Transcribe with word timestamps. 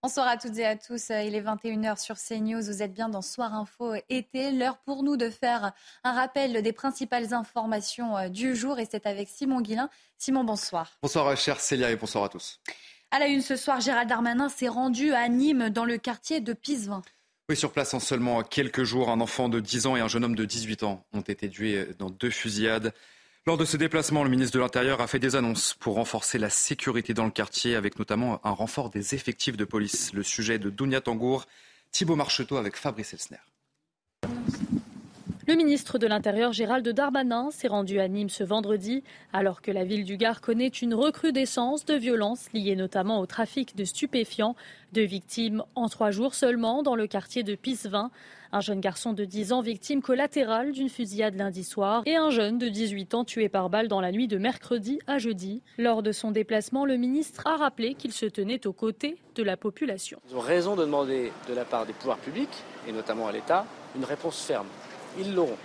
Bonsoir 0.00 0.28
à 0.28 0.36
toutes 0.36 0.56
et 0.58 0.64
à 0.64 0.76
tous. 0.76 1.08
Il 1.08 1.34
est 1.34 1.40
21h 1.40 2.00
sur 2.00 2.14
CNews. 2.18 2.62
Vous 2.62 2.82
êtes 2.84 2.94
bien 2.94 3.08
dans 3.08 3.20
Soir 3.20 3.52
Info 3.52 3.94
été. 4.08 4.52
L'heure 4.52 4.78
pour 4.78 5.02
nous 5.02 5.16
de 5.16 5.28
faire 5.28 5.72
un 6.04 6.12
rappel 6.12 6.62
des 6.62 6.72
principales 6.72 7.34
informations 7.34 8.16
euh, 8.16 8.28
du 8.28 8.54
jour. 8.54 8.78
Et 8.78 8.86
c'est 8.88 9.06
avec 9.06 9.28
Simon 9.28 9.60
Guillain. 9.60 9.90
Simon, 10.16 10.44
bonsoir. 10.44 10.92
Bonsoir, 11.02 11.36
chère 11.36 11.58
Célia, 11.58 11.90
et 11.90 11.96
bonsoir 11.96 12.22
à 12.22 12.28
tous. 12.28 12.60
À 13.10 13.18
la 13.18 13.26
une 13.26 13.42
ce 13.42 13.56
soir, 13.56 13.80
Gérald 13.80 14.08
Darmanin 14.08 14.48
s'est 14.48 14.68
rendu 14.68 15.12
à 15.12 15.28
Nîmes, 15.28 15.68
dans 15.68 15.84
le 15.84 15.98
quartier 15.98 16.40
de 16.40 16.52
Pisevin. 16.52 17.02
Oui, 17.48 17.56
sur 17.56 17.72
place 17.72 17.92
en 17.92 17.98
seulement 17.98 18.44
quelques 18.44 18.84
jours, 18.84 19.10
un 19.10 19.20
enfant 19.20 19.48
de 19.48 19.58
10 19.58 19.86
ans 19.86 19.96
et 19.96 20.00
un 20.00 20.08
jeune 20.08 20.24
homme 20.24 20.36
de 20.36 20.44
18 20.44 20.84
ans 20.84 21.04
ont 21.12 21.22
été 21.22 21.50
tués 21.50 21.88
dans 21.98 22.10
deux 22.10 22.30
fusillades. 22.30 22.94
Lors 23.46 23.56
de 23.56 23.64
ce 23.64 23.76
déplacement, 23.76 24.24
le 24.24 24.30
ministre 24.30 24.54
de 24.54 24.60
l'Intérieur 24.60 25.00
a 25.00 25.06
fait 25.06 25.18
des 25.18 25.34
annonces 25.34 25.74
pour 25.74 25.94
renforcer 25.94 26.38
la 26.38 26.50
sécurité 26.50 27.14
dans 27.14 27.24
le 27.24 27.30
quartier, 27.30 27.76
avec 27.76 27.98
notamment 27.98 28.40
un 28.44 28.50
renfort 28.50 28.90
des 28.90 29.14
effectifs 29.14 29.56
de 29.56 29.64
police. 29.64 30.12
Le 30.12 30.22
sujet 30.22 30.58
de 30.58 30.68
Dounia 30.68 31.00
Tangour, 31.00 31.46
Thibault 31.90 32.16
Marcheteau 32.16 32.56
avec 32.56 32.76
Fabrice 32.76 33.14
Elsner. 33.14 33.38
Le 35.48 35.54
ministre 35.54 35.96
de 35.96 36.06
l'Intérieur 36.06 36.52
Gérald 36.52 36.86
Darmanin 36.86 37.50
s'est 37.50 37.68
rendu 37.68 38.00
à 38.00 38.08
Nîmes 38.08 38.28
ce 38.28 38.44
vendredi 38.44 39.02
alors 39.32 39.62
que 39.62 39.70
la 39.70 39.82
ville 39.82 40.04
du 40.04 40.18
Gard 40.18 40.42
connaît 40.42 40.68
une 40.68 40.92
recrudescence 40.92 41.86
de 41.86 41.94
violences 41.94 42.52
liées 42.52 42.76
notamment 42.76 43.18
au 43.18 43.24
trafic 43.24 43.74
de 43.74 43.84
stupéfiants. 43.84 44.56
Deux 44.92 45.06
victimes 45.06 45.62
en 45.74 45.88
trois 45.88 46.10
jours 46.10 46.34
seulement 46.34 46.82
dans 46.82 46.94
le 46.94 47.06
quartier 47.06 47.44
de 47.44 47.54
Pissevin. 47.54 48.10
Un 48.52 48.60
jeune 48.60 48.80
garçon 48.80 49.14
de 49.14 49.24
10 49.24 49.54
ans 49.54 49.62
victime 49.62 50.02
collatérale 50.02 50.72
d'une 50.72 50.90
fusillade 50.90 51.34
lundi 51.34 51.64
soir 51.64 52.02
et 52.04 52.16
un 52.16 52.28
jeune 52.28 52.58
de 52.58 52.68
18 52.68 53.14
ans 53.14 53.24
tué 53.24 53.48
par 53.48 53.70
balle 53.70 53.88
dans 53.88 54.02
la 54.02 54.12
nuit 54.12 54.28
de 54.28 54.36
mercredi 54.36 54.98
à 55.06 55.16
jeudi. 55.16 55.62
Lors 55.78 56.02
de 56.02 56.12
son 56.12 56.30
déplacement, 56.30 56.84
le 56.84 56.98
ministre 56.98 57.46
a 57.46 57.56
rappelé 57.56 57.94
qu'il 57.94 58.12
se 58.12 58.26
tenait 58.26 58.66
aux 58.66 58.74
côtés 58.74 59.16
de 59.34 59.42
la 59.42 59.56
population. 59.56 60.20
Ils 60.28 60.36
ont 60.36 60.40
raison 60.40 60.76
de 60.76 60.82
demander 60.82 61.32
de 61.48 61.54
la 61.54 61.64
part 61.64 61.86
des 61.86 61.94
pouvoirs 61.94 62.18
publics, 62.18 62.64
et 62.86 62.92
notamment 62.92 63.28
à 63.28 63.32
l'État, 63.32 63.64
une 63.96 64.04
réponse 64.04 64.42
ferme 64.42 64.66
ils 65.18 65.34
l'auront. 65.34 65.56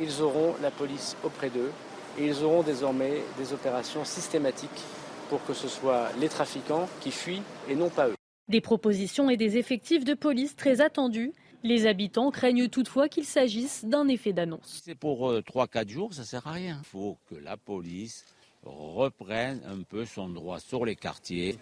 Ils 0.00 0.22
auront 0.22 0.54
la 0.62 0.70
police 0.70 1.16
auprès 1.22 1.50
d'eux 1.50 1.70
et 2.18 2.26
ils 2.26 2.42
auront 2.42 2.62
désormais 2.62 3.22
des 3.38 3.52
opérations 3.52 4.04
systématiques 4.04 4.82
pour 5.28 5.44
que 5.44 5.54
ce 5.54 5.68
soit 5.68 6.08
les 6.20 6.28
trafiquants 6.28 6.88
qui 7.00 7.10
fuient 7.10 7.42
et 7.68 7.74
non 7.74 7.88
pas 7.88 8.08
eux. 8.08 8.14
Des 8.48 8.60
propositions 8.60 9.30
et 9.30 9.36
des 9.36 9.56
effectifs 9.56 10.04
de 10.04 10.14
police 10.14 10.56
très 10.56 10.80
attendus. 10.80 11.32
Les 11.62 11.86
habitants 11.86 12.30
craignent 12.30 12.68
toutefois 12.68 13.08
qu'il 13.08 13.24
s'agisse 13.24 13.86
d'un 13.86 14.06
effet 14.08 14.34
d'annonce. 14.34 14.82
C'est 14.84 14.94
pour 14.94 15.32
3-4 15.32 15.86
euh, 15.86 15.88
jours, 15.88 16.14
ça 16.14 16.20
ne 16.20 16.26
sert 16.26 16.46
à 16.46 16.52
rien. 16.52 16.78
Il 16.82 16.86
faut 16.86 17.16
que 17.30 17.36
la 17.36 17.56
police 17.56 18.26
reprenne 18.64 19.60
un 19.66 19.82
peu 19.82 20.04
son 20.04 20.28
droit 20.28 20.58
sur 20.60 20.84
les 20.84 20.96
quartiers. 20.96 21.58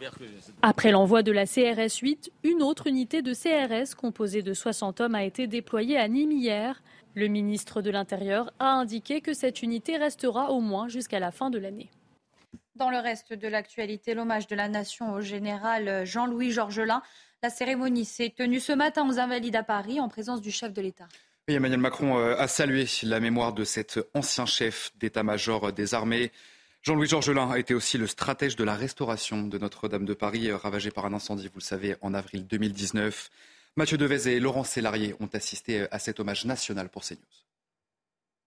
Après 0.63 0.91
l'envoi 0.91 1.23
de 1.23 1.33
la 1.33 1.47
CRS 1.47 1.99
8, 2.01 2.33
une 2.45 2.63
autre 2.63 2.87
unité 2.87 3.23
de 3.23 3.33
CRS 3.33 3.95
composée 3.95 4.43
de 4.43 4.55
60 4.55 5.01
hommes 5.01 5.15
a 5.15 5.25
été 5.25 5.47
déployée 5.47 5.99
à 5.99 6.09
Nîmes 6.09 6.33
hier. 6.33 6.83
Le 7.15 7.27
ministre 7.27 7.83
de 7.83 7.91
l'Intérieur 7.91 8.53
a 8.59 8.73
indiqué 8.73 9.21
que 9.21 9.35
cette 9.35 9.63
unité 9.63 9.97
restera 9.97 10.51
au 10.51 10.61
moins 10.61 10.89
jusqu'à 10.89 11.21
la 11.21 11.31
fin 11.31 11.51
de 11.51 11.59
l'année. 11.59 11.91
Dans 12.75 12.89
le 12.89 12.99
reste 12.99 13.35
de 13.35 13.49
l'actualité, 13.49 14.15
l'hommage 14.15 14.47
de 14.47 14.57
la 14.57 14.69
nation 14.69 15.13
au 15.13 15.21
général 15.21 16.07
Jean-Louis 16.07 16.53
Georgelin. 16.53 17.03
La 17.43 17.51
cérémonie 17.51 18.07
s'est 18.07 18.33
tenue 18.35 18.61
ce 18.61 18.73
matin 18.73 19.07
aux 19.09 19.19
Invalides 19.19 19.57
à 19.57 19.63
Paris 19.63 20.01
en 20.01 20.09
présence 20.09 20.41
du 20.41 20.51
chef 20.51 20.73
de 20.73 20.81
l'État. 20.81 21.09
Emmanuel 21.49 21.81
Macron 21.81 22.19
euh, 22.19 22.37
a 22.39 22.49
salué 22.49 22.87
la 23.03 23.21
mémoire 23.21 23.53
de 23.53 23.65
cet 23.65 24.01
ancien 24.15 24.47
chef 24.47 24.93
d'état-major 24.99 25.73
des 25.73 25.93
armées. 25.93 26.31
Jean-Louis 26.83 27.09
Georgelin 27.09 27.51
a 27.51 27.59
été 27.59 27.75
aussi 27.75 27.99
le 27.99 28.07
stratège 28.07 28.57
de 28.57 28.65
la 28.65 28.75
restauration 28.75 29.43
de 29.43 29.59
Notre-Dame 29.59 30.05
de 30.05 30.15
Paris, 30.15 30.49
euh, 30.49 30.57
ravagée 30.57 30.93
par 30.93 31.05
un 31.05 31.13
incendie, 31.13 31.49
vous 31.49 31.59
le 31.59 31.65
savez, 31.65 31.97
en 32.01 32.15
avril 32.15 32.47
2019. 32.47 33.29
Mathieu 33.75 33.97
Devez 33.97 34.31
et 34.31 34.39
Laurent 34.39 34.65
Sélarié 34.65 35.15
ont 35.19 35.31
assisté 35.33 35.87
à 35.91 35.99
cet 35.99 36.21
hommage 36.21 36.45
national 36.45 36.91
pour 36.91 37.05
CNews. 37.05 37.52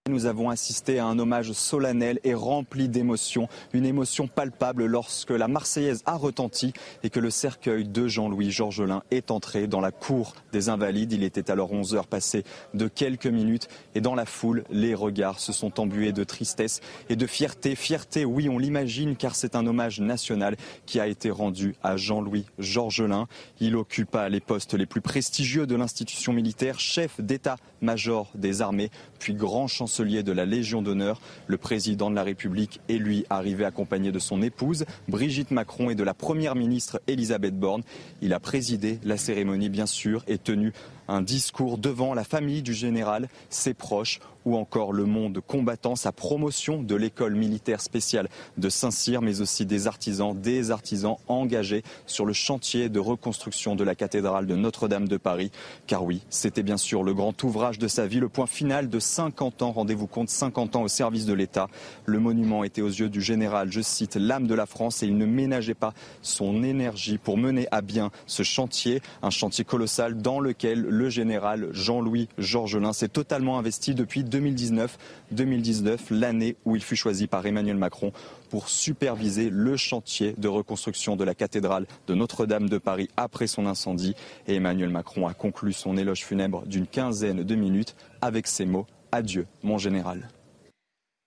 Nous 0.08 0.28
avons 0.28 0.52
assisté 0.52 1.00
à 1.00 1.08
un 1.08 1.18
hommage 1.18 1.52
solennel 1.54 2.20
et 2.24 2.36
rempli 2.36 2.90
d'émotions, 2.90 3.50
une 3.74 3.88
émotion 3.88 4.28
palpable 4.28 4.86
lorsque 4.86 5.32
la 5.32 5.48
Marseillaise 5.48 6.04
a 6.06 6.16
retenti 6.16 6.74
et 7.02 7.10
que 7.10 7.20
le 7.20 7.32
cercueil 7.32 7.88
de 7.88 8.08
Jean-Louis 8.08 8.52
Georgelin 8.52 9.02
est 9.10 9.32
entré 9.32 9.66
dans 9.66 9.82
la 9.82 9.90
cour 9.90 10.36
des 10.52 10.70
Invalides. 10.70 11.14
Il 11.14 11.24
était 11.24 11.50
alors 11.50 11.74
11 11.74 11.96
heures 11.96 12.06
passées 12.06 12.44
de 12.76 12.88
quelques 12.88 13.26
minutes 13.26 13.68
et 13.96 14.00
dans 14.00 14.14
la 14.14 14.28
foule, 14.28 14.64
les 14.70 14.94
regards 14.94 15.40
se 15.40 15.52
sont 15.52 15.80
embués 15.80 16.12
de 16.12 16.24
tristesse 16.24 16.82
et 17.10 17.16
de 17.16 17.26
fierté. 17.26 17.74
Fierté, 17.74 18.26
oui, 18.26 18.48
on 18.48 18.60
l'imagine, 18.60 19.16
car 19.16 19.34
c'est 19.34 19.56
un 19.56 19.66
hommage 19.66 20.02
national 20.02 20.56
qui 20.86 21.00
a 21.00 21.08
été 21.08 21.32
rendu 21.32 21.78
à 21.82 21.98
Jean-Louis 21.98 22.46
Georgelin. 22.60 23.28
Il 23.60 23.76
occupa 23.76 24.30
les 24.30 24.40
postes 24.40 24.76
les 24.76 24.86
plus 24.86 25.02
prestigieux 25.02 25.66
de 25.66 25.76
l'institution 25.76 26.32
militaire, 26.32 26.80
chef 26.80 27.20
d'état-major 27.20 28.32
des 28.36 28.62
armées, 28.62 28.92
puis 29.18 29.34
grand 29.34 29.66
chancelier 29.66 29.95
de 30.04 30.32
la 30.32 30.46
Légion 30.46 30.82
d'honneur. 30.82 31.22
Le 31.48 31.58
président 31.58 32.10
de 32.10 32.16
la 32.16 32.24
République 32.24 32.82
est 32.90 32.98
lui 32.98 33.26
arrivé 33.30 33.64
accompagné 33.64 34.12
de 34.12 34.20
son 34.20 34.42
épouse, 34.42 34.86
Brigitte 35.08 35.52
Macron, 35.52 35.90
et 35.90 35.96
de 35.96 36.04
la 36.04 36.14
première 36.14 36.56
ministre 36.56 37.02
Elisabeth 37.08 37.58
Borne. 37.58 37.84
Il 38.22 38.34
a 38.34 38.40
présidé 38.40 39.00
la 39.04 39.16
cérémonie, 39.16 39.70
bien 39.70 39.86
sûr, 39.86 40.24
et 40.28 40.38
tenu 40.38 40.74
un 41.08 41.22
discours 41.22 41.78
devant 41.78 42.14
la 42.14 42.24
famille 42.24 42.62
du 42.62 42.74
général, 42.74 43.30
ses 43.50 43.74
proches 43.74 44.20
ou 44.46 44.56
encore 44.56 44.94
le 44.94 45.06
monde 45.06 45.42
combattant, 45.46 45.96
sa 45.96 46.12
promotion 46.12 46.82
de 46.82 46.96
l'école 46.96 47.36
militaire 47.36 47.82
spéciale 47.82 48.30
de 48.58 48.70
Saint-Cyr, 48.70 49.22
mais 49.22 49.42
aussi 49.42 49.66
des 49.66 49.88
artisans, 49.88 50.40
des 50.40 50.72
artisans 50.72 51.18
engagés 51.28 51.84
sur 52.06 52.26
le 52.26 52.34
chantier 52.34 52.90
de 52.90 53.00
reconstruction 53.00 53.76
de 53.76 53.84
la 53.84 53.96
cathédrale 53.96 54.46
de 54.46 54.56
Notre-Dame 54.56 55.08
de 55.08 55.18
Paris. 55.18 55.52
Car 55.88 56.04
oui, 56.04 56.22
c'était 56.30 56.64
bien 56.64 56.78
sûr 56.78 57.04
le 57.04 57.14
grand 57.14 57.44
ouvrage 57.44 57.80
de 57.80 57.88
sa 57.88 58.08
vie, 58.08 58.20
le 58.20 58.30
point 58.30 58.48
final 58.48 58.90
de 58.90 59.00
50 59.00 59.62
ans, 59.62 59.72
rendez-vous 59.72 60.08
compte, 60.08 60.30
50 60.30 60.76
ans 60.76 60.84
au 60.84 60.88
service 60.88 61.26
de 61.26 61.34
l'État. 61.34 61.68
Le 62.06 62.20
monument 62.20 62.64
était 62.64 62.82
aux 62.82 62.88
yeux 62.88 63.10
du 63.10 63.22
général, 63.22 63.72
je 63.72 63.82
cite, 63.82 64.16
l'âme 64.16 64.48
de 64.48 64.56
la 64.56 64.66
France 64.66 65.04
et 65.04 65.08
il 65.08 65.18
ne 65.18 65.26
ménageait 65.26 65.74
pas 65.74 65.94
son 66.22 66.64
énergie 66.64 67.18
pour 67.18 67.38
mener 67.38 67.68
à 67.72 67.82
bien 67.82 68.12
ce 68.28 68.44
chantier, 68.44 69.02
un 69.22 69.30
chantier 69.30 69.66
colossal 69.66 70.18
dans 70.18 70.40
lequel 70.40 70.82
le 70.82 71.10
général 71.10 71.70
Jean-Louis 71.72 72.30
Georgelin 72.38 72.94
s'est 72.94 73.10
totalement 73.10 73.58
investi 73.58 73.96
depuis 73.96 74.24
2019, 74.36 74.98
2019 75.32 76.10
l'année 76.12 76.58
où 76.66 76.76
il 76.76 76.84
fut 76.84 76.98
choisi 76.98 77.28
par 77.28 77.46
Emmanuel 77.46 77.78
Macron 77.78 78.12
pour 78.50 78.68
superviser 78.68 79.50
le 79.50 79.78
chantier 79.78 80.36
de 80.38 80.50
reconstruction 80.50 81.16
de 81.16 81.24
la 81.24 81.34
cathédrale 81.34 81.88
de 82.08 82.16
Notre-Dame 82.16 82.68
de 82.68 82.78
Paris 82.78 83.10
après 83.16 83.48
son 83.48 83.66
incendie. 83.66 84.14
Et 84.48 84.56
Emmanuel 84.56 84.90
Macron 84.90 85.26
a 85.26 85.34
conclu 85.34 85.72
son 85.72 85.96
éloge 85.96 86.26
funèbre 86.26 86.66
d'une 86.66 86.86
quinzaine 86.86 87.44
de 87.44 87.56
minutes 87.56 87.96
avec 88.22 88.48
ces 88.48 88.66
mots 88.66 88.88
Adieu, 89.14 89.48
mon 89.64 89.78
général. 89.78 90.28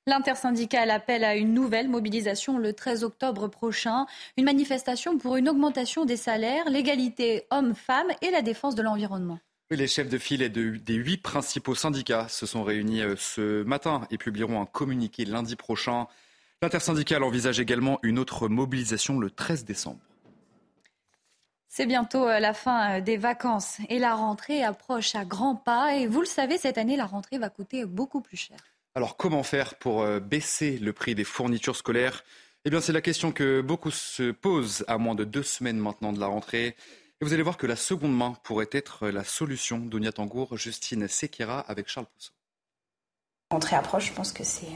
L'intersyndicale 0.07 0.91
appelle 0.91 1.25
à 1.25 1.35
une 1.35 1.55
nouvelle 1.55 1.89
mobilisation 1.89 2.59
le 2.59 2.75
13 2.75 3.05
octobre 3.05 3.49
prochain, 3.49 4.05
une 4.37 4.45
manifestation 4.45 5.17
pour 5.17 5.37
une 5.37 5.49
augmentation 5.49 6.05
des 6.05 6.17
salaires, 6.19 6.69
l'égalité 6.69 7.47
hommes-femmes 7.51 8.11
et 8.21 8.31
la 8.31 8.43
défense 8.43 8.75
de 8.75 8.83
l'environnement. 8.83 9.39
Les 9.71 9.87
chefs 9.87 10.09
de 10.09 10.17
file 10.17 10.51
des 10.51 10.95
huit 10.95 11.19
principaux 11.19 11.75
syndicats 11.75 12.27
se 12.29 12.47
sont 12.47 12.65
réunis 12.65 13.03
euh, 13.03 13.17
ce 13.19 13.63
matin 13.65 14.07
et 14.11 14.17
publieront 14.17 14.63
un 14.63 14.65
communiqué 14.65 15.27
lundi 15.27 15.57
prochain. 15.57 16.07
L'intersyndicale 16.63 17.23
envisage 17.23 17.61
également 17.61 17.99
une 18.03 18.19
autre 18.19 18.49
mobilisation 18.49 19.19
le 19.19 19.31
13 19.31 19.67
décembre. 19.67 20.01
C'est 21.69 21.85
bientôt 21.85 22.27
euh, 22.27 22.41
la 22.41 22.55
fin 22.55 22.97
euh, 22.97 23.01
des 23.03 23.19
vacances 23.19 23.77
et 23.91 23.99
la 23.99 24.15
rentrée 24.15 24.65
approche 24.65 25.15
à 25.15 25.27
grands 25.27 25.57
pas. 25.57 25.97
Et 25.97 26.07
vous 26.07 26.21
le 26.21 26.27
savez, 26.27 26.57
cette 26.57 26.79
année, 26.79 26.97
la 26.97 27.05
rentrée 27.05 27.37
va 27.37 27.51
coûter 27.51 27.85
beaucoup 27.85 28.23
plus 28.23 28.39
cher. 28.39 28.57
Alors 28.95 29.19
comment 29.19 29.43
faire 29.43 29.75
pour 29.75 30.05
baisser 30.19 30.79
le 30.79 30.95
prix 30.95 31.15
des 31.15 31.25
fournitures 31.25 31.77
scolaires? 31.77 32.25
Eh 32.65 32.71
bien 32.71 32.81
c'est 32.81 32.95
la 32.95 33.03
question 33.03 33.33
que 33.33 33.61
beaucoup 33.61 33.91
se 33.91 34.31
posent 34.33 34.85
à 34.89 34.97
moins 34.97 35.15
de 35.15 35.25
deux 35.25 35.43
semaines 35.43 35.79
maintenant 35.79 36.15
de 36.15 36.19
la 36.19 36.27
rentrée. 36.27 36.75
Et 37.21 37.25
vous 37.25 37.33
allez 37.33 37.43
voir 37.43 37.57
que 37.57 37.67
la 37.67 37.75
seconde 37.75 38.17
main 38.17 38.35
pourrait 38.45 38.69
être 38.71 39.09
la 39.09 39.25
solution. 39.25 39.79
Donia 39.79 40.13
Tangour, 40.13 40.57
Justine 40.57 41.09
Sekira 41.09 41.59
avec 41.67 41.89
Charles 41.89 42.07
Pousseau. 42.07 42.31
L'entrée 43.51 43.75
approche, 43.75 44.07
je 44.07 44.13
pense 44.13 44.31
que 44.31 44.45
c'est, 44.45 44.69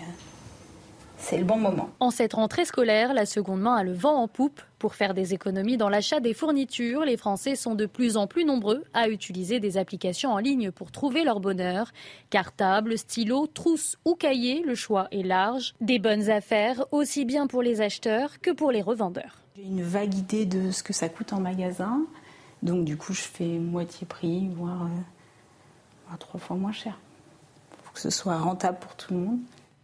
c'est 1.18 1.38
le 1.38 1.44
bon 1.44 1.56
moment. 1.56 1.90
En 2.00 2.10
cette 2.10 2.32
rentrée 2.32 2.64
scolaire, 2.64 3.14
la 3.14 3.26
seconde 3.26 3.60
main 3.60 3.76
a 3.76 3.84
le 3.84 3.92
vent 3.92 4.16
en 4.16 4.26
poupe. 4.26 4.60
Pour 4.80 4.96
faire 4.96 5.14
des 5.14 5.34
économies 5.34 5.76
dans 5.76 5.88
l'achat 5.88 6.18
des 6.18 6.34
fournitures, 6.34 7.04
les 7.04 7.16
Français 7.16 7.54
sont 7.54 7.76
de 7.76 7.86
plus 7.86 8.16
en 8.16 8.26
plus 8.26 8.44
nombreux 8.44 8.82
à 8.92 9.08
utiliser 9.08 9.60
des 9.60 9.78
applications 9.78 10.32
en 10.32 10.38
ligne 10.38 10.72
pour 10.72 10.90
trouver 10.90 11.22
leur 11.22 11.38
bonheur. 11.38 11.92
Cartable, 12.30 12.98
stylo, 12.98 13.46
trousse 13.46 13.98
ou 14.04 14.16
cahier, 14.16 14.64
le 14.66 14.74
choix 14.74 15.06
est 15.12 15.22
large. 15.22 15.74
Des 15.80 16.00
bonnes 16.00 16.28
affaires 16.28 16.86
aussi 16.90 17.24
bien 17.24 17.46
pour 17.46 17.62
les 17.62 17.80
acheteurs 17.82 18.40
que 18.40 18.50
pour 18.50 18.72
les 18.72 18.82
revendeurs. 18.82 19.38
J'ai 19.54 19.62
une 19.62 19.82
vague 19.82 20.14
idée 20.14 20.44
de 20.44 20.72
ce 20.72 20.82
que 20.82 20.92
ça 20.92 21.08
coûte 21.08 21.32
en 21.32 21.38
magasin. 21.38 22.04
Donc 22.62 22.84
du 22.84 22.96
coup, 22.96 23.12
je 23.12 23.22
fais 23.22 23.58
moitié 23.58 24.06
prix, 24.06 24.48
voire, 24.56 24.84
euh, 24.84 26.16
trois 26.18 26.38
fois 26.38 26.56
moins 26.56 26.72
cher. 26.72 26.98
Il 27.72 27.84
faut 27.84 27.92
que 27.92 28.00
ce 28.00 28.10
soit 28.10 28.38
rentable 28.38 28.78
pour 28.78 28.94
tout 28.94 29.14
le 29.14 29.20
monde. 29.20 29.38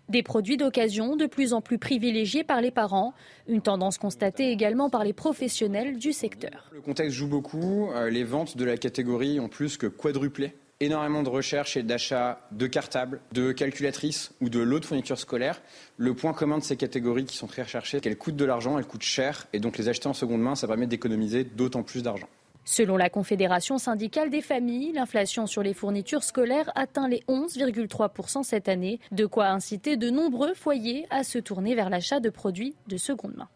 Des 0.08 0.22
produits 0.22 0.56
d'occasion 0.56 1.16
de 1.16 1.26
plus 1.26 1.52
en 1.52 1.60
plus 1.60 1.76
privilégiés 1.76 2.42
par 2.42 2.62
les 2.62 2.70
parents, 2.70 3.12
une 3.46 3.60
tendance 3.60 3.98
constatée 3.98 4.50
également 4.50 4.88
par 4.88 5.04
les 5.04 5.12
professionnels 5.12 5.98
du 5.98 6.14
secteur. 6.14 6.70
Le 6.72 6.80
contexte 6.80 7.14
joue 7.14 7.26
beaucoup, 7.26 7.90
euh, 7.90 8.08
les 8.08 8.24
ventes 8.24 8.56
de 8.56 8.64
la 8.64 8.78
catégorie 8.78 9.38
ont 9.38 9.48
plus 9.48 9.76
que 9.76 9.86
quadruplé. 9.86 10.54
Énormément 10.80 11.24
de 11.24 11.28
recherches 11.28 11.76
et 11.76 11.82
d'achats 11.82 12.40
de 12.52 12.66
cartables, 12.68 13.20
de 13.32 13.50
calculatrices 13.50 14.32
ou 14.40 14.48
de 14.48 14.60
lots 14.60 14.78
de 14.78 14.86
fournitures 14.86 15.18
scolaires. 15.18 15.60
Le 15.96 16.14
point 16.14 16.32
commun 16.32 16.58
de 16.58 16.62
ces 16.62 16.76
catégories 16.76 17.24
qui 17.24 17.36
sont 17.36 17.48
très 17.48 17.62
recherchées, 17.62 17.98
c'est 17.98 18.00
qu'elles 18.00 18.16
coûtent 18.16 18.36
de 18.36 18.44
l'argent, 18.44 18.78
elles 18.78 18.86
coûtent 18.86 19.02
cher, 19.02 19.48
et 19.52 19.58
donc 19.58 19.76
les 19.76 19.88
acheter 19.88 20.08
en 20.08 20.14
seconde 20.14 20.40
main, 20.40 20.54
ça 20.54 20.68
permet 20.68 20.86
d'économiser 20.86 21.42
d'autant 21.42 21.82
plus 21.82 22.04
d'argent. 22.04 22.28
Selon 22.70 22.98
la 22.98 23.08
Confédération 23.08 23.78
syndicale 23.78 24.28
des 24.28 24.42
familles, 24.42 24.92
l'inflation 24.92 25.46
sur 25.46 25.62
les 25.62 25.72
fournitures 25.72 26.22
scolaires 26.22 26.70
atteint 26.74 27.08
les 27.08 27.20
11,3% 27.26 28.42
cette 28.42 28.68
année, 28.68 29.00
de 29.10 29.24
quoi 29.24 29.46
inciter 29.46 29.96
de 29.96 30.10
nombreux 30.10 30.52
foyers 30.52 31.06
à 31.08 31.24
se 31.24 31.38
tourner 31.38 31.74
vers 31.74 31.88
l'achat 31.88 32.20
de 32.20 32.28
produits 32.28 32.76
de 32.86 32.98
seconde 32.98 33.36
main. 33.36 33.48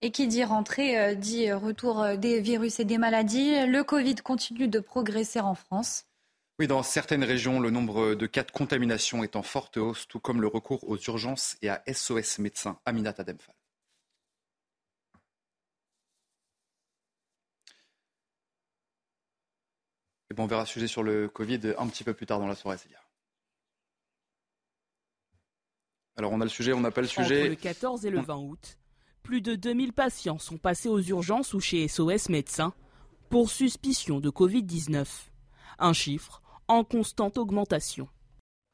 Et 0.00 0.12
qui 0.12 0.26
dit 0.28 0.44
rentrée 0.44 0.98
euh, 0.98 1.14
dit 1.14 1.52
retour 1.52 2.02
euh, 2.02 2.16
des 2.16 2.40
virus 2.40 2.80
et 2.80 2.86
des 2.86 2.96
maladies. 2.96 3.66
Le 3.66 3.84
Covid 3.84 4.14
continue 4.14 4.68
de 4.68 4.80
progresser 4.80 5.40
en 5.40 5.54
France. 5.54 6.04
Oui, 6.58 6.66
dans 6.66 6.82
certaines 6.82 7.24
régions, 7.24 7.60
le 7.60 7.68
nombre 7.68 8.14
de 8.14 8.26
cas 8.26 8.44
de 8.44 8.50
contamination 8.50 9.22
est 9.22 9.36
en 9.36 9.42
forte 9.42 9.76
hausse, 9.76 10.08
tout 10.08 10.20
comme 10.20 10.40
le 10.40 10.46
recours 10.46 10.88
aux 10.88 10.96
urgences 10.96 11.58
et 11.60 11.68
à 11.68 11.82
SOS 11.86 12.38
médecins. 12.38 12.78
Demphal. 20.30 20.44
on 20.44 20.46
verra 20.46 20.66
ce 20.66 20.72
sujet 20.72 20.88
sur 20.88 21.02
le 21.02 21.28
Covid 21.28 21.74
un 21.78 21.86
petit 21.88 22.04
peu 22.04 22.14
plus 22.14 22.26
tard 22.26 22.38
dans 22.38 22.46
la 22.46 22.54
soirée, 22.54 22.78
Célia. 22.78 22.98
Alors 26.16 26.32
on 26.32 26.40
a 26.40 26.44
le 26.44 26.50
sujet, 26.50 26.72
on 26.72 26.80
n'a 26.80 26.90
pas 26.90 27.02
le 27.02 27.06
sujet. 27.06 27.42
Entre 27.42 27.50
le 27.50 27.56
14 27.56 28.06
et 28.06 28.10
le 28.10 28.20
20 28.20 28.36
août, 28.36 28.78
plus 29.22 29.42
de 29.42 29.54
2000 29.54 29.92
patients 29.92 30.38
sont 30.38 30.56
passés 30.56 30.88
aux 30.88 31.00
urgences 31.00 31.52
ou 31.52 31.60
chez 31.60 31.88
SOS 31.88 32.30
médecins 32.30 32.72
pour 33.28 33.50
suspicion 33.50 34.20
de 34.20 34.30
Covid-19. 34.30 35.06
Un 35.78 35.92
chiffre 35.92 36.42
en 36.68 36.84
constante 36.84 37.36
augmentation. 37.36 38.08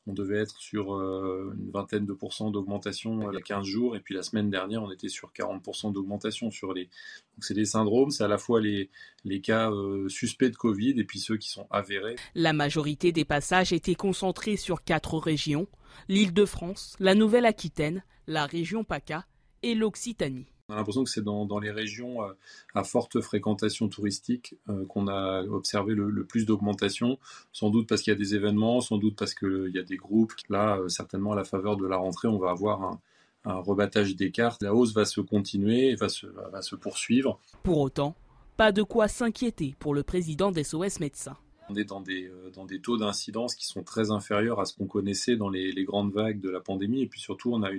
On 0.07 0.13
devait 0.13 0.39
être 0.39 0.59
sur 0.59 0.95
euh, 0.95 1.55
une 1.57 1.71
vingtaine 1.71 2.07
de 2.07 2.13
pourcents 2.13 2.51
d'augmentation 2.51 3.31
il 3.31 3.35
y 3.35 3.37
a 3.37 3.41
15 3.41 3.65
jours, 3.65 3.97
et 3.97 4.01
puis 4.01 4.15
la 4.15 4.23
semaine 4.23 4.51
dernière, 4.51 4.83
on 4.83 4.91
était 4.91 5.09
sur 5.09 5.31
40% 5.33 5.93
d'augmentation 5.93 6.51
sur 6.51 6.73
les. 6.73 6.85
Donc 6.85 7.45
c'est 7.45 7.55
des 7.55 7.65
syndromes, 7.65 8.11
c'est 8.11 8.25
à 8.25 8.29
la 8.29 8.39
fois 8.39 8.61
les, 8.61 8.91
les 9.25 9.41
cas 9.41 9.71
euh, 9.71 10.09
suspects 10.09 10.51
de 10.51 10.57
Covid 10.57 10.99
et 10.99 11.05
puis 11.05 11.21
ceux 11.21 11.37
qui 11.37 11.49
sont 11.49 11.67
avérés. 11.71 12.17
La 12.35 12.53
majorité 12.53 13.13
des 13.13 13.25
passages 13.25 13.73
étaient 13.73 13.95
concentrés 13.95 14.57
sur 14.57 14.83
quatre 14.83 15.19
régions 15.19 15.69
l'Île-de-France, 16.09 16.97
la 17.01 17.15
Nouvelle-Aquitaine, 17.15 18.03
la 18.27 18.47
région 18.47 18.85
PACA 18.85 19.27
et 19.63 19.75
l'Occitanie. 19.75 20.52
On 20.73 20.77
a 20.77 20.79
l'impression 20.79 21.05
que 21.05 21.11
c'est 21.11 21.23
dans, 21.23 21.59
les 21.59 21.71
régions 21.71 22.23
euh, 22.23 22.33
à 22.75 22.83
forte 22.83 23.21
fréquentation 23.21 23.89
touristique 23.89 24.57
euh, 24.71 24.87
qu'on 24.87 25.07
a 25.07 25.43
observé 25.43 25.95
le, 25.95 26.25
plus 26.25 26.47
d'augmentation, 26.47 27.19
sans 27.53 27.69
doute 27.69 27.87
parce 27.87 28.01
qu'il 28.01 28.11
y 28.11 28.17
a 28.17 28.19
des 28.19 28.35
événements, 28.35 28.81
sans 28.81 28.97
doute 28.97 29.15
parce 29.15 29.35
qu'il 29.35 29.71
y 29.75 29.79
a 29.79 29.83
des 29.83 29.97
groupes. 29.97 30.33
Là, 30.49 30.79
euh, 30.79 30.89
certainement, 30.89 31.33
à 31.33 31.37
la 31.37 31.45
faveur 31.45 31.77
de 31.77 31.87
la 31.87 31.99
rentrée, 31.99 32.27
on 32.27 32.39
va 32.39 32.51
avoir 32.51 32.83
un, 32.83 33.01
rebattage 33.45 34.17
des 34.17 34.31
cartes. 34.31 34.63
La 34.63 34.73
hausse 34.73 34.95
va 34.95 35.05
se 35.05 35.21
continuer, 35.21 35.95
va 35.97 36.09
se, 36.09 36.27
va 36.27 36.63
se 36.63 36.75
poursuivre. 36.77 37.39
Pour 37.65 37.81
autant, 37.81 38.15
pas 38.57 38.73
de 38.73 38.83
quoi 38.83 39.09
s'inquiéter 39.09 39.75
pour 39.79 39.95
le 39.95 40.05
président 40.05 40.53
des 40.53 40.65
SOS 40.65 41.01
Médecins. 41.01 41.37
On 41.73 41.77
est 41.77 41.85
dans 41.85 42.01
des, 42.01 42.27
euh, 42.27 42.51
dans 42.55 42.67
des 42.67 42.81
taux 42.81 42.99
d'incidence 42.99 43.55
qui 43.55 43.67
sont 43.67 43.83
très 43.83 44.11
inférieurs 44.11 44.61
à 44.61 44.67
ce 44.67 44.75
qu'on 44.75 44.87
connaissait 44.87 45.37
dans 45.37 45.49
les, 45.49 45.73
grandes 45.85 46.13
vagues 46.13 46.41
de 46.41 46.51
la 46.51 46.61
pandémie. 46.61 47.03
Et 47.03 47.07
puis 47.07 47.21
surtout, 47.21 47.53
on 47.55 47.63
a 47.63 47.71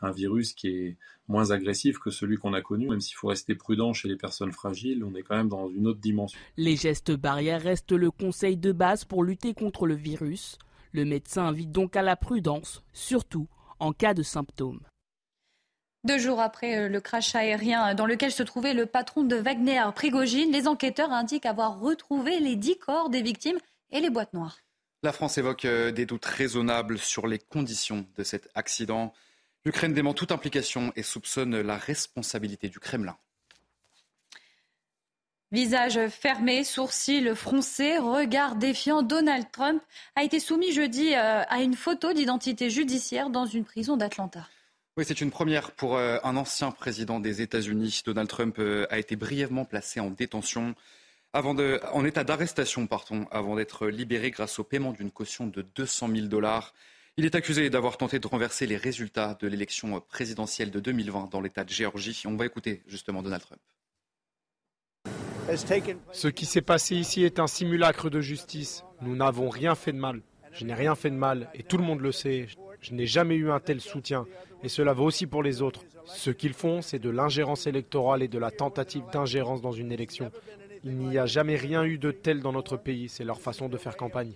un 0.00 0.10
virus 0.10 0.54
qui 0.54 0.68
est 0.68 0.96
moins 1.28 1.50
agressif 1.50 1.98
que 1.98 2.10
celui 2.10 2.36
qu'on 2.36 2.54
a 2.54 2.62
connu. 2.62 2.88
Même 2.88 3.00
s'il 3.00 3.16
faut 3.16 3.28
rester 3.28 3.54
prudent 3.54 3.92
chez 3.92 4.08
les 4.08 4.16
personnes 4.16 4.52
fragiles, 4.52 5.04
on 5.04 5.14
est 5.14 5.22
quand 5.22 5.36
même 5.36 5.48
dans 5.48 5.68
une 5.68 5.86
autre 5.86 6.00
dimension. 6.00 6.38
Les 6.56 6.76
gestes 6.76 7.12
barrières 7.12 7.62
restent 7.62 7.92
le 7.92 8.10
conseil 8.10 8.56
de 8.56 8.72
base 8.72 9.04
pour 9.04 9.22
lutter 9.22 9.52
contre 9.52 9.86
le 9.86 9.94
virus. 9.94 10.58
Le 10.92 11.04
médecin 11.04 11.44
invite 11.44 11.72
donc 11.72 11.94
à 11.94 12.02
la 12.02 12.16
prudence, 12.16 12.82
surtout 12.94 13.48
en 13.80 13.92
cas 13.92 14.14
de 14.14 14.22
symptômes. 14.22 14.80
Deux 16.04 16.18
jours 16.18 16.40
après 16.40 16.76
euh, 16.76 16.88
le 16.88 17.00
crash 17.00 17.34
aérien 17.34 17.94
dans 17.94 18.06
lequel 18.06 18.30
se 18.30 18.42
trouvait 18.42 18.74
le 18.74 18.86
patron 18.86 19.24
de 19.24 19.36
Wagner, 19.36 19.84
Prigogine, 19.94 20.52
les 20.52 20.68
enquêteurs 20.68 21.12
indiquent 21.12 21.46
avoir 21.46 21.80
retrouvé 21.80 22.38
les 22.38 22.56
dix 22.56 22.78
corps 22.78 23.10
des 23.10 23.22
victimes 23.22 23.58
et 23.90 24.00
les 24.00 24.10
boîtes 24.10 24.32
noires. 24.32 24.58
La 25.02 25.12
France 25.12 25.38
évoque 25.38 25.64
euh, 25.64 25.92
des 25.92 26.06
doutes 26.06 26.24
raisonnables 26.24 26.98
sur 26.98 27.26
les 27.26 27.38
conditions 27.38 28.06
de 28.16 28.24
cet 28.24 28.48
accident. 28.54 29.12
L'Ukraine 29.64 29.94
dément 29.94 30.14
toute 30.14 30.32
implication 30.32 30.92
et 30.96 31.02
soupçonne 31.02 31.60
la 31.60 31.76
responsabilité 31.76 32.68
du 32.68 32.78
Kremlin. 32.78 33.16
Visage 35.52 36.08
fermé, 36.08 36.64
sourcils 36.64 37.34
froncés, 37.36 37.98
regard 37.98 38.56
défiant, 38.56 39.02
Donald 39.02 39.46
Trump 39.52 39.80
a 40.16 40.24
été 40.24 40.40
soumis 40.40 40.72
jeudi 40.72 41.14
euh, 41.14 41.42
à 41.48 41.62
une 41.62 41.74
photo 41.74 42.12
d'identité 42.12 42.68
judiciaire 42.68 43.30
dans 43.30 43.46
une 43.46 43.64
prison 43.64 43.96
d'Atlanta. 43.96 44.48
Oui, 44.98 45.04
c'est 45.06 45.20
une 45.20 45.30
première 45.30 45.72
pour 45.72 45.98
euh, 45.98 46.16
un 46.24 46.36
ancien 46.36 46.70
président 46.70 47.20
des 47.20 47.42
États-Unis. 47.42 48.00
Donald 48.06 48.30
Trump 48.30 48.56
euh, 48.58 48.86
a 48.88 48.98
été 48.98 49.14
brièvement 49.14 49.66
placé 49.66 50.00
en 50.00 50.08
détention, 50.08 50.74
avant 51.34 51.52
de, 51.52 51.80
en 51.92 52.06
état 52.06 52.24
d'arrestation, 52.24 52.86
pardon, 52.86 53.26
avant 53.30 53.56
d'être 53.56 53.88
libéré 53.88 54.30
grâce 54.30 54.58
au 54.58 54.64
paiement 54.64 54.92
d'une 54.92 55.10
caution 55.10 55.48
de 55.48 55.60
200 55.60 56.08
000 56.14 56.26
dollars. 56.28 56.72
Il 57.18 57.26
est 57.26 57.34
accusé 57.34 57.68
d'avoir 57.68 57.98
tenté 57.98 58.18
de 58.20 58.26
renverser 58.26 58.66
les 58.66 58.78
résultats 58.78 59.36
de 59.38 59.46
l'élection 59.46 60.00
présidentielle 60.00 60.70
de 60.70 60.80
2020 60.80 61.28
dans 61.30 61.42
l'État 61.42 61.64
de 61.64 61.70
Géorgie. 61.70 62.22
On 62.24 62.36
va 62.36 62.46
écouter 62.46 62.82
justement 62.86 63.22
Donald 63.22 63.42
Trump. 63.42 63.60
Ce 66.12 66.28
qui 66.28 66.46
s'est 66.46 66.62
passé 66.62 66.96
ici 66.96 67.22
est 67.22 67.38
un 67.38 67.46
simulacre 67.46 68.08
de 68.08 68.22
justice. 68.22 68.82
Nous 69.02 69.14
n'avons 69.14 69.50
rien 69.50 69.74
fait 69.74 69.92
de 69.92 69.98
mal. 69.98 70.22
Je 70.52 70.64
n'ai 70.64 70.74
rien 70.74 70.94
fait 70.94 71.10
de 71.10 71.16
mal 71.16 71.50
et 71.52 71.62
tout 71.62 71.76
le 71.76 71.84
monde 71.84 72.00
le 72.00 72.12
sait. 72.12 72.46
Je 72.80 72.94
n'ai 72.94 73.06
jamais 73.06 73.34
eu 73.34 73.50
un 73.50 73.60
tel 73.60 73.80
soutien 73.80 74.26
et 74.62 74.68
cela 74.68 74.92
vaut 74.92 75.04
aussi 75.04 75.26
pour 75.26 75.42
les 75.42 75.62
autres. 75.62 75.84
Ce 76.06 76.30
qu'ils 76.30 76.54
font, 76.54 76.82
c'est 76.82 76.98
de 76.98 77.10
l'ingérence 77.10 77.66
électorale 77.66 78.22
et 78.22 78.28
de 78.28 78.38
la 78.38 78.50
tentative 78.50 79.04
d'ingérence 79.12 79.60
dans 79.60 79.72
une 79.72 79.92
élection. 79.92 80.30
Il 80.84 80.96
n'y 80.96 81.18
a 81.18 81.26
jamais 81.26 81.56
rien 81.56 81.84
eu 81.84 81.98
de 81.98 82.10
tel 82.12 82.40
dans 82.40 82.52
notre 82.52 82.76
pays, 82.76 83.08
c'est 83.08 83.24
leur 83.24 83.40
façon 83.40 83.68
de 83.68 83.76
faire 83.76 83.96
campagne. 83.96 84.32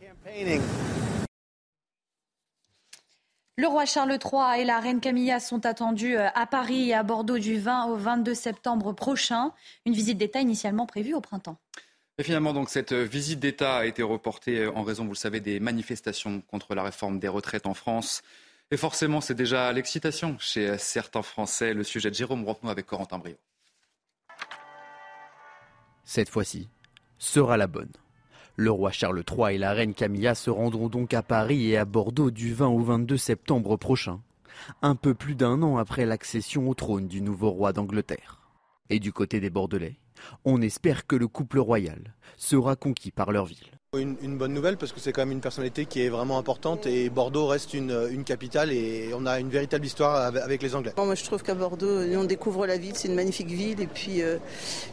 Le 3.60 3.66
roi 3.66 3.84
Charles 3.84 4.12
III 4.12 4.62
et 4.62 4.64
la 4.64 4.80
reine 4.80 5.00
Camilla 5.00 5.38
sont 5.38 5.66
attendus 5.66 6.16
euh, 6.16 6.28
à 6.34 6.46
Paris 6.46 6.88
et 6.88 6.94
à 6.94 7.02
Bordeaux 7.02 7.38
du 7.38 7.58
20 7.58 7.88
au 7.88 7.96
22 7.96 8.32
septembre 8.32 8.94
prochain. 8.94 9.52
Une 9.84 9.92
visite 9.92 10.16
d'État 10.16 10.40
initialement 10.40 10.86
prévue 10.86 11.12
au 11.12 11.20
printemps. 11.20 11.58
Et 12.20 12.22
finalement, 12.22 12.52
donc, 12.52 12.68
cette 12.68 12.92
visite 12.92 13.40
d'État 13.40 13.78
a 13.78 13.86
été 13.86 14.02
reportée 14.02 14.66
en 14.66 14.82
raison, 14.82 15.04
vous 15.04 15.12
le 15.12 15.16
savez, 15.16 15.40
des 15.40 15.58
manifestations 15.58 16.42
contre 16.42 16.74
la 16.74 16.82
réforme 16.82 17.18
des 17.18 17.28
retraites 17.28 17.66
en 17.66 17.72
France. 17.72 18.20
Et 18.70 18.76
forcément, 18.76 19.22
c'est 19.22 19.34
déjà 19.34 19.72
l'excitation 19.72 20.36
chez 20.38 20.76
certains 20.76 21.22
Français. 21.22 21.72
Le 21.72 21.82
sujet 21.82 22.10
de 22.10 22.14
Jérôme 22.14 22.44
Roquenot 22.44 22.68
avec 22.68 22.84
Corentin 22.84 23.16
Brio. 23.16 23.36
Cette 26.04 26.28
fois-ci 26.28 26.68
sera 27.16 27.56
la 27.56 27.66
bonne. 27.66 27.92
Le 28.54 28.70
roi 28.70 28.90
Charles 28.90 29.24
III 29.26 29.54
et 29.54 29.58
la 29.58 29.72
reine 29.72 29.94
Camilla 29.94 30.34
se 30.34 30.50
rendront 30.50 30.90
donc 30.90 31.14
à 31.14 31.22
Paris 31.22 31.70
et 31.70 31.78
à 31.78 31.86
Bordeaux 31.86 32.30
du 32.30 32.52
20 32.52 32.66
au 32.66 32.80
22 32.80 33.16
septembre 33.16 33.78
prochain, 33.78 34.20
un 34.82 34.94
peu 34.94 35.14
plus 35.14 35.36
d'un 35.36 35.62
an 35.62 35.78
après 35.78 36.04
l'accession 36.04 36.68
au 36.68 36.74
trône 36.74 37.08
du 37.08 37.22
nouveau 37.22 37.48
roi 37.48 37.72
d'Angleterre. 37.72 38.42
Et 38.90 38.98
du 38.98 39.10
côté 39.10 39.40
des 39.40 39.48
Bordelais, 39.48 39.96
on 40.44 40.62
espère 40.62 41.06
que 41.06 41.16
le 41.16 41.28
couple 41.28 41.58
royal 41.58 42.14
sera 42.36 42.76
conquis 42.76 43.10
par 43.10 43.32
leur 43.32 43.46
ville. 43.46 43.70
Une, 43.98 44.38
bonne 44.38 44.54
nouvelle 44.54 44.76
parce 44.76 44.92
que 44.92 45.00
c'est 45.00 45.10
quand 45.10 45.22
même 45.22 45.32
une 45.32 45.40
personnalité 45.40 45.84
qui 45.84 46.00
est 46.00 46.10
vraiment 46.10 46.38
importante 46.38 46.86
et 46.86 47.10
Bordeaux 47.10 47.48
reste 47.48 47.74
une, 47.74 48.22
capitale 48.24 48.70
et 48.70 49.10
on 49.16 49.26
a 49.26 49.40
une 49.40 49.48
véritable 49.48 49.84
histoire 49.84 50.26
avec 50.26 50.62
les 50.62 50.76
Anglais. 50.76 50.92
moi 50.96 51.16
je 51.16 51.24
trouve 51.24 51.42
qu'à 51.42 51.56
Bordeaux, 51.56 51.98
on 52.14 52.22
découvre 52.22 52.68
la 52.68 52.78
ville, 52.78 52.94
c'est 52.94 53.08
une 53.08 53.16
magnifique 53.16 53.48
ville 53.48 53.80
et 53.80 53.88
puis 53.88 54.22
euh, 54.22 54.38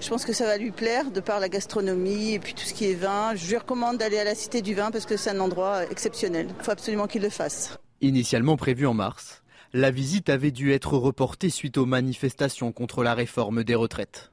je 0.02 0.10
pense 0.10 0.26
que 0.26 0.34
ça 0.34 0.46
va 0.46 0.58
lui 0.58 0.72
plaire 0.72 1.12
de 1.12 1.20
par 1.20 1.40
la 1.40 1.48
gastronomie 1.48 2.34
et 2.34 2.40
puis 2.40 2.56
tout 2.56 2.64
ce 2.64 2.74
qui 2.74 2.90
est 2.90 2.96
vin. 2.96 3.36
Je 3.36 3.48
lui 3.48 3.58
recommande 3.58 3.98
d'aller 3.98 4.18
à 4.18 4.24
la 4.24 4.34
Cité 4.34 4.64
du 4.64 4.74
Vin 4.74 4.90
parce 4.90 5.06
que 5.06 5.16
c'est 5.16 5.30
un 5.30 5.42
endroit 5.42 5.84
exceptionnel. 5.92 6.48
Il 6.58 6.66
faut 6.66 6.72
absolument 6.72 7.06
qu'il 7.06 7.22
le 7.22 7.30
fasse. 7.30 7.78
Initialement 8.02 8.58
prévu 8.58 8.88
en 8.88 8.96
mars, 8.96 9.44
La 9.74 9.92
visite 9.92 10.30
avait 10.30 10.50
dû 10.50 10.72
être 10.72 10.98
reportée 10.98 11.52
suite 11.52 11.78
aux 11.78 11.86
manifestations 11.86 12.72
contre 12.72 13.04
la 13.04 13.14
réforme 13.14 13.64
des 13.64 13.76
retraites. 13.76 14.32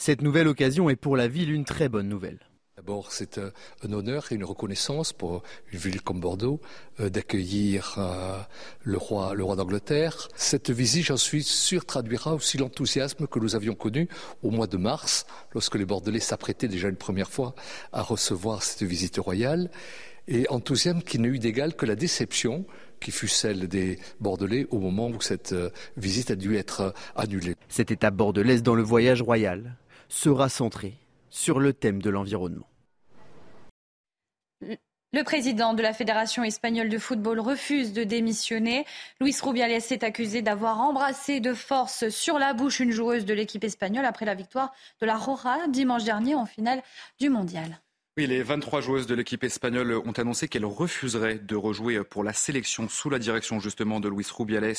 Cette 0.00 0.22
nouvelle 0.22 0.48
occasion 0.48 0.88
est 0.88 0.96
pour 0.96 1.14
la 1.14 1.28
ville 1.28 1.52
une 1.52 1.66
très 1.66 1.90
bonne 1.90 2.08
nouvelle. 2.08 2.38
D'abord, 2.74 3.12
c'est 3.12 3.36
euh, 3.36 3.50
un 3.86 3.92
honneur 3.92 4.32
et 4.32 4.34
une 4.34 4.44
reconnaissance 4.44 5.12
pour 5.12 5.42
une 5.70 5.78
ville 5.78 6.00
comme 6.00 6.20
Bordeaux 6.20 6.58
euh, 7.00 7.10
d'accueillir 7.10 7.96
euh, 7.98 8.38
le 8.82 8.96
roi, 8.96 9.34
le 9.34 9.44
roi 9.44 9.56
d'Angleterre. 9.56 10.28
Cette 10.36 10.70
visite, 10.70 11.04
j'en 11.04 11.18
suis 11.18 11.42
sûr, 11.42 11.84
traduira 11.84 12.32
aussi 12.32 12.56
l'enthousiasme 12.56 13.26
que 13.26 13.38
nous 13.38 13.54
avions 13.54 13.74
connu 13.74 14.08
au 14.42 14.50
mois 14.50 14.66
de 14.66 14.78
mars, 14.78 15.26
lorsque 15.52 15.74
les 15.74 15.84
Bordelais 15.84 16.18
s'apprêtaient 16.18 16.66
déjà 16.66 16.88
une 16.88 16.96
première 16.96 17.28
fois 17.28 17.54
à 17.92 18.00
recevoir 18.00 18.62
cette 18.62 18.88
visite 18.88 19.18
royale, 19.18 19.70
et 20.28 20.48
enthousiasme 20.48 21.02
qui 21.02 21.18
n'a 21.18 21.28
eu 21.28 21.38
d'égal 21.38 21.74
que 21.74 21.84
la 21.84 21.94
déception 21.94 22.64
qui 23.00 23.10
fut 23.10 23.28
celle 23.28 23.68
des 23.68 23.98
Bordelais 24.18 24.66
au 24.70 24.78
moment 24.78 25.08
où 25.08 25.20
cette 25.20 25.54
visite 25.98 26.30
a 26.30 26.36
dû 26.36 26.56
être 26.56 26.94
annulée. 27.16 27.54
Cette 27.68 27.90
étape 27.90 28.14
bordelaise 28.14 28.62
dans 28.62 28.74
le 28.74 28.82
voyage 28.82 29.20
royal 29.20 29.76
sera 30.10 30.48
centrée 30.50 30.98
sur 31.30 31.60
le 31.60 31.72
thème 31.72 32.02
de 32.02 32.10
l'environnement. 32.10 32.66
Le 35.12 35.24
président 35.24 35.74
de 35.74 35.82
la 35.82 35.92
Fédération 35.92 36.44
espagnole 36.44 36.88
de 36.88 36.98
football 36.98 37.40
refuse 37.40 37.92
de 37.92 38.04
démissionner. 38.04 38.84
Luis 39.20 39.34
Rubiales 39.42 39.72
est 39.72 40.04
accusé 40.04 40.40
d'avoir 40.40 40.80
embrassé 40.80 41.40
de 41.40 41.52
force 41.52 42.10
sur 42.10 42.38
la 42.38 42.52
bouche 42.52 42.78
une 42.78 42.92
joueuse 42.92 43.24
de 43.24 43.34
l'équipe 43.34 43.64
espagnole 43.64 44.04
après 44.04 44.24
la 44.24 44.36
victoire 44.36 44.72
de 45.00 45.06
la 45.06 45.16
Roja 45.16 45.66
dimanche 45.68 46.04
dernier 46.04 46.36
en 46.36 46.46
finale 46.46 46.82
du 47.18 47.28
mondial. 47.28 47.80
Oui, 48.16 48.26
les 48.28 48.42
23 48.42 48.80
joueuses 48.82 49.06
de 49.08 49.14
l'équipe 49.14 49.42
espagnole 49.42 49.94
ont 49.94 50.12
annoncé 50.12 50.46
qu'elles 50.46 50.64
refuseraient 50.64 51.38
de 51.38 51.56
rejouer 51.56 52.04
pour 52.04 52.22
la 52.22 52.32
sélection 52.32 52.88
sous 52.88 53.10
la 53.10 53.18
direction 53.18 53.58
justement 53.58 53.98
de 53.98 54.08
Luis 54.08 54.26
Rubiales. 54.30 54.74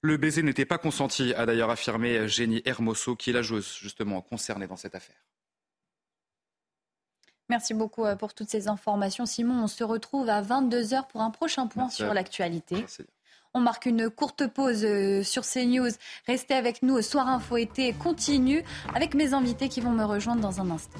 Le 0.00 0.16
baiser 0.16 0.42
n'était 0.42 0.64
pas 0.64 0.78
consenti, 0.78 1.34
a 1.34 1.44
d'ailleurs 1.44 1.70
affirmé 1.70 2.28
Jenny 2.28 2.62
Hermoso, 2.64 3.16
qui 3.16 3.30
est 3.30 3.32
la 3.32 3.42
joueuse 3.42 3.76
justement 3.80 4.20
concernée 4.20 4.66
dans 4.66 4.76
cette 4.76 4.94
affaire. 4.94 5.16
Merci 7.48 7.72
beaucoup 7.74 8.04
euh, 8.04 8.14
pour 8.14 8.34
toutes 8.34 8.50
ces 8.50 8.68
informations. 8.68 9.26
Simon, 9.26 9.64
on 9.64 9.66
se 9.66 9.82
retrouve 9.82 10.28
à 10.28 10.42
22h 10.42 11.08
pour 11.08 11.22
un 11.22 11.30
prochain 11.30 11.66
point 11.66 11.88
sur 11.88 12.12
l'actualité. 12.12 12.84
On 13.54 13.60
marque 13.60 13.86
une 13.86 14.10
courte 14.10 14.46
pause 14.46 14.84
euh, 14.84 15.22
sur 15.22 15.42
CNews. 15.42 15.90
Restez 16.26 16.54
avec 16.54 16.82
nous. 16.82 17.00
Soir 17.00 17.28
Info 17.28 17.56
été 17.56 17.94
continue 17.94 18.62
avec 18.94 19.14
mes 19.14 19.32
invités 19.32 19.70
qui 19.70 19.80
vont 19.80 19.92
me 19.92 20.04
rejoindre 20.04 20.42
dans 20.42 20.60
un 20.60 20.70
instant. 20.70 20.98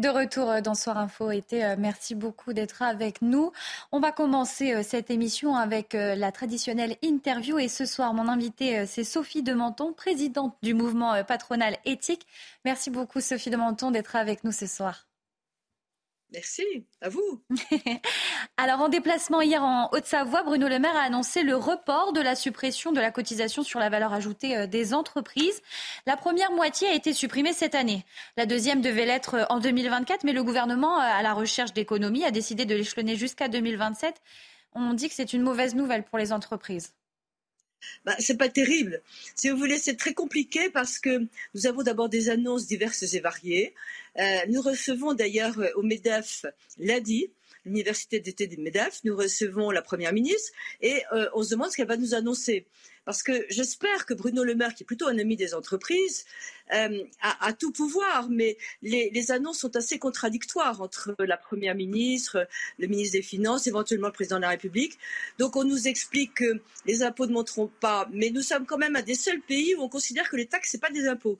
De 0.00 0.08
retour 0.08 0.48
euh, 0.48 0.60
dans 0.62 0.74
Soir 0.74 0.96
Info 0.96 1.30
été, 1.30 1.62
euh, 1.62 1.76
merci 1.78 2.14
beaucoup 2.14 2.54
d'être 2.54 2.80
avec 2.80 3.20
nous. 3.20 3.52
On 3.92 4.00
va 4.00 4.12
commencer 4.12 4.72
euh, 4.72 4.82
cette 4.82 5.10
émission 5.10 5.56
avec 5.56 5.92
la 5.92 6.32
traditionnelle 6.32 6.96
interview 7.02 7.58
et 7.58 7.68
ce 7.68 7.84
soir 7.84 8.14
mon 8.14 8.26
invité 8.26 8.86
c'est 8.86 9.04
Sophie 9.04 9.42
de 9.42 9.52
Menton, 9.52 9.92
présidente 9.92 10.56
du 10.62 10.72
mouvement 10.72 11.22
patronal 11.24 11.76
éthique. 11.84 12.26
Merci 12.64 12.88
beaucoup 12.88 13.20
Sophie 13.20 13.50
de 13.50 13.56
Menton 13.56 13.90
d'être 13.90 14.16
avec 14.16 14.42
nous 14.42 14.52
ce 14.52 14.66
soir. 14.66 15.09
Merci, 16.32 16.62
à 17.00 17.08
vous. 17.08 17.42
Alors, 18.56 18.80
en 18.80 18.88
déplacement 18.88 19.40
hier 19.40 19.64
en 19.64 19.88
Haute-Savoie, 19.92 20.44
Bruno 20.44 20.68
Le 20.68 20.78
Maire 20.78 20.96
a 20.96 21.02
annoncé 21.02 21.42
le 21.42 21.56
report 21.56 22.12
de 22.12 22.20
la 22.20 22.36
suppression 22.36 22.92
de 22.92 23.00
la 23.00 23.10
cotisation 23.10 23.64
sur 23.64 23.80
la 23.80 23.88
valeur 23.88 24.12
ajoutée 24.12 24.56
euh, 24.56 24.66
des 24.68 24.94
entreprises. 24.94 25.60
La 26.06 26.16
première 26.16 26.52
moitié 26.52 26.86
a 26.86 26.94
été 26.94 27.12
supprimée 27.12 27.52
cette 27.52 27.74
année. 27.74 28.04
La 28.36 28.46
deuxième 28.46 28.80
devait 28.80 29.06
l'être 29.06 29.34
euh, 29.34 29.44
en 29.48 29.58
2024, 29.58 30.22
mais 30.22 30.32
le 30.32 30.44
gouvernement, 30.44 30.98
euh, 30.98 31.02
à 31.02 31.22
la 31.22 31.34
recherche 31.34 31.72
d'économies, 31.72 32.24
a 32.24 32.30
décidé 32.30 32.64
de 32.64 32.76
l'échelonner 32.76 33.16
jusqu'à 33.16 33.48
2027. 33.48 34.22
On 34.74 34.94
dit 34.94 35.08
que 35.08 35.14
c'est 35.14 35.32
une 35.32 35.42
mauvaise 35.42 35.74
nouvelle 35.74 36.04
pour 36.04 36.18
les 36.18 36.32
entreprises 36.32 36.92
bah, 38.04 38.14
c'est 38.18 38.36
pas 38.36 38.48
terrible. 38.48 39.02
Si 39.34 39.48
vous 39.48 39.56
voulez, 39.56 39.78
c'est 39.78 39.96
très 39.96 40.14
compliqué 40.14 40.70
parce 40.70 40.98
que 40.98 41.26
nous 41.54 41.66
avons 41.66 41.82
d'abord 41.82 42.08
des 42.08 42.30
annonces 42.30 42.66
diverses 42.66 43.02
et 43.14 43.20
variées. 43.20 43.74
Euh, 44.18 44.38
nous 44.48 44.62
recevons 44.62 45.14
d'ailleurs 45.14 45.58
euh, 45.58 45.68
au 45.76 45.82
MEDEF 45.82 46.46
lundi 46.78 47.30
l'université 47.64 48.20
d'été 48.20 48.46
des 48.46 48.56
MEDEF, 48.56 49.00
nous 49.04 49.16
recevons 49.16 49.70
la 49.70 49.82
première 49.82 50.12
ministre 50.12 50.50
et 50.80 51.02
euh, 51.12 51.28
on 51.34 51.42
se 51.42 51.50
demande 51.50 51.70
ce 51.70 51.76
qu'elle 51.76 51.88
va 51.88 51.96
nous 51.96 52.14
annoncer. 52.14 52.66
Parce 53.04 53.22
que 53.22 53.46
j'espère 53.48 54.06
que 54.06 54.14
Bruno 54.14 54.44
Le 54.44 54.54
Maire, 54.54 54.74
qui 54.74 54.82
est 54.82 54.86
plutôt 54.86 55.08
un 55.08 55.18
ami 55.18 55.36
des 55.36 55.54
entreprises, 55.54 56.24
euh, 56.72 57.02
a, 57.22 57.52
tout 57.52 57.72
pouvoir, 57.72 58.28
mais 58.30 58.56
les, 58.82 59.30
annonces 59.32 59.58
sont 59.58 59.74
assez 59.76 59.98
contradictoires 59.98 60.80
entre 60.80 61.14
la 61.18 61.36
Première 61.36 61.74
ministre, 61.74 62.46
le 62.78 62.86
ministre 62.86 63.18
des 63.18 63.22
Finances, 63.22 63.66
éventuellement 63.66 64.08
le 64.08 64.12
président 64.12 64.36
de 64.36 64.42
la 64.42 64.50
République. 64.50 64.98
Donc 65.38 65.56
on 65.56 65.64
nous 65.64 65.88
explique 65.88 66.34
que 66.34 66.60
les 66.86 67.02
impôts 67.02 67.26
ne 67.26 67.32
monteront 67.32 67.70
pas, 67.80 68.08
mais 68.12 68.30
nous 68.30 68.42
sommes 68.42 68.66
quand 68.66 68.78
même 68.78 68.96
un 68.96 69.02
des 69.02 69.14
seuls 69.14 69.40
pays 69.40 69.74
où 69.74 69.82
on 69.82 69.88
considère 69.88 70.28
que 70.28 70.36
les 70.36 70.46
taxes, 70.46 70.70
ce 70.70 70.76
n'est 70.76 70.80
pas 70.80 70.90
des 70.90 71.08
impôts. 71.08 71.38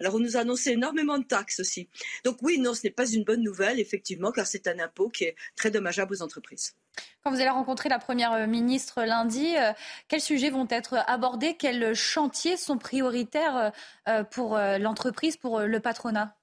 Alors 0.00 0.14
on 0.14 0.20
nous 0.20 0.36
a 0.36 0.40
annoncé 0.40 0.70
énormément 0.70 1.18
de 1.18 1.24
taxes 1.24 1.60
aussi. 1.60 1.88
Donc 2.24 2.38
oui, 2.42 2.58
non, 2.58 2.74
ce 2.74 2.80
n'est 2.84 2.90
pas 2.90 3.08
une 3.08 3.24
bonne 3.24 3.42
nouvelle, 3.42 3.80
effectivement, 3.80 4.32
car 4.32 4.46
c'est 4.46 4.66
un 4.66 4.78
impôt 4.78 5.08
qui 5.08 5.24
est 5.24 5.36
très 5.56 5.70
dommageable 5.70 6.14
aux 6.14 6.22
entreprises. 6.22 6.74
Quand 7.22 7.30
vous 7.30 7.40
allez 7.40 7.50
rencontrer 7.50 7.88
la 7.88 7.98
Première 7.98 8.32
euh, 8.32 8.46
ministre 8.46 9.02
lundi, 9.04 9.56
euh, 9.56 9.72
quels 10.08 10.20
sujets 10.20 10.50
vont 10.50 10.66
être 10.70 11.02
abordés? 11.06 11.56
Quels 11.56 11.94
chantiers 11.94 12.56
sont 12.56 12.78
prioritaires 12.78 13.72
euh, 14.08 14.24
pour 14.24 14.56
l'entreprise, 14.56 15.36
pour 15.36 15.60
le 15.60 15.80
patronat? 15.80 16.36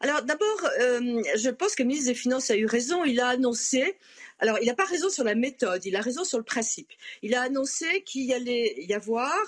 Alors 0.00 0.22
d'abord, 0.22 0.70
je 0.80 1.50
pense 1.50 1.74
que 1.74 1.82
le 1.82 1.88
ministre 1.88 2.08
des 2.10 2.14
Finances 2.14 2.50
a 2.50 2.56
eu 2.56 2.66
raison. 2.66 3.04
Il 3.04 3.20
a 3.20 3.28
annoncé, 3.28 3.98
alors 4.38 4.58
il 4.60 4.66
n'a 4.66 4.74
pas 4.74 4.84
raison 4.84 5.10
sur 5.10 5.24
la 5.24 5.34
méthode, 5.34 5.84
il 5.84 5.96
a 5.96 6.00
raison 6.00 6.24
sur 6.24 6.38
le 6.38 6.44
principe. 6.44 6.90
Il 7.22 7.34
a 7.34 7.42
annoncé 7.42 8.02
qu'il 8.02 8.32
allait 8.32 8.74
y 8.78 8.94
avoir 8.94 9.42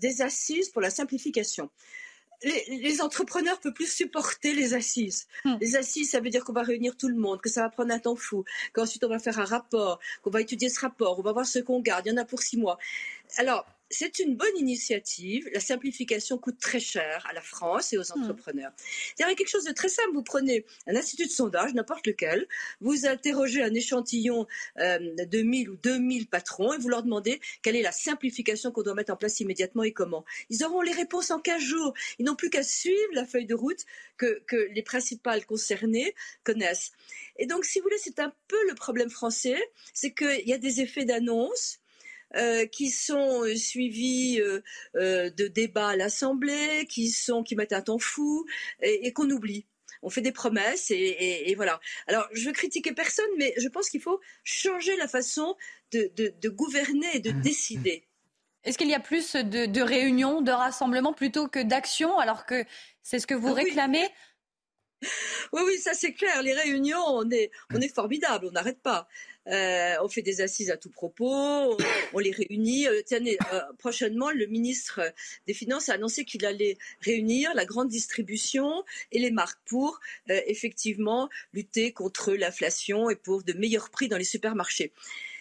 des 0.00 0.22
assises 0.22 0.68
pour 0.70 0.82
la 0.82 0.90
simplification 0.90 1.70
les, 2.44 3.00
entrepreneurs 3.00 3.56
ne 3.56 3.62
peuvent 3.62 3.72
plus 3.72 3.90
supporter 3.90 4.54
les 4.54 4.74
assises. 4.74 5.26
Hmm. 5.44 5.56
Les 5.60 5.76
assises, 5.76 6.10
ça 6.10 6.20
veut 6.20 6.30
dire 6.30 6.44
qu'on 6.44 6.52
va 6.52 6.62
réunir 6.62 6.96
tout 6.96 7.08
le 7.08 7.16
monde, 7.16 7.40
que 7.40 7.48
ça 7.48 7.62
va 7.62 7.70
prendre 7.70 7.92
un 7.92 7.98
temps 7.98 8.16
fou, 8.16 8.44
qu'ensuite 8.72 9.04
on 9.04 9.08
va 9.08 9.18
faire 9.18 9.38
un 9.38 9.44
rapport, 9.44 9.98
qu'on 10.22 10.30
va 10.30 10.40
étudier 10.40 10.68
ce 10.68 10.80
rapport, 10.80 11.18
on 11.18 11.22
va 11.22 11.32
voir 11.32 11.46
ce 11.46 11.58
qu'on 11.58 11.80
garde. 11.80 12.06
Il 12.06 12.10
y 12.10 12.12
en 12.12 12.18
a 12.18 12.24
pour 12.24 12.42
six 12.42 12.56
mois. 12.56 12.78
Alors, 13.36 13.66
c'est 13.94 14.18
une 14.18 14.36
bonne 14.36 14.56
initiative. 14.56 15.48
La 15.52 15.60
simplification 15.60 16.36
coûte 16.38 16.58
très 16.58 16.80
cher 16.80 17.24
à 17.28 17.32
la 17.32 17.40
France 17.40 17.92
et 17.92 17.98
aux 17.98 18.02
hmm. 18.02 18.22
entrepreneurs. 18.22 18.72
Il 19.18 19.22
y 19.22 19.24
a 19.24 19.34
quelque 19.34 19.48
chose 19.48 19.64
de 19.64 19.72
très 19.72 19.88
simple. 19.88 20.10
Vous 20.12 20.22
prenez 20.22 20.66
un 20.86 20.96
institut 20.96 21.26
de 21.26 21.30
sondage, 21.30 21.74
n'importe 21.74 22.06
lequel, 22.06 22.46
vous 22.80 23.06
interrogez 23.06 23.62
un 23.62 23.72
échantillon 23.72 24.46
euh, 24.78 24.98
de 25.24 25.42
1000 25.42 25.70
ou 25.70 25.76
2000 25.76 26.28
patrons 26.28 26.72
et 26.72 26.78
vous 26.78 26.88
leur 26.88 27.02
demandez 27.02 27.40
quelle 27.62 27.76
est 27.76 27.82
la 27.82 27.92
simplification 27.92 28.72
qu'on 28.72 28.82
doit 28.82 28.94
mettre 28.94 29.12
en 29.12 29.16
place 29.16 29.40
immédiatement 29.40 29.84
et 29.84 29.92
comment. 29.92 30.24
Ils 30.50 30.64
auront 30.64 30.80
les 30.80 30.92
réponses 30.92 31.30
en 31.30 31.38
15 31.38 31.62
jours. 31.62 31.94
Ils 32.18 32.24
n'ont 32.24 32.36
plus 32.36 32.50
qu'à 32.50 32.62
suivre 32.62 33.12
la 33.12 33.24
feuille 33.24 33.46
de 33.46 33.54
route 33.54 33.84
que, 34.16 34.42
que 34.46 34.68
les 34.72 34.82
principales 34.82 35.46
concernées 35.46 36.14
connaissent. 36.42 36.92
Et 37.36 37.46
donc, 37.46 37.64
si 37.64 37.78
vous 37.78 37.84
voulez, 37.84 37.98
c'est 37.98 38.18
un 38.18 38.32
peu 38.48 38.68
le 38.68 38.74
problème 38.74 39.10
français, 39.10 39.60
c'est 39.92 40.12
qu'il 40.12 40.46
y 40.46 40.52
a 40.52 40.58
des 40.58 40.80
effets 40.80 41.04
d'annonce 41.04 41.80
euh, 42.36 42.66
qui 42.66 42.90
sont 42.90 43.44
euh, 43.44 43.54
suivis 43.54 44.40
euh, 44.40 44.60
de 45.30 45.46
débats 45.46 45.90
à 45.90 45.96
l'Assemblée, 45.96 46.86
qui 46.88 47.10
sont 47.10 47.42
qui 47.42 47.54
mettent 47.54 47.72
un 47.72 47.82
temps 47.82 47.98
fou 47.98 48.44
et, 48.82 49.12
qu'on 49.12 49.30
oublie. 49.30 49.66
On 50.02 50.10
fait 50.10 50.20
des 50.20 50.32
promesses 50.32 50.90
et, 50.90 51.54
voilà. 51.56 51.80
Alors, 52.08 52.28
je 52.32 52.46
veux 52.46 52.52
critiquer 52.52 52.92
personne, 52.92 53.30
mais 53.38 53.54
je 53.56 53.68
pense 53.68 53.88
qu'il 53.88 54.02
faut 54.02 54.20
changer 54.42 54.96
la 54.96 55.08
façon 55.08 55.56
de, 55.92 56.48
gouverner 56.48 57.06
et 57.14 57.20
de 57.20 57.30
mmh. 57.30 57.40
décider. 57.40 58.04
Est-ce 58.64 58.78
qu'il 58.78 58.88
y 58.88 58.94
a 58.94 59.00
plus 59.00 59.36
de, 59.36 59.80
réunions, 59.80 60.40
de 60.40 60.50
rassemblements 60.50 61.12
plutôt 61.12 61.48
que 61.48 61.62
d'actions, 61.62 62.18
alors 62.18 62.46
que 62.46 62.64
c'est 63.02 63.18
ce 63.18 63.26
que 63.26 63.34
vous 63.34 63.52
réclamez? 63.52 64.08
Oui, 65.52 65.62
oui, 65.66 65.78
ça 65.78 65.94
c'est 65.94 66.14
clair. 66.14 66.42
Les 66.42 66.54
réunions, 66.54 67.04
on 67.06 67.30
est, 67.30 67.50
on 67.72 67.80
est 67.80 67.94
formidable, 67.94 68.46
on 68.46 68.52
n'arrête 68.52 68.80
pas. 68.80 69.06
Euh, 69.48 69.94
on 70.02 70.08
fait 70.08 70.22
des 70.22 70.40
assises 70.40 70.70
à 70.70 70.76
tout 70.76 70.90
propos, 70.90 71.76
on, 72.12 72.18
les 72.18 72.30
réunit. 72.30 72.88
Euh, 72.88 73.02
tenez, 73.06 73.36
euh, 73.52 73.60
prochainement, 73.78 74.30
le 74.30 74.46
ministre 74.46 75.00
des 75.46 75.54
Finances 75.54 75.88
a 75.88 75.94
annoncé 75.94 76.24
qu'il 76.24 76.46
allait 76.46 76.78
réunir 77.00 77.52
la 77.54 77.66
grande 77.66 77.88
distribution 77.88 78.84
et 79.12 79.18
les 79.18 79.30
marques 79.30 79.60
pour 79.66 80.00
effectivement 80.28 81.28
lutter 81.52 81.92
contre 81.92 82.32
l'inflation 82.32 83.10
et 83.10 83.16
pour 83.16 83.42
de 83.42 83.52
meilleurs 83.52 83.90
prix 83.90 84.08
dans 84.08 84.16
les 84.16 84.24
supermarchés. 84.24 84.92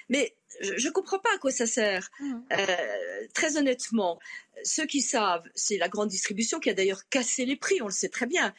Mais 0.10 0.36
je 0.62 0.88
ne 0.88 0.91
comprends 0.91 1.19
pas 1.19 1.33
à 1.33 1.38
quoi 1.38 1.51
ça 1.51 1.65
sert. 1.65 2.12
Mmh. 2.19 2.41
très 3.33 3.57
honnêtement, 3.57 4.19
ceux 4.63 4.86
qui 4.86 5.01
savent, 5.01 5.48
c'est 5.55 5.77
la 5.77 5.88
grande 5.88 6.10
distribution 6.10 6.60
qui 6.60 6.69
a 6.69 6.74
d'ailleurs 6.74 7.07
cassé 7.10 7.45
les 7.45 7.55
prix, 7.55 7.81
on 7.81 7.88
le 7.88 7.91
sait 7.91 8.10
très 8.10 8.25
bien, 8.25 8.53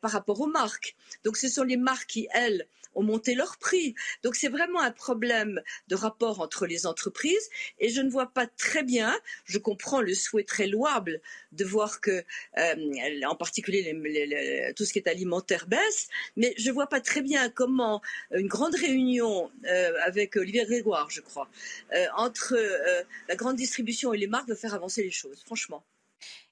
par 0.00 0.12
rapport 0.12 0.40
aux 0.40 0.46
marques. 0.46 0.96
Donc 1.24 1.36
ce 1.36 1.48
sont 1.48 1.64
les 1.64 1.76
marques 1.76 2.08
qui, 2.08 2.28
elles, 2.32 2.66
ont 2.96 3.02
monté 3.02 3.34
leur 3.34 3.58
prix. 3.58 3.94
Donc 4.22 4.34
c'est 4.34 4.48
vraiment 4.48 4.80
un 4.80 4.90
problème 4.90 5.60
de 5.88 5.94
rapport 5.94 6.40
entre 6.40 6.66
les 6.66 6.86
entreprises 6.86 7.48
et 7.78 7.88
je 7.90 8.00
ne 8.00 8.10
vois 8.10 8.26
pas 8.26 8.46
très 8.46 8.82
bien, 8.82 9.14
je 9.44 9.58
comprends 9.58 10.00
le 10.00 10.14
souhait 10.14 10.44
très 10.44 10.66
louable 10.66 11.20
de 11.52 11.64
voir 11.64 12.00
que, 12.00 12.24
euh, 12.58 12.74
en 13.26 13.36
particulier 13.36 13.84
tout 14.74 14.84
ce 14.84 14.92
qui 14.92 14.98
est 14.98 15.08
alimentaire 15.08 15.66
baisse, 15.66 16.08
mais 16.36 16.54
je 16.56 16.68
ne 16.68 16.74
vois 16.74 16.88
pas 16.88 17.00
très 17.00 17.22
bien 17.22 17.48
comment 17.50 18.00
une 18.32 18.48
grande 18.48 18.74
réunion 18.74 19.50
euh, 19.66 19.92
avec 20.02 20.36
Olivier 20.36 20.64
Grégoire, 20.64 21.10
je 21.10 21.20
crois, 21.20 21.48
euh, 21.94 22.06
entre 22.16 22.56
la 23.28 23.36
grande 23.36 23.56
distribution 23.56 24.12
et 24.12 24.18
les 24.18 24.26
marques 24.26 24.48
va 24.48 24.56
faire 24.56 24.74
avancer 24.74 25.02
les 25.02 25.10
choses, 25.10 25.42
franchement. 25.44 25.84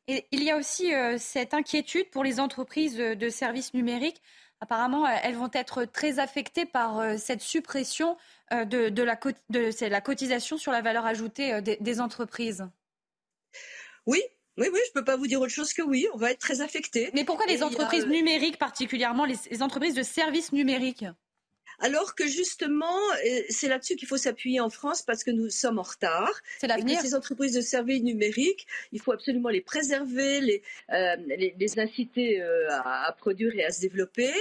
Et 0.07 0.27
il 0.33 0.43
y 0.43 0.51
a 0.51 0.59
aussi 0.59 0.93
cette 1.19 1.55
inquiétude 1.55 2.11
pour 2.11 2.23
les 2.25 2.39
entreprises 2.39 2.97
de 2.97 3.29
services 3.31 3.73
numériques 3.73 4.21
apparemment, 4.65 5.07
elles 5.07 5.37
vont 5.37 5.51
être 5.53 5.85
très 5.85 6.19
affectées 6.19 6.65
par 6.65 6.99
euh, 6.99 7.17
cette 7.19 7.43
suppression 7.43 8.17
euh, 8.53 8.65
de, 8.65 9.03
la, 9.03 9.19
la, 9.89 10.01
cotisation 10.01 10.57
sur 10.57 10.73
la 10.73 10.81
valeur 10.81 11.05
ajoutée 11.05 11.53
euh, 11.53 11.61
des, 11.61 12.01
entreprises. 12.01 12.67
Oui, 14.07 14.23
oui, 14.57 14.69
oui, 14.73 14.81
je 14.87 14.91
ne 14.91 14.95
peux 14.95 15.05
pas 15.05 15.17
vous 15.17 15.27
dire 15.27 15.41
autre 15.43 15.53
chose 15.53 15.75
que 15.75 15.83
oui, 15.83 16.07
on 16.15 16.17
va 16.17 16.31
être 16.31 16.39
très 16.39 16.63
affectés. 16.63 17.11
Mais 17.13 17.25
pourquoi 17.25 17.45
les 17.45 17.63
entreprises 17.63 18.07
numériques, 18.07 18.59
particulièrement 18.59 19.27
les, 19.27 19.63
entreprises 19.63 19.95
de 19.95 20.03
services 20.03 20.53
numériques? 20.53 21.05
Alors 21.81 22.15
que 22.15 22.27
justement, 22.27 22.99
euh, 23.27 23.41
c'est 23.49 23.69
là-dessus 23.69 23.97
qu'il 23.97 24.09
faut 24.09 24.17
s'appuyer 24.17 24.61
en 24.61 24.71
France 24.71 25.03
parce 25.03 25.25
que 25.25 25.31
nous 25.31 25.51
sommes 25.51 25.79
en 25.79 25.83
retard. 25.83 26.33
C'est 26.59 26.67
l'avenir. 26.67 27.01
Ces 27.01 27.15
entreprises 27.15 27.55
de 27.55 27.61
services 27.61 28.03
numériques, 28.03 28.67
il 28.93 29.01
faut 29.01 29.13
absolument 29.13 29.49
les 29.49 29.61
préserver, 29.61 30.41
les, 30.41 30.63
euh, 30.93 31.17
les, 31.27 31.79
inciter 31.79 32.41
euh, 32.41 32.69
à, 32.71 33.13
produire 33.19 33.55
et 33.57 33.65
à 33.65 33.73
se 33.73 33.81
développer. 33.81 34.33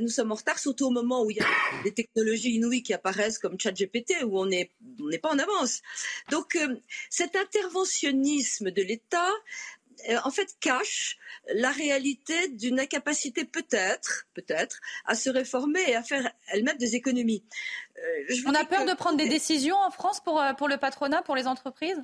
nous 0.00 0.08
sommes 0.08 0.30
en 0.30 0.36
retard, 0.36 0.58
surtout 0.58 0.86
au 0.86 0.90
moment 0.90 1.24
où 1.24 1.30
il 1.30 1.38
y 1.38 1.40
a 1.40 1.46
des 1.82 1.92
technologies 1.92 2.54
inouïes 2.54 2.82
qui 2.82 2.94
apparaissent 2.94 3.38
comme 3.38 3.58
ChatGPT, 3.58 4.24
où 4.24 4.38
on 4.38 4.46
n'est 4.46 4.70
on 5.00 5.18
pas 5.20 5.30
en 5.30 5.38
avance. 5.38 5.82
Donc, 6.30 6.56
cet 7.08 7.34
interventionnisme 7.34 8.70
de 8.70 8.82
l'État 8.82 9.30
en 10.24 10.30
fait 10.30 10.56
cache 10.60 11.18
la 11.54 11.70
réalité 11.70 12.48
d'une 12.48 12.78
incapacité 12.80 13.44
peut-être, 13.44 14.26
peut-être, 14.34 14.80
à 15.04 15.14
se 15.14 15.30
réformer 15.30 15.80
et 15.88 15.96
à 15.96 16.02
faire 16.02 16.30
elle-même 16.48 16.76
des 16.76 16.96
économies. 16.96 17.44
Euh, 17.98 18.34
On 18.46 18.54
a 18.54 18.64
peur 18.64 18.86
de 18.86 18.94
prendre 18.94 19.16
des 19.16 19.28
décisions 19.28 19.76
en 19.76 19.90
France 19.90 20.20
pour, 20.20 20.40
euh, 20.40 20.52
pour 20.54 20.68
le 20.68 20.76
patronat, 20.76 21.22
pour 21.22 21.36
les 21.36 21.46
entreprises? 21.46 22.02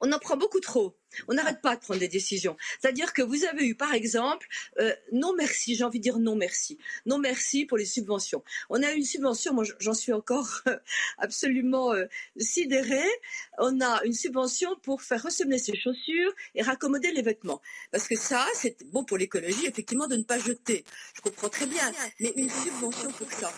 On 0.00 0.12
en 0.12 0.18
prend 0.18 0.36
beaucoup 0.36 0.60
trop 0.60 0.97
on 1.28 1.34
n'arrête 1.34 1.60
pas 1.60 1.76
de 1.76 1.80
prendre 1.80 2.00
des 2.00 2.08
décisions. 2.08 2.56
C'est-à-dire 2.80 3.12
que 3.12 3.22
vous 3.22 3.44
avez 3.44 3.66
eu, 3.66 3.74
par 3.74 3.94
exemple, 3.94 4.46
euh, 4.78 4.94
non 5.12 5.34
merci, 5.36 5.74
j'ai 5.74 5.84
envie 5.84 5.98
de 5.98 6.02
dire 6.02 6.18
non 6.18 6.36
merci. 6.36 6.78
Non 7.06 7.18
merci 7.18 7.64
pour 7.64 7.78
les 7.78 7.84
subventions. 7.84 8.42
On 8.70 8.82
a 8.82 8.92
eu 8.92 8.96
une 8.96 9.04
subvention, 9.04 9.54
moi 9.54 9.64
j'en 9.78 9.94
suis 9.94 10.12
encore 10.12 10.62
absolument 11.18 11.92
euh, 11.92 12.06
sidérée. 12.36 13.08
On 13.58 13.80
a 13.80 14.02
une 14.04 14.12
subvention 14.12 14.76
pour 14.82 15.02
faire 15.02 15.22
ressemer 15.22 15.58
ses 15.58 15.76
chaussures 15.76 16.32
et 16.54 16.62
raccommoder 16.62 17.12
les 17.12 17.22
vêtements. 17.22 17.60
Parce 17.90 18.06
que 18.06 18.16
ça, 18.16 18.46
c'est 18.54 18.76
bon 18.86 19.04
pour 19.04 19.18
l'écologie, 19.18 19.66
effectivement, 19.66 20.06
de 20.06 20.16
ne 20.16 20.22
pas 20.22 20.38
jeter. 20.38 20.84
Je 21.14 21.20
comprends 21.20 21.48
très 21.48 21.66
bien, 21.66 21.92
mais 22.20 22.32
une 22.36 22.50
subvention 22.50 23.10
pour 23.12 23.30
ça. 23.32 23.52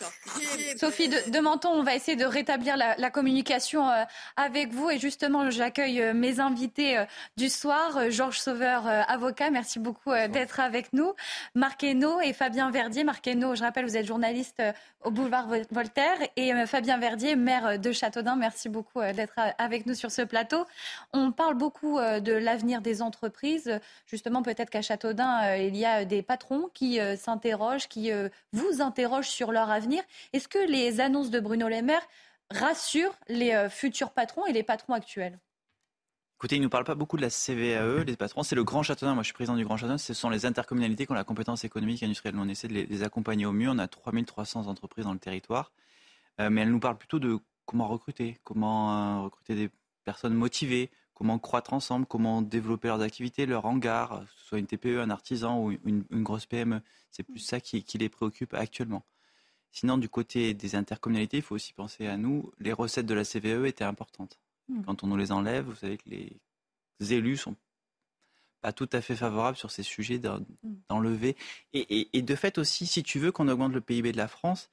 Sophie 0.77 1.09
de, 1.09 1.41
Menton, 1.41 1.71
on 1.71 1.83
va 1.83 1.95
essayer 1.95 2.17
de 2.17 2.25
rétablir 2.25 2.77
la, 2.77 3.11
communication 3.11 3.89
euh, 3.89 4.05
avec 4.37 4.73
vous. 4.73 4.91
Et 4.91 4.99
justement, 4.99 5.51
j'accueille 5.51 6.15
mes 6.15 6.39
invités 6.39 7.05
soir. 7.49 7.97
Euh, 7.97 8.11
Georges 8.11 8.39
Sauveur, 8.39 8.87
euh, 8.87 9.03
avocat, 9.09 9.51
merci 9.51 9.79
beaucoup 9.79 10.11
euh, 10.11 10.29
d'être 10.29 10.61
avec 10.61 10.93
nous. 10.93 11.15
Marc 11.55 11.83
Hainaut 11.83 12.21
et 12.21 12.33
Fabien 12.33 12.71
Verdier. 12.71 13.05
Marc 13.05 13.27
Hainaut, 13.27 13.55
je 13.55 13.63
rappelle, 13.63 13.85
vous 13.85 13.97
êtes 13.97 14.07
journaliste 14.07 14.63
au 15.03 15.11
boulevard 15.11 15.49
Voltaire. 15.71 16.19
Et 16.37 16.53
Fabien 16.67 16.99
Verdier, 16.99 17.37
maire 17.37 17.79
de 17.79 17.93
Châteaudun, 17.93 18.37
merci 18.37 18.69
beaucoup 18.69 19.01
d'être 19.01 19.35
avec 19.59 19.87
nous 19.87 19.95
sur 19.95 20.11
ce 20.11 20.23
plateau. 20.23 20.67
On 21.13 21.33
parle 21.33 21.55
beaucoup 21.55 21.99
de 21.99 22.33
l'avenir 22.33 22.81
des 22.83 23.01
entreprises. 23.01 23.81
Justement, 24.07 24.43
peut-être 24.43 24.71
qu'à 24.71 24.83
Châteaudun, 24.83 25.57
il 25.57 25.77
y 25.77 25.87
a 25.87 26.05
des 26.05 26.23
patrons 26.23 26.69
qui 26.75 26.99
s'interrogent, 27.17 27.89
qui 27.89 28.11
vous 28.53 28.83
interrogent 28.83 29.29
sur 29.29 29.53
leur 29.53 29.71
avenir. 29.71 30.03
Est-ce 30.33 30.49
que 30.49 30.59
les 30.59 31.01
annonces 31.01 31.31
de 31.31 31.41
Bruno 31.41 31.69
Le 31.69 31.83
Maire 31.83 32.07
rassurent 32.51 33.19
les 33.29 33.69
futurs 33.71 34.11
patrons 34.11 34.47
et 34.47 34.53
les 34.53 34.63
patrons 34.63 34.93
actuels? 34.93 35.39
Écoutez, 36.41 36.57
ils 36.57 36.61
ne 36.61 36.65
nous 36.65 36.71
parlent 36.71 36.85
pas 36.85 36.95
beaucoup 36.95 37.19
de 37.19 37.21
la 37.21 37.29
CVAE, 37.29 38.03
les 38.05 38.17
patrons. 38.17 38.43
C'est 38.43 38.55
le 38.55 38.65
Grand 38.65 38.83
Châteauneuf. 38.83 39.13
Moi, 39.13 39.23
je 39.23 39.27
suis 39.27 39.35
président 39.35 39.57
du 39.57 39.65
Grand 39.67 39.77
Châteauneuf. 39.77 40.01
Ce 40.01 40.15
sont 40.15 40.31
les 40.31 40.47
intercommunalités 40.47 41.05
qui 41.05 41.13
ont 41.13 41.15
la 41.15 41.23
compétence 41.23 41.65
économique 41.65 42.03
et 42.03 42.07
industrielle. 42.07 42.35
on 42.39 42.49
essaie 42.49 42.67
de 42.67 42.73
les, 42.73 43.03
accompagner 43.03 43.45
au 43.45 43.53
mieux. 43.53 43.69
On 43.69 43.77
a 43.77 43.87
3300 43.87 44.67
entreprises 44.67 45.05
dans 45.05 45.13
le 45.13 45.19
territoire. 45.19 45.71
Euh, 46.41 46.49
mais 46.49 46.63
elles 46.63 46.71
nous 46.71 46.81
parlent 46.81 46.97
plutôt 46.97 47.19
de 47.19 47.39
comment 47.67 47.87
recruter, 47.89 48.39
comment 48.43 49.19
euh, 49.19 49.25
recruter 49.25 49.55
des 49.55 49.71
personnes 50.05 50.33
motivées, 50.33 50.91
comment 51.13 51.39
croître 51.39 51.75
ensemble, 51.75 52.07
comment 52.07 52.41
développer 52.41 52.89
leurs 52.89 53.03
activités, 53.03 53.45
leur 53.45 53.67
hangar, 53.67 54.21
que 54.21 54.41
ce 54.41 54.47
soit 54.47 54.59
une 54.61 54.67
TPE, 54.67 54.99
un 54.99 55.11
artisan 55.11 55.63
ou 55.63 55.73
une, 55.85 56.05
grosse 56.11 56.47
PME. 56.47 56.81
C'est 57.11 57.23
plus 57.23 57.41
ça 57.41 57.61
qui, 57.61 57.85
qui 57.85 57.99
les 57.99 58.09
préoccupe 58.09 58.55
actuellement. 58.55 59.05
Sinon, 59.73 59.99
du 59.99 60.09
côté 60.09 60.55
des 60.55 60.75
intercommunalités, 60.75 61.37
il 61.37 61.43
faut 61.43 61.57
aussi 61.57 61.75
penser 61.75 62.07
à 62.07 62.17
nous. 62.17 62.51
Les 62.61 62.73
recettes 62.73 63.05
de 63.05 63.13
la 63.13 63.25
CVAE 63.25 63.69
étaient 63.69 63.85
importantes. 63.85 64.41
Hmm. 64.71 64.83
Quand 64.83 65.03
on 65.05 65.09
nous 65.09 65.17
les 65.17 65.33
enlève, 65.33 65.67
vous 65.67 65.75
savez 65.75 65.99
que 65.99 66.09
les 66.09 67.13
élus 67.13 67.37
sont 67.37 67.57
pas 68.61 68.73
tout 68.73 68.89
à 68.93 69.01
fait 69.01 69.17
favorables 69.17 69.57
sur 69.57 69.71
ces 69.71 69.83
sujets 69.83 70.19
hmm. 70.19 70.45
d'enlever. 70.89 71.37
Et, 71.73 72.23
de 72.23 72.35
fait 72.35 72.59
aussi, 72.59 72.87
si 72.87 73.03
tu 73.03 73.19
veux 73.19 73.33
qu'on 73.33 73.49
augmente 73.49 73.73
le 73.73 73.81
PIB 73.81 74.13
de 74.13 74.17
la 74.17 74.29
France, 74.29 74.71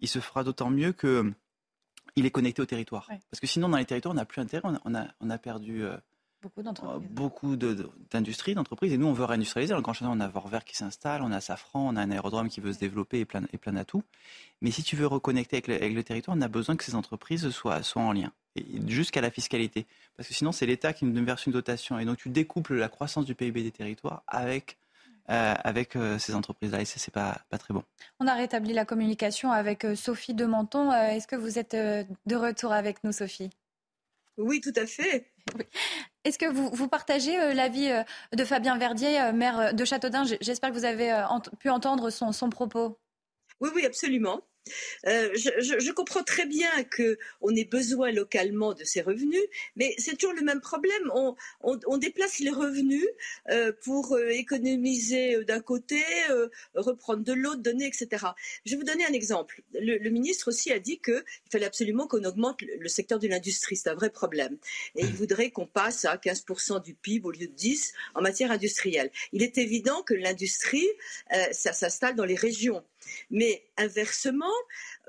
il 0.00 0.08
se 0.08 0.18
fera 0.18 0.44
d'autant 0.44 0.70
mieux 0.70 0.92
que 0.92 1.32
il 2.16 2.26
est 2.26 2.30
connecté 2.30 2.62
au 2.62 2.66
territoire. 2.66 3.08
Parce 3.30 3.40
que 3.40 3.46
sinon, 3.46 3.68
dans 3.68 3.78
les 3.78 3.84
territoires, 3.84 4.12
on 4.12 4.16
n'a 4.16 4.24
plus 4.24 4.40
intérêt, 4.40 4.68
on 4.84 4.94
a, 4.94 5.08
on 5.20 5.30
a, 5.30 5.38
perdu 5.38 5.82
euh, 5.82 5.96
beaucoup 7.10 7.56
d'industries, 7.56 8.54
d'entreprises. 8.54 8.92
Et 8.92 8.98
nous, 8.98 9.06
on 9.06 9.12
veut 9.12 9.24
réindustrialiser. 9.24 9.72
Dans 9.72 9.78
le 9.78 9.82
Grand 9.82 9.92
Château, 9.92 10.10
on 10.10 10.20
a 10.20 10.28
Vorvert 10.28 10.64
qui 10.64 10.76
s'installe, 10.76 11.22
on 11.22 11.32
a 11.32 11.40
Safran, 11.40 11.88
on 11.88 11.96
a 11.96 12.02
un 12.02 12.10
aérodrome 12.10 12.48
qui 12.48 12.60
veut 12.60 12.72
se 12.72 12.78
développer 12.78 13.20
et 13.20 13.24
plein, 13.24 13.42
et 13.52 13.58
plein 13.58 13.72
d'atouts. 13.72 14.02
Mais 14.60 14.70
si 14.70 14.82
tu 14.82 14.96
veux 14.96 15.06
reconnecter 15.06 15.56
avec 15.56 15.68
le, 15.68 15.74
avec 15.76 15.94
le, 15.94 16.02
territoire, 16.02 16.36
on 16.36 16.40
a 16.40 16.48
besoin 16.48 16.76
que 16.76 16.84
ces 16.84 16.94
entreprises 16.94 17.48
soient, 17.50 17.82
soient 17.82 18.02
en 18.02 18.12
lien 18.12 18.32
jusqu'à 18.86 19.20
la 19.20 19.30
fiscalité. 19.30 19.86
Parce 20.16 20.28
que 20.28 20.34
sinon, 20.34 20.52
c'est 20.52 20.66
l'État 20.66 20.92
qui 20.92 21.04
nous 21.04 21.24
verse 21.24 21.46
une 21.46 21.52
dotation. 21.52 21.98
Et 21.98 22.04
donc, 22.04 22.18
tu 22.18 22.28
découples 22.28 22.74
la 22.74 22.88
croissance 22.88 23.24
du 23.24 23.34
PIB 23.34 23.62
des 23.62 23.72
territoires 23.72 24.22
avec, 24.26 24.78
euh, 25.30 25.54
avec 25.64 25.96
euh, 25.96 26.18
ces 26.18 26.34
entreprises-là. 26.34 26.80
Et 26.80 26.84
ça, 26.84 26.98
c'est 26.98 27.12
pas, 27.12 27.40
pas 27.50 27.58
très 27.58 27.74
bon. 27.74 27.82
On 28.20 28.26
a 28.26 28.34
rétabli 28.34 28.72
la 28.72 28.84
communication 28.84 29.50
avec 29.50 29.84
euh, 29.84 29.94
Sophie 29.94 30.34
de 30.34 30.44
Menton. 30.46 30.92
Est-ce 30.92 31.26
que 31.26 31.36
vous 31.36 31.58
êtes 31.58 31.74
de 31.74 32.36
retour 32.36 32.72
avec 32.72 33.02
nous, 33.04 33.12
Sophie? 33.12 33.50
Oui, 34.36 34.60
tout 34.60 34.72
à 34.76 34.86
fait. 34.86 35.32
Est-ce 36.24 36.38
que 36.38 36.46
vous, 36.46 36.88
partagez 36.88 37.36
l'avis 37.54 37.90
de 38.32 38.44
Fabien 38.44 38.78
Verdier, 38.78 39.32
maire 39.32 39.74
de 39.74 39.84
Châteaudun? 39.84 40.24
J'espère 40.40 40.70
que 40.70 40.74
vous 40.74 40.86
avez 40.86 41.12
pu 41.60 41.68
entendre 41.68 42.10
son 42.10 42.50
propos. 42.50 42.98
Oui, 43.60 43.70
oui, 43.74 43.84
absolument. 43.84 44.40
Euh, 45.06 45.30
je, 45.34 45.92
comprends 45.92 46.22
très 46.22 46.46
bien 46.46 46.70
qu'on 46.84 47.54
ait 47.54 47.64
besoin 47.64 48.10
localement 48.10 48.74
de 48.74 48.84
ces 48.84 49.02
revenus, 49.02 49.42
mais 49.76 49.94
c'est 49.98 50.16
toujours 50.16 50.34
le 50.34 50.42
même 50.42 50.60
problème. 50.60 51.10
On, 51.62 51.98
déplace 51.98 52.38
les 52.40 52.50
revenus 52.50 53.06
euh, 53.50 53.72
pour 53.82 54.14
euh, 54.14 54.28
économiser 54.30 55.44
d'un 55.44 55.60
côté, 55.60 56.02
reprendre 56.74 57.22
de 57.22 57.32
l'autre, 57.32 57.62
donner, 57.62 57.86
etc. 57.86 58.26
Je 58.64 58.72
vais 58.72 58.76
vous 58.76 58.84
donner 58.84 59.04
un 59.06 59.12
exemple. 59.12 59.62
Le, 59.72 60.10
ministre 60.10 60.48
aussi 60.48 60.72
a 60.72 60.78
dit 60.78 60.98
qu'il 60.98 61.22
fallait 61.50 61.66
absolument 61.66 62.06
qu'on 62.06 62.24
augmente 62.24 62.60
le, 62.62 62.88
secteur 62.88 63.18
de 63.18 63.28
l'industrie. 63.28 63.76
C'est 63.76 63.90
un 63.90 63.94
vrai 63.94 64.10
problème. 64.10 64.56
Et 64.96 65.02
il 65.02 65.14
voudrait 65.14 65.50
qu'on 65.50 65.66
passe 65.66 66.04
à 66.04 66.16
15% 66.16 66.82
du 66.82 66.94
PIB 66.94 67.26
au 67.26 67.30
lieu 67.30 67.46
de 67.46 67.54
10% 67.54 67.92
en 68.14 68.22
matière 68.22 68.50
industrielle. 68.50 69.10
Il 69.32 69.42
est 69.42 69.58
évident 69.58 70.02
que 70.02 70.14
l'industrie, 70.14 70.86
ça 71.52 71.72
s'installe 71.72 72.16
dans 72.16 72.24
les 72.24 72.36
régions. 72.36 72.84
Mais 73.30 73.64
inversement, 73.76 74.52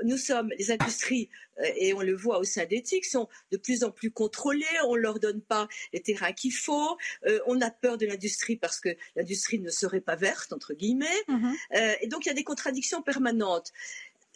nous 0.04 0.18
sommes, 0.18 0.52
les 0.58 0.72
industries, 0.72 1.30
euh, 1.60 1.72
et 1.78 1.94
on 1.94 2.02
le 2.02 2.16
voit 2.16 2.40
au 2.40 2.44
sein 2.44 2.66
d'éthique, 2.66 3.06
sont 3.06 3.28
de 3.52 3.58
plus 3.58 3.84
en 3.84 3.92
plus 3.92 4.12
contrôlées, 4.12 4.66
on 4.88 4.96
ne 4.96 5.02
leur 5.02 5.20
donne 5.20 5.42
pas 5.42 5.68
les 5.94 6.02
terrains 6.02 6.34
qu'il 6.34 6.54
faut, 6.54 6.98
euh, 7.26 7.40
on 7.48 7.62
a 7.62 7.72
peur 7.72 7.98
de 7.98 8.06
l'industrie 8.06 8.56
parce 8.56 8.80
que 8.80 8.90
l'industrie 9.16 9.60
ne 9.60 9.70
serait 9.70 10.02
pas 10.02 10.16
verte, 10.16 10.54
entre 10.54 10.74
guillemets, 10.74 11.06
mm-hmm. 11.28 11.54
euh, 11.76 11.96
et 12.02 12.08
donc 12.08 12.26
il 12.26 12.30
y 12.30 12.32
a 12.32 12.36
des 12.36 12.44
contradictions 12.44 13.02
permanentes 13.02 13.72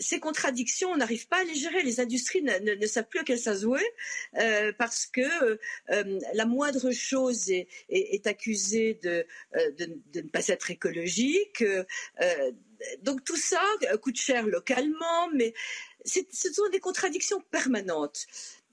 ces 0.01 0.21
contradictions, 0.21 0.91
on 0.91 0.95
n'arrive 0.95 1.27
pas 1.27 1.41
à 1.41 1.43
les 1.43 1.55
gérer. 1.55 1.83
Les 1.83 1.99
industries 1.99 2.41
ne, 2.41 2.85
savent 2.87 3.09
plus 3.09 3.19
à 3.19 3.23
quel 3.25 3.37
ça 3.37 3.53
jouer 3.53 3.83
parce 4.77 5.05
que 5.05 5.59
la 6.33 6.45
moindre 6.45 6.91
chose 6.91 7.49
est, 7.49 8.25
accusée 8.25 8.97
de, 9.03 9.27
de, 9.77 10.21
ne 10.21 10.29
pas 10.29 10.47
être 10.47 10.71
écologique 10.71 11.65
donc 13.01 13.23
tout 13.23 13.37
ça 13.37 13.61
coûte 14.01 14.17
cher 14.17 14.45
localement, 14.47 15.29
mais 15.33 15.53
ce 16.05 16.53
sont 16.53 16.69
des 16.69 16.79
contradictions 16.79 17.41
permanentes. 17.51 18.27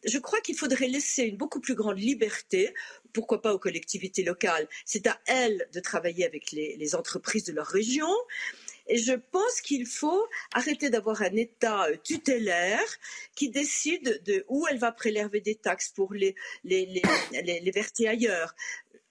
Je 0.05 0.19
crois 0.19 0.40
qu'il 0.40 0.57
faudrait 0.57 0.88
laisser 0.88 1.25
une 1.25 1.37
beaucoup 1.37 1.61
plus 1.61 1.75
grande 1.75 1.99
liberté, 1.99 2.73
pourquoi 3.12 3.42
pas 3.42 3.53
aux 3.53 3.59
collectivités 3.59 4.23
locales. 4.23 4.69
C'est 4.85 5.07
à 5.07 5.19
elles 5.27 5.69
de 5.73 5.81
travailler 5.81 6.25
avec 6.25 6.53
les, 6.53 6.95
entreprises 6.95 7.45
de 7.45 7.53
leur 7.53 7.66
région. 7.66 8.11
Et 8.88 8.99
je 8.99 9.14
pense 9.14 9.61
qu'il 9.62 9.85
faut 9.85 10.29
arrêter 10.53 10.90
d'avoir 10.90 11.23
un 11.23 11.35
État 11.35 11.87
tutélaire 12.05 12.88
qui 13.35 13.49
décide 13.49 14.23
de 14.25 14.45
où 14.49 14.66
elle 14.71 14.79
va 14.79 14.92
prélever 14.92 15.40
des 15.40 15.57
taxes 15.57 15.88
pour 15.88 16.14
les, 16.14 16.37
les, 16.62 17.03
les, 17.33 17.61
les 17.61 18.07
ailleurs. 18.07 18.55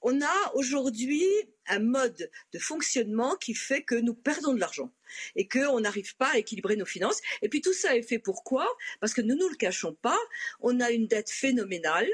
On 0.08 0.22
a 0.22 0.52
aujourd'hui 0.54 1.26
un 1.68 1.80
mode 1.80 2.30
de 2.54 2.60
fonctionnement 2.60 3.36
qui 3.38 3.56
fait 3.56 3.82
que 3.82 3.96
nous 3.96 4.14
perdons 4.14 4.54
de 4.54 4.60
l'argent 4.60 4.94
et 5.36 5.48
qu'on 5.48 5.80
n'arrive 5.80 6.16
pas 6.16 6.34
à 6.34 6.38
équilibrer 6.38 6.76
nos 6.76 6.86
finances. 6.86 7.22
Et 7.42 7.50
puis 7.50 7.62
tout 7.62 7.74
ça 7.74 7.96
est 7.96 8.02
fait 8.02 8.20
pourquoi 8.20 8.68
Parce 9.00 9.14
que 9.14 9.22
nous 9.22 9.36
ne 9.36 9.46
nous 9.46 9.50
le 9.50 9.56
cachons 9.56 9.94
pas, 9.94 10.18
on 10.60 10.80
a 10.80 10.92
une 10.92 11.08
dette 11.08 11.30
phénoménale 11.30 12.08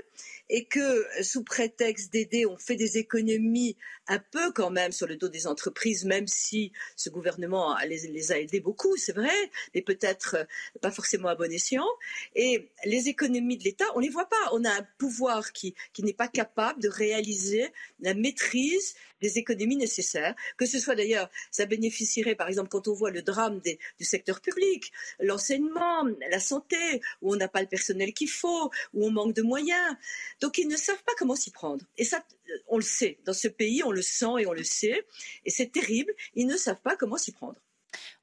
et 0.50 0.66
que 0.66 1.06
sous 1.24 1.44
prétexte 1.44 2.12
d'aider, 2.12 2.46
on 2.46 2.58
fait 2.58 2.76
des 2.76 2.98
économies 2.98 3.78
un 4.08 4.20
peu 4.20 4.52
quand 4.52 4.70
même 4.70 4.92
sur 4.92 5.08
le 5.08 5.16
dos 5.16 5.30
des 5.30 5.48
entreprises, 5.48 6.04
même 6.04 6.28
si 6.28 6.74
ce 6.98 7.10
gouvernement 7.10 7.78
les, 7.88 8.32
a 8.34 8.40
aidés 8.40 8.60
beaucoup, 8.60 8.98
c'est 8.98 9.14
vrai, 9.14 9.30
mais 9.74 9.82
peut-être 9.82 10.46
pas 10.82 10.92
forcément 10.92 11.30
à 11.30 11.36
bon 11.36 11.50
escient. 11.52 11.88
Et 12.36 12.70
les 12.84 13.08
économies 13.08 13.58
de 13.58 13.64
l'État, 13.64 13.86
on 13.96 14.00
ne 14.00 14.06
les 14.06 14.12
voit 14.12 14.28
pas. 14.28 14.50
On 14.52 14.66
a 14.66 14.72
un 14.72 14.88
pouvoir 14.98 15.54
qui, 15.54 15.74
qui 15.94 16.04
n'est 16.04 16.14
pas 16.14 16.28
capable 16.28 16.82
de 16.82 16.90
réaliser 16.90 17.68
la 18.02 18.14
maîtrise 18.14 18.96
des 19.22 19.38
économies 19.38 19.78
nécessaires, 19.78 20.36
que 20.58 20.66
ce 20.66 20.80
soit 20.80 20.96
d'ailleurs, 20.96 21.30
ça 21.52 21.66
bénéficierait 21.66 22.36
par 22.36 22.48
exemple 22.48 22.70
quand 22.70 22.88
on 22.88 22.94
voit 22.94 23.12
le 23.12 23.22
drame 23.22 23.62
du 23.62 24.06
secteur 24.06 24.42
public, 24.42 24.92
l'enseignement, 25.20 26.04
la 26.30 26.40
santé, 26.40 27.02
où 27.22 27.34
on 27.34 27.36
n'a 27.36 27.48
pas 27.48 27.62
le 27.62 27.68
personnel 27.68 28.14
qu'il 28.14 28.30
faut, 28.30 28.72
où 28.94 29.06
on 29.06 29.12
manque 29.12 29.34
de 29.34 29.42
moyens. 29.42 29.96
Donc 30.40 30.58
ils 30.58 30.68
ne 30.68 30.78
savent 30.78 31.04
pas 31.04 31.14
comment 31.18 31.36
s'y 31.36 31.52
prendre. 31.52 31.86
Et 31.98 32.06
ça, 32.06 32.24
on 32.68 32.78
le 32.78 32.84
sait. 32.84 33.20
Dans 33.26 33.34
ce 33.34 33.48
pays, 33.48 33.84
on 33.84 33.92
le 33.92 34.02
sent 34.02 34.40
et 34.40 34.46
on 34.46 34.54
le 34.54 34.64
sait. 34.64 35.06
Et 35.46 35.50
c'est 35.50 35.72
terrible. 35.72 36.14
Ils 36.36 36.48
ne 36.48 36.58
savent 36.58 36.82
pas 36.82 36.96
comment 36.96 37.18
s'y 37.18 37.32
prendre. 37.32 37.60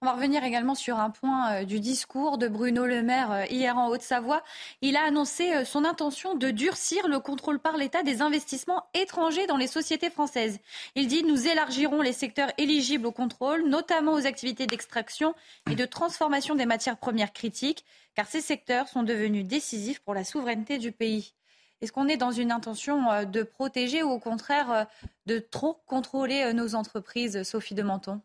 On 0.00 0.06
va 0.06 0.12
revenir 0.12 0.44
également 0.44 0.76
sur 0.76 1.00
un 1.00 1.10
point 1.10 1.50
euh, 1.50 1.64
du 1.64 1.80
discours 1.80 2.38
de 2.38 2.46
Bruno 2.46 2.86
Le 2.86 3.02
Maire 3.02 3.32
euh, 3.32 3.44
hier 3.50 3.76
en 3.76 3.88
Haute-Savoie. 3.88 4.44
Il 4.80 4.96
a 4.96 5.02
annoncé 5.02 5.52
euh, 5.52 5.64
son 5.64 5.84
intention 5.84 6.36
de 6.36 6.52
durcir 6.52 7.08
le 7.08 7.18
contrôle 7.18 7.58
par 7.58 7.76
l'État 7.76 8.04
des 8.04 8.22
investissements 8.22 8.84
étrangers 8.94 9.48
dans 9.48 9.56
les 9.56 9.66
sociétés 9.66 10.08
françaises. 10.08 10.60
Il 10.94 11.08
dit 11.08 11.24
Nous 11.24 11.48
élargirons 11.48 12.00
les 12.00 12.12
secteurs 12.12 12.52
éligibles 12.58 13.06
au 13.06 13.10
contrôle, 13.10 13.68
notamment 13.68 14.12
aux 14.12 14.24
activités 14.24 14.68
d'extraction 14.68 15.34
et 15.68 15.74
de 15.74 15.84
transformation 15.84 16.54
des 16.54 16.66
matières 16.66 16.98
premières 16.98 17.32
critiques, 17.32 17.84
car 18.14 18.28
ces 18.28 18.40
secteurs 18.40 18.86
sont 18.86 19.02
devenus 19.02 19.46
décisifs 19.46 19.98
pour 19.98 20.14
la 20.14 20.22
souveraineté 20.22 20.78
du 20.78 20.92
pays. 20.92 21.34
Est-ce 21.80 21.90
qu'on 21.90 22.06
est 22.06 22.16
dans 22.16 22.30
une 22.30 22.52
intention 22.52 23.24
de 23.24 23.42
protéger 23.42 24.04
ou 24.04 24.10
au 24.10 24.20
contraire 24.20 24.86
de 25.26 25.40
trop 25.40 25.82
contrôler 25.86 26.52
nos 26.52 26.76
entreprises, 26.76 27.42
Sophie 27.42 27.74
de 27.74 27.82
Menton 27.82 28.20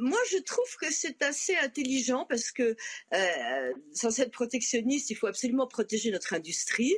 moi, 0.00 0.18
je 0.30 0.38
trouve 0.38 0.76
que 0.80 0.90
c'est 0.90 1.22
assez 1.22 1.54
intelligent 1.56 2.24
parce 2.28 2.50
que, 2.50 2.74
euh, 3.14 3.72
sans 3.92 4.18
être 4.18 4.32
protectionniste, 4.32 5.10
il 5.10 5.14
faut 5.14 5.26
absolument 5.26 5.66
protéger 5.66 6.10
notre 6.10 6.32
industrie. 6.32 6.96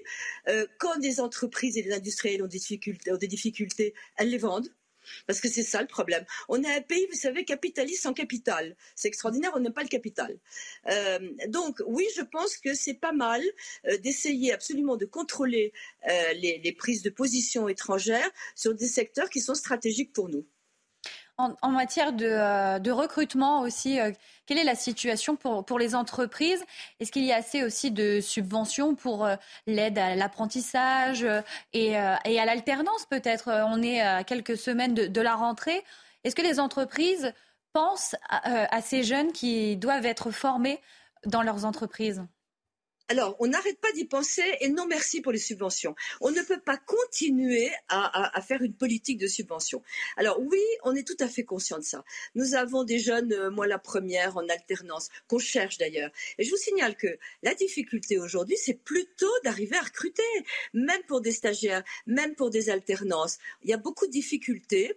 Euh, 0.48 0.66
quand 0.78 0.98
des 0.98 1.20
entreprises 1.20 1.76
et 1.76 1.82
des 1.82 1.92
industriels 1.92 2.42
ont 2.42 2.46
des 2.46 3.26
difficultés, 3.26 3.94
elles 4.16 4.30
les 4.30 4.38
vendent. 4.38 4.72
Parce 5.26 5.40
que 5.40 5.48
c'est 5.48 5.64
ça 5.64 5.80
le 5.80 5.88
problème. 5.88 6.24
On 6.48 6.62
est 6.62 6.72
un 6.72 6.80
pays, 6.80 7.08
vous 7.10 7.18
savez, 7.18 7.44
capitaliste 7.44 8.04
sans 8.04 8.12
capital. 8.12 8.76
C'est 8.94 9.08
extraordinaire, 9.08 9.50
on 9.56 9.58
n'a 9.58 9.72
pas 9.72 9.82
le 9.82 9.88
capital. 9.88 10.38
Euh, 10.88 11.18
donc 11.48 11.82
oui, 11.86 12.06
je 12.16 12.22
pense 12.22 12.56
que 12.56 12.72
c'est 12.72 12.94
pas 12.94 13.10
mal 13.10 13.42
d'essayer 14.00 14.52
absolument 14.52 14.96
de 14.96 15.04
contrôler 15.04 15.72
les, 16.06 16.72
prises 16.78 17.02
de 17.02 17.10
position 17.10 17.68
étrangères 17.68 18.30
sur 18.54 18.76
des 18.76 18.86
secteurs 18.86 19.28
qui 19.28 19.40
sont 19.40 19.56
stratégiques 19.56 20.12
pour 20.12 20.28
nous. 20.28 20.46
En, 21.38 21.70
matière 21.70 22.12
de, 22.12 22.78
de, 22.78 22.90
recrutement 22.92 23.62
aussi, 23.62 23.98
euh, 23.98 24.12
quelle 24.46 24.58
est 24.58 24.64
la 24.64 24.76
situation 24.76 25.34
pour, 25.34 25.78
les 25.78 25.94
entreprises? 25.94 26.62
Est-ce 27.00 27.10
qu'il 27.10 27.24
y 27.24 27.32
a 27.32 27.36
assez 27.36 27.64
aussi 27.64 27.90
de 27.90 28.20
subventions 28.20 28.94
pour 28.94 29.24
euh, 29.24 29.34
l'aide 29.66 29.98
à 29.98 30.14
l'apprentissage 30.14 31.24
euh, 31.24 31.40
et, 31.72 31.96
à 31.96 32.44
l'alternance 32.44 33.06
peut-être? 33.06 33.48
On 33.66 33.82
est 33.82 34.00
à 34.00 34.22
quelques 34.24 34.56
semaines 34.56 34.94
de, 34.94 35.20
la 35.20 35.34
rentrée. 35.34 35.82
Est-ce 36.22 36.36
que 36.36 36.42
les 36.42 36.60
entreprises 36.60 37.32
pensent 37.72 38.14
à 38.28 38.80
ces 38.82 39.02
jeunes 39.02 39.32
qui 39.32 39.76
doivent 39.76 40.06
être 40.06 40.30
formés 40.30 40.80
dans 41.24 41.42
leurs 41.42 41.64
entreprises? 41.64 42.22
Alors, 43.12 43.36
on 43.40 43.46
n'arrête 43.48 43.78
pas 43.78 43.92
d'y 43.92 44.06
penser 44.06 44.42
et 44.60 44.70
non 44.70 44.86
merci 44.86 45.20
pour 45.20 45.32
les 45.32 45.38
subventions. 45.38 45.94
On 46.22 46.30
ne 46.30 46.40
peut 46.40 46.60
pas 46.60 46.78
continuer 46.78 47.70
à, 47.90 48.40
faire 48.40 48.62
une 48.62 48.72
politique 48.72 49.18
de 49.18 49.26
subvention. 49.26 49.82
Alors 50.16 50.40
oui, 50.40 50.62
on 50.82 50.94
est 50.94 51.06
tout 51.06 51.22
à 51.22 51.28
fait 51.28 51.44
conscient 51.44 51.76
de 51.76 51.84
ça. 51.84 52.06
Nous 52.34 52.54
avons 52.54 52.84
des 52.84 52.98
jeunes, 52.98 53.34
euh, 53.34 53.50
moi 53.50 53.66
la 53.66 53.78
première, 53.78 54.38
en 54.38 54.48
alternance, 54.48 55.10
qu'on 55.28 55.38
cherche 55.38 55.76
d'ailleurs. 55.76 56.10
Et 56.38 56.44
je 56.44 56.50
vous 56.50 56.56
signale 56.56 56.96
que 56.96 57.18
la 57.42 57.54
difficulté 57.54 58.18
aujourd'hui, 58.18 58.56
c'est 58.56 58.82
plutôt 58.82 59.34
d'arriver 59.44 59.76
à 59.76 59.82
recruter, 59.82 60.22
même 60.72 61.02
pour 61.06 61.20
des 61.20 61.32
stagiaires, 61.32 61.84
même 62.06 62.34
pour 62.34 62.48
des 62.48 62.70
alternances. 62.70 63.36
Il 63.62 63.68
y 63.68 63.74
a 63.74 63.76
beaucoup 63.76 64.06
de 64.06 64.12
difficultés. 64.12 64.96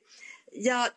Il 0.56 0.64
y 0.64 0.70
a 0.70 0.94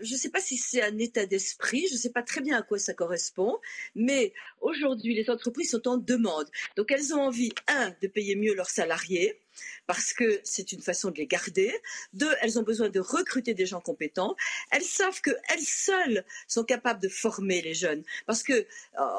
je 0.00 0.12
ne 0.12 0.18
sais 0.18 0.30
pas 0.30 0.40
si 0.40 0.56
c'est 0.56 0.82
un 0.82 0.98
état 0.98 1.26
d'esprit, 1.26 1.86
je 1.88 1.94
ne 1.94 1.98
sais 1.98 2.10
pas 2.10 2.22
très 2.22 2.40
bien 2.40 2.58
à 2.58 2.62
quoi 2.62 2.78
ça 2.78 2.94
correspond, 2.94 3.58
mais 3.94 4.32
aujourd'hui, 4.60 5.14
les 5.14 5.30
entreprises 5.30 5.70
sont 5.70 5.86
en 5.88 5.96
demande. 5.96 6.48
Donc, 6.76 6.90
elles 6.90 7.14
ont 7.14 7.22
envie, 7.22 7.52
un, 7.68 7.94
de 8.02 8.08
payer 8.08 8.36
mieux 8.36 8.54
leurs 8.54 8.70
salariés, 8.70 9.40
parce 9.86 10.12
que 10.12 10.40
c'est 10.44 10.72
une 10.72 10.80
façon 10.80 11.10
de 11.10 11.16
les 11.16 11.26
garder. 11.26 11.74
Deux, 12.12 12.32
elles 12.40 12.58
ont 12.58 12.62
besoin 12.62 12.88
de 12.88 13.00
recruter 13.00 13.54
des 13.54 13.66
gens 13.66 13.80
compétents. 13.80 14.36
Elles 14.70 14.82
savent 14.82 15.20
qu'elles 15.20 15.60
seules 15.60 16.24
sont 16.48 16.64
capables 16.64 17.00
de 17.00 17.08
former 17.08 17.62
les 17.62 17.74
jeunes, 17.74 18.02
parce 18.26 18.42
que, 18.42 18.52
euh, 18.52 18.66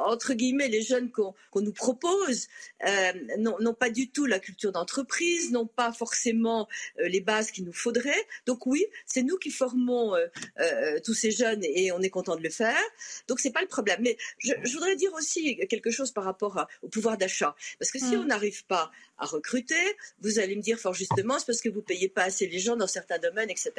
entre 0.05 0.33
guillemets, 0.33 0.67
les 0.67 0.81
jeunes 0.81 1.11
qu'on 1.11 1.33
nous 1.55 1.73
propose 1.73 2.47
euh, 2.85 3.13
n'ont 3.37 3.73
pas 3.73 3.89
du 3.89 4.09
tout 4.09 4.25
la 4.25 4.39
culture 4.39 4.71
d'entreprise, 4.71 5.51
n'ont 5.51 5.67
pas 5.67 5.91
forcément 5.91 6.67
euh, 6.99 7.07
les 7.07 7.21
bases 7.21 7.51
qu'il 7.51 7.65
nous 7.65 7.73
faudrait. 7.73 8.25
Donc 8.45 8.65
oui, 8.65 8.85
c'est 9.05 9.23
nous 9.23 9.37
qui 9.37 9.51
formons 9.51 10.15
euh, 10.15 10.99
tous 11.03 11.13
ces 11.13 11.31
jeunes 11.31 11.63
et 11.63 11.91
on 11.91 12.01
est 12.01 12.09
content 12.09 12.35
de 12.35 12.41
le 12.41 12.49
faire. 12.49 12.81
Donc 13.27 13.39
c'est 13.39 13.51
pas 13.51 13.61
le 13.61 13.67
problème. 13.67 13.99
Mais 14.01 14.17
je, 14.39 14.53
voudrais 14.73 14.95
dire 14.95 15.13
aussi 15.13 15.57
quelque 15.67 15.91
chose 15.91 16.11
par 16.11 16.23
rapport 16.23 16.67
au 16.81 16.87
pouvoir 16.87 17.17
d'achat, 17.17 17.55
parce 17.79 17.91
que 17.91 17.99
si 17.99 18.15
mm. 18.15 18.19
on 18.19 18.25
n'arrive 18.25 18.65
pas 18.65 18.91
à 19.17 19.25
recruter, 19.25 19.75
vous 20.21 20.39
allez 20.39 20.55
me 20.55 20.61
dire 20.61 20.77
fort 20.77 20.93
justement, 20.93 21.39
c'est 21.39 21.45
parce 21.45 21.61
que 21.61 21.69
vous 21.69 21.81
payez 21.81 22.09
pas 22.09 22.23
assez 22.23 22.47
les 22.47 22.59
gens 22.59 22.75
dans 22.75 22.87
certains 22.87 23.19
domaines, 23.19 23.49
etc. 23.49 23.73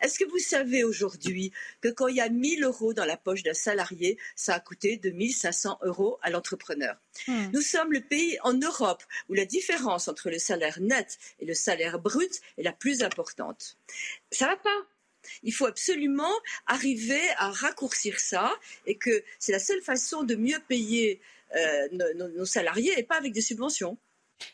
Est-ce 0.00 0.18
que 0.18 0.24
vous 0.24 0.38
savez 0.38 0.84
aujourd'hui 0.84 1.52
que 1.80 1.88
quand 1.88 2.08
il 2.08 2.16
y 2.16 2.20
a 2.20 2.28
1000 2.28 2.64
euros 2.64 2.94
dans 2.94 3.04
la 3.04 3.16
poche 3.16 3.42
d'un 3.42 3.54
salarié, 3.54 4.18
ça 4.36 4.54
a 4.54 4.60
coûté 4.60 4.96
2500 4.96 5.78
euros 5.82 6.18
à 6.22 6.30
l'entrepreneur? 6.30 6.96
Mm. 7.28 7.50
Nous 7.52 7.62
sommes 7.62 7.92
le 7.92 8.00
pays 8.00 8.38
en 8.42 8.54
Europe 8.54 9.02
où 9.28 9.34
la 9.34 9.44
différence 9.44 10.08
entre 10.08 10.30
le 10.30 10.38
salaire 10.38 10.80
net 10.80 11.18
et 11.40 11.44
le 11.44 11.54
salaire 11.54 11.98
brut 11.98 12.40
est 12.58 12.62
la 12.62 12.72
plus 12.72 13.02
importante. 13.02 13.76
Ça 14.30 14.46
va 14.46 14.56
pas. 14.56 14.86
Il 15.42 15.52
faut 15.52 15.66
absolument 15.66 16.32
arriver 16.66 17.22
à 17.36 17.50
raccourcir 17.50 18.18
ça 18.18 18.52
et 18.86 18.96
que 18.96 19.22
c'est 19.38 19.52
la 19.52 19.58
seule 19.58 19.82
façon 19.82 20.24
de 20.24 20.34
mieux 20.34 20.58
payer 20.68 21.20
euh, 21.54 21.88
nos, 22.14 22.44
salariés 22.46 22.98
et 22.98 23.02
pas 23.02 23.16
avec 23.16 23.32
des 23.32 23.42
subventions. 23.42 23.98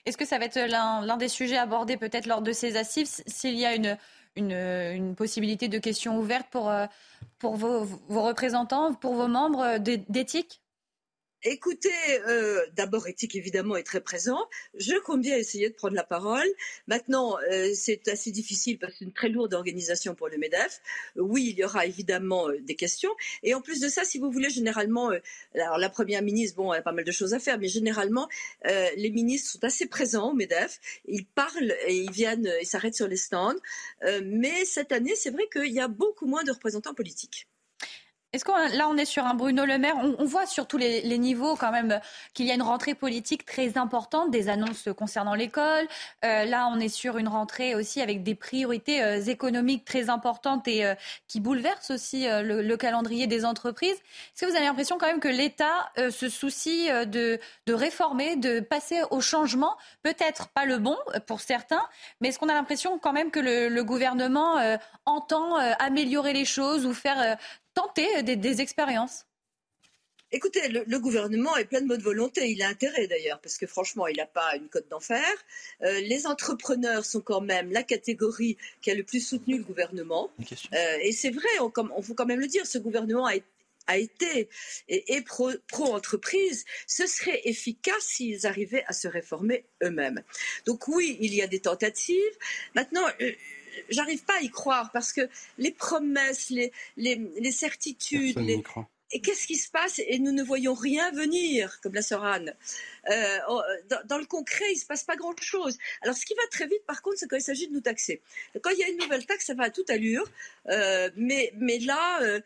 Est-ce 0.07 0.17
que 0.17 0.27
ça 0.27 0.39
va 0.39 0.47
être 0.47 0.59
l'un 0.59 1.17
des 1.17 1.29
sujets 1.29 1.59
abordés 1.59 1.97
peut-être 1.97 2.27
lors 2.27 2.43
de 2.43 2.53
ces 2.53 2.77
assises, 2.77 3.23
s'il 3.27 3.55
y 3.55 3.67
a 3.67 3.75
une, 3.75 5.15
possibilité 5.17 5.69
de 5.69 5.79
questions 5.79 6.19
ouvertes 6.19 6.47
pour, 6.51 6.71
euh, 6.71 6.87
pour 7.39 7.57
vos, 7.57 7.85
vos 8.09 8.23
représentants, 8.23 8.95
pour 8.95 9.15
vos 9.15 9.29
membres 9.29 9.79
d'éthique? 9.79 10.61
Écoutez, 11.45 11.91
euh, 12.27 12.67
d'abord, 12.75 13.07
éthique 13.07 13.37
évidemment 13.37 13.77
est 13.77 13.85
très 13.85 14.01
présent. 14.01 14.49
Je 14.75 14.99
compte 15.05 15.21
bien 15.21 15.37
essayer 15.37 15.71
de 15.71 15.75
prendre 15.75 15.95
la 15.95 16.03
parole. 16.03 16.49
Maintenant, 16.89 17.39
euh, 17.53 17.71
c'est 17.75 18.09
assez 18.09 18.33
difficile 18.33 18.77
parce 18.77 18.93
que 18.95 18.99
c'est 18.99 19.05
une 19.05 19.13
très 19.13 19.29
lourde 19.29 19.55
organisation 19.55 20.17
pour 20.17 20.29
le 20.29 20.37
MEDEF. 20.37 20.81
oui, 21.15 21.51
il 21.51 21.59
y 21.59 21.65
aura 21.65 21.87
évidemment 21.87 22.49
euh, 22.49 22.59
des 22.61 22.75
questions. 22.75 23.11
Et 23.45 23.55
en 23.55 23.61
plus 23.61 23.79
de 23.81 23.89
ça, 23.89 24.05
si 24.05 24.19
vous 24.19 24.33
voulez, 24.33 24.51
généralement, 24.51 25.13
alors 25.55 25.79
la 25.79 25.89
première 25.89 26.23
ministre, 26.23 26.57
bon, 26.57 26.73
elle 26.73 26.81
a 26.81 26.83
pas 26.83 26.91
mal 26.91 27.05
de 27.05 27.13
choses 27.13 27.35
à 27.35 27.39
faire, 27.39 27.59
mais 27.61 27.69
généralement, 27.69 28.29
les 28.65 29.11
ministres 29.11 29.53
sont 29.53 29.65
assez 29.65 29.87
présents 29.87 30.33
au 30.33 30.35
MEDEF. 30.35 30.81
Ils 31.07 31.25
parlent 31.25 31.75
et 31.87 31.97
ils 31.97 32.11
viennent, 32.11 32.53
ils 32.61 32.67
s'arrêtent 32.67 32.97
sur 32.97 33.07
les 33.07 33.17
stands. 33.17 33.55
mais 34.25 34.65
cette 34.65 34.91
année, 34.91 35.15
c'est 35.15 35.31
vrai 35.31 35.49
qu'il 35.53 35.73
y 35.73 35.81
a 35.81 35.89
beaucoup 35.89 36.27
moins 36.27 36.43
de 36.43 36.51
représentants 36.51 36.95
politiques. 36.95 37.47
Est-ce 38.35 38.45
que 38.45 38.77
là, 38.77 38.89
on 38.91 38.99
est 38.99 39.07
sur 39.07 39.25
un 39.25 39.33
Bruno 39.33 39.65
Le 39.65 39.79
Maire 39.79 39.97
on, 39.97 40.25
voit 40.27 40.45
sur 40.45 40.67
tous 40.67 40.77
les, 40.77 41.17
niveaux 41.17 41.57
quand 41.57 41.73
même 41.73 41.99
qu'il 42.35 42.45
y 42.45 42.51
a 42.51 42.55
une 42.55 42.63
rentrée 42.63 42.95
politique 42.95 43.47
très 43.47 43.79
importante, 43.79 44.31
des 44.31 44.51
annonces 44.51 44.91
concernant 44.99 45.35
l'école. 45.35 45.89
Euh, 46.27 46.45
là, 46.45 46.69
on 46.71 46.79
est 46.79 46.91
sur 46.91 47.17
une 47.17 47.29
rentrée 47.29 47.75
aussi 47.75 48.03
avec 48.03 48.23
des 48.23 48.35
priorités 48.35 49.03
euh, 49.03 49.23
économiques 49.23 49.87
très 49.87 50.11
importantes 50.11 50.69
et 50.69 50.85
euh, 50.85 50.95
qui 51.27 51.41
bouleversent 51.41 51.91
aussi 51.91 52.27
le, 52.29 52.77
calendrier 52.77 53.27
des 53.27 53.47
entreprises. 53.47 53.97
Est-ce 53.97 54.45
que 54.45 54.51
vous 54.51 54.57
avez 54.57 54.67
l'impression 54.67 54.99
quand 54.99 55.07
même 55.07 55.21
que 55.21 55.29
l'État 55.29 55.91
se 55.97 56.29
soucie 56.29 56.89
de, 57.07 57.41
réformer, 57.67 58.37
de 58.37 58.61
passer 58.61 59.01
au 59.11 59.21
changement? 59.21 59.77
Peut-être 60.03 60.49
pas 60.49 60.67
le 60.67 60.77
bon 60.77 60.97
pour 61.27 61.41
certains, 61.41 61.83
mais 62.21 62.29
est-ce 62.29 62.39
qu'on 62.39 62.49
a 62.49 62.55
l'impression 62.55 62.99
quand 62.99 63.13
même 63.13 63.31
que 63.31 63.41
le 63.41 63.83
gouvernement 63.83 64.59
entend 65.07 65.57
améliorer 65.57 66.35
les 66.35 66.45
choses 66.45 66.87
ou 66.87 66.95
faire 66.95 67.37
tenter 67.79 68.23
des 68.23 68.61
expériences 68.61 69.25
Écoutez, 70.31 70.69
le, 70.69 70.99
gouvernement 70.99 71.57
est 71.57 71.65
plein 71.65 71.81
de 71.81 71.87
bonne 71.87 72.03
volonté. 72.03 72.51
Il 72.51 72.61
a 72.61 72.69
intérêt 72.69 73.07
d'ailleurs, 73.07 73.41
parce 73.41 73.57
que 73.57 73.67
franchement, 73.67 74.07
il 74.09 74.19
n'a 74.19 74.27
pas 74.27 74.57
une 74.57 74.69
cote 74.69 74.87
d'enfer. 74.91 75.25
Euh, 75.83 76.01
les 76.01 76.27
entrepreneurs 76.27 77.07
sont 77.07 77.23
quand 77.23 77.41
même 77.41 77.73
la 77.73 77.83
catégorie 77.83 78.59
qui 78.83 78.91
a 78.91 78.95
le 78.95 79.05
plus 79.05 79.27
soutenu 79.27 79.57
le 79.57 79.65
gouvernement. 79.65 80.31
Euh, 80.75 80.97
et 81.03 81.13
c'est 81.13 81.31
vrai, 81.31 81.49
on, 81.61 81.73
on, 81.97 82.03
faut 82.03 82.13
quand 82.13 82.27
même 82.27 82.41
le 82.41 82.47
dire, 82.47 82.67
ce 82.67 82.77
gouvernement 82.77 83.27
a, 83.27 83.97
été 83.97 84.51
et, 84.89 85.23
pro-entreprise, 85.23 86.67
ce 86.87 87.07
serait 87.07 87.41
efficace 87.45 88.03
s'ils 88.03 88.47
arrivaient 88.47 88.85
à 88.87 88.93
se 88.93 89.09
réformer 89.09 89.65
eux-mêmes. 89.83 90.23
Donc 90.67 90.89
oui, 90.89 91.17
il 91.21 91.33
y 91.33 91.41
a 91.41 91.47
des 91.47 91.61
tentatives. 91.61 92.37
Maintenant, 92.75 93.07
euh, 93.23 93.33
j'arrive 93.89 94.23
pas 94.25 94.39
à 94.39 94.41
y 94.41 94.51
croire 94.51 94.91
parce 94.93 95.13
que 95.13 95.29
les 95.59 95.71
promesses, 95.71 96.51
les, 96.51 96.73
les, 96.97 97.53
certitudes, 97.53 98.39
les, 98.39 98.63
et 99.11 99.21
qu'est-ce 99.21 99.47
qui 99.47 99.57
se 99.57 99.71
passe? 99.71 100.01
Et 100.07 100.19
nous 100.19 100.33
ne 100.33 100.43
voyons 100.43 100.75
rien 100.75 101.11
venir, 101.13 101.81
comme 101.81 101.95
la 101.95 102.03
sœur 102.03 102.25
Anne. 102.25 102.55
Euh, 103.11 103.39
dans, 104.05 104.19
le 104.19 104.27
concret, 104.27 104.67
il 104.71 104.75
ne 104.75 104.81
se 104.81 104.85
passe 104.85 105.05
pas 105.05 105.17
grand-chose. 105.17 105.79
Alors, 106.03 106.15
ce 106.15 106.27
qui 106.27 106.35
va 106.35 106.43
très 106.51 106.67
vite, 106.67 106.85
par 106.87 107.01
contre, 107.01 107.19
c'est 107.19 107.27
quand 107.27 107.37
il 107.37 107.43
s'agit 107.43 107.69
de 107.69 107.73
nous 107.73 107.81
taxer. 107.81 108.21
Quand 108.61 108.71
il 108.71 108.79
y 108.79 108.85
a 108.85 108.89
une 108.89 108.99
nouvelle 108.99 109.25
taxe, 109.25 109.47
ça 109.47 109.55
va 109.55 109.65
à 109.65 109.71
toute 109.71 109.89
allure. 109.89 110.31
Euh, 110.69 111.09
mais, 111.17 111.53
mais 111.57 111.79
là, 111.79 112.23
euh, 112.23 112.41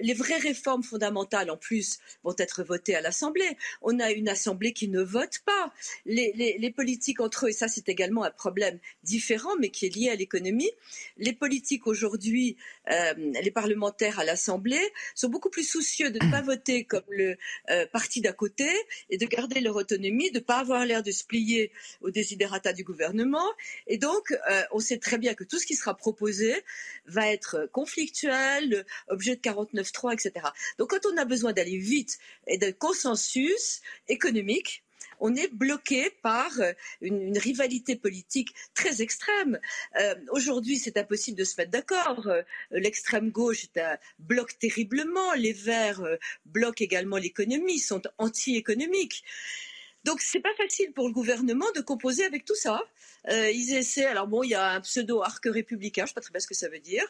les 0.00 0.14
vraies 0.14 0.38
réformes 0.38 0.82
fondamentales, 0.82 1.50
en 1.50 1.56
plus, 1.56 2.00
vont 2.24 2.34
être 2.38 2.64
votées 2.64 2.96
à 2.96 3.00
l'Assemblée. 3.00 3.56
On 3.82 4.00
a 4.00 4.10
une 4.10 4.28
Assemblée 4.28 4.72
qui 4.72 4.88
ne 4.88 5.02
vote 5.02 5.38
pas. 5.46 5.72
Les, 6.04 6.32
les, 6.34 6.58
les 6.58 6.70
politiques 6.72 7.20
entre 7.20 7.46
eux, 7.46 7.50
et 7.50 7.52
ça, 7.52 7.68
c'est 7.68 7.88
également 7.88 8.24
un 8.24 8.32
problème 8.32 8.80
différent, 9.04 9.54
mais 9.60 9.68
qui 9.68 9.86
est 9.86 9.94
lié 9.94 10.10
à 10.10 10.16
l'économie. 10.16 10.70
Les 11.16 11.32
politiques 11.32 11.86
aujourd'hui, 11.86 12.56
les 12.88 13.50
parlementaires 13.50 14.18
à 14.18 14.24
l'Assemblée, 14.24 14.80
sont 15.14 15.28
beaucoup 15.28 15.50
plus 15.50 15.64
soucieux 15.64 16.07
de 16.10 16.24
ne 16.24 16.30
pas 16.30 16.42
voter 16.42 16.84
comme 16.84 17.02
le 17.10 17.36
parti 17.92 18.20
d'à 18.20 18.32
côté 18.32 18.68
et 19.10 19.18
de 19.18 19.26
garder 19.26 19.60
leur 19.60 19.76
autonomie 19.76 20.30
de 20.30 20.38
ne 20.38 20.44
pas 20.44 20.58
avoir 20.58 20.84
l'air 20.84 21.02
de 21.02 21.10
se 21.10 21.24
plier 21.24 21.72
aux 22.00 22.10
désidérata 22.10 22.72
du 22.72 22.84
gouvernement. 22.84 23.46
Et 23.86 23.98
donc, 23.98 24.32
euh, 24.32 24.62
on 24.72 24.80
sait 24.80 24.98
très 24.98 25.18
bien 25.18 25.34
que 25.34 25.44
tout 25.44 25.58
ce 25.58 25.66
qui 25.66 25.74
sera 25.74 25.96
proposé 25.96 26.54
va 27.06 27.28
être 27.28 27.68
conflictuel, 27.72 28.84
objet 29.08 29.36
de 29.36 29.40
49.3, 29.40 30.14
etc. 30.14 30.46
Donc, 30.78 30.90
quand 30.90 31.06
on 31.12 31.16
a 31.16 31.24
besoin 31.24 31.52
d'aller 31.52 31.78
vite 31.78 32.18
et 32.46 32.58
d'un 32.58 32.72
consensus 32.72 33.80
économique, 34.08 34.84
on 35.20 35.34
est 35.34 35.52
bloqué 35.52 36.10
par 36.22 36.50
euh, 36.60 36.72
une, 37.00 37.36
rivalité 37.38 37.96
politique 37.96 38.54
très 38.74 39.02
extrême. 39.02 39.58
Euh, 40.00 40.14
aujourd'hui, 40.30 40.78
c'est 40.78 40.96
impossible 40.96 41.38
de 41.38 41.44
se 41.44 41.54
mettre 41.58 41.70
d'accord. 41.70 42.28
L'extrême 42.70 43.30
gauche 43.30 43.66
bloque 44.18 44.58
terriblement, 44.58 45.34
les 45.34 45.52
Verts 45.52 46.02
bloquent 46.46 46.82
également 46.82 47.16
l'économie, 47.16 47.78
sont 47.78 48.02
anti-économiques. 48.18 49.24
Donc 50.08 50.22
c'est 50.22 50.40
pas 50.40 50.54
facile 50.56 50.90
pour 50.94 51.06
le 51.06 51.12
gouvernement 51.12 51.66
de 51.76 51.82
composer 51.82 52.24
avec 52.24 52.46
tout 52.46 52.54
ça. 52.54 52.80
Euh, 53.28 53.50
ils 53.50 53.74
essaient. 53.74 54.06
Alors 54.06 54.26
bon, 54.26 54.42
il 54.42 54.50
y 54.50 54.54
a 54.54 54.70
un 54.70 54.80
pseudo 54.80 55.22
arc 55.22 55.44
républicain, 55.44 56.04
je 56.04 56.08
sais 56.08 56.14
pas 56.14 56.22
très 56.22 56.30
bien 56.30 56.40
ce 56.40 56.46
que 56.46 56.54
ça 56.54 56.70
veut 56.70 56.78
dire, 56.78 57.04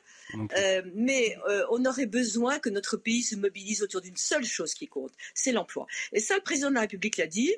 euh, 0.57 0.83
mais 0.95 1.37
euh, 1.49 1.65
on 1.71 1.85
aurait 1.85 2.07
besoin 2.07 2.59
que 2.59 2.71
notre 2.71 2.97
pays 2.97 3.23
se 3.23 3.37
mobilise 3.37 3.83
autour 3.83 4.01
d'une 4.01 4.17
seule 4.17 4.45
chose 4.45 4.75
qui 4.75 4.89
compte, 4.89 5.13
c'est 5.33 5.53
l'emploi. 5.53 5.87
Et 6.13 6.19
ça, 6.19 6.35
le 6.35 6.41
président 6.41 6.71
de 6.71 6.75
la 6.75 6.81
République 6.81 7.19
l'a 7.19 7.29
dit. 7.29 7.55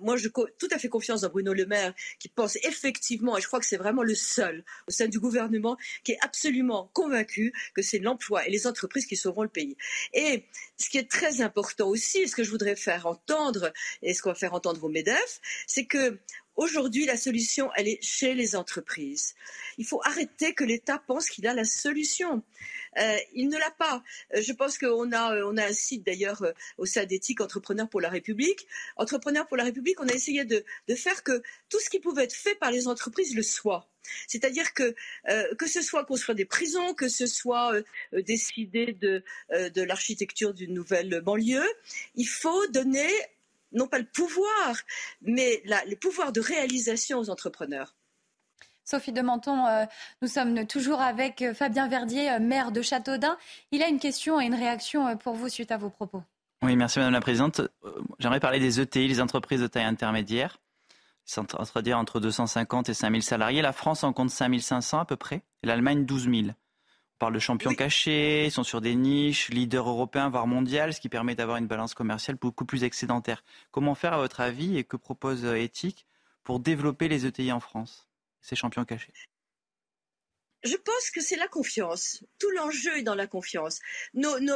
moi, 0.00 0.16
je 0.16 0.28
tout 0.28 0.68
à 0.70 0.78
fait 0.78 0.88
confiance 0.88 1.20
dans 1.22 1.28
Bruno 1.28 1.52
Le 1.52 1.66
Maire, 1.66 1.92
qui 2.18 2.28
pense 2.28 2.56
effectivement, 2.62 3.36
et 3.36 3.42
je 3.42 3.46
crois 3.46 3.60
que 3.60 3.66
c'est 3.66 3.76
vraiment 3.76 4.02
le 4.02 4.14
seul 4.14 4.64
au 4.88 4.90
sein 4.90 5.08
du 5.08 5.20
gouvernement 5.20 5.76
qui 6.04 6.12
est 6.12 6.18
absolument 6.22 6.90
convaincu 6.94 7.52
que 7.74 7.82
c'est 7.82 7.98
l'emploi 7.98 8.46
et 8.46 8.50
les 8.50 8.66
entreprises 8.66 9.06
qui 9.06 9.16
sauveront 9.16 9.42
le 9.42 9.48
pays. 9.48 9.76
Et 10.14 10.44
ce 10.78 10.88
qui 10.88 10.98
est 10.98 11.10
très 11.10 11.40
important 11.40 11.88
aussi, 11.88 12.18
et 12.18 12.26
ce 12.26 12.34
que 12.34 12.44
je 12.44 12.50
voudrais 12.50 12.76
faire 12.76 13.06
entendre, 13.06 13.72
et 14.02 14.14
ce 14.14 14.22
qu'on 14.22 14.30
va 14.30 14.34
faire 14.34 14.53
entendre 14.54 14.84
au 14.84 14.88
Medef, 14.88 15.40
c'est 15.66 15.86
que 15.86 16.18
Aujourd'hui, 16.56 17.04
la 17.04 17.16
solution, 17.16 17.70
elle 17.74 17.88
est 17.88 18.00
chez 18.00 18.32
les 18.34 18.54
entreprises. 18.54 19.34
Il 19.76 19.84
faut 19.84 20.00
arrêter 20.04 20.54
que 20.54 20.62
l'État 20.62 21.02
pense 21.04 21.28
qu'il 21.28 21.48
a 21.48 21.54
la 21.54 21.64
solution. 21.64 22.44
Euh, 22.98 23.16
il 23.32 23.48
ne 23.48 23.58
l'a 23.58 23.72
pas. 23.72 24.04
Euh, 24.34 24.40
je 24.40 24.52
pense 24.52 24.78
qu'on 24.78 25.10
a, 25.10 25.34
euh, 25.34 25.50
on 25.50 25.56
a 25.56 25.64
un 25.66 25.72
site 25.72 26.06
d'ailleurs 26.06 26.44
au 26.78 26.86
sein 26.86 27.06
d'éthique 27.06 27.40
Entrepreneurs 27.40 27.88
pour 27.88 28.00
la 28.00 28.08
République. 28.08 28.68
Entrepreneurs 28.96 29.48
pour 29.48 29.56
la 29.56 29.64
République, 29.64 30.00
on 30.00 30.08
a 30.08 30.12
essayé 30.12 30.44
de, 30.44 30.64
faire 30.94 31.24
que 31.24 31.42
tout 31.70 31.80
ce 31.80 31.90
qui 31.90 31.98
pouvait 31.98 32.24
être 32.24 32.34
fait 32.34 32.54
par 32.54 32.70
les 32.70 32.86
entreprises 32.86 33.34
le 33.34 33.42
soit. 33.42 33.90
C'est-à-dire 34.28 34.74
que 34.74 34.94
que 35.56 35.66
ce 35.66 35.80
soit 35.80 36.04
construire 36.04 36.36
des 36.36 36.44
prisons, 36.44 36.92
que 36.92 37.08
ce 37.08 37.26
soit 37.26 37.72
décider 38.12 38.92
de, 38.92 39.24
de 39.50 39.82
l'architecture 39.82 40.52
d'une 40.52 40.74
nouvelle 40.74 41.22
banlieue, 41.22 41.66
il 42.14 42.28
faut 42.28 42.66
donner 42.68 43.08
non 43.74 43.86
pas 43.86 43.98
le 43.98 44.06
pouvoir, 44.06 44.76
mais 45.20 45.62
le 45.64 45.96
pouvoir 45.96 46.32
de 46.32 46.40
réalisation 46.40 47.18
aux 47.18 47.30
entrepreneurs. 47.30 47.94
Sophie 48.84 49.12
de 49.12 49.22
Menton, 49.22 49.66
euh, 49.66 49.86
nous 50.20 50.28
sommes 50.28 50.66
toujours 50.66 51.00
avec 51.00 51.40
euh, 51.40 51.54
Fabien 51.54 51.88
Verdier, 51.88 52.30
euh, 52.30 52.38
maire 52.38 52.70
de 52.70 52.82
Châteaudun. 52.82 53.36
Il 53.70 53.82
a 53.82 53.88
une 53.88 53.98
question 53.98 54.40
et 54.40 54.44
une 54.44 54.54
réaction 54.54 55.16
pour 55.16 55.34
vous 55.34 55.48
suite 55.48 55.72
à 55.72 55.78
vos 55.78 55.88
propos. 55.88 56.22
Oui, 56.62 56.76
merci 56.76 56.98
Madame 56.98 57.14
la 57.14 57.20
Présidente. 57.20 57.62
J'aimerais 58.18 58.40
parler 58.40 58.58
des 58.58 58.80
ETI, 58.80 59.08
les 59.08 59.20
entreprises 59.20 59.60
de 59.60 59.66
taille 59.66 59.84
intermédiaire. 59.84 60.58
C'est-à-dire 61.24 61.98
entre 61.98 62.20
250 62.20 62.90
et 62.90 62.94
5000 62.94 63.22
salariés. 63.22 63.62
La 63.62 63.72
France 63.72 64.04
en 64.04 64.12
compte 64.12 64.30
5500 64.30 65.00
à 65.00 65.04
peu 65.06 65.16
près, 65.16 65.42
et 65.62 65.66
l'Allemagne 65.66 66.04
12 66.04 66.24
000. 66.24 66.42
On 67.16 67.18
parle 67.18 67.34
de 67.34 67.38
champions 67.38 67.74
cachés, 67.74 68.46
ils 68.46 68.50
sont 68.50 68.64
sur 68.64 68.80
des 68.80 68.96
niches, 68.96 69.48
leaders 69.48 69.88
européens, 69.88 70.28
voire 70.28 70.48
mondial, 70.48 70.92
ce 70.92 71.00
qui 71.00 71.08
permet 71.08 71.36
d'avoir 71.36 71.58
une 71.58 71.68
balance 71.68 71.94
commerciale 71.94 72.36
beaucoup 72.40 72.64
plus 72.64 72.82
excédentaire. 72.82 73.44
Comment 73.70 73.94
faire, 73.94 74.14
à 74.14 74.18
votre 74.18 74.40
avis, 74.40 74.76
et 74.76 74.84
que 74.84 74.96
propose 74.96 75.44
euh, 75.44 75.54
Ethic 75.54 76.06
pour 76.42 76.58
développer 76.58 77.08
les 77.08 77.24
ETI 77.24 77.52
en 77.52 77.60
France, 77.60 78.08
ces 78.40 78.56
champions 78.56 78.84
cachés? 78.84 79.12
Je 80.64 80.76
pense 80.76 81.10
que 81.10 81.20
c'est 81.20 81.36
la 81.36 81.46
confiance. 81.46 82.24
Tout 82.38 82.50
l'enjeu 82.50 82.96
est 82.96 83.02
dans 83.02 83.14
la 83.14 83.26
confiance. 83.26 83.80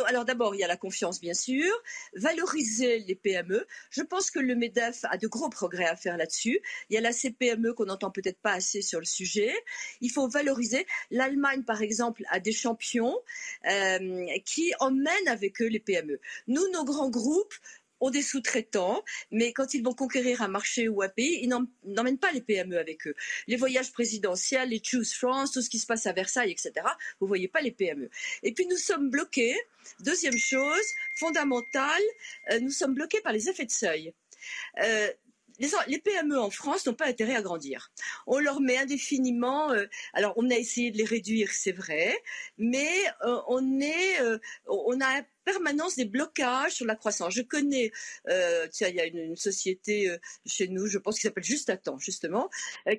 alors 0.06 0.24
d'abord, 0.24 0.54
il 0.54 0.58
y 0.58 0.64
a 0.64 0.66
la 0.66 0.76
confiance, 0.76 1.20
bien 1.20 1.34
sûr. 1.34 1.70
Valoriser 2.14 3.00
les 3.00 3.14
PME. 3.14 3.66
Je 3.90 4.02
pense 4.02 4.30
que 4.30 4.38
le 4.38 4.54
MEDEF 4.54 5.04
a 5.04 5.18
de 5.18 5.26
gros 5.28 5.50
progrès 5.50 5.86
à 5.86 5.96
faire 5.96 6.16
là-dessus. 6.16 6.60
Il 6.88 6.94
y 6.94 6.96
a 6.96 7.00
la 7.02 7.12
CPME 7.12 7.74
qu'on 7.74 7.86
n'entend 7.86 8.10
peut-être 8.10 8.40
pas 8.40 8.52
assez 8.52 8.80
sur 8.80 9.00
le 9.00 9.04
sujet. 9.04 9.54
Il 10.00 10.10
faut 10.10 10.28
valoriser. 10.28 10.86
L'Allemagne, 11.10 11.62
par 11.64 11.82
exemple, 11.82 12.24
a 12.30 12.40
des 12.40 12.52
champions 12.52 13.18
euh, 13.70 14.26
qui 14.46 14.72
emmènent 14.80 15.28
avec 15.28 15.60
eux 15.60 15.68
les 15.68 15.80
PME. 15.80 16.20
Nous, 16.46 16.66
nos 16.72 16.84
grands 16.84 17.10
groupes, 17.10 17.54
ont 18.00 18.10
des 18.10 18.22
sous-traitants, 18.22 19.04
mais 19.30 19.52
quand 19.52 19.74
ils 19.74 19.82
vont 19.82 19.94
conquérir 19.94 20.42
un 20.42 20.48
marché 20.48 20.88
ou 20.88 21.02
un 21.02 21.08
pays, 21.08 21.40
ils 21.42 21.48
n'emmènent 21.84 22.18
pas 22.18 22.32
les 22.32 22.40
PME 22.40 22.78
avec 22.78 23.06
eux. 23.06 23.14
Les 23.46 23.56
voyages 23.56 23.92
présidentiels, 23.92 24.70
les 24.70 24.80
Choose 24.82 25.12
France, 25.12 25.52
tout 25.52 25.62
ce 25.62 25.70
qui 25.70 25.78
se 25.78 25.86
passe 25.86 26.06
à 26.06 26.12
Versailles, 26.12 26.50
etc., 26.50 26.72
vous 27.20 27.26
ne 27.26 27.28
voyez 27.28 27.48
pas 27.48 27.60
les 27.60 27.70
PME. 27.72 28.10
Et 28.42 28.52
puis 28.52 28.66
nous 28.66 28.76
sommes 28.76 29.10
bloqués, 29.10 29.56
deuxième 30.00 30.38
chose 30.38 30.86
fondamentale, 31.18 32.02
euh, 32.52 32.60
nous 32.60 32.70
sommes 32.70 32.94
bloqués 32.94 33.20
par 33.20 33.32
les 33.32 33.48
effets 33.48 33.66
de 33.66 33.70
seuil. 33.70 34.12
Euh, 34.82 35.08
les, 35.58 35.98
PME 35.98 36.38
en 36.38 36.50
France 36.50 36.86
n'ont 36.86 36.94
pas 36.94 37.06
intérêt 37.06 37.34
à 37.34 37.42
grandir. 37.42 37.90
On 38.26 38.38
leur 38.38 38.60
met 38.60 38.76
indéfiniment. 38.76 39.70
Euh, 39.72 39.86
alors, 40.12 40.34
on 40.36 40.50
a 40.50 40.54
essayé 40.54 40.90
de 40.90 40.98
les 40.98 41.04
réduire, 41.04 41.50
c'est 41.52 41.72
vrai, 41.72 42.16
mais 42.56 42.90
euh, 43.24 43.40
on 43.48 43.80
est, 43.80 44.20
euh, 44.20 44.38
on 44.66 45.00
a 45.00 45.22
permanence 45.44 45.96
des 45.96 46.04
blocages 46.04 46.72
sur 46.72 46.86
la 46.86 46.94
croissance. 46.94 47.32
Je 47.34 47.40
connais, 47.40 47.90
tiens, 48.70 48.88
il 48.88 48.96
y 48.96 49.00
a 49.00 49.06
une, 49.06 49.34
société 49.34 50.14
chez 50.44 50.68
nous, 50.68 50.86
je 50.88 50.98
pense, 50.98 51.16
qui 51.16 51.22
s'appelle 51.22 51.42
Juste 51.42 51.70
à 51.70 51.78
temps, 51.78 51.98
justement, 51.98 52.50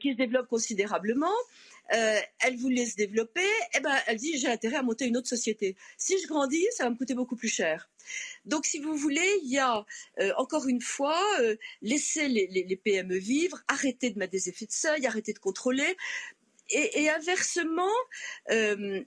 qui 0.02 0.14
se 0.14 0.18
développe 0.18 0.48
considérablement. 0.48 1.32
Elle 1.90 2.58
voulait 2.58 2.86
se 2.86 2.96
développer, 2.96 3.48
eh 3.76 3.80
ben, 3.80 3.96
elle 4.08 4.18
dit 4.18 4.38
j'ai 4.38 4.48
intérêt 4.48 4.78
à 4.78 4.84
monter 4.84 5.06
une 5.06 5.18
autre 5.18 5.28
société. 5.28 5.76
Si 5.98 6.20
je 6.22 6.28
grandis, 6.28 6.66
ça 6.72 6.84
va 6.84 6.92
me 6.92 6.96
coûter 6.96 7.16
beaucoup 7.16 7.36
plus 7.36 7.50
cher. 7.50 7.90
Donc, 8.46 8.66
si 8.66 8.80
vous 8.80 8.96
voulez, 8.96 9.40
il 9.44 9.52
y 9.52 9.60
a 9.60 9.86
euh, 10.20 10.32
encore 10.38 10.68
une 10.68 10.82
fois 10.82 11.22
euh, 11.42 11.56
laisser 11.82 12.28
les, 12.28 12.76
PME 12.84 13.18
vivre, 13.18 13.62
arrêter 13.68 14.10
de 14.10 14.20
mettre 14.20 14.32
des 14.32 14.50
effets 14.50 14.66
de 14.66 14.72
seuil, 14.72 15.06
arrêter 15.06 15.34
de 15.34 15.40
contrôler. 15.40 15.98
Et, 16.72 17.10
inversement, 17.10 17.90
euh, 18.52 19.04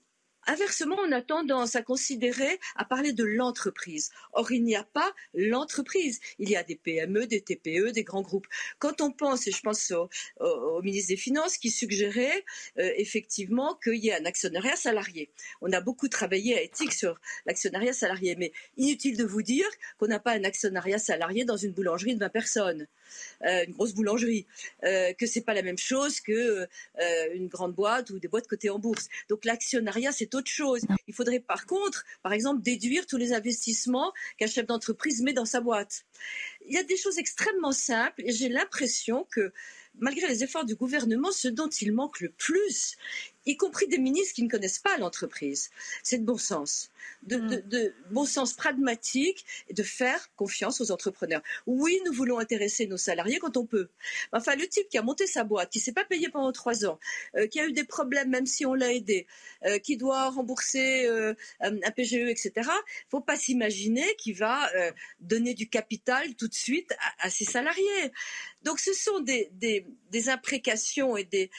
Inversement, 0.47 0.97
on 0.99 1.13
a 1.13 1.23
tendance 1.23 1.77
à 1.77 1.83
considérer, 1.83 2.59
à 2.75 2.85
parler 2.85 3.13
de 3.13 3.23
l'entreprise. 3.23 4.11
Or, 4.33 4.51
il 4.51 4.65
n'y 4.65 4.75
a 4.75 4.83
pas 4.83 5.15
l'entreprise. 5.35 6.21
Il 6.39 6.51
y 6.51 6.57
a 6.57 6.65
des 6.65 6.75
PME, 6.75 7.27
des 7.27 7.41
TPE, 7.41 7.93
des 7.93 8.03
grands 8.03 8.23
groupes. 8.23 8.49
Quand 8.79 9.01
on 9.01 9.13
pense, 9.13 9.47
et 9.47 9.53
je 9.53 9.61
pense 9.61 9.93
au, 10.41 10.83
ministre 10.83 11.09
des 11.09 11.17
Finances 11.17 11.59
qui 11.59 11.71
suggérait 11.71 12.45
euh, 12.79 12.91
effectivement 12.97 13.79
qu'il 13.83 14.05
y 14.05 14.09
ait 14.09 14.21
un 14.21 14.25
actionnariat 14.25 14.75
salarié. 14.75 15.31
On 15.61 15.73
a 15.73 15.81
beaucoup 15.81 16.09
travaillé 16.09 16.59
à 16.59 16.63
éthique 16.63 16.93
sur 16.93 17.21
l'actionnariat 17.47 17.93
salarié, 17.93 18.35
mais 18.37 18.53
inutile 18.77 19.17
de 19.17 19.25
vous 19.25 19.43
dire 19.43 19.69
qu'on 19.99 20.09
n'a 20.09 20.19
pas 20.19 20.33
un 20.33 20.45
actionnariat 20.45 20.99
salarié 20.99 21.45
dans 21.45 21.57
une 21.57 21.73
boulangerie 21.73 22.15
de 22.15 22.21
20 22.21 22.29
personnes. 22.31 22.87
Euh, 23.45 23.65
une 23.67 23.73
grosse 23.73 23.95
boulangerie, 23.95 24.47
euh, 24.85 25.13
que 25.15 25.27
c'est 25.27 25.41
pas 25.43 25.55
la 25.55 25.63
même 25.63 25.79
chose 25.79 26.21
que 26.21 26.33
euh, 26.33 27.35
une 27.35 27.49
grande 27.49 27.75
boîte 27.75 28.11
ou 28.11 28.19
des 28.19 28.29
boîtes 28.29 28.47
cotées 28.47 28.71
en 28.71 28.79
bourse. 28.79 29.09
Donc 29.29 29.45
l'actionnariat, 29.45 30.13
c'est 30.13 30.35
autre 30.35 30.51
chose. 30.51 30.83
Il 31.07 31.15
faudrait 31.15 31.41
par 31.41 31.67
contre, 31.67 32.05
par 32.23 32.33
exemple, 32.33 32.63
déduire 32.63 33.07
tous 33.07 33.17
les 33.17 33.33
investissements 33.33 34.13
qu'un 34.39 34.47
chef 34.47 34.67
d'entreprise 34.67 35.23
met 35.23 35.33
dans 35.33 35.45
sa 35.45 35.61
boîte. 35.61 36.05
Il 36.67 36.75
y 36.75 36.79
a 36.79 36.83
des 36.83 36.97
choses 36.97 37.19
extrêmement 37.19 37.73
simples 37.73 38.23
et 38.25 38.33
j'ai 38.33 38.49
l'impression 38.49 39.27
que 39.31 39.53
malgré 39.99 40.27
les 40.27 40.45
efforts 40.45 40.65
du 40.65 40.75
gouvernement, 40.75 41.33
ce 41.33 41.49
dont 41.49 41.69
il 41.69 41.93
manque 41.93 42.21
le 42.21 42.31
plus, 42.31 42.97
y 43.47 43.57
compris 43.57 43.89
des 43.89 43.99
ministres 43.99 44.35
qui 44.35 44.43
ne 44.43 44.49
connaissent 44.49 44.79
pas 44.79 44.97
l'entreprise, 44.99 45.71
c'est 46.03 46.19
de 46.19 46.25
bon 46.25 46.39
sens. 46.39 46.91
De, 47.25 47.37
de, 47.37 47.95
bon 48.11 48.25
sens 48.25 48.53
pragmatique 48.53 49.45
et 49.69 49.75
de 49.75 49.83
faire 49.83 50.35
confiance 50.37 50.81
aux 50.81 50.91
entrepreneurs. 50.91 51.43
Oui, 51.67 52.01
nous 52.07 52.13
voulons 52.13 52.39
intéresser 52.39 52.87
nos 52.87 52.97
salariés 52.97 53.39
quand 53.39 53.57
on 53.57 53.67
peut. 53.67 53.89
Enfin, 54.33 54.55
le 54.55 54.67
type 54.67 54.89
qui 54.89 54.99
a 54.99 55.03
monté 55.03 55.27
sa 55.27 55.45
boîte, 55.45 55.71
qui 55.71 55.81
s'est 55.81 55.93
pas 55.93 56.05
payé 56.05 56.29
pendant 56.29 56.53
trois 56.53 56.85
ans, 56.87 56.99
euh, 57.37 57.47
qui 57.47 57.61
a 57.61 57.67
eu 57.67 57.73
des 57.73 57.85
problèmes 57.85 58.31
même 58.31 58.47
si 58.47 58.65
on 58.67 58.75
l'a 58.75 58.93
aidé, 58.93 59.27
euh, 59.65 59.79
qui 59.79 59.97
doit 59.97 60.31
rembourser 60.31 61.07
euh, 61.07 61.35
un 61.61 61.91
PGE, 61.91 62.29
etc. 62.29 62.71
Faut 63.09 63.21
pas 63.21 63.37
s'imaginer 63.37 64.05
qu'il 64.17 64.37
va 64.37 64.71
donner 65.21 65.55
du 65.55 65.69
capital 65.69 66.35
tout 66.37 66.49
de 66.49 66.55
suite 66.55 66.93
à, 66.93 67.27
à 67.27 67.31
ses 67.31 67.45
salariés. 67.45 68.13
Donc, 68.63 68.79
ce 68.79 68.93
sont 68.93 69.21
des, 69.21 69.51
des, 69.53 69.87
des 70.11 70.29
imprécations 70.29 71.17
et 71.17 71.25
des, 71.25 71.51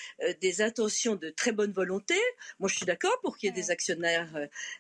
des 0.42 0.62
intentions 0.62 1.16
de 1.16 1.30
très 1.30 1.52
bonne 1.52 1.73
volonté. 1.74 2.16
Moi, 2.60 2.70
je 2.70 2.78
suis 2.78 2.86
d'accord 2.86 3.20
pour 3.22 3.38
qu'il 3.38 3.48
y 3.48 3.52
ait 3.52 3.56
des 3.56 3.72
actionnaires, 3.72 4.36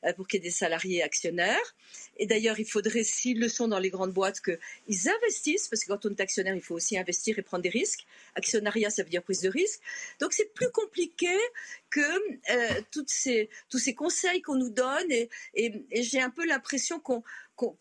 euh, 0.05 0.13
pour 0.13 0.27
qu'il 0.27 0.39
y 0.39 0.41
ait 0.41 0.49
des 0.49 0.51
salariés 0.51 1.03
actionnaires. 1.03 1.75
Et 2.17 2.25
d'ailleurs, 2.25 2.59
il 2.59 2.65
faudrait, 2.65 3.03
s'ils 3.03 3.39
le 3.39 3.49
sont 3.49 3.67
dans 3.67 3.79
les 3.79 3.89
grandes 3.89 4.13
boîtes, 4.13 4.41
qu'ils 4.41 5.09
investissent, 5.09 5.67
parce 5.67 5.83
que 5.83 5.91
quand 5.91 6.05
on 6.05 6.11
est 6.11 6.21
actionnaire, 6.21 6.55
il 6.55 6.61
faut 6.61 6.75
aussi 6.75 6.97
investir 6.97 7.37
et 7.39 7.41
prendre 7.41 7.63
des 7.63 7.69
risques. 7.69 8.05
Actionnariat, 8.35 8.89
ça 8.89 9.03
veut 9.03 9.09
dire 9.09 9.23
prise 9.23 9.41
de 9.41 9.49
risque. 9.49 9.79
Donc, 10.19 10.33
c'est 10.33 10.53
plus 10.53 10.71
compliqué 10.71 11.35
que 11.89 11.99
euh, 11.99 12.81
toutes 12.91 13.09
ces, 13.09 13.49
tous 13.69 13.79
ces 13.79 13.93
conseils 13.93 14.41
qu'on 14.41 14.55
nous 14.55 14.69
donne. 14.69 15.11
Et, 15.11 15.29
j'ai 15.91 16.21
un 16.21 16.29
peu 16.29 16.45
l'impression 16.45 16.99
qu'on 16.99 17.23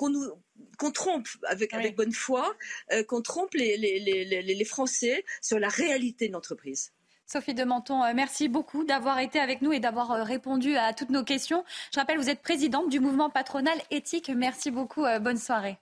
nous 0.08 0.32
qu'on 0.78 0.90
trompe 0.90 1.28
avec, 1.44 1.72
avec 1.72 1.96
bonne 1.96 2.12
foi, 2.12 2.54
euh, 2.92 3.02
qu'on 3.04 3.22
trompe 3.22 3.54
les, 3.54 3.76
les, 3.76 3.98
les, 4.00 4.42
les 4.42 4.64
Français 4.64 5.24
sur 5.40 5.58
la 5.58 5.68
réalité 5.68 6.28
de 6.28 6.32
l'entreprise. 6.32 6.92
Sophie 7.32 7.54
de 7.54 7.64
Menton, 7.64 8.04
euh, 8.04 8.12
merci 8.14 8.50
beaucoup 8.50 8.84
d'avoir 8.84 9.18
été 9.18 9.40
avec 9.40 9.62
nous 9.62 9.72
et 9.72 9.80
d'avoir 9.80 10.10
euh, 10.10 10.22
répondu 10.22 10.76
à 10.76 10.92
toutes 10.92 11.08
nos 11.08 11.24
questions. 11.24 11.64
Je 11.90 11.98
rappelle, 11.98 12.18
vous 12.18 12.28
êtes 12.28 12.42
présidente 12.42 12.90
du 12.90 13.00
mouvement 13.00 13.30
patronal 13.30 13.78
éthique. 13.90 14.28
Merci 14.28 14.70
beaucoup. 14.70 15.06
Euh, 15.06 15.18
bonne 15.18 15.38
soirée. 15.38 15.78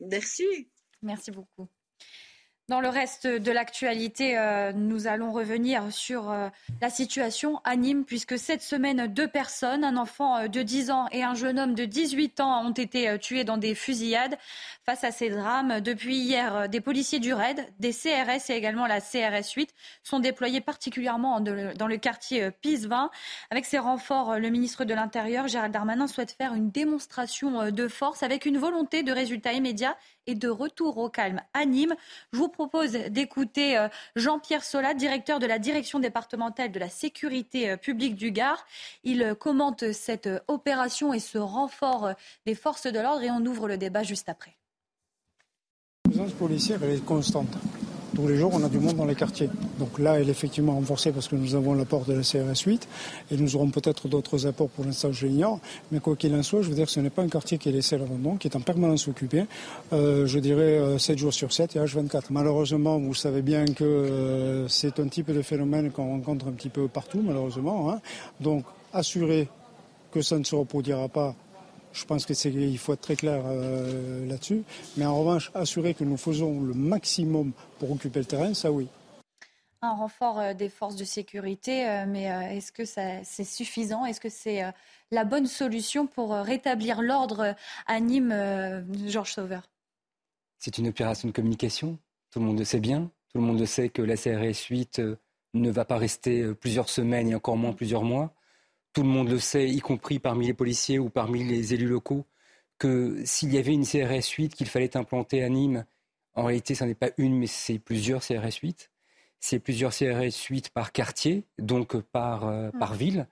Merci. 0.00 0.70
Merci 1.02 1.30
beaucoup. 1.30 1.68
Dans 2.70 2.80
le 2.80 2.88
reste 2.88 3.26
de 3.26 3.50
l'actualité, 3.50 4.38
euh, 4.38 4.72
nous 4.72 5.08
allons 5.08 5.32
revenir 5.32 5.90
sur 5.90 6.30
euh, 6.30 6.48
la 6.80 6.88
situation 6.88 7.60
à 7.64 7.74
Nîmes, 7.74 8.04
puisque 8.04 8.38
cette 8.38 8.62
semaine, 8.62 9.08
deux 9.08 9.26
personnes, 9.26 9.82
un 9.82 9.96
enfant 9.96 10.36
euh, 10.36 10.46
de 10.46 10.62
10 10.62 10.92
ans 10.92 11.08
et 11.10 11.24
un 11.24 11.34
jeune 11.34 11.58
homme 11.58 11.74
de 11.74 11.84
18 11.84 12.38
ans, 12.38 12.64
ont 12.64 12.70
été 12.70 13.18
tués 13.18 13.42
dans 13.42 13.56
des 13.56 13.74
fusillades. 13.74 14.38
Face 14.86 15.02
à 15.02 15.10
ces 15.10 15.30
drames, 15.30 15.80
depuis 15.80 16.16
hier, 16.16 16.68
des 16.68 16.80
policiers 16.80 17.18
du 17.18 17.32
RAID, 17.32 17.66
des 17.80 17.92
CRS 17.92 18.50
et 18.50 18.54
également 18.54 18.86
la 18.86 19.00
CRS 19.00 19.50
8 19.56 19.74
sont 20.04 20.20
déployés 20.20 20.60
particulièrement 20.60 21.40
dans 21.40 21.86
le 21.88 21.96
quartier 21.96 22.52
Pisevin. 22.62 23.10
Avec 23.50 23.64
ces 23.64 23.78
renforts, 23.78 24.38
le 24.38 24.48
ministre 24.48 24.84
de 24.84 24.94
l'Intérieur, 24.94 25.48
Gérald 25.48 25.72
Darmanin, 25.72 26.06
souhaite 26.06 26.32
faire 26.32 26.54
une 26.54 26.70
démonstration 26.70 27.70
de 27.70 27.88
force 27.88 28.22
avec 28.22 28.46
une 28.46 28.58
volonté 28.58 29.02
de 29.02 29.12
résultats 29.12 29.52
immédiats 29.52 29.96
et 30.26 30.34
de 30.34 30.48
retour 30.48 30.98
au 30.98 31.08
calme 31.08 31.40
à 31.54 31.64
Nîmes. 31.64 31.94
Je 32.32 32.38
vous 32.38 32.48
propose 32.48 32.92
d'écouter 32.92 33.76
euh, 33.76 33.88
Jean-Pierre 34.16 34.64
Solat, 34.64 34.94
directeur 34.94 35.38
de 35.38 35.46
la 35.46 35.58
direction 35.58 35.98
départementale 35.98 36.72
de 36.72 36.78
la 36.78 36.88
sécurité 36.88 37.70
euh, 37.70 37.76
publique 37.76 38.14
du 38.14 38.30
Gard. 38.30 38.64
Il 39.04 39.22
euh, 39.22 39.34
commente 39.34 39.92
cette 39.92 40.28
opération 40.48 41.12
et 41.12 41.20
ce 41.20 41.38
renfort 41.38 42.10
des 42.46 42.54
forces 42.54 42.86
de 42.86 42.98
l'ordre 42.98 43.22
et 43.22 43.30
on 43.30 43.44
ouvre 43.44 43.68
le 43.68 43.76
débat 43.76 44.02
juste 44.02 44.28
après. 44.28 44.56
La 46.06 46.10
présence 46.10 46.32
policière 46.32 46.82
est 46.82 47.04
constante 47.04 47.56
tous 48.20 48.28
les 48.28 48.36
jours, 48.36 48.50
on 48.52 48.62
a 48.62 48.68
du 48.68 48.78
monde 48.78 48.96
dans 48.96 49.06
les 49.06 49.14
quartiers. 49.14 49.48
Donc 49.78 49.98
là, 49.98 50.20
elle 50.20 50.28
est 50.28 50.32
effectivement 50.32 50.74
renforcée 50.74 51.10
parce 51.10 51.28
que 51.28 51.36
nous 51.36 51.54
avons 51.54 51.74
l'apport 51.74 52.04
de 52.04 52.12
la 52.12 52.22
CRS 52.22 52.66
8 52.66 52.88
et 53.30 53.36
nous 53.36 53.56
aurons 53.56 53.70
peut-être 53.70 54.08
d'autres 54.08 54.46
apports 54.46 54.68
pour 54.68 54.84
l'instant, 54.84 55.10
je 55.10 55.26
l'ignore. 55.26 55.58
Mais 55.90 56.00
quoi 56.00 56.16
qu'il 56.16 56.34
en 56.34 56.42
soit, 56.42 56.62
je 56.62 56.68
veux 56.68 56.74
dire 56.74 56.86
que 56.86 56.92
ce 56.92 57.00
n'est 57.00 57.10
pas 57.10 57.22
un 57.22 57.28
quartier 57.28 57.56
qui 57.56 57.70
est 57.70 57.72
laissé 57.72 57.94
à 57.96 57.98
l'abandon, 57.98 58.36
qui 58.36 58.48
est 58.48 58.56
en 58.56 58.60
permanence 58.60 59.08
occupé, 59.08 59.44
euh, 59.92 60.26
je 60.26 60.38
dirais 60.38 60.98
7 60.98 61.16
euh, 61.16 61.18
jours 61.18 61.32
sur 61.32 61.52
7 61.52 61.76
et 61.76 61.78
H24. 61.78 62.24
Malheureusement, 62.30 62.98
vous 62.98 63.14
savez 63.14 63.42
bien 63.42 63.64
que 63.64 63.84
euh, 63.84 64.68
c'est 64.68 65.00
un 65.00 65.08
type 65.08 65.30
de 65.32 65.42
phénomène 65.42 65.90
qu'on 65.90 66.10
rencontre 66.10 66.48
un 66.48 66.52
petit 66.52 66.68
peu 66.68 66.88
partout, 66.88 67.22
malheureusement. 67.24 67.90
Hein. 67.90 68.00
Donc, 68.40 68.64
assurer 68.92 69.48
que 70.12 70.20
ça 70.20 70.38
ne 70.38 70.44
se 70.44 70.54
reproduira 70.54 71.08
pas 71.08 71.34
je 71.92 72.04
pense 72.04 72.26
qu'il 72.26 72.78
faut 72.78 72.92
être 72.92 73.00
très 73.00 73.16
clair 73.16 73.42
euh, 73.46 74.26
là-dessus. 74.26 74.62
Mais 74.96 75.06
en 75.06 75.18
revanche, 75.18 75.50
assurer 75.54 75.94
que 75.94 76.04
nous 76.04 76.16
faisons 76.16 76.60
le 76.60 76.74
maximum 76.74 77.52
pour 77.78 77.90
occuper 77.90 78.20
le 78.20 78.24
terrain, 78.24 78.54
ça 78.54 78.70
oui. 78.70 78.88
Un 79.82 79.92
renfort 79.92 80.38
euh, 80.38 80.54
des 80.54 80.68
forces 80.68 80.96
de 80.96 81.04
sécurité, 81.04 81.88
euh, 81.88 82.04
mais 82.06 82.24
est-ce 82.24 82.70
que 82.72 82.84
c'est 82.84 83.44
suffisant? 83.44 84.04
Est-ce 84.04 84.20
que 84.20 84.28
c'est 84.28 84.62
la 85.10 85.24
bonne 85.24 85.46
solution 85.46 86.06
pour 86.06 86.32
rétablir 86.32 87.02
l'ordre 87.02 87.54
à 87.86 88.00
Nîmes, 88.00 88.84
Georges 89.06 89.32
Sauveur 89.32 89.62
C'est 90.58 90.78
une 90.78 90.88
opération 90.88 91.28
de 91.28 91.32
communication. 91.32 91.98
Tout 92.30 92.40
le 92.40 92.46
monde 92.46 92.58
le 92.58 92.64
sait 92.64 92.80
bien. 92.80 93.10
Tout 93.32 93.38
le 93.38 93.44
monde 93.44 93.58
le 93.58 93.66
sait 93.66 93.88
que 93.88 94.02
la 94.02 94.16
CRS 94.16 94.66
8 94.68 95.02
ne 95.54 95.70
va 95.70 95.84
pas 95.84 95.96
rester 95.96 96.54
plusieurs 96.54 96.88
semaines 96.88 97.28
et 97.28 97.34
encore 97.34 97.56
moins 97.56 97.72
plusieurs 97.72 98.02
mois 98.02 98.32
tout 98.92 99.02
le 99.02 99.08
monde 99.08 99.28
le 99.28 99.38
sait, 99.38 99.68
y 99.68 99.80
compris 99.80 100.18
parmi 100.18 100.46
les 100.46 100.54
policiers 100.54 100.98
ou 100.98 101.10
parmi 101.10 101.44
les 101.44 101.74
élus 101.74 101.88
locaux, 101.88 102.26
que 102.78 103.22
s'il 103.24 103.52
y 103.52 103.58
avait 103.58 103.74
une 103.74 103.84
CRS 103.84 104.28
8 104.36 104.54
qu'il 104.54 104.66
fallait 104.66 104.96
implanter 104.96 105.42
à 105.42 105.48
Nîmes, 105.48 105.84
en 106.34 106.44
réalité, 106.44 106.74
ce 106.74 106.84
n'est 106.84 106.94
pas 106.94 107.10
une, 107.18 107.38
mais 107.38 107.46
c'est 107.46 107.78
plusieurs 107.78 108.22
CRS 108.22 108.58
8. 108.62 108.90
C'est 109.40 109.58
plusieurs 109.58 109.92
CRS 109.92 110.46
8 110.48 110.70
par 110.70 110.92
quartier, 110.92 111.44
donc 111.58 111.98
par, 112.00 112.46
euh, 112.46 112.70
par 112.78 112.94
ville. 112.94 113.26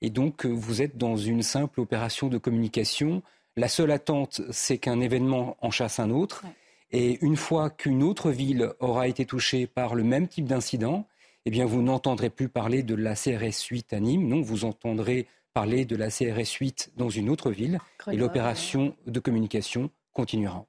Et 0.00 0.10
donc, 0.10 0.46
vous 0.46 0.82
êtes 0.82 0.96
dans 0.96 1.16
une 1.16 1.42
simple 1.42 1.80
opération 1.80 2.28
de 2.28 2.38
communication. 2.38 3.22
La 3.56 3.68
seule 3.68 3.90
attente, 3.90 4.40
c'est 4.50 4.78
qu'un 4.78 5.00
événement 5.00 5.56
en 5.60 5.70
chasse 5.70 5.98
un 5.98 6.10
autre. 6.10 6.44
Et 6.90 7.18
une 7.24 7.36
fois 7.36 7.70
qu'une 7.70 8.02
autre 8.02 8.30
ville 8.30 8.72
aura 8.78 9.08
été 9.08 9.26
touchée 9.26 9.66
par 9.66 9.94
le 9.94 10.04
même 10.04 10.28
type 10.28 10.46
d'incident, 10.46 11.06
eh 11.46 11.50
bien, 11.50 11.64
vous 11.64 11.82
n'entendrez 11.82 12.30
plus 12.30 12.48
parler 12.48 12.82
de 12.82 12.94
la 12.94 13.14
CRS 13.14 13.66
8 13.70 13.92
à 13.92 14.00
Nîmes, 14.00 14.26
non, 14.26 14.40
vous 14.40 14.64
entendrez 14.64 15.26
parler 15.54 15.84
de 15.84 15.96
la 15.96 16.08
CRS 16.10 16.52
8 16.60 16.92
dans 16.96 17.10
une 17.10 17.30
autre 17.30 17.50
ville, 17.50 17.78
et 18.10 18.16
l'opération 18.16 18.94
de 19.06 19.18
communication 19.20 19.90
continuera. 20.12 20.66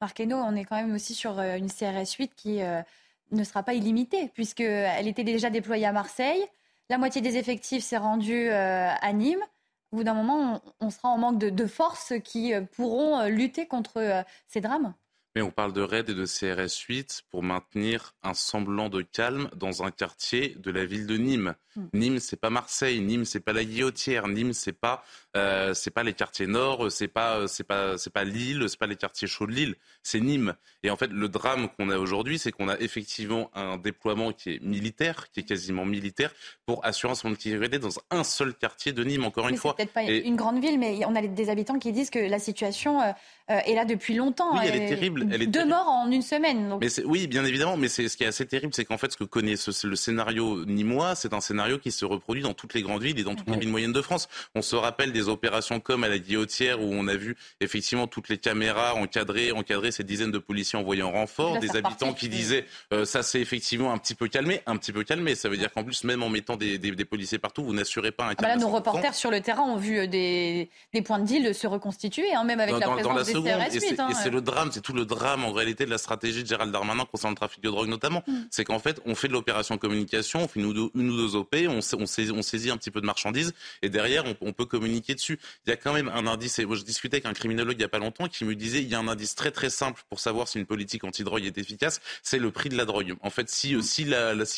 Marc 0.00 0.20
Hainaut, 0.20 0.38
on 0.38 0.56
est 0.56 0.64
quand 0.64 0.76
même 0.76 0.94
aussi 0.94 1.14
sur 1.14 1.38
euh, 1.38 1.56
une 1.56 1.70
CRS 1.70 2.14
8 2.18 2.34
qui 2.34 2.62
euh, 2.62 2.82
ne 3.30 3.44
sera 3.44 3.62
pas 3.62 3.74
illimitée, 3.74 4.28
puisqu'elle 4.34 5.06
était 5.06 5.24
déjà 5.24 5.50
déployée 5.50 5.86
à 5.86 5.92
Marseille. 5.92 6.44
La 6.88 6.98
moitié 6.98 7.20
des 7.20 7.36
effectifs 7.36 7.84
s'est 7.84 7.96
rendue 7.96 8.48
euh, 8.48 8.88
à 8.88 9.12
Nîmes. 9.12 9.44
Au 9.92 9.96
bout 9.96 10.04
d'un 10.04 10.14
moment, 10.14 10.60
on, 10.80 10.90
sera 10.90 11.08
en 11.08 11.18
manque 11.18 11.38
de 11.38 11.66
forces 11.66 12.14
qui 12.24 12.54
pourront 12.74 13.26
lutter 13.26 13.66
contre 13.66 14.24
ces 14.48 14.62
drames 14.62 14.94
mais 15.34 15.42
on 15.42 15.50
parle 15.50 15.72
de 15.72 15.80
RAID 15.80 16.10
et 16.10 16.14
de 16.14 16.26
CRS 16.26 16.84
8 16.88 17.22
pour 17.30 17.42
maintenir 17.42 18.14
un 18.22 18.34
semblant 18.34 18.88
de 18.88 19.02
calme 19.02 19.48
dans 19.56 19.82
un 19.82 19.90
quartier 19.90 20.56
de 20.58 20.70
la 20.70 20.84
ville 20.84 21.06
de 21.06 21.16
Nîmes. 21.16 21.54
Hmm. 21.76 21.86
Nîmes, 21.94 22.18
c'est 22.18 22.40
pas 22.40 22.50
Marseille. 22.50 23.00
Nîmes, 23.00 23.24
c'est 23.24 23.40
pas 23.40 23.52
la 23.52 23.64
Guillotière. 23.64 24.28
Nîmes, 24.28 24.52
c'est 24.52 24.72
pas 24.72 25.04
euh, 25.36 25.74
c'est 25.74 25.90
pas 25.90 26.02
les 26.02 26.12
quartiers 26.12 26.46
nord. 26.46 26.90
C'est 26.90 27.08
pas 27.08 27.46
c'est 27.48 27.64
pas 27.64 27.98
c'est 27.98 28.12
pas 28.12 28.24
Lille. 28.24 28.66
C'est 28.68 28.78
pas 28.78 28.86
les 28.86 28.96
quartiers 28.96 29.28
chauds 29.28 29.46
de 29.46 29.52
Lille. 29.52 29.74
C'est 30.02 30.20
Nîmes. 30.20 30.54
Et 30.82 30.90
en 30.90 30.96
fait, 30.96 31.10
le 31.10 31.28
drame 31.28 31.68
qu'on 31.68 31.90
a 31.90 31.98
aujourd'hui, 31.98 32.38
c'est 32.38 32.52
qu'on 32.52 32.68
a 32.68 32.78
effectivement 32.80 33.50
un 33.54 33.76
déploiement 33.76 34.32
qui 34.32 34.50
est 34.50 34.62
militaire, 34.62 35.30
qui 35.30 35.40
est 35.40 35.44
quasiment 35.44 35.84
militaire, 35.84 36.32
pour 36.66 36.84
assurer 36.84 37.14
son 37.14 37.34
sécurité 37.34 37.78
dans 37.78 37.90
un 38.10 38.24
seul 38.24 38.54
quartier 38.54 38.92
de 38.92 39.04
Nîmes. 39.04 39.24
Encore 39.24 39.48
une 39.48 39.56
fois. 39.56 39.76
Peut-être 39.76 39.92
pas 39.92 40.02
une 40.02 40.36
grande 40.36 40.60
ville, 40.60 40.78
mais 40.78 41.04
on 41.06 41.14
a 41.14 41.22
des 41.22 41.48
habitants 41.50 41.78
qui 41.78 41.92
disent 41.92 42.10
que 42.10 42.18
la 42.18 42.38
situation 42.38 43.00
euh, 43.00 43.12
euh, 43.50 43.58
est 43.66 43.74
là 43.74 43.84
depuis 43.84 44.14
longtemps. 44.14 44.52
Oui, 44.54 44.64
elle 44.64 44.82
est 44.82 44.88
terrible. 44.88 45.26
Elle 45.32 45.42
est 45.42 45.46
Deux 45.46 45.66
morts 45.66 45.88
en 45.88 46.10
une 46.10 46.22
semaine. 46.22 46.78
Mais 46.80 46.88
oui, 47.04 47.26
bien 47.26 47.44
évidemment. 47.44 47.76
Mais 47.76 47.88
ce 47.88 48.02
qui 48.16 48.24
est 48.24 48.26
assez 48.26 48.46
terrible, 48.46 48.72
c'est 48.74 48.84
qu'en 48.84 48.98
fait, 48.98 49.12
ce 49.12 49.16
que 49.16 49.24
connaît 49.24 49.56
ce, 49.56 49.86
le 49.86 49.96
scénario 49.96 50.64
nîmois, 50.64 51.14
c'est 51.14 51.32
un 51.32 51.40
scénario 51.40 51.78
qui 51.78 51.90
se 51.90 52.04
reproduit 52.04 52.42
dans 52.42 52.54
toutes 52.54 52.74
les 52.74 52.82
grandes 52.82 53.02
villes 53.02 53.18
et 53.18 53.24
dans 53.24 53.34
toutes 53.34 53.48
les 53.48 53.58
villes 53.58 53.68
moyennes 53.68 53.92
de 53.92 54.02
France. 54.02 54.28
On 54.54 54.62
se 54.62 54.76
rappelle 54.76 55.12
des 55.12 55.21
opérations 55.28 55.80
comme 55.80 56.04
à 56.04 56.08
la 56.08 56.18
Guillotière 56.18 56.80
où 56.80 56.88
on 56.92 57.08
a 57.08 57.14
vu 57.14 57.36
effectivement 57.60 58.06
toutes 58.06 58.28
les 58.28 58.38
caméras 58.38 58.94
encadrer, 58.94 59.52
encadrer 59.52 59.92
ces 59.92 60.04
dizaines 60.04 60.30
de 60.30 60.38
policiers 60.38 60.78
envoyés 60.78 61.02
en 61.02 61.12
renfort, 61.12 61.58
des 61.58 61.76
habitants 61.76 62.12
qui 62.12 62.28
disaient 62.28 62.66
euh, 62.92 63.04
ça 63.04 63.22
c'est 63.22 63.40
effectivement 63.40 63.92
un 63.92 63.98
petit 63.98 64.14
peu 64.14 64.28
calmé, 64.28 64.60
un 64.66 64.76
petit 64.76 64.92
peu 64.92 65.04
calmé. 65.04 65.34
Ça 65.34 65.48
veut 65.48 65.56
dire 65.56 65.72
qu'en 65.72 65.84
plus, 65.84 66.04
même 66.04 66.22
en 66.22 66.28
mettant 66.28 66.56
des, 66.56 66.78
policiers 67.04 67.38
partout, 67.38 67.64
vous 67.64 67.74
n'assurez 67.74 68.12
pas 68.12 68.26
un 68.26 68.34
ah 68.38 68.42
bah 68.42 68.56
nos 68.56 68.68
reporters 68.68 69.14
sur 69.14 69.30
le 69.30 69.40
terrain 69.40 69.62
ont 69.62 69.76
vu 69.76 69.98
euh, 69.98 70.06
des, 70.06 70.70
des 70.92 71.02
points 71.02 71.18
de 71.18 71.26
deal 71.26 71.54
se 71.54 71.66
reconstituer, 71.66 72.32
hein, 72.34 72.44
même 72.44 72.60
avec 72.60 72.78
la 72.78 72.88
présence 72.88 73.26
des 73.26 73.32
CRS 73.32 73.74
8. 73.74 74.00
Et 74.10 74.14
c'est 74.14 74.30
le 74.30 74.40
drame, 74.40 74.70
c'est 74.72 74.80
tout 74.80 74.92
le 74.92 75.04
drame 75.04 75.44
en 75.44 75.52
réalité 75.52 75.84
de 75.84 75.90
la 75.90 75.98
stratégie 75.98 76.42
de 76.42 76.48
Gérald 76.48 76.72
Darmanin 76.72 77.04
concernant 77.04 77.32
le 77.32 77.36
trafic 77.36 77.62
de 77.62 77.70
drogue 77.70 77.88
notamment. 77.88 78.22
Mm. 78.26 78.32
C'est 78.50 78.64
qu'en 78.64 78.78
fait, 78.78 79.00
on 79.04 79.14
fait 79.14 79.28
de 79.28 79.32
l'opération 79.32 79.78
communication, 79.78 80.40
on 80.42 80.48
fait 80.48 80.60
une 80.60 80.66
ou 80.66 80.72
deux, 80.72 80.90
une 80.94 81.10
ou 81.10 81.16
deux 81.16 81.36
OP, 81.36 81.54
on, 81.68 81.78
on, 81.78 82.06
saisit, 82.06 82.32
on, 82.32 82.42
saisit, 82.42 82.70
un 82.70 82.76
petit 82.76 82.90
peu 82.90 83.00
de 83.00 83.06
marchandises 83.06 83.52
et 83.82 83.88
derrière, 83.88 84.24
on, 84.26 84.36
on, 84.40 84.52
peut 84.52 84.66
communiquer 84.66 85.11
dessus. 85.14 85.38
Il 85.66 85.70
y 85.70 85.72
a 85.72 85.76
quand 85.76 85.92
même 85.92 86.08
un 86.08 86.26
indice, 86.26 86.58
et 86.58 86.66
je 86.70 86.82
discutais 86.82 87.16
avec 87.16 87.26
un 87.26 87.32
criminologue 87.32 87.74
il 87.76 87.78
n'y 87.78 87.84
a 87.84 87.88
pas 87.88 87.98
longtemps 87.98 88.28
qui 88.28 88.44
me 88.44 88.54
disait 88.54 88.82
il 88.82 88.88
y 88.88 88.94
a 88.94 88.98
un 88.98 89.08
indice 89.08 89.34
très 89.34 89.50
très 89.50 89.70
simple 89.70 90.02
pour 90.08 90.20
savoir 90.20 90.48
si 90.48 90.58
une 90.58 90.66
politique 90.66 91.04
anti-drogue 91.04 91.44
est 91.44 91.58
efficace, 91.58 92.00
c'est 92.22 92.38
le 92.38 92.50
prix 92.50 92.68
de 92.68 92.76
la 92.76 92.84
drogue. 92.84 93.14
En 93.22 93.30
fait, 93.30 93.48
si, 93.48 93.76
si 93.82 94.04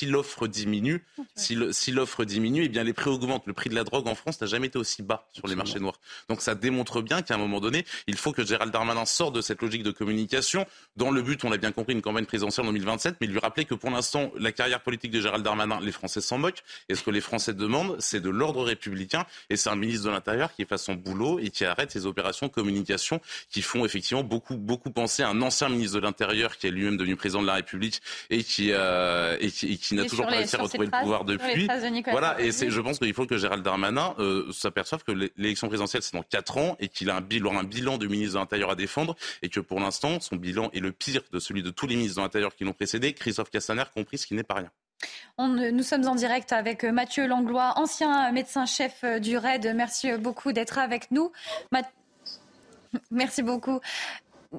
l'offre 0.07 0.47
diminue, 0.47 1.05
si, 1.37 1.57
si 1.73 1.93
l'offre 1.93 2.25
diminue, 2.25 2.65
eh 2.65 2.69
bien 2.69 2.85
les 2.85 2.93
prix 2.93 3.11
augmentent. 3.11 3.47
Le 3.47 3.53
prix 3.53 3.71
de 3.71 3.75
la 3.75 3.85
drogue 3.85 4.09
en 4.09 4.15
France 4.15 4.41
n'a 4.41 4.47
jamais 4.47 4.69
été 4.69 4.79
aussi 4.79 5.03
bas 5.03 5.29
sur 5.33 5.47
les 5.47 5.57
marchés 5.57 5.81
noirs. 5.81 5.99
Donc 6.29 6.41
ça 6.41 6.55
démontre 6.55 7.03
bien 7.03 7.23
qu'à 7.23 7.35
un 7.35 7.39
moment 7.39 7.61
donné, 7.61 7.85
il 8.07 8.17
faut 8.17 8.33
que 8.33 8.45
Gérald 8.45 8.73
Darmanin 8.73 9.05
sorte 9.05 9.35
de 9.35 9.41
cette 9.41 9.63
logique 9.63 9.83
de 9.83 9.91
communication 9.91 10.67
dans 10.97 11.11
le 11.11 11.23
but, 11.23 11.45
on 11.45 11.51
l'a 11.51 11.57
bien 11.57 11.73
compris, 11.73 11.95
une 11.95 12.03
campagne 12.03 12.27
présidentielle 12.27 12.67
en 12.67 12.73
2027, 12.73 13.17
mais 13.21 13.27
lui 13.27 13.39
rappeler 13.39 13.65
que 13.65 13.75
pour 13.75 13.91
l'instant, 13.91 14.31
la 14.39 14.53
carrière 14.53 14.81
politique 14.81 15.11
de 15.11 15.21
Gérald 15.21 15.45
Darmanin, 15.45 15.81
les 15.81 15.93
Français 15.93 16.21
s'en 16.21 16.39
moquent. 16.39 16.63
Et 16.89 16.95
ce 16.95 17.03
que 17.03 17.11
les 17.11 17.21
Français 17.21 17.55
demandent, 17.55 17.97
c'est 17.99 18.21
de 18.21 18.31
l'ordre 18.31 18.63
républicain. 18.65 19.27
Et 19.51 19.57
c'est 19.57 19.71
un 19.71 19.77
ministre 19.77 20.07
de 20.07 20.11
l'Intérieur 20.11 20.44
qui 20.53 20.65
fait 20.65 20.79
son 20.79 20.95
boulot 20.95 21.39
et 21.39 21.51
qui 21.51 21.65
arrête 21.65 21.91
ces 21.91 22.07
opérations 22.07 22.47
de 22.47 22.53
communication 22.53 23.21
qui 23.51 23.63
font 23.63 23.85
effectivement 23.85 24.23
beaucoup, 24.23 24.57
beaucoup 24.57 24.91
penser 24.91 25.23
à 25.23 25.29
un 25.29 25.43
ancien 25.43 25.69
ministre 25.69 25.97
de 25.97 26.03
l'Intérieur 26.03 26.57
qui 26.57 26.67
est 26.67 26.71
lui-même 26.71 26.97
devenu 26.97 27.17
président 27.17 27.43
de 27.43 27.47
la 27.47 27.55
République 27.55 28.01
et 28.31 28.43
qui, 28.43 28.71
euh, 28.73 29.37
et 29.41 29.51
qui, 29.51 29.95
n'a 29.95 30.05
toujours 30.05 30.27
pas 30.27 30.33
réussi 30.33 30.57
à 30.57 30.63
retrouver 30.63 30.87
le 30.87 30.99
pouvoir 31.01 31.25
depuis. 31.25 31.69
Voilà, 32.11 32.41
et 32.41 32.51
je 32.53 32.81
pense 32.81 32.99
qu'il 32.99 33.15
faut 33.15 33.27
que 33.27 33.39
Gérald 33.39 33.65
Darmanin 33.65 34.15
euh, 34.19 34.51
s'aperçoive 34.53 35.05
que 35.05 35.13
l'élection 35.13 35.69
présidentielle, 35.69 36.03
c'est 36.03 36.15
dans 36.15 36.23
4 36.23 36.59
ans 36.59 36.77
et 36.81 36.89
qu'il 36.89 37.11
a 37.11 37.17
un 37.17 37.21
bilan, 37.21 37.59
un 37.59 37.65
bilan 37.65 37.99
du 37.99 38.09
ministre 38.09 38.35
de 38.35 38.39
l'Intérieur 38.41 38.71
à 38.71 38.75
défendre 38.75 39.17
et 39.43 39.49
que 39.49 39.61
pour 39.61 39.81
l'instant, 39.81 40.21
son 40.21 40.37
bilan 40.37 40.71
est 40.73 40.81
le 40.81 40.93
pire 40.93 41.23
de 41.33 41.39
celui 41.39 41.63
de 41.63 41.71
tous 41.71 41.87
les 41.87 41.97
ministres 41.97 42.19
de 42.19 42.23
l'Intérieur 42.23 42.55
qui 42.55 42.65
l'ont 42.65 42.73
précédé, 42.73 43.13
Christophe 43.13 43.51
Castaner 43.51 43.85
compris, 43.95 44.19
ce 44.19 44.27
qui 44.27 44.35
n'est 44.35 44.43
pas 44.43 44.55
rien. 44.55 44.71
On, 45.37 45.49
nous 45.49 45.83
sommes 45.83 46.07
en 46.07 46.15
direct 46.15 46.53
avec 46.53 46.85
Mathieu 46.85 47.27
Langlois, 47.27 47.75
ancien 47.77 48.31
médecin-chef 48.31 49.05
du 49.21 49.37
RAID. 49.37 49.73
Merci 49.75 50.13
beaucoup 50.13 50.53
d'être 50.53 50.79
avec 50.79 51.11
nous. 51.11 51.33
Merci 53.11 53.43
beaucoup. 53.43 53.81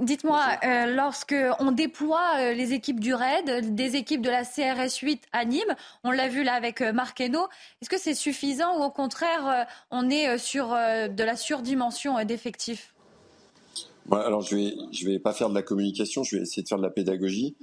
Dites-moi, 0.01 0.43
euh, 0.63 0.87
lorsque 0.87 1.35
on 1.59 1.71
déploie 1.71 2.39
euh, 2.39 2.53
les 2.53 2.73
équipes 2.73 2.99
du 2.99 3.13
RAID, 3.13 3.75
des 3.75 3.95
équipes 3.95 4.21
de 4.21 4.29
la 4.29 4.43
CRS 4.43 4.97
8 5.01 5.23
à 5.31 5.45
Nîmes, 5.45 5.75
on 6.03 6.11
l'a 6.11 6.27
vu 6.27 6.43
là 6.43 6.53
avec 6.53 6.81
euh, 6.81 6.91
Marc 6.91 7.21
est-ce 7.21 7.89
que 7.89 7.97
c'est 7.97 8.13
suffisant 8.13 8.79
ou 8.79 8.83
au 8.83 8.91
contraire 8.91 9.47
euh, 9.47 9.63
on 9.91 10.09
est 10.09 10.37
sur 10.37 10.69
de 10.69 11.23
la 11.23 11.35
surdimension 11.37 12.23
d'effectifs? 12.25 12.93
Alors 14.11 14.41
je 14.41 14.55
vais 14.55 14.73
je 14.91 15.07
vais 15.07 15.19
pas 15.19 15.33
faire 15.33 15.49
de 15.49 15.55
la 15.55 15.61
communication, 15.61 16.23
je 16.23 16.35
vais 16.35 16.41
essayer 16.41 16.61
de 16.61 16.67
faire 16.67 16.77
de 16.77 16.83
la 16.83 16.89
pédagogie. 16.89 17.55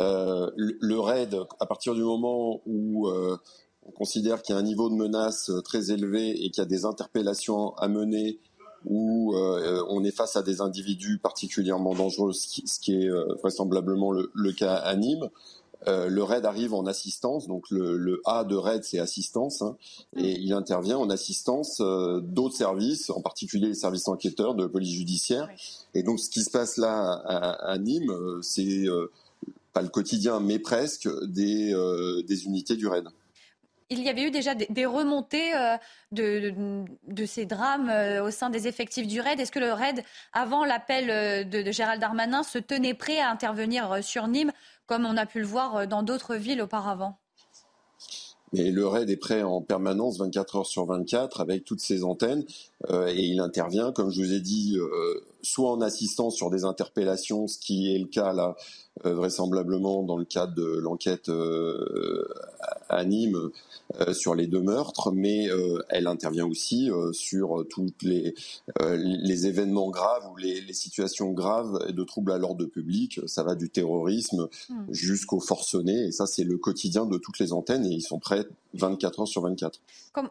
Mm. 0.00 0.50
le, 0.56 0.98
RAID, 0.98 1.36
à 1.60 1.66
partir 1.66 1.94
du 1.94 2.02
moment 2.02 2.60
où 2.66 3.08
on 3.08 3.90
considère 3.92 4.42
qu'il 4.42 4.54
y 4.54 4.58
a 4.58 4.60
un 4.60 4.64
niveau 4.64 4.88
de 4.88 4.94
menace 4.94 5.50
très 5.64 5.90
élevé 5.90 6.30
et 6.30 6.50
qu'il 6.50 6.62
y 6.62 6.66
a 6.66 6.68
des 6.68 6.84
interpellations 6.84 7.74
à 7.76 7.88
mener 7.88 8.38
où 8.84 9.34
euh, 9.34 9.84
on 9.88 10.04
est 10.04 10.10
face 10.10 10.36
à 10.36 10.42
des 10.42 10.60
individus 10.60 11.18
particulièrement 11.18 11.94
dangereux, 11.94 12.32
ce 12.32 12.80
qui, 12.80 12.94
est 12.94 13.08
euh, 13.08 13.34
vraisemblablement 13.42 14.12
le, 14.12 14.52
cas 14.52 14.74
à 14.74 14.94
Nîmes. 14.96 15.28
Euh, 15.86 16.08
le 16.08 16.22
RAID 16.22 16.44
arrive 16.44 16.74
en 16.74 16.84
assistance, 16.86 17.46
donc 17.46 17.70
le, 17.70 18.20
A 18.26 18.44
de 18.44 18.54
RAID 18.54 18.84
c'est 18.84 18.98
assistance, 18.98 19.62
hein, 19.62 19.76
et 20.16 20.38
il 20.38 20.52
intervient 20.52 20.98
en 20.98 21.08
assistance 21.08 21.80
d'autres 21.80 22.56
services, 22.56 23.08
en 23.10 23.22
particulier 23.22 23.68
les 23.68 23.74
services 23.74 24.08
enquêteurs 24.08 24.54
de 24.54 24.66
police 24.66 24.92
judiciaire. 24.92 25.48
Et 25.94 26.02
donc 26.02 26.20
ce 26.20 26.28
qui 26.28 26.42
se 26.42 26.50
passe 26.50 26.76
là 26.76 27.12
à, 27.24 27.78
Nîmes, 27.78 28.12
c'est 28.42 28.86
pas 29.72 29.82
le 29.82 29.88
quotidien, 29.88 30.40
mais 30.40 30.58
presque 30.58 31.08
des, 31.26 31.74
des 32.26 32.44
unités 32.44 32.76
du 32.76 32.86
RAID 32.86 33.08
il 33.90 34.02
y 34.02 34.08
avait 34.08 34.22
eu 34.22 34.30
déjà 34.30 34.54
des 34.54 34.86
remontées 34.86 35.52
euh, 35.54 35.76
de, 36.12 37.26
ces 37.26 37.44
drames 37.44 37.90
euh, 37.90 38.24
au 38.24 38.30
sein 38.30 38.48
des 38.48 38.68
effectifs 38.68 39.06
du 39.06 39.20
RAID. 39.20 39.40
Est-ce 39.40 39.52
que 39.52 39.58
le 39.58 39.72
RAID, 39.72 40.02
avant 40.32 40.64
l'appel 40.64 41.10
euh, 41.10 41.44
de, 41.44 41.70
Gérald 41.72 42.00
Darmanin, 42.00 42.44
se 42.44 42.58
tenait 42.58 42.94
prêt 42.94 43.18
à 43.18 43.30
intervenir 43.30 44.02
sur 44.02 44.28
Nîmes, 44.28 44.52
comme 44.86 45.04
on 45.04 45.16
a 45.16 45.26
pu 45.26 45.40
le 45.40 45.46
voir 45.46 45.88
dans 45.88 46.04
d'autres 46.04 46.36
villes 46.36 46.62
auparavant? 46.62 47.18
Mais 48.52 48.70
le 48.70 48.86
RAID 48.86 49.10
est 49.10 49.16
prêt 49.16 49.42
en 49.42 49.60
permanence 49.60 50.18
24 50.18 50.56
heures 50.56 50.66
sur 50.66 50.84
24 50.84 51.40
avec 51.40 51.64
toutes 51.64 51.80
ses 51.80 52.02
antennes 52.02 52.44
et 52.88 53.24
il 53.24 53.38
intervient, 53.38 53.92
comme 53.92 54.10
je 54.10 54.20
vous 54.20 54.32
ai 54.32 54.40
dit, 54.40 54.76
soit 55.40 55.70
en 55.70 55.80
assistance 55.80 56.34
sur 56.34 56.50
des 56.50 56.64
interpellations, 56.64 57.46
ce 57.46 57.60
qui 57.60 57.94
est 57.94 57.98
le 57.98 58.08
cas 58.08 58.32
là 58.32 58.56
vraisemblablement 59.04 60.02
dans 60.02 60.16
le 60.16 60.24
cadre 60.24 60.54
de 60.54 60.78
l'enquête 60.78 61.30
à 62.90 63.04
Nîmes 63.04 63.50
euh, 64.00 64.12
sur 64.12 64.34
les 64.34 64.46
deux 64.46 64.60
meurtres, 64.60 65.10
mais 65.12 65.48
euh, 65.48 65.82
elle 65.88 66.06
intervient 66.06 66.46
aussi 66.46 66.90
euh, 66.90 67.12
sur 67.12 67.64
tous 67.68 67.92
les, 68.02 68.34
les 68.78 69.46
événements 69.46 69.90
graves 69.90 70.28
ou 70.30 70.36
les, 70.36 70.60
les, 70.60 70.72
situations 70.72 71.32
graves 71.32 71.92
de 71.92 72.04
troubles 72.04 72.32
à 72.32 72.38
l'ordre 72.38 72.66
public. 72.66 73.20
Ça 73.26 73.42
va 73.42 73.54
du 73.54 73.70
terrorisme 73.70 74.48
hmm. 74.68 74.86
jusqu'au 74.90 75.40
forcené, 75.40 76.06
et 76.06 76.12
ça 76.12 76.26
c'est 76.26 76.44
le 76.44 76.58
quotidien 76.58 77.06
de 77.06 77.18
toutes 77.18 77.38
les 77.38 77.52
antennes, 77.52 77.86
et 77.86 77.90
ils 77.90 78.02
sont 78.02 78.18
prêts 78.18 78.44
24 78.74 79.20
heures 79.20 79.28
sur 79.28 79.42
24. 79.42 79.80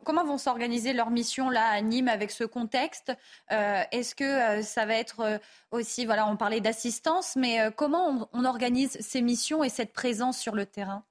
Comment 0.03 0.25
vont 0.25 0.37
s'organiser 0.37 0.93
leurs 0.93 1.11
missions 1.11 1.49
là 1.49 1.67
à 1.69 1.81
Nîmes 1.81 2.07
avec 2.07 2.31
ce 2.31 2.45
contexte? 2.45 3.11
Est-ce 3.49 4.15
que 4.15 4.61
ça 4.61 4.85
va 4.85 4.95
être 4.95 5.39
aussi, 5.71 6.05
voilà, 6.05 6.29
on 6.29 6.37
parlait 6.37 6.61
d'assistance, 6.61 7.35
mais 7.35 7.59
comment 7.75 8.29
on 8.31 8.45
organise 8.49 8.97
ces 8.99 9.21
missions 9.21 9.63
et 9.63 9.69
cette 9.69 9.93
présence 9.93 10.37
sur 10.37 10.55
le 10.55 10.65
terrain? 10.65 11.03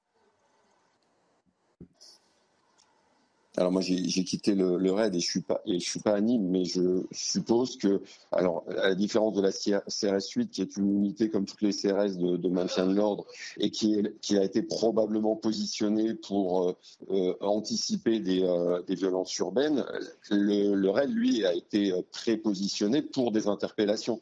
Alors 3.59 3.73
moi 3.73 3.81
j'ai 3.81 4.23
quitté 4.23 4.55
le, 4.55 4.77
le, 4.77 4.91
RAID 4.93 5.15
et 5.15 5.19
je 5.19 5.25
suis 5.25 5.41
pas 5.41 5.61
suis 5.79 5.99
pas 5.99 6.13
à 6.13 6.21
Nîmes, 6.21 6.47
mais 6.49 6.63
je 6.63 7.03
suppose 7.11 7.77
que 7.77 8.01
alors 8.31 8.63
à 8.69 8.89
la 8.89 8.95
différence 8.95 9.33
de 9.33 9.41
la 9.41 9.51
CRS 9.51 10.31
8 10.33 10.49
qui 10.49 10.61
est 10.61 10.77
une 10.77 10.89
unité 10.89 11.29
comme 11.29 11.45
toutes 11.45 11.61
les 11.63 11.73
CRS 11.73 12.15
de, 12.17 12.47
maintien 12.47 12.87
de 12.87 12.93
l'ordre 12.93 13.25
et 13.59 13.69
qui, 13.69 13.97
a 14.37 14.43
été 14.43 14.61
probablement 14.61 15.35
positionnée 15.35 16.13
pour 16.13 16.69
euh, 16.69 16.77
euh 17.09 17.33
anticiper 17.41 18.21
des, 18.21 18.43
euh, 18.43 18.81
des, 18.83 18.95
violences 18.95 19.35
urbaines, 19.39 19.83
le, 20.29 20.75
le, 20.75 20.89
RAID 20.89 21.09
lui 21.09 21.45
a 21.45 21.53
été 21.53 21.91
prépositionné 22.11 23.01
pour 23.01 23.33
des 23.33 23.47
interpellations. 23.47 24.21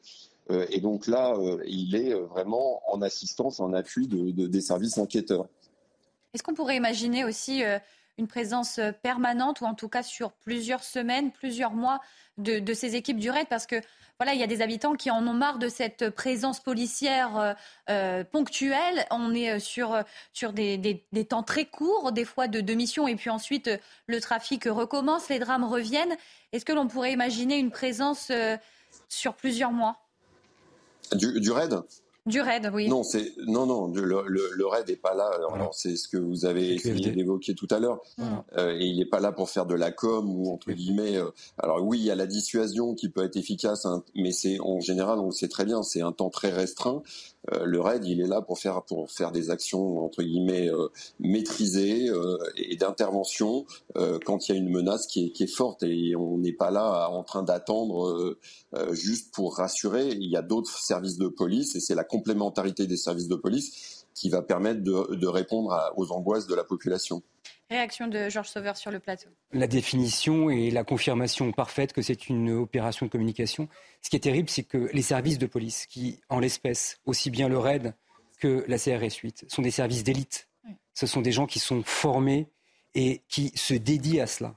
Euh, 0.49 0.65
et 0.69 0.79
donc 0.79 1.07
là, 1.07 1.35
il 1.65 1.95
est 1.95 2.13
vraiment 2.13 2.81
en 2.87 3.01
assistance, 3.01 3.59
en 3.59 3.73
appui 3.73 4.07
de, 4.07 4.31
de 4.31 4.47
des 4.47 4.61
services 4.61 4.97
enquêteurs. 4.97 5.47
Est-ce 6.33 6.43
qu'on 6.43 6.53
pourrait 6.53 6.77
imaginer 6.77 7.23
aussi 7.23 7.63
une 8.17 8.27
présence 8.27 8.79
euh, 8.79 8.91
permanente 8.91 9.61
ou 9.61 9.65
en 9.65 9.73
tout 9.73 9.89
cas 9.89 10.03
sur 10.03 10.31
plusieurs 10.31 10.83
semaines, 10.83 11.31
plusieurs 11.31 11.71
mois 11.71 12.01
de, 12.37 12.73
ces 12.73 12.95
équipes 12.95 13.19
du 13.19 13.29
RAID? 13.29 13.47
Parce 13.47 13.65
que 13.65 13.75
voilà, 14.19 14.33
il 14.33 14.39
y 14.39 14.43
a 14.43 14.47
des 14.47 14.61
habitants 14.61 14.95
qui 14.95 15.11
en 15.11 15.25
ont 15.27 15.33
marre 15.33 15.59
de 15.59 15.69
cette 15.69 16.09
présence 16.09 16.59
policière 16.59 17.37
euh, 17.37 17.53
euh, 17.89 18.23
ponctuelle. 18.23 19.05
On 19.11 19.33
est 19.33 19.59
sur, 19.59 20.03
des, 20.53 21.27
temps 21.29 21.43
très 21.43 21.65
courts, 21.65 22.11
des 22.11 22.25
fois 22.25 22.47
de, 22.47 22.61
de 22.61 22.73
mission, 22.73 23.07
et 23.07 23.15
puis 23.15 23.29
ensuite 23.29 23.69
le 24.07 24.19
trafic 24.19 24.65
recommence, 24.65 25.29
les 25.29 25.39
drames 25.39 25.63
reviennent. 25.63 26.15
Est-ce 26.51 26.65
que 26.65 26.73
l'on 26.73 26.87
pourrait 26.87 27.13
imaginer 27.13 27.57
une 27.57 27.71
présence 27.71 28.31
sur 29.09 29.35
plusieurs 29.35 29.71
mois? 29.71 30.06
Du, 31.15 31.39
du 31.39 31.51
RAID? 31.51 31.81
Du 32.27 32.41
RAID, 32.41 32.69
oui. 32.73 32.87
Non, 32.89 33.03
c'est 33.03 33.33
non, 33.47 33.65
non. 33.65 33.87
Le, 33.87 34.03
le, 34.27 34.49
le 34.53 34.67
RAID 34.67 34.87
n'est 34.89 34.95
pas 34.95 35.13
là. 35.13 35.29
Alors, 35.53 35.73
c'est 35.73 35.95
ce 35.95 36.07
que 36.07 36.17
vous 36.17 36.45
avez 36.45 36.73
essayé 36.73 37.11
d'évoquer 37.11 37.55
tout 37.55 37.67
à 37.71 37.79
l'heure. 37.79 37.99
Euh, 38.57 38.77
et 38.77 38.85
il 38.85 38.97
n'est 38.97 39.05
pas 39.05 39.19
là 39.19 39.31
pour 39.31 39.49
faire 39.49 39.65
de 39.65 39.75
la 39.75 39.91
com 39.91 40.29
ou 40.29 40.51
entre 40.51 40.71
guillemets. 40.71 41.17
Euh, 41.17 41.31
alors 41.57 41.83
oui, 41.83 41.99
il 41.99 42.05
y 42.05 42.11
a 42.11 42.15
la 42.15 42.27
dissuasion 42.27 42.93
qui 42.93 43.09
peut 43.09 43.23
être 43.23 43.37
efficace, 43.37 43.85
hein, 43.85 44.03
mais 44.15 44.31
c'est 44.31 44.59
en 44.59 44.79
général, 44.79 45.19
on 45.19 45.27
le 45.27 45.31
sait 45.31 45.47
très 45.47 45.65
bien, 45.65 45.83
c'est 45.83 46.01
un 46.01 46.11
temps 46.11 46.29
très 46.29 46.51
restreint. 46.51 47.01
Euh, 47.53 47.63
le 47.63 47.79
RAID, 47.79 48.05
il 48.05 48.19
est 48.19 48.27
là 48.27 48.41
pour 48.41 48.59
faire 48.59 48.83
pour 48.83 49.09
faire 49.09 49.31
des 49.31 49.49
actions 49.49 50.03
entre 50.03 50.21
guillemets 50.21 50.69
euh, 50.69 50.89
maîtrisées 51.19 52.09
euh, 52.09 52.37
et 52.57 52.75
d'intervention 52.75 53.65
quand 54.25 54.47
il 54.47 54.51
y 54.51 54.55
a 54.55 54.57
une 54.57 54.69
menace 54.69 55.07
qui 55.07 55.25
est, 55.25 55.29
qui 55.31 55.43
est 55.43 55.47
forte 55.47 55.83
et 55.83 56.15
on 56.15 56.37
n'est 56.37 56.53
pas 56.53 56.71
là 56.71 57.09
en 57.09 57.23
train 57.23 57.41
d'attendre 57.41 58.37
juste 58.91 59.33
pour 59.33 59.55
rassurer. 59.55 60.09
Il 60.09 60.29
y 60.29 60.35
a 60.35 60.41
d'autres 60.41 60.77
services 60.77 61.17
de 61.17 61.27
police 61.27 61.75
et 61.75 61.79
c'est 61.79 61.95
la 61.95 62.03
complémentarité 62.17 62.87
des 62.87 62.97
services 62.97 63.27
de 63.27 63.35
police 63.35 64.07
qui 64.15 64.29
va 64.29 64.41
permettre 64.41 64.81
de, 64.81 65.15
de 65.15 65.27
répondre 65.27 65.93
aux 65.95 66.11
angoisses 66.11 66.47
de 66.47 66.55
la 66.55 66.63
population. 66.63 67.21
Réaction 67.69 68.07
de 68.07 68.29
Georges 68.29 68.49
Sauveur 68.49 68.75
sur 68.75 68.89
le 68.89 68.99
plateau. 68.99 69.29
La 69.51 69.67
définition 69.67 70.49
et 70.49 70.71
la 70.71 70.83
confirmation 70.83 71.51
parfaite 71.51 71.93
que 71.93 72.01
c'est 72.01 72.27
une 72.27 72.51
opération 72.51 73.05
de 73.05 73.11
communication. 73.11 73.67
Ce 74.01 74.09
qui 74.09 74.15
est 74.15 74.21
terrible, 74.21 74.49
c'est 74.49 74.63
que 74.63 74.89
les 74.93 75.01
services 75.03 75.37
de 75.37 75.45
police, 75.45 75.85
qui, 75.85 76.19
en 76.29 76.39
l'espèce, 76.39 76.97
aussi 77.05 77.29
bien 77.29 77.47
le 77.47 77.59
RAID 77.59 77.93
que 78.39 78.65
la 78.67 78.77
CRS 78.77 79.17
8, 79.21 79.45
sont 79.47 79.61
des 79.61 79.71
services 79.71 80.03
d'élite. 80.03 80.47
Ce 80.93 81.05
sont 81.05 81.21
des 81.21 81.31
gens 81.31 81.45
qui 81.45 81.59
sont 81.59 81.83
formés 81.83 82.49
et 82.95 83.21
qui 83.29 83.51
se 83.55 83.75
dédient 83.75 84.23
à 84.23 84.27
cela. 84.27 84.55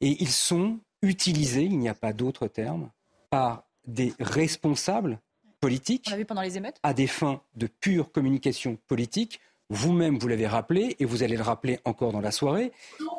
Et 0.00 0.16
ils 0.22 0.30
sont 0.30 0.80
utilisés, 1.02 1.64
il 1.64 1.78
n'y 1.78 1.88
a 1.88 1.94
pas 1.94 2.12
d'autre 2.12 2.46
terme, 2.46 2.90
par 3.28 3.64
des 3.86 4.14
responsables 4.20 5.20
politique. 5.62 6.04
On 6.08 6.10
l'a 6.10 6.16
vu 6.18 6.24
pendant 6.26 6.42
les 6.42 6.58
émeutes. 6.58 6.76
À 6.82 6.92
des 6.92 7.06
fins 7.06 7.40
de 7.54 7.66
pure 7.68 8.12
communication 8.12 8.76
politique. 8.88 9.40
Vous-même, 9.70 10.18
vous 10.18 10.28
l'avez 10.28 10.48
rappelé, 10.48 10.96
et 10.98 11.06
vous 11.06 11.22
allez 11.22 11.36
le 11.36 11.42
rappeler 11.42 11.78
encore 11.86 12.12
dans 12.12 12.20
la 12.20 12.32
soirée. 12.32 12.72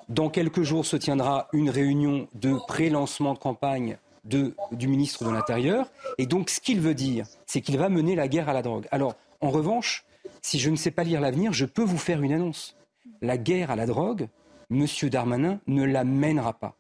Dans 0.10 0.30
quelques 0.30 0.62
jours 0.62 0.86
se 0.86 0.98
tiendra 0.98 1.48
une 1.54 1.72
réunion 1.72 2.28
de 2.36 2.56
pré-lancement 2.68 3.34
de 3.34 3.40
campagne 3.40 3.98
de, 4.26 4.54
du 4.72 4.88
ministre 4.88 5.24
de 5.24 5.32
l'Intérieur. 5.32 5.90
Et 6.18 6.28
donc, 6.28 6.50
ce 6.50 6.60
qu'il 6.60 6.82
veut 6.82 6.94
dire, 6.94 7.26
c'est 7.48 7.62
qu'il 7.62 7.78
va 7.78 7.90
mener 7.90 8.14
la 8.14 8.28
guerre 8.28 8.50
à 8.50 8.54
la 8.54 8.62
drogue. 8.62 8.88
Alors, 8.92 9.16
en 9.42 9.50
revanche, 9.50 10.06
si 10.42 10.60
je 10.60 10.70
ne 10.70 10.76
sais 10.76 10.92
pas 10.92 11.06
lire 11.06 11.22
l'avenir, 11.22 11.54
je 11.54 11.66
peux 11.66 11.84
vous 11.84 11.98
faire 11.98 12.22
une 12.22 12.34
annonce. 12.34 12.76
La 13.22 13.38
guerre 13.38 13.72
à 13.72 13.78
la 13.78 13.86
drogue, 13.86 14.28
M. 14.70 14.86
Darmanin 15.04 15.60
ne 15.68 15.84
la 15.86 16.04
mènera 16.04 16.54
pas. 16.54 16.76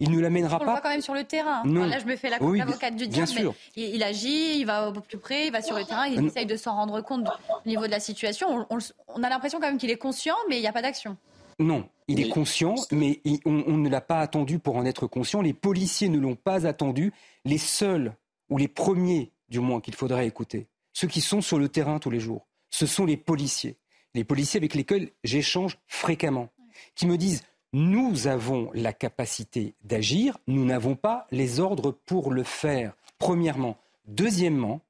Il 0.00 0.10
ne 0.10 0.18
l'amènera 0.18 0.58
pas. 0.58 0.64
On 0.64 0.66
le 0.66 0.72
voit 0.72 0.80
quand 0.80 0.88
même 0.88 1.02
sur 1.02 1.14
le 1.14 1.24
terrain. 1.24 1.62
Non. 1.64 1.86
là, 1.86 1.98
je 1.98 2.06
me 2.06 2.16
fais 2.16 2.30
l'avocate 2.30 2.96
du 2.96 3.06
bien 3.06 3.24
diable, 3.24 3.54
mais 3.76 3.90
il, 3.90 4.02
agit, 4.02 4.58
il 4.58 4.64
va 4.64 4.88
au 4.88 4.92
plus 4.92 5.18
près, 5.18 5.46
il 5.46 5.52
va 5.52 5.60
sur 5.60 5.76
le 5.76 5.84
terrain, 5.84 6.06
il 6.06 6.26
essaye 6.26 6.46
de 6.46 6.56
s'en 6.56 6.74
rendre 6.74 7.00
compte 7.02 7.28
au 7.28 7.68
niveau 7.68 7.86
de 7.86 7.90
la 7.90 8.00
situation. 8.00 8.66
On, 8.70 9.22
a 9.22 9.28
l'impression 9.28 9.60
quand 9.60 9.68
même 9.68 9.78
qu'il 9.78 9.90
est 9.90 9.98
conscient, 9.98 10.36
mais 10.48 10.56
il 10.56 10.62
n'y 10.62 10.66
a 10.66 10.72
pas 10.72 10.82
d'action. 10.82 11.16
Non, 11.58 11.86
il 12.08 12.20
est 12.20 12.30
conscient, 12.30 12.74
mais 12.90 13.20
on, 13.44 13.62
on 13.66 13.76
ne 13.76 13.90
l'a 13.90 14.00
pas 14.00 14.20
attendu 14.20 14.58
pour 14.58 14.76
en 14.76 14.86
être 14.86 15.06
conscient. 15.06 15.42
Les 15.42 15.52
policiers 15.52 16.08
ne 16.08 16.18
l'ont 16.18 16.36
pas 16.36 16.66
attendu. 16.66 17.12
Les 17.44 17.58
seuls, 17.58 18.14
ou 18.48 18.56
les 18.56 18.68
premiers 18.68 19.32
du 19.50 19.60
moins, 19.60 19.80
qu'il 19.80 19.94
faudrait 19.94 20.26
écouter, 20.26 20.68
ceux 20.92 21.08
qui 21.08 21.20
sont 21.20 21.42
sur 21.42 21.58
le 21.58 21.68
terrain 21.68 21.98
tous 21.98 22.10
les 22.10 22.20
jours, 22.20 22.46
ce 22.70 22.86
sont 22.86 23.04
les 23.04 23.16
policiers. 23.16 23.76
Les 24.14 24.24
policiers 24.24 24.58
avec 24.58 24.74
lesquels 24.74 25.10
j'échange 25.22 25.78
fréquemment, 25.86 26.48
qui 26.94 27.06
me 27.06 27.16
disent 27.16 27.42
nous 27.72 28.26
avons 28.26 28.70
la 28.74 28.92
capacité 28.92 29.74
d'agir, 29.82 30.38
nous 30.46 30.64
n'avons 30.64 30.96
pas 30.96 31.26
les 31.30 31.60
ordres 31.60 31.92
pour 31.92 32.32
le 32.32 32.42
faire, 32.42 32.94
premièrement. 33.18 33.76
Deuxièmement, 34.06 34.80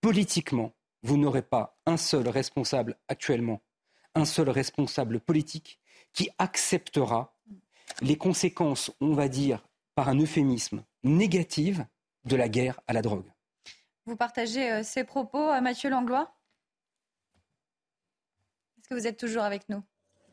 politiquement, 0.00 0.72
vous 1.02 1.16
n'aurez 1.16 1.42
pas 1.42 1.78
un 1.86 1.96
seul 1.96 2.28
responsable 2.28 2.96
actuellement, 3.08 3.62
un 4.14 4.24
seul 4.24 4.50
responsable 4.50 5.20
politique 5.20 5.80
qui 6.12 6.28
acceptera 6.38 7.34
les 8.02 8.16
conséquences, 8.16 8.90
on 9.00 9.14
va 9.14 9.28
dire, 9.28 9.66
par 9.94 10.08
un 10.08 10.18
euphémisme, 10.18 10.84
négatives 11.04 11.86
de 12.24 12.36
la 12.36 12.48
guerre 12.48 12.80
à 12.86 12.92
la 12.92 13.02
drogue. 13.02 13.30
Vous 14.04 14.16
partagez 14.16 14.70
euh, 14.70 14.82
ces 14.82 15.04
propos, 15.04 15.48
à 15.48 15.60
Mathieu 15.60 15.90
Langlois? 15.90 16.34
Est-ce 18.78 18.88
que 18.88 18.94
vous 18.94 19.06
êtes 19.06 19.18
toujours 19.18 19.42
avec 19.42 19.68
nous? 19.68 19.82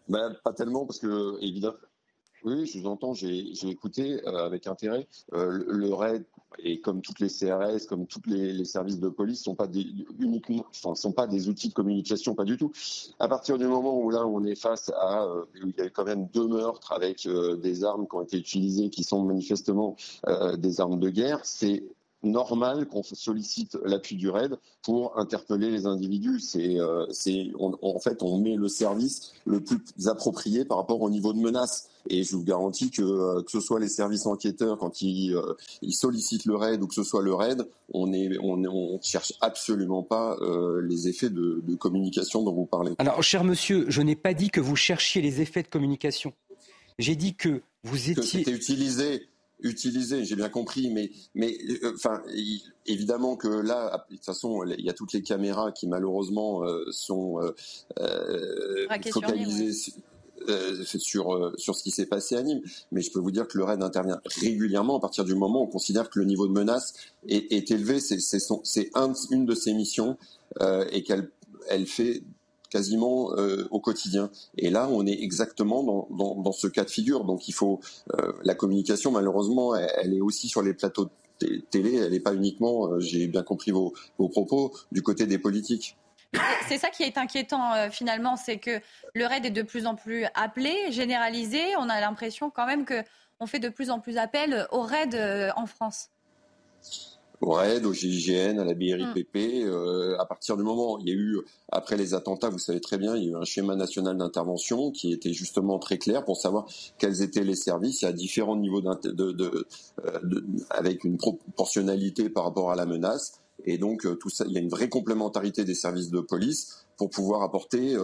Ben, 0.07 0.35
Pas 0.43 0.53
tellement, 0.53 0.85
parce 0.85 0.99
que, 0.99 1.41
évidemment, 1.41 1.75
oui, 2.45 2.67
je 2.67 2.79
vous 2.79 2.85
entends, 2.85 3.15
j'ai 3.15 3.49
écouté 3.67 4.21
euh, 4.27 4.45
avec 4.45 4.67
intérêt. 4.67 5.07
Euh, 5.33 5.63
le, 5.67 5.91
RAID, 5.91 6.23
et 6.59 6.79
comme 6.79 7.01
toutes 7.01 7.19
les 7.19 7.27
CRS, 7.27 7.87
comme 7.89 8.05
tous 8.05 8.21
les, 8.27 8.63
services 8.65 8.99
de 8.99 9.09
police, 9.09 9.41
sont 9.43 9.57
uniquement, 10.19 10.63
enfin, 10.69 10.93
sont 10.93 11.11
pas 11.11 11.25
des 11.25 11.49
outils 11.49 11.69
de 11.69 11.73
communication, 11.73 12.35
pas 12.35 12.43
du 12.43 12.57
tout. 12.57 12.71
À 13.17 13.27
partir 13.27 13.57
du 13.57 13.65
moment 13.65 13.99
où 13.99 14.11
là, 14.11 14.27
on 14.27 14.43
est 14.43 14.53
face 14.53 14.91
à, 14.95 15.23
euh, 15.23 15.45
il 15.55 15.73
y 15.75 15.81
a 15.81 15.89
quand 15.89 16.05
même 16.05 16.27
deux 16.27 16.47
meurtres 16.47 16.91
avec 16.91 17.27
des 17.27 17.83
armes 17.83 18.07
qui 18.07 18.15
ont 18.15 18.21
été 18.21 18.37
utilisées, 18.37 18.91
qui 18.91 19.03
sont 19.03 19.23
manifestement 19.23 19.95
des 20.57 20.79
armes 20.79 20.99
de 20.99 21.09
guerre, 21.09 21.39
c'est 21.43 21.83
normal 22.25 22.87
qu'on 22.87 23.03
sollicite 23.03 23.77
l'appui 23.83 24.15
du 24.15 24.29
RAID 24.29 24.57
pour 24.83 25.17
interpeller 25.17 25.71
les 25.71 25.85
individus. 25.85 26.39
C'est, 26.39 26.79
euh, 26.79 27.05
en 27.81 27.99
fait, 27.99 28.21
on 28.21 28.37
met 28.37 28.55
le 28.55 28.67
service 28.67 29.33
le 29.45 29.61
plus 29.61 29.79
approprié 30.07 30.65
par 30.65 30.77
rapport 30.77 31.01
au 31.01 31.09
niveau 31.09 31.33
de 31.33 31.39
menace. 31.39 31.89
Et 32.09 32.23
je 32.23 32.35
vous 32.35 32.43
garantis 32.43 32.91
que 32.91 33.01
euh, 33.01 33.41
que 33.41 33.51
ce 33.51 33.59
soit 33.59 33.79
les 33.79 33.87
services 33.87 34.25
enquêteurs 34.25 34.77
quand 34.77 35.01
ils, 35.01 35.35
euh, 35.35 35.53
ils 35.81 35.93
sollicitent 35.93 36.45
le 36.45 36.55
RAID 36.55 36.83
ou 36.83 36.87
que 36.87 36.93
ce 36.93 37.03
soit 37.03 37.23
le 37.23 37.33
RAID, 37.33 37.65
on 37.93 38.13
est 38.13 38.37
on, 38.41 38.63
on 38.65 38.99
cherche 39.01 39.33
absolument 39.41 40.03
pas 40.03 40.37
les 40.83 41.07
effets 41.07 41.29
de, 41.29 41.61
de 41.63 41.75
communication 41.75 42.43
dont 42.43 42.53
vous 42.53 42.65
parlez. 42.65 42.93
Alors, 42.99 43.21
cher 43.23 43.43
monsieur, 43.43 43.85
je 43.87 44.01
n'ai 44.01 44.15
pas 44.15 44.33
dit 44.33 44.49
que 44.49 44.59
vous 44.61 44.75
cherchiez 44.75 45.21
les 45.21 45.41
effets 45.41 45.63
de 45.63 45.67
communication. 45.67 46.33
J'ai 46.99 47.15
dit 47.15 47.35
que 47.35 47.61
vous 47.83 48.11
étiez. 48.11 48.15
Que 48.15 48.23
c'était 48.23 48.51
utilisé 48.51 49.27
utilisé, 49.59 50.25
j'ai 50.25 50.35
bien 50.35 50.49
compris, 50.49 50.89
mais, 50.89 51.11
mais 51.33 51.57
euh, 51.83 51.93
enfin, 51.95 52.21
évidemment 52.85 53.35
que 53.35 53.47
là, 53.47 54.05
de 54.09 54.15
toute 54.15 54.25
façon, 54.25 54.63
il 54.65 54.85
y 54.85 54.89
a 54.89 54.93
toutes 54.93 55.13
les 55.13 55.21
caméras 55.21 55.71
qui 55.71 55.87
malheureusement 55.87 56.63
euh, 56.63 56.85
sont 56.91 57.39
euh, 57.99 58.87
focalisées. 59.11 59.73
sur, 60.83 61.53
sur 61.57 61.75
ce 61.75 61.81
qui 61.81 61.89
s'est 61.89 62.05
passé 62.05 62.35
à 62.35 62.43
Nîmes. 62.43 62.61
Mais 62.91 63.01
je 63.01 63.11
peux 63.11 63.19
vous 63.19 63.31
dire 63.31 63.47
que 63.47 63.57
le 63.57 63.63
RAID 63.63 63.81
intervient 63.81 64.21
régulièrement 64.25 64.97
à 64.97 64.99
partir 64.99 65.23
du 65.23 65.33
moment 65.33 65.61
où 65.61 65.63
on 65.63 65.67
considère 65.67 66.09
que 66.09 66.19
le 66.19 66.25
niveau 66.25 66.47
de 66.47 66.53
menace 66.53 66.93
est, 67.27 67.51
est 67.51 67.71
élevé. 67.71 67.99
C'est 67.99 68.91
un, 68.93 69.13
une 69.31 69.45
de 69.45 69.55
ses 69.55 69.73
missions 69.73 70.17
et 70.91 71.03
qu'elle 71.03 71.31
elle 71.67 71.87
fait 71.87 72.21
quasiment 72.69 73.33
euh, 73.33 73.67
au 73.71 73.79
quotidien. 73.79 74.29
Et 74.57 74.69
là, 74.69 74.87
on 74.89 75.05
est 75.05 75.21
exactement 75.21 75.83
dans, 75.83 76.35
dans, 76.35 76.51
ce 76.51 76.67
cas 76.67 76.83
de 76.83 76.89
figure. 76.89 77.25
Donc 77.25 77.47
il 77.47 77.53
faut 77.53 77.79
euh, 78.13 78.33
la 78.43 78.55
communication, 78.55 79.11
malheureusement, 79.11 79.75
elle, 79.75 80.13
est 80.13 80.21
aussi 80.21 80.47
sur 80.47 80.61
les 80.61 80.73
plateaux 80.73 81.09
de 81.41 81.61
télé. 81.69 81.95
Elle 81.95 82.11
n'est 82.11 82.19
pas 82.19 82.33
uniquement, 82.33 82.87
euh, 82.87 82.99
j'ai 82.99 83.27
bien 83.27 83.43
compris 83.43 83.71
vos, 83.71 83.93
vos 84.17 84.29
propos, 84.29 84.73
du 84.91 85.01
côté 85.01 85.25
des 85.25 85.37
politiques. 85.37 85.97
C'est 86.67 86.77
ça 86.77 86.89
qui 86.89 87.03
est 87.03 87.17
inquiétant 87.17 87.89
finalement, 87.91 88.35
c'est 88.35 88.57
que 88.57 88.81
le 89.13 89.25
raid 89.25 89.45
est 89.45 89.51
de 89.51 89.61
plus 89.61 89.85
en 89.85 89.95
plus 89.95 90.25
appelé, 90.33 90.73
généralisé. 90.89 91.61
On 91.77 91.87
a 91.87 92.01
l'impression 92.01 92.49
quand 92.49 92.65
même 92.65 92.83
que 92.83 93.03
on 93.39 93.45
fait 93.45 93.59
de 93.59 93.69
plus 93.69 93.89
en 93.89 93.99
plus 93.99 94.17
appel 94.17 94.67
au 94.71 94.81
raid 94.81 95.15
en 95.55 95.65
France 95.65 96.09
au 97.45 97.51
RAID, 97.51 97.85
au 97.85 97.93
GIGN, 97.93 98.59
à 98.59 98.65
la 98.65 98.73
BRIPP. 98.73 99.35
Mm. 99.35 99.67
Euh, 99.67 100.17
à 100.19 100.25
partir 100.25 100.57
du 100.57 100.63
moment, 100.63 100.97
il 100.99 101.07
y 101.07 101.11
a 101.11 101.15
eu, 101.15 101.39
après 101.71 101.95
les 101.95 102.13
attentats, 102.13 102.49
vous 102.49 102.59
savez 102.59 102.81
très 102.81 102.97
bien, 102.97 103.15
il 103.15 103.23
y 103.23 103.27
a 103.27 103.31
eu 103.31 103.35
un 103.35 103.45
schéma 103.45 103.75
national 103.75 104.17
d'intervention 104.17 104.91
qui 104.91 105.13
était 105.13 105.33
justement 105.33 105.77
très 105.77 105.97
clair 105.97 106.25
pour 106.25 106.37
savoir 106.37 106.65
quels 106.97 107.21
étaient 107.21 107.43
les 107.43 107.55
services. 107.55 108.03
A 108.03 108.11
différents 108.11 108.55
niveaux 108.55 108.81
de, 108.81 109.11
de, 109.11 109.67
euh, 110.05 110.19
de, 110.23 110.43
avec 110.71 111.03
une 111.03 111.17
proportionnalité 111.17 112.29
par 112.29 112.45
rapport 112.45 112.71
à 112.71 112.75
la 112.75 112.85
menace. 112.85 113.39
Et 113.63 113.77
donc, 113.77 114.05
euh, 114.05 114.15
tout 114.15 114.29
ça, 114.29 114.45
il 114.47 114.53
y 114.53 114.57
a 114.57 114.61
une 114.61 114.69
vraie 114.69 114.89
complémentarité 114.89 115.63
des 115.63 115.75
services 115.75 116.09
de 116.09 116.19
police 116.19 116.85
pour 116.97 117.09
pouvoir 117.09 117.41
apporter 117.41 117.97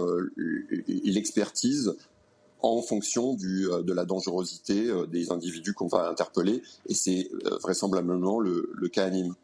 l'expertise 0.88 1.96
en 2.64 2.82
fonction 2.82 3.34
du, 3.34 3.68
euh, 3.70 3.84
de 3.84 3.94
la 3.94 4.06
dangerosité 4.06 4.88
euh, 4.88 5.06
des 5.06 5.32
individus 5.32 5.74
qu'on 5.74 5.88
va 5.88 6.08
interpeller. 6.08 6.62
Et 6.88 6.94
c'est 6.94 7.30
euh, 7.46 7.58
vraisemblablement 7.62 8.40
le, 8.40 8.90
cas 8.92 9.06
à 9.06 9.10
Nîmes. 9.10 9.36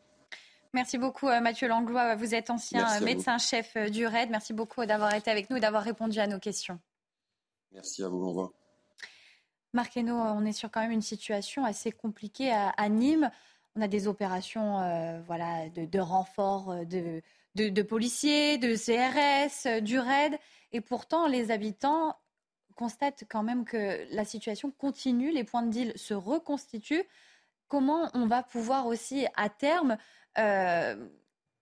Merci 0.73 0.97
beaucoup 0.97 1.27
Mathieu 1.27 1.67
Langlois. 1.67 2.15
Vous 2.15 2.35
êtes 2.35 2.49
ancien 2.49 2.99
médecin-chef 2.99 3.77
du 3.89 4.05
RAID. 4.05 4.29
Merci 4.29 4.53
beaucoup 4.53 4.85
d'avoir 4.85 5.13
été 5.15 5.31
avec 5.31 5.49
nous 5.49 5.57
et 5.57 5.59
d'avoir 5.59 5.83
répondu 5.83 6.19
à 6.19 6.27
nos 6.27 6.39
questions. 6.39 6.79
Merci 7.71 8.03
à 8.03 8.09
vous. 8.09 8.23
Au 8.23 8.29
revoir. 8.29 8.51
Marc 9.73 9.97
on 9.97 10.45
est 10.45 10.51
sur 10.51 10.69
quand 10.69 10.81
même 10.81 10.91
une 10.91 11.01
situation 11.01 11.63
assez 11.63 11.91
compliquée 11.91 12.51
à, 12.51 12.89
Nîmes. 12.89 13.31
On 13.75 13.81
a 13.81 13.87
des 13.87 14.07
opérations 14.07 15.21
voilà, 15.25 15.69
de, 15.69 15.85
de 15.85 15.99
renfort 15.99 16.75
de, 16.85 17.21
de, 17.55 17.69
de, 17.69 17.81
policiers, 17.81 18.57
de 18.57 18.75
CRS, 18.75 19.81
du 19.81 19.97
RAID. 19.97 20.37
Et 20.73 20.81
pourtant, 20.81 21.27
les 21.27 21.49
habitants 21.49 22.15
constate 22.77 23.25
quand 23.29 23.43
même 23.43 23.65
que 23.65 24.05
la 24.11 24.23
situation 24.23 24.71
continue, 24.71 25.31
les 25.31 25.43
points 25.43 25.63
de 25.63 25.71
deal 25.71 25.93
se 25.97 26.13
reconstituent. 26.13 27.03
Comment 27.67 28.09
on 28.13 28.27
va 28.27 28.43
pouvoir 28.43 28.85
aussi, 28.85 29.25
à 29.35 29.49
terme, 29.49 29.97
euh, 30.37 30.95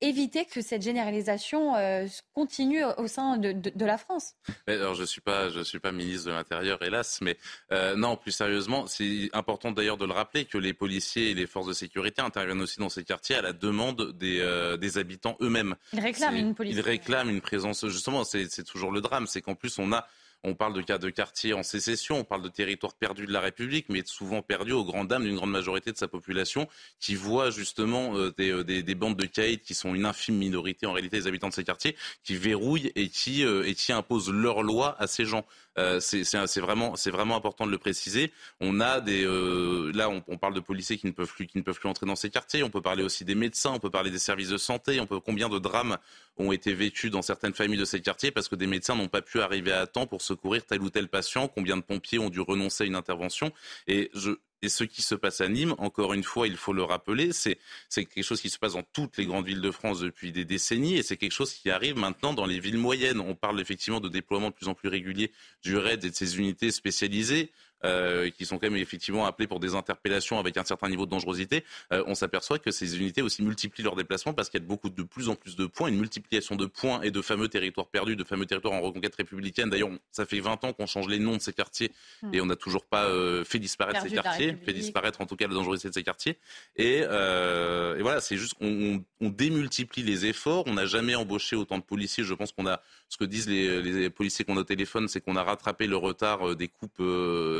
éviter 0.01 0.45
que 0.45 0.61
cette 0.61 0.83
généralisation 0.83 1.75
euh, 1.75 2.05
continue 2.33 2.83
au 2.83 3.07
sein 3.07 3.37
de, 3.37 3.85
la 3.85 3.97
France? 3.97 4.33
Alors 4.67 4.93
je 4.93 5.03
suis 5.03 5.21
pas 5.21 5.49
je 5.49 5.61
suis 5.61 5.79
pas 5.79 5.91
ministre 5.93 6.27
de 6.27 6.33
l'Intérieur 6.33 6.83
hélas, 6.83 7.21
mais 7.21 7.37
euh, 7.71 7.95
non 7.95 8.17
plus 8.17 8.31
sérieusement, 8.31 8.85
c'est 8.85 9.29
important 9.33 9.71
d'ailleurs 9.71 9.97
de 9.97 10.05
le 10.05 10.11
rappeler 10.11 10.45
que 10.45 10.59
les 10.59 10.73
policiers 10.73 11.31
et 11.31 11.33
les 11.33 11.47
forces 11.47 11.67
de 11.67 11.73
sécurité 11.73 12.21
interviennent 12.21 12.61
aussi 12.61 12.77
dans 12.77 12.89
ces 12.89 13.05
quartiers 13.05 13.37
à 13.37 13.41
la 13.41 13.53
demande 13.53 14.11
des, 14.11 14.77
des 14.79 14.97
habitants 14.97 15.37
eux-mêmes. 15.41 15.75
Ils 15.93 16.01
réclament 16.01 16.35
une 16.35 16.55
police. 16.55 16.75
Ils 16.75 16.81
réclament 16.81 17.29
une 17.29 17.41
présence 17.41 17.87
justement. 17.87 18.25
C'est 18.25 18.65
toujours 18.65 18.91
le 18.91 19.01
drame, 19.01 19.25
c'est 19.25 19.41
qu'en 19.41 19.55
plus 19.55 19.79
on 19.79 19.91
a 19.93 20.05
on 20.45 20.53
parle 20.53 20.73
de 20.73 20.81
cas 20.81 20.99
de 20.99 21.09
quartier 21.09 21.53
en 21.53 21.63
sécession, 21.63 22.19
on 22.19 22.23
parle 22.23 22.43
de 22.43 22.49
territoire 22.49 22.93
perdu 22.93 23.25
de 23.25 23.33
la 23.33 23.41
République, 23.41 23.87
mais 23.89 24.03
souvent 24.05 24.41
perdu 24.41 24.71
aux 24.71 24.85
grandes 24.85 25.07
dames 25.07 25.23
d'une 25.23 25.35
grande 25.35 25.51
majorité 25.51 25.91
de 25.91 25.97
sa 25.97 26.07
population 26.07 26.67
qui 26.99 27.15
voit 27.15 27.49
justement 27.49 28.15
euh, 28.15 28.31
euh, 28.39 28.63
des, 28.63 28.95
bandes 28.95 29.17
de 29.17 29.25
caïds 29.25 29.59
qui 29.59 29.73
sont 29.73 29.95
une 29.95 30.05
infime 30.05 30.37
minorité 30.37 30.85
en 30.85 30.93
réalité 30.93 31.17
des 31.17 31.27
habitants 31.27 31.49
de 31.49 31.53
ces 31.53 31.63
quartiers, 31.63 31.95
qui 32.23 32.35
verrouillent 32.35 32.91
et 32.95 33.09
qui, 33.09 33.43
euh, 33.43 33.67
et 33.67 33.73
qui 33.73 33.91
imposent 33.91 34.31
leurs 34.31 34.61
lois 34.61 34.95
à 34.99 35.07
ces 35.07 35.25
gens. 35.25 35.45
Euh, 35.77 35.99
c'est 35.99 36.59
vraiment, 36.59 36.93
vraiment 37.07 37.35
important 37.35 37.65
de 37.65 37.71
le 37.71 37.77
préciser. 37.77 38.31
On 38.61 38.79
a 38.79 39.01
des, 39.01 39.25
euh, 39.25 39.91
là, 39.93 40.09
on, 40.09 40.23
on, 40.27 40.37
parle 40.37 40.53
de 40.53 40.59
policiers 40.59 40.97
qui 40.97 41.05
ne 41.05 41.11
peuvent 41.11 41.33
plus, 41.33 41.47
qui 41.47 41.57
ne 41.57 41.63
peuvent 41.63 41.79
plus 41.79 41.89
entrer 41.89 42.05
dans 42.05 42.15
ces 42.15 42.29
quartiers. 42.29 42.63
On 42.63 42.69
peut 42.69 42.81
parler 42.81 43.03
aussi 43.03 43.25
des 43.25 43.35
médecins, 43.35 43.71
on 43.73 43.79
peut 43.79 43.89
parler 43.89 44.11
des 44.11 44.19
services 44.19 44.49
de 44.49 44.57
santé. 44.57 44.99
On 44.99 45.05
peut 45.05 45.19
combien 45.19 45.49
de 45.49 45.59
drames 45.59 45.97
ont 46.37 46.51
été 46.51 46.73
vécus 46.73 47.11
dans 47.11 47.21
certaines 47.21 47.53
familles 47.53 47.79
de 47.79 47.85
ces 47.85 48.01
quartiers 48.01 48.31
parce 48.31 48.47
que 48.47 48.55
des 48.55 48.67
médecins 48.67 48.95
n'ont 48.95 49.07
pas 49.07 49.21
pu 49.21 49.41
arriver 49.41 49.71
à 49.71 49.87
temps 49.87 50.07
pour 50.07 50.21
secourir 50.21 50.65
tel 50.65 50.81
ou 50.81 50.89
tel 50.89 51.07
patient? 51.07 51.47
Combien 51.47 51.77
de 51.77 51.81
pompiers 51.81 52.19
ont 52.19 52.29
dû 52.29 52.39
renoncer 52.39 52.83
à 52.85 52.87
une 52.87 52.95
intervention? 52.95 53.51
Et 53.87 54.11
je, 54.13 54.31
Et 54.61 54.69
ce 54.69 54.83
qui 54.83 55.01
se 55.01 55.15
passe 55.15 55.41
à 55.41 55.47
Nîmes, 55.47 55.75
encore 55.77 56.13
une 56.13 56.23
fois, 56.23 56.47
il 56.47 56.57
faut 56.57 56.73
le 56.73 56.83
rappeler, 56.83 57.31
c'est 57.33 57.57
quelque 57.93 58.23
chose 58.23 58.41
qui 58.41 58.49
se 58.49 58.57
passe 58.57 58.73
dans 58.73 58.83
toutes 58.93 59.17
les 59.17 59.25
grandes 59.25 59.45
villes 59.45 59.61
de 59.61 59.71
France 59.71 59.99
depuis 59.99 60.31
des 60.31 60.45
décennies 60.45 60.95
et 60.95 61.03
c'est 61.03 61.17
quelque 61.17 61.33
chose 61.33 61.53
qui 61.53 61.69
arrive 61.69 61.97
maintenant 61.97 62.33
dans 62.33 62.45
les 62.45 62.59
villes 62.59 62.77
moyennes. 62.77 63.19
On 63.19 63.35
parle 63.35 63.59
effectivement 63.59 63.99
de 63.99 64.09
déploiement 64.09 64.49
de 64.49 64.55
plus 64.55 64.67
en 64.67 64.73
plus 64.73 64.89
régulier 64.89 65.31
du 65.61 65.77
RAID 65.77 66.03
et 66.03 66.09
de 66.09 66.15
ses 66.15 66.37
unités 66.37 66.71
spécialisées. 66.71 67.51
Euh, 67.85 68.29
qui 68.31 68.45
sont 68.45 68.57
quand 68.57 68.69
même 68.69 68.77
effectivement 68.77 69.25
appelés 69.25 69.47
pour 69.47 69.59
des 69.59 69.75
interpellations 69.75 70.39
avec 70.39 70.57
un 70.57 70.63
certain 70.63 70.89
niveau 70.89 71.05
de 71.05 71.11
dangerosité, 71.11 71.63
euh, 71.93 72.03
on 72.07 72.15
s'aperçoit 72.15 72.57
que 72.57 72.71
ces 72.71 72.97
unités 72.97 73.21
aussi 73.21 73.43
multiplient 73.43 73.83
leurs 73.83 73.95
déplacements 73.95 74.33
parce 74.33 74.49
qu'il 74.49 74.59
y 74.59 74.63
a 74.63 74.65
beaucoup 74.65 74.89
de 74.89 75.03
plus 75.03 75.29
en 75.29 75.35
plus 75.35 75.55
de 75.55 75.65
points, 75.65 75.89
une 75.89 75.99
multiplication 75.99 76.55
de 76.55 76.65
points 76.65 77.01
et 77.01 77.11
de 77.11 77.21
fameux 77.21 77.47
territoires 77.47 77.87
perdus, 77.87 78.15
de 78.15 78.23
fameux 78.23 78.45
territoires 78.45 78.73
en 78.73 78.81
reconquête 78.81 79.15
républicaine. 79.15 79.69
D'ailleurs, 79.69 79.91
ça 80.11 80.25
fait 80.25 80.39
20 80.39 80.63
ans 80.63 80.73
qu'on 80.73 80.87
change 80.87 81.07
les 81.07 81.19
noms 81.19 81.37
de 81.37 81.41
ces 81.41 81.53
quartiers 81.53 81.91
hmm. 82.23 82.33
et 82.33 82.41
on 82.41 82.47
n'a 82.47 82.55
toujours 82.55 82.85
pas 82.85 83.05
euh, 83.05 83.43
fait 83.43 83.59
disparaître 83.59 84.01
ces 84.01 84.15
quartiers, 84.15 84.57
fait 84.65 84.73
disparaître 84.73 85.21
en 85.21 85.27
tout 85.27 85.35
cas 85.35 85.47
la 85.47 85.53
dangerosité 85.53 85.89
de 85.89 85.93
ces 85.93 86.03
quartiers. 86.03 86.39
Et, 86.75 86.99
et 86.99 88.01
voilà, 88.01 88.19
c'est 88.19 88.37
juste 88.37 88.55
on, 88.61 89.03
on, 89.21 89.29
démultiplie 89.29 90.03
les 90.03 90.25
efforts. 90.25 90.63
On 90.65 90.73
n'a 90.73 90.85
jamais 90.85 91.13
embauché 91.13 91.55
autant 91.55 91.77
de 91.77 91.83
policiers. 91.83 92.23
Je 92.23 92.33
pense 92.33 92.51
qu'on 92.51 92.65
a 92.65 92.81
ce 93.09 93.17
que 93.17 93.25
disent 93.25 93.47
les, 93.47 94.09
policiers 94.09 94.45
qu'on 94.45 94.57
a 94.57 94.61
au 94.61 95.07
c'est 95.07 95.21
qu'on 95.21 95.35
a 95.35 95.43
rattrapé 95.43 95.87
le 95.87 95.95
retard 95.95 96.55
des 96.55 96.67
coupes 96.67 97.01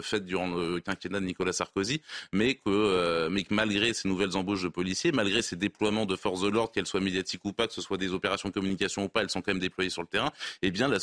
faites 0.01 0.25
durant 0.25 0.47
le 0.47 0.79
quinquennat 0.79 1.19
de 1.19 1.25
Nicolas 1.25 1.53
Sarkozy, 1.53 2.01
mais 2.33 2.55
que, 2.55 2.61
euh, 2.67 3.29
malgré 3.49 3.93
ces 3.93 4.07
nouvelles 4.07 4.35
embauches 4.35 4.63
de 4.63 4.69
policiers, 4.69 5.11
malgré 5.11 5.41
ces 5.41 5.55
déploiements 5.55 6.05
de 6.05 6.15
forces 6.15 6.41
de 6.41 6.47
l'ordre, 6.47 6.71
qu'elles 6.71 6.85
soient 6.85 6.99
médiatiques 6.99 7.43
ou 7.45 7.53
pas, 7.53 7.67
que 7.67 7.73
ce 7.73 7.81
soit 7.81 7.97
des 7.97 8.13
opérations 8.13 8.49
de 8.49 8.53
communication 8.53 9.05
ou 9.05 9.09
pas, 9.09 9.21
elles 9.21 9.29
sont 9.29 9.41
quand 9.41 9.51
même 9.51 9.59
déployées 9.59 9.89
sur 9.89 10.01
le 10.01 10.07
terrain, 10.07 10.31
eh 10.61 10.71
bien 10.71 10.87
la, 10.87 10.99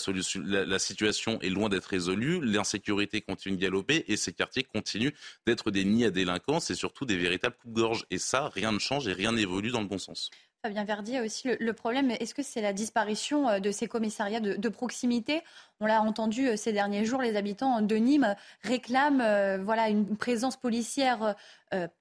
situation 0.79 1.41
est 1.41 1.51
loin 1.51 1.69
d'être 1.69 1.87
résolue, 1.87 2.41
l'insécurité 2.43 3.21
continue 3.21 3.57
de 3.57 3.61
galoper 3.61 4.05
et 4.09 4.17
ces 4.17 4.33
quartiers 4.33 4.65
continuent 4.65 5.13
d'être 5.47 5.71
des 5.71 5.85
nids 5.85 6.05
à 6.05 6.11
délinquance 6.11 6.71
et 6.71 6.75
surtout 6.75 7.05
des 7.05 7.17
véritables 7.17 7.57
coups-gorge. 7.61 8.05
Et 8.11 8.19
ça, 8.19 8.49
rien 8.49 8.73
ne 8.73 8.79
change 8.79 9.07
et 9.09 9.13
rien 9.13 9.33
n'évolue 9.33 9.71
dans 9.71 9.81
le 9.81 9.87
bon 9.87 9.99
sens. 9.99 10.31
Fabien 10.65 10.85
Verdi 10.85 11.17
a 11.17 11.25
aussi 11.25 11.49
le, 11.59 11.73
problème, 11.73 12.13
est-ce 12.13 12.35
que 12.35 12.43
c'est 12.45 12.61
la 12.61 12.73
disparition 12.73 13.49
euh, 13.49 13.59
de 13.59 13.73
ces 13.73 13.89
commissariats 13.89 14.39
de, 14.39 14.69
proximité? 14.69 15.43
On 15.81 15.87
l'a 15.87 16.01
entendu 16.01 16.47
euh, 16.47 16.57
ces 16.57 16.73
derniers 16.73 17.05
jours, 17.05 17.21
les 17.21 17.35
habitants 17.35 17.83
de 17.83 17.97
Nîmes 17.97 18.37
réclament 18.63 19.21
euh, 19.23 19.59
voilà, 19.61 19.89
une 19.89 20.17
présence 20.17 20.57
policière 20.57 21.35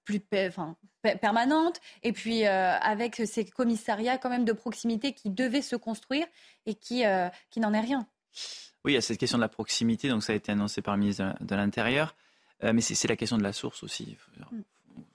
plus 0.03 0.19
permanente, 0.19 1.79
et 2.03 2.11
puis 2.11 2.43
avec 2.43 3.21
ces 3.25 3.45
commissariats 3.45 4.17
quand 4.17 4.29
même 4.29 4.43
de 4.43 4.51
proximité 4.51 5.13
qui 5.13 5.29
devaient 5.29 5.61
se 5.61 5.77
construire 5.77 6.27
et 6.65 6.75
qui, 6.75 7.03
qui 7.49 7.59
n'en 7.61 7.73
est 7.73 7.79
rien. 7.79 8.05
Oui, 8.83 8.91
il 8.91 8.95
y 8.95 8.97
a 8.97 9.01
cette 9.01 9.17
question 9.17 9.37
de 9.37 9.43
la 9.43 9.49
proximité, 9.49 10.09
donc 10.09 10.23
ça 10.23 10.33
a 10.33 10.35
été 10.35 10.51
annoncé 10.51 10.81
par 10.81 10.95
le 10.95 10.99
ministre 10.99 11.33
de 11.39 11.55
l'Intérieur, 11.55 12.15
mais 12.61 12.81
c'est 12.81 13.07
la 13.07 13.15
question 13.15 13.37
de 13.37 13.43
la 13.43 13.53
source 13.53 13.81
aussi. 13.81 14.17
Mm 14.51 14.59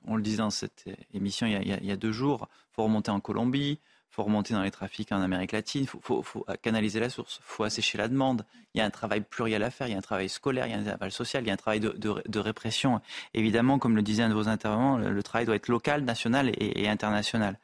on 0.07 0.17
le 0.17 0.23
disait 0.23 0.39
dans 0.39 0.51
cette 0.51 0.85
émission 1.13 1.47
il 1.47 1.69
y 1.69 1.91
a, 1.91 1.97
deux 1.97 2.13
jours, 2.13 2.49
faut 2.77 2.85
remonter 2.85 3.11
en 3.11 3.21
Colombie, 3.21 3.81
faut 4.11 4.23
remonter 4.23 4.55
dans 4.55 4.63
les 4.63 4.71
trafics 4.71 5.11
en 5.13 5.21
Amérique 5.21 5.53
latine, 5.53 5.83
il 5.83 5.89
faut, 5.89 6.25
canaliser 6.63 7.01
la 7.01 7.11
source, 7.11 7.41
faut 7.43 7.65
assécher 7.65 7.99
la 7.99 8.09
demande. 8.09 8.45
Il 8.75 8.79
y 8.79 8.81
a 8.81 8.85
un 8.85 8.91
travail 8.91 9.23
pluriel 9.23 9.63
à 9.63 9.71
faire, 9.71 9.89
il 9.89 9.93
y 9.93 9.95
a 9.95 9.99
un 9.99 10.03
travail 10.03 10.29
scolaire, 10.29 10.67
il 10.67 10.71
y 10.71 10.75
a 10.75 10.79
un 10.79 10.85
travail 10.85 11.11
social, 11.11 11.43
il 11.43 11.49
y 11.49 11.51
a 11.51 11.55
un 11.55 11.59
travail 11.59 11.81
de, 11.81 12.39
répression. 12.39 13.01
Évidemment, 13.35 13.79
comme 13.79 13.97
le 13.97 14.03
disait 14.03 14.23
un 14.23 14.29
de 14.29 14.35
vos 14.35 14.49
intervenants, 14.49 14.99
le, 14.99 15.23
travail 15.23 15.47
doit 15.47 15.57
être 15.57 15.69
local, 15.69 16.03
national 16.05 16.51
et, 16.57 16.89
international. 16.89 17.59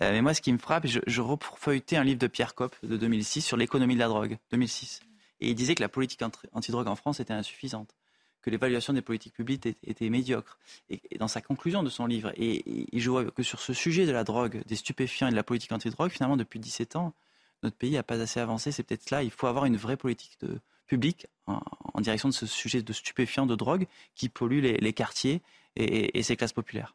Euh, 0.00 0.12
mais 0.12 0.22
moi, 0.22 0.34
ce 0.34 0.40
qui 0.40 0.52
me 0.52 0.58
frappe, 0.58 0.86
je, 0.86 1.00
je 1.06 1.20
refeuilletais 1.20 1.96
un 1.96 2.04
livre 2.04 2.18
de 2.18 2.26
Pierre 2.26 2.54
Kopp 2.54 2.74
de 2.82 2.96
2006 2.96 3.42
sur 3.42 3.56
l'économie 3.56 3.94
de 3.94 4.00
la 4.00 4.08
drogue, 4.08 4.38
2006. 4.50 5.00
Et 5.40 5.50
il 5.50 5.54
disait 5.54 5.74
que 5.74 5.82
la 5.82 5.88
politique 5.88 6.22
antidrogue 6.52 6.88
en 6.88 6.96
France 6.96 7.20
était 7.20 7.32
insuffisante 7.32 7.94
que 8.42 8.50
l'évaluation 8.50 8.92
des 8.92 9.02
politiques 9.02 9.34
publiques 9.34 9.66
était, 9.84 10.08
médiocre. 10.08 10.58
Et, 10.88 11.00
dans 11.18 11.28
sa 11.28 11.40
conclusion 11.40 11.82
de 11.82 11.90
son 11.90 12.06
livre, 12.06 12.32
et, 12.36 12.86
je 12.92 13.10
vois 13.10 13.24
que 13.30 13.42
sur 13.42 13.60
ce 13.60 13.72
sujet 13.72 14.06
de 14.06 14.12
la 14.12 14.24
drogue, 14.24 14.62
des 14.66 14.76
stupéfiants 14.76 15.28
et 15.28 15.30
de 15.30 15.36
la 15.36 15.42
politique 15.42 15.72
anti-drogue, 15.72 16.10
finalement, 16.10 16.36
depuis 16.36 16.58
17 16.58 16.96
ans, 16.96 17.14
notre 17.62 17.76
pays 17.76 17.92
n'a 17.92 18.02
pas 18.02 18.20
assez 18.20 18.40
avancé. 18.40 18.72
C'est 18.72 18.82
peut-être 18.82 19.10
là, 19.10 19.22
il 19.22 19.30
faut 19.30 19.46
avoir 19.46 19.66
une 19.66 19.76
vraie 19.76 19.96
politique 19.96 20.38
de, 20.40 20.60
publique 20.86 21.26
en, 21.46 21.60
direction 22.00 22.28
de 22.28 22.34
ce 22.34 22.46
sujet 22.46 22.82
de 22.82 22.92
stupéfiants, 22.92 23.46
de 23.46 23.54
drogue, 23.54 23.86
qui 24.14 24.28
pollue 24.28 24.60
les, 24.60 24.92
quartiers 24.92 25.42
et, 25.76 26.18
et 26.18 26.22
ces 26.22 26.36
classes 26.36 26.52
populaires. 26.52 26.94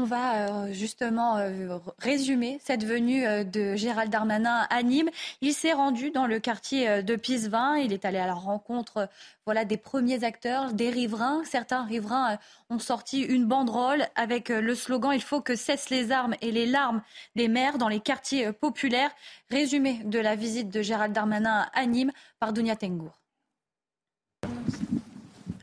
On 0.00 0.04
va 0.04 0.48
euh, 0.48 0.72
justement 0.72 1.38
euh, 1.38 1.76
résumer 1.98 2.60
cette 2.62 2.84
venue 2.84 3.26
euh, 3.26 3.42
de 3.42 3.74
Gérald 3.74 4.12
Darmanin 4.12 4.64
à 4.70 4.82
Nîmes. 4.84 5.10
Il 5.40 5.52
s'est 5.52 5.72
rendu 5.72 6.12
dans 6.12 6.28
le 6.28 6.38
quartier 6.38 7.02
de 7.02 7.16
Pisevin. 7.16 7.76
Il 7.78 7.92
est 7.92 8.04
allé 8.04 8.18
à 8.18 8.26
la 8.28 8.34
rencontre 8.34 9.08
voilà, 9.44 9.64
des 9.64 9.76
premiers 9.76 10.22
acteurs, 10.22 10.72
des 10.72 10.90
riverains. 10.90 11.42
Certains 11.44 11.82
riverains 11.82 12.38
ont 12.70 12.78
sorti 12.78 13.22
une 13.22 13.46
banderole 13.46 14.06
avec 14.14 14.50
le 14.50 14.74
slogan 14.76 15.10
Il 15.12 15.22
faut 15.22 15.40
que 15.40 15.56
cessent 15.56 15.90
les 15.90 16.12
armes 16.12 16.36
et 16.42 16.52
les 16.52 16.66
larmes 16.66 17.02
des 17.34 17.48
maires 17.48 17.76
dans 17.76 17.88
les 17.88 17.98
quartiers 17.98 18.52
populaires. 18.52 19.10
Résumé 19.50 20.00
de 20.04 20.20
la 20.20 20.36
visite 20.36 20.70
de 20.70 20.80
Gérald 20.80 21.12
Darmanin 21.12 21.66
à 21.74 21.86
Nîmes 21.86 22.12
par 22.38 22.52
Dounia 22.52 22.76
Tengour. 22.76 23.18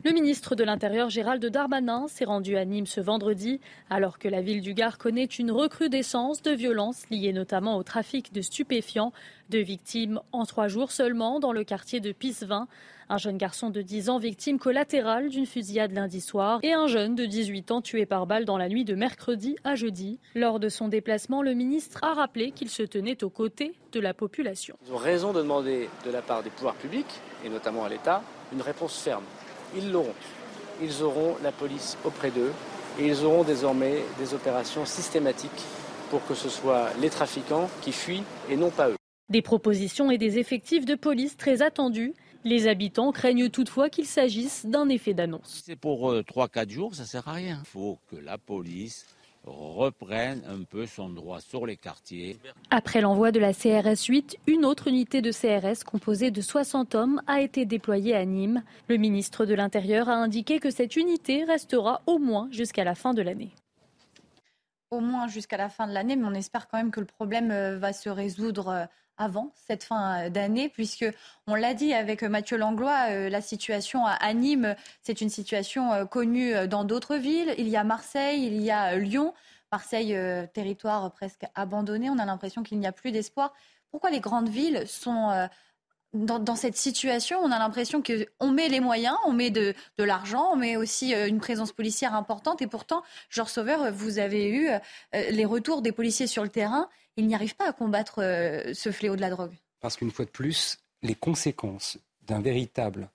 Le 0.05 0.11
ministre 0.11 0.53
de 0.53 0.63
l'Intérieur 0.63 1.09
Gérald 1.09 1.43
Darmanin 1.43 2.07
s'est 2.07 2.25
rendu 2.25 2.57
à 2.57 2.65
Nîmes 2.65 2.85
ce 2.85 3.01
vendredi 3.01 3.59
alors 3.89 4.19
que 4.19 4.27
la 4.27 4.43
ville 4.43 4.61
du 4.61 4.75
Gard 4.75 4.99
connaît 4.99 5.25
une 5.25 5.49
recrudescence 5.49 6.43
de 6.43 6.51
violences 6.51 7.09
liées 7.09 7.33
notamment 7.33 7.75
au 7.75 7.81
trafic 7.81 8.31
de 8.31 8.41
stupéfiants. 8.41 9.13
Deux 9.49 9.63
victimes 9.63 10.21
en 10.31 10.45
trois 10.45 10.67
jours 10.67 10.91
seulement 10.91 11.39
dans 11.39 11.51
le 11.51 11.63
quartier 11.63 12.01
de 12.01 12.11
Pissevin. 12.11 12.67
Un 13.09 13.17
jeune 13.17 13.37
garçon 13.37 13.71
de 13.71 13.81
10 13.81 14.11
ans 14.11 14.19
victime 14.19 14.59
collatérale 14.59 15.29
d'une 15.29 15.47
fusillade 15.47 15.91
lundi 15.91 16.21
soir 16.21 16.59
et 16.61 16.73
un 16.73 16.85
jeune 16.85 17.15
de 17.15 17.25
18 17.25 17.71
ans 17.71 17.81
tué 17.81 18.05
par 18.05 18.27
balle 18.27 18.45
dans 18.45 18.59
la 18.59 18.69
nuit 18.69 18.85
de 18.85 18.93
mercredi 18.93 19.55
à 19.63 19.73
jeudi. 19.73 20.19
Lors 20.35 20.59
de 20.59 20.69
son 20.69 20.87
déplacement, 20.87 21.41
le 21.41 21.55
ministre 21.55 22.03
a 22.03 22.13
rappelé 22.13 22.51
qu'il 22.51 22.69
se 22.69 22.83
tenait 22.83 23.23
aux 23.23 23.31
côtés 23.31 23.73
de 23.91 23.99
la 23.99 24.13
population. 24.13 24.77
Ils 24.85 24.93
ont 24.93 24.97
raison 24.97 25.33
de 25.33 25.39
demander 25.39 25.89
de 26.05 26.11
la 26.11 26.21
part 26.21 26.43
des 26.43 26.51
pouvoirs 26.51 26.75
publics, 26.75 27.21
et 27.43 27.49
notamment 27.49 27.85
à 27.85 27.89
l'État, 27.89 28.21
une 28.53 28.61
réponse 28.61 28.99
ferme 28.99 29.23
ils 29.75 29.91
l'auront. 29.91 30.13
Ils 30.81 31.03
auront 31.03 31.35
la 31.43 31.51
police 31.51 31.97
auprès 32.03 32.31
d'eux 32.31 32.51
et 32.99 33.07
ils 33.07 33.23
auront 33.23 33.43
désormais 33.43 34.03
des 34.19 34.33
opérations 34.33 34.85
systématiques 34.85 35.63
pour 36.09 36.25
que 36.25 36.33
ce 36.33 36.49
soit 36.49 36.89
les 37.01 37.09
trafiquants 37.09 37.69
qui 37.81 37.91
fuient 37.91 38.23
et 38.49 38.57
non 38.57 38.69
pas 38.69 38.89
eux. 38.89 38.95
Des 39.29 39.41
propositions 39.41 40.11
et 40.11 40.17
des 40.17 40.37
effectifs 40.37 40.85
de 40.85 40.95
police 40.95 41.35
très 41.37 41.61
attendus. 41.61 42.13
Les 42.43 42.67
habitants 42.67 43.11
craignent 43.11 43.49
toutefois 43.49 43.89
qu'il 43.89 44.05
s'agisse 44.05 44.67
d'un 44.67 44.87
effet 44.89 45.15
d'annonce. 45.15 45.63
C'est 45.65 45.75
pour 45.75 46.13
3-4 46.13 46.67
euh, 46.67 46.69
jours, 46.69 46.95
ça 46.95 47.01
ne 47.01 47.07
sert 47.07 47.27
à 47.27 47.33
rien. 47.33 47.57
Il 47.63 47.67
faut 47.67 47.97
que 48.11 48.17
la 48.17 48.37
police 48.37 49.07
reprenne 49.45 50.41
un 50.47 50.63
peu 50.63 50.85
son 50.85 51.09
droit 51.09 51.39
sur 51.39 51.65
les 51.65 51.77
quartiers. 51.77 52.37
Après 52.69 53.01
l'envoi 53.01 53.31
de 53.31 53.39
la 53.39 53.53
CRS 53.53 54.05
8, 54.07 54.37
une 54.47 54.65
autre 54.65 54.87
unité 54.87 55.21
de 55.21 55.31
CRS 55.31 55.83
composée 55.83 56.31
de 56.31 56.41
60 56.41 56.95
hommes 56.95 57.21
a 57.27 57.41
été 57.41 57.65
déployée 57.65 58.15
à 58.15 58.25
Nîmes. 58.25 58.63
Le 58.87 58.97
ministre 58.97 59.45
de 59.45 59.53
l'Intérieur 59.53 60.09
a 60.09 60.15
indiqué 60.15 60.59
que 60.59 60.71
cette 60.71 60.95
unité 60.95 61.43
restera 61.43 62.01
au 62.07 62.17
moins 62.17 62.47
jusqu'à 62.51 62.83
la 62.83 62.95
fin 62.95 63.13
de 63.13 63.21
l'année. 63.21 63.51
Au 64.91 64.99
moins 64.99 65.27
jusqu'à 65.27 65.57
la 65.57 65.69
fin 65.69 65.87
de 65.87 65.93
l'année, 65.93 66.15
mais 66.15 66.25
on 66.25 66.33
espère 66.33 66.67
quand 66.67 66.77
même 66.77 66.91
que 66.91 66.99
le 66.99 67.05
problème 67.05 67.51
euh, 67.51 67.77
va 67.77 67.91
se 67.91 68.07
résoudre 68.07 68.67
euh, 68.67 68.85
avant 69.17 69.51
cette 69.55 69.83
fin 69.83 70.25
euh, 70.25 70.29
d'année, 70.29 70.69
puisque 70.69 71.05
on 71.47 71.55
l'a 71.55 71.73
dit 71.73 71.93
avec 71.93 72.21
Mathieu 72.23 72.57
Langlois, 72.57 73.09
la 73.29 73.41
situation 73.41 74.05
à 74.05 74.33
Nîmes, 74.33 74.75
c'est 75.01 75.21
une 75.21 75.29
situation 75.29 76.05
connue 76.07 76.67
dans 76.67 76.83
d'autres 76.83 77.15
villes. 77.15 77.53
Il 77.57 77.67
y 77.67 77.77
a 77.77 77.83
Marseille, 77.83 78.45
il 78.45 78.61
y 78.61 78.71
a 78.71 78.95
Lyon. 78.97 79.33
Marseille, 79.71 80.17
territoire 80.53 81.11
presque 81.11 81.45
abandonné. 81.55 82.09
On 82.09 82.19
a 82.19 82.25
l'impression 82.25 82.63
qu'il 82.63 82.79
n'y 82.79 82.87
a 82.87 82.91
plus 82.91 83.11
d'espoir. 83.11 83.53
Pourquoi 83.89 84.09
les 84.09 84.19
grandes 84.19 84.49
villes 84.49 84.87
sont 84.87 85.47
dans, 86.15 86.55
cette 86.55 86.77
situation, 86.77 87.39
on 87.39 87.51
a 87.51 87.59
l'impression 87.59 88.01
qu'on 88.01 88.51
met 88.51 88.69
les 88.69 88.79
moyens, 88.79 89.15
on 89.25 89.33
met 89.33 89.51
de, 89.51 89.73
l'argent, 89.97 90.49
on 90.53 90.55
met 90.55 90.77
aussi 90.77 91.13
euh, 91.13 91.27
une 91.27 91.39
présence 91.39 91.71
policière 91.71 92.13
importante. 92.13 92.61
Et 92.61 92.67
pourtant, 92.67 93.03
Georges 93.29 93.51
Sauveur, 93.51 93.91
vous 93.91 94.17
avez 94.17 94.49
eu 94.49 94.69
euh, 94.69 94.79
les 95.11 95.45
retours 95.45 95.81
des 95.81 95.91
policiers 95.91 96.27
sur 96.27 96.43
le 96.43 96.49
terrain. 96.49 96.89
Ils 97.17 97.27
n'y 97.27 97.35
arrivent 97.35 97.55
pas 97.55 97.67
à 97.67 97.73
combattre 97.73 98.21
euh, 98.21 98.73
ce 98.73 98.91
fléau 98.91 99.15
de 99.15 99.21
la 99.21 99.29
drogue. 99.29 99.53
Parce 99.81 99.97
qu'une 99.97 100.11
fois 100.11 100.25
de 100.25 100.31
plus, 100.31 100.77
les 101.01 101.15
conséquences 101.15 101.97
d'une 102.27 102.41
véritable, 102.41 103.09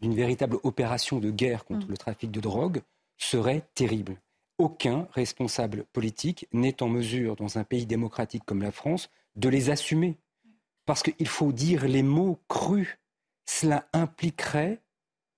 véritable 0.00 0.58
opération 0.62 1.18
de 1.18 1.30
guerre 1.30 1.64
contre 1.64 1.86
mm. 1.86 1.90
le 1.90 1.96
trafic 1.96 2.30
de 2.30 2.40
drogue 2.40 2.82
seraient 3.18 3.64
terribles. 3.74 4.16
Aucun 4.58 5.08
responsable 5.12 5.84
politique 5.92 6.46
n'est 6.52 6.82
en 6.82 6.88
mesure, 6.88 7.36
dans 7.36 7.58
un 7.58 7.64
pays 7.64 7.86
démocratique 7.86 8.44
comme 8.44 8.62
la 8.62 8.72
France, 8.72 9.10
de 9.36 9.48
les 9.48 9.70
assumer. 9.70 10.18
Parce 10.84 11.02
qu'il 11.02 11.28
faut 11.28 11.52
dire 11.52 11.86
les 11.86 12.02
mots 12.02 12.40
crus. 12.48 12.98
Cela 13.44 13.88
impliquerait 13.92 14.82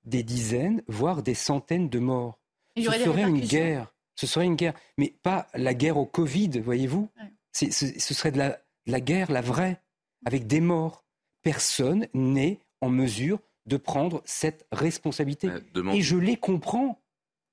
des 0.05 0.23
dizaines, 0.23 0.83
voire 0.89 1.23
des 1.23 1.35
centaines 1.35 1.89
de 1.89 1.99
morts. 1.99 2.39
Ce 2.77 2.83
serait 2.83 3.23
une 3.23 3.41
guerre. 3.41 3.95
Ce 4.17 4.27
serait 4.27 4.47
une 4.47 4.57
guerre. 4.57 4.75
Mais 4.99 5.15
pas 5.23 5.49
la 5.55 5.75
guerre 5.75 5.97
au 5.97 6.07
Covid, 6.07 6.61
voyez-vous. 6.61 7.11
Ce, 7.53 7.71
serait 7.71 8.33
de 8.33 8.39
la, 8.87 9.01
guerre, 9.01 9.31
la 9.31 9.41
vraie, 9.41 9.81
avec 10.25 10.47
des 10.47 10.61
morts. 10.61 11.05
Personne 11.43 12.09
n'est 12.15 12.61
en 12.81 12.89
mesure 12.89 13.39
de 13.67 13.77
prendre 13.77 14.23
cette 14.25 14.67
responsabilité. 14.73 15.49
Et 15.93 16.03
je 16.03 16.17
les 16.17 16.37
comprends. 16.37 17.01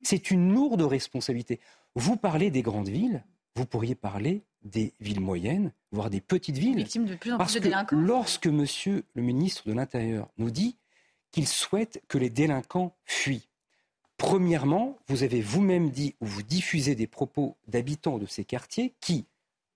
C'est 0.02 0.32
une 0.32 0.54
lourde 0.54 0.82
responsabilité. 0.82 1.60
Vous 1.96 2.18
parlez 2.18 2.50
des 2.52 2.62
grandes 2.62 2.90
villes, 2.90 3.24
vous 3.56 3.66
pourriez 3.66 3.96
parler 3.96 4.44
des 4.64 4.94
villes 5.00 5.20
moyennes, 5.20 5.72
voire 5.92 6.10
des 6.10 6.22
petites 6.22 6.58
villes. 6.58 6.78
Victimes 6.78 7.06
de 7.06 7.16
plus 7.16 7.34
en 7.34 7.38
Parce 7.38 7.58
plus 7.60 7.70
de 7.70 7.86
que 7.86 7.96
lorsque 7.96 8.48
monsieur 8.48 9.04
le 9.14 9.22
ministre 9.22 9.68
de 9.68 9.74
l'Intérieur 9.74 10.30
nous 10.38 10.52
dit 10.52 10.78
qu'il 11.32 11.48
souhaite 11.48 12.02
que 12.08 12.18
les 12.18 12.30
délinquants 12.30 12.96
fuient, 13.06 13.48
premièrement, 14.18 14.98
vous 15.08 15.24
avez 15.24 15.42
vous-même 15.42 15.90
dit 15.90 16.16
ou 16.22 16.26
vous 16.26 16.44
diffusez 16.44 16.96
des 16.96 17.08
propos 17.08 17.58
d'habitants 17.68 18.18
de 18.18 18.26
ces 18.26 18.46
quartiers 18.46 18.94
qui 19.02 19.26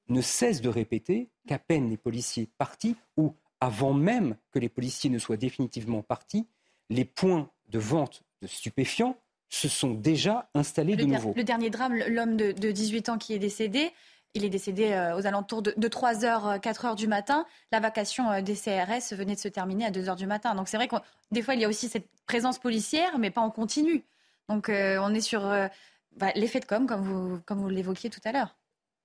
ne 0.07 0.21
cessent 0.21 0.61
de 0.61 0.69
répéter 0.69 1.29
qu'à 1.47 1.57
peine 1.57 1.89
les 1.89 1.97
policiers 1.97 2.49
partis 2.57 2.95
ou 3.17 3.33
avant 3.59 3.93
même 3.93 4.35
que 4.51 4.59
les 4.59 4.69
policiers 4.69 5.09
ne 5.09 5.17
soient 5.17 5.37
définitivement 5.37 6.03
partis, 6.03 6.45
les 6.89 7.05
points 7.05 7.49
de 7.69 7.79
vente 7.79 8.23
de 8.41 8.47
stupéfiants 8.47 9.17
se 9.49 9.67
sont 9.67 9.93
déjà 9.93 10.49
installés 10.53 10.95
Le, 10.95 11.05
de 11.05 11.07
nouveau. 11.07 11.33
le 11.35 11.43
dernier 11.43 11.69
drame, 11.69 11.95
l'homme 12.07 12.35
de, 12.37 12.51
de 12.51 12.71
18 12.71 13.09
ans 13.09 13.17
qui 13.17 13.33
est 13.33 13.39
décédé, 13.39 13.91
il 14.35 14.45
est 14.45 14.49
décédé 14.49 14.91
euh, 14.91 15.17
aux 15.17 15.25
alentours 15.25 15.61
de, 15.61 15.71
3h, 15.71 16.59
4h 16.59 16.95
du 16.95 17.07
matin. 17.07 17.45
La 17.71 17.79
vacation 17.79 18.29
euh, 18.29 18.41
des 18.41 18.55
CRS 18.55 19.15
venait 19.15 19.35
de 19.35 19.39
se 19.39 19.47
terminer 19.47 19.85
à 19.85 19.91
2h 19.91 20.15
du 20.15 20.27
matin. 20.27 20.53
Donc 20.53 20.67
c'est 20.67 20.77
vrai 20.77 20.87
que 20.87 20.95
des 21.31 21.41
fois, 21.41 21.55
il 21.55 21.61
y 21.61 21.65
a 21.65 21.69
aussi 21.69 21.89
cette 21.89 22.07
présence 22.27 22.59
policière, 22.59 23.17
mais 23.17 23.31
pas 23.31 23.41
en 23.41 23.49
continu. 23.49 24.03
Donc 24.49 24.69
euh, 24.69 24.99
on 25.01 25.13
est 25.13 25.21
sur 25.21 25.45
euh, 25.45 25.67
bah, 26.15 26.31
l'effet 26.35 26.59
de 26.59 26.65
com, 26.65 26.85
comme 26.85 27.01
vous, 27.01 27.39
comme 27.45 27.59
vous 27.59 27.69
l'évoquiez 27.69 28.09
tout 28.09 28.21
à 28.25 28.31
l'heure. 28.31 28.55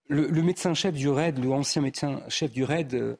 Le, 0.09 0.26
le 0.26 0.43
médecin-chef 0.43 0.95
du 0.95 1.09
RAID, 1.09 1.39
le 1.39 1.53
ancien 1.53 1.83
médecin-chef 1.83 2.51
du 2.51 2.64
RAID, 2.64 2.95
euh, 2.95 3.16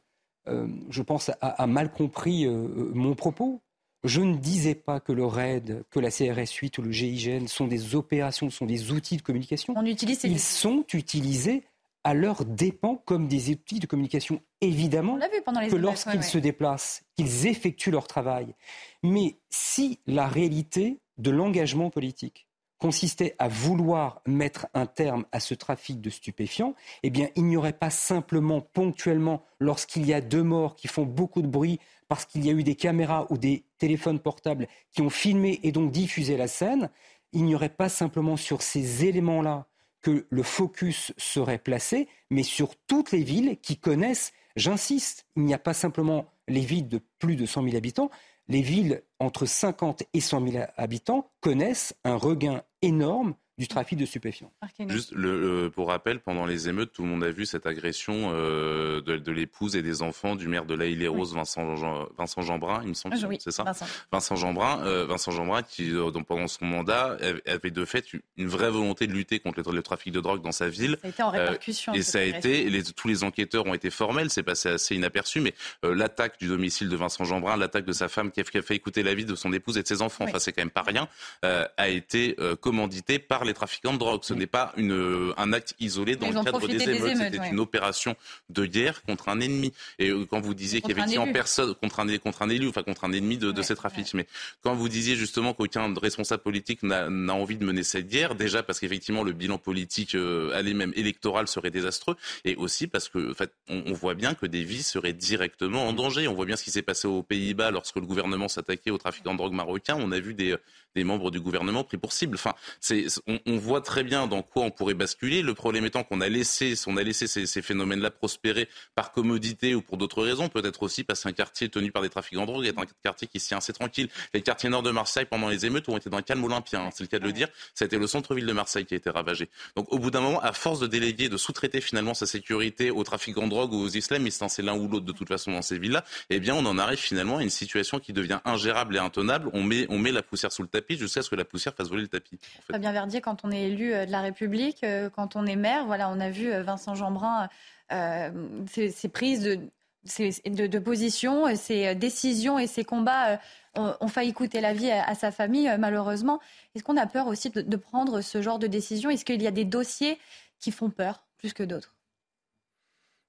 euh, 0.48 0.66
je 0.90 1.02
pense, 1.02 1.30
a, 1.40 1.48
a 1.48 1.66
mal 1.66 1.92
compris 1.92 2.46
euh, 2.46 2.50
euh, 2.50 2.90
mon 2.94 3.14
propos. 3.14 3.62
Je 4.02 4.22
ne 4.22 4.36
disais 4.36 4.74
pas 4.74 4.98
que 4.98 5.12
le 5.12 5.26
RAID, 5.26 5.84
que 5.90 6.00
la 6.00 6.11
CRS 6.11 6.50
8 6.50 6.78
ou 6.78 6.82
le 6.82 6.90
GIGN 6.90 7.46
sont 7.46 7.66
des 7.66 7.94
opérations, 7.94 8.48
sont 8.48 8.64
des 8.64 8.92
outils 8.92 9.18
de 9.18 9.22
communication. 9.22 9.74
On 9.76 9.84
utilise 9.84 10.20
ces 10.20 10.28
Ils 10.28 10.40
sont 10.40 10.84
utilisés 10.94 11.64
à 12.05 12.14
leurs 12.14 12.44
dépens 12.44 12.96
comme 13.05 13.28
des 13.28 13.51
outils 13.51 13.78
de 13.78 13.86
communication. 13.86 14.40
Évidemment 14.61 15.18
pendant 15.44 15.61
les 15.61 15.68
que 15.68 15.76
lorsqu'ils 15.76 16.12
ouais, 16.12 16.18
ouais. 16.18 16.22
se 16.22 16.38
déplacent, 16.38 17.03
qu'ils 17.16 17.46
effectuent 17.46 17.90
leur 17.90 18.07
travail. 18.07 18.55
Mais 19.03 19.38
si 19.51 20.01
la 20.07 20.26
réalité 20.26 21.01
de 21.18 21.30
l'engagement 21.30 21.90
politique 21.90 22.46
consistait 22.78 23.36
à 23.38 23.46
vouloir 23.46 24.22
mettre 24.26 24.66
un 24.72 24.86
terme 24.86 25.26
à 25.32 25.40
ce 25.40 25.53
trafic 25.53 26.01
de 26.01 26.09
stupéfiants, 26.09 26.74
eh 27.03 27.11
bien, 27.11 27.28
il 27.36 27.44
n'y 27.44 27.57
aurait 27.57 27.74
pas 27.74 27.90
simplement 27.90 28.62
ponctuellement, 28.62 29.44
lorsqu'il 29.59 30.07
y 30.07 30.14
a 30.14 30.22
deux 30.22 30.42
morts 30.42 30.76
qui 30.76 30.88
font 30.88 31.05
beaucoup 31.05 31.42
de 31.42 31.46
bruit, 31.46 31.78
parce 32.09 32.24
qu'il 32.24 32.44
y 32.44 32.48
a 32.48 32.53
eu 32.55 32.64
des 32.64 32.76
caméras 32.76 33.26
ou 33.28 33.36
des 33.36 33.66
téléphones 33.78 34.18
portables 34.18 34.66
qui 34.92 35.03
ont 35.03 35.11
filmé 35.11 35.61
et 35.62 35.72
donc 35.72 35.92
diffusé 35.92 36.38
la 36.38 36.48
scène, 36.48 36.90
il 37.32 37.44
n'y 37.44 37.55
aurait 37.55 37.68
pas 37.68 37.88
simplement 37.88 38.36
sur 38.36 38.62
ces 38.62 39.05
éléments-là 39.05 39.66
que 40.03 40.26
le 40.28 40.42
focus 40.42 41.12
serait 41.16 41.59
placé, 41.59 42.09
mais 42.30 42.42
sur 42.42 42.76
toutes 42.86 43.12
les 43.12 43.22
villes 43.22 43.59
qui 43.61 43.76
connaissent, 43.76 44.32
j'insiste, 44.57 45.26
il 45.36 45.44
n'y 45.44 45.55
a 45.55 45.59
pas 45.59 45.74
simplement 45.74 46.26
les 46.48 46.61
villes 46.61 46.88
de 46.88 47.01
plus 47.18 47.36
de 47.36 47.46
100 47.46 47.64
000 47.64 47.76
habitants, 47.76 48.11
les 48.48 48.62
villes 48.62 49.03
entre 49.18 49.46
50 49.46 50.03
et 50.12 50.20
100 50.20 50.48
000 50.48 50.64
habitants 50.76 51.30
connaissent 51.40 51.94
un 52.05 52.16
regain 52.16 52.62
énorme 52.82 53.34
du 53.61 53.68
trafic 53.68 53.98
de 53.98 54.06
stupéfiants. 54.06 54.50
Juste 54.88 55.12
le, 55.12 55.64
le- 55.64 55.70
pour 55.70 55.88
rappel, 55.88 56.18
pendant 56.18 56.46
les 56.46 56.68
émeutes, 56.68 56.92
tout 56.92 57.02
le 57.02 57.08
monde 57.08 57.22
a 57.22 57.30
vu 57.30 57.44
cette 57.44 57.66
agression 57.66 58.32
euh, 58.32 59.00
de, 59.02 59.18
de 59.18 59.32
l'épouse 59.32 59.76
et 59.76 59.82
des 59.82 60.00
enfants 60.02 60.34
du 60.34 60.48
maire 60.48 60.64
de 60.64 60.74
la 60.74 60.86
île 60.86 61.02
et 61.02 61.08
Rose, 61.08 61.34
Vincent, 61.34 61.76
Jean, 61.76 62.08
Vincent 62.16 62.40
Jeanbrun, 62.42 62.80
il 62.82 62.88
me 62.88 62.94
semble, 62.94 63.16
Ah, 63.22 63.26
oui, 63.28 63.36
c'est 63.38 63.50
ça 63.50 63.62
Vincent. 63.64 63.86
Vincent 64.11 64.34
Jeanbrun, 64.36 64.80
euh, 64.86 65.04
Vincent 65.06 65.30
Jeanbrun, 65.30 65.62
qui 65.62 65.90
euh, 65.94 66.11
donc, 66.11 66.26
pendant 66.26 66.48
son 66.48 66.64
mandat 66.64 67.18
avait- 67.46 67.70
de 67.70 67.84
fait 67.84 68.04
une 68.38 68.48
vraie 68.48 68.70
volonté 68.70 69.06
de 69.06 69.12
lutter 69.12 69.38
contre 69.40 69.61
le, 69.70 69.76
le 69.76 69.82
trafic 69.82 70.12
de 70.12 70.20
drogue 70.20 70.42
dans 70.42 70.52
sa 70.52 70.68
ville. 70.68 70.96
Ça 71.02 71.06
a 71.06 71.11
été 71.11 71.22
en 71.22 71.28
Euh, 71.34 71.38
répercussion. 71.44 71.92
et 71.92 72.02
ça 72.02 72.18
a 72.18 72.22
été, 72.22 72.68
les- 72.70 72.82
tous 72.82 73.08
les 73.08 73.22
enquêteurs 73.24 73.66
ont 73.66 73.74
été 73.74 73.90
formels, 73.90 74.30
c'est 74.30 74.42
passé 74.42 74.70
assez 74.70 74.94
inaperçu, 74.96 75.40
mais 75.40 75.52
euh, 75.84 75.94
l'attaque 75.94 76.38
du 76.40 76.48
domicile 76.48 76.88
de 76.88 76.96
Vincent 76.96 77.24
Jeanbrun, 77.24 77.58
l'attaque 77.58 77.84
de 77.84 77.92
sa 77.92 78.08
femme 78.08 78.30
qui 78.32 78.40
a, 78.40 78.44
fait 78.44 78.74
écouter 78.74 79.02
la 79.02 79.14
vie 79.14 79.26
de 79.26 79.34
son 79.34 79.52
épouse 79.52 79.76
et 79.76 79.82
de 79.82 79.86
ses 79.88 80.00
enfants, 80.00 80.24
Oui. 80.24 80.30
enfin 80.30 80.38
c'est 80.38 80.52
quand 80.52 80.62
même 80.62 80.70
pas 80.70 80.82
rien, 80.82 81.08
euh, 81.44 81.66
a 81.76 81.88
été 81.90 82.36
euh, 82.40 82.56
commandité 82.56 83.18
par 83.18 83.44
les 83.44 83.49
trafiquants 83.55 83.92
de 83.92 83.98
drogue. 83.98 84.20
Ce 84.22 84.34
n'est 84.34 84.46
pas 84.46 84.72
une, 84.76 84.92
euh, 84.92 85.32
un 85.36 85.53
acte 85.53 85.74
isolé 85.80 86.16
dans 86.16 86.26
Ils 86.28 86.34
le 86.34 86.44
cadre 86.44 86.66
des 86.66 86.76
des 86.78 86.84
émeutes, 86.84 87.11
émeutes, 87.11 87.16
c'était 87.18 87.38
ouais. 87.38 87.51
une 87.51 87.61
opération 87.61 88.16
de 88.48 88.66
guerre 88.66 89.03
contre 89.03 89.28
un 89.28 89.40
ennemi. 89.40 89.72
Et 89.98 90.11
euh, 90.11 90.26
quand 90.26 90.40
vous 90.40 90.55
disiez 90.55 90.80
Contre 90.80 90.92
un 90.92 90.94
qu'effectivement 90.94 91.24
élu. 91.24 91.32
personne 91.32 91.74
contre 91.74 92.01
un, 92.01 92.18
contre 92.18 92.42
un 92.42 92.48
élu, 92.48 92.68
enfin 92.68 92.82
contre 92.82 93.05
un 93.05 93.12
ennemi 93.12 93.38
de, 93.38 93.51
de 93.53 93.62
ces 93.62 93.74
trafics, 93.74 94.14
mais 94.14 94.26
quand 94.62 94.74
vous 94.74 94.88
disiez 94.88 95.16
justement 95.16 95.55
qu'aucun 95.55 95.92
responsable 95.94 96.42
politique 96.42 96.82
n'a 96.82 97.09
n'a 97.11 97.34
envie 97.34 97.57
de 97.57 97.64
mener 97.64 97.82
cette 97.82 98.09
guerre, 98.09 98.34
déjà 98.34 98.62
parce 98.62 98.80
qu'effectivement 98.80 99.22
le 99.22 99.32
bilan 99.32 99.59
politique, 99.59 100.14
euh, 100.14 100.53
allez 100.55 100.74
même 100.74 100.92
électoral, 100.96 101.48
serait 101.48 101.70
désastreux, 101.70 102.16
et 102.44 102.57
aussi 102.57 102.86
parce 102.86 103.09
que 103.09 103.30
en 103.30 103.34
fait, 103.34 103.53
on, 103.68 103.82
on 103.86 103.92
voit 103.92 104.14
bien 104.14 104.34
que 104.34 104.46
des 104.46 104.64
vies 104.64 104.82
seraient 104.82 105.12
directement 105.12 105.88
en 105.88 105.92
danger. 105.92 106.28
On 106.28 106.34
voit 106.34 106.46
bien 106.46 106.57
ce 106.57 106.64
qui 106.64 106.70
s'est 106.70 106.82
passé 106.82 107.09
aux 107.09 107.22
Pays-Bas 107.22 107.70
lorsque 107.70 107.96
le 107.96 108.07
gouvernement 108.07 108.48
s'attaquait 108.48 108.90
aux 108.90 108.98
trafiquants 108.98 109.32
de 109.32 109.38
drogue 109.38 109.53
marocains. 109.53 109.96
On 109.98 110.12
a 110.12 110.20
vu 110.20 110.34
des, 110.34 110.57
des 110.94 111.05
membres 111.05 111.30
du 111.30 111.40
gouvernement 111.40 111.84
pris 111.84 111.98
pour 111.98 112.12
cible. 112.12 112.34
Enfin, 112.36 112.55
c'est, 112.80 113.07
on, 113.26 113.39
on 113.47 113.57
voit 113.57 113.80
très 113.80 114.03
bien 114.03 114.26
dans 114.26 114.43
quoi 114.43 114.62
on 114.64 114.70
pourrait 114.70 114.95
basculer. 114.95 115.43
Le 115.43 115.55
problème 115.55 115.84
étant 115.84 116.03
qu'on 116.05 116.20
a 116.20 116.28
laissé, 116.28 116.74
on 116.86 116.97
a 116.97 117.03
laissé 117.03 117.26
ces, 117.26 117.47
ces 117.47 117.62
phénomènes-là 117.62 118.11
prospérer 118.11 118.68
par 118.95 119.12
commodité 119.12 119.74
ou 119.74 119.82
pour 119.82 119.97
d'autres 119.97 120.22
raisons, 120.22 120.49
peut-être 120.49 120.82
aussi 120.82 121.05
parce 121.05 121.22
qu'un 121.22 121.32
quartier 121.32 121.68
tenu 121.68 121.93
par 121.93 122.03
des 122.03 122.09
trafiquants 122.09 122.43
de 122.43 122.47
drogue 122.47 122.66
est 122.66 122.78
un 122.78 122.84
quartier 123.03 123.28
qui 123.28 123.38
tient 123.38 123.59
assez 123.59 123.72
tranquille. 123.72 124.09
Les 124.34 124.43
quartiers 124.43 124.68
nord 124.68 124.82
de 124.82 124.91
Marseille, 124.91 125.26
pendant 125.28 125.49
les 125.49 125.66
émeutes, 125.66 125.88
ont 125.88 125.97
été 125.97 126.11
dans 126.11 126.18
un 126.18 126.22
calme 126.22 126.45
olympien. 126.45 126.80
hein, 126.86 126.91
c'est 126.93 127.05
le 127.05 127.09
cas 127.09 127.18
de 127.18 127.24
le 127.24 127.32
dire. 127.32 127.49
Ça 127.74 127.84
a 127.84 127.86
été 127.86 127.99
le 127.99 128.07
centre-ville 128.07 128.47
de 128.47 128.53
Marseille 128.53 128.84
qui 128.86 128.95
a 128.95 128.97
été 128.97 129.11
ravagé. 129.11 129.49
Donc, 129.76 129.93
au 129.93 129.99
bout 129.99 130.11
d'un 130.11 130.20
moment, 130.20 130.41
à 130.41 130.53
force 130.53 130.80
de 130.80 130.86
déléguer, 130.86 131.28
de 131.28 131.36
sous-traiter 131.36 131.80
finalement 131.80 132.14
sa 132.14 132.26
sécurité 132.26 132.91
aux 132.91 133.05
trafiquants 133.05 133.45
de 133.45 133.51
drogue 133.51 133.72
ou 133.72 133.82
aux 133.82 133.88
islamistes, 133.88 134.43
hein, 134.43 134.49
c'est 134.49 134.62
l'un 134.62 134.74
ou 134.76 134.88
l'autre 134.88 135.07
de 135.07 135.12
toute 135.12 135.28
façon 135.28 135.53
dans 135.53 135.62
ces 135.62 135.78
villes-là, 135.78 136.05
eh 136.30 136.41
bien, 136.41 136.55
on 136.55 136.64
en 136.66 136.78
arrive 136.78 136.99
finalement 136.99 137.38
à 137.38 137.43
une 137.43 137.51
situation 137.51 137.99
qui 137.99 138.12
devient 138.12 138.41
ingérable 138.45 138.97
et 138.97 138.99
intenable. 138.99 139.51
On 139.53 139.62
met, 139.62 139.86
on 139.88 139.99
met 139.99 140.12
la 140.12 140.22
poussière 140.22 140.53
sous 140.53 140.62
le 140.62 140.68
tapis 140.68 140.97
jusqu'à 140.97 141.22
ce 141.22 141.30
que 141.30 141.36
la 141.36 141.45
poussière 141.45 141.74
fasse 141.74 141.88
voler 141.88 142.03
le 142.03 142.09
tapis. 142.09 142.36
en 142.59 142.62
fait. 142.62 142.72
Fabien 142.72 142.93
Verdier, 142.93 143.19
quand 143.20 143.44
on 143.44 143.50
est 143.50 143.62
élu 143.68 143.92
euh, 143.92 144.06
de 144.06 144.10
la 144.12 144.20
République, 144.20 144.82
euh, 144.84 145.10
quand 145.10 145.36
on 145.36 145.46
est 145.46 145.56
maire, 145.56 145.86
voilà, 145.86 146.08
on 146.10 146.20
a 146.20 146.30
vu 146.30 146.52
euh, 146.52 146.62
Vincent 146.62 146.94
Jeanbrun, 146.94 147.48
euh, 147.92 148.30
ses, 148.68 148.90
ses 148.90 149.08
prises 149.08 149.42
de, 149.42 149.58
ses- 150.04 150.40
de, 150.46 150.66
de 150.66 150.78
position, 150.78 151.54
ses 151.56 151.94
décisions 151.94 152.58
et 152.58 152.66
ses 152.66 152.84
combats 152.84 153.40
ont, 153.74 153.94
ont 154.00 154.08
failli 154.08 154.32
coûter 154.32 154.60
la 154.60 154.72
vie 154.72 154.90
à, 154.90 155.04
à 155.04 155.14
sa 155.14 155.30
famille, 155.32 155.70
malheureusement. 155.78 156.40
Est-ce 156.74 156.84
qu'on 156.84 156.96
a 156.96 157.06
peur 157.06 157.26
aussi 157.26 157.50
de, 157.50 157.60
de 157.62 157.76
prendre 157.76 158.20
ce 158.20 158.42
genre 158.42 158.58
de 158.58 158.66
décision? 158.66 159.10
Est-ce 159.10 159.24
qu'il 159.24 159.42
y 159.42 159.46
a 159.46 159.50
des 159.52 159.64
dossiers 159.64 160.18
qui 160.58 160.70
font 160.72 160.90
peur 160.90 161.24
plus 161.38 161.52
que 161.52 161.62
d'autres? 161.62 161.94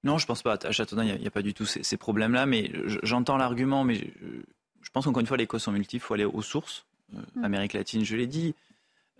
Non, 0.04 0.18
je 0.18 0.26
pense 0.26 0.42
pas. 0.42 0.58
À 0.64 0.72
Châteaudun, 0.72 1.04
il 1.04 1.20
n'y 1.22 1.28
a, 1.28 1.32
pas 1.32 1.44
du 1.44 1.54
tout 1.54 1.66
ces, 1.66 1.84
ces 1.84 1.98
problèmes-là. 1.98 2.46
Mais 2.48 2.72
je- 2.86 3.00
j'entends 3.04 3.38
l'argument, 3.38 3.84
mais 3.84 3.96
je, 3.96 4.06
je 4.82 4.90
pense 4.92 5.06
qu'encore 5.06 5.22
une 5.22 5.28
fois, 5.28 5.38
les 5.38 5.46
causes 5.48 5.64
sont 5.64 5.72
multiples. 5.72 6.04
Il 6.04 6.06
faut 6.08 6.14
aller 6.16 6.26
aux 6.26 6.42
sources. 6.42 6.86
Euh, 7.16 7.20
Hmm. 7.36 7.44
Amérique 7.44 7.74
latine, 7.74 8.04
je 8.06 8.16
l'ai 8.16 8.26
dit. 8.28 8.56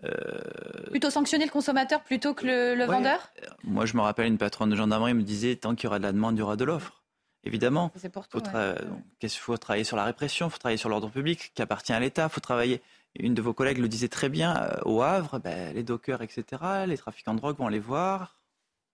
Euh, 0.04 0.90
Plutôt 0.90 1.10
sanctionner 1.10 1.44
le 1.44 1.50
consommateur 1.50 2.02
plutôt 2.02 2.34
que 2.34 2.44
le, 2.46 2.74
le 2.74 2.80
Ouais. 2.82 2.86
vendeur 2.96 3.30
moi, 3.64 3.86
je 3.86 3.96
me 3.96 4.02
rappelle 4.02 4.26
une 4.26 4.38
patronne 4.38 4.70
de 4.70 4.76
gendarmerie 4.76 5.14
me 5.14 5.22
disait 5.22 5.56
tant 5.56 5.74
qu'il 5.74 5.84
y 5.84 5.86
aura 5.88 5.98
de 5.98 6.04
la 6.04 6.12
demande, 6.12 6.36
il 6.36 6.40
y 6.40 6.42
aura 6.42 6.56
de 6.56 6.64
l'offre. 6.64 7.02
Évidemment. 7.44 7.90
C'est 7.96 8.08
pour 8.08 8.26
faut, 8.26 8.40
tout, 8.40 8.50
tra- 8.50 8.74
ouais. 8.74 8.88
qu'il 9.20 9.30
faut 9.30 9.56
travailler 9.56 9.84
sur 9.84 9.96
la 9.96 10.04
répression, 10.04 10.46
il 10.46 10.50
faut 10.50 10.58
travailler 10.58 10.76
sur 10.76 10.88
l'ordre 10.88 11.08
public 11.08 11.52
qui 11.54 11.62
appartient 11.62 11.92
à 11.92 12.00
l'État, 12.00 12.24
il 12.30 12.32
faut 12.32 12.40
travailler. 12.40 12.82
Une 13.18 13.34
de 13.34 13.42
vos 13.42 13.52
collègues 13.52 13.78
le 13.78 13.88
disait 13.88 14.08
très 14.08 14.28
bien, 14.28 14.56
euh, 14.56 14.76
au 14.84 15.02
Havre, 15.02 15.38
ben, 15.38 15.74
les 15.74 15.82
dockers, 15.82 16.22
etc., 16.22 16.44
les 16.86 16.96
trafiquants 16.96 17.34
de 17.34 17.38
drogue 17.40 17.58
vont 17.58 17.68
les 17.68 17.78
voir, 17.80 18.40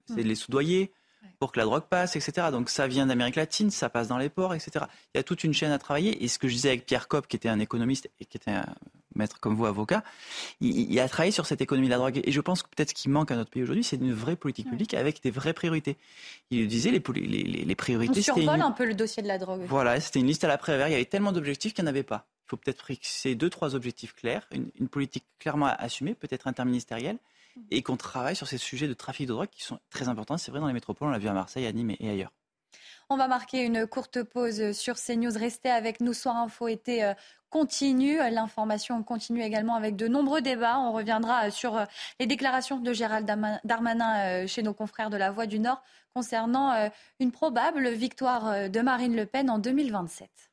essayer 0.09 0.24
de 0.24 0.28
les 0.28 0.34
soudoyer 0.34 0.92
pour 1.38 1.52
que 1.52 1.59
la 1.59 1.64
drogue 1.66 1.84
passe, 1.84 2.16
etc. 2.16 2.48
Donc 2.50 2.68
ça 2.70 2.86
vient 2.86 3.06
d'Amérique 3.06 3.36
latine, 3.36 3.70
ça 3.70 3.88
passe 3.90 4.09
dans 4.09 4.18
les 4.18 4.28
ports, 4.28 4.54
etc. 4.54 4.86
Il 5.14 5.18
y 5.18 5.20
a 5.20 5.22
toute 5.22 5.44
une 5.44 5.52
chaîne 5.54 5.70
à 5.72 5.78
travailler. 5.78 6.22
Et 6.24 6.28
ce 6.28 6.38
que 6.38 6.48
je 6.48 6.54
disais 6.54 6.68
avec 6.70 6.84
Pierre 6.86 7.06
Kopp, 7.09 7.26
qui 7.28 7.36
était 7.36 7.48
un 7.48 7.61
économiste 7.61 8.11
et 8.20 8.24
qui 8.24 8.36
était 8.38 8.50
un 8.50 8.66
maître 9.14 9.40
comme 9.40 9.54
vous, 9.54 9.66
avocat, 9.66 10.02
il, 10.61 10.90
il 10.92 11.00
a 11.00 11.09
travaillé 11.09 11.32
sur 11.32 11.46
cette 11.46 11.61
économie 11.61 11.86
de 11.88 11.92
la 11.92 11.98
drogue. 11.98 12.20
Et 12.24 12.32
je 12.32 12.40
pense 12.40 12.62
que 12.62 12.68
peut-être 12.68 12.90
ce 12.90 12.94
qui 12.94 13.09
manque 13.09 13.30
à 13.30 13.36
notre 13.36 13.50
pays 13.50 13.62
aujourd'hui, 13.62 13.84
c'est 13.84 13.96
une 13.96 14.12
vraie 14.12 14.36
politique 14.36 14.68
publique 14.68 14.94
avec 14.94 15.22
des 15.22 15.30
vraies 15.30 15.52
priorités. 15.54 15.96
Il 16.50 16.66
disait 16.68 16.90
les, 16.90 17.02
les, 17.14 17.26
les- 17.26 17.64
les 17.64 17.72
On 17.72 17.74
priorités, 17.76 18.14
c'était 18.14 18.40
survole 18.40 18.56
une- 18.56 18.62
un 18.62 18.70
peu 18.72 18.84
le 18.86 18.94
dossier 18.94 19.22
de 19.22 19.28
la 19.28 19.38
drogue. 19.38 19.62
voilà, 19.68 20.00
c'était 20.00 20.20
une 20.20 20.26
liste 20.26 20.44
à 20.44 20.48
la 20.48 20.59
prévère. 20.59 20.88
Il 20.88 20.92
y 20.92 20.94
avait 20.94 21.04
tellement 21.04 21.32
d'objectifs 21.32 21.74
qu'il 21.74 21.84
n'y 21.84 21.88
en 21.88 21.92
avait 21.92 22.02
pas. 22.02 22.26
Il 22.46 22.50
faut 22.50 22.56
peut-être 22.56 22.86
fixer 22.86 23.34
deux, 23.34 23.50
trois 23.50 23.74
objectifs 23.74 24.14
clairs, 24.14 24.46
une, 24.52 24.70
une 24.80 24.88
politique 24.88 25.24
clairement 25.38 25.66
assumée, 25.66 26.14
peut-être 26.14 26.46
interministérielle, 26.46 27.18
et 27.70 27.82
qu'on 27.82 27.96
travaille 27.96 28.36
sur 28.36 28.46
ces 28.46 28.56
sujets 28.56 28.86
de 28.88 28.94
trafic 28.94 29.26
de 29.26 29.32
drogue 29.32 29.48
qui 29.50 29.62
sont 29.64 29.78
très 29.90 30.09
importants. 30.09 30.38
C'est 30.38 30.50
vrai 30.50 30.61
dans 30.61 30.66
les 30.68 30.72
métropoles, 30.72 31.09
on 31.09 31.11
l'a 31.11 31.18
vu 31.18 31.28
à 31.28 31.32
Marseille, 31.32 31.66
à 31.66 31.72
Nîmes 31.72 31.94
et 31.98 32.09
ailleurs. 32.09 32.30
On 33.11 33.16
va 33.16 33.26
marquer 33.26 33.62
une 33.64 33.86
courte 33.86 34.22
pause 34.22 34.72
sur 34.72 34.96
CNews. 34.96 35.32
Restez 35.34 35.70
avec 35.70 36.02
nous. 36.02 36.12
Soir 36.12 36.36
Info 36.36 36.68
était 36.68 37.04
euh, 37.04 37.14
continue. 37.48 38.18
L'information 38.18 39.02
continue 39.02 39.42
également 39.42 39.76
avec 39.76 39.96
de 39.96 40.09
nombreux 40.09 40.42
débats. 40.42 40.78
On 40.78 40.92
reviendra 40.92 41.46
euh, 41.46 41.50
sur 41.50 41.78
euh, 41.78 41.86
les 42.20 42.26
déclarations 42.26 42.80
de 42.80 42.92
Gérald 42.92 43.26
Darmanin 43.64 44.46
chez 44.46 44.62
nos 44.62 44.74
confrères 44.74 45.09
de 45.09 45.16
la 45.16 45.30
Voix 45.30 45.46
du 45.46 45.59
Nord 45.59 45.82
concernant 46.12 46.90
une 47.20 47.32
probable 47.32 47.88
victoire 47.90 48.68
de 48.68 48.80
Marine 48.80 49.14
Le 49.14 49.24
Pen 49.24 49.48
en 49.50 49.59
2027. 49.59 50.47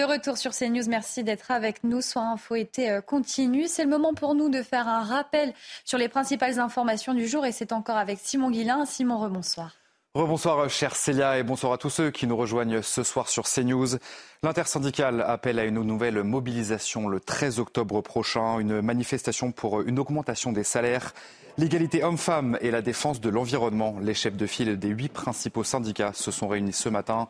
De 0.00 0.04
retour 0.06 0.38
sur 0.38 0.52
CNews, 0.52 0.88
merci 0.88 1.24
d'être 1.24 1.50
avec 1.50 1.84
nous. 1.84 2.00
Soir 2.00 2.24
Info 2.24 2.54
été 2.54 2.90
euh, 2.90 3.02
continue. 3.02 3.66
C'est 3.66 3.84
le 3.84 3.90
moment 3.90 4.14
pour 4.14 4.34
nous 4.34 4.48
de 4.48 4.62
faire 4.62 4.88
un 4.88 5.02
rappel 5.02 5.52
sur 5.84 5.98
les 5.98 6.08
principales 6.08 6.58
informations 6.58 7.12
du 7.12 7.28
jour 7.28 7.44
et 7.44 7.52
c'est 7.52 7.70
encore 7.70 7.98
avec 7.98 8.18
Simon 8.18 8.50
Guillain. 8.50 8.86
Simon, 8.86 9.18
rebonsoir. 9.18 9.74
Rebonsoir 10.14 10.70
chère 10.70 10.96
Célia 10.96 11.36
et 11.36 11.42
bonsoir 11.42 11.74
à 11.74 11.76
tous 11.76 11.90
ceux 11.90 12.10
qui 12.10 12.26
nous 12.26 12.36
rejoignent 12.38 12.80
ce 12.80 13.02
soir 13.02 13.28
sur 13.28 13.44
CNews. 13.44 13.98
L'intersyndicale 14.42 15.20
appelle 15.20 15.58
à 15.58 15.66
une 15.66 15.82
nouvelle 15.82 16.22
mobilisation 16.22 17.06
le 17.06 17.20
13 17.20 17.58
octobre 17.60 18.00
prochain, 18.00 18.58
une 18.58 18.80
manifestation 18.80 19.52
pour 19.52 19.82
une 19.82 19.98
augmentation 19.98 20.50
des 20.50 20.64
salaires, 20.64 21.12
l'égalité 21.58 22.02
homme-femme 22.04 22.56
et 22.62 22.70
la 22.70 22.80
défense 22.80 23.20
de 23.20 23.28
l'environnement. 23.28 23.96
Les 24.00 24.14
chefs 24.14 24.36
de 24.38 24.46
file 24.46 24.78
des 24.78 24.88
huit 24.88 25.10
principaux 25.10 25.62
syndicats 25.62 26.12
se 26.14 26.30
sont 26.30 26.48
réunis 26.48 26.72
ce 26.72 26.88
matin 26.88 27.28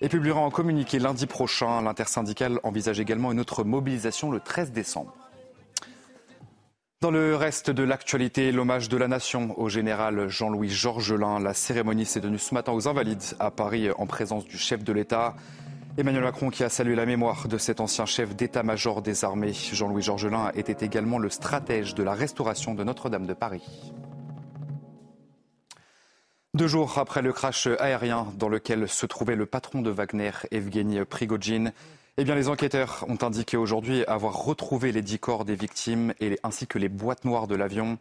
et 0.00 0.08
publiera 0.08 0.40
un 0.40 0.50
communiqué 0.50 0.98
lundi 0.98 1.26
prochain. 1.26 1.82
L'intersyndicale 1.82 2.60
envisage 2.62 3.00
également 3.00 3.32
une 3.32 3.40
autre 3.40 3.64
mobilisation 3.64 4.30
le 4.30 4.40
13 4.40 4.72
décembre. 4.72 5.14
Dans 7.00 7.10
le 7.10 7.34
reste 7.34 7.70
de 7.70 7.82
l'actualité, 7.82 8.52
l'hommage 8.52 8.90
de 8.90 8.98
la 8.98 9.08
nation 9.08 9.58
au 9.58 9.70
général 9.70 10.28
Jean-Louis 10.28 10.68
Georgelin. 10.68 11.40
La 11.40 11.54
cérémonie 11.54 12.04
s'est 12.04 12.20
tenue 12.20 12.38
ce 12.38 12.52
matin 12.52 12.72
aux 12.72 12.88
Invalides 12.88 13.22
à 13.38 13.50
Paris 13.50 13.88
en 13.96 14.06
présence 14.06 14.44
du 14.44 14.58
chef 14.58 14.84
de 14.84 14.92
l'État. 14.92 15.34
Emmanuel 15.96 16.22
Macron 16.24 16.50
qui 16.50 16.62
a 16.62 16.68
salué 16.68 16.94
la 16.94 17.06
mémoire 17.06 17.48
de 17.48 17.56
cet 17.56 17.80
ancien 17.80 18.04
chef 18.04 18.36
d'état-major 18.36 19.00
des 19.00 19.24
armées. 19.24 19.54
Jean-Louis 19.54 20.02
Georgelin 20.02 20.50
était 20.54 20.84
également 20.84 21.18
le 21.18 21.30
stratège 21.30 21.94
de 21.94 22.02
la 22.02 22.12
restauration 22.12 22.74
de 22.74 22.84
Notre-Dame 22.84 23.26
de 23.26 23.34
Paris. 23.34 23.92
Deux 26.52 26.66
jours 26.66 26.98
après 26.98 27.22
le 27.22 27.32
crash 27.32 27.68
aérien 27.78 28.26
dans 28.36 28.48
lequel 28.48 28.88
se 28.88 29.06
trouvait 29.06 29.36
le 29.36 29.46
patron 29.46 29.82
de 29.82 29.90
Wagner, 29.90 30.32
Evgeny 30.50 31.04
Prigogine, 31.04 31.72
eh 32.16 32.24
bien, 32.24 32.34
les 32.34 32.48
enquêteurs 32.48 33.04
ont 33.08 33.18
indiqué 33.22 33.56
aujourd'hui 33.56 34.04
avoir 34.06 34.34
retrouvé 34.34 34.90
les 34.90 35.00
dix 35.00 35.20
corps 35.20 35.44
des 35.44 35.54
victimes 35.54 36.12
et, 36.18 36.40
ainsi 36.42 36.66
que 36.66 36.78
les 36.78 36.88
boîtes 36.88 37.24
noires 37.24 37.46
de 37.46 37.54
l'avion. 37.54 37.98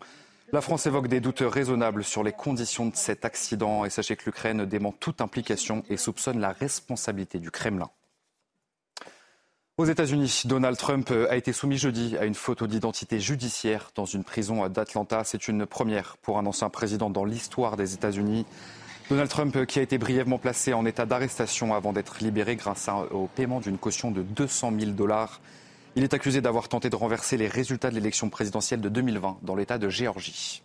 La 0.51 0.61
France 0.61 0.87
évoque 0.87 1.07
des 1.07 1.19
doutes 1.19 1.43
raisonnables 1.45 2.03
sur 2.03 2.23
les 2.23 2.31
conditions 2.31 2.87
de 2.87 2.95
cet 2.95 3.23
accident 3.23 3.85
et 3.85 3.91
sachez 3.91 4.15
que 4.15 4.25
l'Ukraine 4.25 4.65
dément 4.65 4.93
toute 4.99 5.21
implication 5.21 5.83
et 5.87 5.95
soupçonne 5.95 6.39
la 6.39 6.51
responsabilité 6.51 7.37
du 7.37 7.51
Kremlin. 7.51 7.91
Aux 9.79 9.85
États-Unis, 9.85 10.41
Donald 10.43 10.75
Trump 10.75 11.09
a 11.29 11.37
été 11.37 11.53
soumis 11.53 11.77
jeudi 11.77 12.17
à 12.17 12.25
une 12.25 12.35
photo 12.35 12.67
d'identité 12.67 13.21
judiciaire 13.21 13.91
dans 13.95 14.03
une 14.03 14.25
prison 14.25 14.67
d'Atlanta. 14.67 15.23
C'est 15.23 15.47
une 15.47 15.65
première 15.65 16.17
pour 16.17 16.37
un 16.37 16.45
ancien 16.45 16.69
président 16.69 17.09
dans 17.09 17.23
l'histoire 17.23 17.77
des 17.77 17.93
États-Unis. 17.93 18.45
Donald 19.09 19.29
Trump 19.29 19.65
qui 19.67 19.79
a 19.79 19.81
été 19.81 19.97
brièvement 19.97 20.37
placé 20.37 20.73
en 20.73 20.85
état 20.85 21.05
d'arrestation 21.05 21.73
avant 21.73 21.93
d'être 21.93 22.17
libéré 22.19 22.57
grâce 22.57 22.89
au 23.11 23.27
paiement 23.27 23.61
d'une 23.61 23.77
caution 23.77 24.11
de 24.11 24.21
200 24.21 24.73
000 24.77 24.91
dollars. 24.91 25.39
Il 25.95 26.03
est 26.03 26.13
accusé 26.13 26.41
d'avoir 26.41 26.67
tenté 26.67 26.89
de 26.89 26.97
renverser 26.97 27.37
les 27.37 27.47
résultats 27.47 27.89
de 27.89 27.95
l'élection 27.95 28.29
présidentielle 28.29 28.81
de 28.81 28.89
2020 28.89 29.37
dans 29.43 29.55
l'État 29.55 29.77
de 29.77 29.87
Géorgie. 29.87 30.61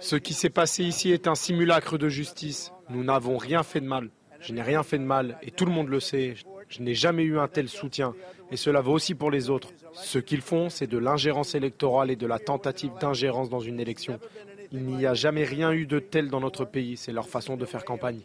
Ce 0.00 0.16
qui 0.16 0.34
s'est 0.34 0.50
passé 0.50 0.82
ici 0.82 1.12
est 1.12 1.28
un 1.28 1.36
simulacre 1.36 1.98
de 1.98 2.08
justice. 2.08 2.72
Nous 2.90 3.04
n'avons 3.04 3.38
rien 3.38 3.62
fait 3.62 3.80
de 3.80 3.86
mal. 3.86 4.10
Je 4.40 4.52
n'ai 4.52 4.62
rien 4.62 4.82
fait 4.82 4.98
de 4.98 5.04
mal 5.04 5.38
et 5.42 5.50
tout 5.50 5.64
le 5.64 5.72
monde 5.72 5.88
le 5.88 6.00
sait. 6.00 6.34
Je 6.68 6.82
n'ai 6.82 6.94
jamais 6.94 7.22
eu 7.22 7.38
un 7.38 7.48
tel 7.48 7.68
soutien. 7.68 8.14
Et 8.50 8.56
cela 8.56 8.80
vaut 8.80 8.92
aussi 8.92 9.14
pour 9.14 9.30
les 9.30 9.50
autres. 9.50 9.68
Ce 9.92 10.18
qu'ils 10.18 10.40
font, 10.40 10.70
c'est 10.70 10.86
de 10.86 10.98
l'ingérence 10.98 11.54
électorale 11.54 12.10
et 12.10 12.16
de 12.16 12.26
la 12.26 12.38
tentative 12.38 12.92
d'ingérence 13.00 13.50
dans 13.50 13.60
une 13.60 13.80
élection. 13.80 14.18
Il 14.72 14.82
n'y 14.82 15.06
a 15.06 15.14
jamais 15.14 15.44
rien 15.44 15.72
eu 15.72 15.86
de 15.86 15.98
tel 15.98 16.28
dans 16.28 16.40
notre 16.40 16.64
pays. 16.64 16.96
C'est 16.96 17.12
leur 17.12 17.28
façon 17.28 17.56
de 17.56 17.64
faire 17.64 17.84
campagne. 17.84 18.20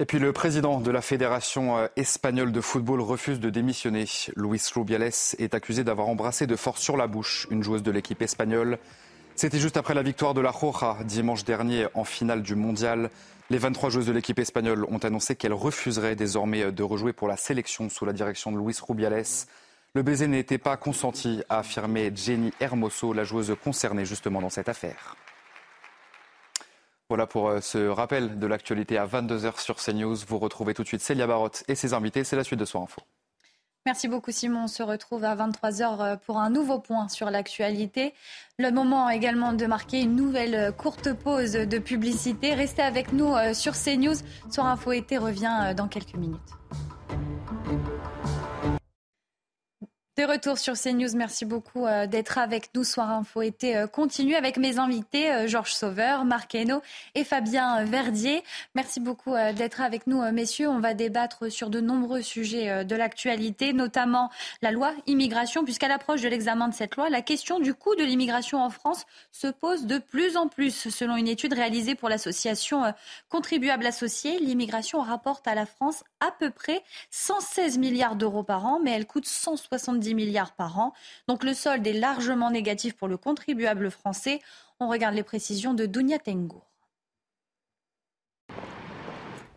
Et 0.00 0.06
puis 0.06 0.18
le 0.18 0.32
président 0.32 0.80
de 0.80 0.90
la 0.90 1.02
Fédération 1.02 1.76
euh, 1.76 1.86
espagnole 1.94 2.52
de 2.52 2.62
football 2.62 3.02
refuse 3.02 3.38
de 3.38 3.50
démissionner. 3.50 4.06
Luis 4.34 4.62
Rubiales 4.74 5.10
est 5.38 5.54
accusé 5.54 5.84
d'avoir 5.84 6.08
embrassé 6.08 6.46
de 6.46 6.56
force 6.56 6.80
sur 6.80 6.96
la 6.96 7.06
bouche 7.06 7.46
une 7.50 7.62
joueuse 7.62 7.82
de 7.82 7.90
l'équipe 7.90 8.22
espagnole. 8.22 8.78
C'était 9.40 9.58
juste 9.58 9.78
après 9.78 9.94
la 9.94 10.02
victoire 10.02 10.34
de 10.34 10.42
la 10.42 10.50
Roja 10.50 10.98
dimanche 11.02 11.44
dernier 11.44 11.86
en 11.94 12.04
finale 12.04 12.42
du 12.42 12.54
mondial. 12.56 13.08
Les 13.48 13.56
23 13.56 13.88
joueuses 13.88 14.04
de 14.04 14.12
l'équipe 14.12 14.38
espagnole 14.38 14.84
ont 14.90 14.98
annoncé 14.98 15.34
qu'elles 15.34 15.54
refuseraient 15.54 16.14
désormais 16.14 16.70
de 16.70 16.82
rejouer 16.82 17.14
pour 17.14 17.26
la 17.26 17.38
sélection 17.38 17.88
sous 17.88 18.04
la 18.04 18.12
direction 18.12 18.52
de 18.52 18.58
Luis 18.58 18.76
Rubiales. 18.86 19.24
Le 19.94 20.02
baiser 20.02 20.26
n'était 20.26 20.58
pas 20.58 20.76
consenti, 20.76 21.42
a 21.48 21.60
affirmé 21.60 22.12
Jenny 22.14 22.52
Hermoso, 22.60 23.14
la 23.14 23.24
joueuse 23.24 23.56
concernée 23.64 24.04
justement 24.04 24.42
dans 24.42 24.50
cette 24.50 24.68
affaire. 24.68 25.16
Voilà 27.08 27.26
pour 27.26 27.48
euh, 27.48 27.62
ce 27.62 27.88
rappel 27.88 28.38
de 28.38 28.46
l'actualité 28.46 28.98
à 28.98 29.06
22h 29.06 29.58
sur 29.58 29.76
CNews. 29.76 30.16
Vous 30.28 30.38
retrouvez 30.38 30.74
tout 30.74 30.82
de 30.82 30.88
suite 30.88 31.00
Célia 31.00 31.26
Barotte 31.26 31.64
et 31.66 31.76
ses 31.76 31.94
invités. 31.94 32.24
C'est 32.24 32.36
la 32.36 32.44
suite 32.44 32.60
de 32.60 32.66
Soir 32.66 32.82
Info. 32.82 33.00
Merci 33.86 34.08
beaucoup 34.08 34.30
Simon. 34.30 34.64
On 34.64 34.68
se 34.68 34.82
retrouve 34.82 35.24
à 35.24 35.34
23h 35.34 36.00
euh, 36.00 36.16
pour 36.16 36.38
un 36.38 36.50
nouveau 36.50 36.78
point 36.78 37.08
sur 37.08 37.30
l'actualité. 37.30 38.12
Le 38.58 38.70
moment 38.70 39.08
également 39.08 39.54
de 39.54 39.64
marquer 39.64 40.02
une 40.02 40.16
nouvelle 40.16 40.54
euh, 40.54 40.70
courte 40.70 41.14
pause 41.14 41.52
de 41.52 41.78
publicité. 41.78 42.52
Restez 42.52 42.82
avec 42.82 43.14
nous 43.14 43.34
euh, 43.34 43.54
sur 43.54 43.72
CNews. 43.72 44.16
Soir 44.50 44.66
Info 44.66 44.92
été 44.92 45.16
revient 45.16 45.72
dans 45.74 45.88
quelques 45.88 46.14
minutes. 46.14 46.40
Retour 50.24 50.58
sur 50.58 50.74
CNews, 50.74 51.16
merci 51.16 51.46
beaucoup 51.46 51.86
euh, 51.86 52.06
d'être 52.06 52.36
avec 52.36 52.74
nous. 52.74 52.84
Soir 52.84 53.10
Info 53.10 53.40
été 53.40 53.76
euh, 53.76 53.86
continue 53.86 54.34
avec 54.34 54.58
mes 54.58 54.78
invités 54.78 55.32
euh, 55.32 55.46
Georges 55.46 55.72
Sauveur, 55.72 56.24
Marc 56.24 56.54
Hainaut 56.54 56.82
et 57.14 57.24
Fabien 57.24 57.84
Verdier. 57.84 58.44
Merci 58.74 59.00
beaucoup 59.00 59.32
d'être 59.56 59.80
avec 59.80 60.06
nous, 60.06 60.20
messieurs. 60.32 60.68
On 60.68 60.78
va 60.78 60.94
débattre 60.94 61.50
sur 61.50 61.70
de 61.70 61.80
nombreux 61.80 62.22
sujets 62.22 62.84
de 62.84 62.96
l'actualité, 62.96 63.72
notamment 63.72 64.30
la 64.62 64.72
loi 64.72 64.92
immigration, 65.06 65.64
puisqu'à 65.64 65.88
l'approche 65.88 66.20
de 66.20 66.28
l'examen 66.28 66.68
de 66.68 66.74
cette 66.74 66.96
loi, 66.96 67.08
la 67.08 67.22
question 67.22 67.58
du 67.58 67.74
coût 67.74 67.94
de 67.94 68.02
l'immigration 68.02 68.62
en 68.62 68.70
France 68.70 69.06
se 69.32 69.46
pose 69.46 69.86
de 69.86 69.98
plus 69.98 70.36
en 70.36 70.48
plus. 70.48 70.88
Selon 70.88 71.16
une 71.16 71.28
étude 71.28 71.54
réalisée 71.54 71.94
pour 71.94 72.08
l'association 72.08 72.92
Contribuables 73.28 73.86
Associés, 73.86 74.38
l'immigration 74.38 75.00
rapporte 75.00 75.46
à 75.48 75.54
la 75.54 75.66
France 75.66 76.04
à 76.20 76.30
peu 76.38 76.50
près 76.50 76.82
116 77.10 77.78
milliards 77.78 78.16
d'euros 78.16 78.42
par 78.42 78.66
an, 78.66 78.80
mais 78.82 78.92
elle 78.92 79.06
coûte 79.06 79.26
170 79.26 80.09
milliards 80.14 80.52
par 80.52 80.78
an. 80.78 80.92
Donc 81.28 81.44
le 81.44 81.54
solde 81.54 81.86
est 81.86 81.92
largement 81.92 82.50
négatif 82.50 82.96
pour 82.96 83.08
le 83.08 83.16
contribuable 83.16 83.90
français. 83.90 84.40
On 84.78 84.88
regarde 84.88 85.14
les 85.14 85.22
précisions 85.22 85.74
de 85.74 85.86
Dounia 85.86 86.18
Tengour. 86.18 86.69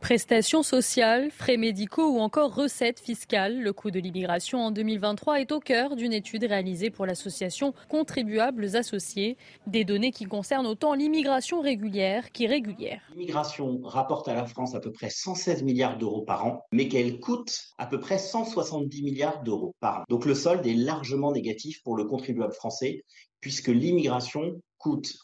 Prestations 0.03 0.63
sociales, 0.63 1.31
frais 1.31 1.55
médicaux 1.55 2.09
ou 2.09 2.19
encore 2.19 2.53
recettes 2.53 2.99
fiscales, 2.99 3.61
le 3.61 3.71
coût 3.71 3.89
de 3.89 4.01
l'immigration 4.01 4.59
en 4.59 4.69
2023 4.69 5.39
est 5.39 5.53
au 5.53 5.61
cœur 5.61 5.95
d'une 5.95 6.11
étude 6.11 6.43
réalisée 6.43 6.89
pour 6.89 7.05
l'association 7.05 7.73
Contribuables 7.87 8.75
Associés. 8.75 9.37
Des 9.65 9.85
données 9.85 10.11
qui 10.11 10.25
concernent 10.25 10.67
autant 10.67 10.93
l'immigration 10.93 11.61
régulière 11.61 12.33
qu'irrégulière. 12.33 13.01
L'immigration 13.11 13.79
rapporte 13.81 14.27
à 14.27 14.33
la 14.33 14.45
France 14.45 14.75
à 14.75 14.81
peu 14.81 14.91
près 14.91 15.09
116 15.09 15.63
milliards 15.63 15.97
d'euros 15.97 16.23
par 16.23 16.45
an, 16.45 16.65
mais 16.73 16.89
qu'elle 16.89 17.21
coûte 17.21 17.69
à 17.77 17.85
peu 17.85 18.01
près 18.01 18.17
170 18.17 19.03
milliards 19.03 19.41
d'euros 19.41 19.73
par 19.79 20.01
an. 20.01 20.03
Donc 20.09 20.25
le 20.25 20.35
solde 20.35 20.67
est 20.67 20.73
largement 20.73 21.31
négatif 21.31 21.81
pour 21.81 21.95
le 21.95 22.03
contribuable 22.03 22.53
français, 22.53 23.05
puisque 23.39 23.69
l'immigration 23.69 24.61
coûte 24.79 25.15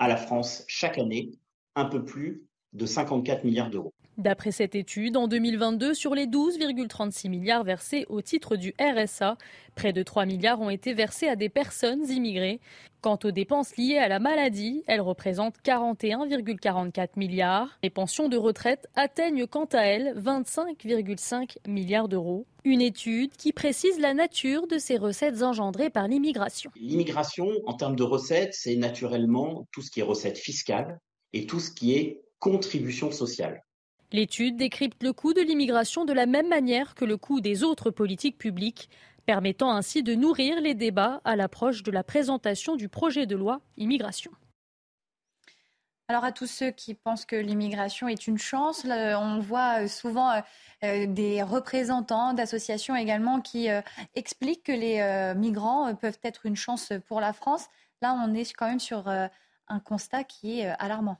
à 0.00 0.08
la 0.08 0.16
France 0.16 0.64
chaque 0.66 0.98
année 0.98 1.30
un 1.76 1.84
peu 1.84 2.04
plus 2.04 2.42
de 2.72 2.86
54 2.86 3.44
milliards 3.44 3.70
d'euros. 3.70 3.94
D'après 4.18 4.50
cette 4.50 4.74
étude, 4.74 5.18
en 5.18 5.28
2022, 5.28 5.92
sur 5.92 6.14
les 6.14 6.26
12,36 6.26 7.28
milliards 7.28 7.64
versés 7.64 8.06
au 8.08 8.22
titre 8.22 8.56
du 8.56 8.74
RSA, 8.80 9.36
près 9.74 9.92
de 9.92 10.02
3 10.02 10.24
milliards 10.24 10.60
ont 10.62 10.70
été 10.70 10.94
versés 10.94 11.28
à 11.28 11.36
des 11.36 11.50
personnes 11.50 12.08
immigrées. 12.08 12.60
Quant 13.02 13.18
aux 13.24 13.30
dépenses 13.30 13.76
liées 13.76 13.98
à 13.98 14.08
la 14.08 14.18
maladie, 14.18 14.84
elles 14.86 15.02
représentent 15.02 15.58
41,44 15.62 17.10
milliards. 17.16 17.78
Les 17.82 17.90
pensions 17.90 18.30
de 18.30 18.38
retraite 18.38 18.88
atteignent 18.94 19.46
quant 19.46 19.66
à 19.66 19.82
elles 19.82 20.14
25,5 20.18 21.58
milliards 21.68 22.08
d'euros. 22.08 22.46
Une 22.64 22.80
étude 22.80 23.36
qui 23.36 23.52
précise 23.52 24.00
la 24.00 24.14
nature 24.14 24.66
de 24.66 24.78
ces 24.78 24.96
recettes 24.96 25.42
engendrées 25.42 25.90
par 25.90 26.08
l'immigration. 26.08 26.70
L'immigration, 26.76 27.48
en 27.66 27.74
termes 27.74 27.96
de 27.96 28.02
recettes, 28.02 28.54
c'est 28.54 28.76
naturellement 28.76 29.68
tout 29.72 29.82
ce 29.82 29.90
qui 29.90 30.00
est 30.00 30.04
recettes 30.04 30.38
fiscales 30.38 30.98
et 31.34 31.44
tout 31.44 31.60
ce 31.60 31.70
qui 31.70 31.92
est 31.92 32.22
contribution 32.38 33.10
sociale. 33.10 33.62
L'étude 34.12 34.56
décrypte 34.56 35.02
le 35.02 35.12
coût 35.12 35.32
de 35.32 35.40
l'immigration 35.40 36.04
de 36.04 36.12
la 36.12 36.26
même 36.26 36.48
manière 36.48 36.94
que 36.94 37.04
le 37.04 37.16
coût 37.16 37.40
des 37.40 37.62
autres 37.62 37.90
politiques 37.90 38.38
publiques, 38.38 38.88
permettant 39.26 39.72
ainsi 39.72 40.02
de 40.02 40.14
nourrir 40.14 40.60
les 40.60 40.74
débats 40.74 41.20
à 41.24 41.36
l'approche 41.36 41.82
de 41.82 41.90
la 41.90 42.04
présentation 42.04 42.76
du 42.76 42.88
projet 42.88 43.26
de 43.26 43.36
loi 43.36 43.60
immigration. 43.76 44.30
Alors 46.08 46.22
à 46.22 46.30
tous 46.30 46.46
ceux 46.46 46.70
qui 46.70 46.94
pensent 46.94 47.26
que 47.26 47.34
l'immigration 47.34 48.06
est 48.06 48.28
une 48.28 48.38
chance, 48.38 48.84
on 48.84 49.40
voit 49.40 49.88
souvent 49.88 50.30
euh, 50.30 50.40
euh, 50.84 51.06
des 51.08 51.42
représentants 51.42 52.32
d'associations 52.32 52.94
également 52.94 53.40
qui 53.40 53.68
euh, 53.68 53.82
expliquent 54.14 54.62
que 54.62 54.72
les 54.72 55.34
migrants 55.34 55.92
peuvent 55.96 56.20
être 56.22 56.46
une 56.46 56.54
chance 56.54 56.92
pour 57.08 57.20
la 57.20 57.32
France. 57.32 57.66
Là, 58.02 58.16
on 58.24 58.34
est 58.34 58.52
quand 58.52 58.68
même 58.68 58.78
sur 58.78 59.08
un 59.08 59.80
constat 59.80 60.22
qui 60.22 60.60
est 60.60 60.68
alarmant. 60.78 61.18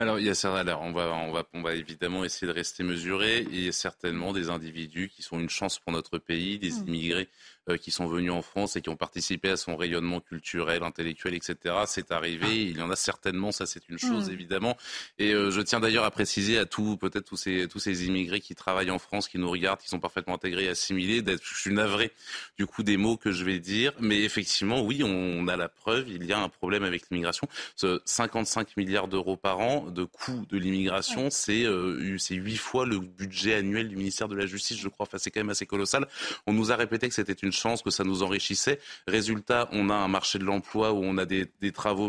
Alors, 0.00 0.18
il 0.20 0.26
y 0.26 0.30
a 0.30 0.34
ça. 0.34 0.56
Alors, 0.56 0.82
on 0.82 0.92
va, 0.92 1.12
on 1.12 1.32
va, 1.32 1.44
on 1.54 1.62
va 1.62 1.74
évidemment 1.74 2.24
essayer 2.24 2.46
de 2.46 2.52
rester 2.56 2.84
mesuré. 2.84 3.40
Il 3.50 3.64
y 3.64 3.68
a 3.68 3.72
certainement 3.72 4.32
des 4.32 4.48
individus 4.48 5.08
qui 5.08 5.22
sont 5.22 5.40
une 5.40 5.48
chance 5.50 5.78
pour 5.80 5.92
notre 5.92 6.18
pays, 6.18 6.58
des 6.58 6.70
Hmm. 6.70 6.86
immigrés 6.86 7.28
qui 7.76 7.90
sont 7.90 8.06
venus 8.06 8.30
en 8.32 8.40
France 8.42 8.76
et 8.76 8.80
qui 8.80 8.88
ont 8.88 8.96
participé 8.96 9.50
à 9.50 9.56
son 9.56 9.76
rayonnement 9.76 10.20
culturel, 10.20 10.82
intellectuel, 10.82 11.34
etc. 11.34 11.74
C'est 11.86 12.12
arrivé. 12.12 12.46
Il 12.62 12.78
y 12.78 12.82
en 12.82 12.90
a 12.90 12.96
certainement. 12.96 13.52
Ça, 13.52 13.66
c'est 13.66 13.88
une 13.88 13.98
chose 13.98 14.28
Hmm. 14.30 14.32
évidemment. 14.32 14.76
Et 15.18 15.32
euh, 15.34 15.50
je 15.50 15.60
tiens 15.60 15.80
d'ailleurs 15.80 16.04
à 16.04 16.10
préciser 16.10 16.56
à 16.58 16.64
tous, 16.64 16.96
peut-être 16.96 17.24
tous 17.26 17.36
ces, 17.36 17.68
tous 17.68 17.78
ces 17.80 18.06
immigrés 18.06 18.40
qui 18.40 18.54
travaillent 18.54 18.90
en 18.90 18.98
France, 18.98 19.28
qui 19.28 19.38
nous 19.38 19.50
regardent, 19.50 19.80
qui 19.80 19.88
sont 19.88 20.00
parfaitement 20.00 20.34
intégrés, 20.36 20.64
et 20.64 20.68
assimilés. 20.68 21.20
d'être- 21.22 21.42
Je 21.44 21.54
suis 21.60 21.72
navré 21.74 22.12
du 22.56 22.66
coup 22.66 22.82
des 22.82 22.96
mots 22.96 23.16
que 23.16 23.32
je 23.32 23.44
vais 23.44 23.58
dire, 23.58 23.92
mais 24.00 24.22
effectivement, 24.22 24.80
oui, 24.82 25.02
on 25.04 25.46
a 25.48 25.56
la 25.56 25.68
preuve. 25.68 26.08
Il 26.08 26.24
y 26.24 26.32
a 26.32 26.38
un 26.38 26.48
problème 26.48 26.84
avec 26.84 27.02
l'immigration. 27.10 27.48
Ce 27.76 28.00
55 28.04 28.76
milliards 28.76 29.08
d'euros 29.08 29.36
par 29.36 29.58
an 29.60 29.82
de 29.90 30.04
coût 30.04 30.46
de 30.48 30.56
l'immigration, 30.58 31.30
c'est 31.30 31.64
euh, 31.64 32.16
c'est 32.18 32.34
huit 32.36 32.56
fois 32.56 32.86
le 32.86 32.98
budget 33.00 33.54
annuel 33.54 33.88
du 33.88 33.96
ministère 33.96 34.28
de 34.28 34.36
la 34.36 34.46
Justice, 34.46 34.78
je 34.78 34.88
crois. 34.88 35.06
Enfin, 35.06 35.18
c'est 35.18 35.30
quand 35.30 35.40
même 35.40 35.50
assez 35.50 35.66
colossal. 35.66 36.06
On 36.46 36.52
nous 36.52 36.70
a 36.70 36.76
répété 36.76 37.08
que 37.08 37.14
c'était 37.14 37.32
une 37.32 37.52
chance, 37.58 37.82
que 37.82 37.90
ça 37.90 38.04
nous 38.04 38.22
enrichissait. 38.22 38.80
Résultat, 39.06 39.68
on 39.72 39.90
a 39.90 39.94
un 39.94 40.08
marché 40.08 40.38
de 40.38 40.44
l'emploi 40.44 40.92
où 40.92 41.02
on 41.02 41.18
a 41.18 41.26
des, 41.26 41.46
travaux, 41.72 42.08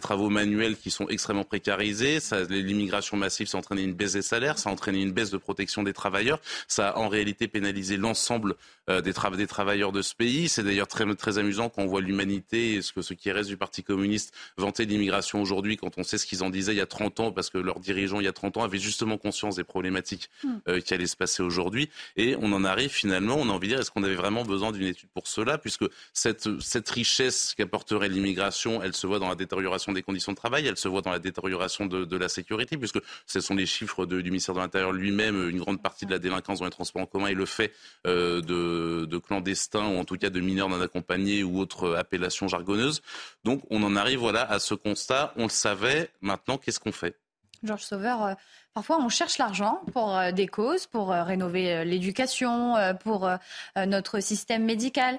travaux. 0.00 0.30
manuels 0.30 0.76
qui 0.76 0.90
sont 0.90 1.08
extrêmement 1.08 1.44
précarisés. 1.44 2.18
L'immigration 2.48 3.16
massive, 3.16 3.46
ça 3.48 3.58
a 3.58 3.60
entraîné 3.60 3.82
une 3.82 3.94
baisse 3.94 4.14
des 4.14 4.22
salaires, 4.22 4.58
ça 4.58 4.70
a 4.70 4.72
entraîné 4.72 5.02
une 5.02 5.12
baisse 5.12 5.30
de 5.30 5.38
protection 5.38 5.82
des 5.82 5.92
travailleurs. 5.92 6.40
Ça 6.68 6.90
a 6.90 6.98
en 6.98 7.08
réalité 7.08 7.48
pénalisé 7.48 7.96
l'ensemble 7.96 8.56
des, 8.88 9.12
tra- 9.12 9.34
des 9.36 9.46
travailleurs 9.46 9.92
de 9.92 10.02
ce 10.02 10.14
pays. 10.14 10.48
C'est 10.48 10.62
d'ailleurs 10.62 10.86
très, 10.86 11.04
très 11.16 11.38
amusant 11.38 11.68
quand 11.68 11.82
on 11.82 11.86
voit 11.86 12.00
l'humanité 12.00 12.74
et 12.74 12.82
ce, 12.82 12.92
que, 12.92 13.02
ce 13.02 13.14
qui 13.14 13.30
reste 13.32 13.48
du 13.48 13.56
Parti 13.56 13.82
communiste 13.82 14.32
vanter 14.56 14.84
l'immigration 14.86 15.40
aujourd'hui 15.42 15.76
quand 15.76 15.98
on 15.98 16.02
sait 16.04 16.18
ce 16.18 16.26
qu'ils 16.26 16.42
en 16.42 16.50
disaient 16.50 16.72
il 16.72 16.78
y 16.78 16.80
a 16.80 16.86
30 16.86 17.20
ans, 17.20 17.32
parce 17.32 17.50
que 17.50 17.58
leurs 17.58 17.80
dirigeants 17.80 18.20
il 18.20 18.24
y 18.24 18.28
a 18.28 18.32
30 18.32 18.56
ans 18.58 18.62
avaient 18.64 18.78
justement 18.78 19.18
conscience 19.18 19.56
des 19.56 19.64
problématiques 19.64 20.30
Hmm. 20.42 20.58
euh, 20.68 20.80
qui 20.80 20.92
allaient 20.94 21.06
se 21.06 21.16
passer 21.16 21.42
aujourd'hui. 21.42 21.88
Et 22.16 22.36
on 22.40 22.52
en 22.52 22.64
arrive 22.64 22.90
finalement, 22.90 23.36
on 23.36 23.48
a 23.48 23.52
envie 23.52 23.68
de 23.68 23.72
dire, 23.72 23.80
est-ce 23.80 23.90
qu'on 23.90 24.02
avait 24.04 24.14
vraiment 24.14 24.44
besoin 24.44 24.70
d'une 24.72 24.86
étude 24.86 25.08
pour 25.14 25.26
cela 25.28 25.56
Puisque 25.58 25.84
cette, 26.12 26.48
cette 26.60 26.88
richesse 26.90 27.54
qu'apporterait 27.56 28.08
l'immigration, 28.08 28.82
elle 28.82 28.94
se 28.94 29.06
voit 29.06 29.18
dans 29.18 29.28
la 29.28 29.34
détérioration 29.34 29.92
des 29.92 30.02
conditions 30.02 30.32
de 30.32 30.36
travail, 30.36 30.66
elle 30.66 30.76
se 30.76 30.88
voit 30.88 31.02
dans 31.02 31.10
la 31.10 31.18
détérioration 31.18 31.86
de, 31.86 32.04
de 32.04 32.16
la 32.16 32.28
sécurité, 32.28 32.76
puisque 32.76 32.98
ce 33.26 33.40
sont 33.40 33.54
les 33.54 33.66
chiffres 33.66 34.04
de- 34.06 34.20
du 34.20 34.30
ministère 34.30 34.54
de 34.54 34.60
l'Intérieur 34.60 34.92
lui-même, 34.92 35.48
une 35.48 35.58
grande 35.58 35.82
partie 35.82 36.06
de 36.06 36.10
la 36.10 36.18
délinquance 36.18 36.58
dans 36.58 36.64
les 36.66 36.70
transports 36.70 37.02
en 37.02 37.06
commun 37.06 37.28
est 37.28 37.34
le 37.34 37.46
fait 37.46 37.72
euh, 38.06 38.40
de, 38.42 38.75
de 39.06 39.18
clandestins, 39.18 39.88
ou 39.88 39.98
en 39.98 40.04
tout 40.04 40.16
cas 40.16 40.30
de 40.30 40.40
mineurs 40.40 40.68
non 40.68 40.80
accompagnés 40.80 41.42
ou 41.42 41.58
autres 41.58 41.96
appellations 41.96 42.48
jargonneuses. 42.48 43.00
Donc 43.44 43.62
on 43.70 43.82
en 43.82 43.96
arrive 43.96 44.20
voilà, 44.20 44.42
à 44.50 44.58
ce 44.58 44.74
constat, 44.74 45.32
on 45.36 45.44
le 45.44 45.48
savait, 45.50 46.10
maintenant 46.20 46.58
qu'est-ce 46.58 46.80
qu'on 46.80 46.92
fait? 46.92 47.14
Georges 47.62 47.84
Sauveur, 47.84 48.22
euh, 48.22 48.34
parfois 48.74 48.98
on 49.00 49.08
cherche 49.08 49.38
l'argent 49.38 49.80
pour 49.92 50.16
euh, 50.16 50.30
des 50.30 50.46
causes, 50.46 50.86
pour 50.86 51.10
euh, 51.10 51.22
rénover 51.22 51.72
euh, 51.72 51.84
l'éducation, 51.84 52.76
euh, 52.76 52.92
pour 52.94 53.26
euh, 53.26 53.36
euh, 53.78 53.86
notre 53.86 54.20
système 54.20 54.64
médical. 54.64 55.18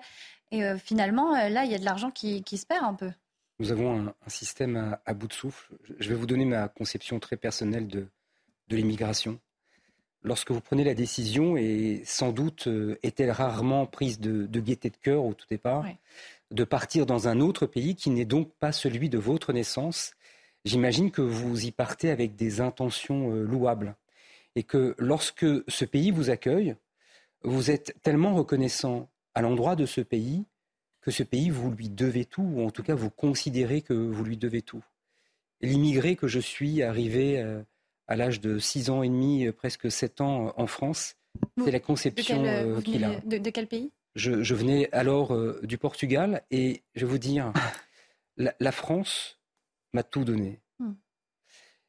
Et 0.51 0.63
euh, 0.63 0.77
finalement, 0.77 1.35
euh, 1.35 1.49
là, 1.49 1.65
il 1.65 1.71
y 1.71 1.75
a 1.75 1.79
de 1.79 1.83
l'argent 1.83 2.11
qui, 2.11 2.43
qui 2.43 2.57
se 2.57 2.65
perd 2.65 2.85
un 2.85 2.93
peu. 2.93 3.11
Nous 3.59 3.71
avons 3.71 3.99
un, 3.99 4.07
un 4.07 4.29
système 4.29 4.77
à, 4.77 5.01
à, 5.05 5.13
bout 5.13 5.27
de 5.27 5.33
souffle. 5.33 5.73
Je 5.99 6.07
vais 6.09 6.15
vous 6.15 6.27
donner 6.27 6.45
ma 6.45 6.69
conception 6.69 7.19
très 7.19 7.37
personnelle 7.37 7.87
de, 7.87 8.07
de 8.69 8.75
l'immigration. 8.75 9.39
Lorsque 10.27 10.51
vous 10.51 10.59
prenez 10.59 10.83
la 10.83 10.93
décision, 10.93 11.55
et 11.55 12.01
sans 12.03 12.33
doute 12.33 12.67
euh, 12.67 12.99
est-elle 13.01 13.31
rarement 13.31 13.85
prise 13.85 14.19
de, 14.19 14.45
de, 14.45 14.59
gaieté 14.59 14.89
de 14.89 14.97
cœur 14.97 15.23
au 15.23 15.33
tout 15.33 15.45
départ, 15.49 15.85
de 16.51 16.65
partir 16.65 17.05
dans 17.05 17.29
un 17.29 17.39
autre 17.39 17.65
pays 17.65 17.95
qui 17.95 18.09
n'est 18.09 18.25
donc 18.25 18.51
pas 18.59 18.73
celui 18.73 19.07
de 19.07 19.17
votre 19.17 19.53
naissance, 19.53 20.11
j'imagine 20.65 21.11
que 21.11 21.21
vous 21.21 21.65
y 21.65 21.71
partez 21.71 22.09
avec 22.09 22.35
des 22.35 22.59
intentions 22.59 23.31
euh, 23.31 23.43
louables. 23.43 23.95
Et 24.57 24.63
que 24.63 24.95
lorsque 24.97 25.45
ce 25.69 25.85
pays 25.85 26.11
vous 26.11 26.29
accueille, 26.29 26.75
vous 27.43 27.71
êtes 27.71 27.95
tellement 28.03 28.35
reconnaissant 28.35 29.09
à 29.33 29.41
l'endroit 29.41 29.77
de 29.77 29.85
ce 29.85 30.01
pays 30.01 30.43
que 30.99 31.11
ce 31.11 31.23
pays, 31.23 31.51
vous 31.51 31.71
lui 31.71 31.87
devez 31.87 32.25
tout, 32.25 32.43
ou 32.43 32.65
en 32.65 32.69
tout 32.69 32.83
cas, 32.83 32.95
vous 32.95 33.09
considérez 33.09 33.81
que 33.81 33.93
vous 33.93 34.25
lui 34.25 34.35
devez 34.35 34.61
tout. 34.61 34.83
L'immigré 35.61 36.17
que 36.17 36.27
je 36.27 36.39
suis, 36.41 36.83
arrivé 36.83 37.39
euh, 37.39 37.61
à 38.07 38.15
l'âge 38.15 38.41
de 38.41 38.59
6 38.59 38.89
ans 38.89 39.03
et 39.03 39.09
demi, 39.09 39.45
euh, 39.45 39.51
presque 39.51 39.91
7 39.91 40.21
ans 40.21 40.47
euh, 40.47 40.51
en 40.57 40.67
France, 40.67 41.15
c'est 41.63 41.71
la 41.71 41.79
conception 41.79 42.43
euh, 42.45 42.81
qu'il 42.81 43.03
a. 43.03 43.19
de, 43.21 43.37
de 43.37 43.49
quel 43.49 43.67
pays? 43.67 43.91
Je, 44.15 44.41
je 44.41 44.55
venais 44.55 44.89
alors 44.91 45.33
euh, 45.33 45.59
du 45.63 45.77
Portugal 45.77 46.43
et 46.49 46.83
je 46.95 47.05
vais 47.05 47.11
vous 47.11 47.17
dire, 47.17 47.53
la, 48.37 48.53
la 48.59 48.71
France 48.71 49.39
m'a 49.93 50.03
tout 50.03 50.23
donné. 50.23 50.61
Hmm. 50.79 50.93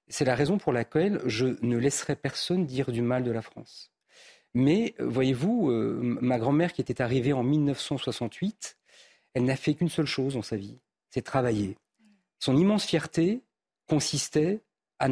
C'est 0.09 0.25
la 0.25 0.35
raison 0.35 0.59
pour 0.59 0.73
laquelle 0.73 1.21
je 1.27 1.57
ne 1.63 1.77
laisserai 1.77 2.17
personne 2.17 2.67
dire 2.67 2.93
du 2.93 3.03
mal 3.03 3.25
de 3.25 3.31
la 3.31 3.43
France. 3.43 3.93
Mais 4.55 4.95
voyez-vous, 4.99 5.71
euh, 5.71 6.01
ma 6.03 6.39
grand-mère 6.39 6.73
qui 6.73 6.81
était 6.81 7.03
arrivée 7.03 7.33
en 7.33 7.43
1968, 7.43 8.79
elle 9.35 9.45
n'a 9.45 9.57
fait 9.57 9.75
qu'une 9.75 9.91
seule 9.91 10.07
chose 10.07 10.35
dans 10.35 10.43
sa 10.43 10.57
vie, 10.57 10.79
c'est 11.11 11.23
travailler. 11.23 11.77
Son 12.39 12.57
immense 12.57 12.85
fierté 12.85 13.43
consistait 13.89 14.61
à 14.99 15.09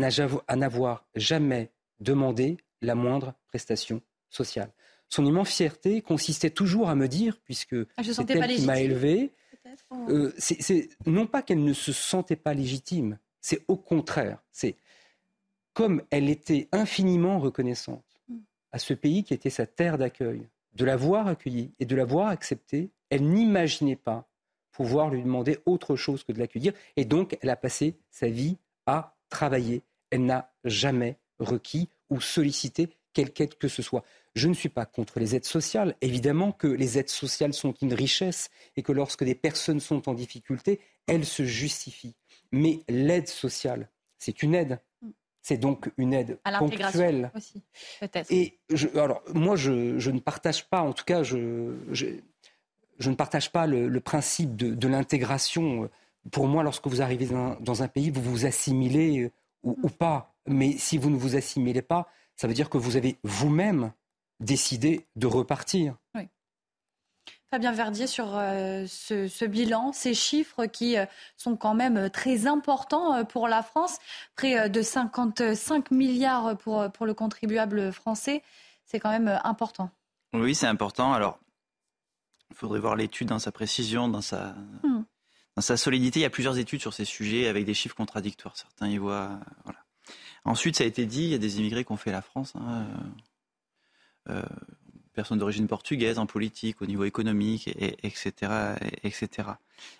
n'avoir 0.56 1.04
jamais 1.14 1.70
demandé 2.00 2.56
la 2.82 2.94
moindre 2.94 3.34
prestation 3.46 4.02
sociale. 4.30 4.70
Son 5.08 5.24
immense 5.24 5.50
fierté 5.50 6.02
consistait 6.02 6.50
toujours 6.50 6.88
à 6.88 6.94
me 6.94 7.06
dire, 7.08 7.38
puisque 7.44 7.76
Ah, 7.96 8.02
c'est 8.02 8.28
elle 8.30 8.56
qui 8.56 8.66
m'a 8.66 8.80
élevé, 8.80 9.32
euh, 10.08 10.32
c'est- 10.36 10.60
c'est 10.60 10.88
non 11.06 11.26
pas 11.26 11.42
qu'elle 11.42 11.62
ne 11.62 11.72
se 11.72 11.92
sentait 11.92 12.36
pas 12.36 12.54
légitime, 12.54 13.18
c'est 13.40 13.62
au 13.68 13.76
contraire. 13.76 14.42
C'est 14.50 14.76
comme 15.72 16.02
elle 16.10 16.28
était 16.28 16.68
infiniment 16.72 17.38
reconnaissante 17.38 18.04
Mm. 18.28 18.38
à 18.72 18.78
ce 18.78 18.94
pays 18.94 19.22
qui 19.24 19.34
était 19.34 19.50
sa 19.50 19.66
terre 19.66 19.96
d'accueil, 19.98 20.48
de 20.74 20.84
l'avoir 20.84 21.28
accueilli 21.28 21.72
et 21.78 21.86
de 21.86 21.94
l'avoir 21.96 22.28
accepté, 22.28 22.90
elle 23.10 23.22
n'imaginait 23.30 23.96
pas 23.96 24.28
pouvoir 24.72 25.08
lui 25.10 25.22
demander 25.22 25.58
autre 25.64 25.96
chose 25.96 26.24
que 26.24 26.32
de 26.32 26.38
l'accueillir. 26.38 26.72
Et 26.96 27.04
donc, 27.06 27.38
elle 27.40 27.48
a 27.50 27.56
passé 27.56 27.96
sa 28.10 28.28
vie 28.28 28.58
à 28.84 29.15
travailler. 29.28 29.82
Elle 30.10 30.26
n'a 30.26 30.52
jamais 30.64 31.18
requis 31.38 31.88
ou 32.10 32.20
sollicité 32.20 32.88
quelque 33.12 33.40
aide 33.42 33.54
que 33.58 33.68
ce 33.68 33.82
soit. 33.82 34.04
Je 34.34 34.48
ne 34.48 34.54
suis 34.54 34.68
pas 34.68 34.84
contre 34.84 35.18
les 35.18 35.34
aides 35.34 35.46
sociales. 35.46 35.96
Évidemment 36.02 36.52
que 36.52 36.66
les 36.66 36.98
aides 36.98 37.08
sociales 37.08 37.54
sont 37.54 37.72
une 37.80 37.94
richesse 37.94 38.50
et 38.76 38.82
que 38.82 38.92
lorsque 38.92 39.24
des 39.24 39.34
personnes 39.34 39.80
sont 39.80 40.08
en 40.08 40.14
difficulté, 40.14 40.80
elles 41.06 41.24
se 41.24 41.44
justifient. 41.44 42.14
Mais 42.52 42.80
l'aide 42.88 43.28
sociale, 43.28 43.88
c'est 44.18 44.42
une 44.42 44.54
aide. 44.54 44.78
C'est 45.40 45.56
donc 45.56 45.90
une 45.96 46.12
aide 46.12 46.38
À 46.44 46.50
l'intégration 46.50 46.98
ponctuelle. 47.00 47.30
aussi, 47.34 47.62
peut-être. 48.00 48.30
Et 48.30 48.58
je, 48.68 48.88
alors, 48.98 49.22
moi, 49.32 49.56
je, 49.56 49.98
je 49.98 50.10
ne 50.10 50.18
partage 50.18 50.68
pas, 50.68 50.80
en 50.82 50.92
tout 50.92 51.04
cas, 51.04 51.22
je, 51.22 51.72
je, 51.92 52.06
je 52.98 53.10
ne 53.10 53.14
partage 53.14 53.52
pas 53.52 53.66
le, 53.66 53.88
le 53.88 54.00
principe 54.00 54.56
de, 54.56 54.74
de 54.74 54.88
l'intégration. 54.88 55.88
Pour 56.32 56.46
moi, 56.48 56.62
lorsque 56.62 56.86
vous 56.86 57.02
arrivez 57.02 57.26
dans 57.26 57.36
un, 57.36 57.56
dans 57.60 57.82
un 57.82 57.88
pays, 57.88 58.10
vous 58.10 58.22
vous 58.22 58.46
assimilez 58.46 59.24
euh, 59.24 59.30
ou, 59.62 59.76
ou 59.82 59.88
pas. 59.88 60.34
Mais 60.46 60.72
si 60.78 60.98
vous 60.98 61.10
ne 61.10 61.16
vous 61.16 61.36
assimilez 61.36 61.82
pas, 61.82 62.08
ça 62.36 62.46
veut 62.46 62.54
dire 62.54 62.70
que 62.70 62.78
vous 62.78 62.96
avez 62.96 63.18
vous-même 63.22 63.92
décidé 64.40 65.06
de 65.16 65.26
repartir. 65.26 65.96
Oui. 66.14 66.28
Fabien 67.50 67.72
Verdier, 67.72 68.06
sur 68.06 68.36
euh, 68.36 68.84
ce, 68.88 69.28
ce 69.28 69.44
bilan, 69.44 69.92
ces 69.92 70.14
chiffres 70.14 70.66
qui 70.66 70.98
euh, 70.98 71.06
sont 71.36 71.56
quand 71.56 71.74
même 71.74 72.10
très 72.10 72.46
importants 72.46 73.14
euh, 73.14 73.24
pour 73.24 73.46
la 73.46 73.62
France, 73.62 73.98
près 74.34 74.58
euh, 74.58 74.68
de 74.68 74.82
55 74.82 75.90
milliards 75.92 76.58
pour, 76.58 76.90
pour 76.90 77.06
le 77.06 77.14
contribuable 77.14 77.92
français, 77.92 78.42
c'est 78.84 78.98
quand 78.98 79.10
même 79.10 79.28
euh, 79.28 79.38
important. 79.44 79.90
Oui, 80.32 80.54
c'est 80.54 80.66
important. 80.66 81.12
Alors, 81.12 81.38
il 82.50 82.56
faudrait 82.56 82.80
voir 82.80 82.96
l'étude 82.96 83.28
dans 83.28 83.38
sa 83.38 83.52
précision, 83.52 84.08
dans 84.08 84.20
sa, 84.20 84.54
Hmm. 84.82 85.02
Dans 85.56 85.62
sa 85.62 85.76
solidité. 85.76 86.20
Il 86.20 86.22
y 86.22 86.26
a 86.26 86.30
plusieurs 86.30 86.58
études 86.58 86.80
sur 86.80 86.94
ces 86.94 87.04
sujets 87.04 87.48
avec 87.48 87.64
des 87.64 87.74
chiffres 87.74 87.96
contradictoires. 87.96 88.56
Certains 88.56 88.88
y 88.88 88.98
voient. 88.98 89.30
euh, 89.32 89.44
Voilà. 89.64 89.78
Ensuite, 90.44 90.76
ça 90.76 90.84
a 90.84 90.86
été 90.86 91.06
dit, 91.06 91.24
il 91.24 91.30
y 91.30 91.34
a 91.34 91.38
des 91.38 91.58
immigrés 91.58 91.84
qui 91.84 91.92
ont 91.92 91.96
fait 91.96 92.12
la 92.12 92.22
France. 92.22 92.52
hein, 92.56 92.86
euh, 94.28 94.32
euh, 94.34 94.42
personnes 95.14 95.38
d'origine 95.38 95.66
portugaise 95.66 96.18
en 96.18 96.26
politique, 96.26 96.82
au 96.82 96.86
niveau 96.86 97.04
économique, 97.04 97.68
et, 97.68 97.84
et- 98.02 98.06
etc., 98.06 98.74
et- 99.02 99.06
etc. 99.08 99.48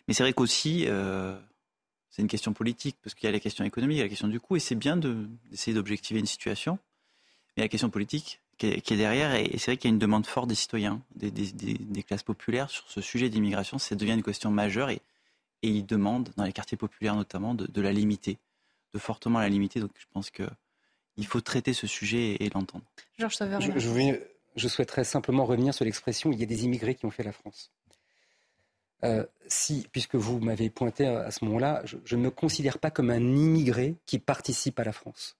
Mais 0.06 0.14
c'est 0.14 0.22
vrai 0.22 0.32
qu'aussi, 0.34 0.86
c'est 2.10 2.22
une 2.22 2.28
question 2.28 2.52
politique, 2.52 2.96
parce 3.02 3.14
qu'il 3.14 3.24
y 3.26 3.28
a 3.28 3.32
la 3.32 3.40
question 3.40 3.64
économique, 3.64 3.96
il 3.96 3.98
y 3.98 4.02
a 4.02 4.04
la 4.04 4.08
question 4.10 4.28
du 4.28 4.40
coût, 4.40 4.56
et 4.56 4.60
c'est 4.60 4.74
bien 4.74 4.96
de- 4.96 5.26
d'essayer 5.50 5.74
d'objectiver 5.74 6.20
une 6.20 6.26
situation. 6.26 6.78
Mais 7.56 7.62
la 7.62 7.68
question 7.68 7.88
politique 7.88 8.40
qui 8.58 8.66
est, 8.66 8.80
qui 8.82 8.92
est 8.94 8.96
derrière, 8.98 9.34
et, 9.34 9.50
c'est 9.58 9.66
vrai 9.70 9.76
qu'il 9.78 9.88
y 9.88 9.92
a 9.92 9.94
une 9.94 9.98
demande 9.98 10.26
forte 10.26 10.48
des 10.48 10.54
citoyens, 10.54 11.00
des- 11.14 11.30
des 11.30 12.02
classes 12.02 12.22
populaires 12.22 12.68
sur 12.70 12.84
ce 12.88 13.00
sujet 13.00 13.28
d'immigration, 13.30 13.78
ça 13.78 13.94
devient 13.96 14.12
une 14.12 14.22
question 14.22 14.50
majeure, 14.50 14.90
et, 14.90 15.00
et 15.62 15.68
ils 15.68 15.86
demandent, 15.86 16.30
dans 16.36 16.44
les 16.44 16.52
quartiers 16.52 16.76
populaires 16.76 17.16
notamment, 17.16 17.54
de, 17.54 17.66
de 17.66 17.80
la 17.80 17.92
limiter, 17.92 18.38
de 18.94 18.98
fortement 18.98 19.38
la 19.38 19.48
limiter. 19.48 19.80
Donc 19.80 19.92
je 19.98 20.06
pense 20.12 20.30
que 20.30 20.44
il 21.16 21.26
faut 21.26 21.40
traiter 21.40 21.72
ce 21.72 21.86
sujet 21.86 22.32
et, 22.32 22.44
et 22.44 22.50
l'entendre. 22.50 22.84
Georges 23.18 23.36
Sauveur. 23.36 23.60
Je, 23.60 23.78
je 23.78 23.88
voulais- 23.88 24.36
je 24.56 24.68
souhaiterais 24.68 25.04
simplement 25.04 25.44
revenir 25.44 25.74
sur 25.74 25.84
l'expression 25.84 26.32
il 26.32 26.40
y 26.40 26.42
a 26.42 26.46
des 26.46 26.64
immigrés 26.64 26.94
qui 26.94 27.06
ont 27.06 27.10
fait 27.10 27.22
la 27.22 27.32
France. 27.32 27.70
si, 29.46 29.86
puisque 29.92 30.16
vous 30.16 30.40
m'avez 30.40 30.68
pointé 30.70 31.06
à 31.06 31.30
ce 31.30 31.44
moment-là, 31.44 31.82
je, 31.84 32.16
ne 32.16 32.22
me 32.22 32.30
considère 32.30 32.78
pas 32.78 32.90
comme 32.90 33.10
un 33.10 33.20
immigré 33.20 33.94
qui 34.04 34.18
participe 34.18 34.80
à 34.80 34.84
la 34.84 34.92
France. 34.92 35.36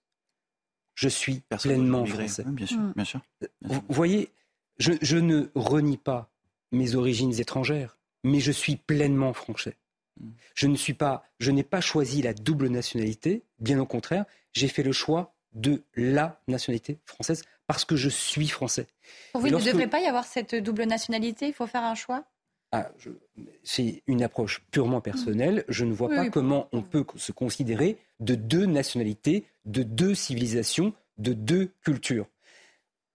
Je 0.95 1.09
suis 1.09 1.41
pleinement 1.61 2.05
français. 2.05 2.45
bien, 2.47 2.65
sûr, 2.65 2.79
bien, 2.95 3.03
sûr, 3.03 3.19
Vous 3.61 3.81
voyez, 3.89 4.31
je, 4.79 4.93
je, 5.01 5.17
ne 5.17 5.49
renie 5.53 5.97
pas 5.97 6.29
mes 6.71 6.95
origines 6.95 7.37
étrangères, 7.39 7.97
mais 8.23 8.39
je 8.39 8.51
suis 8.51 8.77
pleinement 8.77 9.33
français. 9.33 9.75
Mm. 10.19 10.29
Je 10.55 10.67
ne 10.67 10.75
suis 10.75 10.93
pas, 10.93 11.23
je 11.39 11.51
n'ai 11.51 11.63
pas 11.63 11.81
choisi 11.81 12.21
la 12.21 12.33
double 12.33 12.67
nationalité, 12.67 13.43
bien 13.59 13.79
au 13.79 13.85
contraire, 13.85 14.25
j'ai 14.53 14.67
fait 14.67 14.83
le 14.83 14.91
choix 14.91 15.33
de 15.53 15.83
la 15.95 16.39
nationalité 16.47 16.99
française 17.05 17.43
parce 17.67 17.85
que 17.85 17.95
je 17.95 18.09
suis 18.09 18.47
français. 18.47 18.87
Pour 19.33 19.41
vous, 19.41 19.47
il 19.47 19.53
ne 19.53 19.61
devrait 19.61 19.89
pas 19.89 19.99
y 19.99 20.05
avoir 20.05 20.25
cette 20.25 20.55
double 20.55 20.83
nationalité? 20.83 21.47
Il 21.47 21.53
faut 21.53 21.67
faire 21.67 21.83
un 21.83 21.95
choix? 21.95 22.23
Ah, 22.71 22.91
C'est 23.63 24.03
une 24.07 24.23
approche 24.23 24.61
purement 24.71 24.99
personnelle. 24.99 25.63
Je 25.69 25.85
ne 25.85 25.93
vois 25.93 26.09
pas 26.09 26.29
comment 26.29 26.67
on 26.73 26.81
peut 26.81 27.05
se 27.15 27.31
considérer 27.31 27.97
de 28.19 28.35
deux 28.35 28.65
nationalités, 28.65 29.45
de 29.65 29.83
deux 29.83 30.15
civilisations, 30.15 30.93
de 31.17 31.33
deux 31.33 31.71
cultures. 31.83 32.27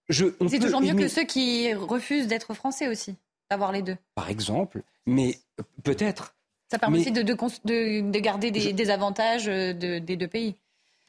C'est 0.09 0.59
toujours 0.59 0.81
mieux 0.81 0.95
que 0.95 1.07
ceux 1.07 1.25
qui 1.25 1.73
refusent 1.73 2.27
d'être 2.27 2.53
français 2.53 2.87
aussi, 2.87 3.15
d'avoir 3.49 3.71
les 3.71 3.81
deux. 3.81 3.97
Par 4.15 4.29
exemple, 4.29 4.81
mais 5.05 5.37
peut-être. 5.83 6.35
Ça 6.73 6.79
permet 6.79 7.01
aussi 7.01 7.11
de, 7.11 7.21
de, 7.21 8.19
garder 8.19 8.49
des, 8.49 8.89
avantages 8.89 9.47
euh, 9.47 9.73
des 9.73 10.17
deux 10.17 10.27
pays. 10.27 10.55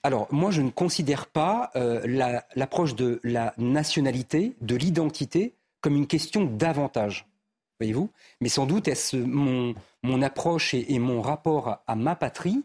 Alors, 0.02 0.28
moi, 0.30 0.50
je 0.50 0.60
ne 0.60 0.68
considère 0.68 1.26
pas 1.26 1.70
euh, 1.74 2.36
l'approche 2.54 2.94
de 2.94 3.18
la 3.24 3.54
nationalité, 3.56 4.54
de 4.60 4.76
l'identité, 4.76 5.54
comme 5.80 5.96
une 5.96 6.06
question 6.06 6.44
d'avantage. 6.44 7.26
Voyez-vous? 7.80 8.10
Mais 8.42 8.50
sans 8.50 8.66
doute 8.66 8.86
est-ce 8.86 9.16
mon, 9.16 9.74
mon, 10.02 10.20
approche 10.20 10.74
et, 10.74 10.98
mon 10.98 11.22
rapport 11.22 11.82
à, 11.86 11.96
ma 11.96 12.14
patrie 12.14 12.62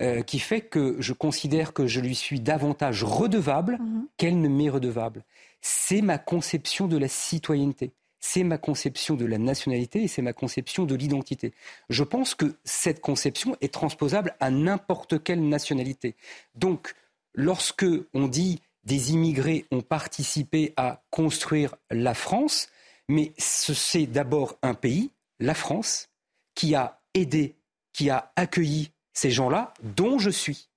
euh, 0.00 0.22
qui 0.22 0.38
fait 0.38 0.62
que 0.62 0.96
je 0.98 1.12
considère 1.12 1.74
que 1.74 1.86
je 1.86 2.00
lui 2.00 2.14
suis 2.14 2.40
davantage 2.40 3.04
redevable 3.04 3.76
mhm. 3.78 4.06
qu'elle 4.16 4.40
ne 4.40 4.48
m'est 4.48 4.70
redevable? 4.70 5.22
C'est 5.60 6.00
ma 6.00 6.16
conception 6.16 6.86
de 6.86 6.96
la 6.96 7.08
citoyenneté 7.08 7.92
c'est 8.20 8.44
ma 8.44 8.58
conception 8.58 9.16
de 9.16 9.24
la 9.24 9.38
nationalité 9.38 10.02
et 10.02 10.08
c'est 10.08 10.22
ma 10.22 10.32
conception 10.32 10.84
de 10.84 10.94
l'identité. 10.94 11.52
Je 11.88 12.04
pense 12.04 12.34
que 12.34 12.54
cette 12.64 13.00
conception 13.00 13.56
est 13.60 13.72
transposable 13.72 14.36
à 14.40 14.50
n'importe 14.50 15.22
quelle 15.22 15.48
nationalité. 15.48 16.14
Donc, 16.54 16.94
lorsque 17.34 17.86
on 18.14 18.28
dit 18.28 18.60
des 18.84 19.12
immigrés 19.12 19.66
ont 19.70 19.82
participé 19.82 20.72
à 20.76 21.02
construire 21.10 21.74
la 21.90 22.14
France, 22.14 22.68
mais 23.08 23.32
c'est 23.38 24.06
d'abord 24.06 24.58
un 24.62 24.74
pays, 24.74 25.10
la 25.38 25.54
France, 25.54 26.08
qui 26.54 26.74
a 26.74 27.00
aidé, 27.14 27.56
qui 27.92 28.10
a 28.10 28.32
accueilli 28.36 28.90
ces 29.12 29.30
gens-là, 29.30 29.74
dont 29.82 30.18
je 30.18 30.30
suis. 30.30 30.68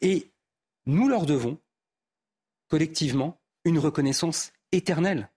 Et 0.00 0.30
nous 0.86 1.08
leur 1.08 1.26
devons, 1.26 1.58
collectivement, 2.68 3.38
une 3.64 3.78
reconnaissance 3.78 4.52
éternelle. 4.72 5.28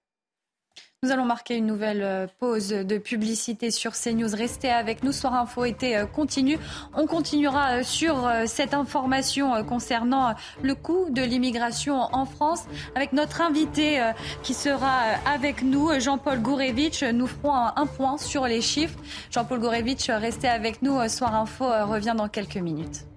Nous 1.02 1.12
allons 1.12 1.24
marquer 1.24 1.56
une 1.56 1.66
nouvelle 1.66 2.02
euh, 2.04 2.28
pause 2.39 2.68
de 2.68 2.97
publicité 2.97 3.72
sur 3.72 3.93
CNews. 3.93 4.36
Restez 4.36 4.70
avec 4.70 5.02
nous. 5.02 5.14
Soir 5.14 5.34
Info 5.34 5.64
été 5.64 5.95
euh, 5.95 6.06
continue. 6.06 6.60
On 6.93 7.08
continuera 7.08 7.78
euh, 7.78 7.84
sur 7.84 8.30
cette 8.47 8.74
information 8.74 9.64
concernant 9.64 10.36
le 10.62 10.76
coût 10.76 11.08
de 11.10 11.22
l'immigration 11.22 12.02
en 12.14 12.26
France 12.26 12.66
avec 12.95 13.14
notre 13.14 13.39
invité 13.39 14.12
qui 14.43 14.54
sera 14.54 15.00
avec 15.26 15.64
nous, 15.64 15.97
Jean-Paul 16.02 16.41
Gourevitch. 16.41 17.04
Nous 17.04 17.28
ferons 17.28 17.54
un 17.54 17.86
point 17.86 18.18
sur 18.18 18.45
les 18.45 18.60
chiffres. 18.60 19.00
Jean-Paul 19.32 19.60
Gourevitch, 19.60 20.10
restez 20.10 20.50
avec 20.50 20.82
nous. 20.82 21.08
Soir 21.08 21.34
Info 21.34 21.66
revient 21.66 22.16
dans 22.18 22.28
quelques 22.28 22.58
minutes. 22.58 23.09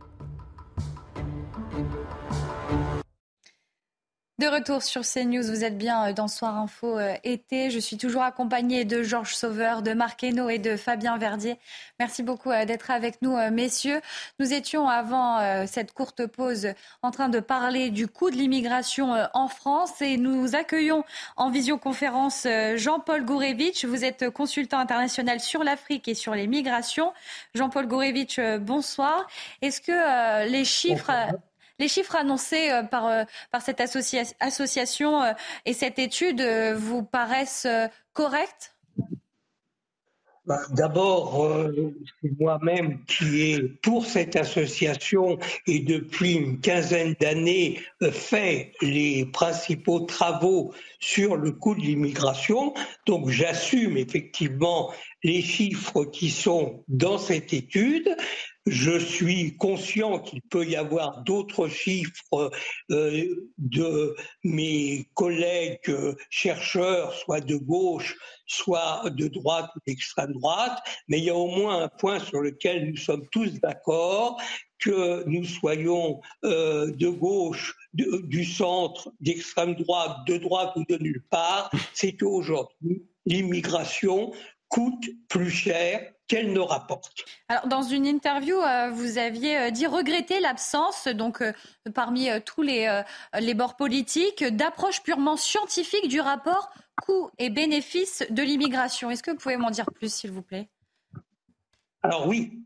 De 4.42 4.48
retour 4.48 4.82
sur 4.82 5.02
CNews, 5.02 5.44
vous 5.44 5.62
êtes 5.62 5.78
bien 5.78 6.08
euh, 6.08 6.12
dans 6.12 6.26
Soir 6.26 6.58
Info 6.58 6.98
euh, 6.98 7.14
été. 7.22 7.70
Je 7.70 7.78
suis 7.78 7.96
toujours 7.96 8.24
accompagnée 8.24 8.84
de 8.84 9.04
Georges 9.04 9.36
Sauveur, 9.36 9.82
de 9.82 9.92
Marc 9.92 10.24
Hainaut 10.24 10.48
et 10.48 10.58
de 10.58 10.76
Fabien 10.76 11.16
Verdier. 11.16 11.58
Merci 12.00 12.24
beaucoup 12.24 12.50
euh, 12.50 12.64
d'être 12.64 12.90
avec 12.90 13.22
nous, 13.22 13.36
messieurs. 13.52 14.00
Nous 14.40 14.52
étions 14.52 14.88
avant 14.88 15.66
cette 15.68 15.92
courte 15.92 16.26
pause 16.26 16.70
en 17.02 17.12
train 17.12 17.28
de 17.28 17.38
parler 17.38 17.90
du 17.90 18.08
coût 18.08 18.30
de 18.30 18.36
l'immigration 18.36 19.14
en 19.32 19.46
France 19.46 20.02
et 20.02 20.16
nous 20.16 20.56
accueillons 20.56 21.04
en 21.36 21.48
visioconférence 21.48 22.48
Jean-Paul 22.74 23.24
Gourevitch. 23.24 23.84
Vous 23.84 24.04
êtes 24.04 24.28
consultant 24.30 24.80
international 24.80 25.38
sur 25.38 25.62
l'Afrique 25.62 26.08
et 26.08 26.14
sur 26.14 26.34
les 26.34 26.48
migrations. 26.48 27.12
Jean-Paul 27.54 27.86
Gourevitch, 27.86 28.40
bonsoir. 28.60 29.28
Est-ce 29.60 29.80
que 29.80 30.48
les 30.48 30.64
chiffres... 30.64 31.12
Les 31.82 31.88
chiffres 31.88 32.14
annoncés 32.14 32.70
euh, 32.70 32.84
par, 32.84 33.08
euh, 33.08 33.24
par 33.50 33.60
cette 33.60 33.80
association 33.80 35.20
euh, 35.20 35.32
et 35.66 35.72
cette 35.72 35.98
étude 35.98 36.40
vous 36.76 37.02
paraissent 37.02 37.66
corrects 38.12 38.72
bah, 40.46 40.60
D'abord, 40.70 41.44
moi-même 42.38 43.04
qui 43.06 43.42
ai, 43.42 43.62
pour 43.82 44.06
cette 44.06 44.36
association 44.36 45.40
et 45.66 45.80
depuis 45.80 46.34
une 46.34 46.60
quinzaine 46.60 47.16
d'années, 47.18 47.80
fait 48.12 48.74
les 48.80 49.26
principaux 49.26 49.98
travaux 49.98 50.72
sur 51.00 51.34
le 51.34 51.50
coût 51.50 51.74
de 51.74 51.80
l'immigration. 51.80 52.74
Donc 53.06 53.28
j'assume 53.28 53.96
effectivement 53.96 54.92
les 55.24 55.42
chiffres 55.42 56.04
qui 56.04 56.30
sont 56.30 56.84
dans 56.86 57.18
cette 57.18 57.52
étude. 57.52 58.16
Je 58.66 58.96
suis 58.96 59.56
conscient 59.56 60.20
qu'il 60.20 60.40
peut 60.40 60.64
y 60.64 60.76
avoir 60.76 61.22
d'autres 61.24 61.66
chiffres 61.66 62.52
euh, 62.92 63.26
de 63.58 64.14
mes 64.44 65.08
collègues 65.14 65.80
euh, 65.88 66.14
chercheurs, 66.30 67.12
soit 67.14 67.40
de 67.40 67.56
gauche, 67.56 68.16
soit 68.46 69.02
de 69.10 69.26
droite 69.26 69.68
ou 69.74 69.80
d'extrême 69.86 70.32
droite, 70.34 70.78
mais 71.08 71.18
il 71.18 71.24
y 71.24 71.30
a 71.30 71.34
au 71.34 71.48
moins 71.48 71.82
un 71.82 71.88
point 71.88 72.20
sur 72.20 72.40
lequel 72.40 72.88
nous 72.88 72.96
sommes 72.96 73.26
tous 73.32 73.52
d'accord, 73.60 74.40
que 74.78 75.24
nous 75.26 75.44
soyons 75.44 76.20
euh, 76.44 76.92
de 76.92 77.08
gauche, 77.08 77.74
du 77.94 78.44
centre, 78.44 79.12
d'extrême 79.20 79.74
droite, 79.74 80.18
de 80.26 80.36
droite 80.36 80.72
ou 80.76 80.84
de 80.88 80.98
nulle 80.98 81.22
part, 81.30 81.70
c'est 81.94 82.12
qu'aujourd'hui, 82.12 83.02
l'immigration 83.26 84.32
coûte 84.68 85.04
plus 85.28 85.50
cher 85.50 86.12
qu'elle 86.32 86.54
ne 86.54 86.60
rapporte. 86.60 87.26
Alors, 87.48 87.66
dans 87.66 87.82
une 87.82 88.06
interview, 88.06 88.56
euh, 88.56 88.88
vous 88.90 89.18
aviez 89.18 89.58
euh, 89.58 89.70
dit 89.70 89.86
regretter 89.86 90.40
l'absence, 90.40 91.06
donc 91.06 91.42
euh, 91.42 91.52
parmi 91.94 92.30
tous 92.46 92.62
les, 92.62 93.02
les 93.38 93.52
bords 93.52 93.76
politiques, 93.76 94.42
d'approche 94.42 95.02
purement 95.02 95.36
scientifique 95.36 96.08
du 96.08 96.22
rapport 96.22 96.70
coûts 97.02 97.30
et 97.38 97.50
bénéfices 97.50 98.24
de 98.30 98.42
l'immigration. 98.42 99.10
Est-ce 99.10 99.22
que 99.22 99.32
vous 99.32 99.36
pouvez 99.36 99.58
m'en 99.58 99.70
dire 99.70 99.84
plus, 99.94 100.10
s'il 100.10 100.30
vous 100.30 100.40
plaît? 100.40 100.70
Alors 102.02 102.26
oui, 102.26 102.62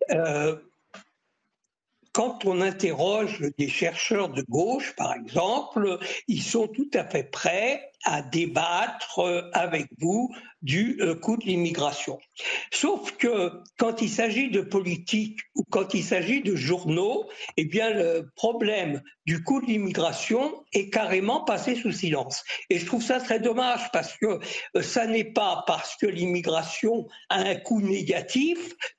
quand 2.12 2.44
on 2.44 2.60
interroge 2.60 3.42
des 3.58 3.68
chercheurs 3.68 4.28
de 4.28 4.42
gauche, 4.48 4.94
par 4.96 5.12
exemple, 5.12 5.98
ils 6.28 6.42
sont 6.42 6.68
tout 6.68 6.90
à 6.94 7.04
fait 7.04 7.24
prêts 7.24 7.90
à 8.06 8.22
débattre 8.22 9.20
avec 9.52 9.88
vous 9.98 10.30
du 10.62 10.98
euh, 11.00 11.14
coût 11.14 11.36
de 11.36 11.44
l'immigration. 11.44 12.18
Sauf 12.72 13.12
que 13.12 13.52
quand 13.78 14.02
il 14.02 14.08
s'agit 14.08 14.50
de 14.50 14.60
politique 14.60 15.38
ou 15.54 15.62
quand 15.70 15.94
il 15.94 16.02
s'agit 16.02 16.42
de 16.42 16.56
journaux, 16.56 17.28
eh 17.56 17.64
bien 17.64 17.90
le 17.90 18.30
problème 18.34 19.02
du 19.26 19.42
coût 19.42 19.60
de 19.60 19.66
l'immigration 19.66 20.64
est 20.72 20.90
carrément 20.90 21.44
passé 21.44 21.76
sous 21.76 21.92
silence. 21.92 22.42
Et 22.70 22.78
je 22.78 22.86
trouve 22.86 23.02
ça 23.02 23.20
très 23.20 23.38
dommage 23.38 23.90
parce 23.92 24.16
que 24.16 24.40
euh, 24.76 24.82
ça 24.82 25.06
n'est 25.06 25.32
pas 25.32 25.62
parce 25.66 25.96
que 25.96 26.06
l'immigration 26.06 27.06
a 27.28 27.40
un 27.40 27.56
coût 27.56 27.80
négatif 27.80 28.58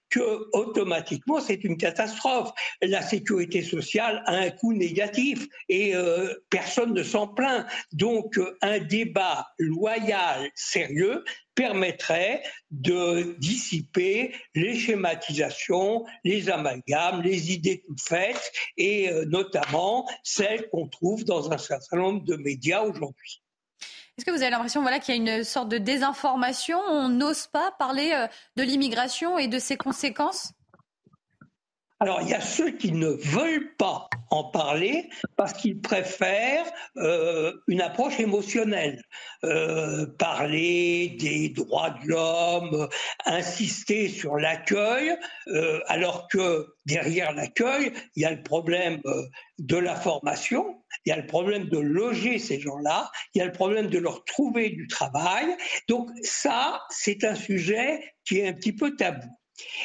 que 0.09 0.47
automatiquement 0.53 1.41
c'est 1.41 1.63
une 1.63 1.77
catastrophe. 1.77 2.51
La 2.81 3.01
sécurité 3.01 3.61
sociale 3.61 4.23
a 4.25 4.35
un 4.35 4.49
coût 4.51 4.73
négatif 4.73 5.47
et 5.69 5.95
euh, 5.95 6.34
personne 6.49 6.93
ne 6.93 7.03
s'en 7.03 7.27
plaint. 7.27 7.65
Donc 7.91 8.39
un 8.61 8.79
débat 8.97 9.47
loyal, 9.59 10.49
sérieux, 10.55 11.23
permettrait 11.53 12.41
de 12.71 13.35
dissiper 13.39 14.33
les 14.55 14.75
schématisations, 14.75 16.05
les 16.23 16.49
amalgames, 16.49 17.21
les 17.21 17.51
idées 17.53 17.83
toutes 17.85 18.01
faites 18.01 18.51
et 18.77 19.09
euh, 19.09 19.25
notamment 19.25 20.07
celles 20.23 20.67
qu'on 20.69 20.87
trouve 20.87 21.25
dans 21.25 21.51
un 21.51 21.57
certain 21.57 21.97
nombre 21.97 22.23
de 22.23 22.35
médias 22.37 22.81
aujourd'hui. 22.81 23.43
Est-ce 24.17 24.25
que 24.25 24.31
vous 24.31 24.41
avez 24.41 24.49
l'impression 24.49 24.81
voilà, 24.81 24.99
qu'il 24.99 25.15
y 25.15 25.29
a 25.29 25.37
une 25.37 25.43
sorte 25.43 25.69
de 25.69 25.77
désinformation? 25.77 26.79
On 26.79 27.07
n'ose 27.07 27.45
pas 27.45 27.71
parler 27.77 28.11
euh, 28.13 28.27
de 28.55 28.63
l'immigration 28.63 29.37
et 29.37 29.47
de 29.47 29.59
ses 29.59 29.77
conséquences? 29.77 30.53
Alors, 31.99 32.21
il 32.21 32.29
y 32.29 32.33
a 32.35 32.41
ceux 32.41 32.69
qui 32.69 32.91
ne 32.91 33.07
veulent 33.07 33.75
pas 33.75 34.07
en 34.29 34.43
parler 34.43 35.09
parce 35.35 35.53
qu'ils 35.53 35.81
préfèrent 35.81 36.71
euh, 36.97 37.53
une 37.67 37.81
approche 37.81 38.19
émotionnelle. 38.19 39.01
Euh, 39.43 40.05
parler 40.19 41.17
des 41.19 41.49
droits 41.49 41.89
de 41.89 42.07
l'homme, 42.07 42.87
insister 43.25 44.09
sur 44.09 44.37
l'accueil, 44.37 45.17
euh, 45.47 45.79
alors 45.87 46.27
que 46.27 46.67
derrière 46.85 47.33
l'accueil, 47.33 47.91
il 48.15 48.21
y 48.21 48.25
a 48.25 48.31
le 48.31 48.43
problème 48.43 49.01
de 49.57 49.77
la 49.77 49.95
formation, 49.95 50.83
il 51.05 51.09
y 51.09 51.11
a 51.11 51.17
le 51.17 51.25
problème 51.25 51.67
de 51.67 51.79
loger 51.79 52.37
ces 52.37 52.59
gens-là, 52.59 53.09
il 53.33 53.39
y 53.39 53.41
a 53.41 53.45
le 53.45 53.51
problème 53.51 53.87
de 53.87 53.97
leur 53.97 54.23
trouver 54.23 54.69
du 54.69 54.87
travail. 54.87 55.47
Donc 55.87 56.09
ça, 56.21 56.83
c'est 56.91 57.23
un 57.23 57.35
sujet 57.35 58.13
qui 58.23 58.39
est 58.39 58.47
un 58.47 58.53
petit 58.53 58.73
peu 58.73 58.95
tabou. 58.95 59.27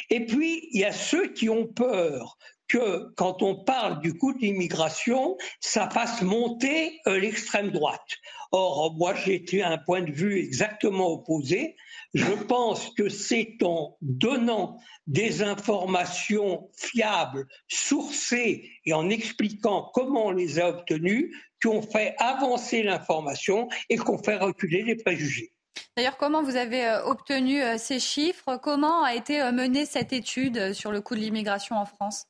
Et 0.09 0.25
puis, 0.25 0.69
il 0.71 0.81
y 0.81 0.85
a 0.85 0.91
ceux 0.91 1.33
qui 1.33 1.49
ont 1.49 1.67
peur 1.67 2.37
que 2.67 3.13
quand 3.15 3.43
on 3.43 3.63
parle 3.63 4.01
du 4.01 4.17
coût 4.17 4.33
de 4.33 4.39
l'immigration, 4.39 5.37
ça 5.59 5.89
fasse 5.89 6.21
monter 6.21 6.99
euh, 7.07 7.19
l'extrême 7.19 7.71
droite. 7.71 8.17
Or, 8.51 8.95
moi, 8.97 9.13
j'ai 9.15 9.63
un 9.63 9.77
point 9.77 10.01
de 10.01 10.11
vue 10.11 10.37
exactement 10.39 11.11
opposé. 11.11 11.75
Je 12.13 12.33
pense 12.33 12.89
que 12.91 13.09
c'est 13.09 13.57
en 13.63 13.97
donnant 14.01 14.79
des 15.07 15.41
informations 15.41 16.69
fiables, 16.75 17.47
sourcées 17.67 18.69
et 18.85 18.93
en 18.93 19.09
expliquant 19.09 19.89
comment 19.93 20.27
on 20.27 20.31
les 20.31 20.59
a 20.59 20.69
obtenues 20.69 21.35
qu'on 21.63 21.81
fait 21.81 22.15
avancer 22.19 22.83
l'information 22.83 23.69
et 23.89 23.97
qu'on 23.97 24.21
fait 24.21 24.37
reculer 24.37 24.83
les 24.83 24.95
préjugés. 24.95 25.52
D'ailleurs, 25.95 26.17
comment 26.17 26.41
vous 26.43 26.55
avez 26.55 26.87
euh, 26.87 27.05
obtenu 27.05 27.61
euh, 27.61 27.77
ces 27.77 27.99
chiffres? 27.99 28.57
Comment 28.57 29.03
a 29.03 29.13
été 29.13 29.41
euh, 29.41 29.51
menée 29.51 29.85
cette 29.85 30.13
étude 30.13 30.73
sur 30.73 30.91
le 30.91 31.01
coût 31.01 31.15
de 31.15 31.19
l'immigration 31.19 31.75
en 31.75 31.85
France? 31.85 32.25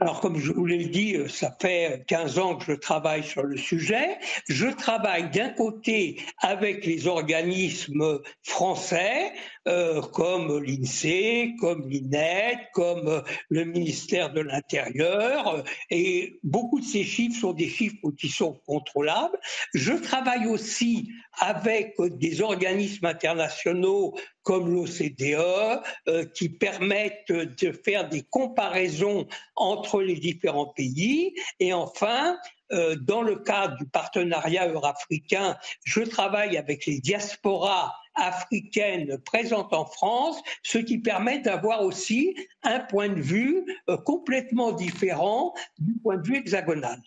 Alors, 0.00 0.20
comme 0.20 0.38
je 0.38 0.52
vous 0.52 0.66
l'ai 0.66 0.86
dit, 0.86 1.16
ça 1.28 1.56
fait 1.60 2.04
15 2.08 2.38
ans 2.40 2.56
que 2.56 2.64
je 2.64 2.72
travaille 2.72 3.22
sur 3.22 3.44
le 3.44 3.56
sujet. 3.56 4.18
Je 4.48 4.66
travaille 4.66 5.30
d'un 5.30 5.50
côté 5.50 6.20
avec 6.40 6.84
les 6.84 7.06
organismes 7.06 8.20
français, 8.42 9.32
euh, 9.68 10.02
comme 10.02 10.60
l'INSEE, 10.62 11.54
comme 11.60 11.88
l'INET, 11.88 12.58
comme 12.72 13.22
le 13.48 13.64
ministère 13.64 14.32
de 14.32 14.40
l'Intérieur. 14.40 15.62
Et 15.90 16.40
beaucoup 16.42 16.80
de 16.80 16.84
ces 16.84 17.04
chiffres 17.04 17.40
sont 17.40 17.52
des 17.52 17.68
chiffres 17.68 18.10
qui 18.18 18.28
sont 18.28 18.60
contrôlables. 18.66 19.38
Je 19.74 19.92
travaille 19.92 20.46
aussi 20.46 21.08
avec 21.38 21.94
des 22.00 22.42
organismes 22.42 23.06
internationaux 23.06 24.14
comme 24.44 24.72
l'OCDE, 24.72 25.82
euh, 26.08 26.24
qui 26.26 26.48
permettent 26.48 27.32
de 27.32 27.72
faire 27.72 28.08
des 28.08 28.22
comparaisons 28.22 29.26
entre 29.56 30.00
les 30.02 30.14
différents 30.14 30.66
pays. 30.66 31.34
Et 31.58 31.72
enfin, 31.72 32.36
euh, 32.72 32.96
dans 32.96 33.22
le 33.22 33.36
cadre 33.36 33.76
du 33.76 33.86
partenariat 33.86 34.68
eurafricain, 34.68 35.56
je 35.84 36.00
travaille 36.00 36.56
avec 36.56 36.86
les 36.86 37.00
diasporas 37.00 37.94
africaines 38.14 39.18
présentes 39.18 39.72
en 39.72 39.86
France, 39.86 40.40
ce 40.62 40.78
qui 40.78 40.98
permet 40.98 41.40
d'avoir 41.40 41.82
aussi 41.82 42.34
un 42.62 42.80
point 42.80 43.08
de 43.08 43.20
vue 43.20 43.64
euh, 43.88 43.96
complètement 43.96 44.72
différent 44.72 45.52
du 45.78 45.94
point 46.02 46.16
de 46.16 46.26
vue 46.26 46.36
hexagonal. 46.36 47.00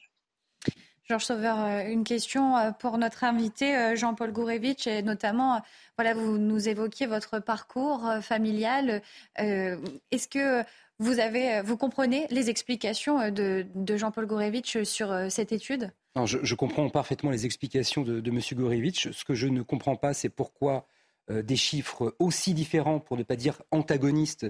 Georges 1.07 1.25
Sauveur, 1.25 1.59
euh, 1.59 1.87
une 1.87 2.03
question 2.03 2.73
pour 2.79 2.97
notre 2.97 3.23
invité 3.23 3.95
Jean-Paul 3.95 4.31
Gourevitch 4.31 4.87
et 4.87 5.01
notamment, 5.01 5.61
voilà, 5.97 6.13
vous 6.13 6.37
nous 6.37 6.67
évoquiez 6.67 7.07
votre 7.07 7.39
parcours 7.39 8.09
familial. 8.21 9.01
Est-ce 9.37 10.27
que 10.27 10.63
vous, 10.99 11.19
avez, 11.19 11.61
vous 11.61 11.77
comprenez 11.77 12.25
les 12.31 12.49
explications 12.49 13.19
euh, 13.19 13.29
de, 13.29 13.97
Jean-Paul 13.97 14.25
Gorevitch 14.25 14.83
sur 14.83 15.11
euh, 15.11 15.29
cette 15.29 15.51
étude? 15.51 15.91
Je, 16.25 16.55
comprends 16.55 16.89
parfaitement 16.89 17.29
les 17.29 17.45
explications 17.45 18.01
de, 18.01 18.27
M. 18.27 18.39
Gorevitch. 18.53 19.11
Ce 19.11 19.23
que 19.23 19.35
je 19.35 19.47
ne 19.47 19.61
comprends 19.61 19.95
pas, 19.95 20.15
c'est 20.15 20.29
pourquoi 20.29 20.87
euh, 21.29 21.43
des 21.43 21.55
chiffres 21.55 22.15
aussi 22.17 22.55
différents, 22.55 22.99
pour 22.99 23.17
ne 23.17 23.23
pas 23.23 23.35
dire 23.35 23.61
antagonistes, 23.69 24.47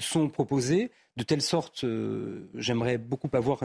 sont 0.00 0.28
proposés. 0.30 0.90
De 1.16 1.22
telle 1.22 1.42
sorte, 1.42 1.84
j'aimerais 2.54 2.96
beaucoup 2.96 3.28
avoir 3.34 3.60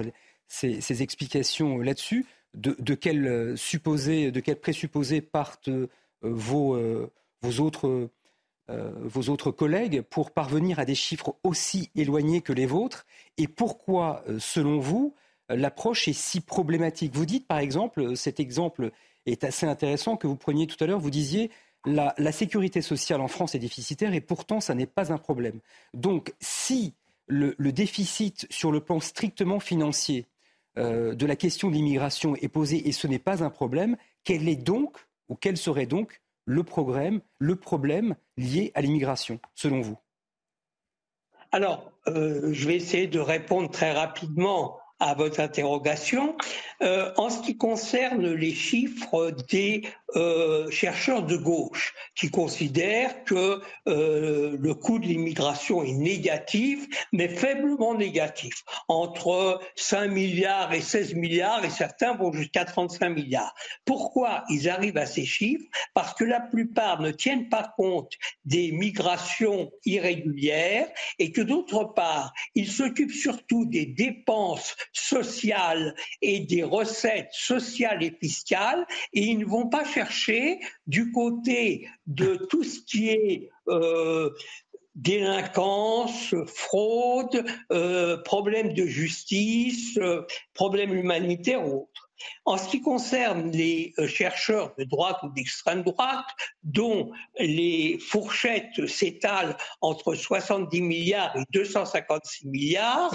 ces, 0.49 1.01
explications 1.01 1.77
là-dessus. 1.77 2.26
De, 2.55 2.76
de 2.80 2.95
quels 2.95 3.55
supposés, 3.57 4.31
de 4.31 4.39
quels 4.39 4.59
présupposés 4.59 5.21
partent 5.21 5.69
vos, 6.23 6.76
vos 7.41 7.59
autres 7.61 8.09
euh, 8.69 8.91
vos 9.01 9.30
autres 9.30 9.49
collègues 9.49 10.01
pour 10.01 10.30
parvenir 10.30 10.77
à 10.77 10.85
des 10.85 10.93
chiffres 10.93 11.35
aussi 11.43 11.89
éloignés 11.95 12.41
que 12.41 12.53
les 12.53 12.67
vôtres? 12.67 13.07
Et 13.38 13.47
pourquoi, 13.47 14.23
euh, 14.27 14.38
selon 14.38 14.80
vous, 14.80 15.15
l'approche 15.49 16.07
est 16.07 16.13
si 16.13 16.39
problématique? 16.39 17.15
Vous 17.15 17.26
dites, 17.26 17.47
par 17.47 17.57
exemple, 17.57 18.15
cet 18.15 18.39
exemple 18.39 18.91
est 19.26 19.43
assez 19.43 19.65
intéressant 19.65 20.17
que 20.17 20.27
vous 20.27 20.35
preniez 20.35 20.67
tout 20.67 20.81
à 20.84 20.88
l'heure, 20.88 20.99
vous 20.99 21.09
disiez 21.09 21.49
la 21.85 22.31
sécurité 22.34 22.81
sociale 22.81 23.21
en 23.21 23.30
France 23.30 23.55
est 23.55 23.59
déficitaire 23.59 24.13
et 24.13 24.19
pourtant 24.19 24.59
ça 24.59 24.76
n'est 24.76 24.85
pas 24.85 25.13
un 25.13 25.17
problème. 25.17 25.61
Donc 25.93 26.34
si 26.41 26.93
le, 27.27 27.55
déficit 27.71 28.45
sur 28.49 28.69
le 28.69 28.81
plan 28.81 28.99
strictement 28.99 29.61
financier 29.61 30.26
euh, 30.80 31.14
de 31.14 31.26
la 31.26 31.35
question 31.35 31.69
de 31.69 31.76
l'immigration 31.76 32.35
est 32.38 32.47
posé 32.47 32.88
et 32.88 32.91
ce 32.91 33.07
n'est 33.07 33.19
pas 33.19 33.43
un 33.43 33.49
problème, 33.49 33.97
quel 34.23 34.47
est 34.47 34.56
donc, 34.56 34.97
ou 35.27 35.35
quel 35.35 35.57
serait 35.57 35.85
donc 35.85 36.22
le 36.45 36.64
problème, 36.64 37.22
le 37.38 37.56
problème 37.56 38.15
lié 38.38 38.72
à 38.73 38.81
l'immigration, 38.81 39.39
selon 39.53 39.81
vous? 39.81 39.97
Alors, 41.51 41.91
euh, 42.07 42.53
je 42.53 42.68
vais 42.68 42.76
essayer 42.76 43.07
de 43.07 43.19
répondre 43.19 43.69
très 43.69 43.91
rapidement 43.91 44.78
à 44.99 45.13
votre 45.13 45.39
interrogation. 45.39 46.35
Euh, 46.81 47.11
en 47.17 47.30
ce 47.30 47.41
qui 47.41 47.57
concerne 47.57 48.31
les 48.34 48.53
chiffres 48.53 49.31
des 49.49 49.81
euh, 50.15 50.71
chercheurs 50.71 51.23
de 51.23 51.35
gauche 51.35 51.93
qui 52.15 52.31
considèrent 52.31 53.23
que 53.26 53.61
euh, 53.88 54.55
le 54.57 54.73
coût 54.73 54.97
de 54.97 55.05
l'immigration 55.05 55.84
est 55.84 55.93
négatif, 55.93 56.88
mais 57.11 57.27
faiblement 57.27 57.93
négatif, 57.95 58.63
entre 58.88 59.59
5 59.76 60.07
milliards 60.07 60.73
et 60.73 60.81
16 60.81 61.15
milliards, 61.15 61.63
et 61.63 61.69
certains 61.69 62.15
vont 62.15 62.31
jusqu'à 62.31 62.65
35 62.65 63.09
milliards. 63.09 63.53
Pourquoi 63.85 64.43
ils 64.49 64.69
arrivent 64.69 64.97
à 64.97 65.05
ces 65.05 65.26
chiffres? 65.26 65.65
Parce 65.93 66.13
que 66.13 66.23
la 66.23 66.39
plupart 66.39 67.01
ne 67.01 67.11
tiennent 67.11 67.49
pas 67.49 67.73
compte 67.77 68.13
des 68.45 68.71
migrations 68.71 69.69
irrégulières 69.85 70.88
et 71.19 71.31
que 71.31 71.41
d'autre 71.41 71.84
part, 71.84 72.34
ils 72.55 72.71
s'occupent 72.71 73.11
surtout 73.11 73.65
des 73.65 73.85
dépenses 73.85 74.76
sociales 74.94 75.95
et 76.22 76.40
des 76.40 76.64
recettes 76.64 77.32
sociales 77.32 78.03
et 78.03 78.16
fiscales 78.20 78.86
et 79.14 79.22
ils 79.22 79.38
ne 79.38 79.45
vont 79.45 79.70
pas 79.70 79.86
chercher 79.86 80.60
du 80.88 81.11
côté 81.11 81.88
de 82.07 82.36
tout 82.36 82.64
ce 82.64 82.80
qui 82.82 83.10
est 83.10 83.49
euh, 83.68 84.30
délinquance, 84.95 86.36
fraude, 86.45 87.45
euh, 87.72 88.18
problèmes 88.24 88.74
de 88.74 88.86
justice, 88.86 89.98
euh, 89.98 90.26
problèmes 90.53 90.94
humanitaires 90.94 91.66
ou 91.66 91.84
autres. 91.84 92.10
En 92.44 92.57
ce 92.57 92.68
qui 92.68 92.82
concerne 92.82 93.49
les 93.52 93.94
chercheurs 94.07 94.74
de 94.78 94.84
droite 94.84 95.20
ou 95.24 95.30
d'extrême 95.30 95.84
droite, 95.84 96.28
dont 96.64 97.11
les 97.40 97.98
fourchettes 97.98 98.88
s'étalent 98.88 99.56
entre 99.80 100.16
70 100.16 100.82
milliards 100.82 101.34
et 101.38 101.44
256 101.53 102.48
milliards, 102.48 103.14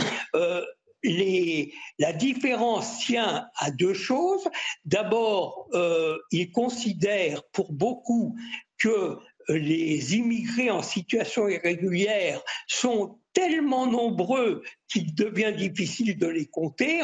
la 1.04 2.12
différence 2.12 3.00
tient 3.00 3.46
à 3.56 3.70
deux 3.70 3.94
choses. 3.94 4.48
D'abord, 4.84 5.68
euh, 5.74 6.16
ils 6.30 6.50
considèrent 6.50 7.42
pour 7.52 7.72
beaucoup 7.72 8.36
que 8.78 9.18
les 9.48 10.16
immigrés 10.16 10.70
en 10.70 10.82
situation 10.82 11.48
irrégulière 11.48 12.40
sont 12.66 13.18
tellement 13.34 13.86
nombreux 13.86 14.62
qu'il 14.88 15.14
devient 15.14 15.52
difficile 15.56 16.16
de 16.16 16.28
les 16.28 16.46
compter. 16.46 17.02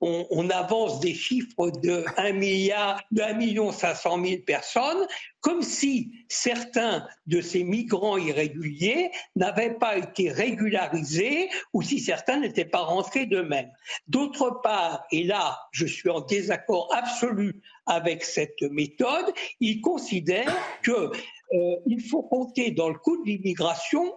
On, 0.00 0.50
avance 0.50 1.00
des 1.00 1.14
chiffres 1.14 1.70
de 1.70 2.04
1 2.18 2.32
milliard, 2.32 3.02
de 3.10 3.22
1 3.22 3.32
million 3.34 3.72
500 3.72 4.22
000 4.22 4.42
personnes, 4.46 5.06
comme 5.40 5.62
si 5.62 6.12
certains 6.28 7.06
de 7.26 7.40
ces 7.40 7.64
migrants 7.64 8.18
irréguliers 8.18 9.10
n'avaient 9.34 9.74
pas 9.74 9.96
été 9.96 10.30
régularisés 10.30 11.48
ou 11.72 11.82
si 11.82 12.00
certains 12.00 12.38
n'étaient 12.38 12.66
pas 12.66 12.82
rentrés 12.82 13.26
d'eux-mêmes. 13.26 13.70
D'autre 14.08 14.60
part, 14.62 15.04
et 15.10 15.24
là 15.24 15.58
je 15.72 15.86
suis 15.86 16.10
en 16.10 16.20
désaccord 16.20 16.94
absolu 16.94 17.62
avec 17.86 18.24
cette 18.24 18.62
méthode, 18.62 19.32
ils 19.58 19.80
considèrent 19.80 20.54
qu'il 20.84 20.92
euh, 21.54 22.08
faut 22.10 22.22
compter 22.22 22.70
dans 22.72 22.88
le 22.88 22.98
coût 22.98 23.16
de 23.24 23.30
l'immigration 23.30 24.14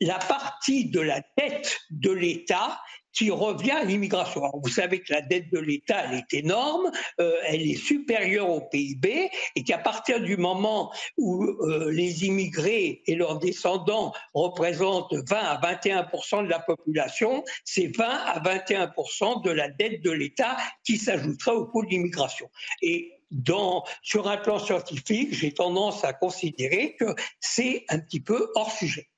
la 0.00 0.18
partie 0.18 0.86
de 0.90 1.00
la 1.00 1.22
dette 1.36 1.78
de 1.90 2.10
l'État 2.10 2.80
qui 3.16 3.30
revient 3.30 3.70
à 3.70 3.84
l'immigration. 3.84 4.42
Vous 4.62 4.68
savez 4.68 5.00
que 5.00 5.12
la 5.12 5.22
dette 5.22 5.50
de 5.50 5.58
l'État, 5.58 6.04
elle 6.04 6.18
est 6.18 6.34
énorme, 6.34 6.90
euh, 7.18 7.32
elle 7.46 7.62
est 7.62 7.74
supérieure 7.74 8.50
au 8.50 8.60
PIB, 8.60 9.30
et 9.56 9.64
qu'à 9.64 9.78
partir 9.78 10.20
du 10.20 10.36
moment 10.36 10.92
où 11.16 11.44
euh, 11.44 11.90
les 11.90 12.26
immigrés 12.26 13.02
et 13.06 13.14
leurs 13.14 13.38
descendants 13.38 14.12
représentent 14.34 15.14
20 15.14 15.34
à 15.34 15.58
21% 15.58 16.44
de 16.44 16.50
la 16.50 16.58
population, 16.58 17.42
c'est 17.64 17.96
20 17.96 18.04
à 18.04 18.40
21% 18.40 19.42
de 19.42 19.50
la 19.50 19.70
dette 19.70 20.02
de 20.02 20.10
l'État 20.10 20.58
qui 20.84 20.98
s'ajoutera 20.98 21.54
au 21.54 21.66
coût 21.66 21.82
de 21.86 21.88
l'immigration. 21.88 22.50
Et 22.82 23.12
dans, 23.30 23.84
sur 24.02 24.28
un 24.28 24.36
plan 24.36 24.58
scientifique, 24.58 25.32
j'ai 25.32 25.52
tendance 25.52 26.04
à 26.04 26.12
considérer 26.12 26.96
que 26.96 27.14
c'est 27.40 27.86
un 27.88 27.98
petit 27.98 28.20
peu 28.20 28.50
hors 28.54 28.70
sujet. 28.70 29.08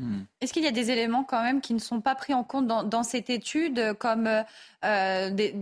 Hmm. 0.00 0.22
Est-ce 0.40 0.54
qu'il 0.54 0.64
y 0.64 0.66
a 0.66 0.70
des 0.70 0.90
éléments 0.90 1.24
quand 1.24 1.42
même 1.42 1.60
qui 1.60 1.74
ne 1.74 1.78
sont 1.78 2.00
pas 2.00 2.14
pris 2.14 2.32
en 2.32 2.42
compte 2.42 2.66
dans, 2.66 3.02
cette 3.02 3.28
étude, 3.28 3.92
comme 3.98 4.26
euh, 4.82 5.30
des, 5.30 5.52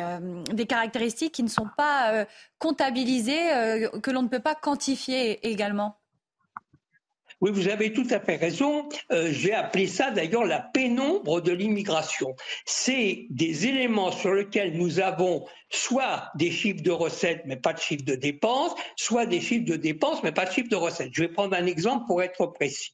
euh, 0.00 0.42
des, 0.52 0.66
caractéristiques 0.66 1.32
qui 1.32 1.44
ne 1.44 1.48
sont 1.48 1.68
pas 1.76 2.12
euh, 2.12 2.24
comptabilisées, 2.58 3.38
que 4.02 4.10
l'on 4.10 4.22
ne 4.22 4.28
peut 4.28 4.40
pas 4.40 4.56
quantifier 4.56 5.48
également? 5.48 5.96
Oui, 7.40 7.52
vous 7.52 7.68
avez 7.68 7.92
tout 7.92 8.06
à 8.10 8.18
fait 8.18 8.36
raison. 8.36 8.88
J'ai 9.10 9.54
appelé 9.54 9.86
ça 9.86 10.10
d'ailleurs 10.10 10.44
la 10.44 10.60
pénombre 10.60 11.40
de 11.40 11.52
l'immigration. 11.52 12.34
C'est 12.66 13.26
des 13.30 13.66
éléments 13.66 14.10
sur 14.10 14.34
lesquels 14.34 14.76
nous 14.76 14.98
avons 14.98 15.44
soit 15.72 16.30
des 16.34 16.50
chiffres 16.50 16.82
de 16.82 16.90
recettes 16.90 17.42
mais 17.46 17.56
pas 17.56 17.72
de 17.72 17.80
chiffres 17.80 18.04
de 18.04 18.14
dépenses, 18.14 18.72
soit 18.96 19.26
des 19.26 19.40
chiffres 19.40 19.64
de 19.64 19.76
dépenses 19.76 20.22
mais 20.22 20.32
pas 20.32 20.44
de 20.44 20.52
chiffres 20.52 20.68
de 20.68 20.76
recettes. 20.76 21.10
Je 21.12 21.22
vais 21.22 21.28
prendre 21.28 21.56
un 21.56 21.66
exemple 21.66 22.04
pour 22.06 22.22
être 22.22 22.46
précis. 22.46 22.92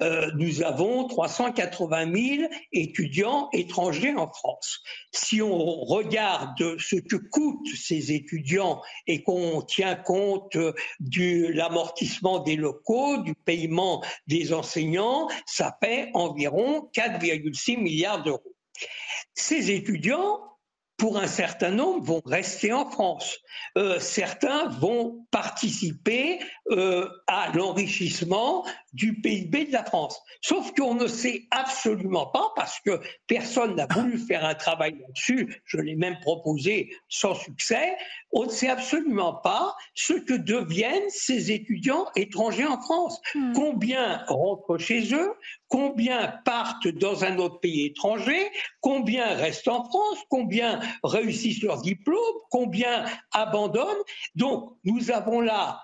Euh, 0.00 0.30
nous 0.36 0.62
avons 0.62 1.06
380 1.06 2.12
000 2.14 2.48
étudiants 2.72 3.48
étrangers 3.52 4.14
en 4.14 4.30
France. 4.30 4.80
Si 5.12 5.42
on 5.42 5.80
regarde 5.84 6.78
ce 6.78 6.96
que 6.96 7.16
coûtent 7.16 7.68
ces 7.76 8.12
étudiants 8.12 8.80
et 9.06 9.22
qu'on 9.22 9.62
tient 9.62 9.94
compte 9.94 10.56
de 11.00 11.46
l'amortissement 11.48 12.38
des 12.40 12.56
locaux, 12.56 13.18
du 13.18 13.34
paiement 13.34 14.02
des 14.26 14.52
enseignants, 14.52 15.28
ça 15.46 15.76
fait 15.82 16.10
environ 16.14 16.88
4,6 16.94 17.78
milliards 17.78 18.22
d'euros. 18.22 18.54
Ces 19.34 19.70
étudiants 19.70 20.51
pour 20.96 21.18
un 21.18 21.26
certain 21.26 21.70
nombre, 21.70 22.04
vont 22.04 22.22
rester 22.24 22.72
en 22.72 22.88
France. 22.88 23.38
Euh, 23.76 23.98
certains 23.98 24.68
vont 24.68 25.26
participer 25.30 26.38
euh, 26.70 27.08
à 27.26 27.50
l'enrichissement 27.54 28.64
du 28.92 29.20
PIB 29.20 29.66
de 29.66 29.72
la 29.72 29.84
France. 29.84 30.20
Sauf 30.42 30.72
qu'on 30.74 30.94
ne 30.94 31.06
sait 31.06 31.46
absolument 31.50 32.26
pas, 32.26 32.52
parce 32.54 32.78
que 32.80 33.00
personne 33.26 33.74
n'a 33.74 33.86
voulu 33.86 34.18
faire 34.18 34.44
un 34.44 34.54
travail 34.54 34.96
là-dessus, 35.00 35.62
je 35.64 35.78
l'ai 35.78 35.96
même 35.96 36.18
proposé 36.20 36.94
sans 37.08 37.34
succès, 37.34 37.96
on 38.32 38.44
ne 38.44 38.50
sait 38.50 38.68
absolument 38.68 39.34
pas 39.34 39.74
ce 39.94 40.14
que 40.14 40.34
deviennent 40.34 41.10
ces 41.10 41.52
étudiants 41.52 42.06
étrangers 42.16 42.66
en 42.66 42.80
France. 42.80 43.20
Hmm. 43.34 43.52
Combien 43.54 44.24
rentrent 44.28 44.78
chez 44.78 45.14
eux 45.14 45.32
Combien 45.72 46.34
partent 46.44 46.86
dans 46.86 47.24
un 47.24 47.38
autre 47.38 47.58
pays 47.60 47.86
étranger 47.86 48.50
Combien 48.82 49.34
restent 49.34 49.68
en 49.68 49.82
France 49.84 50.18
Combien 50.28 50.80
réussissent 51.02 51.62
leur 51.62 51.80
diplôme 51.80 52.18
Combien 52.50 53.06
abandonnent 53.30 54.04
Donc, 54.34 54.76
nous 54.84 55.10
avons 55.10 55.40
là 55.40 55.80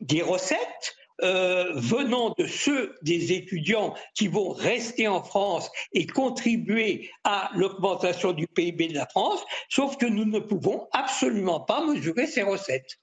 des 0.00 0.22
recettes 0.22 0.96
euh, 1.22 1.74
venant 1.74 2.34
de 2.38 2.46
ceux 2.46 2.94
des 3.02 3.34
étudiants 3.34 3.94
qui 4.14 4.26
vont 4.26 4.48
rester 4.48 5.06
en 5.06 5.22
France 5.22 5.70
et 5.92 6.06
contribuer 6.06 7.10
à 7.24 7.50
l'augmentation 7.54 8.32
du 8.32 8.46
PIB 8.46 8.88
de 8.88 8.94
la 8.94 9.06
France, 9.06 9.44
sauf 9.68 9.98
que 9.98 10.06
nous 10.06 10.24
ne 10.24 10.38
pouvons 10.38 10.88
absolument 10.92 11.60
pas 11.60 11.84
mesurer 11.84 12.26
ces 12.26 12.42
recettes. 12.42 12.96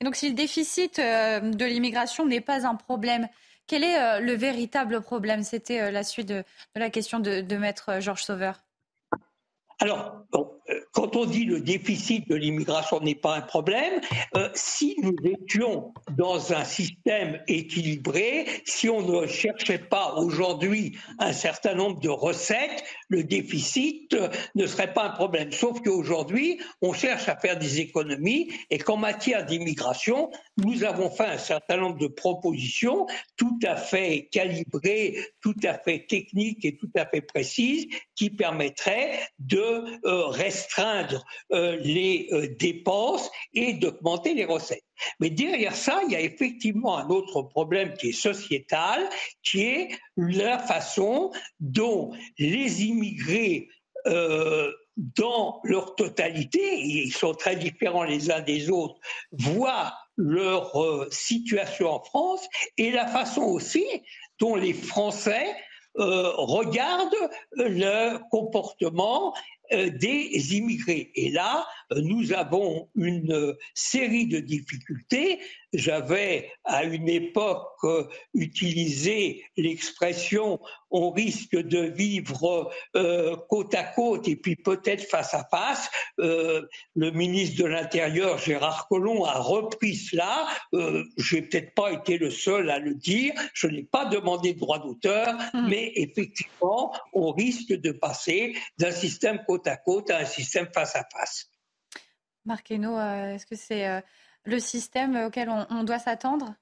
Et 0.00 0.04
donc 0.04 0.16
si 0.16 0.30
le 0.30 0.34
déficit 0.34 0.98
euh, 0.98 1.38
de 1.38 1.64
l'immigration 1.64 2.26
n'est 2.26 2.40
pas 2.40 2.66
un 2.66 2.74
problème, 2.74 3.28
quel 3.66 3.84
est 3.84 4.00
euh, 4.00 4.20
le 4.20 4.32
véritable 4.32 5.00
problème? 5.00 5.42
C'était 5.42 5.90
la 5.90 6.04
suite 6.04 6.28
de, 6.28 6.44
la 6.74 6.90
question 6.90 7.20
de, 7.20 7.40
de 7.40 7.56
Maître 7.56 8.00
Georges 8.00 8.24
Sauveur. 8.24 8.65
Alors, 9.78 10.22
euh, 10.34 10.80
quand 10.92 11.16
on 11.16 11.26
dit 11.26 11.44
le 11.44 11.60
déficit 11.60 12.26
de 12.28 12.34
l'immigration 12.34 12.98
n'est 13.00 13.14
pas 13.14 13.36
un 13.36 13.42
problème, 13.42 14.00
euh, 14.36 14.48
si 14.54 14.96
nous 15.02 15.14
étions 15.22 15.92
dans 16.16 16.54
un 16.54 16.64
système 16.64 17.42
équilibré, 17.46 18.46
si 18.64 18.88
on 18.88 19.02
ne 19.02 19.26
cherchait 19.26 19.78
pas 19.78 20.14
aujourd'hui 20.14 20.96
un 21.18 21.34
certain 21.34 21.74
nombre 21.74 22.00
de 22.00 22.08
recettes, 22.08 22.84
le 23.10 23.22
déficit 23.22 24.14
euh, 24.14 24.28
ne 24.54 24.66
serait 24.66 24.94
pas 24.94 25.04
un 25.04 25.10
problème. 25.10 25.52
Sauf 25.52 25.82
qu'aujourd'hui, 25.82 26.58
on 26.80 26.94
cherche 26.94 27.28
à 27.28 27.36
faire 27.36 27.58
des 27.58 27.80
économies 27.80 28.50
et 28.70 28.78
qu'en 28.78 28.96
matière 28.96 29.44
d'immigration, 29.44 30.30
nous 30.56 30.84
avons 30.84 31.10
fait 31.10 31.26
un 31.26 31.38
certain 31.38 31.76
nombre 31.76 31.98
de 31.98 32.08
propositions 32.08 33.06
tout 33.36 33.58
à 33.62 33.76
fait 33.76 34.28
calibrées, 34.32 35.18
tout 35.42 35.54
à 35.64 35.74
fait 35.74 36.06
techniques 36.06 36.64
et 36.64 36.78
tout 36.78 36.90
à 36.96 37.04
fait 37.04 37.20
précises 37.20 37.86
qui 38.14 38.30
permettraient 38.30 39.20
de 39.38 39.65
restreindre 40.04 41.24
euh, 41.52 41.76
les 41.76 42.28
euh, 42.32 42.54
dépenses 42.58 43.30
et 43.54 43.74
d'augmenter 43.74 44.34
les 44.34 44.44
recettes. 44.44 44.84
Mais 45.20 45.30
derrière 45.30 45.74
ça, 45.74 46.00
il 46.06 46.12
y 46.12 46.16
a 46.16 46.20
effectivement 46.20 46.96
un 46.96 47.08
autre 47.08 47.42
problème 47.42 47.94
qui 47.94 48.08
est 48.08 48.12
sociétal, 48.12 49.08
qui 49.42 49.62
est 49.62 49.88
la 50.16 50.58
façon 50.58 51.30
dont 51.60 52.12
les 52.38 52.84
immigrés 52.84 53.68
euh, 54.06 54.72
dans 54.96 55.60
leur 55.64 55.94
totalité, 55.94 56.58
et 56.58 57.04
ils 57.04 57.12
sont 57.12 57.34
très 57.34 57.56
différents 57.56 58.04
les 58.04 58.30
uns 58.30 58.40
des 58.40 58.70
autres, 58.70 58.98
voient 59.32 59.92
leur 60.16 61.06
situation 61.10 61.90
en 61.90 62.02
France 62.02 62.48
et 62.78 62.90
la 62.90 63.06
façon 63.06 63.42
aussi 63.42 63.84
dont 64.40 64.54
les 64.54 64.72
Français 64.72 65.54
regardent 65.98 67.30
le 67.52 68.18
comportement 68.30 69.34
euh, 69.34 69.40
des 69.70 70.56
immigrés. 70.56 71.10
Et 71.14 71.30
là, 71.30 71.66
nous 71.94 72.32
avons 72.32 72.88
une 72.94 73.56
série 73.74 74.26
de 74.26 74.38
difficultés. 74.38 75.38
J'avais 75.76 76.50
à 76.64 76.84
une 76.84 77.08
époque 77.08 77.84
euh, 77.84 78.08
utilisé 78.34 79.44
l'expression 79.56 80.58
on 80.90 81.10
risque 81.10 81.56
de 81.56 81.80
vivre 81.80 82.72
euh, 82.94 83.36
côte 83.48 83.74
à 83.74 83.82
côte 83.82 84.28
et 84.28 84.36
puis 84.36 84.56
peut-être 84.56 85.02
face 85.02 85.34
à 85.34 85.44
face. 85.50 85.90
le 86.16 87.10
ministre 87.10 87.62
de 87.62 87.68
l'Intérieur, 87.68 88.38
Gérard 88.38 88.88
Collomb, 88.88 89.24
a 89.24 89.38
repris 89.38 89.96
cela. 89.96 90.46
Je 90.72 91.34
n'ai 91.34 91.42
peut-être 91.42 91.74
pas 91.74 91.92
été 91.92 92.18
le 92.18 92.30
seul 92.30 92.70
à 92.70 92.78
le 92.78 92.94
dire. 92.94 93.34
Je 93.52 93.66
n'ai 93.66 93.82
pas 93.82 94.06
demandé 94.06 94.54
de 94.54 94.60
droit 94.60 94.78
d'auteur, 94.78 95.34
mmh. 95.52 95.68
mais 95.68 95.92
effectivement, 95.96 96.94
on 97.12 97.32
risque 97.32 97.72
de 97.72 97.92
passer 97.92 98.54
d'un 98.78 98.92
système 98.92 99.42
côte 99.46 99.66
à 99.66 99.76
côte 99.76 100.10
à 100.10 100.18
un 100.18 100.24
système 100.24 100.68
face 100.72 100.96
à 100.96 101.04
face. 101.12 101.50
Marc 102.46 102.70
euh, 102.70 103.34
est-ce 103.34 103.44
que 103.44 103.56
c'est 103.56 103.88
euh, 103.88 104.00
le 104.46 104.58
système 104.58 105.16
auquel 105.26 105.50
on 105.50 105.84
doit 105.84 105.98
s'attendre? 105.98 106.54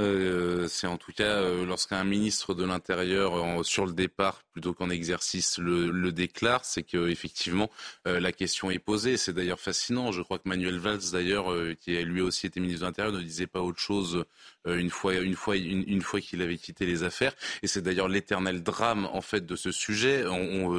Euh, 0.00 0.68
c'est 0.68 0.86
en 0.86 0.96
tout 0.96 1.12
cas 1.12 1.42
euh, 1.42 1.66
lorsqu'un 1.66 2.02
ministre 2.02 2.54
de 2.54 2.64
l'Intérieur 2.64 3.64
sur 3.64 3.84
le 3.84 3.92
départ 3.92 4.42
plutôt 4.52 4.72
qu'en 4.72 4.88
exercice 4.88 5.58
le, 5.58 6.12
déclare, 6.12 6.64
c'est 6.64 6.82
que 6.82 7.08
effectivement 7.08 7.70
euh, 8.08 8.18
la 8.18 8.32
question 8.32 8.70
est 8.70 8.78
posée. 8.78 9.18
C'est 9.18 9.34
d'ailleurs 9.34 9.60
fascinant. 9.60 10.10
Je 10.10 10.22
crois 10.22 10.38
que 10.38 10.48
Manuel 10.48 10.78
Valls 10.78 11.10
d'ailleurs, 11.12 11.46
qui 11.78 11.96
a 11.96 12.02
lui 12.02 12.22
aussi 12.22 12.46
été 12.46 12.60
ministre 12.60 12.82
de 12.82 12.86
l'Intérieur, 12.86 13.12
ne 13.12 13.20
disait 13.20 13.46
pas 13.46 13.60
autre 13.60 13.78
chose 13.78 14.24
une 14.66 14.90
fois 14.90 15.14
une 15.14 15.34
fois 15.34 15.56
une, 15.56 16.02
fois 16.02 16.20
qu'il 16.20 16.40
avait 16.40 16.56
quitté 16.56 16.86
les 16.86 17.02
affaires. 17.02 17.34
Et 17.62 17.66
c'est 17.66 17.82
d'ailleurs 17.82 18.08
l'éternel 18.08 18.62
drame 18.62 19.08
en 19.12 19.20
fait 19.20 19.44
de 19.44 19.56
ce 19.56 19.72
sujet. 19.72 20.24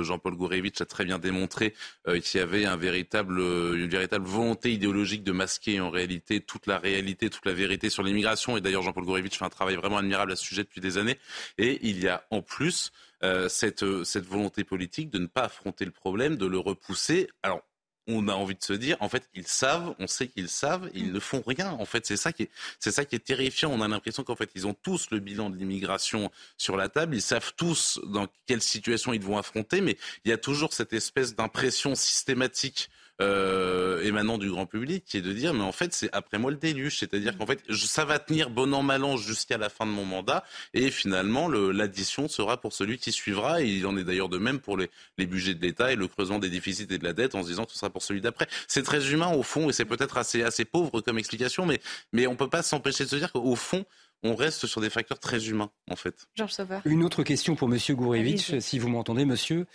Jean-Paul 0.03 0.35
Gourevitch 0.35 0.81
a 0.81 0.85
très 0.85 1.05
bien 1.05 1.19
démontré 1.19 1.73
qu'il 2.05 2.39
y 2.39 2.43
avait 2.43 2.65
un 2.65 2.77
véritable 2.77 3.39
une 3.39 3.89
véritable 3.89 4.25
volonté 4.25 4.71
idéologique 4.71 5.23
de 5.23 5.31
masquer 5.31 5.79
en 5.79 5.89
réalité 5.89 6.41
toute 6.41 6.67
la 6.67 6.79
réalité, 6.79 7.29
toute 7.29 7.45
la 7.45 7.53
vérité 7.53 7.89
sur 7.89 8.03
l'immigration. 8.03 8.57
Et 8.57 8.61
d'ailleurs 8.61 8.81
Jean-Paul 8.83 9.02
Gourevitch 9.03 9.37
fait 9.37 9.45
un 9.45 9.49
travail 9.49 9.75
vraiment 9.75 9.97
admirable 9.97 10.31
à 10.31 10.35
ce 10.35 10.43
sujet 10.43 10.63
depuis 10.63 10.81
des 10.81 10.97
années. 10.97 11.19
Et 11.57 11.79
il 11.87 12.01
y 12.03 12.07
a 12.07 12.25
en 12.31 12.41
plus 12.41 12.91
euh, 13.23 13.49
cette, 13.49 14.03
cette 14.03 14.25
volonté 14.25 14.63
politique 14.63 15.09
de 15.09 15.19
ne 15.19 15.27
pas 15.27 15.43
affronter 15.43 15.85
le 15.85 15.91
problème, 15.91 16.35
de 16.37 16.45
le 16.45 16.59
repousser. 16.59 17.29
Alors, 17.41 17.63
on 18.07 18.27
a 18.27 18.33
envie 18.33 18.55
de 18.55 18.63
se 18.63 18.73
dire, 18.73 18.97
en 18.99 19.09
fait, 19.09 19.29
ils 19.33 19.47
savent, 19.47 19.95
on 19.99 20.07
sait 20.07 20.27
qu'ils 20.27 20.49
savent, 20.49 20.89
ils 20.93 21.13
ne 21.13 21.19
font 21.19 21.41
rien. 21.45 21.71
En 21.71 21.85
fait, 21.85 22.05
c'est 22.05 22.17
c'est 22.17 22.91
ça 22.91 23.05
qui 23.05 23.15
est 23.15 23.23
terrifiant. 23.25 23.71
On 23.71 23.81
a 23.81 23.87
l'impression 23.87 24.23
qu'en 24.23 24.35
fait, 24.35 24.51
ils 24.55 24.67
ont 24.67 24.73
tous 24.73 25.09
le 25.11 25.19
bilan 25.19 25.49
de 25.49 25.57
l'immigration 25.57 26.31
sur 26.57 26.75
la 26.75 26.89
table. 26.89 27.15
Ils 27.15 27.21
savent 27.21 27.53
tous 27.55 27.99
dans 28.05 28.27
quelle 28.45 28.61
situation 28.61 29.13
ils 29.13 29.21
vont 29.21 29.37
affronter, 29.37 29.81
mais 29.81 29.97
il 30.25 30.29
y 30.29 30.33
a 30.33 30.37
toujours 30.37 30.73
cette 30.73 30.93
espèce 30.93 31.35
d'impression 31.35 31.95
systématique 31.95 32.89
euh, 33.21 34.01
émanant 34.03 34.37
du 34.37 34.49
grand 34.49 34.65
public, 34.65 35.05
qui 35.05 35.17
est 35.17 35.21
de 35.21 35.33
dire, 35.33 35.53
mais 35.53 35.63
en 35.63 35.71
fait, 35.71 35.93
c'est 35.93 36.09
après 36.13 36.39
moi 36.39 36.51
le 36.51 36.57
déluge. 36.57 36.97
C'est-à-dire 36.99 37.37
qu'en 37.37 37.45
fait, 37.45 37.59
ça 37.71 38.05
va 38.05 38.19
tenir 38.19 38.49
bon 38.49 38.73
an, 38.73 38.81
mal 38.81 39.03
an 39.03 39.17
jusqu'à 39.17 39.57
la 39.57 39.69
fin 39.69 39.85
de 39.85 39.91
mon 39.91 40.05
mandat. 40.05 40.43
Et 40.73 40.89
finalement, 40.89 41.47
l'addition 41.47 42.27
sera 42.27 42.59
pour 42.59 42.73
celui 42.73 42.97
qui 42.97 43.11
suivra. 43.11 43.61
Et 43.61 43.67
il 43.67 43.85
en 43.85 43.97
est 43.97 44.03
d'ailleurs 44.03 44.29
de 44.29 44.37
même 44.37 44.59
pour 44.59 44.77
les, 44.77 44.89
les 45.17 45.25
budgets 45.25 45.53
de 45.53 45.61
l'État 45.61 45.91
et 45.91 45.95
le 45.95 46.07
creusement 46.07 46.39
des 46.39 46.49
déficits 46.49 46.87
et 46.89 46.97
de 46.97 47.03
la 47.03 47.13
dette 47.13 47.35
en 47.35 47.43
se 47.43 47.47
disant 47.47 47.65
que 47.65 47.71
ce 47.71 47.77
sera 47.77 47.89
pour 47.89 48.01
celui 48.01 48.21
d'après. 48.21 48.47
C'est 48.67 48.83
très 48.83 49.11
humain 49.11 49.31
au 49.33 49.43
fond 49.43 49.69
et 49.69 49.73
c'est 49.73 49.85
peut-être 49.85 50.17
assez, 50.17 50.43
assez 50.43 50.65
pauvre 50.65 51.01
comme 51.01 51.19
explication, 51.19 51.65
mais, 51.65 51.79
mais 52.11 52.27
on 52.27 52.31
ne 52.31 52.37
peut 52.37 52.49
pas 52.49 52.63
s'empêcher 52.63 53.03
de 53.03 53.09
se 53.09 53.15
dire 53.15 53.31
qu'au 53.31 53.55
fond, 53.55 53.85
on 54.23 54.35
reste 54.35 54.65
sur 54.65 54.81
des 54.81 54.89
facteurs 54.89 55.19
très 55.19 55.49
humains, 55.49 55.69
en 55.89 55.95
fait. 55.95 56.27
Georges 56.35 56.53
Sauveur. 56.53 56.81
Une 56.85 57.03
autre 57.03 57.23
question 57.23 57.55
pour 57.55 57.67
Monsieur 57.67 57.93
Gourevitch, 57.93 58.57
si 58.59 58.79
vous 58.79 58.87
m'entendez, 58.87 59.25
monsieur. 59.25 59.67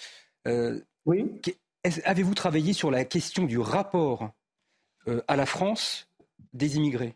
Euh, 0.46 0.80
oui. 1.04 1.26
Avez-vous 1.84 2.34
travaillé 2.34 2.72
sur 2.72 2.90
la 2.90 3.04
question 3.04 3.44
du 3.44 3.58
rapport 3.58 4.30
euh, 5.06 5.22
à 5.28 5.36
la 5.36 5.46
France 5.46 6.08
des 6.52 6.76
immigrés? 6.76 7.14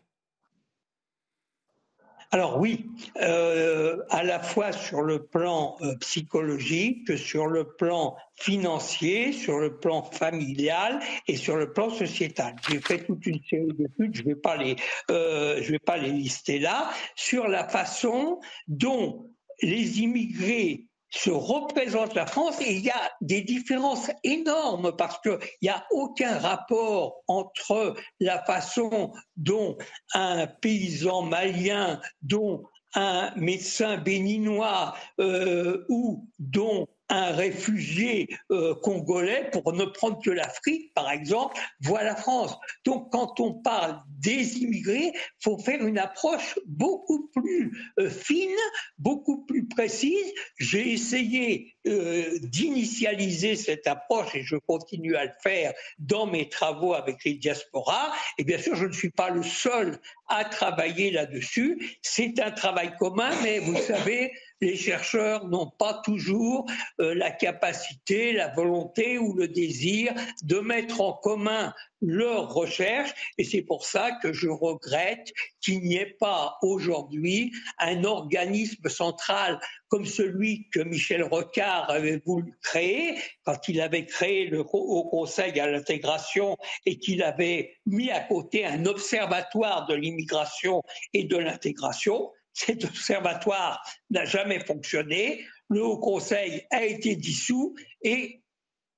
Alors 2.31 2.59
oui, 2.59 2.89
euh, 3.21 4.01
à 4.09 4.23
la 4.23 4.39
fois 4.39 4.71
sur 4.71 5.01
le 5.01 5.23
plan 5.23 5.75
euh, 5.81 5.95
psychologique, 5.97 7.15
sur 7.15 7.45
le 7.45 7.75
plan 7.75 8.15
financier, 8.35 9.33
sur 9.33 9.59
le 9.59 9.77
plan 9.77 10.01
familial 10.01 10.99
et 11.27 11.35
sur 11.35 11.57
le 11.57 11.71
plan 11.71 11.91
sociétal. 11.91 12.55
J'ai 12.67 12.79
fait 12.79 13.05
toute 13.05 13.25
une 13.27 13.39
série 13.47 13.73
d'études, 13.73 14.15
je 14.15 14.23
ne 14.23 14.29
vais 14.29 14.35
pas 14.35 14.57
les, 14.57 14.77
je 15.09 15.71
vais 15.71 15.79
pas 15.79 15.97
les 15.97 16.11
lister 16.11 16.57
là, 16.57 16.89
sur 17.15 17.47
la 17.47 17.67
façon 17.67 18.39
dont 18.67 19.29
les 19.61 19.99
immigrés 19.99 20.87
se 21.13 21.29
représente 21.29 22.15
la 22.15 22.25
France 22.25 22.59
et 22.59 22.73
il 22.73 22.83
y 22.83 22.89
a 22.89 23.11
des 23.21 23.41
différences 23.41 24.09
énormes 24.23 24.95
parce 24.97 25.19
qu'il 25.19 25.37
n'y 25.61 25.69
a 25.69 25.85
aucun 25.91 26.39
rapport 26.39 27.21
entre 27.27 27.95
la 28.19 28.43
façon 28.43 29.13
dont 29.37 29.77
un 30.13 30.47
paysan 30.47 31.21
malien, 31.21 32.01
dont 32.23 32.63
un 32.95 33.31
médecin 33.35 33.97
béninois 33.97 34.95
euh, 35.19 35.85
ou 35.89 36.27
dont 36.39 36.87
un 37.09 37.31
réfugié 37.31 38.29
euh, 38.51 38.75
congolais, 38.75 39.49
pour 39.51 39.73
ne 39.73 39.85
prendre 39.85 40.21
que 40.21 40.29
l'Afrique, 40.29 40.93
par 40.93 41.11
exemple, 41.11 41.59
voit 41.81 42.03
la 42.03 42.15
France. 42.15 42.57
Donc, 42.85 43.11
quand 43.11 43.39
on 43.39 43.53
parle 43.53 43.99
des 44.07 44.59
immigrés, 44.59 45.11
faut 45.39 45.57
faire 45.57 45.85
une 45.85 45.97
approche 45.97 46.57
beaucoup 46.65 47.29
plus 47.33 47.77
euh, 47.99 48.09
fine, 48.09 48.49
beaucoup 48.97 49.45
plus 49.45 49.67
précise. 49.67 50.33
J'ai 50.57 50.93
essayé 50.93 51.75
euh, 51.87 52.37
d'initialiser 52.39 53.55
cette 53.55 53.87
approche 53.87 54.35
et 54.35 54.43
je 54.43 54.55
continue 54.55 55.15
à 55.15 55.25
le 55.25 55.33
faire 55.41 55.73
dans 55.99 56.25
mes 56.25 56.47
travaux 56.47 56.93
avec 56.93 57.23
les 57.25 57.33
diasporas. 57.33 58.13
Et 58.37 58.43
bien 58.43 58.57
sûr, 58.57 58.75
je 58.75 58.85
ne 58.85 58.93
suis 58.93 59.11
pas 59.11 59.29
le 59.29 59.43
seul 59.43 59.99
à 60.29 60.45
travailler 60.45 61.11
là-dessus. 61.11 61.97
C'est 62.01 62.39
un 62.39 62.51
travail 62.51 62.95
commun, 62.97 63.29
mais 63.43 63.59
vous 63.59 63.77
savez, 63.77 64.31
les 64.63 64.77
chercheurs 64.77 65.47
n'ont 65.47 65.69
pas 65.69 66.01
toujours 66.05 66.65
euh, 67.01 67.13
la 67.13 67.31
capacité, 67.31 68.31
la 68.31 68.47
volonté 68.47 69.17
ou 69.17 69.33
le 69.33 69.47
désir 69.49 70.13
de 70.43 70.59
mettre 70.59 71.01
en 71.01 71.13
commun 71.13 71.73
leurs 72.01 72.53
recherches 72.53 73.13
et 73.37 73.43
c'est 73.43 73.61
pour 73.61 73.85
ça 73.85 74.11
que 74.21 74.33
je 74.33 74.49
regrette 74.49 75.31
qu'il 75.61 75.81
n'y 75.81 75.95
ait 75.95 76.17
pas 76.19 76.57
aujourd'hui 76.61 77.53
un 77.79 78.03
organisme 78.03 78.89
central 78.89 79.59
comme 79.87 80.05
celui 80.05 80.67
que 80.69 80.79
Michel 80.79 81.23
Rocard 81.23 81.89
avait 81.89 82.21
voulu 82.25 82.53
créer 82.61 83.15
quand 83.43 83.67
il 83.67 83.79
avait 83.79 84.05
créé 84.05 84.47
le 84.47 84.61
Haut 84.61 85.09
Conseil 85.09 85.57
à 85.59 85.67
l'intégration 85.67 86.57
et 86.85 86.97
qu'il 86.97 87.21
avait 87.21 87.75
mis 87.85 88.11
à 88.11 88.21
côté 88.21 88.65
un 88.65 88.85
observatoire 88.85 89.85
de 89.87 89.93
l'immigration 89.93 90.81
et 91.13 91.25
de 91.25 91.37
l'intégration. 91.37 92.31
Cet 92.53 92.85
observatoire 92.85 93.83
n'a 94.09 94.25
jamais 94.25 94.59
fonctionné. 94.59 95.45
Le 95.69 95.83
Haut 95.83 95.97
Conseil 95.97 96.65
a 96.71 96.83
été 96.83 97.15
dissous 97.15 97.75
et 98.03 98.43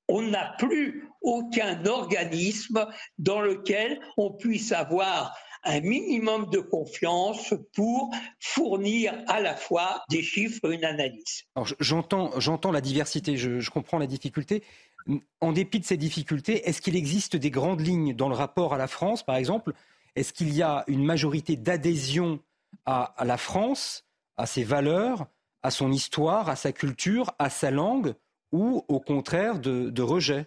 on 0.07 0.21
n'a 0.21 0.55
plus 0.59 1.07
aucun 1.21 1.83
organisme 1.85 2.85
dans 3.17 3.41
lequel 3.41 3.99
on 4.17 4.31
puisse 4.31 4.71
avoir 4.71 5.35
un 5.65 5.81
minimum 5.81 6.49
de 6.51 6.59
confiance 6.59 7.53
pour 7.73 8.11
fournir 8.39 9.13
à 9.27 9.41
la 9.41 9.55
fois 9.55 10.03
des 10.09 10.21
chiffres 10.21 10.71
et 10.71 10.75
une 10.75 10.85
analyse. 10.85 11.43
J'entends, 11.79 12.71
la 12.71 12.81
diversité, 12.81 13.35
je, 13.35 13.69
comprends 13.69 13.97
la 13.97 14.07
difficulté. 14.07 14.63
En 15.41 15.51
dépit 15.51 15.79
de 15.79 15.85
ces 15.85 15.97
difficultés, 15.97 16.67
est-ce 16.67 16.81
qu'il 16.81 16.95
existe 16.95 17.35
des 17.35 17.51
grandes 17.51 17.81
lignes 17.81 18.15
dans 18.15 18.29
le 18.29 18.35
rapport 18.35 18.73
à 18.73 18.77
la 18.77 18.87
France, 18.87 19.23
par 19.23 19.35
exemple? 19.35 19.73
Est-ce 20.15 20.33
qu'il 20.33 20.53
y 20.53 20.61
a 20.61 20.83
une 20.87 21.03
majorité 21.03 21.57
d'adhésion 21.57 22.39
à, 22.85 23.13
la 23.25 23.37
France, 23.37 24.05
à 24.37 24.45
ses 24.45 24.63
valeurs, 24.63 25.27
à 25.63 25.71
son 25.71 25.91
histoire, 25.91 26.49
à 26.49 26.55
sa 26.55 26.71
culture, 26.71 27.33
à 27.39 27.49
sa 27.49 27.71
langue 27.71 28.13
ou 28.51 28.83
au 28.87 28.99
contraire 28.99 29.59
de, 29.59 30.01
rejet 30.01 30.45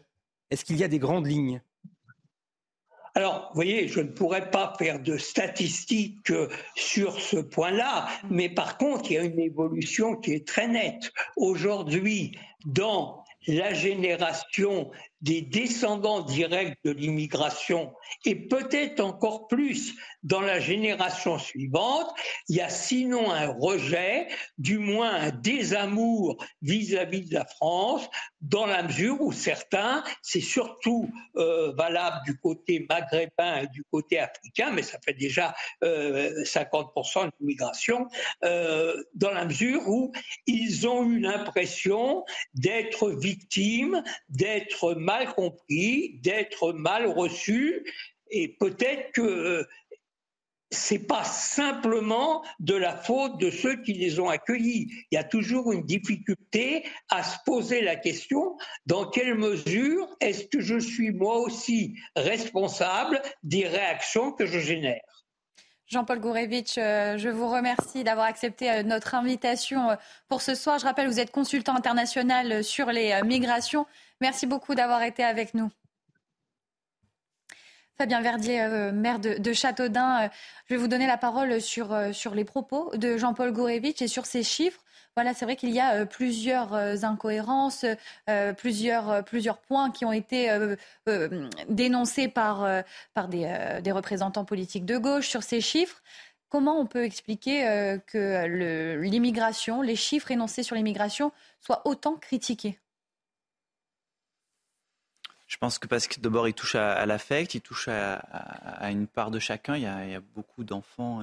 Est-ce 0.51 0.65
qu'il 0.65 0.77
y 0.77 0.85
a 0.85 0.89
des 0.89 0.99
grandes 0.99 1.27
lignes? 1.27 1.61
Alors, 3.15 3.49
vous 3.49 3.57
voyez, 3.57 3.89
je 3.89 4.01
ne 4.01 4.09
pourrais 4.09 4.51
pas 4.51 4.75
faire 4.79 5.01
de 5.01 5.17
statistiques 5.17 6.33
sur 6.77 7.21
ce 7.21 7.39
point-là, 7.39 8.07
mais 8.31 8.49
par 8.49 8.79
contre, 8.79 9.11
il 9.11 9.15
y 9.15 9.19
a 9.19 9.25
une 9.25 9.41
évolution 9.41 10.15
qui 10.15 10.35
est 10.35 10.47
très 10.47 10.69
nette. 10.69 11.11
Aujourd'hui, 11.37 12.39
dans 12.67 13.25
la 13.49 13.73
génération 13.75 14.91
des 15.21 15.43
descendants 15.43 16.21
directs 16.21 16.79
de 16.85 16.91
l'immigration 16.91 17.93
et 18.25 18.35
peut-être 18.35 19.01
encore 19.01 19.49
plus 19.49 19.95
dans 20.23 20.41
la 20.41 20.61
génération 20.61 21.39
suivante, 21.39 22.11
il 22.49 22.57
y 22.57 22.61
a 22.61 22.69
sinon 22.69 23.31
un 23.31 23.49
rejet, 23.49 24.29
du 24.59 24.79
moins 24.79 25.15
un 25.15 25.31
désamour 25.31 26.45
vis-à-vis 26.63 27.29
de 27.29 27.35
la 27.35 27.45
France, 27.45 28.09
dans 28.41 28.67
la 28.67 28.83
mesure 28.83 29.21
où 29.21 29.33
certains, 29.33 30.05
c'est 30.23 30.41
surtout 30.41 31.11
euh, 31.37 31.73
valable 31.73 32.19
du 32.25 32.37
côté 32.39 32.87
maghrébin 32.89 33.63
et 33.63 33.67
du 33.69 33.85
côté 33.91 34.19
africain, 34.19 34.71
mais 34.73 34.83
ça 34.83 34.99
fait 35.05 35.15
déjà 35.15 35.55
50% 35.83 35.83
euh, 35.85 37.25
de 37.25 37.31
l'immigration, 37.41 38.07
euh, 38.45 39.03
dans 39.15 39.31
la 39.31 39.45
mesure 39.45 39.89
où 39.89 40.13
ils 40.47 40.87
ont 40.87 41.05
eu 41.05 41.21
l'impression 41.21 42.25
d'être 42.55 43.11
victimes, 43.11 44.03
d'être 44.29 44.95
mal 45.09 45.33
compris, 45.33 46.21
d'être 46.23 46.75
mal 46.75 47.07
reçus, 47.07 47.83
et 48.31 48.57
peut-être 48.61 49.13
que 49.13 49.23
euh, 49.23 49.65
c'est 50.71 51.07
pas 51.07 51.25
simplement 51.25 52.45
de 52.61 52.75
la 52.75 52.95
faute 52.95 53.39
de 53.39 53.51
ceux 53.51 53.81
qui 53.81 53.95
les 53.95 54.21
ont 54.21 54.29
accueillis. 54.29 54.93
Il 55.11 55.15
y 55.15 55.19
a 55.19 55.25
toujours 55.25 55.73
une 55.73 55.87
difficulté 55.87 56.85
à 57.09 57.23
se 57.23 57.39
poser 57.47 57.81
la 57.81 57.97
question 57.97 58.59
dans 58.85 59.09
quelle 59.09 59.35
mesure 59.35 60.07
est-ce 60.21 60.45
que 60.45 60.61
je 60.61 60.79
suis 60.79 61.11
moi 61.11 61.39
aussi 61.39 61.95
responsable 62.15 63.23
des 63.43 63.67
réactions 63.67 64.33
que 64.33 64.45
je 64.45 64.59
génère. 64.59 65.01
Jean-Paul 65.87 66.21
Gourevitch, 66.21 66.77
euh, 66.77 67.17
je 67.17 67.31
vous 67.31 67.49
remercie 67.49 68.05
d'avoir 68.05 68.27
accepté 68.27 68.71
euh, 68.71 68.83
notre 68.83 69.15
invitation 69.15 69.97
pour 70.29 70.43
ce 70.43 70.55
soir. 70.55 70.79
Je 70.79 70.85
rappelle, 70.85 71.09
vous 71.09 71.19
êtes 71.19 71.31
consultant 71.31 71.75
international 71.75 72.63
sur 72.63 72.93
les 72.93 73.23
migrations. 73.23 73.87
Merci 74.21 74.47
beaucoup 74.47 74.75
d'avoir 74.75 75.03
été 75.03 75.23
avec 75.23 75.55
nous. 75.55 75.71
Fabien 77.99 78.21
Verdier, 78.21 78.63
euh, 78.63 78.93
maire 78.93 79.19
de, 79.19 79.53
Châteaudun, 79.53 80.23
euh, 80.23 80.29
je 80.67 80.75
vais 80.75 80.81
vous 80.81 80.87
donner 80.87 81.09
la 81.09 81.17
parole 81.17 81.61
sur, 81.61 81.93
euh, 81.93 82.13
sur 82.13 82.33
les 82.33 82.45
propos 82.45 82.97
de 82.97 83.17
Jean-Paul 83.17 83.51
Gourevitch 83.51 84.01
et 84.01 84.07
sur 84.07 84.25
ces 84.25 84.45
chiffres. 84.45 84.85
Voilà, 85.17 85.35
c'est 85.35 85.45
vrai 85.45 85.57
qu'il 85.57 85.71
y 85.71 85.81
a 85.81 86.07
plusieurs 86.07 86.75
incohérences, 87.05 87.85
plusieurs, 88.57 89.25
plusieurs 89.25 89.59
points 89.59 89.91
qui 89.91 90.05
ont 90.05 90.13
été 90.13 90.49
dénoncés 91.69 92.29
par, 92.29 92.85
par 93.15 93.27
des, 93.27 93.81
des, 93.83 93.91
représentants 93.91 94.45
politiques 94.45 94.87
de 94.87 94.97
gauche 94.97 95.27
sur 95.27 95.43
ces 95.43 95.61
chiffres. 95.61 96.01
Comment 96.51 96.79
on 96.79 96.87
peut 96.87 97.03
expliquer 97.03 97.63
que 98.07 98.97
l'immigration, 99.01 99.83
les 99.83 99.97
chiffres 99.97 100.31
énoncés 100.31 100.63
sur 100.63 100.77
l'immigration 100.77 101.33
soient 101.61 101.83
autant 101.85 102.15
critiqués? 102.15 102.79
Je 105.49 105.57
pense 105.57 105.79
que 105.79 105.89
parce 105.89 106.07
que 106.07 106.21
d'abord, 106.21 106.47
il 106.47 106.53
touche 106.53 106.75
à, 106.75 107.05
l'affect, 107.07 107.55
il 107.55 107.63
touche 107.63 107.89
à, 107.89 108.91
une 108.91 109.07
part 109.07 109.31
de 109.31 109.39
chacun. 109.39 109.77
Il 109.77 109.83
y 109.83 109.87
a, 109.87 110.21
beaucoup 110.35 110.63
d'enfants 110.63 111.23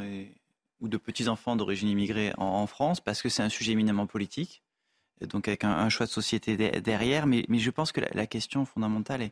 ou 0.82 0.88
de 0.88 0.98
petits-enfants 0.98 1.56
d'origine 1.56 1.90
immigrée 1.90 2.34
en, 2.38 2.66
France, 2.66 3.00
parce 3.00 3.22
que 3.22 3.30
c'est 3.30 3.44
un 3.44 3.50
sujet 3.50 3.74
éminemment 3.74 4.08
politique, 4.08 4.64
donc 5.22 5.48
avec 5.48 5.64
un, 5.64 5.90
choix 5.90 6.08
de 6.08 6.12
société 6.12 6.58
derrière. 6.82 7.28
Mais, 7.28 7.46
je 7.48 7.70
pense 7.70 7.92
que 7.92 8.02
la, 8.02 8.26
question 8.26 8.66
fondamentale 8.66 9.22
est 9.22 9.32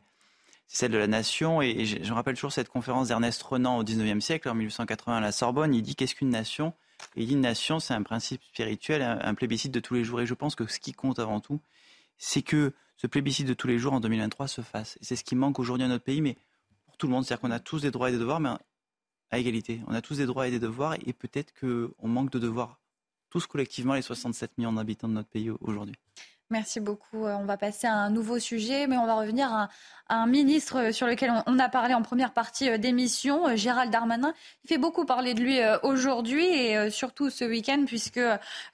c'est 0.68 0.78
celle 0.78 0.91
de 0.91 0.98
la 0.98 1.07
nation. 1.07 1.64
Et, 1.64 1.86
je, 1.86 1.98
me 1.98 2.14
rappelle 2.14 2.36
toujours 2.36 2.53
cette 2.53 2.70
conférence 2.70 3.07
d'Ernest 3.07 3.41
Renan 3.41 3.78
au 3.78 3.84
19e 3.84 4.22
siècle, 4.22 4.48
en 4.48 4.53
1880 4.53 5.18
à 5.18 5.22
la 5.22 5.32
Sorbonne. 5.32 5.74
Il 5.74 5.82
dit 5.82 5.95
qu'est-ce 5.95 6.14
qu'une 6.14 6.30
nation? 6.30 6.72
Et 7.15 7.24
il 7.24 7.28
dit 7.28 7.34
une 7.34 7.41
nation, 7.41 7.80
c'est 7.80 7.95
un 7.95 8.03
principe 8.03 8.44
spirituel, 8.44 9.02
un 9.02 9.34
plébiscite 9.34 9.72
de 9.72 9.80
tous 9.80 9.95
les 9.95 10.03
jours. 10.03 10.22
Et 10.22 10.28
je 10.28 10.36
pense 10.36 10.53
que 10.53 10.68
ce 10.68 10.80
qui 10.80 10.94
compte 10.94 11.18
avant 11.18 11.40
tout, 11.40 11.60
c'est 12.20 12.44
que 12.44 12.74
ce 13.03 13.07
plébiscite 13.07 13.47
de 13.47 13.53
tous 13.53 13.67
les 13.67 13.80
jours 13.80 13.91
en 13.91 13.99
2023 13.99 14.47
se 14.47 14.61
fasse. 14.61 14.97
C'est 15.01 15.17
ce 15.17 15.25
qui 15.25 15.35
manque 15.35 15.59
aujourd'hui 15.59 15.84
à 15.84 15.89
notre 15.89 16.05
pays, 16.05 16.21
mais 16.21 16.38
pour 16.85 16.95
tout 16.95 17.07
le 17.07 17.11
monde. 17.11 17.25
C'est-à-dire 17.25 17.41
qu'on 17.41 17.51
a 17.51 17.59
tous 17.59 17.81
des 17.81 17.91
droits 17.91 18.07
et 18.07 18.13
des 18.13 18.17
devoirs, 18.17 18.39
mais 18.39 18.51
à 19.30 19.39
égalité. 19.39 19.81
On 19.88 19.93
a 19.93 20.01
tous 20.01 20.19
des 20.19 20.25
droits 20.25 20.47
et 20.47 20.51
des 20.51 20.59
devoirs, 20.59 20.95
et 21.05 21.11
peut-être 21.11 21.53
qu'on 21.59 22.07
manque 22.07 22.31
de 22.31 22.39
devoirs, 22.39 22.80
tous 23.30 23.45
collectivement, 23.45 23.93
les 23.93 24.01
67 24.01 24.57
millions 24.57 24.71
d'habitants 24.71 25.09
de 25.09 25.15
notre 25.15 25.27
pays 25.27 25.49
aujourd'hui. 25.49 25.95
Merci 26.53 26.80
beaucoup. 26.80 27.25
Euh, 27.25 27.35
on 27.35 27.45
va 27.45 27.57
passer 27.57 27.88
à 27.88 27.95
un 27.95 28.11
nouveau 28.11 28.38
sujet, 28.38 28.85
mais 28.85 28.95
on 28.95 29.07
va 29.07 29.15
revenir 29.15 29.51
à, 29.51 29.69
un 30.09 30.27
ministre 30.27 30.91
sur 30.91 31.07
lequel 31.07 31.34
on, 31.47 31.57
a 31.57 31.69
parlé 31.69 31.95
en 31.95 32.03
première 32.03 32.31
partie 32.31 32.69
euh, 32.69 32.77
d'émission, 32.77 33.47
euh, 33.47 33.55
Gérald 33.55 33.89
Darmanin. 33.89 34.35
Il 34.63 34.67
fait 34.67 34.77
beaucoup 34.77 35.05
parler 35.05 35.34
de 35.34 35.41
lui 35.41 35.59
aujourd'hui 35.81 36.45
et 36.45 36.89
surtout 36.91 37.31
ce 37.31 37.43
week-end, 37.43 37.84
puisque 37.88 38.21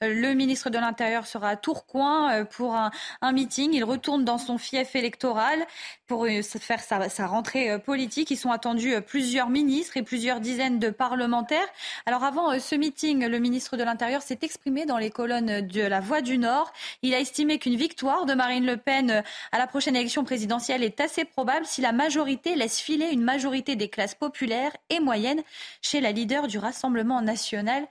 le 0.02 0.34
ministre 0.34 0.70
de 0.70 0.78
l'Intérieur 0.78 1.26
sera 1.26 1.50
à 1.50 1.56
Tourcoing 1.56 2.46
pour 2.46 2.76
un, 2.76 2.92
meeting. 3.32 3.74
Il 3.74 3.84
retourne 3.84 4.24
dans 4.24 4.38
son 4.38 4.58
fief 4.58 4.96
électoral 4.96 5.66
pour 6.06 6.28
faire 6.28 6.82
sa, 6.82 7.10
sa 7.10 7.26
rentrée 7.26 7.80
politique. 7.80 8.30
Ils 8.30 8.38
sont 8.38 8.52
attendus 8.52 8.94
plusieurs 9.02 9.50
ministres 9.50 9.98
et 9.98 10.04
plusieurs 10.04 10.42
dizaines 10.42 10.78
de 10.78 10.90
parlementaires. 10.92 11.68
Alors 12.06 12.24
avant 12.24 12.60
ce 12.60 12.76
meeting, 12.76 13.26
le 13.26 13.40
ministre 13.40 13.78
de 13.78 13.84
l'Intérieur 13.84 14.22
s'est 14.22 14.40
exprimé 14.44 14.86
dans 14.86 14.98
les 14.98 15.10
colonnes 15.10 15.66
de 15.66 15.82
La 15.82 16.02
Voix 16.02 16.22
du 16.22 16.38
Nord. 16.38 16.72
Il 17.02 17.16
a 17.16 17.20
estimé 17.20 17.58
qu'une 17.58 17.69
victoire 17.76 18.26
de 18.26 18.34
Marine 18.34 18.66
Le 18.66 18.78
Pen 18.78 19.12
euh, 19.12 19.22
à 19.52 19.58
la 19.58 19.68
prochaine 19.68 19.96
élection 19.96 20.24
présidentielle 20.24 20.84
est 20.84 21.00
assez 21.00 21.26
probable 21.26 21.66
si 21.66 21.82
la 21.82 21.92
majorité 21.92 22.56
laisse 22.56 22.80
filer 22.80 23.10
une 23.12 23.24
majorité 23.24 23.76
des 23.76 23.90
classes 23.90 24.16
populaires 24.16 24.76
et 24.90 25.00
moyennes 25.00 25.42
chez 25.82 26.02
la 26.02 26.12
leader 26.12 26.48
du 26.48 26.58
Rassemblement 26.58 27.22
national. 27.22 27.88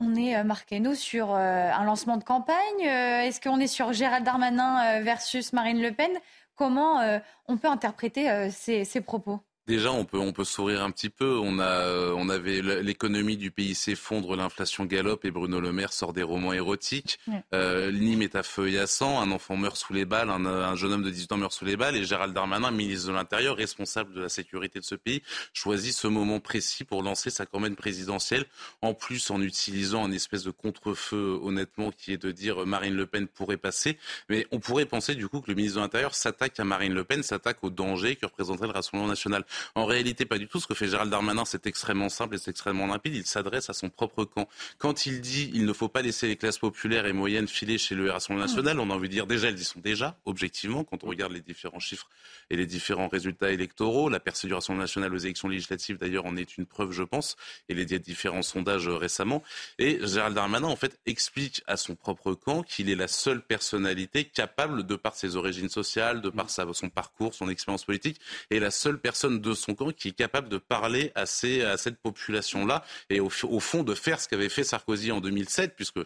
On 0.00 0.14
est, 0.14 0.36
euh, 0.36 0.44
marqué, 0.44 0.80
nous, 0.80 0.94
sur 0.94 1.34
euh, 1.34 1.70
un 1.72 1.84
lancement 1.84 2.16
de 2.16 2.24
campagne. 2.24 2.80
Est-ce 2.80 3.40
qu'on 3.40 3.60
est 3.60 3.66
sur 3.66 3.92
Gérald 3.92 4.24
Darmanin 4.24 5.00
versus 5.00 5.52
Marine 5.52 5.82
Le 5.82 5.92
Pen? 5.92 6.10
Comment 6.54 7.00
on 7.46 7.56
peut 7.56 7.68
interpréter 7.68 8.50
ces 8.50 9.00
propos? 9.00 9.40
Déjà, 9.68 9.92
on 9.92 10.06
peut, 10.06 10.18
on 10.18 10.32
peut 10.32 10.44
sourire 10.44 10.82
un 10.82 10.90
petit 10.90 11.10
peu. 11.10 11.38
On, 11.38 11.58
a, 11.58 11.66
euh, 11.66 12.14
on 12.16 12.30
avait 12.30 12.62
l'économie 12.62 13.36
du 13.36 13.50
pays 13.50 13.74
s'effondre, 13.74 14.34
l'inflation 14.34 14.86
galope 14.86 15.26
et 15.26 15.30
Bruno 15.30 15.60
Le 15.60 15.72
Maire 15.72 15.92
sort 15.92 16.14
des 16.14 16.22
romans 16.22 16.54
érotiques. 16.54 17.20
Euh, 17.52 17.92
Nîmes 17.92 18.22
est 18.22 18.34
à 18.34 18.42
feu 18.42 18.70
et 18.70 18.78
à 18.78 18.86
sang, 18.86 19.20
un 19.20 19.30
enfant 19.30 19.58
meurt 19.58 19.76
sous 19.76 19.92
les 19.92 20.06
balles, 20.06 20.30
un, 20.30 20.74
jeune 20.74 20.94
homme 20.94 21.02
de 21.02 21.10
18 21.10 21.32
ans 21.32 21.36
meurt 21.36 21.52
sous 21.52 21.66
les 21.66 21.76
balles 21.76 21.96
et 21.96 22.04
Gérald 22.04 22.32
Darmanin, 22.32 22.70
ministre 22.70 23.08
de 23.08 23.12
l'Intérieur, 23.12 23.56
responsable 23.56 24.14
de 24.14 24.22
la 24.22 24.30
sécurité 24.30 24.80
de 24.80 24.84
ce 24.86 24.94
pays, 24.94 25.22
choisit 25.52 25.92
ce 25.92 26.06
moment 26.06 26.40
précis 26.40 26.84
pour 26.84 27.02
lancer 27.02 27.28
sa 27.28 27.44
campagne 27.44 27.74
présidentielle. 27.74 28.46
En 28.80 28.94
plus, 28.94 29.30
en 29.30 29.42
utilisant 29.42 30.02
un 30.02 30.12
espèce 30.12 30.44
de 30.44 30.50
contre-feu, 30.50 31.38
honnêtement, 31.42 31.90
qui 31.90 32.14
est 32.14 32.22
de 32.22 32.30
dire 32.30 32.64
Marine 32.64 32.94
Le 32.94 33.04
Pen 33.04 33.28
pourrait 33.28 33.58
passer. 33.58 33.98
Mais 34.30 34.46
on 34.50 34.60
pourrait 34.60 34.86
penser 34.86 35.14
du 35.14 35.28
coup 35.28 35.42
que 35.42 35.50
le 35.50 35.56
ministre 35.56 35.76
de 35.76 35.82
l'Intérieur 35.82 36.14
s'attaque 36.14 36.58
à 36.58 36.64
Marine 36.64 36.94
Le 36.94 37.04
Pen, 37.04 37.22
s'attaque 37.22 37.62
au 37.62 37.68
danger 37.68 38.16
que 38.16 38.24
représenterait 38.24 38.68
le 38.68 38.72
Rassemblement 38.72 39.08
national. 39.08 39.44
En 39.74 39.84
réalité, 39.86 40.24
pas 40.24 40.38
du 40.38 40.48
tout. 40.48 40.60
Ce 40.60 40.66
que 40.66 40.74
fait 40.74 40.88
Gérald 40.88 41.10
Darmanin, 41.10 41.44
c'est 41.44 41.66
extrêmement 41.66 42.08
simple 42.08 42.34
et 42.34 42.38
c'est 42.38 42.50
extrêmement 42.50 42.86
limpide. 42.86 43.14
Il 43.14 43.26
s'adresse 43.26 43.70
à 43.70 43.72
son 43.72 43.90
propre 43.90 44.24
camp. 44.24 44.48
Quand 44.78 45.06
il 45.06 45.20
dit 45.20 45.50
il 45.54 45.64
ne 45.66 45.72
faut 45.72 45.88
pas 45.88 46.02
laisser 46.02 46.28
les 46.28 46.36
classes 46.36 46.58
populaires 46.58 47.06
et 47.06 47.12
moyennes 47.12 47.48
filer 47.48 47.78
chez 47.78 47.94
le 47.94 48.10
Rassemblement 48.10 48.46
national, 48.46 48.80
on 48.80 48.90
a 48.90 48.94
envie 48.94 49.08
de 49.08 49.14
dire 49.14 49.26
déjà, 49.26 49.48
elles 49.48 49.58
y 49.58 49.64
sont 49.64 49.80
déjà, 49.80 50.16
objectivement, 50.24 50.84
quand 50.84 51.04
on 51.04 51.08
regarde 51.08 51.32
les 51.32 51.40
différents 51.40 51.80
chiffres 51.80 52.08
et 52.50 52.56
les 52.56 52.66
différents 52.66 53.08
résultats 53.08 53.50
électoraux. 53.50 54.08
La 54.08 54.20
percée 54.20 54.46
du 54.46 54.54
Rassemblement 54.54 54.84
national 54.84 55.14
aux 55.14 55.18
élections 55.18 55.48
législatives, 55.48 55.98
d'ailleurs, 55.98 56.26
en 56.26 56.36
est 56.36 56.56
une 56.56 56.66
preuve, 56.66 56.92
je 56.92 57.02
pense, 57.02 57.36
et 57.68 57.74
les 57.74 57.86
différents 57.98 58.42
sondages 58.42 58.88
récemment. 58.88 59.42
Et 59.78 59.98
Gérald 60.06 60.34
Darmanin, 60.34 60.68
en 60.68 60.76
fait, 60.76 60.98
explique 61.06 61.62
à 61.66 61.76
son 61.76 61.94
propre 61.94 62.34
camp 62.34 62.62
qu'il 62.62 62.90
est 62.90 62.94
la 62.94 63.08
seule 63.08 63.42
personnalité 63.42 64.24
capable, 64.24 64.86
de 64.86 64.96
par 64.96 65.14
ses 65.14 65.36
origines 65.36 65.68
sociales, 65.68 66.20
de 66.20 66.30
par 66.30 66.50
son 66.50 66.88
parcours, 66.88 67.34
son 67.34 67.48
expérience 67.48 67.84
politique, 67.84 68.20
et 68.50 68.60
la 68.60 68.70
seule 68.70 69.00
personne 69.00 69.40
de 69.40 69.47
son 69.54 69.74
camp 69.74 69.92
qui 69.92 70.08
est 70.08 70.12
capable 70.12 70.48
de 70.48 70.58
parler 70.58 71.12
à, 71.14 71.26
cette 71.26 71.96
population-là 72.02 72.84
et 73.10 73.20
au, 73.20 73.28
fond 73.30 73.82
de 73.82 73.94
faire 73.94 74.20
ce 74.20 74.28
qu'avait 74.28 74.48
fait 74.48 74.64
Sarkozy 74.64 75.12
en 75.12 75.20
2007, 75.20 75.74
puisque 75.76 76.00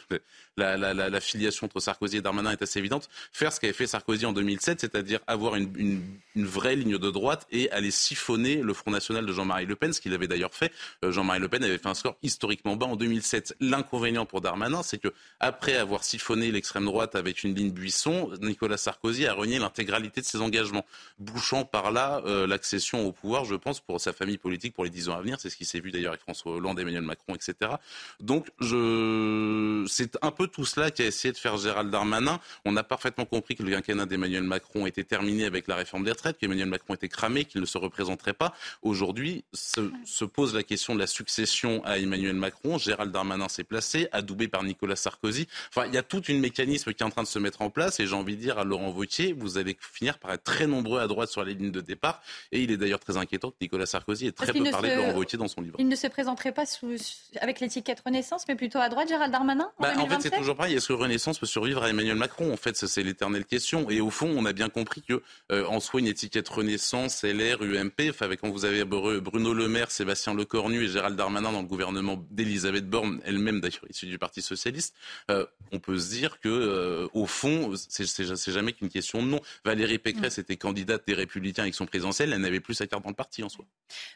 la, 0.57 1.21
filiation 1.21 1.67
entre 1.67 1.81
Sarkozy 1.81 2.19
et 2.19 2.21
Darmanin 2.21 2.53
est 2.53 2.63
assez 2.63 2.79
évidente, 2.79 3.09
faire 3.33 3.53
ce 3.53 3.61
qu'avait 3.61 3.73
fait 3.73 3.87
Sarkozy 3.87 4.27
en 4.27 4.33
2007, 4.33 4.81
c'est-à-dire 4.81 5.21
avoir 5.27 5.57
une, 5.57 6.03
vraie 6.37 6.77
ligne 6.77 6.99
de 6.99 7.11
droite 7.11 7.47
et 7.51 7.71
aller 7.71 7.91
siphonner 7.91 8.57
le 8.57 8.75
Front 8.75 8.91
National 8.91 9.25
de 9.27 9.33
Jean-Marie 9.33 9.67
Le 9.67 9.77
Pen, 9.77 9.93
ce 9.93 10.01
qu'il 10.01 10.13
avait 10.15 10.29
d'ailleurs 10.29 10.55
fait. 10.55 10.73
Euh, 11.05 11.13
Jean-Marie 11.13 11.41
Le 11.41 11.49
Pen 11.49 11.63
avait 11.65 11.79
fait 11.79 11.89
un 11.89 11.95
score 11.95 12.17
historiquement 12.23 12.77
bas 12.77 12.87
en 12.87 12.97
2007. 12.97 13.57
L'inconvénient 13.61 14.27
pour 14.27 14.41
Darmanin, 14.41 14.83
c'est 14.83 14.99
que 14.99 15.13
après 15.41 15.77
avoir 15.77 16.05
siphonné 16.05 16.51
l'extrême 16.51 16.85
droite 16.85 17.15
avec 17.15 17.43
une 17.43 17.55
ligne 17.55 17.71
buisson, 17.71 18.31
Nicolas 18.41 18.77
Sarkozy 18.77 19.27
a 19.27 19.35
renié 19.35 19.59
l'intégralité 19.59 20.21
de 20.21 20.27
ses 20.27 20.41
engagements, 20.41 20.85
bouchant 21.19 21.65
par 21.65 21.91
là 21.91 22.23
euh, 22.27 22.47
l'accession 22.47 23.07
au 23.07 23.13
pouvoir 23.13 23.22
je 23.23 23.55
pense, 23.55 23.81
pour 23.81 24.01
sa 24.01 24.13
famille 24.13 24.39
politique 24.39 24.75
pour 24.75 24.85
les 24.85 24.91
dix 24.91 25.09
ans 25.09 25.17
à 25.17 25.21
venir. 25.21 25.39
C'est 25.41 25.51
ce 25.51 25.57
qui 25.57 25.65
s'est 25.65 25.81
vu 25.81 25.91
d'ailleurs 25.91 26.13
avec 26.13 26.23
François 26.23 26.53
Hollande, 26.53 26.79
Emmanuel 26.79 27.03
Macron, 27.03 27.35
etc. 27.35 27.73
Donc, 28.21 28.49
c'est 29.89 30.19
un 30.23 30.31
peu 30.31 30.47
tout 30.47 30.65
cela 30.65 30.91
qu'a 30.91 31.05
essayé 31.05 31.33
de 31.33 31.39
faire 31.39 31.57
Gérald 31.57 31.91
Darmanin. 31.91 32.41
On 32.65 32.77
a 32.77 32.83
parfaitement 32.83 33.25
compris 33.25 33.55
que 33.55 33.63
le 33.63 33.71
quinquennat 33.71 34.07
d'Emmanuel 34.07 34.43
Macron 34.43 34.87
était 34.87 35.05
terminé 35.05 35.45
avec 35.45 35.69
la 35.69 35.77
réforme 35.77 36.05
des 36.05 36.11
retraites, 36.11 36.39
qu'Emmanuel 36.39 36.69
Macron 36.69 36.95
était 36.95 37.09
cramé, 37.09 37.45
qu'il 37.45 37.61
ne 37.61 37.67
se 37.67 37.79
représenterait 37.79 38.33
pas. 38.33 38.55
Aujourd'hui, 38.83 39.45
se, 39.53 39.91
se, 40.05 40.25
pose 40.25 40.55
la 40.55 40.63
question 40.63 40.95
de 40.95 41.01
la 41.01 41.07
succession 41.07 41.85
à 41.85 41.99
Emmanuel 41.99 42.35
Macron. 42.37 42.79
Gérald 42.79 43.13
Darmanin 43.13 43.49
s'est 43.49 43.65
placé, 43.65 44.09
adoubé 44.13 44.49
par 44.49 44.63
Nicolas 44.63 44.97
Sarkozy. 44.97 45.47
Enfin, 45.69 45.87
il 45.87 45.95
y 45.95 45.99
a 45.99 46.03
tout 46.03 46.23
un 46.29 46.39
mécanisme 46.39 46.93
qui 46.93 47.03
est 47.03 47.07
en 47.07 47.11
train 47.11 47.23
de 47.23 47.29
se 47.29 47.39
mettre 47.39 47.63
en 47.63 47.71
place 47.71 48.01
et 48.01 48.07
j'ai 48.07 48.15
envie 48.15 48.37
de 48.37 48.41
dire 48.41 48.59
à 48.59 48.65
Laurent 48.65 48.91
Wauquiez, 48.91 49.33
vous 49.33 49.59
allez 49.59 49.77
finir 49.81 50.19
par 50.19 50.33
être 50.33 50.45
très 50.45 50.67
nombreux 50.67 51.01
à 51.01 51.07
droite 51.07 51.31
sur 51.31 51.45
les 51.45 51.55
lignes 51.55 51.73
de 51.73 51.81
départ 51.81 52.23
et 52.51 52.63
il 52.63 52.71
est 52.71 52.77
d'ailleurs 52.77 53.01
très 53.01 53.12
inquiétant 53.17 53.51
que 53.51 53.57
Nicolas 53.61 53.87
Sarkozy 53.87 54.27
ait 54.27 54.33
très 54.33 54.53
peu 54.53 54.71
parlé 54.71 54.91
de 54.91 54.97
Laurent 54.97 55.23
dans 55.39 55.49
son 55.49 55.61
livre. 55.61 55.77
Il 55.79 55.89
ne 55.89 55.97
se 55.97 56.07
présenterait 56.07 56.53
pas 56.53 56.67
sous, 56.67 56.97
avec 57.41 57.61
l'étiquette 57.61 58.03
Renaissance, 58.05 58.45
mais 58.49 58.55
plutôt 58.55 58.79
à 58.79 58.89
droite, 58.89 59.09
Gérald 59.09 59.33
Darmanin 59.33 59.71
en, 59.79 59.83
bah, 59.83 59.93
en 59.97 60.07
fait, 60.07 60.21
c'est 60.21 60.31
toujours 60.31 60.57
pareil. 60.57 60.75
Est-ce 60.75 60.89
que 60.89 60.93
Renaissance 60.93 61.39
peut 61.39 61.47
survivre 61.47 61.83
à 61.83 61.91
Emmanuel 61.91 62.17
Macron? 62.17 62.53
En 62.53 62.57
fait, 62.57 62.77
c'est 62.77 63.03
l'éternelle 63.03 63.45
question. 63.45 63.89
Et 63.91 64.01
au 64.01 64.11
fond, 64.11 64.33
on 64.35 64.45
a 64.45 64.53
bien 64.53 64.69
compris 64.69 65.03
que, 65.03 65.23
euh, 65.51 65.67
en 65.67 65.81
soi, 65.81 66.01
une 66.01 66.07
étiquette 66.07 66.49
Renaissance, 66.49 67.23
LR, 67.25 67.63
UMP, 67.63 68.11
enfin, 68.11 68.29
quand 68.37 68.51
vous 68.51 68.65
avez 68.65 68.85
Bruno 68.85 69.55
Le 69.55 69.69
Maire, 69.69 69.91
Sébastien 69.91 70.35
Lecornu 70.35 70.85
et 70.85 70.89
Gérald 70.89 71.17
Darmanin 71.17 71.53
dans 71.53 71.63
le 71.63 71.67
gouvernement 71.67 72.25
d'Elisabeth 72.31 72.89
Borne, 72.89 73.21
elle-même 73.25 73.61
d'ailleurs 73.61 73.85
issue 73.89 74.07
du 74.07 74.19
Parti 74.19 74.43
socialiste, 74.43 74.95
euh, 75.31 75.47
on 75.73 75.79
peut 75.79 75.99
se 75.99 76.11
dire 76.11 76.41
que, 76.41 76.49
euh, 76.49 77.09
au 77.15 77.27
fond, 77.27 77.73
c'est 77.77 78.53
jamais 78.53 78.73
qu'une 78.73 78.89
question 78.89 79.23
de 79.23 79.29
nom. 79.29 79.41
Valérie 79.65 79.99
Pécresse 79.99 80.39
mm. 80.39 80.41
était 80.41 80.57
candidate 80.57 81.07
des 81.07 81.15
Républicains 81.15 81.63
avec 81.63 81.75
son 81.75 81.87
présidentiel, 81.87 82.33
elle 82.33 82.41
n'avait 82.41 82.61
plus 82.61 82.75
sa 82.75 82.87
carte 82.87 83.02
dans 83.03 83.11
le 83.11 83.15
parti 83.15 83.43
en 83.43 83.49
soi. 83.49 83.65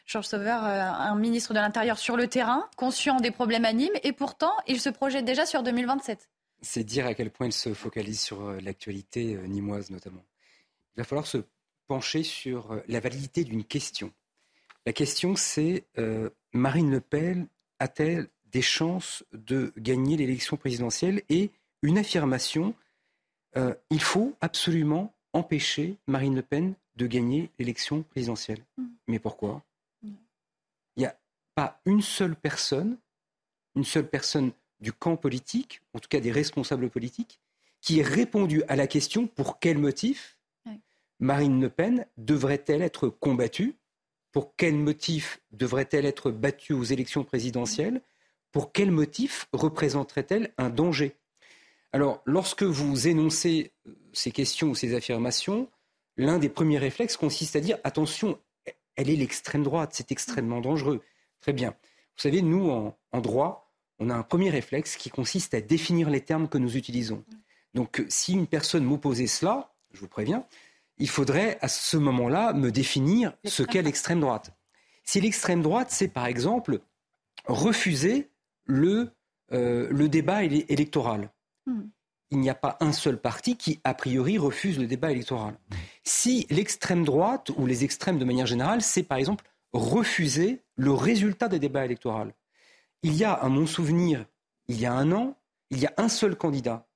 Georges 0.05 0.27
Sauveur, 0.27 0.63
euh, 0.63 0.81
un 0.81 1.15
ministre 1.15 1.53
de 1.53 1.59
l'Intérieur 1.59 1.97
sur 1.97 2.17
le 2.17 2.27
terrain, 2.27 2.69
conscient 2.75 3.17
des 3.17 3.31
problèmes 3.31 3.65
à 3.65 3.73
Nîmes, 3.73 3.97
et 4.03 4.13
pourtant, 4.13 4.53
il 4.67 4.79
se 4.79 4.89
projette 4.89 5.25
déjà 5.25 5.45
sur 5.45 5.63
2027. 5.63 6.29
C'est 6.61 6.83
dire 6.83 7.05
à 7.05 7.13
quel 7.13 7.29
point 7.29 7.47
il 7.47 7.53
se 7.53 7.73
focalise 7.73 8.19
sur 8.19 8.41
euh, 8.41 8.59
l'actualité 8.61 9.35
euh, 9.35 9.45
nimoise 9.45 9.91
notamment. 9.91 10.25
Il 10.95 11.01
va 11.01 11.03
falloir 11.03 11.27
se 11.27 11.37
pencher 11.87 12.23
sur 12.23 12.81
la 12.87 12.99
validité 12.99 13.43
d'une 13.43 13.63
question. 13.63 14.11
La 14.85 14.93
question, 14.93 15.35
c'est 15.35 15.85
Marine 16.51 16.91
Le 16.91 16.99
Pen 16.99 17.47
a-t-elle 17.79 18.27
des 18.45 18.61
chances 18.61 19.23
de 19.31 19.71
gagner 19.77 20.17
l'élection 20.17 20.57
présidentielle? 20.57 21.21
Et 21.29 21.51
une 21.83 21.97
affirmation, 21.97 22.73
il 23.55 24.01
faut 24.01 24.35
absolument 24.41 25.13
empêcher 25.37 25.97
Marine 26.07 26.35
Le 26.35 26.41
Pen 26.41 26.73
de 26.95 27.07
gagner 27.07 27.49
l'élection 27.59 28.03
présidentielle. 28.03 28.63
Mm. 28.77 28.85
Mais 29.07 29.19
pourquoi? 29.19 29.63
Il 30.03 31.01
n'y 31.01 31.05
a 31.05 31.17
pas 31.55 31.79
une 31.85 32.01
seule 32.01 32.35
personne, 32.35 32.97
une 33.75 33.83
seule 33.83 34.09
personne 34.09 34.51
du 34.79 34.91
camp 34.91 35.15
politique, 35.15 35.81
en 35.93 35.99
tout 35.99 36.09
cas 36.09 36.19
des 36.19 36.31
responsables 36.31 36.89
politiques, 36.89 37.39
qui 37.81 37.99
ait 37.99 38.03
répondu 38.03 38.63
à 38.67 38.75
la 38.75 38.87
question 38.87 39.27
pour 39.27 39.59
quel 39.59 39.77
motif 39.77 40.37
Marine 41.19 41.61
Le 41.61 41.69
Pen 41.69 42.05
devrait-elle 42.17 42.81
être 42.81 43.09
combattue? 43.09 43.75
Pour 44.31 44.55
quel 44.55 44.75
motif 44.75 45.41
devrait-elle 45.51 46.05
être 46.05 46.29
battue 46.29 46.73
aux 46.73 46.83
élections 46.83 47.23
présidentielles? 47.23 48.01
Pour 48.51 48.71
quel 48.71 48.91
motif 48.91 49.47
représenterait-elle 49.51 50.53
un 50.57 50.69
danger? 50.69 51.15
Alors, 51.91 52.21
lorsque 52.25 52.63
vous 52.63 53.07
énoncez 53.07 53.71
ces 54.17 54.31
questions 54.31 54.69
ou 54.69 54.75
ces 54.75 54.95
affirmations, 54.95 55.69
l'un 56.17 56.39
des 56.39 56.49
premiers 56.49 56.77
réflexes 56.77 57.17
consiste 57.17 57.55
à 57.55 57.59
dire 57.59 57.77
attention, 57.83 58.39
elle 58.95 59.09
est 59.09 59.15
l'extrême 59.15 59.63
droite, 59.63 59.91
c'est 59.93 60.11
extrêmement 60.11 60.59
dangereux. 60.59 61.01
Très 61.39 61.53
bien. 61.53 61.71
Vous 61.71 62.23
savez, 62.23 62.41
nous, 62.41 62.69
en, 62.69 63.21
droit, 63.21 63.71
on 63.99 64.09
a 64.09 64.15
un 64.15 64.23
premier 64.23 64.49
réflexe 64.49 64.97
qui 64.97 65.09
consiste 65.09 65.53
à 65.53 65.61
définir 65.61 66.09
les 66.09 66.21
termes 66.21 66.49
que 66.49 66.57
nous 66.57 66.75
utilisons. 66.75 67.23
Donc, 67.75 68.03
si 68.09 68.33
une 68.33 68.47
personne 68.47 68.83
m'opposait 68.83 69.27
cela, 69.27 69.73
je 69.93 69.99
vous 69.99 70.07
préviens, 70.07 70.45
il 70.97 71.09
faudrait 71.09 71.59
à 71.61 71.67
ce 71.67 71.95
moment-là 71.97 72.53
me 72.53 72.71
définir 72.71 73.33
ce 73.45 73.61
qu'est 73.61 73.83
l'extrême 73.83 74.19
droite. 74.19 74.51
Si 75.03 75.21
l'extrême 75.21 75.61
droite, 75.61 75.89
c'est 75.91 76.07
par 76.07 76.25
exemple 76.25 76.79
refuser 77.45 78.29
le, 78.65 79.11
euh, 79.51 79.87
le 79.91 80.09
débat 80.09 80.43
électoral, 80.43 81.31
hmm. 81.67 81.83
Il 82.31 82.39
n'y 82.39 82.49
a 82.49 82.55
pas 82.55 82.77
un 82.81 82.91
seul 82.91 83.19
parti 83.19 83.55
qui, 83.55 83.79
a 83.83 83.93
priori, 83.93 84.37
refuse 84.37 84.79
le 84.79 84.87
débat 84.87 85.11
électoral. 85.11 85.57
Si 86.03 86.45
l'extrême 86.49 87.05
droite 87.05 87.51
ou 87.57 87.65
les 87.65 87.83
extrêmes 87.83 88.19
de 88.19 88.25
manière 88.25 88.45
générale, 88.45 88.81
c'est 88.81 89.03
par 89.03 89.17
exemple 89.17 89.45
refuser 89.73 90.61
le 90.75 90.91
résultat 90.91 91.47
des 91.47 91.59
débats 91.59 91.85
électoraux. 91.85 92.31
Il 93.03 93.15
y 93.15 93.23
a, 93.23 93.33
à 93.33 93.47
mon 93.47 93.65
souvenir, 93.65 94.25
il 94.67 94.79
y 94.79 94.85
a 94.85 94.93
un 94.93 95.11
an, 95.11 95.37
il 95.69 95.79
y 95.79 95.85
a 95.85 95.93
un 95.97 96.09
seul 96.09 96.35
candidat 96.35 96.87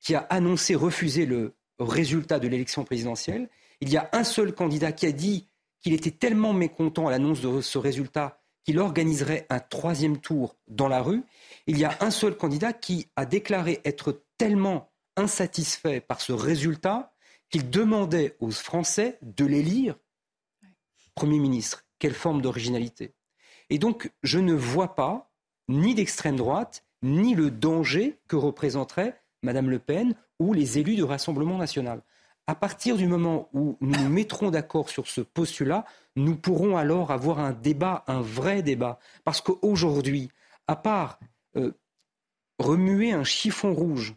qui 0.00 0.14
a 0.14 0.20
annoncé 0.30 0.74
refuser 0.74 1.26
le 1.26 1.54
résultat 1.78 2.38
de 2.38 2.48
l'élection 2.48 2.84
présidentielle. 2.84 3.48
Il 3.80 3.88
y 3.88 3.96
a 3.96 4.08
un 4.12 4.24
seul 4.24 4.54
candidat 4.54 4.92
qui 4.92 5.06
a 5.06 5.12
dit 5.12 5.48
qu'il 5.80 5.92
était 5.92 6.10
tellement 6.10 6.52
mécontent 6.52 7.06
à 7.06 7.10
l'annonce 7.10 7.40
de 7.40 7.60
ce 7.60 7.78
résultat 7.78 8.40
qu'il 8.64 8.78
organiserait 8.78 9.46
un 9.48 9.60
troisième 9.60 10.18
tour 10.18 10.56
dans 10.66 10.88
la 10.88 11.00
rue. 11.00 11.22
Il 11.66 11.78
y 11.78 11.84
a 11.84 11.96
un 12.00 12.10
seul 12.10 12.36
candidat 12.36 12.72
qui 12.72 13.06
a 13.16 13.24
déclaré 13.24 13.80
être 13.84 14.22
tellement 14.38 14.90
insatisfait 15.16 16.00
par 16.00 16.20
ce 16.20 16.32
résultat 16.32 17.12
qu'il 17.50 17.70
demandait 17.70 18.36
aux 18.40 18.50
Français 18.50 19.18
de 19.22 19.44
l'élire 19.44 19.96
Premier 21.14 21.40
ministre. 21.40 21.84
Quelle 21.98 22.14
forme 22.14 22.40
d'originalité. 22.40 23.14
Et 23.70 23.78
donc, 23.78 24.12
je 24.22 24.38
ne 24.38 24.54
vois 24.54 24.94
pas 24.94 25.32
ni 25.68 25.94
d'extrême 25.94 26.36
droite, 26.36 26.84
ni 27.02 27.34
le 27.34 27.50
danger 27.50 28.18
que 28.28 28.36
représenterait 28.36 29.20
Mme 29.42 29.68
Le 29.70 29.80
Pen 29.80 30.14
ou 30.38 30.52
les 30.52 30.78
élus 30.78 30.94
du 30.94 31.02
Rassemblement 31.02 31.58
national. 31.58 32.02
À 32.46 32.54
partir 32.54 32.96
du 32.96 33.06
moment 33.06 33.50
où 33.52 33.76
nous 33.80 34.00
nous 34.00 34.08
mettrons 34.08 34.50
d'accord 34.50 34.88
sur 34.88 35.06
ce 35.08 35.20
postulat, 35.20 35.84
nous 36.16 36.36
pourrons 36.36 36.76
alors 36.76 37.10
avoir 37.10 37.40
un 37.40 37.52
débat, 37.52 38.04
un 38.06 38.20
vrai 38.20 38.62
débat. 38.62 38.98
Parce 39.24 39.40
qu'aujourd'hui, 39.40 40.30
à 40.66 40.76
part 40.76 41.18
euh, 41.56 41.72
remuer 42.58 43.12
un 43.12 43.24
chiffon 43.24 43.74
rouge 43.74 44.14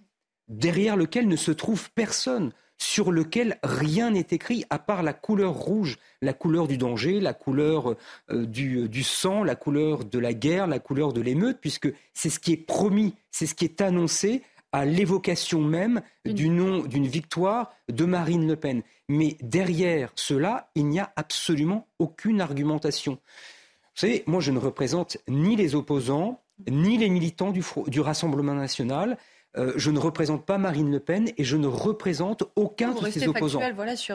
derrière 0.51 0.95
lequel 0.95 1.27
ne 1.27 1.35
se 1.35 1.51
trouve 1.51 1.89
personne, 1.91 2.51
sur 2.77 3.11
lequel 3.11 3.59
rien 3.63 4.09
n'est 4.09 4.27
écrit 4.31 4.65
à 4.71 4.79
part 4.79 5.03
la 5.03 5.13
couleur 5.13 5.53
rouge, 5.53 5.97
la 6.21 6.33
couleur 6.33 6.67
du 6.67 6.77
danger, 6.77 7.19
la 7.19 7.33
couleur 7.33 7.95
euh, 8.31 8.45
du, 8.45 8.89
du, 8.89 9.03
sang, 9.03 9.43
la 9.43 9.55
couleur 9.55 10.03
de 10.03 10.17
la 10.17 10.33
guerre, 10.33 10.65
la 10.65 10.79
couleur 10.79 11.13
de 11.13 11.21
l'émeute, 11.21 11.59
puisque 11.61 11.89
c'est 12.13 12.29
ce 12.29 12.39
qui 12.39 12.53
est 12.53 12.57
promis, 12.57 13.13
c'est 13.29 13.45
ce 13.45 13.53
qui 13.53 13.65
est 13.65 13.81
annoncé 13.81 14.41
à 14.71 14.85
l'évocation 14.85 15.61
même 15.61 16.01
du 16.25 16.49
nom 16.49 16.79
d'une 16.79 17.07
victoire 17.07 17.71
de 17.89 18.05
Marine 18.05 18.47
Le 18.47 18.55
Pen. 18.55 18.81
Mais 19.09 19.37
derrière 19.41 20.11
cela, 20.15 20.71
il 20.75 20.87
n'y 20.87 20.99
a 20.99 21.11
absolument 21.15 21.87
aucune 21.99 22.41
argumentation. 22.41 23.13
Vous 23.13 24.07
savez, 24.07 24.23
moi 24.25 24.39
je 24.39 24.51
ne 24.51 24.59
représente 24.59 25.17
ni 25.27 25.55
les 25.55 25.75
opposants, 25.75 26.41
ni 26.69 26.97
les 26.97 27.09
militants 27.09 27.51
du, 27.51 27.63
du 27.87 27.99
Rassemblement 27.99 28.55
national. 28.55 29.17
Euh, 29.57 29.73
je 29.75 29.91
ne 29.91 29.99
représente 29.99 30.45
pas 30.45 30.57
Marine 30.57 30.91
Le 30.91 30.99
Pen 30.99 31.29
et 31.37 31.43
je 31.43 31.57
ne 31.57 31.67
représente 31.67 32.43
aucun 32.55 32.93
de 32.93 33.09
ses 33.09 33.27
opposants. 33.27 33.59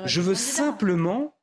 je 0.07 0.21
veux 0.21 0.35
simplement 0.35 1.35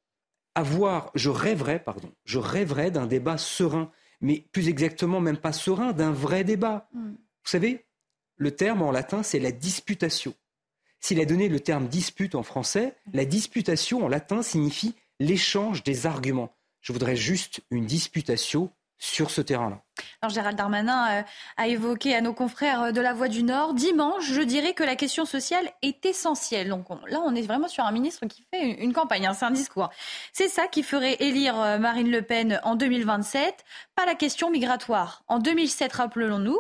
avoir, 0.56 1.12
je 1.14 1.30
rêverais, 1.30 1.84
pardon, 1.84 2.12
je 2.26 2.40
rêverais 2.40 2.90
d'un 2.92 3.06
débat 3.06 3.38
serein, 3.38 3.92
mais 4.22 4.46
plus 4.52 4.68
exactement 4.68 5.20
même 5.20 5.38
pas 5.38 5.52
serein, 5.52 5.92
d'un 5.92 6.12
vrai 6.12 6.44
débat. 6.44 6.88
Hmm. 6.94 7.12
Vous 7.12 7.50
savez, 7.50 7.86
le 8.38 8.52
terme 8.52 8.82
en 8.82 8.92
latin 8.92 9.22
c'est 9.22 9.40
la 9.40 9.52
disputation. 9.52 10.34
S'il 11.00 11.20
a 11.20 11.26
donné 11.26 11.50
le 11.50 11.60
terme 11.60 11.88
dispute 11.88 12.34
en 12.34 12.44
français, 12.44 12.96
la 13.14 13.26
disputation 13.26 14.06
en 14.06 14.08
latin 14.08 14.42
signifie 14.42 14.96
l'échange 15.20 15.84
des 15.84 16.08
arguments. 16.08 16.56
Je 16.82 16.94
voudrais 16.94 17.16
juste 17.16 17.62
une 17.72 17.86
disputation 17.86 18.72
sur 18.98 19.32
ce 19.32 19.42
terrain-là. 19.42 19.82
Alors 20.22 20.34
Gérald 20.34 20.58
Darmanin 20.58 21.20
euh, 21.20 21.24
a 21.58 21.68
évoqué 21.68 22.16
à 22.16 22.22
nos 22.22 22.34
confrères 22.34 22.84
euh, 22.84 22.92
de 22.92 23.02
la 23.02 23.14
Voix 23.14 23.28
du 23.28 23.44
Nord, 23.44 23.74
dimanche, 23.74 24.32
je 24.32 24.42
dirais 24.42 24.74
que 24.74 24.84
la 24.84 24.96
question 24.96 25.26
sociale 25.26 25.70
est 25.82 26.06
essentielle. 26.06 26.70
Donc 26.70 26.88
là, 27.08 27.22
on 27.26 27.36
est 27.36 27.42
vraiment 27.42 27.68
sur 27.68 27.84
un 27.84 27.92
ministre 27.92 28.26
qui 28.28 28.46
fait 28.54 28.82
une, 28.82 28.94
campagne, 28.94 29.28
hein, 29.28 29.34
c'est 29.34 29.46
un 29.46 29.52
discours. 29.52 29.90
C'est 30.32 30.48
ça 30.48 30.68
qui 30.68 30.84
ferait 30.84 31.18
élire 31.20 31.60
euh, 31.60 31.78
Marine 31.78 32.10
Le 32.10 32.22
Pen 32.22 32.60
en 32.64 32.76
2027, 32.76 33.66
pas 33.96 34.06
la 34.06 34.16
question 34.16 34.50
migratoire. 34.50 35.24
En 35.28 35.40
2007, 35.40 35.92
rappelons-nous, 35.94 36.60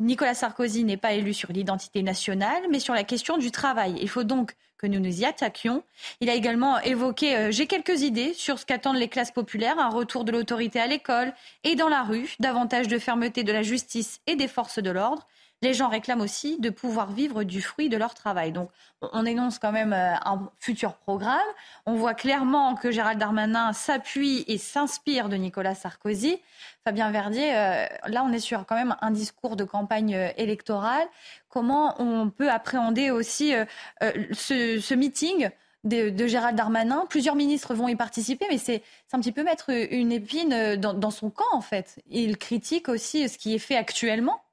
Nicolas 0.00 0.34
Sarkozy 0.34 0.84
n'est 0.84 0.96
pas 0.96 1.12
élu 1.12 1.32
sur 1.32 1.52
l'identité 1.52 2.02
nationale, 2.02 2.64
mais 2.70 2.80
sur 2.80 2.94
la 2.94 3.04
question 3.04 3.38
du 3.38 3.52
travail. 3.52 3.96
Il 4.00 4.08
faut 4.08 4.24
donc 4.24 4.54
que 4.84 4.88
nous 4.90 5.00
nous 5.00 5.22
y 5.22 5.24
attaquions. 5.24 5.82
Il 6.20 6.28
a 6.28 6.34
également 6.34 6.78
évoqué, 6.80 7.36
euh, 7.36 7.50
j'ai 7.50 7.66
quelques 7.66 8.02
idées 8.02 8.34
sur 8.34 8.58
ce 8.58 8.66
qu'attendent 8.66 8.98
les 8.98 9.08
classes 9.08 9.30
populaires, 9.30 9.78
un 9.78 9.88
retour 9.88 10.24
de 10.24 10.32
l'autorité 10.32 10.78
à 10.78 10.86
l'école 10.86 11.32
et 11.64 11.74
dans 11.74 11.88
la 11.88 12.02
rue, 12.02 12.34
davantage 12.38 12.86
de 12.86 12.98
fermeté 12.98 13.44
de 13.44 13.52
la 13.52 13.62
justice 13.62 14.20
et 14.26 14.36
des 14.36 14.48
forces 14.48 14.78
de 14.80 14.90
l'ordre 14.90 15.26
les 15.64 15.74
gens 15.74 15.88
réclament 15.88 16.20
aussi 16.20 16.60
de 16.60 16.70
pouvoir 16.70 17.10
vivre 17.10 17.42
du 17.42 17.62
fruit 17.62 17.88
de 17.88 17.96
leur 17.96 18.14
travail. 18.14 18.52
Donc, 18.52 18.70
on 19.00 19.24
énonce 19.24 19.58
quand 19.58 19.72
même 19.72 19.92
euh, 19.92 20.14
un 20.24 20.50
futur 20.60 20.94
programme. 20.94 21.40
On 21.86 21.94
voit 21.94 22.14
clairement 22.14 22.74
que 22.74 22.90
Gérald 22.90 23.18
Darmanin 23.18 23.72
s'appuie 23.72 24.44
et 24.46 24.58
s'inspire 24.58 25.28
de 25.28 25.36
Nicolas 25.36 25.74
Sarkozy. 25.74 26.38
Fabien 26.84 27.10
Verdier, 27.10 27.56
euh, 27.56 27.86
là, 28.06 28.24
on 28.24 28.32
est 28.32 28.38
sur 28.38 28.66
quand 28.66 28.76
même 28.76 28.94
un 29.00 29.10
discours 29.10 29.56
de 29.56 29.64
campagne 29.64 30.14
euh, 30.14 30.28
électorale. 30.36 31.06
Comment 31.48 31.94
on 31.98 32.28
peut 32.28 32.50
appréhender 32.50 33.10
aussi 33.10 33.54
ce, 34.00 34.94
meeting 34.94 35.50
de, 35.84 36.26
Gérald 36.26 36.56
Darmanin? 36.56 37.06
Plusieurs 37.08 37.36
ministres 37.36 37.74
vont 37.74 37.86
y 37.88 37.94
participer, 37.94 38.44
mais 38.50 38.58
c'est 38.58 38.82
un 39.12 39.20
petit 39.20 39.30
peu 39.30 39.44
mettre 39.44 39.70
une 39.70 40.10
épine 40.10 40.74
dans, 40.74 40.94
dans, 40.94 41.12
son 41.12 41.30
camp, 41.30 41.52
en 41.52 41.60
fait. 41.60 42.02
Il 42.10 42.38
critique 42.38 42.88
aussi 42.88 43.28
ce 43.28 43.38
qui 43.38 43.54
est 43.54 43.60
fait 43.60 43.76
actuellement 43.76 44.43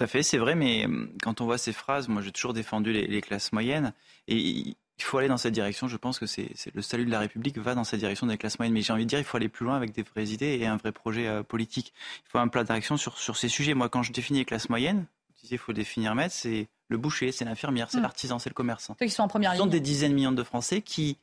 tout 0.00 0.04
à 0.04 0.06
fait, 0.06 0.22
c'est 0.22 0.38
vrai, 0.38 0.54
mais 0.54 0.86
euh, 0.86 1.06
quand 1.22 1.42
on 1.42 1.44
voit 1.44 1.58
ces 1.58 1.74
phrases, 1.74 2.08
moi 2.08 2.22
j'ai 2.22 2.32
toujours 2.32 2.54
défendu 2.54 2.90
les, 2.90 3.20
classes 3.20 3.52
moyennes 3.52 3.92
et 4.28 4.38
il 4.38 4.74
faut 4.98 5.18
aller 5.18 5.28
dans 5.28 5.36
cette 5.36 5.52
direction. 5.52 5.88
Je 5.88 5.98
pense 5.98 6.18
que 6.18 6.24
c'est 6.24 6.54
le 6.72 6.80
salut 6.80 7.04
de 7.04 7.10
la 7.10 7.18
République 7.18 7.58
va 7.58 7.74
dans 7.74 7.84
cette 7.84 8.00
direction 8.00 8.26
des 8.26 8.38
classes 8.38 8.58
moyennes. 8.58 8.72
Mais 8.72 8.80
j'ai 8.80 8.94
envie 8.94 9.04
de 9.04 9.10
dire, 9.10 9.18
il 9.18 9.26
faut 9.26 9.36
aller 9.36 9.50
plus 9.50 9.66
loin 9.66 9.76
avec 9.76 9.92
des 9.92 10.02
vraies 10.02 10.28
idées 10.28 10.56
et 10.58 10.66
un 10.66 10.78
vrai 10.78 10.90
projet 10.92 11.28
euh, 11.28 11.42
politique. 11.42 11.92
Il 12.24 12.30
faut 12.30 12.38
un 12.38 12.48
plan 12.48 12.64
d'action 12.64 12.96
sur, 12.96 13.18
sur 13.18 13.36
ces 13.36 13.50
sujets. 13.50 13.74
Moi, 13.74 13.90
quand 13.90 14.02
je 14.02 14.10
définis 14.10 14.38
les 14.38 14.44
classes 14.46 14.70
moyennes, 14.70 15.04
il 15.50 15.58
faut 15.58 15.74
définir 15.74 16.14
maître, 16.14 16.34
c'est 16.34 16.68
le 16.88 16.96
boucher, 16.96 17.30
c'est 17.30 17.44
l'infirmière, 17.44 17.90
c'est 17.90 17.98
hmm. 17.98 18.02
l'artisan, 18.02 18.38
c'est 18.38 18.48
le 18.48 18.54
commerçant. 18.54 18.96
Ceux 18.98 19.04
qui 19.04 19.12
sont 19.12 19.24
en 19.24 19.28
première 19.28 19.52
Ce 19.52 19.58
sont 19.58 19.66
des 19.66 19.80
dizaines 19.80 20.12
de 20.12 20.16
millions 20.16 20.32
de 20.32 20.42
Français 20.42 20.80
qui 20.80 21.18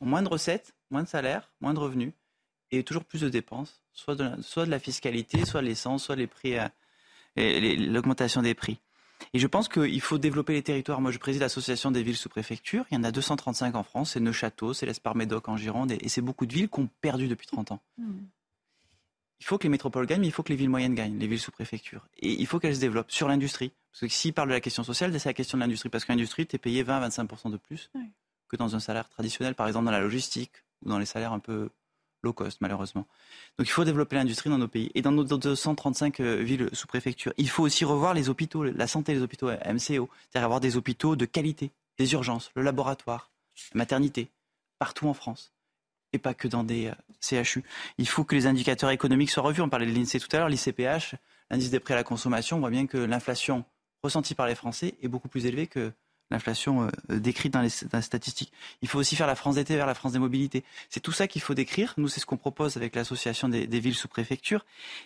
ont 0.00 0.06
moins 0.06 0.22
de 0.22 0.28
recettes, 0.28 0.74
moins 0.90 1.04
de 1.04 1.08
salaires, 1.08 1.52
moins 1.60 1.74
de 1.74 1.78
revenus 1.78 2.12
et 2.72 2.82
toujours 2.82 3.04
plus 3.04 3.20
de 3.20 3.28
dépenses, 3.28 3.80
soit 3.92 4.16
de 4.16 4.24
la, 4.24 4.42
soit 4.42 4.66
de 4.66 4.70
la 4.72 4.80
fiscalité, 4.80 5.44
soit 5.44 5.62
l'essence, 5.62 6.02
soit 6.02 6.16
les 6.16 6.26
prix. 6.26 6.58
À, 6.58 6.72
l'augmentation 7.36 8.42
des 8.42 8.54
prix. 8.54 8.80
Et 9.32 9.38
je 9.38 9.46
pense 9.46 9.68
qu'il 9.68 10.00
faut 10.00 10.18
développer 10.18 10.52
les 10.52 10.62
territoires. 10.62 11.00
Moi, 11.00 11.10
je 11.10 11.18
préside 11.18 11.40
l'association 11.40 11.90
des 11.90 12.02
villes 12.02 12.16
sous 12.16 12.28
préfecture. 12.28 12.84
Il 12.90 12.94
y 12.94 12.98
en 12.98 13.04
a 13.04 13.10
235 13.10 13.74
en 13.74 13.82
France. 13.82 14.12
C'est 14.12 14.20
Neuchâteau, 14.20 14.74
c'est 14.74 14.86
l'Esparmédoc 14.86 15.48
en 15.48 15.56
Gironde. 15.56 15.92
Et, 15.92 16.08
c'est 16.08 16.20
beaucoup 16.20 16.46
de 16.46 16.52
villes 16.52 16.68
qui 16.68 16.80
ont 16.80 16.88
perdu 17.00 17.28
depuis 17.28 17.46
30 17.46 17.72
ans. 17.72 17.80
Hmm. 17.98 18.24
Il 19.40 19.44
faut 19.44 19.58
que 19.58 19.64
les 19.64 19.68
métropoles 19.68 20.06
gagnent, 20.06 20.22
mais 20.22 20.28
il 20.28 20.32
faut 20.32 20.42
que 20.42 20.48
les 20.48 20.56
villes 20.56 20.70
moyennes 20.70 20.94
gagnent, 20.94 21.18
les 21.18 21.26
villes 21.26 21.40
sous 21.40 21.50
préfecture. 21.50 22.06
Et 22.18 22.32
il 22.32 22.46
faut 22.46 22.58
qu'elles 22.58 22.76
se 22.76 22.80
développent 22.80 23.10
sur 23.10 23.28
l'industrie. 23.28 23.72
Parce 23.92 24.00
que 24.00 24.08
s'ils 24.08 24.32
parlent 24.32 24.48
de 24.48 24.54
la 24.54 24.60
question 24.60 24.82
sociale, 24.82 25.18
c'est 25.18 25.28
la 25.28 25.34
question 25.34 25.58
de 25.58 25.62
l'industrie. 25.62 25.90
Parce 25.90 26.04
que 26.04 26.12
l'industrie, 26.12 26.46
tu 26.46 26.56
es 26.56 26.58
payé 26.58 26.84
20-25% 26.84 27.50
de 27.50 27.58
plus 27.58 27.90
que 28.48 28.56
dans 28.56 28.76
un 28.76 28.80
salaire 28.80 29.08
traditionnel, 29.08 29.54
par 29.54 29.66
exemple 29.66 29.86
dans 29.86 29.90
la 29.90 30.00
logistique 30.00 30.52
ou 30.82 30.88
dans 30.88 30.98
les 30.98 31.06
salaires 31.06 31.32
un 31.32 31.38
peu 31.38 31.70
low 32.26 32.32
cost, 32.32 32.60
malheureusement. 32.60 33.06
Donc 33.58 33.66
il 33.66 33.70
faut 33.70 33.84
développer 33.84 34.16
l'industrie 34.16 34.50
dans 34.50 34.58
nos 34.58 34.68
pays. 34.68 34.90
Et 34.94 35.02
dans 35.02 35.12
nos 35.12 35.24
235 35.24 36.20
euh, 36.20 36.36
villes 36.36 36.68
sous 36.72 36.86
préfecture, 36.86 37.32
il 37.38 37.48
faut 37.48 37.62
aussi 37.62 37.84
revoir 37.84 38.12
les 38.14 38.28
hôpitaux, 38.28 38.64
la 38.64 38.86
santé 38.86 39.14
des 39.14 39.22
hôpitaux 39.22 39.48
MCO, 39.48 40.10
c'est-à-dire 40.30 40.44
avoir 40.44 40.60
des 40.60 40.76
hôpitaux 40.76 41.16
de 41.16 41.24
qualité, 41.24 41.70
des 41.98 42.12
urgences, 42.12 42.50
le 42.54 42.62
laboratoire, 42.62 43.30
la 43.72 43.78
maternité, 43.78 44.28
partout 44.78 45.08
en 45.08 45.14
France. 45.14 45.52
Et 46.12 46.18
pas 46.18 46.34
que 46.34 46.48
dans 46.48 46.64
des 46.64 46.86
euh, 46.86 47.42
CHU. 47.44 47.64
Il 47.98 48.08
faut 48.08 48.24
que 48.24 48.34
les 48.34 48.46
indicateurs 48.46 48.90
économiques 48.90 49.30
soient 49.30 49.42
revus. 49.42 49.62
On 49.62 49.68
parlait 49.68 49.86
de 49.86 49.92
l'INSEE 49.92 50.20
tout 50.20 50.28
à 50.32 50.38
l'heure, 50.38 50.48
l'ICPH, 50.48 51.16
l'indice 51.50 51.70
des 51.70 51.80
prix 51.80 51.94
à 51.94 51.96
la 51.96 52.04
consommation. 52.04 52.58
On 52.58 52.60
voit 52.60 52.70
bien 52.70 52.86
que 52.86 52.98
l'inflation 52.98 53.64
ressentie 54.02 54.34
par 54.34 54.46
les 54.46 54.54
Français 54.54 54.94
est 55.02 55.08
beaucoup 55.08 55.28
plus 55.28 55.46
élevée 55.46 55.66
que 55.66 55.92
l'inflation 56.30 56.88
euh, 57.10 57.18
décrite 57.18 57.52
dans 57.52 57.60
les, 57.60 57.68
statistiques. 57.68 58.52
Il 58.82 58.88
faut 58.88 58.98
aussi 58.98 59.16
faire 59.16 59.26
la 59.26 59.34
France 59.34 59.56
d'été 59.56 59.76
vers 59.76 59.86
la 59.86 59.94
France 59.94 60.12
des 60.12 60.18
mobilités. 60.18 60.64
C'est 60.90 61.00
tout 61.00 61.12
ça 61.12 61.28
qu'il 61.28 61.42
faut 61.42 61.54
décrire. 61.54 61.94
Nous, 61.96 62.08
c'est 62.08 62.20
ce 62.20 62.26
qu'on 62.26 62.36
propose 62.36 62.76
avec 62.76 62.94
l'association 62.94 63.48
des, 63.48 63.66
villes 63.66 63.94
sous 63.94 64.08
préfecture. 64.08 64.64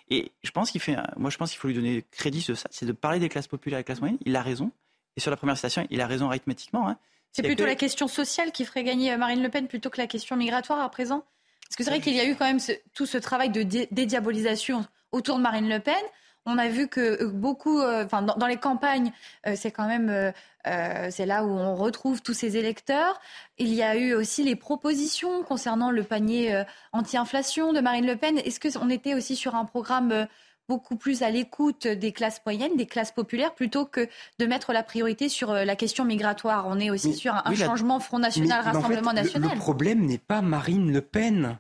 Et 0.09 0.33
je 0.43 0.51
pense 0.51 0.71
qu'il 0.71 0.81
fait, 0.81 0.97
moi, 1.17 1.31
je 1.31 1.37
pense 1.37 1.51
qu'il 1.51 1.59
faut 1.59 1.69
lui 1.69 1.75
donner 1.75 2.05
crédit 2.11 2.45
de 2.47 2.55
ça, 2.55 2.69
c'est 2.71 2.87
de 2.87 2.93
parler 2.93 3.19
des 3.19 3.29
classes 3.29 3.49
populaires 3.49 3.79
et 3.79 3.83
des 3.83 3.87
classes 3.87 4.01
moyennes. 4.01 4.19
Il 4.25 4.37
a 4.37 4.43
raison. 4.43 4.71
Et 5.17 5.21
sur 5.21 5.31
la 5.31 5.37
première 5.37 5.57
citation, 5.57 5.87
il 5.91 6.01
a 6.01 6.07
raison 6.07 6.29
arithmétiquement. 6.29 6.89
Hein. 6.89 6.97
C'est 7.33 7.43
plutôt 7.43 7.67
la 7.67 7.75
question 7.75 8.09
sociale 8.09 8.53
qui 8.53 8.65
ferait 8.65 8.85
gagner 8.85 9.13
euh, 9.13 9.17
Marine 9.17 9.43
Le 9.43 9.49
Pen 9.49 9.69
plutôt 9.69 9.91
que 9.91 10.01
la 10.01 10.07
question 10.07 10.37
migratoire 10.37 10.81
à 10.81 10.89
présent. 10.91 11.25
Parce 11.69 11.77
que 11.77 11.85
c'est 11.85 11.91
vrai 11.91 12.01
qu'il 12.01 12.15
y 12.15 12.21
a 12.21 12.27
eu 12.27 12.35
quand 12.35 12.47
même 12.47 12.59
tout 12.95 13.07
ce 13.07 13.17
travail 13.17 13.51
de 13.51 13.63
dédiabolisation 13.63 14.85
autour 15.13 15.37
de 15.37 15.43
Marine 15.43 15.69
Le 15.69 15.79
Pen. 15.79 15.95
On 16.47 16.59
a 16.59 16.69
vu 16.69 16.89
que 16.89 17.23
euh, 17.23 17.29
beaucoup, 17.29 17.81
euh, 17.81 18.05
enfin, 18.05 18.23
dans, 18.23 18.47
les 18.47 18.57
campagnes, 18.57 19.13
euh, 19.47 19.55
c'est 19.57 19.71
quand 19.71 19.87
même, 19.87 20.33
c'est 20.65 21.27
là 21.27 21.45
où 21.45 21.51
on 21.51 21.75
retrouve 21.75 22.23
tous 22.23 22.35
ces 22.35 22.57
électeurs. 22.57 23.21
Il 23.59 23.73
y 23.73 23.83
a 23.83 23.97
eu 23.97 24.15
aussi 24.15 24.43
les 24.43 24.57
propositions 24.57 25.43
concernant 25.43 25.91
le 25.91 26.03
panier 26.03 26.65
anti-inflation 26.93 27.73
de 27.73 27.81
Marine 27.81 28.07
Le 28.07 28.17
Pen. 28.17 28.39
Est-ce 28.39 28.61
qu'on 28.61 28.91
était 28.91 29.15
aussi 29.15 29.37
sur 29.37 29.55
un 29.55 29.65
programme 29.65 30.27
beaucoup 30.69 30.97
plus 30.97 31.23
à 31.23 31.31
l'écoute 31.31 31.87
des 31.87 32.13
classes 32.13 32.43
moyennes, 32.45 32.77
des 32.77 32.87
classes 32.87 33.11
populaires, 33.11 33.55
plutôt 33.55 33.87
que 33.87 34.09
de 34.39 34.47
mettre 34.47 34.73
la 34.73 34.83
priorité 34.83 35.29
sur 35.29 35.53
la 35.53 35.77
question 35.77 36.05
migratoire? 36.05 36.67
On 36.69 36.79
est 36.79 36.91
aussi 36.91 37.15
sur 37.15 37.35
un, 37.35 37.55
changement 37.55 37.99
Front 37.99 38.19
National, 38.19 38.63
Rassemblement 38.63 39.15
National. 39.15 39.51
le 39.55 39.59
problème 39.59 40.05
n'est 40.05 40.19
pas 40.19 40.43
Marine 40.43 40.93
Le 40.93 41.01
Pen. 41.01 41.59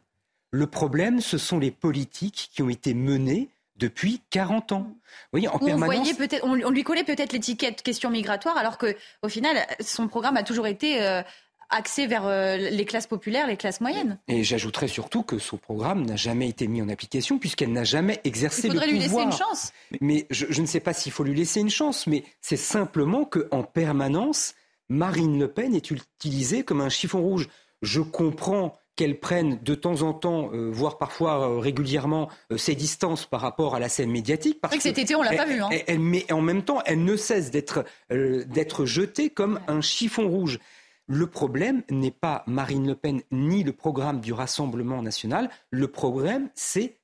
Le 0.51 0.66
problème, 0.66 1.20
ce 1.20 1.39
sont 1.39 1.59
les 1.59 1.70
politiques 1.70 2.51
qui 2.52 2.62
ont 2.62 2.69
été 2.69 2.93
menées 2.93 3.48
depuis 3.81 4.20
40 4.31 4.73
ans. 4.73 4.97
Oui, 5.32 5.48
en 5.48 5.59
permanence... 5.59 6.09
on, 6.12 6.15
peut-être, 6.15 6.44
on, 6.44 6.70
lui 6.70 6.85
collait 6.85 7.02
peut-être 7.02 7.32
l'étiquette 7.32 7.82
question 7.82 8.11
migratoire, 8.11 8.57
alors 8.57 8.78
que 8.78 8.97
au 9.23 9.28
final, 9.28 9.57
son 9.81 10.07
programme 10.07 10.36
a 10.36 10.43
toujours 10.43 10.66
été 10.66 11.02
euh, 11.02 11.23
axé 11.70 12.07
vers 12.07 12.27
euh, 12.27 12.57
les 12.57 12.85
classes 12.85 13.07
populaires, 13.07 13.47
les 13.47 13.57
classes 13.57 13.81
moyennes. 13.81 14.19
Et 14.28 14.44
j'ajouterais 14.44 14.89
surtout 14.89 15.23
que 15.23 15.39
son 15.39 15.57
programme 15.57 16.05
n'a 16.05 16.16
jamais 16.16 16.48
été 16.48 16.69
mis 16.69 16.82
en 16.82 16.89
application 16.89 17.39
puisqu'elle 17.39 17.73
n'a 17.73 17.85
jamais 17.85 18.20
exercé 18.24 18.69
le 18.69 18.74
pouvoir. 18.74 18.89
Il 18.89 18.93
faudrait 18.93 19.09
lui 19.09 19.15
laisser 19.15 19.23
une 19.23 19.47
chance. 19.47 19.73
Mais 20.01 20.27
je, 20.31 20.47
je 20.51 20.61
ne 20.61 20.66
sais 20.66 20.81
pas 20.81 20.93
s'il 20.93 21.12
faut 21.12 21.24
lui 21.24 21.35
laisser 21.35 21.61
une 21.61 21.70
chance, 21.70 22.07
mais 22.07 22.23
c'est 22.40 22.57
simplement 22.57 23.24
qu'en 23.24 23.62
permanence, 23.62 24.55
Marine 24.89 25.39
Le 25.39 25.48
Pen 25.48 25.74
est 25.74 25.90
utilisée 25.90 26.65
comme 26.65 26.82
un 26.82 26.90
chiffon 26.90 27.23
rouge. 27.23 27.48
Je 27.81 28.02
comprends 28.02 28.77
qu'elle 29.01 29.18
prenne 29.18 29.59
de 29.62 29.74
temps 29.74 30.02
en 30.02 30.12
temps, 30.12 30.51
euh, 30.52 30.68
voire 30.70 30.98
parfois 30.98 31.40
euh, 31.40 31.59
régulièrement, 31.59 32.28
euh, 32.52 32.59
ses 32.59 32.74
distances 32.74 33.24
par 33.24 33.40
rapport 33.40 33.74
à 33.74 33.81
la 33.81 33.89
scène 33.89 34.10
médiatique. 34.10 34.60
Parce 34.60 34.77
que 34.77 34.82
cet 34.82 34.98
été, 34.98 35.14
on 35.14 35.22
l'a 35.22 35.32
pas 35.32 35.47
vu. 35.47 35.59
Hein. 35.59 35.70
mais 35.98 36.31
en 36.31 36.43
même 36.43 36.62
temps, 36.62 36.82
elle 36.85 37.02
ne 37.02 37.16
cesse 37.16 37.51
d'être 37.51 37.86
d'être 38.10 38.85
jetée 38.85 39.31
comme 39.31 39.59
un 39.68 39.81
chiffon 39.81 40.28
rouge. 40.28 40.59
Le 41.06 41.27
problème 41.27 41.82
n'est 41.89 42.10
pas 42.10 42.44
Marine 42.47 42.86
Le 42.86 42.94
Pen 42.94 43.22
ni 43.31 43.64
le 43.64 43.72
programme 43.72 44.20
du 44.20 44.35
Rassemblement 44.35 45.01
national. 45.01 45.48
Le 45.70 45.89
problème, 45.89 46.51
c'est 46.55 46.98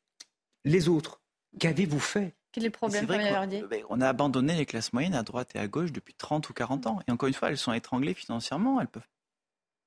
les 0.67 0.91
autres. 0.91 1.23
Qu'avez-vous 1.59 1.99
fait? 1.99 2.35
Quel 2.53 2.65
est 2.65 2.67
le 2.67 2.73
problème, 2.73 3.07
on, 3.09 3.97
on 3.97 4.01
a 4.03 4.09
abandonné 4.09 4.55
les 4.55 4.67
classes 4.67 4.93
moyennes 4.93 5.15
à 5.15 5.23
droite 5.23 5.53
et 5.55 5.59
à 5.59 5.67
gauche 5.67 5.93
depuis 5.93 6.13
30 6.13 6.51
ou 6.51 6.53
40 6.53 6.87
ans. 6.89 6.99
Et 7.09 7.11
encore 7.11 7.29
une 7.29 7.35
fois, 7.35 7.49
elles 7.49 7.57
sont 7.57 7.73
étranglées 7.73 8.15
financièrement. 8.15 8.83
Elles 8.83 8.87
peuvent 8.87 9.03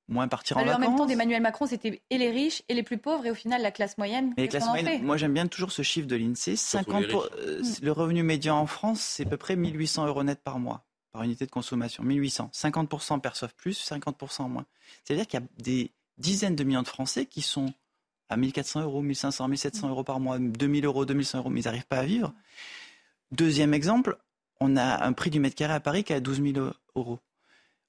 moins 0.09 0.27
partir 0.27 0.57
en 0.57 0.65
vacances. 0.65 0.75
En 0.75 0.79
même 0.79 0.97
temps, 0.97 1.05
d'Emmanuel 1.05 1.41
Macron, 1.41 1.65
c'était 1.67 2.01
et 2.09 2.17
les 2.17 2.31
riches 2.31 2.63
et 2.67 2.73
les 2.73 2.83
plus 2.83 2.97
pauvres, 2.97 3.25
et 3.25 3.31
au 3.31 3.35
final, 3.35 3.61
la 3.61 3.71
classe 3.71 3.97
moyenne. 3.97 4.33
Mais 4.35 4.43
les 4.43 4.49
classes 4.49 4.67
moyennes, 4.67 5.03
moi 5.03 5.17
j'aime 5.17 5.33
bien 5.33 5.47
toujours 5.47 5.71
ce 5.71 5.81
chiffre 5.81 6.07
de 6.07 6.15
l'INSEE. 6.15 6.55
50 6.55 7.05
euh, 7.05 7.61
Le 7.81 7.91
revenu 7.91 8.23
médian 8.23 8.57
en 8.57 8.65
France, 8.65 8.99
c'est 8.99 9.25
à 9.25 9.29
peu 9.29 9.37
près 9.37 9.55
1800 9.55 10.07
euros 10.07 10.23
net 10.23 10.41
par 10.43 10.59
mois, 10.59 10.83
par 11.11 11.23
unité 11.23 11.45
de 11.45 11.51
consommation. 11.51 12.03
1800. 12.03 12.51
50% 12.53 13.21
perçoivent 13.21 13.55
plus, 13.55 13.79
50% 13.89 14.49
moins. 14.49 14.65
C'est-à-dire 15.03 15.27
qu'il 15.27 15.39
y 15.39 15.43
a 15.43 15.47
des 15.57 15.91
dizaines 16.17 16.55
de 16.55 16.63
millions 16.63 16.81
de 16.81 16.87
Français 16.87 17.25
qui 17.25 17.41
sont 17.41 17.71
à 18.29 18.37
1400 18.37 18.81
euros, 18.81 19.01
1500, 19.01 19.47
1700 19.47 19.89
euros 19.89 20.03
par 20.03 20.19
mois, 20.19 20.37
2000 20.39 20.85
euros, 20.85 21.05
2100 21.05 21.39
euros, 21.39 21.49
mais 21.49 21.61
ils 21.61 21.65
n'arrivent 21.65 21.87
pas 21.87 21.99
à 21.99 22.05
vivre. 22.05 22.33
Deuxième 23.31 23.73
exemple, 23.73 24.17
on 24.59 24.75
a 24.75 25.05
un 25.05 25.13
prix 25.13 25.29
du 25.29 25.39
mètre 25.39 25.55
carré 25.55 25.73
à 25.73 25.79
Paris 25.79 26.03
qui 26.03 26.13
est 26.13 26.17
à 26.17 26.19
12 26.19 26.41
000 26.53 26.67
euros 26.95 27.19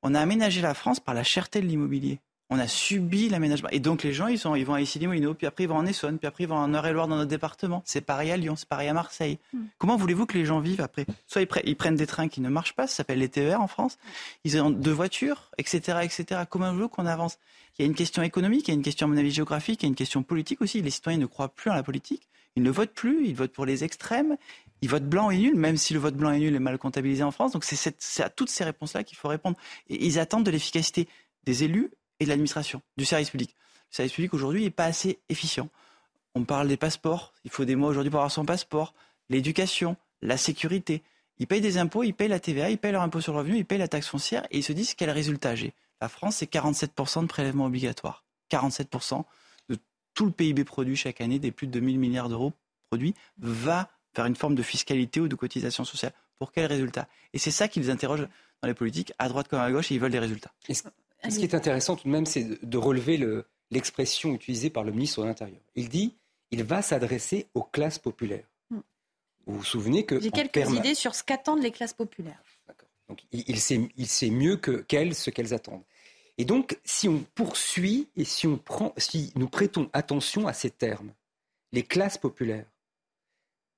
on 0.02 0.14
a 0.14 0.20
aménagé 0.20 0.60
la 0.60 0.74
France 0.74 1.00
par 1.00 1.14
la 1.14 1.22
cherté 1.22 1.60
de 1.60 1.66
l'immobilier. 1.66 2.20
On 2.52 2.58
a 2.58 2.66
subi 2.66 3.28
l'aménagement. 3.28 3.68
Et 3.70 3.78
donc 3.78 4.02
les 4.02 4.12
gens, 4.12 4.26
ils, 4.26 4.38
sont, 4.38 4.56
ils 4.56 4.66
vont 4.66 4.74
à 4.74 4.80
Issy-les-Moulineaux, 4.80 5.34
puis 5.34 5.46
après 5.46 5.64
ils 5.64 5.68
vont 5.68 5.76
en 5.76 5.86
Essonne, 5.86 6.18
puis 6.18 6.26
après 6.26 6.44
ils 6.44 6.48
vont 6.48 6.56
en 6.56 6.74
Eure-et-Loire 6.74 7.06
dans 7.06 7.14
notre 7.14 7.30
département. 7.30 7.80
C'est 7.84 8.00
pareil 8.00 8.32
à 8.32 8.36
Lyon, 8.36 8.56
c'est 8.56 8.68
pareil 8.68 8.88
à 8.88 8.92
Marseille. 8.92 9.38
Hmm. 9.52 9.66
Comment 9.78 9.96
voulez-vous 9.96 10.26
que 10.26 10.36
les 10.36 10.44
gens 10.44 10.58
vivent 10.58 10.80
après? 10.80 11.06
Soit 11.28 11.42
ils, 11.42 11.76
prennent 11.76 11.94
des 11.94 12.08
trains 12.08 12.26
qui 12.26 12.40
ne 12.40 12.48
marchent 12.48 12.74
pas, 12.74 12.88
ça 12.88 12.96
s'appelle 12.96 13.20
les 13.20 13.28
TER 13.28 13.60
en 13.60 13.68
France. 13.68 13.98
Ils 14.42 14.60
ont 14.60 14.70
deux 14.70 14.90
voitures, 14.90 15.52
etc., 15.58 15.98
etc. 16.02 16.42
Comment 16.50 16.72
voulez-vous 16.72 16.88
qu'on 16.88 17.06
avance? 17.06 17.38
Il 17.78 17.82
y 17.82 17.84
a 17.84 17.86
une 17.86 17.94
question 17.94 18.24
économique, 18.24 18.66
il 18.66 18.72
y 18.72 18.74
a 18.74 18.74
une 18.74 18.82
question 18.82 19.06
à 19.06 19.10
mon 19.10 19.16
avis 19.16 19.30
géographique, 19.30 19.82
il 19.82 19.86
y 19.86 19.88
a 19.88 19.90
une 19.90 19.94
question 19.94 20.24
politique 20.24 20.60
aussi. 20.60 20.82
Les 20.82 20.90
citoyens 20.90 21.20
ne 21.20 21.26
croient 21.26 21.54
plus 21.54 21.70
en 21.70 21.74
la 21.74 21.84
politique. 21.84 22.28
Ils 22.56 22.64
ne 22.64 22.70
votent 22.70 22.92
plus, 22.92 23.26
ils 23.26 23.34
votent 23.34 23.52
pour 23.52 23.64
les 23.64 23.84
extrêmes, 23.84 24.36
ils 24.82 24.88
votent 24.88 25.08
blanc 25.08 25.30
et 25.30 25.38
nul, 25.38 25.56
même 25.56 25.76
si 25.76 25.92
le 25.92 26.00
vote 26.00 26.14
blanc 26.14 26.30
et 26.30 26.38
nul 26.38 26.54
est 26.54 26.60
mal 26.60 26.78
comptabilisé 26.78 27.22
en 27.22 27.30
France. 27.30 27.52
Donc 27.52 27.64
c'est 27.64 28.22
à 28.22 28.30
toutes 28.30 28.50
ces 28.50 28.64
réponses-là 28.64 29.04
qu'il 29.04 29.18
faut 29.18 29.28
répondre. 29.28 29.56
Et 29.88 30.06
ils 30.06 30.18
attendent 30.18 30.44
de 30.44 30.50
l'efficacité 30.50 31.08
des 31.44 31.64
élus 31.64 31.90
et 32.18 32.24
de 32.24 32.28
l'administration, 32.30 32.82
du 32.96 33.04
service 33.04 33.30
public. 33.30 33.54
Le 33.90 33.96
service 33.96 34.12
public 34.12 34.34
aujourd'hui 34.34 34.62
n'est 34.62 34.70
pas 34.70 34.84
assez 34.84 35.18
efficient. 35.28 35.68
On 36.34 36.44
parle 36.44 36.68
des 36.68 36.76
passeports, 36.76 37.32
il 37.44 37.50
faut 37.50 37.64
des 37.64 37.76
mois 37.76 37.88
aujourd'hui 37.88 38.10
pour 38.10 38.20
avoir 38.20 38.30
son 38.30 38.44
passeport, 38.44 38.94
l'éducation, 39.28 39.96
la 40.22 40.36
sécurité. 40.36 41.02
Ils 41.38 41.46
payent 41.46 41.60
des 41.60 41.78
impôts, 41.78 42.02
ils 42.02 42.12
payent 42.12 42.28
la 42.28 42.38
TVA, 42.40 42.70
ils 42.70 42.78
payent 42.78 42.92
leur 42.92 43.02
impôt 43.02 43.20
sur 43.20 43.32
le 43.32 43.38
revenu, 43.38 43.56
ils 43.56 43.64
payent 43.64 43.78
la 43.78 43.88
taxe 43.88 44.06
foncière 44.06 44.46
et 44.50 44.58
ils 44.58 44.62
se 44.62 44.72
disent 44.72 44.94
quel 44.94 45.10
résultat 45.10 45.54
j'ai? 45.54 45.72
La 46.00 46.08
France, 46.08 46.36
c'est 46.36 46.50
47% 46.50 47.22
de 47.22 47.26
prélèvements 47.26 47.66
obligatoires. 47.66 48.24
47% 48.50 49.24
de 49.68 49.78
tout 50.14 50.26
le 50.26 50.30
PIB 50.30 50.64
produit 50.64 50.96
chaque 50.96 51.20
année, 51.20 51.38
des 51.38 51.50
plus 51.50 51.66
de 51.66 51.72
2000 51.72 51.98
milliards 51.98 52.28
d'euros 52.28 52.52
produits, 52.90 53.14
va 53.38 53.90
vers 54.14 54.26
une 54.26 54.36
forme 54.36 54.54
de 54.54 54.62
fiscalité 54.62 55.20
ou 55.20 55.28
de 55.28 55.34
cotisation 55.34 55.84
sociale. 55.84 56.12
Pour 56.38 56.52
quels 56.52 56.66
résultats 56.66 57.08
Et 57.32 57.38
c'est 57.38 57.50
ça 57.50 57.68
qu'ils 57.68 57.90
interrogent 57.90 58.28
dans 58.62 58.68
les 58.68 58.74
politiques, 58.74 59.12
à 59.18 59.28
droite 59.28 59.48
comme 59.48 59.60
à 59.60 59.70
gauche, 59.70 59.90
et 59.90 59.94
ils 59.94 60.00
veulent 60.00 60.10
des 60.10 60.18
résultats. 60.18 60.52
ce, 60.68 60.82
qui 61.38 61.44
est 61.44 61.54
intéressant 61.54 61.96
tout 61.96 62.08
de 62.08 62.12
même, 62.12 62.26
c'est 62.26 62.64
de 62.64 62.78
relever 62.78 63.20
l'expression 63.70 64.32
utilisée 64.34 64.70
par 64.70 64.84
le 64.84 64.92
ministre 64.92 65.22
de 65.22 65.26
l'Intérieur. 65.26 65.60
Il 65.74 65.88
dit 65.88 66.14
il 66.50 66.64
va 66.64 66.82
s'adresser 66.82 67.48
aux 67.54 67.62
classes 67.62 67.98
populaires. 67.98 68.46
Hmm. 68.70 68.80
Vous 69.46 69.58
vous 69.58 69.64
souvenez 69.64 70.04
que. 70.04 70.20
J'ai 70.20 70.30
quelques 70.30 70.70
idées 70.70 70.94
sur 70.94 71.14
ce 71.14 71.22
qu'attendent 71.22 71.62
les 71.62 71.70
classes 71.70 71.94
populaires. 71.94 72.42
Donc 73.08 73.24
il, 73.32 73.58
sait, 73.58 73.88
il 73.96 74.06
sait 74.06 74.30
mieux 74.30 74.56
que 74.56 74.82
qu'elles 74.82 75.16
ce 75.16 75.30
qu'elles 75.30 75.52
attendent. 75.52 75.82
Et 76.38 76.44
donc, 76.44 76.78
si 76.84 77.08
on 77.08 77.24
poursuit 77.34 78.08
et 78.16 78.24
si, 78.24 78.46
on 78.46 78.56
prend, 78.56 78.94
si 78.96 79.32
nous 79.34 79.48
prêtons 79.48 79.90
attention 79.92 80.46
à 80.46 80.52
ces 80.52 80.70
termes, 80.70 81.12
les 81.72 81.82
classes 81.82 82.18
populaires, 82.18 82.69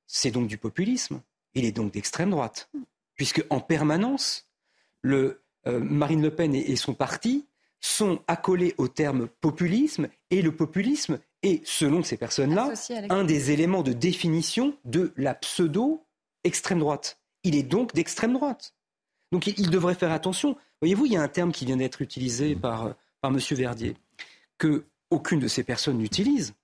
c'est 0.07 0.31
donc 0.31 0.49
du 0.49 0.59
populisme. 0.59 1.21
Il 1.55 1.65
est 1.65 1.73
donc 1.73 1.93
d'extrême 1.93 2.31
droite. 2.31 2.71
Puisque 3.15 3.45
en 3.51 3.61
permanence, 3.61 4.49
le, 5.01 5.43
euh, 5.67 5.79
Marine 5.81 6.23
Le 6.23 6.35
Pen 6.35 6.55
et, 6.55 6.77
son 6.77 6.95
parti 6.95 7.47
sont 7.81 8.23
accolés 8.29 8.75
au 8.79 8.89
terme 8.89 9.27
populisme, 9.27 10.09
et 10.31 10.41
le 10.41 10.55
populisme 10.55 11.19
est, 11.43 11.67
selon 11.67 12.03
ces 12.05 12.17
personnes-là, 12.17 12.73
un 13.11 13.25
des 13.25 13.51
éléments 13.51 13.83
de 13.83 13.93
définition 13.93 14.77
de 14.85 15.13
la 15.17 15.35
pseudo-extrême 15.35 16.79
droite. 16.79 17.19
Il 17.43 17.57
est 17.57 17.65
donc 17.65 17.93
d'extrême 17.93 18.35
droite. 18.35 18.75
Donc 19.33 19.47
il, 19.47 19.71
devrait 19.71 19.95
faire 19.95 20.13
attention. 20.13 20.57
Voyez-vous, 20.81 21.07
il 21.07 21.13
y 21.13 21.17
a 21.17 21.23
un 21.23 21.29
terme 21.29 21.53
qui 21.53 21.65
vient 21.65 21.79
d'être 21.79 22.03
utilisé 22.03 22.55
par, 22.55 22.95
par 23.21 23.33
M. 23.33 23.39
Verdier, 23.51 23.97
que 24.59 24.85
aucune 25.11 25.41
de 25.41 25.49
ces 25.49 25.65
personnes 25.65 25.99
n'utilise, 25.99 26.55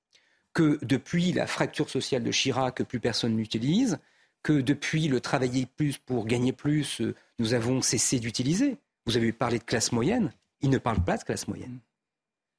que 0.59 0.77
depuis 0.83 1.31
la 1.31 1.47
fracture 1.47 1.89
sociale 1.89 2.25
de 2.25 2.33
Chirac, 2.33 2.83
plus 2.83 2.99
personne 2.99 3.37
n'utilise, 3.37 4.01
que 4.43 4.55
depuis 4.55 5.07
le 5.07 5.21
travailler 5.21 5.67
plus 5.67 5.99
pour 5.99 6.27
gagner 6.27 6.53
plus, 6.53 7.01
euh, 7.01 7.15
nous 7.39 7.55
avons 7.55 7.81
cessé 7.81 8.19
d'utiliser. 8.19 8.77
Vous 9.07 9.17
avez 9.17 9.31
parlé 9.31 9.61
de 9.61 9.63
classe 9.63 9.93
moyenne, 9.93 10.33
ils 10.61 10.71
ne 10.71 10.79
parlent 10.79 11.05
pas 11.05 11.17
de 11.17 11.23
classe 11.23 11.47
moyenne. 11.47 11.79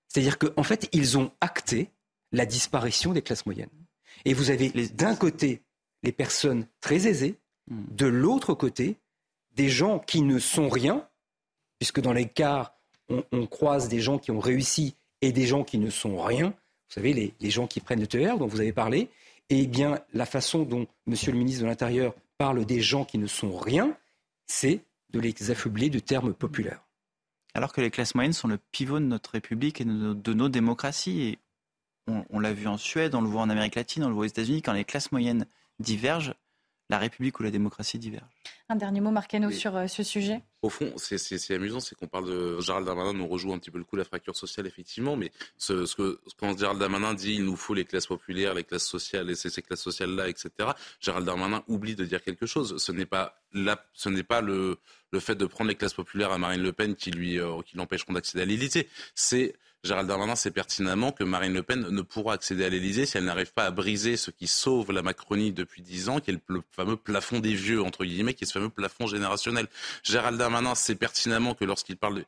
C'est-à-dire 0.08 0.38
qu'en 0.38 0.64
fait, 0.64 0.88
ils 0.94 1.18
ont 1.18 1.34
acté 1.42 1.90
la 2.32 2.46
disparition 2.46 3.12
des 3.12 3.22
classes 3.22 3.46
moyennes. 3.46 3.68
Et 4.24 4.34
vous 4.34 4.50
avez 4.50 4.70
d'un 4.70 5.18
côté 5.18 5.62
les 6.02 6.14
personnes 6.14 6.68
très 6.80 7.06
aisées, 7.06 7.38
hmm. 7.70 7.84
de 7.92 8.06
l'autre 8.06 8.54
côté 8.54 8.96
des 9.58 9.68
gens 9.68 10.00
qui 10.00 10.22
ne 10.22 10.40
sont 10.40 10.70
rien, 10.70 11.06
puisque 11.80 12.00
dans 12.00 12.14
les 12.14 12.30
cas, 12.30 12.78
on 13.10 13.46
croise 13.46 13.90
des 13.90 14.00
gens 14.00 14.20
qui 14.20 14.32
ont 14.32 14.40
réussi 14.40 14.96
et 15.20 15.34
des 15.34 15.48
gens 15.48 15.66
qui 15.66 15.80
ne 15.80 15.90
sont 15.90 16.22
rien 16.22 16.54
vous 16.90 16.96
savez, 16.96 17.14
les, 17.40 17.50
gens 17.52 17.68
qui 17.68 17.82
prennent 17.82 18.00
le 18.00 18.08
TER 18.08 18.38
dont 18.38 18.48
vous 18.48 18.62
avez 18.62 18.74
parlé, 18.74 19.10
eh 19.50 19.68
bien, 19.68 20.00
la 20.14 20.26
façon 20.26 20.64
dont 20.64 20.88
Monsieur 21.06 21.32
le 21.32 21.38
ministre 21.38 21.62
de 21.62 21.68
l'Intérieur 21.68 22.16
parle 22.38 22.66
des 22.66 22.82
gens 22.82 23.06
qui 23.06 23.20
ne 23.20 23.28
sont 23.28 23.56
rien, 23.56 23.96
c'est 24.48 24.82
de 25.12 25.20
les 25.20 25.52
affuber 25.52 25.90
de 25.90 26.00
termes 26.00 26.34
populaires. 26.34 26.82
Alors 27.54 27.74
que 27.74 27.82
les 27.82 27.92
classes 27.92 28.16
moyennes 28.16 28.34
sont 28.34 28.48
le 28.48 28.58
pivot 28.72 29.00
de 29.00 29.06
notre 29.06 29.32
République 29.32 29.82
et 29.82 29.86
de 29.86 30.34
nos, 30.34 30.50
démocraties. 30.50 31.22
Et 31.22 31.40
on 32.08 32.40
l'a 32.40 32.54
vu 32.54 32.68
en 32.68 32.78
Suède, 32.78 33.14
on 33.14 33.22
le 33.22 33.28
voit 33.28 33.42
en 33.42 33.50
Amérique 33.50 33.76
latine, 33.76 34.04
on 34.04 34.08
le 34.08 34.14
voit 34.14 34.26
aux 34.26 34.28
États-Unis, 34.28 34.62
quand 34.62 34.74
les 34.74 34.86
classes 34.86 35.12
moyennes 35.12 35.46
divergent, 35.80 36.34
la 36.90 36.98
République 36.98 37.40
ou 37.40 37.44
la 37.44 37.52
démocratie 37.52 38.00
divergent. 38.00 38.28
Un 38.68 38.76
dernier 38.76 39.00
mot, 39.00 39.12
Marcano, 39.12 39.52
sur 39.52 39.76
euh, 39.76 39.88
ce 39.88 40.04
sujet 40.04 40.42
Au 40.62 40.70
fond, 40.70 40.94
c'est 40.98 41.54
amusant, 41.54 41.80
c'est 41.80 41.96
qu'on 41.96 42.08
parle 42.08 42.28
de. 42.28 42.60
Gérald 42.60 42.86
Darmanin 42.86 43.14
nous 43.14 43.28
rejoue 43.28 43.54
un 43.54 43.60
petit 43.60 43.72
peu 43.72 43.78
le 43.78 43.84
coup 43.84 43.96
la 43.96 44.04
fracture 44.04 44.36
sociale, 44.36 44.68
effectivement, 44.68 45.16
mais 45.16 45.32
ce, 45.58 45.86
ce 45.86 45.96
que, 45.96 46.20
quand 46.38 46.58
Gérald 46.58 46.80
Darmanin 46.80 47.14
dit 47.14 47.36
il 47.36 47.46
nous 47.46 47.56
faut 47.56 47.74
les 47.74 47.86
classes 47.86 48.08
populaires, 48.08 48.54
les 48.54 48.64
classes 48.64 48.86
sociales, 48.86 49.30
et 49.30 49.36
ces 49.36 49.62
classes 49.62 49.82
sociales-là, 49.82 50.30
etc., 50.30 50.50
Gérald 51.00 51.26
Darmanin 51.26 51.64
oublie 51.68 51.96
de 51.96 52.06
dire 52.06 52.24
quelque 52.24 52.46
chose. 52.46 52.78
Ce 52.78 52.92
n'est 52.92 53.06
pas, 53.06 53.42
la, 53.54 53.84
ce 53.94 54.10
n'est 54.10 54.24
pas 54.24 54.42
le, 54.42 54.78
le 55.12 55.20
fait 55.20 55.36
de 55.36 55.46
prendre 55.46 55.70
les 55.70 55.76
classes 55.76 55.94
populaires 55.94 56.32
à 56.32 56.38
Marine 56.38 56.62
Le 56.62 56.74
Pen 56.74 56.96
qui, 56.96 57.12
lui, 57.12 57.40
euh, 57.40 57.62
qui 57.66 57.78
l'empêcheront 57.78 58.14
d'accéder 58.14 58.44
à 58.44 58.46
l'Élysée. 58.46 58.88
C'est 59.16 59.56
Gérald 59.84 60.08
Darmanin 60.10 60.36
sait 60.36 60.52
pertinemment 60.52 61.12
que 61.14 61.24
Marine 61.24 61.54
Le 61.54 61.64
Pen 61.64 61.88
ne 61.90 62.02
pourra 62.02 62.34
accéder 62.34 62.66
à 62.66 62.70
l'Élysée 62.70 63.06
si 63.06 63.18
elle 63.18 63.24
n'arrive 63.24 63.54
pas 63.54 63.66
à 63.66 63.72
briser 63.72 64.18
ce 64.18 64.30
qui 64.30 64.48
sauve 64.48 64.92
la 64.92 65.02
Macronie 65.02 65.54
depuis 65.54 65.82
dix 65.82 66.10
ans, 66.10 66.20
qui 66.20 66.32
est 66.32 66.40
le 66.48 66.62
fameux 66.72 66.98
plafond 66.98 67.40
des 67.40 67.54
vieux, 67.54 67.82
entre 67.82 68.04
guillemets, 68.04 68.34
qui 68.34 68.44
est 68.44 68.48
ce 68.48 68.54
fameux 68.54 68.70
plafond 68.70 69.08
générationnel. 69.08 69.68
Gérald 70.04 70.38
Darmanin 70.38 70.76
sait 70.76 70.96
pertinemment 70.96 71.54
que 71.54 71.64
lorsqu'il 71.64 71.96
parle 71.96 72.16
de, 72.16 72.26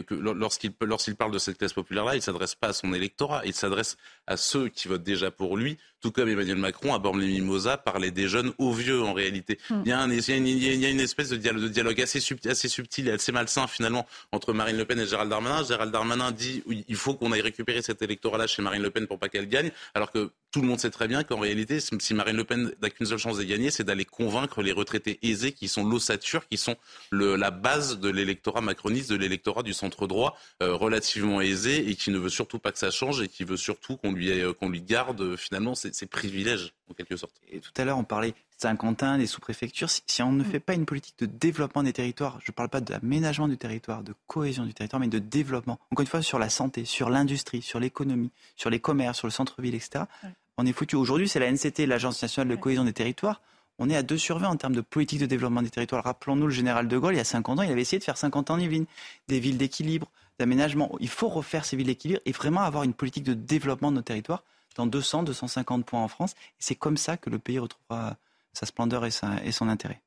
que, 0.00 0.14
lorsqu'il 0.14 0.72
lorsqu'il 0.80 1.14
parle 1.14 1.32
de 1.32 1.38
cette 1.38 1.58
classe 1.58 1.74
populaire-là, 1.74 2.16
il 2.16 2.22
s'adresse 2.22 2.54
pas 2.54 2.68
à 2.68 2.72
son 2.72 2.94
électorat, 2.94 3.42
il 3.44 3.54
s'adresse 3.54 3.96
à 4.26 4.36
ceux 4.36 4.68
qui 4.68 4.88
votent 4.88 5.02
déjà 5.02 5.30
pour 5.30 5.56
lui, 5.56 5.76
tout 6.00 6.10
comme 6.10 6.28
Emmanuel 6.28 6.56
Macron 6.56 6.94
à 6.94 6.98
Bormes-les-Mimosas 6.98 7.78
parlait 7.78 8.10
des 8.10 8.28
jeunes 8.28 8.52
aux 8.58 8.72
vieux 8.72 9.02
en 9.02 9.12
réalité. 9.12 9.58
Il, 9.70 9.88
y 9.88 9.92
a 9.92 10.00
un, 10.00 10.10
il, 10.10 10.28
y 10.28 10.32
a 10.32 10.36
une, 10.36 10.46
il, 10.46 10.62
y 10.62 10.86
a 10.86 10.90
une, 10.90 11.00
espèce 11.00 11.30
de 11.30 11.36
dialogue, 11.36 11.62
de 11.62 11.68
dialogue 11.68 12.00
assez, 12.00 12.20
subtil, 12.20 12.50
assez 12.50 12.68
subtil 12.68 13.08
et 13.08 13.12
assez 13.12 13.32
malsain 13.32 13.66
finalement 13.66 14.06
entre 14.32 14.52
Marine 14.52 14.76
Le 14.76 14.84
Pen 14.84 15.00
et 15.00 15.06
Gérald 15.06 15.30
Darmanin. 15.30 15.64
Gérald 15.64 15.92
Darmanin 15.92 16.30
dit 16.30 16.62
il 16.94 16.98
faut 16.98 17.14
qu'on 17.14 17.32
aille 17.32 17.40
récupérer 17.40 17.82
cet 17.82 18.02
électorat-là 18.02 18.46
chez 18.46 18.62
Marine 18.62 18.80
Le 18.80 18.90
Pen 18.90 19.08
pour 19.08 19.18
pas 19.18 19.28
qu'elle 19.28 19.48
gagne, 19.48 19.72
alors 19.94 20.12
que 20.12 20.30
tout 20.52 20.60
le 20.60 20.68
monde 20.68 20.78
sait 20.78 20.90
très 20.90 21.08
bien 21.08 21.24
qu'en 21.24 21.40
réalité, 21.40 21.80
si 21.80 22.14
Marine 22.14 22.36
Le 22.36 22.44
Pen 22.44 22.72
n'a 22.80 22.88
qu'une 22.88 23.06
seule 23.06 23.18
chance 23.18 23.36
de 23.36 23.42
gagner, 23.42 23.72
c'est 23.72 23.82
d'aller 23.82 24.04
convaincre 24.04 24.62
les 24.62 24.70
retraités 24.70 25.18
aisés 25.22 25.50
qui 25.50 25.66
sont 25.66 25.84
l'ossature, 25.84 26.46
qui 26.46 26.56
sont 26.56 26.76
la 27.10 27.50
base 27.50 27.98
de 27.98 28.08
l'électorat 28.08 28.60
macroniste, 28.60 29.10
de 29.10 29.16
l'électorat 29.16 29.64
du 29.64 29.72
centre 29.72 30.06
droit, 30.06 30.38
euh, 30.62 30.76
relativement 30.76 31.40
aisé 31.40 31.90
et 31.90 31.96
qui 31.96 32.12
ne 32.12 32.18
veut 32.18 32.28
surtout 32.28 32.60
pas 32.60 32.70
que 32.70 32.78
ça 32.78 32.92
change 32.92 33.20
et 33.22 33.26
qui 33.26 33.42
veut 33.42 33.56
surtout 33.56 33.96
qu'on 33.96 34.12
lui, 34.12 34.30
euh, 34.30 34.52
qu'on 34.52 34.68
lui 34.68 34.80
garde 34.80 35.20
euh, 35.20 35.36
finalement 35.36 35.74
ses, 35.74 35.90
privilèges, 36.06 36.74
en 36.90 36.94
quelque 36.94 37.16
sorte. 37.16 37.34
Et 37.50 37.60
tout 37.60 37.72
à 37.76 37.84
l'heure, 37.84 37.98
on 37.98 38.04
parlait 38.04 38.34
Saint-Quentin, 38.58 39.18
des 39.18 39.26
sous-préfectures. 39.26 39.90
Si, 39.90 40.02
si, 40.06 40.22
on 40.22 40.32
ne 40.32 40.42
mm. 40.42 40.46
fait 40.46 40.60
pas 40.60 40.74
une 40.74 40.86
politique 40.86 41.18
de 41.18 41.26
développement 41.26 41.82
des 41.82 41.92
territoires, 41.92 42.38
je 42.42 42.50
ne 42.50 42.54
parle 42.54 42.68
pas 42.68 42.80
d'aménagement 42.80 43.48
du 43.48 43.56
territoire, 43.56 44.02
de 44.02 44.14
cohésion 44.26 44.64
du 44.64 44.74
territoire, 44.74 45.00
mais 45.00 45.08
de 45.08 45.18
développement. 45.18 45.78
Encore 45.90 46.02
une 46.02 46.08
fois, 46.08 46.22
sur 46.22 46.38
la 46.38 46.50
santé, 46.50 46.84
sur 46.84 47.10
l'industrie, 47.10 47.62
sur 47.62 47.80
l'économie, 47.80 48.30
sur 48.56 48.70
les 48.70 48.80
commerces, 48.80 49.18
sur 49.18 49.26
le 49.26 49.32
centre-ville, 49.32 49.74
etc. 49.74 50.04
Ouais 50.22 50.30
on 50.56 50.66
est 50.66 50.72
foutu. 50.72 50.96
Aujourd'hui, 50.96 51.28
c'est 51.28 51.40
la 51.40 51.50
NCT, 51.50 51.86
l'Agence 51.86 52.22
nationale 52.22 52.48
de 52.48 52.60
cohésion 52.60 52.84
des 52.84 52.92
territoires. 52.92 53.40
On 53.78 53.90
est 53.90 53.96
à 53.96 54.02
2 54.02 54.16
sur 54.16 54.38
20 54.38 54.48
en 54.48 54.56
termes 54.56 54.74
de 54.74 54.80
politique 54.80 55.18
de 55.18 55.26
développement 55.26 55.62
des 55.62 55.70
territoires. 55.70 56.04
Rappelons-nous 56.04 56.46
le 56.46 56.52
général 56.52 56.86
de 56.86 56.96
Gaulle, 56.96 57.14
il 57.14 57.18
y 57.18 57.20
a 57.20 57.24
50 57.24 57.58
ans, 57.58 57.62
il 57.62 57.72
avait 57.72 57.80
essayé 57.80 57.98
de 57.98 58.04
faire 58.04 58.16
50 58.16 58.50
ans 58.50 58.54
en 58.54 58.60
Yvelines, 58.60 58.86
des 59.26 59.40
villes 59.40 59.58
d'équilibre, 59.58 60.08
d'aménagement. 60.38 60.92
Il 61.00 61.08
faut 61.08 61.28
refaire 61.28 61.64
ces 61.64 61.76
villes 61.76 61.88
d'équilibre 61.88 62.20
et 62.24 62.30
vraiment 62.30 62.60
avoir 62.60 62.84
une 62.84 62.94
politique 62.94 63.24
de 63.24 63.34
développement 63.34 63.90
de 63.90 63.96
nos 63.96 64.02
territoires 64.02 64.44
dans 64.74 64.86
200, 64.86 65.24
250 65.24 65.84
points 65.84 66.02
en 66.02 66.08
France. 66.08 66.34
C'est 66.58 66.74
comme 66.74 66.96
ça 66.96 67.16
que 67.16 67.30
le 67.30 67.38
pays 67.38 67.58
retrouvera 67.58 68.16
sa 68.52 68.66
splendeur 68.66 69.04
et 69.04 69.10
son 69.10 69.68
intérêt. 69.68 70.00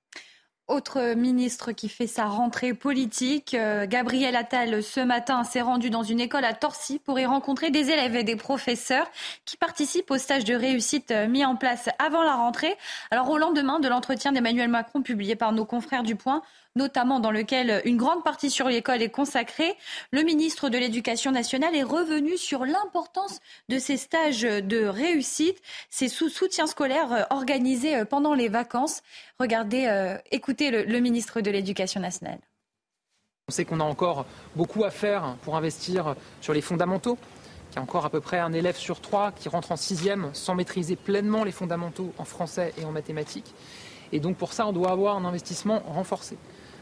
Autre 0.68 1.14
ministre 1.14 1.72
qui 1.72 1.88
fait 1.88 2.08
sa 2.08 2.26
rentrée 2.26 2.74
politique, 2.74 3.54
euh, 3.54 3.88
Gabriel 3.88 4.36
Attal, 4.36 4.84
ce 4.84 5.00
matin, 5.00 5.46
s'est 5.46 5.62
rendu 5.62 5.90
dans 5.90 6.04
une 6.04 6.20
école 6.20 6.44
à 6.44 6.54
Torcy 6.54 7.00
pour 7.00 7.18
y 7.18 7.26
rencontrer 7.26 7.70
des 7.70 7.90
élèves 7.90 8.18
et 8.18 8.26
des 8.26 8.36
professeurs 8.36 9.10
qui 9.46 9.56
participent 9.56 10.12
au 10.12 10.18
stage 10.18 10.44
de 10.44 10.54
réussite 10.54 11.12
euh, 11.12 11.30
mis 11.30 11.46
en 11.46 11.56
place 11.56 11.88
avant 12.00 12.22
la 12.22 12.36
rentrée. 12.36 12.76
Alors, 13.12 13.30
au 13.30 13.38
lendemain 13.38 13.80
de 13.80 13.88
l'entretien 13.88 14.34
d'Emmanuel 14.34 14.68
Macron 14.68 15.02
publié 15.02 15.38
par 15.38 15.54
nos 15.54 15.64
confrères 15.64 16.04
du 16.04 16.18
Point, 16.18 16.42
notamment 16.78 17.20
dans 17.20 17.32
lequel 17.32 17.82
une 17.84 17.98
grande 17.98 18.24
partie 18.24 18.50
sur 18.50 18.70
l'école 18.70 19.02
est 19.02 19.10
consacrée. 19.10 19.76
Le 20.12 20.22
ministre 20.22 20.70
de 20.70 20.78
l'Éducation 20.78 21.32
nationale 21.32 21.76
est 21.76 21.84
revenu 21.84 22.38
sur 22.38 22.64
l'importance 22.64 23.40
de 23.68 23.80
ces 23.80 23.98
stages 23.98 24.42
de 24.42 24.86
réussite, 24.86 25.62
ces 25.90 26.08
soutiens 26.08 26.68
scolaires 26.68 27.12
euh, 27.12 27.24
organisés 27.30 27.98
euh, 27.98 28.06
pendant 28.06 28.34
les 28.34 28.48
vacances. 28.48 29.02
Regardez, 29.40 29.88
euh, 29.88 30.18
écoutez 30.32 30.72
le, 30.72 30.84
le 30.84 31.00
ministre 31.00 31.42
de 31.42 31.52
l'Éducation 31.52 32.00
nationale. 32.00 32.40
On 33.50 33.52
sait 33.52 33.66
qu'on 33.66 33.80
a 33.80 33.84
encore 33.84 34.26
beaucoup 34.56 34.84
à 34.84 34.92
faire 34.92 35.36
pour 35.42 35.56
investir 35.56 36.16
sur 36.42 36.54
les 36.54 36.62
fondamentaux. 36.62 37.18
Il 37.72 37.76
y 37.76 37.80
a 37.80 37.82
encore 37.82 38.06
à 38.06 38.10
peu 38.10 38.22
près 38.22 38.40
un 38.40 38.54
élève 38.54 38.76
sur 38.76 39.02
trois 39.02 39.32
qui 39.32 39.50
rentre 39.50 39.72
en 39.72 39.78
sixième 39.78 40.30
sans 40.34 40.56
maîtriser 40.56 40.96
pleinement 40.96 41.44
les 41.44 41.52
fondamentaux 41.52 42.14
en 42.18 42.26
français 42.26 42.74
et 42.78 42.86
en 42.86 42.92
mathématiques. 42.92 43.54
Et 44.12 44.20
donc 44.20 44.38
pour 44.38 44.54
ça, 44.54 44.68
on 44.68 44.74
doit 44.74 44.92
avoir 44.92 45.18
un 45.18 45.26
investissement 45.26 45.82
renforcé 45.88 46.38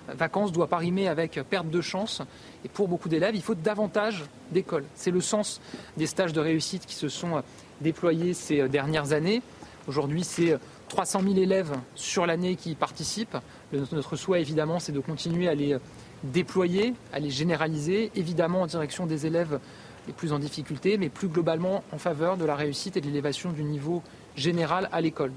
vacances 0.08 0.52
doit 0.52 0.68
pas 0.68 0.78
rimer 0.78 1.08
avec 1.08 1.40
perte 1.50 1.70
de 1.70 1.82
chance. 1.82 2.22
Et 2.64 2.70
pour 2.70 2.88
beaucoup 2.88 3.10
d'élèves, 3.10 3.36
il 3.36 3.42
faut 3.42 3.56
davantage 3.56 4.24
d'écoles. 4.52 4.86
C'est 4.96 5.12
le 5.12 5.22
sens 5.22 5.62
des 5.98 6.08
stages 6.08 6.34
de 6.34 6.40
réussite 6.40 6.86
qui 6.86 6.96
se 6.96 7.10
sont 7.10 7.42
déployés 7.82 8.34
ces 8.34 8.68
dernières 8.70 9.14
années. 9.14 9.42
Aujourd'hui, 9.88 10.24
c'est 10.24 10.58
300 10.90 11.22
000 11.22 11.36
élèves 11.36 11.74
sur 11.96 12.26
l'année 12.26 12.56
qui 12.56 12.72
y 12.72 12.76
participent. 12.76 13.38
Notre 13.74 14.16
souhait, 14.16 14.42
évidemment, 14.42 14.80
c'est 14.80 14.92
de 14.92 15.00
continuer 15.00 15.48
à 15.48 15.56
les 15.56 15.78
déployer, 16.24 16.94
à 17.14 17.20
les 17.20 17.30
généraliser, 17.30 18.12
évidemment 18.16 18.62
en 18.62 18.68
direction 18.68 19.06
des 19.06 19.26
élèves 19.26 19.60
les 20.08 20.14
plus 20.14 20.34
en 20.34 20.40
difficulté, 20.40 20.98
mais 20.98 21.10
plus 21.10 21.28
globalement 21.28 21.84
en 21.92 21.98
faveur 21.98 22.38
de 22.38 22.46
la 22.46 22.56
réussite 22.56 22.98
et 22.98 23.02
de 23.02 23.08
l'élévation 23.08 23.52
du 23.52 23.64
niveau 23.64 24.04
général 24.36 24.90
à 24.92 25.02
l'école. 25.02 25.32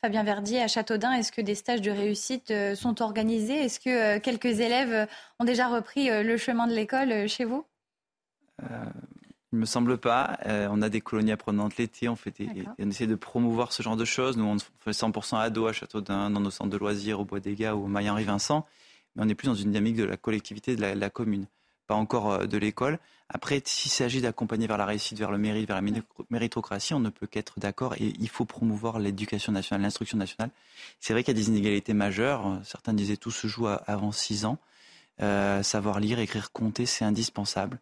Fabien 0.00 0.22
Verdier, 0.22 0.62
à 0.62 0.68
Châteaudun, 0.68 1.12
est-ce 1.12 1.32
que 1.32 1.40
des 1.40 1.56
stages 1.56 1.82
de 1.82 1.90
réussite 1.90 2.52
euh, 2.52 2.76
sont 2.76 3.02
organisés? 3.02 3.64
Est-ce 3.64 3.80
que 3.80 3.90
euh, 3.90 4.20
quelques 4.20 4.60
élèves 4.60 4.92
euh, 4.92 5.06
ont 5.40 5.44
déjà 5.44 5.66
repris 5.66 6.08
le 6.08 6.36
chemin 6.36 6.68
de 6.68 6.72
l'école 6.72 7.28
chez 7.28 7.44
vous? 7.44 7.64
Il 8.60 9.56
ne 9.56 9.60
me 9.60 9.64
semble 9.64 9.98
pas. 9.98 10.38
on 10.44 10.82
a 10.82 10.88
des 10.88 11.00
colonies 11.00 11.32
apprenantes 11.32 11.76
l'été. 11.78 12.08
On, 12.08 12.16
fait 12.16 12.34
on 12.78 12.90
essaie 12.90 13.06
de 13.06 13.14
promouvoir 13.14 13.72
ce 13.72 13.82
genre 13.82 13.96
de 13.96 14.04
choses. 14.04 14.36
Nous, 14.36 14.44
on 14.44 14.58
fait 14.80 14.90
100% 14.90 15.38
ados 15.38 15.70
à 15.70 15.72
Châteaudun, 15.72 16.30
dans 16.30 16.40
nos 16.40 16.50
centres 16.50 16.70
de 16.70 16.76
loisirs, 16.76 17.20
au 17.20 17.24
Bois 17.24 17.40
des 17.40 17.54
Gars 17.54 17.74
ou 17.74 17.84
au 17.84 17.88
Maillan-Rivincent. 17.88 18.66
Mais 19.16 19.24
on 19.24 19.28
est 19.28 19.34
plus 19.34 19.46
dans 19.46 19.54
une 19.54 19.70
dynamique 19.70 19.96
de 19.96 20.04
la 20.04 20.16
collectivité, 20.16 20.76
de 20.76 20.82
la 20.82 21.10
commune 21.10 21.46
pas 21.88 21.96
encore 21.96 22.30
euh, 22.30 22.46
de 22.46 22.56
l'école. 22.56 23.00
Après, 23.30 23.60
s'il 23.64 23.90
s'agit 23.90 24.20
d'accompagner 24.20 24.66
vers 24.66 24.78
la 24.78 24.86
réussite, 24.86 25.18
vers 25.18 25.30
le 25.30 25.38
mérite, 25.38 25.66
vers 25.66 25.80
la 25.82 25.90
méritocratie, 26.30 26.94
on 26.94 27.00
ne 27.00 27.10
peut 27.10 27.26
qu'être 27.26 27.58
d'accord 27.58 27.94
et 27.94 28.14
il 28.18 28.28
faut 28.28 28.46
promouvoir 28.46 28.98
l'éducation 28.98 29.52
nationale, 29.52 29.82
l'instruction 29.82 30.16
nationale. 30.16 30.50
C'est 31.00 31.12
vrai 31.12 31.24
qu'il 31.24 31.36
y 31.36 31.38
a 31.38 31.42
des 31.42 31.48
inégalités 31.48 31.92
majeures. 31.92 32.58
Certains 32.64 32.94
disaient 32.94 33.18
tout 33.18 33.30
se 33.30 33.46
joue 33.46 33.66
avant 33.66 34.12
6 34.12 34.46
ans. 34.46 34.58
Euh, 35.20 35.62
savoir 35.62 36.00
lire, 36.00 36.20
écrire, 36.20 36.52
compter, 36.52 36.86
c'est 36.86 37.04
indispensable. 37.04 37.80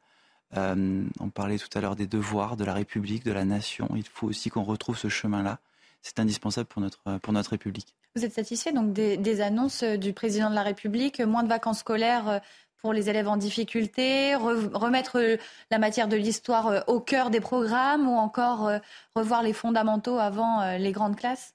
Euh, 0.57 1.05
on 1.21 1.29
parlait 1.29 1.59
tout 1.59 1.69
à 1.79 1.81
l'heure 1.81 1.95
des 1.95 2.07
devoirs 2.07 2.57
de 2.57 2.65
la 2.65 2.75
République, 2.75 3.25
de 3.25 3.33
la 3.33 3.45
nation. 3.45 3.89
Il 3.95 4.05
faut 4.05 4.27
aussi 4.27 4.51
qu'on 4.51 4.65
retrouve 4.65 4.99
ce 4.99 5.09
chemin-là. 5.09 5.61
C'est 6.03 6.19
indispensable 6.19 6.67
pour 6.67 6.83
notre, 6.83 7.19
pour 7.19 7.33
notre 7.33 7.51
République. 7.51 7.95
Vous 8.17 8.25
êtes 8.25 8.33
satisfait 8.33 8.73
donc 8.73 8.93
des, 8.93 9.17
des, 9.17 9.41
annonces 9.43 9.85
du 9.85 10.13
président 10.13 10.49
de 10.51 10.55
la 10.55 10.63
République, 10.63 11.21
moins 11.21 11.43
de 11.43 11.49
vacances 11.49 11.81
scolaires 11.81 12.41
pour 12.81 12.93
les 12.93 13.09
élèves 13.11 13.29
en 13.29 13.37
difficulté, 13.37 14.35
remettre 14.35 15.19
euh, 15.19 15.37
la 15.71 15.79
matière 15.79 16.09
de 16.09 16.17
l'histoire 16.17 16.67
euh, 16.69 16.81
au 16.87 17.01
cœur 17.01 17.31
des 17.31 17.41
programmes 17.41 18.09
ou 18.09 18.17
encore 18.17 18.69
euh, 18.69 18.79
revoir 19.15 19.43
les 19.43 19.53
fondamentaux 19.53 20.19
avant 20.19 20.77
les 20.77 20.93
grandes 20.93 21.17
classes? 21.17 21.55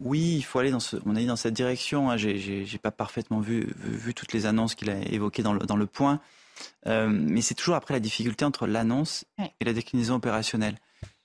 Oui, 0.00 0.34
il 0.36 0.42
faut 0.42 0.58
aller 0.58 0.70
dans 0.72 0.80
ce, 0.80 0.96
on 1.06 1.14
est 1.14 1.26
dans 1.26 1.36
cette 1.36 1.54
direction. 1.54 2.10
Hein. 2.10 2.16
J'ai 2.16 2.78
pas 2.82 2.90
parfaitement 2.90 3.40
vu, 3.40 3.72
vu, 3.76 4.14
toutes 4.14 4.32
les 4.32 4.46
annonces 4.46 4.74
qu'il 4.74 4.90
a 4.90 4.98
évoquées 4.98 5.42
dans 5.42 5.52
le, 5.52 5.60
dans 5.60 5.76
le 5.76 5.86
point, 5.86 6.20
mais 6.86 7.40
c'est 7.40 7.54
toujours 7.54 7.76
après 7.76 7.94
la 7.94 8.00
difficulté 8.00 8.44
entre 8.44 8.66
l'annonce 8.66 9.24
et 9.38 9.64
la 9.64 9.72
déclinaison 9.72 10.16
opérationnelle. 10.16 10.74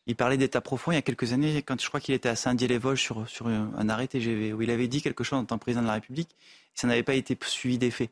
Il 0.06 0.16
parlait 0.16 0.38
d'état 0.38 0.62
profond 0.62 0.92
il 0.92 0.96
y 0.96 1.00
a 1.00 1.02
quelques 1.02 1.34
années, 1.34 1.64
quand 1.64 1.82
je 1.82 1.88
crois 1.88 2.00
qu'il 2.00 2.14
était 2.14 2.30
à 2.30 2.36
Saint-Dié-les-Vosges 2.36 3.02
sur, 3.02 3.28
sur 3.28 3.48
un 3.48 3.90
arrêt 3.90 4.08
TGV, 4.08 4.54
où 4.54 4.62
il 4.62 4.70
avait 4.70 4.88
dit 4.88 5.02
quelque 5.02 5.24
chose 5.24 5.40
en 5.40 5.46
tant 5.46 5.58
que 5.58 5.64
président 5.64 5.82
de 5.82 5.88
la 5.88 5.94
République, 5.94 6.30
ça 6.78 6.88
n'avait 6.88 7.04
pas 7.04 7.16
été 7.16 7.38
suivi 7.42 7.80
d'effet. 7.80 8.12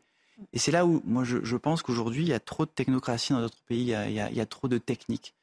Et 0.51 0.57
c'est 0.57 0.71
là 0.71 0.85
où 0.85 1.01
moi 1.05 1.23
je, 1.23 1.55
pense 1.55 1.83
qu'aujourd'hui 1.83 2.23
il 2.23 2.27
y 2.27 2.33
a 2.33 2.39
trop 2.39 2.65
de 2.65 2.71
technocratie 2.71 3.31
dans 3.31 3.39
notre 3.39 3.61
pays, 3.61 3.91
il 3.91 4.11
y, 4.11 4.41
a, 4.41 4.45
trop 4.45 4.67
de 4.67 4.79
techniques. 4.79 5.35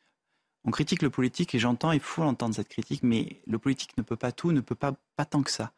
On 0.64 0.72
critique 0.72 1.02
le 1.02 1.10
politique 1.10 1.54
et 1.54 1.58
j'entends, 1.58 1.92
il 1.92 2.00
faut 2.00 2.22
entendre 2.22 2.54
cette 2.54 2.68
critique, 2.68 3.02
mais 3.04 3.40
le 3.46 3.58
politique 3.58 3.96
ne 3.96 4.02
peut 4.02 4.16
pas 4.16 4.32
tout, 4.32 4.50
ne 4.50 4.60
peut 4.60 4.74
pas, 4.74 4.94
pas 5.16 5.24
tant 5.24 5.42
que 5.42 5.52
ça. 5.52 5.72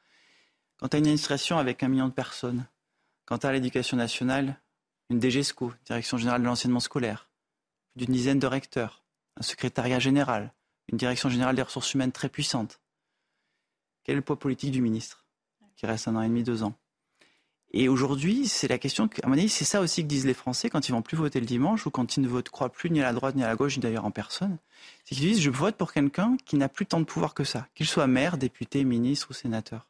Quand 0.79 0.89
tu 0.89 0.97
as 0.97 0.99
une 0.99 1.05
administration 1.05 1.59
avec 1.59 1.83
un 1.83 1.89
million 1.89 2.09
de 2.09 2.13
personnes, 2.13 2.67
quand 3.27 3.39
tu 3.39 3.47
as 3.47 3.53
l'éducation 3.53 3.97
nationale, 3.97 4.59
une 5.11 5.21
DGESCO, 5.21 5.73
Direction 5.85 6.17
générale 6.17 6.41
de 6.41 6.47
l'enseignement 6.47 6.81
scolaire, 6.81 7.29
d'une 7.95 8.13
dizaine 8.13 8.39
de 8.39 8.47
recteurs, 8.47 9.05
un 9.37 9.43
secrétariat 9.43 9.99
général, 9.99 10.53
une 10.89 10.97
direction 10.97 11.29
générale 11.29 11.57
des 11.57 11.63
ressources 11.63 11.93
humaines 11.93 12.13
très 12.13 12.31
puissante. 12.31 12.81
Quel 14.03 14.15
est 14.15 14.17
le 14.17 14.23
poids 14.23 14.39
politique 14.39 14.73
du 14.73 14.81
ministre 14.81 15.27
qui 15.77 15.87
reste 15.87 16.09
un 16.09 16.17
an 16.17 16.23
et 16.23 16.29
demi, 16.29 16.43
deux 16.43 16.63
ans? 16.63 16.75
Et 17.77 17.89
aujourd'hui, 17.89 18.47
c'est 18.47 18.69
la 18.69 18.79
question, 18.79 19.11
à 19.25 19.27
mon 19.27 19.33
avis, 19.33 19.49
c'est 19.49 19.65
ça 19.65 19.81
aussi 19.81 20.03
que 20.03 20.07
disent 20.07 20.27
les 20.27 20.33
Français 20.33 20.71
quand 20.71 20.89
ils 20.89 20.93
vont 20.93 21.03
plus 21.03 21.17
voter 21.17 21.41
le 21.41 21.47
dimanche 21.47 21.87
ou 21.87 21.91
quand 21.91 22.17
ils 22.17 22.21
ne 22.21 22.29
votent, 22.29 22.49
croient 22.49 22.69
plus 22.69 22.89
ni 22.89 23.01
à 23.01 23.03
la 23.03 23.13
droite 23.13 23.35
ni 23.35 23.43
à 23.43 23.49
la 23.49 23.57
gauche, 23.57 23.77
ni 23.77 23.83
d'ailleurs 23.83 24.05
en 24.05 24.13
personne. 24.13 24.59
C'est 25.05 25.17
qu'ils 25.17 25.27
disent, 25.27 25.41
je 25.41 25.51
vote 25.51 25.75
pour 25.75 25.93
quelqu'un 25.93 26.37
qui 26.47 26.57
n'a 26.57 26.69
plus 26.69 26.87
tant 26.87 27.01
de 27.01 27.05
pouvoir 27.05 27.35
que 27.35 27.43
ça, 27.43 27.67
qu'il 27.75 27.87
soit 27.87 28.07
maire, 28.07 28.39
député, 28.39 28.85
ministre 28.85 29.27
ou 29.31 29.33
sénateur 29.35 29.89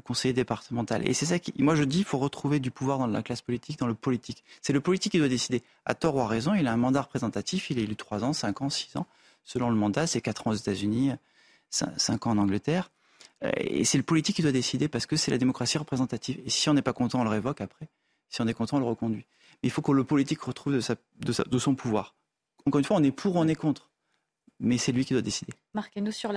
ou 0.00 0.02
conseiller 0.02 0.34
départemental. 0.34 1.08
Et 1.08 1.14
c'est 1.14 1.26
ça 1.26 1.38
qui, 1.38 1.54
moi 1.56 1.76
je 1.76 1.84
dis, 1.84 1.98
il 1.98 2.04
faut 2.04 2.18
retrouver 2.18 2.58
du 2.58 2.72
pouvoir 2.72 2.98
dans 2.98 3.06
la 3.06 3.22
classe 3.22 3.42
politique, 3.42 3.78
dans 3.78 3.86
le 3.86 3.94
politique. 3.94 4.42
C'est 4.60 4.72
le 4.72 4.80
politique 4.80 5.12
qui 5.12 5.18
doit 5.18 5.28
décider. 5.28 5.62
À 5.86 5.94
tort 5.94 6.16
ou 6.16 6.20
à 6.20 6.26
raison, 6.26 6.52
il 6.54 6.66
a 6.66 6.72
un 6.72 6.76
mandat 6.76 7.02
représentatif, 7.02 7.70
il 7.70 7.78
est 7.78 7.84
élu 7.84 7.94
3 7.94 8.24
ans, 8.24 8.32
5 8.32 8.62
ans, 8.62 8.70
6 8.70 8.96
ans 8.96 9.06
selon 9.44 9.70
le 9.70 9.76
mandat, 9.76 10.08
c'est 10.08 10.20
4 10.20 10.48
ans 10.48 10.50
aux 10.50 10.54
États-Unis, 10.54 11.12
5 11.70 12.26
ans 12.26 12.30
en 12.30 12.38
Angleterre. 12.38 12.90
Euh, 13.44 13.50
et 13.56 13.84
c'est 13.84 13.98
le 13.98 14.04
politique 14.04 14.36
qui 14.36 14.42
doit 14.42 14.52
décider 14.52 14.88
parce 14.88 15.06
que 15.06 15.16
c'est 15.16 15.30
la 15.30 15.38
démocratie 15.38 15.78
représentative. 15.78 16.40
Et 16.44 16.50
si 16.50 16.68
on 16.68 16.74
n'est 16.74 16.82
pas 16.82 16.92
content, 16.92 17.20
on 17.20 17.24
le 17.24 17.30
révoque 17.30 17.60
après. 17.60 17.88
Si 18.28 18.40
on 18.40 18.46
est 18.46 18.54
content, 18.54 18.78
on 18.78 18.80
le 18.80 18.86
reconduit. 18.86 19.26
Mais 19.62 19.68
il 19.68 19.70
faut 19.70 19.82
que 19.82 19.92
le 19.92 20.04
politique 20.04 20.40
retrouve 20.42 20.74
de, 20.74 21.58
son 21.58 21.74
pouvoir. 21.74 22.14
Encore 22.66 22.78
une 22.78 22.84
fois, 22.84 22.96
on 22.96 23.02
est 23.02 23.12
pour 23.12 23.36
ou 23.36 23.38
on 23.38 23.48
est 23.48 23.54
contre. 23.54 23.90
Mais 24.60 24.78
c'est 24.78 24.92
lui 24.92 25.04
qui 25.04 25.12
doit 25.12 25.22
décider. 25.22 25.52
Marquez-nous 25.74 26.12
sur, 26.12 26.32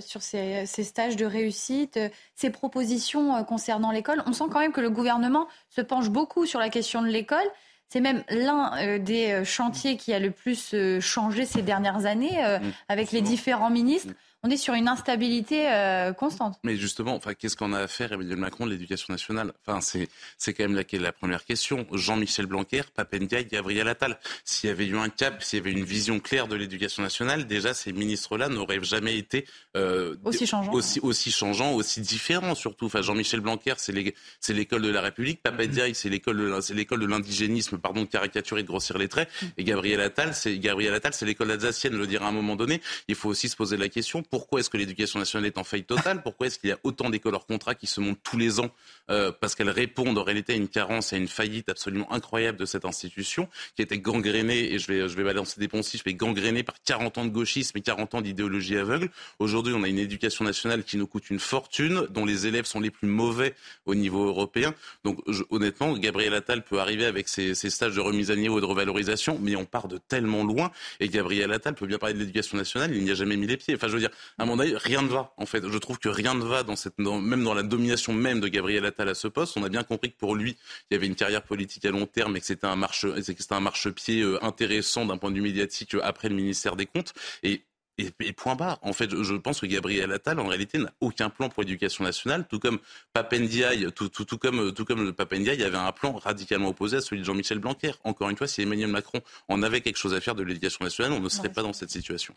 sur 0.00 0.22
ces, 0.22 0.66
stages 0.66 1.16
de 1.16 1.26
réussite, 1.26 1.98
ces 2.34 2.50
propositions 2.50 3.36
euh, 3.36 3.42
concernant 3.42 3.92
l'école. 3.92 4.22
On 4.26 4.32
sent 4.32 4.44
quand 4.50 4.60
même 4.60 4.72
que 4.72 4.80
le 4.80 4.90
gouvernement 4.90 5.48
se 5.68 5.82
penche 5.82 6.08
beaucoup 6.08 6.46
sur 6.46 6.60
la 6.60 6.70
question 6.70 7.02
de 7.02 7.08
l'école. 7.08 7.46
C'est 7.88 8.00
même 8.00 8.24
l'un 8.30 8.76
euh, 8.78 8.98
des 8.98 9.32
euh, 9.32 9.44
chantiers 9.44 9.96
qui 9.96 10.12
a 10.12 10.18
le 10.18 10.30
plus 10.30 10.74
changé 11.00 11.44
ces 11.44 11.62
dernières 11.62 12.06
années 12.06 12.42
mmh. 12.42 12.72
avec 12.88 13.12
les 13.12 13.20
différents 13.20 13.70
ministres 13.70 14.14
on 14.44 14.50
est 14.50 14.56
sur 14.56 14.74
une 14.74 14.88
instabilité 14.88 15.70
euh, 15.70 16.12
constante. 16.12 16.58
Mais 16.62 16.76
justement, 16.76 17.14
enfin, 17.14 17.34
qu'est-ce 17.34 17.56
qu'on 17.56 17.72
a 17.72 17.80
à 17.80 17.88
faire, 17.88 18.12
Emmanuel 18.12 18.36
Macron, 18.36 18.66
de 18.66 18.70
l'éducation 18.70 19.12
nationale? 19.12 19.52
Enfin, 19.66 19.80
c'est, 19.80 20.08
c'est 20.36 20.54
quand 20.54 20.64
même 20.64 20.76
la, 20.76 20.84
la 21.00 21.12
première 21.12 21.44
question. 21.44 21.86
Jean-Michel 21.92 22.46
Blanquer, 22.46 22.82
Papendia, 22.94 23.42
Gabriel 23.42 23.88
Attal. 23.88 24.18
S'il 24.44 24.68
y 24.68 24.70
avait 24.70 24.86
eu 24.86 24.96
un 24.96 25.08
cap, 25.08 25.42
s'il 25.42 25.58
y 25.58 25.62
avait 25.62 25.72
une 25.72 25.84
vision 25.84 26.20
claire 26.20 26.46
de 26.46 26.54
l'éducation 26.54 27.02
nationale, 27.02 27.46
déjà, 27.46 27.74
ces 27.74 27.92
ministres-là 27.92 28.48
n'auraient 28.48 28.82
jamais 28.82 29.18
été 29.18 29.44
euh, 29.76 30.16
aussi 30.24 30.46
changeants. 30.46 30.72
Aussi, 30.72 31.00
aussi 31.00 31.32
changeants, 31.32 31.72
aussi 31.72 32.00
différents, 32.00 32.54
surtout. 32.54 32.86
Enfin, 32.86 33.02
Jean-Michel 33.02 33.40
Blanquer, 33.40 33.74
c'est, 33.76 34.14
c'est 34.40 34.52
l'école 34.52 34.82
de 34.82 34.88
la 34.90 35.00
République. 35.00 35.42
Papendia, 35.42 35.92
c'est 35.94 36.08
l'école 36.08 36.36
de, 36.36 36.60
c'est 36.60 36.74
l'école 36.74 37.00
de 37.00 37.06
l'indigénisme, 37.06 37.78
pardon, 37.78 38.02
de 38.02 38.08
caricaturer 38.08 38.60
et 38.60 38.62
de 38.62 38.68
grossir 38.68 38.98
les 38.98 39.08
traits. 39.08 39.28
Et 39.56 39.64
Gabriel 39.64 40.00
Attal, 40.00 40.34
c'est, 40.34 40.58
Gabriel 40.58 40.94
Attal, 40.94 41.12
c'est 41.12 41.26
l'école 41.26 41.50
alsacienne. 41.50 41.96
Le 41.96 42.06
dire 42.06 42.22
à 42.22 42.28
un 42.28 42.32
moment 42.32 42.54
donné, 42.54 42.80
il 43.08 43.14
faut 43.14 43.28
aussi 43.28 43.48
se 43.48 43.56
poser 43.56 43.76
la 43.76 43.88
question 43.88 44.22
pourquoi 44.30 44.60
est-ce 44.60 44.70
que 44.70 44.76
l'éducation 44.76 45.18
nationale 45.18 45.46
est 45.46 45.58
en 45.58 45.64
faillite 45.64 45.86
totale? 45.86 46.22
Pourquoi 46.22 46.46
est-ce 46.46 46.58
qu'il 46.58 46.70
y 46.70 46.72
a 46.72 46.78
autant 46.82 47.10
d'écoles 47.10 47.34
hors 47.34 47.46
contrat 47.46 47.74
qui 47.74 47.86
se 47.86 48.00
montent 48.00 48.20
tous 48.22 48.36
les 48.36 48.60
ans 48.60 48.70
euh, 49.10 49.32
Parce 49.32 49.54
qu'elles 49.54 49.70
répondent 49.70 50.18
en 50.18 50.22
réalité 50.22 50.52
à 50.52 50.56
une 50.56 50.68
carence, 50.68 51.12
à 51.12 51.16
une 51.16 51.28
faillite 51.28 51.68
absolument 51.68 52.12
incroyable 52.12 52.58
de 52.58 52.64
cette 52.64 52.84
institution 52.84 53.48
qui 53.74 53.82
a 53.82 53.84
été 53.84 53.98
gangrénée, 53.98 54.72
et 54.72 54.78
je 54.78 54.86
vais, 54.86 55.08
je 55.08 55.16
vais 55.16 55.24
balancer 55.24 55.60
des 55.60 55.68
poncifs, 55.68 56.02
mais 56.06 56.14
gangrénée 56.14 56.62
par 56.62 56.76
40 56.84 57.18
ans 57.18 57.24
de 57.24 57.30
gauchisme 57.30 57.76
et 57.78 57.80
40 57.80 58.16
ans 58.16 58.20
d'idéologie 58.20 58.76
aveugle. 58.76 59.10
Aujourd'hui, 59.38 59.74
on 59.76 59.82
a 59.82 59.88
une 59.88 59.98
éducation 59.98 60.44
nationale 60.44 60.84
qui 60.84 60.96
nous 60.96 61.06
coûte 61.06 61.30
une 61.30 61.38
fortune, 61.38 62.06
dont 62.10 62.24
les 62.24 62.46
élèves 62.46 62.66
sont 62.66 62.80
les 62.80 62.90
plus 62.90 63.08
mauvais 63.08 63.54
au 63.86 63.94
niveau 63.94 64.26
européen. 64.26 64.74
Donc 65.04 65.18
honnêtement, 65.50 65.96
Gabriel 65.96 66.34
Attal 66.34 66.62
peut 66.62 66.80
arriver 66.80 67.04
avec 67.04 67.28
ses, 67.28 67.54
ses, 67.54 67.70
stages 67.70 67.94
de 67.94 68.00
remise 68.00 68.30
à 68.30 68.36
niveau 68.36 68.58
et 68.58 68.60
de 68.60 68.66
revalorisation, 68.66 69.38
mais 69.40 69.56
on 69.56 69.64
part 69.64 69.88
de 69.88 69.98
tellement 69.98 70.44
loin. 70.44 70.70
Et 71.00 71.08
Gabriel 71.08 71.52
Attal 71.52 71.74
peut 71.74 71.86
bien 71.86 71.98
parler 71.98 72.14
de 72.14 72.20
l'éducation 72.20 72.56
nationale, 72.56 72.94
il 72.94 73.02
n'y 73.02 73.10
a 73.10 73.14
jamais 73.14 73.36
mis 73.36 73.46
les 73.46 73.56
pieds. 73.56 73.74
Enfin, 73.74 73.88
je 73.88 73.92
veux 73.92 74.00
dire, 74.00 74.10
à 74.38 74.44
mon 74.44 74.58
avis, 74.58 74.76
rien 74.76 75.02
ne 75.02 75.08
va. 75.08 75.32
En 75.36 75.46
fait, 75.46 75.66
je 75.66 75.78
trouve 75.78 75.98
que 75.98 76.08
rien 76.08 76.34
ne 76.34 76.44
va 76.44 76.62
dans 76.62 76.76
cette, 76.76 76.98
même 76.98 77.42
dans 77.44 77.54
la 77.54 77.62
domination 77.62 78.12
même 78.12 78.40
de 78.40 78.48
Gabriel 78.48 78.84
Attal 78.84 79.08
à 79.08 79.14
ce 79.14 79.28
poste. 79.28 79.56
On 79.56 79.64
a 79.64 79.68
bien 79.68 79.82
compris 79.82 80.12
que 80.12 80.18
pour 80.18 80.34
lui, 80.34 80.56
il 80.90 80.94
y 80.94 80.96
avait 80.96 81.06
une 81.06 81.14
carrière 81.14 81.42
politique 81.42 81.84
à 81.84 81.90
long 81.90 82.06
terme 82.06 82.36
et 82.36 82.40
que 82.40 82.46
c'était 82.46 82.66
un 82.66 82.76
marche, 82.76 83.06
c'était 83.22 83.52
un 83.52 83.60
marchepied 83.60 84.22
euh, 84.22 84.42
intéressant 84.44 85.06
d'un 85.06 85.16
point 85.16 85.30
de 85.30 85.36
vue 85.36 85.42
médiatique 85.42 85.94
euh, 85.94 86.00
après 86.02 86.28
le 86.28 86.34
ministère 86.34 86.76
des 86.76 86.86
Comptes. 86.86 87.14
Et 87.42 87.62
et, 87.98 88.32
point 88.32 88.54
bas. 88.54 88.78
En 88.82 88.92
fait, 88.92 89.10
je 89.10 89.34
pense 89.34 89.60
que 89.60 89.66
Gabriel 89.66 90.12
Attal, 90.12 90.38
en 90.40 90.46
réalité, 90.46 90.78
n'a 90.78 90.92
aucun 91.00 91.30
plan 91.30 91.48
pour 91.48 91.62
l'éducation 91.62 92.04
nationale, 92.04 92.46
tout 92.48 92.58
comme 92.58 92.78
Papendiaï, 93.12 93.90
tout, 93.92 94.08
tout, 94.08 94.24
tout 94.24 94.38
comme, 94.38 94.72
tout 94.72 94.84
comme 94.84 95.12
Papendiaï, 95.12 95.62
avait 95.62 95.76
un 95.76 95.92
plan 95.92 96.12
radicalement 96.12 96.68
opposé 96.68 96.98
à 96.98 97.00
celui 97.00 97.20
de 97.20 97.26
Jean-Michel 97.26 97.58
Blanquer. 97.58 97.92
Encore 98.04 98.30
une 98.30 98.36
fois, 98.36 98.46
si 98.46 98.62
Emmanuel 98.62 98.88
Macron 98.88 99.20
en 99.48 99.62
avait 99.62 99.80
quelque 99.80 99.96
chose 99.96 100.14
à 100.14 100.20
faire 100.20 100.34
de 100.34 100.42
l'éducation 100.42 100.84
nationale, 100.84 101.12
on 101.12 101.20
ne 101.20 101.28
serait 101.28 101.48
pas 101.48 101.62
dans 101.62 101.72
cette 101.72 101.90
situation. 101.90 102.34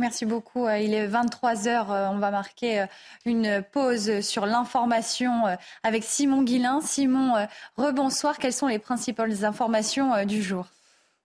Merci 0.00 0.24
beaucoup. 0.24 0.66
Euh, 0.66 0.78
il 0.78 0.94
est 0.94 1.06
23 1.06 1.68
heures. 1.68 1.92
Euh, 1.92 2.08
on 2.08 2.18
va 2.18 2.30
marquer 2.30 2.80
euh, 2.80 2.86
une 3.26 3.62
pause 3.70 4.20
sur 4.20 4.46
l'information 4.46 5.44
avec 5.82 6.04
Simon 6.04 6.42
Guillain. 6.42 6.80
Simon, 6.80 7.46
rebonsoir. 7.76 8.38
Quelles 8.38 8.54
sont 8.54 8.66
les 8.66 8.78
principales 8.78 9.44
informations 9.44 10.24
du 10.24 10.42
jour? 10.42 10.66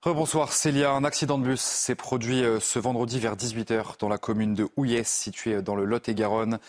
Rebonsoir 0.05 0.53
Célia, 0.53 0.91
un 0.91 1.03
accident 1.03 1.39
de 1.39 1.45
bus 1.45 1.59
s'est 1.59 1.95
produit 1.95 2.43
euh, 2.43 2.59
ce 2.59 2.77
vendredi 2.77 3.19
vers 3.19 3.35
18h 3.35 3.97
dans 3.99 4.07
la 4.07 4.19
commune 4.19 4.53
de 4.53 4.69
Houillès, 4.77 5.09
située 5.09 5.63
dans 5.63 5.75
le 5.75 5.83
Lot-et-Garonne. 5.83 6.59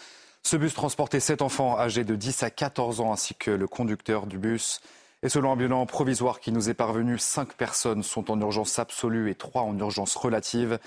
Ce 0.42 0.56
bus 0.56 0.72
transportait 0.72 1.20
sept 1.20 1.42
enfants 1.42 1.78
âgés 1.78 2.04
de 2.04 2.16
10 2.16 2.44
à 2.44 2.50
14 2.50 3.02
ans 3.02 3.12
ainsi 3.12 3.34
que 3.34 3.50
le 3.50 3.68
conducteur 3.68 4.26
du 4.26 4.38
bus. 4.38 4.80
Et 5.22 5.28
selon 5.28 5.52
un 5.52 5.56
bilan 5.56 5.84
provisoire 5.84 6.40
qui 6.40 6.50
nous 6.50 6.70
est 6.70 6.74
parvenu, 6.74 7.18
cinq 7.18 7.52
personnes 7.52 8.02
sont 8.02 8.30
en 8.30 8.40
urgence 8.40 8.78
absolue 8.78 9.30
et 9.30 9.34
trois 9.34 9.64
en 9.64 9.78
urgence 9.78 10.16
relative. 10.16 10.78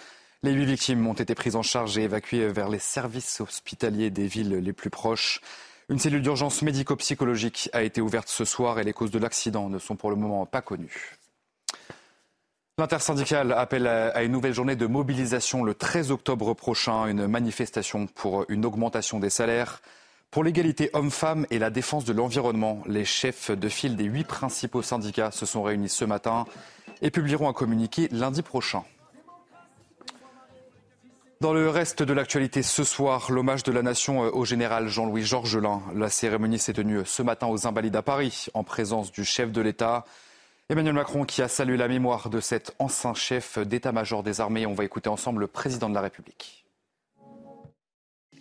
Les 0.41 0.51
huit 0.51 0.65
victimes 0.65 1.05
ont 1.05 1.13
été 1.13 1.35
prises 1.35 1.55
en 1.55 1.61
charge 1.61 1.99
et 1.99 2.01
évacuées 2.01 2.47
vers 2.47 2.69
les 2.69 2.79
services 2.79 3.41
hospitaliers 3.41 4.09
des 4.09 4.25
villes 4.25 4.55
les 4.55 4.73
plus 4.73 4.89
proches. 4.89 5.39
Une 5.87 5.99
cellule 5.99 6.23
d'urgence 6.23 6.63
médico-psychologique 6.63 7.69
a 7.73 7.83
été 7.83 8.01
ouverte 8.01 8.27
ce 8.27 8.43
soir 8.43 8.79
et 8.79 8.83
les 8.83 8.93
causes 8.93 9.11
de 9.11 9.19
l'accident 9.19 9.69
ne 9.69 9.77
sont 9.77 9.95
pour 9.95 10.09
le 10.09 10.15
moment 10.15 10.47
pas 10.47 10.63
connues. 10.63 11.18
L'intersyndicale 12.79 13.51
appelle 13.51 13.87
à 13.87 14.23
une 14.23 14.31
nouvelle 14.31 14.53
journée 14.53 14.77
de 14.77 14.85
mobilisation 14.85 15.65
le 15.65 15.73
13 15.73 16.11
octobre 16.11 16.53
prochain, 16.53 17.07
une 17.07 17.27
manifestation 17.27 18.07
pour 18.07 18.45
une 18.47 18.65
augmentation 18.65 19.19
des 19.19 19.29
salaires. 19.29 19.81
Pour 20.31 20.45
l'égalité 20.45 20.89
hommes-femmes 20.93 21.45
et 21.49 21.59
la 21.59 21.71
défense 21.71 22.05
de 22.05 22.13
l'environnement, 22.13 22.81
les 22.85 23.03
chefs 23.03 23.51
de 23.51 23.67
file 23.67 23.97
des 23.97 24.05
huit 24.05 24.23
principaux 24.23 24.81
syndicats 24.81 25.31
se 25.31 25.45
sont 25.45 25.61
réunis 25.61 25.89
ce 25.89 26.05
matin 26.05 26.45
et 27.01 27.11
publieront 27.11 27.49
un 27.49 27.53
communiqué 27.53 28.07
lundi 28.13 28.43
prochain. 28.43 28.85
Dans 31.41 31.51
le 31.51 31.69
reste 31.69 32.01
de 32.01 32.13
l'actualité 32.13 32.63
ce 32.63 32.85
soir, 32.85 33.29
l'hommage 33.29 33.63
de 33.63 33.73
la 33.73 33.81
nation 33.81 34.21
au 34.21 34.45
général 34.45 34.87
Jean-Louis 34.87 35.23
Georgelin. 35.23 35.81
La 35.95 36.07
cérémonie 36.07 36.59
s'est 36.59 36.71
tenue 36.71 37.01
ce 37.03 37.23
matin 37.23 37.47
aux 37.47 37.67
Invalides 37.67 37.97
à 37.97 38.03
Paris 38.03 38.45
en 38.53 38.63
présence 38.63 39.11
du 39.11 39.25
chef 39.25 39.51
de 39.51 39.59
l'État. 39.59 40.05
Emmanuel 40.71 40.93
Macron 40.93 41.25
qui 41.25 41.41
a 41.41 41.47
salué 41.47 41.77
la 41.77 41.87
mémoire 41.87 42.29
de 42.29 42.39
cet 42.39 42.75
ancien 42.77 43.15
chef 43.15 43.57
d'état-major 43.57 44.21
des 44.21 44.39
armées. 44.39 44.67
On 44.67 44.75
va 44.75 44.85
écouter 44.85 45.09
ensemble 45.09 45.39
le 45.39 45.47
président 45.47 45.89
de 45.89 45.95
la 45.95 46.01
République. 46.01 46.63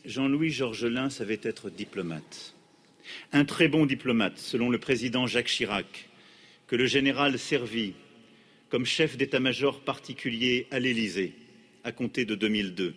Jean-Louis 0.04 0.50
Georgelin 0.50 1.08
savait 1.08 1.40
être 1.42 1.70
diplomate. 1.70 2.54
Un 3.32 3.46
très 3.46 3.68
bon 3.68 3.86
diplomate, 3.86 4.36
selon 4.36 4.68
le 4.68 4.78
président 4.78 5.26
Jacques 5.26 5.46
Chirac, 5.46 6.10
que 6.66 6.76
le 6.76 6.84
général 6.84 7.38
servit 7.38 7.94
comme 8.68 8.84
chef 8.84 9.16
d'état-major 9.16 9.80
particulier 9.80 10.66
à 10.70 10.80
l'Élysée 10.80 11.34
à 11.82 11.92
compter 11.92 12.26
de 12.26 12.34
2002, 12.34 12.94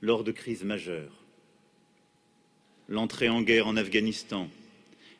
lors 0.00 0.24
de 0.24 0.32
crises 0.32 0.64
majeures. 0.64 1.22
L'entrée 2.88 3.28
en 3.28 3.42
guerre 3.42 3.66
en 3.66 3.76
Afghanistan, 3.76 4.48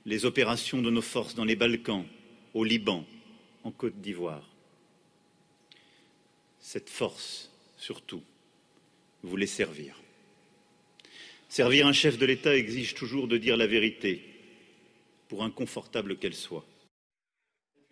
les 0.07 0.25
opérations 0.25 0.81
de 0.81 0.89
nos 0.91 1.03
forces 1.03 1.35
dans 1.35 1.45
les 1.45 1.57
Balkans, 1.57 2.07
au 2.55 2.65
Liban, 2.65 3.05
en 3.65 3.71
Côte 3.71 4.01
d'Ivoire. 4.01 4.49
Cette 6.61 6.91
force, 6.91 7.51
surtout, 7.77 8.23
voulait 9.23 9.47
servir. 9.47 9.97
Servir 11.49 11.87
un 11.87 11.93
chef 11.93 12.19
de 12.19 12.27
l'État 12.27 12.55
exige 12.55 12.95
toujours 12.95 13.27
de 13.27 13.39
dire 13.39 13.57
la 13.57 13.67
vérité, 13.67 14.23
pour 15.29 15.45
inconfortable 15.45 16.17
qu'elle 16.19 16.35
soit. 16.35 16.65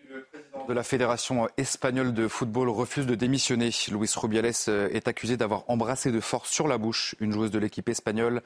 Le 0.08 0.24
président 0.24 0.66
de 0.66 0.72
la 0.72 0.82
Fédération 0.82 1.48
espagnole 1.56 2.14
de 2.14 2.28
football 2.28 2.68
refuse 2.68 3.06
de 3.06 3.14
démissionner. 3.14 3.70
Luis 3.90 4.10
Rubiales 4.14 4.52
est 4.92 5.08
accusé 5.08 5.36
d'avoir 5.36 5.68
embrassé 5.68 6.12
de 6.12 6.20
force 6.20 6.50
sur 6.50 6.68
la 6.68 6.78
bouche 6.78 7.14
une 7.20 7.32
joueuse 7.32 7.50
de 7.50 7.58
l'équipe 7.58 7.88
espagnole. 7.88 8.42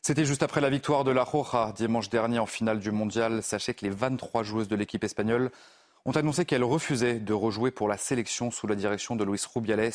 C'était 0.00 0.24
juste 0.24 0.42
après 0.42 0.60
la 0.60 0.70
victoire 0.70 1.04
de 1.04 1.12
la 1.12 1.22
Roja 1.22 1.72
dimanche 1.76 2.08
dernier 2.08 2.40
en 2.40 2.46
finale 2.46 2.80
du 2.80 2.90
mondial. 2.90 3.42
Sachez 3.42 3.74
que 3.74 3.84
les 3.84 3.90
23 3.90 4.42
joueuses 4.42 4.68
de 4.68 4.74
l'équipe 4.74 5.04
espagnole 5.04 5.50
ont 6.04 6.12
annoncé 6.12 6.44
qu'elles 6.44 6.64
refusaient 6.64 7.18
de 7.18 7.32
rejouer 7.32 7.70
pour 7.70 7.88
la 7.88 7.96
sélection 7.96 8.50
sous 8.50 8.66
la 8.66 8.74
direction 8.74 9.16
de 9.16 9.24
Luis 9.24 9.42
Rubiales. 9.54 9.92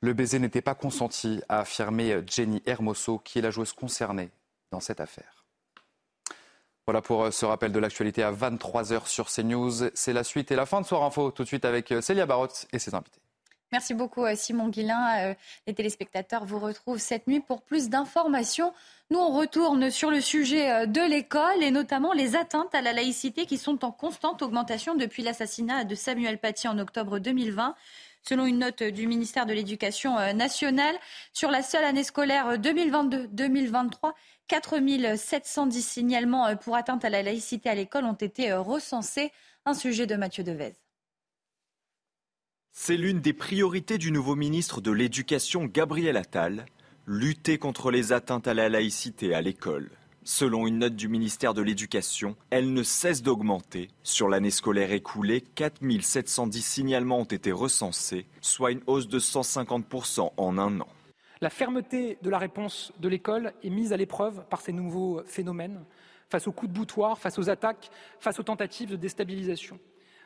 Le 0.00 0.12
baiser 0.12 0.38
n'était 0.38 0.62
pas 0.62 0.74
consenti, 0.74 1.40
a 1.48 1.60
affirmé 1.60 2.20
Jenny 2.26 2.62
Hermoso, 2.66 3.18
qui 3.18 3.38
est 3.38 3.42
la 3.42 3.50
joueuse 3.50 3.72
concernée 3.72 4.30
dans 4.70 4.80
cette 4.80 5.00
affaire. 5.00 5.44
Voilà 6.86 7.00
pour 7.00 7.24
euh, 7.24 7.30
ce 7.30 7.46
rappel 7.46 7.72
de 7.72 7.78
l'actualité 7.78 8.22
à 8.22 8.30
23h 8.30 9.06
sur 9.06 9.30
CNews. 9.30 9.90
C'est 9.94 10.12
la 10.12 10.24
suite 10.24 10.50
et 10.50 10.56
la 10.56 10.66
fin 10.66 10.82
de 10.82 10.86
Soir 10.86 11.02
Info, 11.02 11.30
tout 11.30 11.42
de 11.42 11.48
suite 11.48 11.64
avec 11.64 11.90
euh, 11.92 12.02
Célia 12.02 12.26
Barotte 12.26 12.66
et 12.72 12.78
ses 12.78 12.94
invités. 12.94 13.23
Merci 13.74 13.92
beaucoup 13.92 14.24
euh, 14.24 14.36
Simon 14.36 14.68
Guillain. 14.68 15.34
Les 15.66 15.74
téléspectateurs 15.74 16.44
vous 16.44 16.60
retrouvent 16.60 17.00
cette 17.00 17.26
nuit 17.26 17.40
pour 17.40 17.62
plus 17.62 17.88
d'informations. 17.88 18.72
Nous, 19.10 19.18
on 19.18 19.36
retourne 19.36 19.90
sur 19.90 20.10
le 20.10 20.20
sujet 20.20 20.70
euh, 20.70 20.86
de 20.86 21.00
l'école 21.00 21.62
et 21.62 21.70
notamment 21.70 22.12
les 22.12 22.36
atteintes 22.36 22.72
à 22.74 22.80
la 22.80 22.92
laïcité 22.92 23.46
qui 23.46 23.58
sont 23.58 23.84
en 23.84 23.90
constante 23.90 24.42
augmentation 24.42 24.94
depuis 24.94 25.22
l'assassinat 25.22 25.84
de 25.84 25.94
Samuel 25.94 26.38
Paty 26.38 26.68
en 26.68 26.78
octobre 26.78 27.18
2020. 27.18 27.74
Selon 28.22 28.46
une 28.46 28.60
note 28.60 28.82
du 28.82 29.06
ministère 29.06 29.44
de 29.44 29.52
l'Éducation 29.52 30.18
euh, 30.18 30.32
nationale, 30.32 30.94
sur 31.34 31.50
la 31.50 31.62
seule 31.62 31.84
année 31.84 32.04
scolaire 32.04 32.56
2022-2023, 32.56 34.12
4710 34.46 35.82
signalements 35.82 36.46
euh, 36.46 36.54
pour 36.54 36.74
atteinte 36.76 37.04
à 37.04 37.10
la 37.10 37.22
laïcité 37.22 37.68
à 37.68 37.74
l'école 37.74 38.04
ont 38.04 38.14
été 38.14 38.54
recensés. 38.54 39.32
Un 39.66 39.74
sujet 39.74 40.06
de 40.06 40.14
Mathieu 40.14 40.44
Devez. 40.44 40.83
C'est 42.76 42.96
l'une 42.96 43.20
des 43.20 43.32
priorités 43.32 43.98
du 43.98 44.10
nouveau 44.10 44.34
ministre 44.34 44.80
de 44.80 44.90
l'Éducation, 44.90 45.64
Gabriel 45.64 46.16
Attal 46.16 46.66
lutter 47.06 47.56
contre 47.56 47.92
les 47.92 48.12
atteintes 48.12 48.48
à 48.48 48.52
la 48.52 48.68
laïcité 48.68 49.32
à 49.32 49.40
l'école. 49.40 49.92
Selon 50.24 50.66
une 50.66 50.80
note 50.80 50.96
du 50.96 51.06
ministère 51.06 51.54
de 51.54 51.62
l'Éducation, 51.62 52.34
elle 52.50 52.72
ne 52.72 52.82
cesse 52.82 53.22
d'augmenter. 53.22 53.90
Sur 54.02 54.28
l'année 54.28 54.50
scolaire 54.50 54.90
écoulée, 54.90 55.40
4710 55.40 56.62
signalements 56.62 57.20
ont 57.20 57.24
été 57.24 57.52
recensés, 57.52 58.26
soit 58.40 58.72
une 58.72 58.82
hausse 58.88 59.06
de 59.06 59.20
150% 59.20 60.32
en 60.36 60.58
un 60.58 60.80
an. 60.80 60.88
La 61.40 61.50
fermeté 61.50 62.18
de 62.22 62.28
la 62.28 62.38
réponse 62.38 62.92
de 62.98 63.08
l'école 63.08 63.54
est 63.62 63.70
mise 63.70 63.92
à 63.92 63.96
l'épreuve 63.96 64.44
par 64.50 64.60
ces 64.60 64.72
nouveaux 64.72 65.22
phénomènes, 65.26 65.84
face 66.28 66.48
aux 66.48 66.52
coups 66.52 66.72
de 66.72 66.76
boutoir, 66.76 67.20
face 67.20 67.38
aux 67.38 67.48
attaques, 67.48 67.92
face 68.18 68.40
aux 68.40 68.44
tentatives 68.44 68.90
de 68.90 68.96
déstabilisation. 68.96 69.78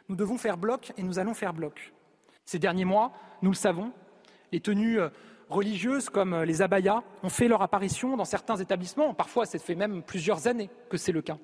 Nous 0.08 0.16
devons 0.16 0.38
faire 0.38 0.56
bloc 0.56 0.94
et 0.96 1.02
nous 1.02 1.18
allons 1.18 1.34
faire 1.34 1.52
bloc. 1.52 1.92
Ces 2.48 2.58
derniers 2.58 2.86
mois, 2.86 3.12
nous 3.42 3.50
le 3.50 3.54
savons, 3.54 3.92
les 4.52 4.60
tenues 4.60 5.00
religieuses 5.50 6.08
comme 6.08 6.34
les 6.44 6.62
abayas 6.62 7.02
ont 7.22 7.28
fait 7.28 7.46
leur 7.46 7.60
apparition 7.60 8.16
dans 8.16 8.24
certains 8.24 8.56
établissements. 8.56 9.12
Parfois, 9.12 9.44
ça 9.44 9.58
fait 9.58 9.74
même 9.74 10.02
plusieurs 10.02 10.46
années 10.46 10.70
que 10.88 10.96
c'est 10.96 11.12
le 11.12 11.20
cas. 11.20 11.36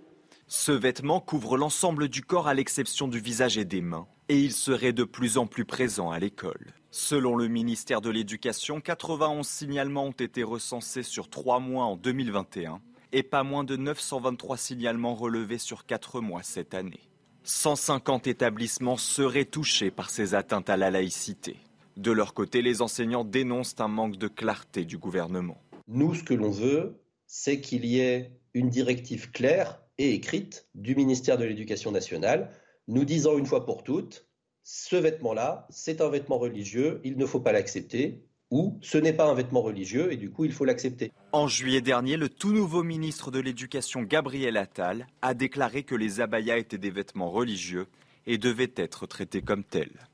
Ce 0.46 0.72
vêtement 0.72 1.20
couvre 1.20 1.58
l'ensemble 1.58 2.08
du 2.08 2.22
corps 2.22 2.48
à 2.48 2.54
l'exception 2.54 3.06
du 3.06 3.18
visage 3.18 3.58
et 3.58 3.66
des 3.66 3.82
mains, 3.82 4.06
et 4.30 4.40
il 4.40 4.52
serait 4.52 4.94
de 4.94 5.04
plus 5.04 5.36
en 5.36 5.46
plus 5.46 5.66
présent 5.66 6.10
à 6.10 6.18
l'école. 6.18 6.72
Selon 6.90 7.36
le 7.36 7.48
ministère 7.48 8.00
de 8.00 8.08
l'Éducation, 8.08 8.80
91 8.80 9.46
signalements 9.46 10.06
ont 10.06 10.10
été 10.12 10.42
recensés 10.42 11.02
sur 11.02 11.28
trois 11.28 11.60
mois 11.60 11.84
en 11.84 11.96
2021 11.96 12.80
et 13.12 13.22
pas 13.22 13.42
moins 13.42 13.64
de 13.64 13.76
923 13.76 14.56
signalements 14.56 15.14
relevés 15.14 15.58
sur 15.58 15.84
quatre 15.84 16.22
mois 16.22 16.42
cette 16.42 16.72
année. 16.72 17.10
150 17.44 18.26
établissements 18.26 18.96
seraient 18.96 19.44
touchés 19.44 19.90
par 19.90 20.08
ces 20.08 20.34
atteintes 20.34 20.70
à 20.70 20.78
la 20.78 20.90
laïcité. 20.90 21.56
De 21.98 22.10
leur 22.10 22.32
côté, 22.32 22.62
les 22.62 22.80
enseignants 22.80 23.24
dénoncent 23.24 23.76
un 23.78 23.88
manque 23.88 24.16
de 24.16 24.28
clarté 24.28 24.86
du 24.86 24.96
gouvernement. 24.96 25.58
Nous, 25.86 26.14
ce 26.14 26.24
que 26.24 26.32
l'on 26.32 26.50
veut, 26.50 26.98
c'est 27.26 27.60
qu'il 27.60 27.84
y 27.84 28.00
ait 28.00 28.32
une 28.54 28.70
directive 28.70 29.30
claire 29.30 29.82
et 29.98 30.14
écrite 30.14 30.66
du 30.74 30.96
ministère 30.96 31.36
de 31.36 31.44
l'Éducation 31.44 31.92
nationale, 31.92 32.50
nous 32.88 33.04
disant 33.04 33.36
une 33.36 33.46
fois 33.46 33.66
pour 33.66 33.84
toutes, 33.84 34.26
ce 34.62 34.96
vêtement-là, 34.96 35.66
c'est 35.68 36.00
un 36.00 36.08
vêtement 36.08 36.38
religieux, 36.38 37.02
il 37.04 37.18
ne 37.18 37.26
faut 37.26 37.40
pas 37.40 37.52
l'accepter, 37.52 38.24
ou 38.54 38.78
ce 38.80 38.98
n'est 38.98 39.12
pas 39.12 39.28
un 39.28 39.34
vêtement 39.34 39.62
religieux 39.62 40.12
et 40.12 40.16
du 40.16 40.30
coup 40.30 40.44
il 40.44 40.52
faut 40.52 40.64
l'accepter. 40.64 41.10
En 41.32 41.48
juillet 41.48 41.80
dernier, 41.80 42.16
le 42.16 42.28
tout 42.28 42.52
nouveau 42.52 42.84
ministre 42.84 43.32
de 43.32 43.40
l'Éducation, 43.40 44.02
Gabriel 44.02 44.56
Attal, 44.56 45.08
a 45.22 45.34
déclaré 45.34 45.82
que 45.82 45.96
les 45.96 46.20
abayas 46.20 46.58
étaient 46.58 46.78
des 46.78 46.90
vêtements 46.90 47.30
religieux 47.30 47.88
et 48.26 48.38
devaient 48.38 48.72
être 48.76 49.08
traités 49.08 49.42
comme 49.42 49.64
tels. 49.64 50.06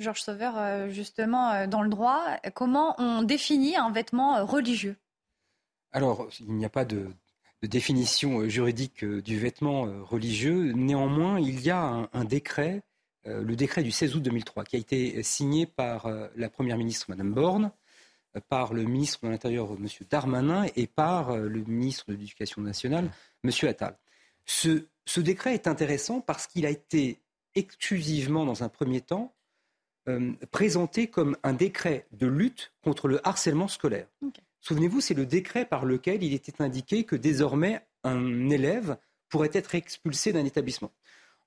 Georges 0.00 0.22
Sauveur, 0.22 0.58
euh, 0.58 0.88
justement, 0.88 1.52
euh, 1.52 1.66
dans 1.68 1.82
le 1.82 1.88
droit, 1.88 2.24
comment 2.54 2.96
on 2.98 3.22
définit 3.22 3.76
un 3.76 3.92
vêtement 3.92 4.38
euh, 4.38 4.44
religieux? 4.44 4.96
Alors, 5.92 6.26
il 6.40 6.54
n'y 6.54 6.64
a 6.64 6.70
pas 6.70 6.84
de, 6.84 7.06
définition 7.62 8.46
juridique 8.48 9.04
du 9.04 9.38
vêtement 9.38 9.86
religieux. 10.02 10.72
Néanmoins, 10.72 11.38
il 11.40 11.60
y 11.62 11.70
a 11.70 12.10
un, 12.12 12.24
décret, 12.24 12.82
le 13.26 13.56
décret 13.56 13.82
du 13.82 13.90
16 13.90 14.16
août 14.16 14.22
2003, 14.22 14.64
qui 14.64 14.76
a 14.76 14.78
été 14.78 15.22
signé 15.22 15.66
par 15.66 16.10
la 16.36 16.48
Première 16.48 16.76
ministre, 16.76 17.06
Madame 17.08 17.32
Borne, 17.32 17.72
par 18.48 18.74
le 18.74 18.82
ministre 18.84 19.20
de 19.22 19.30
l'Intérieur, 19.30 19.70
M. 19.72 19.86
Darmanin, 20.10 20.66
et 20.76 20.86
par 20.86 21.36
le 21.36 21.62
ministre 21.64 22.04
de 22.08 22.12
l'Éducation 22.12 22.60
nationale, 22.62 23.10
M. 23.44 23.50
Attal. 23.68 23.96
Ce, 24.44 24.86
ce 25.06 25.20
décret 25.20 25.54
est 25.54 25.66
intéressant 25.66 26.20
parce 26.20 26.46
qu'il 26.46 26.66
a 26.66 26.70
été 26.70 27.20
exclusivement, 27.54 28.44
dans 28.44 28.62
un 28.62 28.68
premier 28.68 29.00
temps, 29.00 29.34
euh, 30.08 30.32
présenté 30.50 31.06
comme 31.06 31.36
un 31.42 31.54
décret 31.54 32.06
de 32.12 32.26
lutte 32.26 32.74
contre 32.82 33.08
le 33.08 33.26
harcèlement 33.26 33.68
scolaire. 33.68 34.06
Souvenez-vous, 34.60 35.00
c'est 35.00 35.14
le 35.14 35.24
décret 35.24 35.64
par 35.64 35.86
lequel 35.86 36.22
il 36.22 36.34
était 36.34 36.62
indiqué 36.62 37.04
que 37.04 37.16
désormais 37.16 37.80
un 38.02 38.50
élève 38.50 38.98
pourrait 39.30 39.50
être 39.54 39.74
expulsé 39.74 40.32
d'un 40.32 40.44
établissement. 40.44 40.92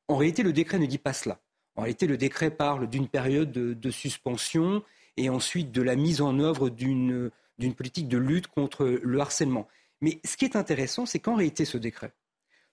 En 0.08 0.18
réalité, 0.18 0.42
le 0.42 0.54
décret 0.54 0.80
ne 0.80 0.88
dit 0.88 0.98
pas 0.98 1.14
cela. 1.14 1.40
En 1.78 1.84
réalité, 1.84 2.08
le 2.08 2.18
décret 2.18 2.52
parle 2.52 2.90
d'une 2.90 3.08
période 3.08 3.52
de, 3.52 3.92
suspension 3.92 4.84
et 5.16 5.30
ensuite 5.30 5.72
de 5.72 5.82
la 5.82 5.96
mise 5.96 6.22
en 6.22 6.40
œuvre 6.40 6.70
d'une 6.70 7.32
politique 7.76 8.08
de 8.08 8.18
lutte 8.18 8.48
contre 8.48 9.00
le 9.02 9.20
harcèlement. 9.20 9.68
Mais 10.02 10.20
ce 10.26 10.38
qui 10.38 10.46
est 10.46 10.56
intéressant, 10.56 11.06
c'est 11.06 11.20
qu'en 11.20 11.36
réalité, 11.36 11.66
ce 11.66 11.78
décret, 11.78 12.12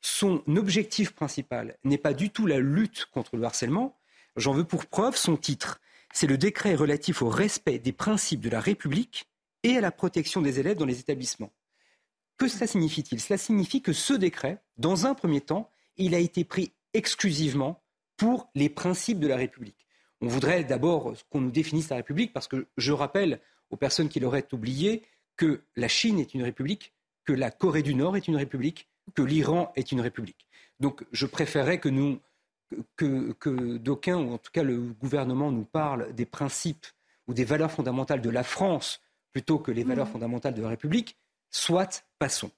son 0.01 0.43
objectif 0.48 1.12
principal 1.12 1.76
n'est 1.85 1.98
pas 1.98 2.12
du 2.12 2.31
tout 2.31 2.47
la 2.47 2.59
lutte 2.59 3.06
contre 3.12 3.36
le 3.36 3.44
harcèlement, 3.44 3.97
J'en 4.36 4.52
veux 4.52 4.64
pour 4.64 4.86
preuve 4.86 5.16
son 5.16 5.36
titre. 5.36 5.81
C'est 6.12 6.26
le 6.26 6.39
décret 6.39 6.74
relatif 6.74 7.22
au 7.22 7.28
respect 7.28 7.78
des 7.78 7.93
principes 7.93 8.40
de 8.40 8.51
la 8.51 8.60
République 8.60 9.28
et 9.62 9.76
à 9.76 9.81
la 9.81 9.93
protection 9.93 10.43
des 10.43 10.60
élèves 10.60 10.76
dans 10.76 10.86
les 10.86 11.01
établissements. 11.01 11.52
Que 12.36 12.48
cela 12.48 12.66
signifie-t-il? 12.66 13.20
Cela 13.20 13.39
signifie 13.39 13.81
que 13.81 13.93
ce 13.93 14.12
décret, 14.12 14.60
dans 14.76 15.06
un 15.06 15.14
premier 15.14 15.40
temps, 15.40 15.70
il 15.97 16.14
a 16.14 16.18
été 16.18 16.44
pris 16.44 16.72
exclusivement 16.94 17.81
pour 18.24 18.48
les 18.55 18.70
principes 18.70 19.20
de 19.20 19.26
la 19.26 19.36
République. 19.36 19.86
On 20.22 20.28
voudrait 20.28 20.64
d'abord 20.64 21.12
qu'on 21.28 21.42
nous 21.42 21.51
définisse 21.51 21.90
la 21.90 21.96
République 21.96 22.32
parce 22.32 22.48
que 22.48 22.68
je 22.78 22.90
rappelle 22.90 23.38
aux 23.68 23.76
personnes 23.76 24.09
qui 24.09 24.18
l'auraient 24.18 24.48
oublié 24.55 25.02
que 25.36 25.60
la 25.76 25.88
Chine 25.88 26.18
est 26.18 26.32
une 26.32 26.42
république, 26.42 26.94
que 27.26 27.34
la 27.34 27.51
Corée 27.51 27.82
du 27.82 27.94
Nord 27.94 28.16
est 28.16 28.26
une 28.26 28.36
république, 28.36 28.88
que 29.14 29.20
l'Iran 29.20 29.72
est 29.76 29.92
une 29.92 30.01
république. 30.01 30.46
Donc 30.80 31.05
je 31.12 31.26
préférerais 31.26 31.78
que 31.78 31.90
nous 31.90 32.18
que, 32.96 33.76
d'aucuns, 33.76 34.16
ou 34.16 34.32
en 34.32 34.38
tout 34.38 34.51
cas 34.51 34.62
le 34.62 34.80
gouvernement, 34.80 35.52
nous 35.52 35.66
parle 35.66 36.14
des 36.14 36.24
principes 36.24 36.86
ou 37.26 37.34
des 37.34 37.44
valeurs 37.44 37.72
fondamentales 37.72 38.22
de 38.22 38.30
la 38.30 38.42
France 38.42 39.02
plutôt 39.32 39.59
que 39.59 39.70
les 39.70 39.84
valeurs 39.84 40.06
mmh. 40.06 40.12
fondamentales 40.12 40.55
de 40.55 40.62
la 40.62 40.70
République, 40.70 41.18
soit 41.51 42.06
passons. 42.18 42.52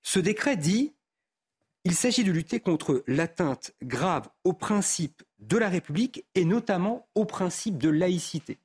Ce 0.00 0.20
décret 0.20 0.56
dit 0.56 0.94
il 1.84 1.94
s'agit 1.94 2.24
de 2.24 2.32
lutter 2.32 2.60
contre 2.60 3.02
l'atteinte 3.06 3.72
grave 3.82 4.28
aux 4.44 4.52
principes 4.52 5.22
de 5.38 5.56
la 5.56 5.68
République 5.68 6.24
et 6.34 6.44
notamment 6.44 7.08
aux 7.14 7.24
principes 7.24 7.78
de 7.78 7.88
laïcité. 7.88 8.58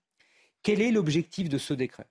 Quel 0.62 0.82
est 0.82 0.92
l'objectif 0.92 1.50
de 1.50 1.58
ce 1.58 1.74
décret? 1.74 2.08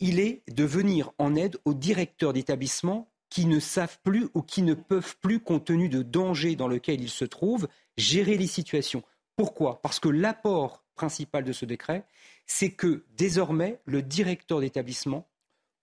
Il 0.00 0.18
est 0.18 0.42
de 0.50 0.64
venir 0.64 1.12
en 1.18 1.34
aide 1.34 1.58
aux 1.64 1.74
directeurs 1.74 2.32
d'établissements 2.32 3.08
qui 3.28 3.46
ne 3.46 3.60
savent 3.60 3.98
plus 4.02 4.28
ou 4.34 4.42
qui 4.42 4.62
ne 4.62 4.74
peuvent 4.74 5.16
plus, 5.20 5.40
compte 5.40 5.66
tenu 5.66 5.88
de 5.88 6.02
dangers 6.02 6.56
dans 6.56 6.68
lequel 6.68 7.00
ils 7.00 7.10
se 7.10 7.24
trouvent, 7.24 7.68
gérer 7.96 8.36
les 8.36 8.46
situations. 8.46 9.02
Pourquoi? 9.36 9.80
Parce 9.80 10.00
que 10.00 10.08
l'apport 10.08 10.84
principal 10.94 11.44
de 11.44 11.52
ce 11.52 11.64
décret, 11.64 12.04
c'est 12.46 12.72
que 12.72 13.04
désormais, 13.16 13.80
le 13.84 14.02
directeur 14.02 14.60
d'établissement 14.60 15.28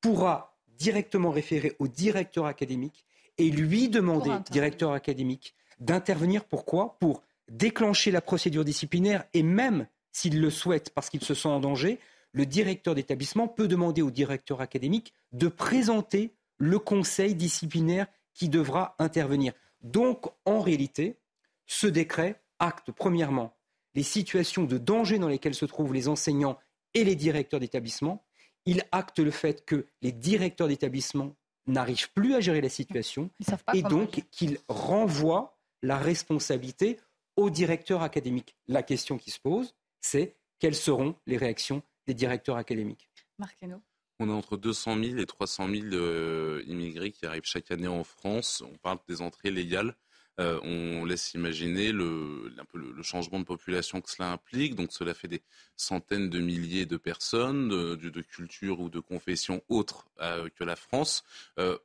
pourra 0.02 0.60
directement 0.68 1.32
référer 1.32 1.76
au 1.80 1.88
directeur 1.88 2.46
académique 2.46 3.06
et 3.40 3.49
lui 3.49 3.90
demander, 3.90 4.32
directeur 4.52 4.91
académique, 4.91 5.56
d'intervenir. 5.80 6.45
Pourquoi? 6.45 6.98
Pour 6.99 7.24
déclencher 7.49 8.11
la 8.11 8.22
procédure 8.22 8.64
disciplinaire 8.64 9.24
et 9.34 9.41
même 9.41 9.88
s'il 10.11 10.40
le 10.40 10.49
souhaite 10.49 10.91
parce 10.91 11.10
qu'il 11.10 11.24
se 11.24 11.34
sent 11.34 11.48
en 11.48 11.60
danger, 11.60 11.99
le 12.32 12.45
directeur 12.45 12.94
d'établissement 12.94 13.48
peut 13.48 13.68
demander 13.68 14.02
au 14.02 14.11
directeur 14.11 14.61
académique 14.61 15.14
de 15.32 15.48
présenter 15.48 16.34
le 16.57 16.78
conseil 16.78 17.34
disciplinaire 17.34 18.06
qui 18.34 18.49
devra 18.49 18.95
intervenir. 18.99 19.53
Donc, 19.82 20.26
en 20.45 20.60
réalité, 20.60 21.18
ce 21.66 21.88
décret 21.88 22.41
acte, 22.60 22.91
premièrement, 22.91 23.56
les 23.95 24.03
situations 24.03 24.66
de 24.66 24.78
danger 24.78 25.18
dans 25.18 25.30
lesquelles 25.30 25.56
se 25.56 25.66
trouvent 25.66 25.94
les 25.94 26.07
enseignants 26.07 26.60
et 26.94 27.03
les 27.03 27.16
directeurs 27.16 27.60
d'établissement. 27.60 28.24
Il 28.66 28.84
acte 28.91 29.20
le 29.20 29.32
fait 29.32 29.66
que 29.66 29.86
les 30.02 30.11
directeurs 30.11 30.68
d'établissement 30.68 31.36
n'arrivent 31.72 32.12
plus 32.14 32.36
à 32.36 32.40
gérer 32.40 32.62
la 32.62 32.70
situation 32.70 33.30
et 33.74 33.82
donc 33.82 34.24
qu'il 34.32 34.58
renvoie 34.68 35.58
la 35.82 35.98
responsabilité 35.98 37.00
au 37.36 37.50
directeur 37.50 38.02
académique. 38.02 38.56
La 38.68 38.84
question 38.84 39.18
qui 39.18 39.32
se 39.32 39.40
pose, 39.40 39.76
c'est 40.02 40.36
quelles 40.60 40.76
seront 40.76 41.16
les 41.26 41.38
réactions 41.38 41.82
des 42.08 42.14
directeurs 42.14 42.58
académiques 42.58 43.10
Marc 43.38 43.64
on 44.22 44.30
a 44.30 44.34
entre 44.34 44.58
200 44.58 45.02
000 45.02 45.18
et 45.18 45.26
300 45.26 45.70
000 45.70 45.86
euh, 45.94 46.62
immigrés 46.68 47.12
qui 47.12 47.26
arrivent 47.26 47.46
chaque 47.46 47.72
année 47.72 47.88
en 47.88 48.04
France. 48.04 48.62
On 48.62 48.78
parle 48.78 49.00
des 49.08 49.22
entrées 49.22 49.50
légales. 49.50 49.96
Euh, 50.40 50.60
on 50.64 51.03
laisse 51.03 51.34
imaginer 51.34 51.91
le, 51.91 52.53
changement 53.02 53.40
de 53.40 53.45
population 53.45 54.02
que 54.02 54.10
cela 54.10 54.32
implique. 54.32 54.76
Donc 54.76 54.91
cela 54.94 55.14
fait 55.14 55.28
des 55.28 55.41
centaines 55.76 56.30
de 56.30 56.40
milliers 56.40 56.86
de 56.86 56.98
personnes 56.98 57.70
de, 57.70 58.22
culture 58.22 58.80
ou 58.80 58.90
de 58.90 58.99
confession 58.99 59.61
autres 59.70 60.07
euh, 60.22 60.49
que 60.56 60.64
la 60.64 60.76
France. 60.76 61.24
Euh, 61.57 61.78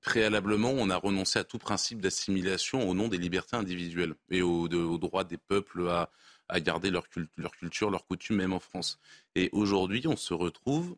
préalablement, 0.00 0.70
on 0.70 0.90
a 0.90 0.96
renoncé 0.96 1.38
à 1.38 1.44
tout 1.44 1.58
principe 1.58 2.00
d'assimilation 2.00 2.88
au 2.88 2.94
nom 2.94 3.08
des 3.08 3.18
libertés 3.18 3.56
individuelles 3.56 4.14
et 4.30 4.42
au, 4.42 4.66
droit 4.68 5.24
des 5.24 5.36
peuples 5.36 5.88
à, 5.88 6.60
garder 6.60 6.90
leur, 6.90 7.04
leur 7.36 7.52
culture, 7.52 7.90
leurs 7.90 8.06
coutumes, 8.06 8.36
même 8.36 8.52
en 8.52 8.60
France. 8.60 8.98
Et 9.36 9.50
aujourd'hui, 9.52 10.02
on 10.06 10.16
se 10.16 10.34
retrouve 10.34 10.96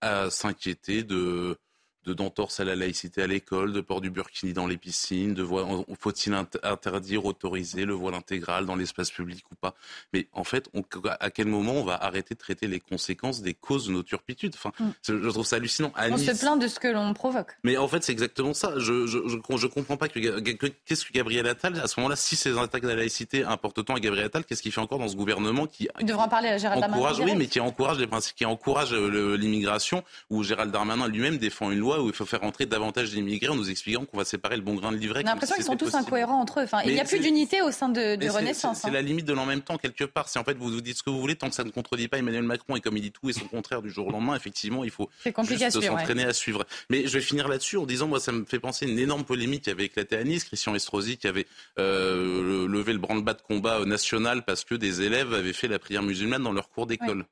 à 0.00 0.30
s'inquiéter 0.30 1.04
de 1.04 1.56
d'entorse 2.06 2.60
à 2.60 2.64
la 2.64 2.74
laïcité 2.74 3.22
à 3.22 3.26
l'école, 3.26 3.72
de 3.72 3.80
port 3.80 4.00
du 4.00 4.10
burkini 4.10 4.52
dans 4.52 4.66
les 4.66 4.76
piscines, 4.76 5.34
de 5.34 5.46
faut-il 5.98 6.34
interdire, 6.62 7.24
autoriser 7.24 7.84
le 7.84 7.94
voile 7.94 8.14
intégral 8.14 8.66
dans 8.66 8.76
l'espace 8.76 9.10
public 9.10 9.44
ou 9.50 9.54
pas? 9.54 9.74
Mais 10.12 10.26
en 10.32 10.44
fait, 10.44 10.68
à 11.20 11.30
quel 11.30 11.46
moment 11.46 11.72
on 11.72 11.84
va 11.84 11.94
arrêter 11.94 12.34
de 12.34 12.40
traiter 12.40 12.66
les 12.66 12.80
conséquences 12.80 13.42
des 13.42 13.54
causes 13.54 13.86
de 13.86 13.92
nos 13.92 14.02
turpitudes? 14.02 14.54
Enfin, 14.54 14.72
mm. 14.78 14.90
je 15.02 15.28
trouve 15.28 15.46
ça 15.46 15.56
hallucinant. 15.56 15.92
on 15.96 16.16
se 16.16 16.38
plaint 16.38 16.60
de 16.60 16.68
ce 16.68 16.80
que 16.80 16.88
l'on 16.88 17.12
provoque. 17.14 17.56
Mais 17.64 17.76
en 17.76 17.88
fait, 17.88 18.02
c'est 18.02 18.12
exactement 18.12 18.54
ça. 18.54 18.74
Je 18.78 19.06
je, 19.06 19.18
je, 19.56 19.66
comprends 19.66 19.96
pas 19.96 20.08
que, 20.08 20.40
qu'est-ce 20.86 21.04
que 21.04 21.12
Gabriel 21.12 21.46
Attal 21.46 21.78
à 21.80 21.86
ce 21.86 21.98
moment-là, 22.00 22.16
si 22.16 22.36
ces 22.36 22.58
attaques 22.58 22.84
à 22.84 22.88
la 22.88 22.96
laïcité 22.96 23.44
importent 23.44 23.78
autant 23.78 23.94
à 23.94 24.00
Gabriel 24.00 24.26
Attal, 24.26 24.44
qu'est-ce 24.44 24.62
qu'il 24.62 24.72
fait 24.72 24.80
encore 24.80 24.98
dans 24.98 25.08
ce 25.08 25.16
gouvernement 25.16 25.66
qui 25.66 25.88
il 26.00 26.06
devra 26.06 26.28
parler 26.28 26.48
à 26.48 26.58
Gérald 26.58 26.82
encourage, 26.84 27.20
oui, 27.20 27.34
mais 27.36 27.46
qui 27.46 27.60
encourage 27.60 27.98
les 27.98 28.06
principes, 28.06 28.36
qui 28.36 28.44
encourage 28.44 28.92
euh, 28.92 29.36
l'immigration, 29.36 30.02
où 30.30 30.42
Gérald 30.42 30.72
Darmanin 30.72 31.08
lui-même 31.08 31.38
défend 31.38 31.70
une 31.70 31.78
loi 31.78 31.91
où 32.00 32.08
il 32.08 32.14
faut 32.14 32.26
faire 32.26 32.42
entrer 32.42 32.66
davantage 32.66 33.10
d'immigrés 33.10 33.48
en 33.48 33.56
nous 33.56 33.70
expliquant 33.70 34.04
qu'on 34.04 34.16
va 34.16 34.24
séparer 34.24 34.56
le 34.56 34.62
bon 34.62 34.74
grain 34.74 34.92
de 34.92 34.96
livret. 34.96 35.22
On 35.24 35.28
a 35.28 35.30
l'impression 35.30 35.54
qu'ils 35.56 35.64
sont 35.64 35.76
tous 35.76 35.94
incohérents 35.94 36.40
entre 36.40 36.60
eux. 36.60 36.64
Enfin, 36.64 36.80
il 36.84 36.94
n'y 36.94 37.00
a 37.00 37.04
plus 37.04 37.20
d'unité 37.20 37.62
au 37.62 37.70
sein 37.70 37.88
de, 37.88 38.30
Renaissance. 38.32 38.80
C'est 38.82 38.88
hein. 38.88 38.92
la 38.92 39.02
limite 39.02 39.26
de 39.26 39.32
l'en 39.32 39.46
même 39.46 39.60
temps 39.60 39.76
quelque 39.76 40.04
part. 40.04 40.28
Si 40.28 40.38
en 40.38 40.44
fait 40.44 40.54
vous 40.54 40.70
vous 40.70 40.80
dites 40.80 40.96
ce 40.96 41.02
que 41.02 41.10
vous 41.10 41.20
voulez, 41.20 41.36
tant 41.36 41.48
que 41.48 41.54
ça 41.54 41.64
ne 41.64 41.70
contredit 41.70 42.08
pas 42.08 42.18
Emmanuel 42.18 42.44
Macron 42.44 42.76
et 42.76 42.80
comme 42.80 42.96
il 42.96 43.02
dit 43.02 43.12
tout 43.12 43.28
et 43.28 43.32
son 43.32 43.46
contraire 43.46 43.82
du 43.82 43.90
jour 43.90 44.06
au 44.06 44.10
lendemain, 44.10 44.34
effectivement, 44.34 44.84
il 44.84 44.90
faut 44.90 45.10
juste 45.24 45.80
s'entraîner 45.80 46.24
à 46.24 46.32
suivre. 46.32 46.64
Mais 46.88 47.06
je 47.06 47.12
vais 47.12 47.20
finir 47.20 47.48
là-dessus 47.48 47.76
en 47.76 47.86
disant, 47.86 48.08
moi, 48.08 48.20
ça 48.20 48.32
me 48.32 48.44
fait 48.44 48.60
penser 48.60 48.86
à 48.86 48.88
une 48.88 48.98
énorme 48.98 49.24
polémique 49.24 49.64
qui 49.64 49.70
avait 49.70 49.84
éclaté 49.84 50.16
à 50.16 50.24
Nice. 50.24 50.44
Christian 50.44 50.74
Estrosi 50.74 51.16
qui 51.18 51.26
avait 51.26 51.46
euh, 51.78 52.66
levé 52.68 52.92
le 52.92 52.98
branle-bas 52.98 53.34
de 53.34 53.42
combat 53.42 53.84
national 53.84 54.44
parce 54.44 54.64
que 54.64 54.74
des 54.74 55.02
élèves 55.02 55.32
avaient 55.34 55.52
fait 55.52 55.68
la 55.68 55.78
prière 55.78 56.02
musulmane 56.02 56.42
dans 56.42 56.52
leur 56.52 56.68
cours 56.68 56.86
d'école. 56.86 57.26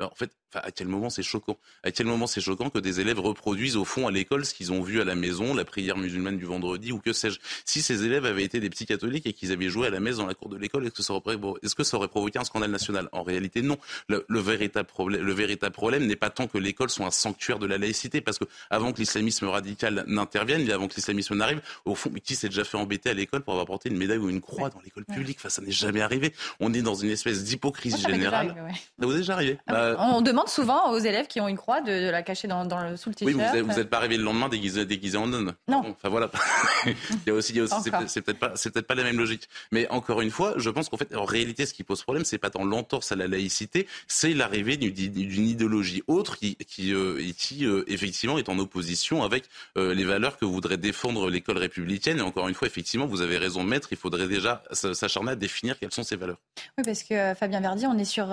Alors, 0.00 0.12
en 0.12 0.16
fait, 0.16 0.30
à 0.54 0.70
quel 0.70 0.88
moment 0.88 1.10
c'est 1.10 1.22
choquant 1.22 1.56
À 1.82 1.90
quel 1.90 2.06
moment 2.06 2.26
c'est 2.26 2.40
choquant 2.40 2.70
que 2.70 2.78
des 2.78 3.00
élèves 3.00 3.18
reproduisent 3.18 3.76
au 3.76 3.84
fond 3.84 4.06
à 4.06 4.10
l'école 4.10 4.44
ce 4.44 4.54
qu'ils 4.54 4.72
ont 4.72 4.82
vu 4.82 5.00
à 5.00 5.04
la 5.04 5.14
maison, 5.14 5.54
la 5.54 5.64
prière 5.64 5.96
musulmane 5.96 6.36
du 6.36 6.44
vendredi 6.44 6.92
ou 6.92 6.98
que 6.98 7.12
sais-je? 7.12 7.40
Si 7.64 7.82
ces 7.82 8.04
élèves 8.04 8.24
avaient 8.24 8.44
été 8.44 8.60
des 8.60 8.70
petits 8.70 8.86
catholiques 8.86 9.26
et 9.26 9.32
qu'ils 9.32 9.52
avaient 9.52 9.68
joué 9.68 9.86
à 9.86 9.90
la 9.90 10.00
messe 10.00 10.16
dans 10.16 10.26
la 10.26 10.34
cour 10.34 10.48
de 10.48 10.56
l'école, 10.56 10.86
est-ce 10.86 10.94
que, 10.94 11.02
ça 11.02 11.14
aurait, 11.14 11.36
est-ce 11.62 11.74
que 11.74 11.84
ça 11.84 11.96
aurait 11.96 12.08
provoqué 12.08 12.38
un 12.38 12.44
scandale 12.44 12.70
national? 12.70 13.08
En 13.12 13.22
réalité, 13.22 13.62
non. 13.62 13.78
Le, 14.08 14.24
véritable 14.28 14.88
problème, 14.88 15.22
le 15.22 15.32
véritable 15.32 15.74
problème 15.74 16.06
n'est 16.06 16.16
pas 16.16 16.30
tant 16.30 16.46
que 16.46 16.58
l'école 16.58 16.90
soit 16.90 17.06
un 17.06 17.10
sanctuaire 17.10 17.58
de 17.58 17.66
la 17.66 17.78
laïcité, 17.78 18.20
parce 18.20 18.38
que 18.38 18.44
avant 18.70 18.92
que 18.92 18.98
l'islamisme 18.98 19.46
radical 19.46 20.04
n'intervienne, 20.06 20.70
avant 20.70 20.88
que 20.88 20.94
l'islamisme 20.94 21.36
n'arrive, 21.36 21.60
au 21.84 21.94
fond, 21.94 22.10
qui 22.22 22.34
s'est 22.34 22.48
déjà 22.48 22.64
fait 22.64 22.76
embêter 22.76 23.10
à 23.10 23.14
l'école 23.14 23.42
pour 23.42 23.54
avoir 23.54 23.66
porté 23.66 23.88
une 23.88 23.96
médaille 23.96 24.18
ou 24.18 24.30
une 24.30 24.40
croix 24.40 24.70
dans 24.70 24.80
l'école 24.80 25.04
publique? 25.04 25.38
Enfin, 25.40 25.48
ça 25.48 25.62
n'est 25.62 25.72
jamais 25.72 26.00
arrivé. 26.00 26.32
On 26.60 26.72
est 26.72 26.82
dans 26.82 26.94
une 26.94 27.10
espèce 27.10 27.44
d'hypocrisie 27.44 28.02
générale. 28.02 28.54
Ça 28.98 29.06
vous 29.06 29.14
est 29.14 29.18
déjà 29.18 29.34
arrivé? 29.34 29.58
Ah 29.66 29.72
bah, 29.72 29.96
On 29.98 30.20
demande 30.20 30.43
souvent 30.48 30.90
aux 30.90 30.98
élèves 30.98 31.26
qui 31.26 31.40
ont 31.40 31.48
une 31.48 31.56
croix 31.56 31.80
de, 31.80 32.10
la 32.10 32.22
cacher 32.22 32.48
dans, 32.48 32.64
le, 32.64 32.96
sous 32.96 33.10
le 33.10 33.14
t-shirt. 33.14 33.54
Oui, 33.54 33.60
vous 33.60 33.74
n'êtes 33.74 33.90
pas 33.90 33.98
arrivé 33.98 34.16
le 34.16 34.24
lendemain 34.24 34.48
déguisé, 34.48 34.84
déguisé 34.84 35.16
en 35.16 35.26
nonne. 35.26 35.54
Non. 35.68 35.82
enfin 35.86 36.08
voilà. 36.08 36.30
il 36.86 36.94
y 37.26 37.30
a 37.30 37.34
aussi, 37.34 37.58
c'est 38.06 38.22
peut-être 38.22 38.38
pas, 38.38 38.52
c'est 38.54 38.70
peut-être 38.70 38.86
pas 38.86 38.94
la 38.94 39.04
même 39.04 39.18
logique. 39.18 39.48
Mais 39.72 39.88
encore 39.90 40.20
une 40.20 40.30
fois, 40.30 40.54
je 40.56 40.70
pense 40.70 40.88
qu'en 40.88 40.96
fait, 40.96 41.14
en 41.14 41.24
réalité, 41.24 41.66
ce 41.66 41.74
qui 41.74 41.84
pose 41.84 42.02
problème, 42.02 42.24
c'est 42.24 42.38
pas 42.38 42.50
tant 42.50 42.64
l'entorse 42.64 43.12
à 43.12 43.16
la 43.16 43.26
laïcité, 43.26 43.86
c'est 44.06 44.34
l'arrivée 44.34 44.76
d'une 44.76 45.46
idéologie 45.46 46.02
autre 46.06 46.36
qui, 46.36 46.56
qui, 46.56 46.92
euh, 46.92 47.20
qui 47.36 47.66
euh, 47.66 47.84
effectivement 47.86 48.38
est 48.38 48.48
en 48.48 48.58
opposition 48.58 49.22
avec 49.22 49.44
euh, 49.76 49.94
les 49.94 50.04
valeurs 50.04 50.36
que 50.38 50.44
voudrait 50.44 50.76
défendre 50.76 51.30
l'école 51.30 51.58
républicaine. 51.58 52.18
Et 52.18 52.22
encore 52.22 52.48
une 52.48 52.54
fois, 52.54 52.68
effectivement, 52.68 53.06
vous 53.06 53.22
avez 53.22 53.38
raison, 53.38 53.62
maître. 53.62 53.88
Il 53.90 53.96
faudrait 53.96 54.28
déjà 54.28 54.62
s'acharner 54.72 55.32
à 55.32 55.36
définir 55.36 55.78
quelles 55.78 55.92
sont 55.92 56.02
ces 56.02 56.16
valeurs. 56.16 56.38
Oui, 56.78 56.84
parce 56.84 57.02
que 57.02 57.34
Fabien 57.34 57.60
Verdi, 57.60 57.86
on 57.86 57.98
est 57.98 58.04
sur 58.04 58.28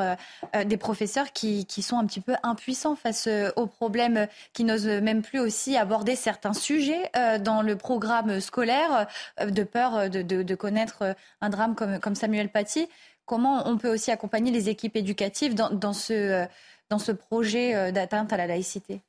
des 0.66 0.78
professeurs 0.78 1.32
qui, 1.34 1.66
qui 1.66 1.82
sont 1.82 1.98
un 2.02 2.06
petit 2.06 2.22
peu 2.22 2.34
impuissants 2.44 2.96
face 2.96 3.28
euh, 3.28 3.52
aux 3.56 3.68
problèmes 3.68 4.28
qui 4.54 4.64
n'osent 4.64 4.88
même 4.88 5.22
plus 5.22 5.40
aussi 5.40 5.78
aborder 5.78 6.16
certains 6.16 6.54
sujets 6.54 7.10
euh, 7.16 7.38
dans 7.38 7.62
le 7.62 7.76
programme 7.76 8.40
scolaire, 8.40 9.08
euh, 9.40 9.52
de 9.52 9.64
peur 9.64 10.10
de, 10.10 10.56
connaître 10.56 11.16
un 11.40 11.50
drame 11.50 11.76
comme, 11.76 12.00
comme 12.00 12.16
Samuel 12.16 12.50
Paty. 12.50 12.88
Comment 13.26 13.68
on 13.68 13.78
peut 13.78 13.94
aussi 13.94 14.12
accompagner 14.12 14.52
les 14.52 14.70
équipes 14.70 14.96
éducatives 14.96 15.54
dans, 15.56 15.94
ce, 15.94 16.46
dans 16.90 17.00
ce 17.00 17.12
projet 17.12 17.92
d'atteinte 17.92 18.34
à 18.34 18.38
la 18.38 18.48
laïcité? 18.48 19.00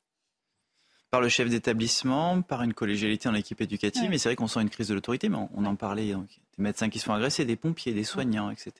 Par 1.10 1.20
le 1.20 1.28
chef 1.28 1.48
d'établissement, 1.48 2.40
par 2.42 2.62
une 2.62 2.72
collégialité 2.72 3.28
dans 3.28 3.34
l'équipe 3.34 3.60
éducative. 3.60 4.08
Mais 4.08 4.18
c'est 4.18 4.28
vrai 4.28 4.36
qu'on 4.36 4.46
sent 4.46 4.60
une 4.60 4.70
crise 4.70 4.88
de 4.88 4.94
l'autorité, 4.94 5.28
mais 5.28 5.38
on, 5.54 5.64
en 5.64 5.74
parlait. 5.74 6.06
des 6.06 6.16
médecins 6.62 6.88
qui 6.88 6.98
se 6.98 7.04
font 7.04 7.14
agresser, 7.14 7.44
des 7.44 7.56
pompiers, 7.56 7.92
des 7.92 8.04
soignants, 8.04 8.50
etc., 8.50 8.72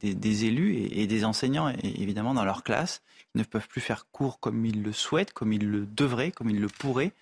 des, 0.00 0.44
élus 0.44 0.76
et, 0.76 1.06
des 1.06 1.24
enseignants, 1.24 1.72
évidemment, 1.82 2.34
dans 2.34 2.44
leur 2.44 2.62
classe, 2.62 3.02
qui 3.32 3.38
ne 3.38 3.44
peuvent 3.44 3.68
plus 3.68 3.80
faire 3.80 4.06
cours 4.12 4.38
comme 4.40 4.64
ils 4.64 4.82
le 4.82 4.92
souhaitent, 4.92 5.32
comme 5.32 5.52
ils 5.52 5.68
le 5.68 5.86
devraient, 5.86 6.30
comme 6.30 6.50
ils 6.50 6.60
le 6.60 6.68
pourraient. 6.68 7.12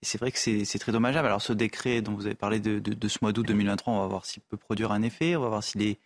Et 0.00 0.06
c'est 0.06 0.18
vrai 0.18 0.30
que 0.30 0.38
c'est 0.38 0.78
très 0.78 0.92
dommageable. 0.92 1.26
Alors 1.26 1.42
ce 1.42 1.52
décret 1.52 2.02
dont 2.02 2.12
vous 2.12 2.26
avez 2.26 2.36
parlé 2.36 2.60
de, 2.60 3.08
ce 3.08 3.18
mois 3.20 3.32
d'août 3.32 3.46
2023, 3.46 3.92
on 3.92 4.00
va 4.00 4.06
voir 4.06 4.24
s'il 4.24 4.42
peut 4.42 4.56
produire 4.56 4.92
un 4.92 5.02
effet, 5.02 5.34
on 5.34 5.40
va 5.40 5.48
voir 5.48 5.64
s'il 5.64 5.82
est 5.82 5.98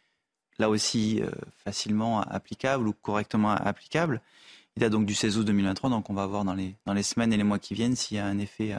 là 0.58 0.70
aussi 0.70 1.20
euh, 1.22 1.30
facilement 1.64 2.20
applicable 2.22 2.88
ou 2.88 2.92
correctement 2.92 3.50
applicable. 3.50 4.22
Il 4.76 4.80
date 4.80 4.92
donc 4.92 5.04
du 5.04 5.14
16 5.14 5.38
août 5.38 5.44
2023, 5.44 5.90
donc 5.90 6.08
on 6.08 6.14
va 6.14 6.26
voir 6.26 6.44
dans 6.44 6.54
les, 6.54 6.74
dans 6.86 6.94
les 6.94 7.02
semaines 7.02 7.32
et 7.32 7.36
les 7.36 7.44
mois 7.44 7.58
qui 7.58 7.74
viennent 7.74 7.96
s'il 7.96 8.16
y 8.16 8.20
a 8.20 8.26
un 8.26 8.38
effet 8.38 8.72
euh, 8.72 8.78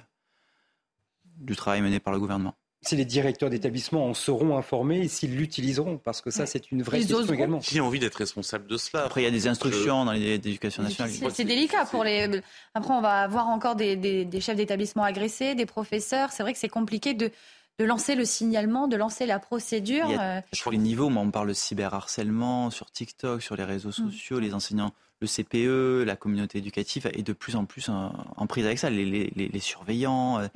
du 1.38 1.56
travail 1.56 1.82
mené 1.82 2.00
par 2.00 2.14
le 2.14 2.20
gouvernement. 2.20 2.56
Si 2.84 2.96
les 2.96 3.06
directeurs 3.06 3.50
d'établissement 3.50 4.08
en 4.08 4.14
seront 4.14 4.58
informés 4.58 5.00
et 5.00 5.08
s'ils 5.08 5.36
l'utiliseront, 5.36 5.98
parce 5.98 6.22
que 6.22 6.32
ça, 6.32 6.46
c'est 6.46 6.72
une 6.72 6.84
vraie 6.84 7.00
question 7.00 7.34
également. 7.34 7.60
Qui 7.60 7.80
a 7.80 7.84
envie 7.84 8.00
d'être 8.00 8.16
responsable 8.16 8.68
de 8.68 8.78
cela 8.78 9.04
Après, 9.06 9.22
il 9.22 9.26
y 9.26 9.28
a 9.28 9.32
des 9.32 9.48
instructions 9.48 10.06
dans 10.06 10.12
l'éducation 10.12 10.84
nationale. 10.84 11.12
C'est 11.34 11.44
délicat 11.44 11.86
pour 11.86 12.04
les. 12.04 12.42
Après, 12.74 12.94
on 12.94 13.02
va 13.02 13.22
avoir 13.22 13.48
encore 13.48 13.76
des, 13.76 13.96
des 13.96 14.42
chefs 14.42 14.58
d'établissement 14.58 15.04
agressés, 15.04 15.56
des 15.56 15.66
professeurs. 15.66 16.32
C'est 16.32 16.44
vrai 16.44 16.54
que 16.54 16.60
c'est 16.60 16.70
compliqué 16.70 17.14
de 17.14 17.32
de 17.80 17.86
lancer 17.86 18.16
le 18.16 18.26
signalement, 18.26 18.88
de 18.88 18.96
lancer 18.96 19.26
la 19.26 19.40
procédure. 19.40 20.08
Euh, 20.10 20.42
je 20.52 20.62
crois 20.62 20.72
les 20.72 20.78
niveaux, 20.78 21.08
on 21.08 21.32
parle 21.32 21.48
de 21.48 21.54
cyberharcèlement 21.54 22.70
sur 22.70 22.92
TikTok, 22.92 23.42
sur 23.42 23.56
les 23.56 23.64
réseaux 23.64 23.90
mm. 23.90 24.12
sociaux, 24.12 24.40
les 24.40 24.54
enseignants, 24.54 24.92
le 25.22 25.28
CPE, 25.28 26.06
la 26.06 26.16
communauté 26.16 26.60
éducative 26.60 27.10
est 27.14 27.24
de 27.24 27.34
plus 27.34 27.56
en 27.56 27.66
plus 27.66 27.90
en, 27.90 28.48
prise 28.48 28.66
avec 28.66 28.78
ça, 28.78 28.90
les, 28.90 29.60
surveillants. 29.60 30.40
Euh, 30.40 30.48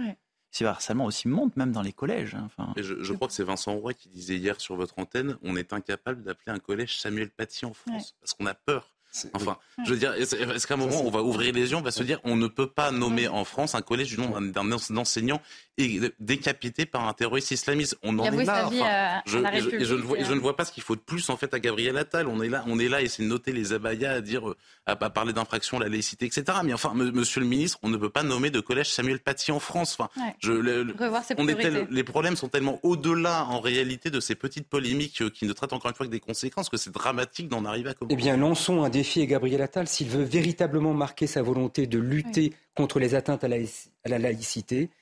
cyberharcèlement 0.57 1.05
aussi 1.05 1.27
monte 1.27 1.55
même 1.55 1.71
dans 1.71 1.81
les 1.81 1.93
collèges. 1.93 2.35
Hein, 2.35 2.47
enfin, 2.47 2.73
je, 2.77 3.13
crois 3.13 3.27
que 3.27 3.33
c'est 3.33 3.43
Vincent 3.43 3.73
Roy 3.73 3.93
qui 3.93 4.09
disait 4.09 4.37
hier 4.37 4.59
sur 4.59 4.75
votre 4.75 4.97
antenne, 4.97 5.37
on 5.43 5.55
est 5.55 5.73
incapable 5.73 6.23
d'appeler 6.23 6.55
un 6.55 6.59
collège 6.59 6.99
Samuel 6.99 7.29
Paty 7.29 7.65
en 7.65 7.73
France 7.73 8.15
parce 8.19 8.33
qu'on 8.33 8.45
a 8.45 8.53
peur. 8.53 8.93
Enfin, 9.33 9.57
je 9.83 9.93
veux 9.93 9.99
dire, 9.99 10.13
est-ce 10.13 10.67
qu'à 10.67 10.73
un 10.75 10.77
moment, 10.77 11.01
on 11.03 11.09
va 11.09 11.23
ouvrir 11.23 11.53
les 11.53 11.71
yeux, 11.71 11.77
on 11.77 11.81
va 11.81 11.91
se 11.91 12.03
dire, 12.03 12.19
on 12.23 12.35
ne 12.35 12.47
peut 12.47 12.69
pas 12.69 12.91
nommer 12.91 13.27
en 13.27 13.45
France 13.45 13.73
un 13.73 13.81
collège 13.81 14.09
du 14.09 14.19
nom 14.19 14.39
d'un 14.41 14.71
enseignant 14.71 15.41
décapité 16.19 16.85
par 16.85 17.07
un 17.07 17.13
terroriste 17.13 17.51
islamiste. 17.51 17.97
On 18.03 18.17
en 18.17 18.25
est 18.25 18.45
là. 18.45 19.21
je, 19.25 19.37
ne 19.37 20.39
vois, 20.39 20.55
pas 20.55 20.65
ce 20.65 20.71
qu'il 20.71 20.83
faut 20.83 20.95
de 20.95 21.01
plus 21.01 21.29
en 21.29 21.37
fait 21.37 21.53
à 21.53 21.59
Gabriel 21.59 21.97
Attal. 21.97 22.27
On 22.27 22.41
est 22.41 22.49
là, 22.49 22.63
on 22.67 22.79
est 22.79 22.89
là, 22.89 23.01
et 23.01 23.07
c'est 23.07 23.23
de 23.23 23.27
noter 23.27 23.51
les 23.51 23.73
abayas, 23.73 24.13
à 24.13 24.21
dire, 24.21 24.53
à, 24.85 24.95
parler 24.95 25.33
d'infraction, 25.33 25.77
la 25.79 25.87
laïcité, 25.87 26.25
etc. 26.25 26.59
Mais 26.63 26.73
enfin, 26.73 26.93
Monsieur 26.95 27.41
le 27.41 27.47
Ministre, 27.47 27.77
on 27.83 27.89
ne 27.89 27.97
peut 27.97 28.09
pas 28.09 28.23
nommer 28.23 28.49
de 28.49 28.59
collège 28.59 28.89
Samuel 28.89 29.19
Paty 29.19 29.51
en 29.51 29.59
France. 29.59 29.97
Enfin, 29.99 30.09
je, 30.39 30.51
on 31.37 31.47
est 31.47 31.87
les 31.89 32.03
problèmes 32.03 32.35
sont 32.35 32.47
tellement 32.47 32.79
au-delà 32.83 33.45
en 33.45 33.59
réalité 33.59 34.09
de 34.09 34.19
ces 34.19 34.35
petites 34.35 34.67
polémiques 34.67 35.21
euh, 35.21 35.29
qui 35.29 35.45
ne 35.45 35.53
traitent 35.53 35.73
encore 35.73 35.89
une 35.89 35.95
fois 35.95 36.05
que 36.05 36.11
des 36.11 36.19
conséquences 36.19 36.69
que 36.69 36.77
c'est 36.77 36.91
dramatique 36.91 37.47
d'en 37.49 37.65
arriver 37.65 37.91
à. 37.91 37.93
Eh 38.09 38.15
bien, 38.15 38.37
lançons 38.37 38.83
un 38.83 38.89
défi 38.89 39.21
à 39.21 39.25
Gabriel 39.25 39.61
Attal 39.61 39.87
s'il 39.87 40.07
veut 40.07 40.23
véritablement 40.23 40.93
marquer 40.93 41.27
sa 41.27 41.41
volonté 41.41 41.87
de 41.87 41.99
lutter 41.99 42.53
contre 42.75 42.99
les 42.99 43.15
atteintes 43.15 43.43
à 43.43 43.47
la 43.47 44.19
laïcité 44.19 44.83
euh, 44.83 44.96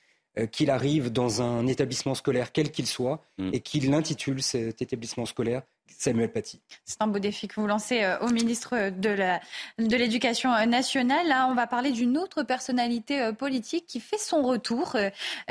qu'il 0.52 0.70
arrive 0.70 1.10
dans 1.10 1.42
un 1.42 1.66
établissement 1.66 2.14
scolaire, 2.14 2.52
quel 2.52 2.70
qu'il 2.70 2.86
soit, 2.86 3.22
mm. 3.38 3.50
et 3.52 3.60
qu'il 3.60 3.92
intitule 3.94 4.42
cet 4.42 4.82
établissement 4.82 5.26
scolaire 5.26 5.62
Samuel 5.98 6.30
Paty. 6.30 6.60
C'est 6.84 7.00
un 7.00 7.06
beau 7.06 7.18
défi 7.18 7.48
que 7.48 7.60
vous 7.60 7.66
lancez 7.66 8.02
euh, 8.02 8.18
au 8.20 8.28
ministre 8.28 8.90
de 8.90 9.96
l'Éducation 9.96 10.50
nationale. 10.66 11.26
Là, 11.28 11.48
on 11.48 11.54
va 11.54 11.66
parler 11.66 11.90
d'une 11.90 12.18
autre 12.18 12.42
personnalité 12.42 13.20
euh, 13.20 13.32
politique 13.32 13.86
qui 13.86 14.00
fait 14.00 14.18
son 14.18 14.42
retour. 14.42 14.96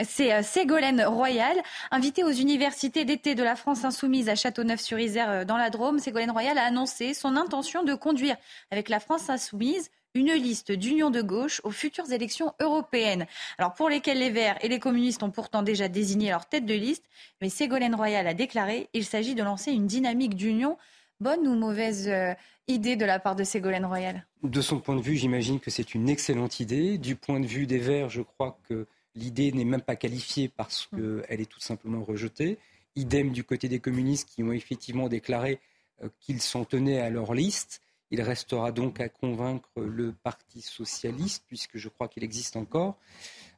C'est 0.03 0.43
Ségolène 0.43 1.03
Royal, 1.03 1.57
invitée 1.91 2.23
aux 2.23 2.31
universités 2.31 3.05
d'été 3.05 3.35
de 3.35 3.43
la 3.43 3.55
France 3.55 3.85
insoumise 3.85 4.29
à 4.29 4.35
Châteauneuf-sur-Isère 4.35 5.45
dans 5.45 5.57
la 5.57 5.69
Drôme. 5.69 5.99
Ségolène 5.99 6.31
Royal 6.31 6.57
a 6.57 6.63
annoncé 6.63 7.13
son 7.13 7.35
intention 7.35 7.83
de 7.83 7.93
conduire 7.95 8.35
avec 8.71 8.89
la 8.89 8.99
France 8.99 9.29
insoumise 9.29 9.89
une 10.15 10.31
liste 10.31 10.71
d'union 10.71 11.11
de 11.11 11.21
gauche 11.21 11.61
aux 11.63 11.71
futures 11.71 12.11
élections 12.11 12.53
européennes. 12.59 13.27
Alors 13.57 13.73
pour 13.73 13.89
lesquelles 13.89 14.19
les 14.19 14.31
Verts 14.31 14.57
et 14.61 14.69
les 14.69 14.79
communistes 14.79 15.21
ont 15.21 15.29
pourtant 15.29 15.61
déjà 15.61 15.89
désigné 15.89 16.29
leur 16.29 16.47
tête 16.47 16.65
de 16.65 16.73
liste, 16.73 17.03
mais 17.41 17.49
Ségolène 17.49 17.93
Royal 17.93 18.25
a 18.25 18.33
déclaré 18.33 18.89
il 18.93 19.05
s'agit 19.05 19.35
de 19.35 19.43
lancer 19.43 19.71
une 19.71 19.85
dynamique 19.85 20.35
d'union. 20.35 20.77
Bonne 21.19 21.47
ou 21.47 21.55
mauvaise 21.55 22.07
euh, 22.07 22.33
idée 22.67 22.95
de 22.95 23.05
la 23.05 23.19
part 23.19 23.35
de 23.35 23.43
Ségolène 23.43 23.85
Royal? 23.85 24.25
De 24.43 24.61
son 24.61 24.79
point 24.79 24.95
de 24.95 25.01
vue, 25.01 25.15
j'imagine 25.15 25.59
que 25.59 25.69
c'est 25.69 25.93
une 25.93 26.09
excellente 26.09 26.59
idée. 26.59 26.97
Du 26.97 27.15
point 27.15 27.39
de 27.39 27.45
vue 27.45 27.67
des 27.67 27.77
Verts, 27.77 28.09
je 28.09 28.21
crois 28.21 28.57
que 28.67 28.87
l'idée 29.15 29.51
n'est 29.51 29.65
même 29.65 29.81
pas 29.81 29.95
qualifiée 29.95 30.49
parce 30.49 30.89
mm. 30.91 31.21
qu'elle 31.21 31.41
est 31.41 31.49
tout 31.49 31.59
simplement 31.59 32.03
rejetée. 32.03 32.57
Idem 32.95 33.31
du 33.31 33.43
côté 33.43 33.67
des 33.67 33.79
communistes 33.79 34.29
qui 34.29 34.43
ont 34.43 34.53
effectivement 34.53 35.09
déclaré 35.09 35.59
euh, 36.03 36.09
qu'ils 36.21 36.41
s'en 36.41 36.63
tenaient 36.63 36.99
à 36.99 37.09
leur 37.09 37.33
liste 37.33 37.81
Il 38.11 38.21
restera 38.21 38.71
donc 38.71 38.99
à 38.99 39.09
convaincre 39.09 39.69
le 39.77 40.13
Parti 40.13 40.61
socialiste, 40.61 41.43
puisque 41.47 41.77
je 41.77 41.89
crois 41.89 42.07
qu'il 42.07 42.23
existe 42.23 42.55
encore. 42.55 42.97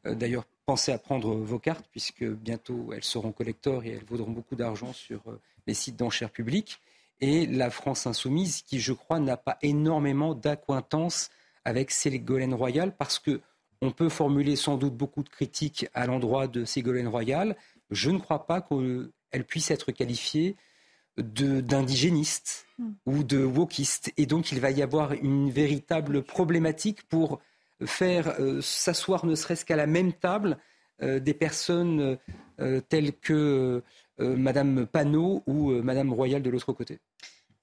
Euh, 0.05 0.15
d'ailleurs, 0.15 0.45
pensez 0.65 0.91
à 0.91 0.97
prendre 0.97 1.35
vos 1.35 1.59
cartes, 1.59 1.87
puisque 1.91 2.23
bientôt 2.23 2.91
elles 2.93 3.03
seront 3.03 3.31
collector 3.31 3.83
et 3.83 3.89
elles 3.89 4.05
vaudront 4.05 4.31
beaucoup 4.31 4.55
d'argent 4.55 4.93
sur 4.93 5.21
euh, 5.27 5.39
les 5.65 5.73
sites 5.73 5.97
d'enchères 5.97 6.31
publiques. 6.31 6.79
Et 7.19 7.45
la 7.45 7.69
France 7.69 8.05
insoumise, 8.07 8.61
qui, 8.61 8.79
je 8.79 8.93
crois, 8.93 9.19
n'a 9.19 9.37
pas 9.37 9.57
énormément 9.61 10.35
d'acquaintance 10.35 11.29
avec 11.65 11.91
Ségolène 11.91 12.53
Royal, 12.53 12.95
parce 12.95 13.19
que 13.19 13.41
on 13.81 13.91
peut 13.91 14.09
formuler 14.09 14.55
sans 14.55 14.77
doute 14.77 14.95
beaucoup 14.95 15.23
de 15.23 15.29
critiques 15.29 15.87
à 15.93 16.07
l'endroit 16.07 16.47
de 16.47 16.65
Ségolène 16.65 17.07
Royal. 17.07 17.55
Je 17.91 18.09
ne 18.09 18.17
crois 18.17 18.47
pas 18.47 18.61
qu'elle 18.61 19.45
puisse 19.45 19.69
être 19.71 19.91
qualifiée 19.91 20.55
d'indigéniste 21.17 22.65
hmm. 22.77 22.91
ou 23.05 23.23
de 23.23 23.43
wokiste. 23.43 24.11
Et 24.17 24.25
donc, 24.25 24.51
il 24.51 24.59
va 24.59 24.71
y 24.71 24.81
avoir 24.81 25.13
une 25.13 25.49
véritable 25.49 26.23
problématique 26.23 27.03
pour 27.03 27.39
faire 27.85 28.39
euh, 28.39 28.61
s'asseoir 28.61 29.25
ne 29.25 29.35
serait-ce 29.35 29.65
qu'à 29.65 29.75
la 29.75 29.87
même 29.87 30.13
table 30.13 30.57
euh, 31.03 31.19
des 31.19 31.33
personnes 31.33 32.17
euh, 32.59 32.81
telles 32.81 33.13
que 33.13 33.83
Madame 34.19 34.87
Panot 34.87 35.43
ou 35.45 35.73
Madame 35.83 36.11
Royal 36.11 36.41
de 36.41 36.49
l'autre 36.49 36.73
côté. 36.73 36.97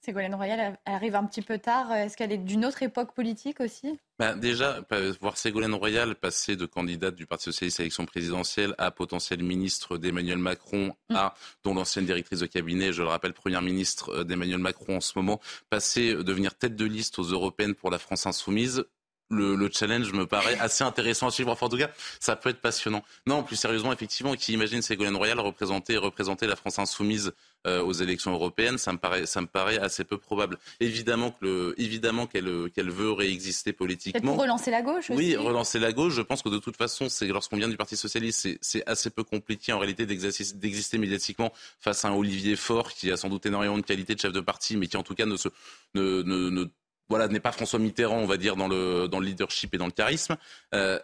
Ségolène 0.05 0.35
Royal 0.35 0.77
arrive 0.85 1.15
un 1.15 1.25
petit 1.25 1.41
peu 1.41 1.57
tard. 1.57 1.91
Est-ce 1.91 2.15
qu'elle 2.15 2.31
est 2.31 2.37
d'une 2.37 2.63
autre 2.65 2.83
époque 2.83 3.13
politique 3.13 3.59
aussi? 3.59 3.99
Bah 4.19 4.35
Déjà, 4.35 4.81
voir 5.19 5.37
Ségolène 5.37 5.73
Royal 5.73 6.15
passer 6.15 6.55
de 6.55 6.65
candidate 6.65 7.15
du 7.15 7.25
Parti 7.25 7.45
Socialiste 7.45 7.79
à 7.79 7.83
l'élection 7.83 8.05
présidentielle 8.05 8.75
à 8.77 8.91
potentiel 8.91 9.43
ministre 9.43 9.97
d'Emmanuel 9.97 10.37
Macron, 10.37 10.95
mm. 11.09 11.15
à 11.15 11.33
dont 11.63 11.73
l'ancienne 11.73 12.05
directrice 12.05 12.39
de 12.39 12.45
cabinet, 12.45 12.93
je 12.93 13.01
le 13.01 13.09
rappelle, 13.09 13.33
première 13.33 13.61
ministre 13.61 14.09
euh, 14.09 14.23
d'Emmanuel 14.23 14.59
Macron 14.59 14.97
en 14.97 15.01
ce 15.01 15.13
moment, 15.15 15.41
passer, 15.69 16.13
euh, 16.13 16.23
devenir 16.23 16.55
tête 16.55 16.75
de 16.75 16.85
liste 16.85 17.19
aux 17.19 17.23
européennes 17.23 17.75
pour 17.75 17.89
la 17.89 17.97
France 17.97 18.25
insoumise, 18.25 18.85
le, 19.29 19.69
challenge 19.71 20.13
me 20.13 20.25
paraît 20.25 20.57
assez 20.59 20.83
intéressant 20.83 21.27
à 21.27 21.31
suivre. 21.31 21.51
Enfin, 21.51 21.65
en 21.65 21.69
tout 21.69 21.77
cas, 21.77 21.89
ça 22.19 22.35
peut 22.35 22.49
être 22.49 22.61
passionnant. 22.61 23.03
Non, 23.25 23.43
plus 23.43 23.55
sérieusement, 23.55 23.91
effectivement, 23.91 24.35
qui 24.35 24.53
imagine 24.53 24.81
Ségolène 24.81 25.15
Royal 25.15 25.39
représenter, 25.39 25.97
représenter 25.97 26.47
la 26.47 26.55
France 26.55 26.79
insoumise 26.79 27.33
euh, 27.65 27.81
aux 27.81 27.93
élections 27.93 28.31
européennes, 28.31 28.77
ça 28.77 28.93
me 28.93 28.99
paraît, 28.99 29.25
ça 29.25 29.41
me 29.41 29.47
paraît 29.47 29.79
assez 29.79 30.03
peu 30.03 30.19
probable. 30.19 30.59
Évidemment 30.79 31.31
que 31.31 31.45
le, 31.45 31.75
évidemment 31.77 32.27
qu'elle, 32.27 32.69
qu'elle 32.75 32.91
veut 32.91 33.11
réexister 33.11 33.73
politiquement. 33.73 34.33
Pour 34.33 34.43
relancer 34.43 34.69
la 34.69 34.83
gauche. 34.83 35.09
Aussi. 35.09 35.17
Oui, 35.17 35.35
relancer 35.35 35.79
la 35.79 35.91
gauche. 35.91 36.13
Je 36.13 36.21
pense 36.21 36.43
que 36.43 36.49
de 36.49 36.59
toute 36.59 36.77
façon, 36.77 37.09
c'est 37.09 37.27
lorsqu'on 37.27 37.57
vient 37.57 37.69
du 37.69 37.77
Parti 37.77 37.97
socialiste, 37.97 38.47
c'est, 38.61 38.87
assez 38.87 39.09
peu 39.09 39.23
compliqué 39.23 39.73
en 39.73 39.79
réalité 39.79 40.05
d'exister 40.05 40.97
médiatiquement 40.99 41.51
face 41.79 42.05
à 42.05 42.09
un 42.09 42.13
Olivier 42.13 42.55
Faure 42.55 42.93
qui 42.93 43.11
a 43.11 43.17
sans 43.17 43.29
doute 43.29 43.47
énormément 43.47 43.77
de 43.77 43.83
qualité 43.83 44.13
de 44.13 44.19
chef 44.19 44.31
de 44.31 44.41
parti, 44.41 44.77
mais 44.77 44.87
qui 44.87 44.97
en 44.97 45.03
tout 45.03 45.15
cas 45.15 45.25
ne 45.25 45.35
se 45.35 45.49
ne, 45.95 46.21
ne, 46.21 46.49
ne 46.49 46.65
voilà, 47.09 47.27
n'est 47.27 47.39
pas 47.39 47.51
François 47.51 47.79
Mitterrand, 47.79 48.17
on 48.17 48.25
va 48.25 48.37
dire, 48.37 48.55
dans 48.55 48.67
le, 48.67 49.07
dans 49.07 49.19
le 49.19 49.25
leadership 49.25 49.73
et 49.73 49.77
dans 49.77 49.85
le 49.85 49.91
charisme. 49.91 50.37
Euh, 50.73 50.99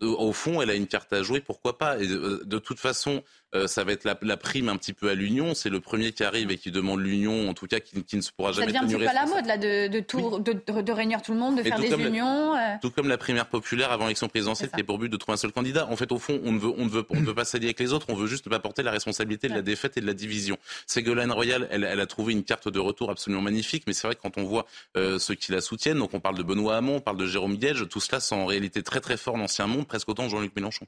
au 0.00 0.32
fond, 0.32 0.60
elle 0.60 0.70
a 0.70 0.74
une 0.74 0.86
carte 0.86 1.12
à 1.12 1.22
jouer, 1.22 1.40
pourquoi 1.40 1.78
pas? 1.78 1.98
Et 1.98 2.08
euh, 2.08 2.42
de, 2.44 2.58
toute 2.58 2.78
façon, 2.78 3.22
euh, 3.54 3.66
ça 3.66 3.84
va 3.84 3.92
être 3.92 4.04
la, 4.04 4.36
prime 4.36 4.68
un 4.68 4.76
petit 4.76 4.92
peu 4.92 5.08
à 5.08 5.14
l'union. 5.14 5.54
C'est 5.54 5.68
le 5.68 5.80
premier 5.80 6.12
qui 6.12 6.24
arrive 6.24 6.50
et 6.50 6.58
qui 6.58 6.70
demande 6.70 7.00
l'union, 7.00 7.48
en 7.48 7.54
tout 7.54 7.66
cas, 7.66 7.80
qui, 7.80 8.16
ne 8.16 8.20
se 8.20 8.32
pourra 8.32 8.52
jamais 8.52 8.66
tenir. 8.66 8.80
Ça 8.80 8.86
devient 8.86 8.94
un 8.94 8.98
petit 8.98 9.08
peu 9.08 9.14
la 9.14 9.26
mode, 9.26 9.46
là, 9.46 9.58
de, 9.58 9.88
de, 9.88 10.82
de, 10.82 10.92
réunir 10.92 11.22
tout 11.22 11.32
le 11.32 11.38
monde, 11.38 11.58
de 11.58 11.62
faire 11.62 11.78
des 11.78 11.92
unions. 11.92 12.56
Euh. 12.56 12.74
Tout 12.82 12.90
comme 12.90 13.08
la 13.08 13.18
primaire 13.18 13.46
populaire 13.46 13.92
avant 13.92 14.04
l'élection 14.04 14.28
présidentielle, 14.28 14.70
qui 14.70 14.80
est 14.80 14.84
pour 14.84 14.98
but 14.98 15.08
de 15.08 15.16
trouver 15.16 15.34
un 15.34 15.38
seul 15.38 15.52
candidat. 15.52 15.86
En 15.88 15.96
fait, 15.96 16.10
au 16.10 16.18
fond, 16.18 16.40
on 16.44 16.52
ne 16.52 16.58
veut, 16.58 16.72
on 16.76 16.84
ne 16.84 16.90
veut, 16.90 17.06
on 17.10 17.20
ne 17.20 17.26
veut 17.26 17.34
pas 17.34 17.44
s'allier 17.44 17.66
avec 17.66 17.80
les 17.80 17.92
autres, 17.92 18.06
on 18.08 18.14
veut 18.14 18.26
juste 18.26 18.46
ne 18.46 18.50
pas 18.50 18.58
porter 18.58 18.82
la 18.82 18.90
responsabilité 18.90 19.48
de 19.48 19.54
la 19.54 19.62
défaite 19.62 19.96
et 19.96 20.00
de 20.00 20.06
la 20.06 20.14
division. 20.14 20.56
Ségolène 20.86 21.30
Royal, 21.30 21.68
elle, 21.70 21.84
elle, 21.84 22.00
a 22.00 22.06
trouvé 22.06 22.32
une 22.32 22.44
carte 22.44 22.68
de 22.68 22.78
retour 22.80 23.10
absolument 23.10 23.42
magnifique, 23.42 23.84
mais 23.86 23.92
c'est 23.92 24.06
vrai 24.06 24.16
que 24.16 24.22
quand 24.22 24.36
on 24.36 24.44
voit 24.44 24.66
ceux 24.94 25.34
qui 25.34 25.52
la 25.52 25.60
soutiennent, 25.60 25.98
donc 25.98 26.14
on 26.14 26.20
parle 26.20 26.36
de 26.36 26.42
Benoît 26.42 26.76
Hamon, 26.76 26.96
on 26.96 27.00
parle 27.00 27.18
de 27.18 27.26
Jérôme 27.26 27.56
Guedge, 27.56 27.88
tout 27.88 28.00
cela 28.00 28.20
c'est 28.20 28.34
en 28.34 28.46
réalité 28.46 28.82
très 28.82 29.00
très 29.00 29.16
fort 29.16 29.36
l'ancien 29.36 29.66
monde, 29.66 29.86
presque 29.86 30.08
autant 30.08 30.28
Jean-Luc 30.28 30.54
Mélenchon. 30.56 30.86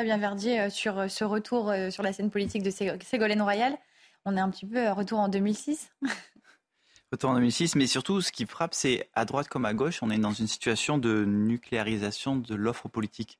Fabien 0.00 0.16
Verdier, 0.16 0.60
euh, 0.60 0.70
sur 0.70 0.98
euh, 0.98 1.08
ce 1.08 1.24
retour 1.24 1.68
euh, 1.68 1.90
sur 1.90 2.02
la 2.02 2.14
scène 2.14 2.30
politique 2.30 2.62
de 2.62 2.70
Ségolène 2.70 3.42
Royal, 3.42 3.76
on 4.24 4.34
est 4.34 4.40
un 4.40 4.48
petit 4.48 4.64
peu 4.64 4.88
retour 4.90 5.18
en 5.18 5.28
2006 5.28 5.90
Retour 7.12 7.30
en 7.30 7.34
2006, 7.34 7.74
mais 7.74 7.86
surtout, 7.86 8.22
ce 8.22 8.32
qui 8.32 8.46
frappe, 8.46 8.72
c'est 8.72 9.10
à 9.14 9.26
droite 9.26 9.48
comme 9.48 9.66
à 9.66 9.74
gauche, 9.74 10.02
on 10.02 10.10
est 10.10 10.16
dans 10.16 10.32
une 10.32 10.46
situation 10.46 10.96
de 10.96 11.26
nucléarisation 11.26 12.36
de 12.36 12.54
l'offre 12.54 12.88
politique, 12.88 13.38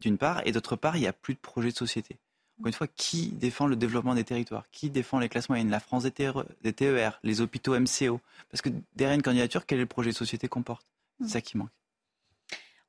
d'une 0.00 0.16
part, 0.16 0.40
et 0.46 0.52
d'autre 0.52 0.76
part, 0.76 0.96
il 0.96 1.00
n'y 1.00 1.06
a 1.06 1.12
plus 1.12 1.34
de 1.34 1.40
projet 1.40 1.70
de 1.70 1.76
société. 1.76 2.16
Encore 2.58 2.68
une 2.68 2.72
fois, 2.72 2.86
qui 2.86 3.32
défend 3.32 3.66
le 3.66 3.76
développement 3.76 4.14
des 4.14 4.24
territoires? 4.24 4.64
Qui 4.72 4.88
défend 4.88 5.18
les 5.18 5.28
classes 5.28 5.48
moyennes? 5.48 5.70
La 5.70 5.80
France 5.80 6.04
des, 6.04 6.12
TER, 6.12 6.44
TER, 6.74 7.20
les 7.22 7.40
hôpitaux 7.40 7.78
MCO 7.78 8.20
Parce 8.50 8.62
que 8.62 8.70
derrière 8.96 9.16
une 9.16 9.22
candidature, 9.22 9.66
quel 9.66 9.78
est 9.78 9.82
le 9.82 9.86
projet 9.86 10.10
de 10.10 10.16
société 10.16 10.48
qu'on 10.48 10.62
porte? 10.62 10.86
C'est 11.20 11.28
ça 11.28 11.40
qui 11.40 11.58
manque. 11.58 11.70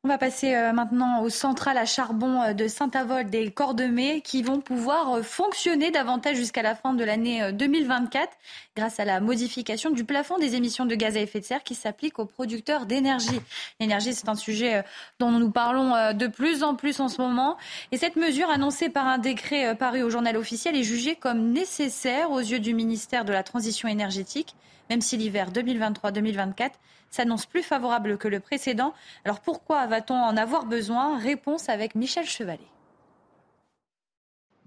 On 0.06 0.08
va 0.08 0.18
passer 0.18 0.56
euh, 0.56 0.72
maintenant 0.72 1.24
aux 1.24 1.30
centrales 1.30 1.78
à 1.78 1.84
charbon 1.84 2.42
euh, 2.42 2.54
de 2.54 2.70
Saint-Avold 2.70 3.36
et 3.36 3.52
Cordemais 3.52 4.22
qui 4.22 4.44
vont 4.44 4.62
pouvoir 4.62 5.16
euh, 5.16 5.24
fonctionner 5.24 5.92
davantage 5.92 6.38
jusqu'à 6.38 6.62
la 6.62 6.74
fin 6.74 6.94
de 6.94 7.04
l'année 7.04 7.52
2024 7.52 8.30
grâce 8.78 9.02
à 9.02 9.04
la 9.04 9.20
modification 9.20 9.90
du 9.90 10.06
plafond 10.06 10.38
des 10.38 10.56
émissions 10.56 10.86
de 10.86 10.96
gaz 10.96 11.18
à 11.18 11.20
effet 11.20 11.42
de 11.42 11.46
serre 11.46 11.66
qui 11.66 11.76
s'applique 11.76 12.18
aux 12.18 12.26
producteurs 12.26 12.86
d'énergie. 12.86 13.42
L'énergie, 13.82 14.14
c'est 14.14 14.30
un 14.30 14.36
sujet 14.36 14.86
dont 15.20 15.32
nous 15.32 15.52
parlons 15.52 16.14
de 16.14 16.28
plus 16.28 16.64
en 16.64 16.76
plus 16.76 17.02
en 17.02 17.10
ce 17.10 17.22
moment. 17.22 17.58
Et 17.92 17.98
cette 17.98 18.16
mesure 18.16 18.50
annoncée 18.50 18.88
par 18.88 19.06
un 19.06 19.18
décret 19.18 19.76
paru 19.76 20.02
au 20.02 20.10
journal 20.10 20.38
officiel 20.38 20.78
est 20.78 20.84
jugée 20.84 21.16
comme 21.18 21.52
nécessaire 21.52 22.32
aux 22.32 22.40
yeux 22.40 22.60
du 22.60 22.74
ministère 22.74 23.26
de 23.26 23.34
la 23.34 23.44
Transition 23.44 23.90
énergétique, 23.90 24.56
même 24.90 25.02
si 25.02 25.18
l'hiver 25.18 25.52
2023-2024 25.52 26.72
s'annonce 27.10 27.46
plus 27.46 27.64
favorable 27.64 28.18
que 28.18 28.28
le 28.28 28.40
précédent. 28.40 28.94
Alors 29.26 29.42
pourquoi 29.42 29.88
va-t-on 29.88 30.16
en 30.16 30.38
avoir 30.38 30.66
besoin? 30.66 31.18
Réponse 31.18 31.70
avec 31.70 31.96
Michel 31.96 32.26
Chevalet. 32.26 32.68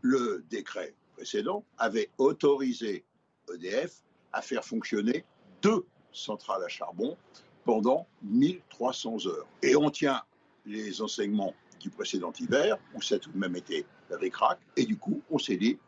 Le 0.00 0.44
décret 0.50 0.94
précédent 1.14 1.64
avait 1.78 2.10
autorisé 2.18 3.04
EDF 3.52 4.02
à 4.32 4.42
faire 4.42 4.64
fonctionner 4.64 5.24
deux 5.60 5.86
centrales 6.12 6.64
à 6.64 6.68
charbon 6.68 7.16
pendant 7.64 8.06
1300 8.22 9.26
heures. 9.26 9.46
Et 9.62 9.76
on 9.76 9.90
tient 9.90 10.22
les 10.66 11.00
enseignements 11.02 11.54
du 11.78 11.90
précédent 11.90 12.32
hiver, 12.38 12.78
où 12.94 13.02
ça 13.02 13.16
a 13.16 13.18
tout 13.18 13.30
de 13.30 13.38
même 13.38 13.56
été 13.56 13.86
récrac, 14.10 14.58
et 14.76 14.84
du 14.84 14.96
coup, 14.96 15.22
on 15.30 15.38
s'est 15.38 15.56
dit, 15.56 15.78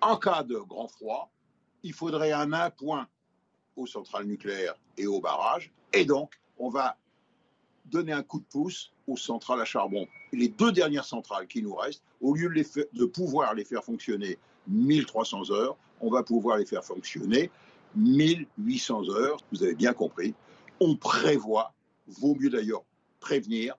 en 0.00 0.16
cas 0.16 0.42
de 0.42 0.56
grand 0.56 0.88
froid, 0.88 1.30
il 1.82 1.92
faudrait 1.92 2.32
un 2.32 2.52
appoint 2.52 3.08
aux 3.78 3.86
centrales 3.86 4.26
nucléaires 4.26 4.74
et 4.96 5.06
aux 5.06 5.20
barrages. 5.20 5.70
Et 5.92 6.04
donc, 6.04 6.38
on 6.58 6.68
va 6.68 6.96
donner 7.86 8.12
un 8.12 8.22
coup 8.22 8.40
de 8.40 8.44
pouce 8.44 8.92
aux 9.06 9.16
centrales 9.16 9.60
à 9.60 9.64
charbon. 9.64 10.06
Les 10.32 10.48
deux 10.48 10.72
dernières 10.72 11.04
centrales 11.04 11.46
qui 11.46 11.62
nous 11.62 11.74
restent, 11.74 12.02
au 12.20 12.34
lieu 12.34 12.48
de, 12.48 12.88
de 12.92 13.04
pouvoir 13.06 13.54
les 13.54 13.64
faire 13.64 13.82
fonctionner 13.82 14.38
1300 14.66 15.50
heures, 15.50 15.76
on 16.00 16.10
va 16.10 16.22
pouvoir 16.22 16.58
les 16.58 16.66
faire 16.66 16.84
fonctionner 16.84 17.50
1800 17.96 19.08
heures. 19.10 19.38
Vous 19.52 19.62
avez 19.62 19.74
bien 19.74 19.94
compris. 19.94 20.34
On 20.80 20.96
prévoit, 20.96 21.72
vaut 22.06 22.34
mieux 22.34 22.50
d'ailleurs 22.50 22.84
prévenir 23.20 23.74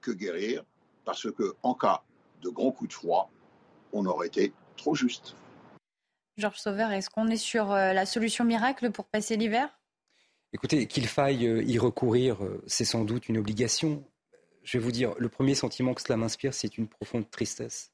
que 0.00 0.12
guérir, 0.12 0.64
parce 1.04 1.30
que 1.32 1.54
en 1.62 1.74
cas 1.74 2.02
de 2.42 2.48
grands 2.48 2.70
coups 2.70 2.90
de 2.90 2.94
froid, 2.94 3.30
on 3.92 4.06
aurait 4.06 4.28
été 4.28 4.52
trop 4.76 4.94
juste. 4.94 5.34
Georges 6.38 6.60
Sauveur, 6.60 6.92
est-ce 6.92 7.10
qu'on 7.10 7.26
est 7.26 7.36
sur 7.36 7.72
euh, 7.72 7.92
la 7.92 8.06
solution 8.06 8.44
miracle 8.44 8.92
pour 8.92 9.06
passer 9.06 9.36
l'hiver? 9.36 9.68
Écoutez, 10.52 10.86
qu'il 10.86 11.08
faille 11.08 11.46
euh, 11.46 11.64
y 11.64 11.78
recourir, 11.78 12.44
euh, 12.44 12.62
c'est 12.68 12.84
sans 12.84 13.04
doute 13.04 13.28
une 13.28 13.38
obligation. 13.38 14.04
Je 14.62 14.78
vais 14.78 14.84
vous 14.84 14.92
dire, 14.92 15.14
le 15.18 15.28
premier 15.28 15.56
sentiment 15.56 15.94
que 15.94 16.00
cela 16.00 16.16
m'inspire, 16.16 16.54
c'est 16.54 16.78
une 16.78 16.86
profonde 16.86 17.28
tristesse. 17.28 17.90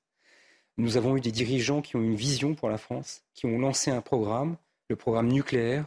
Nous 0.77 0.99
avons 0.99 1.17
eu 1.17 1.23
des 1.23 1.33
dirigeants 1.33 1.81
qui 1.81 1.97
ont 1.97 2.03
une 2.03 2.17
vision 2.17 2.55
pour 2.55 2.69
la 2.69 2.77
France, 2.77 3.23
qui 3.33 3.47
ont 3.47 3.59
lancé 3.59 3.91
un 3.91 4.03
programme, 4.03 4.59
le 4.91 4.97
programme 4.97 5.29
nucléaire, 5.29 5.87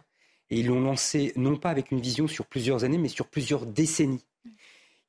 et 0.50 0.60
ils 0.60 0.68
l'ont 0.68 0.82
lancé 0.82 1.34
non 1.36 1.58
pas 1.58 1.70
avec 1.70 1.92
une 1.92 2.02
vision 2.02 2.28
sur 2.28 2.48
plusieurs 2.48 2.84
années, 2.84 2.98
mais 2.98 3.10
sur 3.10 3.28
plusieurs 3.28 3.68
décennies. 3.68 4.26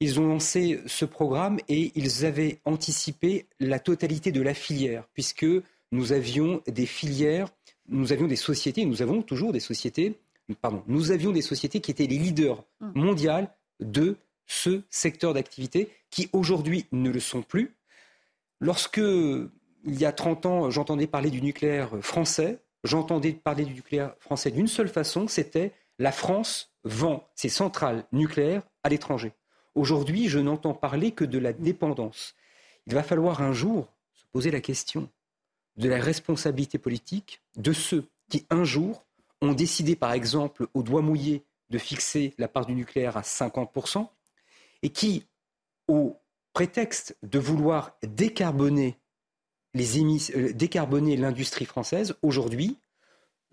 Ils 0.01 0.21
ont 0.21 0.27
lancé 0.27 0.81
ce 0.87 1.07
programme 1.07 1.59
et 1.69 1.93
ils 1.95 2.27
avaient 2.27 2.61
anticipé 2.67 3.47
la 3.59 3.79
totalité 3.79 4.33
de 4.33 4.43
la 4.43 4.53
filière, 4.53 5.09
puisque 5.15 5.47
nous 5.93 6.13
avions 6.13 6.63
des 6.67 6.87
filières, 6.87 7.49
nous 7.89 8.13
avions 8.13 8.27
des 8.27 8.37
sociétés, 8.37 8.85
nous 8.85 9.03
avons 9.03 9.23
toujours 9.23 9.53
des 9.53 9.61
sociétés, 9.61 10.19
pardon, 10.61 10.83
nous 10.87 11.11
avions 11.11 11.33
des 11.33 11.43
sociétés 11.43 11.81
qui 11.81 11.91
étaient 11.91 12.07
les 12.07 12.19
leaders 12.19 12.63
hum. 12.81 12.93
mondiaux 12.95 13.47
de 13.81 14.17
ce 14.47 14.83
secteur 14.89 15.35
d'activité, 15.35 15.91
qui 16.11 16.29
aujourd'hui 16.33 16.87
ne 16.93 17.11
le 17.11 17.21
sont 17.21 17.43
plus. 17.43 17.77
Lorsque, 18.61 18.99
il 18.99 19.61
y 19.85 20.05
a 20.05 20.13
30 20.13 20.47
ans, 20.47 20.71
j'entendais 20.71 21.07
parler 21.07 21.31
du 21.31 21.43
nucléaire 21.43 21.91
français, 22.01 22.59
j'entendais 22.83 23.33
parler 23.33 23.65
du 23.65 23.75
nucléaire 23.75 24.15
français 24.19 24.51
d'une 24.51 24.67
seule 24.67 24.89
façon, 24.89 25.29
c'était 25.29 25.73
la 25.99 26.13
France 26.13 26.73
vend 26.85 27.29
ses 27.35 27.49
centrales 27.49 28.07
nucléaires 28.13 28.63
à 28.83 28.89
l'étranger. 28.89 29.33
Aujourd'hui, 29.75 30.29
je 30.29 30.39
n'entends 30.39 30.75
parler 30.75 31.13
que 31.13 31.25
de 31.25 31.39
la 31.39 31.53
dépendance. 31.53 32.35
Il 32.87 32.95
va 32.95 33.03
falloir 33.03 33.43
un 33.43 33.53
jour 33.53 33.93
se 34.15 34.25
poser 34.33 34.51
la 34.51 34.61
question 34.61 35.09
de 35.79 35.89
la 35.89 36.01
responsabilité 36.01 36.79
politique 36.79 37.41
de 37.57 37.73
ceux 37.73 38.05
qui, 38.29 38.47
un 38.51 38.65
jour, 38.65 39.07
ont 39.41 39.53
décidé, 39.53 39.97
par 39.97 40.13
exemple, 40.13 40.67
au 40.75 40.83
doigt 40.83 41.03
mouillé, 41.03 41.45
de 41.71 41.79
fixer 41.79 42.35
la 42.39 42.49
part 42.49 42.67
du 42.67 42.75
nucléaire 42.75 43.17
à 43.17 43.23
50%, 43.23 44.09
et 44.83 44.91
qui, 44.91 45.25
au 45.87 46.17
prétexte 46.53 47.17
de 47.23 47.39
vouloir 47.39 47.97
euh, 48.05 48.09
décarboner 48.09 48.97
l'industrie 51.17 51.67
française, 51.67 52.15
aujourd'hui, 52.23 52.79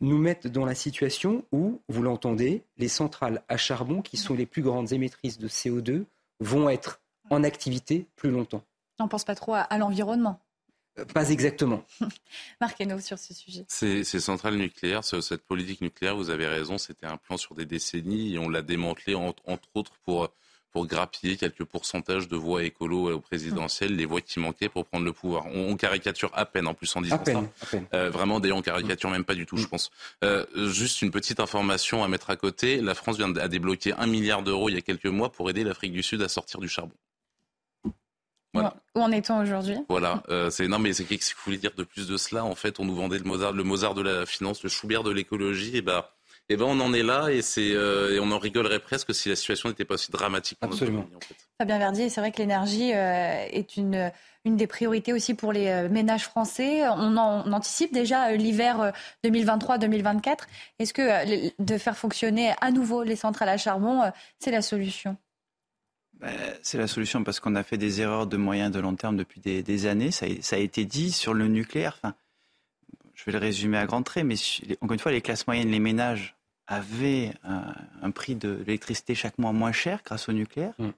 nous 0.02 0.18
mettent 0.18 0.48
dans 0.48 0.66
la 0.66 0.76
situation 0.76 1.46
où, 1.52 1.82
vous 1.88 2.02
l'entendez, 2.02 2.64
les 2.78 2.88
centrales 2.88 3.44
à 3.48 3.58
charbon, 3.58 4.02
qui 4.02 4.18
sont 4.18 4.34
les 4.34 4.46
plus 4.46 4.62
grandes 4.62 4.92
émettrices 4.92 5.38
de 5.38 5.48
CO2, 5.48 6.06
vont 6.40 6.70
être 6.70 7.02
en 7.30 7.44
activité 7.44 8.08
plus 8.16 8.32
longtemps. 8.32 8.64
On 9.00 9.08
pense 9.08 9.24
pas 9.26 9.36
trop 9.36 9.54
à, 9.56 9.78
l'environnement. 9.78 10.40
Euh, 11.00 11.06
pas 11.06 11.30
exactement. 11.30 11.86
Marc 12.62 12.82
sur 13.02 13.20
ce 13.20 13.34
sujet. 13.34 13.66
Ces, 13.68 14.04
centrales 14.04 14.56
nucléaires, 14.56 15.04
cette 15.04 15.44
politique 15.44 15.82
nucléaire, 15.82 16.16
vous 16.16 16.30
avez 16.30 16.48
raison, 16.48 16.78
c'était 16.78 17.06
un 17.06 17.18
plan 17.18 17.38
sur 17.38 17.56
des 17.56 17.66
décennies 17.66 18.34
et 18.34 18.40
on 18.40 18.50
l'a 18.50 18.62
démantelé 18.62 19.16
entre 19.16 19.68
autres 19.76 19.94
pour 20.06 20.30
pour 20.76 20.88
grappiller 20.88 21.38
quelques 21.38 21.64
pourcentages 21.64 22.28
de 22.28 22.36
voix 22.36 22.62
écolo 22.66 23.10
au 23.10 23.22
présidentiel, 23.22 23.96
les 23.96 24.06
voix 24.06 24.20
qui 24.20 24.42
manquaient 24.42 24.68
pour 24.68 24.86
prendre 24.86 25.06
le 25.06 25.14
pouvoir. 25.14 25.46
On, 25.46 25.78
caricature 25.78 26.30
à 26.34 26.46
peine 26.46 26.68
en 26.68 26.74
plus 26.74 26.94
en 26.98 27.02
disant 27.02 27.24
ça. 27.24 27.44
Euh, 27.94 28.10
vraiment, 28.10 28.42
d'ailleurs, 28.42 28.58
on 28.58 28.62
caricature 28.62 29.10
même 29.10 29.24
pas 29.24 29.36
du 29.36 29.46
tout, 29.46 29.56
je 29.56 29.68
mm. 29.68 29.70
pense. 29.70 29.90
Euh, 30.26 30.46
juste 30.70 31.02
une 31.02 31.12
petite 31.12 31.40
information 31.40 32.04
à 32.04 32.10
mettre 32.10 32.30
à 32.30 32.36
côté. 32.36 32.82
La 32.82 32.94
France 32.94 33.16
vient 33.16 33.34
à 33.38 33.48
débloquer 33.48 33.94
un 33.94 34.06
milliard 34.06 34.44
d'euros 34.44 34.68
il 34.68 34.76
y 34.76 34.78
a 34.78 34.82
quelques 34.82 35.06
mois 35.06 35.32
pour 35.32 35.50
aider 35.50 35.64
l'Afrique 35.64 35.94
du 35.94 36.04
Sud 36.04 36.22
à 36.22 36.28
sortir 36.28 36.60
du 36.60 36.68
charbon. 36.68 36.94
Voilà. 38.56 38.76
Où 38.96 39.02
en 39.02 39.12
est-on 39.12 39.42
aujourd'hui? 39.42 39.78
Voilà, 39.90 40.24
euh, 40.30 40.50
c'est 40.50 40.68
non 40.68 40.80
mais 40.80 40.94
c'est 40.94 41.04
qu'est-ce 41.04 41.32
que 41.32 41.38
vous 41.38 41.44
voulez 41.46 41.58
dire 41.58 41.74
de 41.78 41.84
plus 41.84 42.08
de 42.08 42.18
cela 42.18 42.44
En 42.46 42.56
fait, 42.56 42.80
on 42.80 42.86
nous 42.86 42.96
vendait 42.96 43.18
le 43.18 43.24
Mozart, 43.24 43.52
le 43.52 43.64
Mozart 43.64 43.94
de 43.94 44.02
la 44.02 44.26
finance, 44.26 44.64
le 44.64 44.70
Schubert 44.70 45.04
de 45.04 45.12
l'écologie, 45.12 45.76
et 45.78 45.82
ben 45.82 46.04
eh 46.48 46.58
ben 46.58 46.66
on 46.66 46.80
en 46.80 46.94
est 46.94 47.02
là 47.02 47.30
et, 47.30 47.42
c'est, 47.42 47.72
euh, 47.72 48.16
et 48.16 48.20
on 48.20 48.32
en 48.32 48.38
rigolerait 48.38 48.80
presque 48.80 49.16
si 49.16 49.30
la 49.30 49.36
situation 49.36 49.70
n'était 49.70 49.86
pas 49.86 49.96
aussi 49.96 50.12
dramatique. 50.12 50.60
Absolument. 50.62 51.08
Fabien 51.58 51.80
Verdier, 51.80 52.10
c'est 52.10 52.22
vrai 52.22 52.32
que 52.32 52.38
l'énergie 52.38 52.94
euh, 52.94 53.48
est 53.50 53.78
une, 53.78 54.12
une 54.44 54.56
des 54.56 54.68
priorités 54.68 55.12
aussi 55.12 55.34
pour 55.34 55.54
les 55.54 55.68
euh, 55.68 55.90
ménages 55.90 56.26
français. 56.26 56.88
On, 56.88 57.18
anticipe 57.18 57.94
déjà 57.94 58.32
l'hiver 58.34 58.94
2023-2024. 59.24 60.38
Est-ce 60.78 60.94
que 60.94 61.52
de 61.62 61.78
faire 61.78 61.98
fonctionner 61.98 62.54
à 62.62 62.70
nouveau 62.70 63.02
les 63.04 63.16
centrales 63.16 63.50
à 63.50 63.58
charbon, 63.58 64.02
c'est 64.38 64.52
la 64.52 64.62
solution? 64.62 65.18
Ben, 66.20 66.34
c'est 66.62 66.78
la 66.78 66.88
solution 66.88 67.24
parce 67.24 67.40
qu'on 67.40 67.56
a 67.56 67.64
fait 67.64 67.78
des 67.78 68.02
erreurs 68.02 68.28
de 68.28 68.38
moyen 68.38 68.68
et 68.68 68.72
de 68.72 68.80
long 68.80 68.96
terme 68.96 69.18
depuis 69.18 69.42
des, 69.42 69.86
années. 69.86 70.12
Ça 70.12 70.26
a, 70.26 70.30
ça 70.42 70.56
a, 70.56 70.60
été 70.60 70.86
dit 70.86 71.12
sur 71.12 71.34
le 71.34 71.48
nucléaire. 71.48 72.00
Enfin, 72.02 72.16
je 73.14 73.24
vais 73.26 73.32
le 73.32 73.38
résumer 73.40 73.78
à 73.78 73.86
grands 73.86 74.04
traits, 74.04 74.26
mais 74.26 74.36
encore 74.82 74.94
une 74.94 75.00
fois, 75.00 75.12
les 75.12 75.22
classes 75.22 75.48
moyennes, 75.48 75.72
les 75.72 75.80
ménages 75.80 76.36
avait 76.68 77.34
un, 77.44 78.12
prix 78.12 78.36
de 78.36 78.64
l'électricité 78.66 79.16
chaque 79.16 79.38
mois 79.38 79.52
moins 79.52 79.72
cher 79.72 80.02
grâce 80.04 80.30
au 80.30 80.34
nucléaire. 80.34 80.74
Mm. 80.80 80.90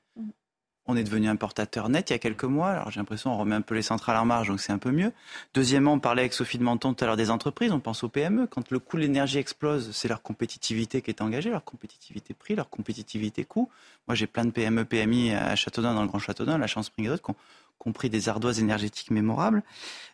On 0.87 0.95
est 0.95 1.03
devenu 1.03 1.27
importateur 1.27 1.89
net 1.89 2.09
il 2.09 2.13
y 2.13 2.15
a 2.15 2.19
quelques 2.19 2.45
mois. 2.45 2.69
Alors 2.69 2.91
j'ai 2.91 2.99
l'impression 2.99 3.31
qu'on 3.31 3.37
remet 3.37 3.55
un 3.55 3.61
peu 3.61 3.75
les 3.75 3.81
centrales 3.81 4.17
en 4.17 4.25
marge, 4.25 4.47
donc 4.47 4.59
c'est 4.59 4.71
un 4.71 4.77
peu 4.77 4.91
mieux. 4.91 5.11
Deuxièmement, 5.53 5.93
on 5.93 5.99
parlait 5.99 6.21
avec 6.21 6.33
Sophie 6.33 6.57
de 6.57 6.63
Menton 6.63 6.93
tout 6.93 7.03
à 7.03 7.07
l'heure 7.07 7.17
des 7.17 7.29
entreprises. 7.29 7.71
On 7.71 7.79
pense 7.79 8.03
aux 8.03 8.09
PME. 8.09 8.47
Quand 8.47 8.71
le 8.71 8.79
coût 8.79 8.97
de 8.97 9.01
l'énergie 9.01 9.37
explose, 9.37 9.91
c'est 9.91 10.07
leur 10.07 10.21
compétitivité 10.21 11.01
qui 11.01 11.11
est 11.11 11.21
engagée, 11.21 11.49
leur 11.49 11.63
compétitivité 11.63 12.33
prix, 12.33 12.55
leur 12.55 12.69
compétitivité 12.69 13.43
coût. 13.43 13.69
Moi, 14.07 14.15
j'ai 14.15 14.27
plein 14.27 14.45
de 14.45 14.51
PME, 14.51 14.85
PMI 14.85 15.33
à 15.33 15.55
Châteaudun, 15.55 15.93
dans 15.93 16.01
le 16.01 16.07
Grand 16.07 16.19
Châteaudun, 16.19 16.57
la 16.57 16.67
Chance 16.67 16.87
Spring 16.87 17.17
qui 17.17 17.31
ont 17.31 17.35
compris 17.77 18.09
des 18.09 18.29
ardoises 18.29 18.59
énergétiques 18.59 19.11
mémorables. 19.11 19.63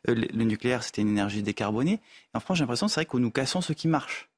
Euh, 0.09 0.15
le, 0.15 0.43
nucléaire, 0.43 0.83
c'était 0.83 1.01
une 1.01 1.09
énergie 1.09 1.43
décarbonée. 1.43 2.01
en 2.33 2.39
France, 2.39 2.57
j'ai 2.57 2.63
l'impression, 2.63 2.87
c'est 2.87 3.01
vrai 3.01 3.05
que 3.05 3.17
nous 3.17 3.31
cassons 3.31 3.61
ce 3.61 3.73
qui 3.73 3.87
marche. 3.87 4.29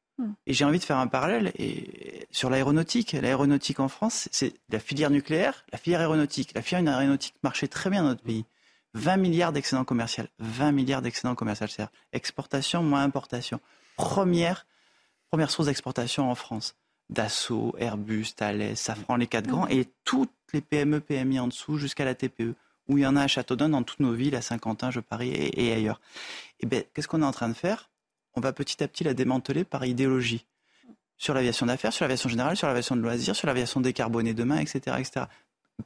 Et 0.47 0.53
j'ai 0.53 0.63
envie 0.63 0.79
de 0.79 0.83
faire 0.83 0.97
un 0.97 1.07
parallèle 1.07 1.51
et 1.57 2.27
sur 2.31 2.49
l'aéronautique. 2.49 3.13
L'aéronautique 3.13 3.79
en 3.79 3.87
France, 3.87 4.29
c'est 4.31 4.53
la 4.69 4.79
filière 4.79 5.09
nucléaire, 5.09 5.65
la 5.71 5.77
filière 5.77 5.99
aéronautique. 5.99 6.51
La 6.55 6.61
filière 6.61 6.97
aéronautique 6.97 7.35
marchait 7.43 7.67
très 7.67 7.89
bien 7.89 8.03
dans 8.03 8.09
notre 8.09 8.23
pays. 8.23 8.45
20 8.93 9.17
milliards 9.17 9.51
d'excédents 9.51 9.83
commerciaux. 9.83 10.23
20 10.39 10.71
milliards 10.71 11.01
d'excédents 11.01 11.35
commerciaux. 11.35 11.67
C'est-à-dire 11.67 11.91
exportation 12.13 12.81
moins 12.81 13.03
importation. 13.03 13.59
Première, 13.97 14.65
première 15.29 15.51
source 15.51 15.67
d'exportation 15.67 16.31
en 16.31 16.35
France. 16.35 16.75
Dassault, 17.09 17.75
Airbus, 17.77 18.33
Thales, 18.35 18.75
Safran, 18.75 19.17
les 19.17 19.27
quatre 19.27 19.47
grands, 19.47 19.67
et 19.67 19.87
toutes 20.05 20.31
les 20.53 20.61
PME, 20.61 21.01
PMI 21.01 21.39
en 21.39 21.47
dessous 21.47 21.77
jusqu'à 21.77 22.03
la 22.03 22.15
TPE, 22.15 22.55
où 22.87 22.97
il 22.97 23.03
y 23.03 23.05
en 23.05 23.15
a 23.15 23.21
à 23.21 23.27
Châteaudun, 23.27 23.69
dans 23.69 23.83
toutes 23.83 23.99
nos 23.99 24.13
villes, 24.13 24.35
à 24.35 24.41
Saint-Quentin, 24.41 24.89
je 24.89 25.01
parie, 25.01 25.29
et, 25.29 25.67
et 25.67 25.73
ailleurs. 25.73 26.01
Et 26.59 26.63
eh 26.63 26.65
ben, 26.65 26.83
qu'est-ce 26.93 27.07
qu'on 27.07 27.21
est 27.21 27.25
en 27.25 27.31
train 27.31 27.49
de 27.49 27.53
faire? 27.53 27.89
On 28.35 28.41
va 28.41 28.53
petit 28.53 28.83
à 28.83 28.87
petit 28.87 29.03
la 29.03 29.13
démanteler 29.13 29.63
par 29.63 29.85
idéologie. 29.85 30.45
Sur 31.17 31.33
l'aviation 31.33 31.65
d'affaires, 31.65 31.93
sur 31.93 32.03
l'aviation 32.03 32.29
générale, 32.29 32.57
sur 32.57 32.67
l'aviation 32.67 32.95
de 32.95 33.01
loisirs, 33.01 33.35
sur 33.35 33.47
l'aviation 33.47 33.79
décarbonée 33.79 34.33
demain, 34.33 34.57
etc. 34.57 34.97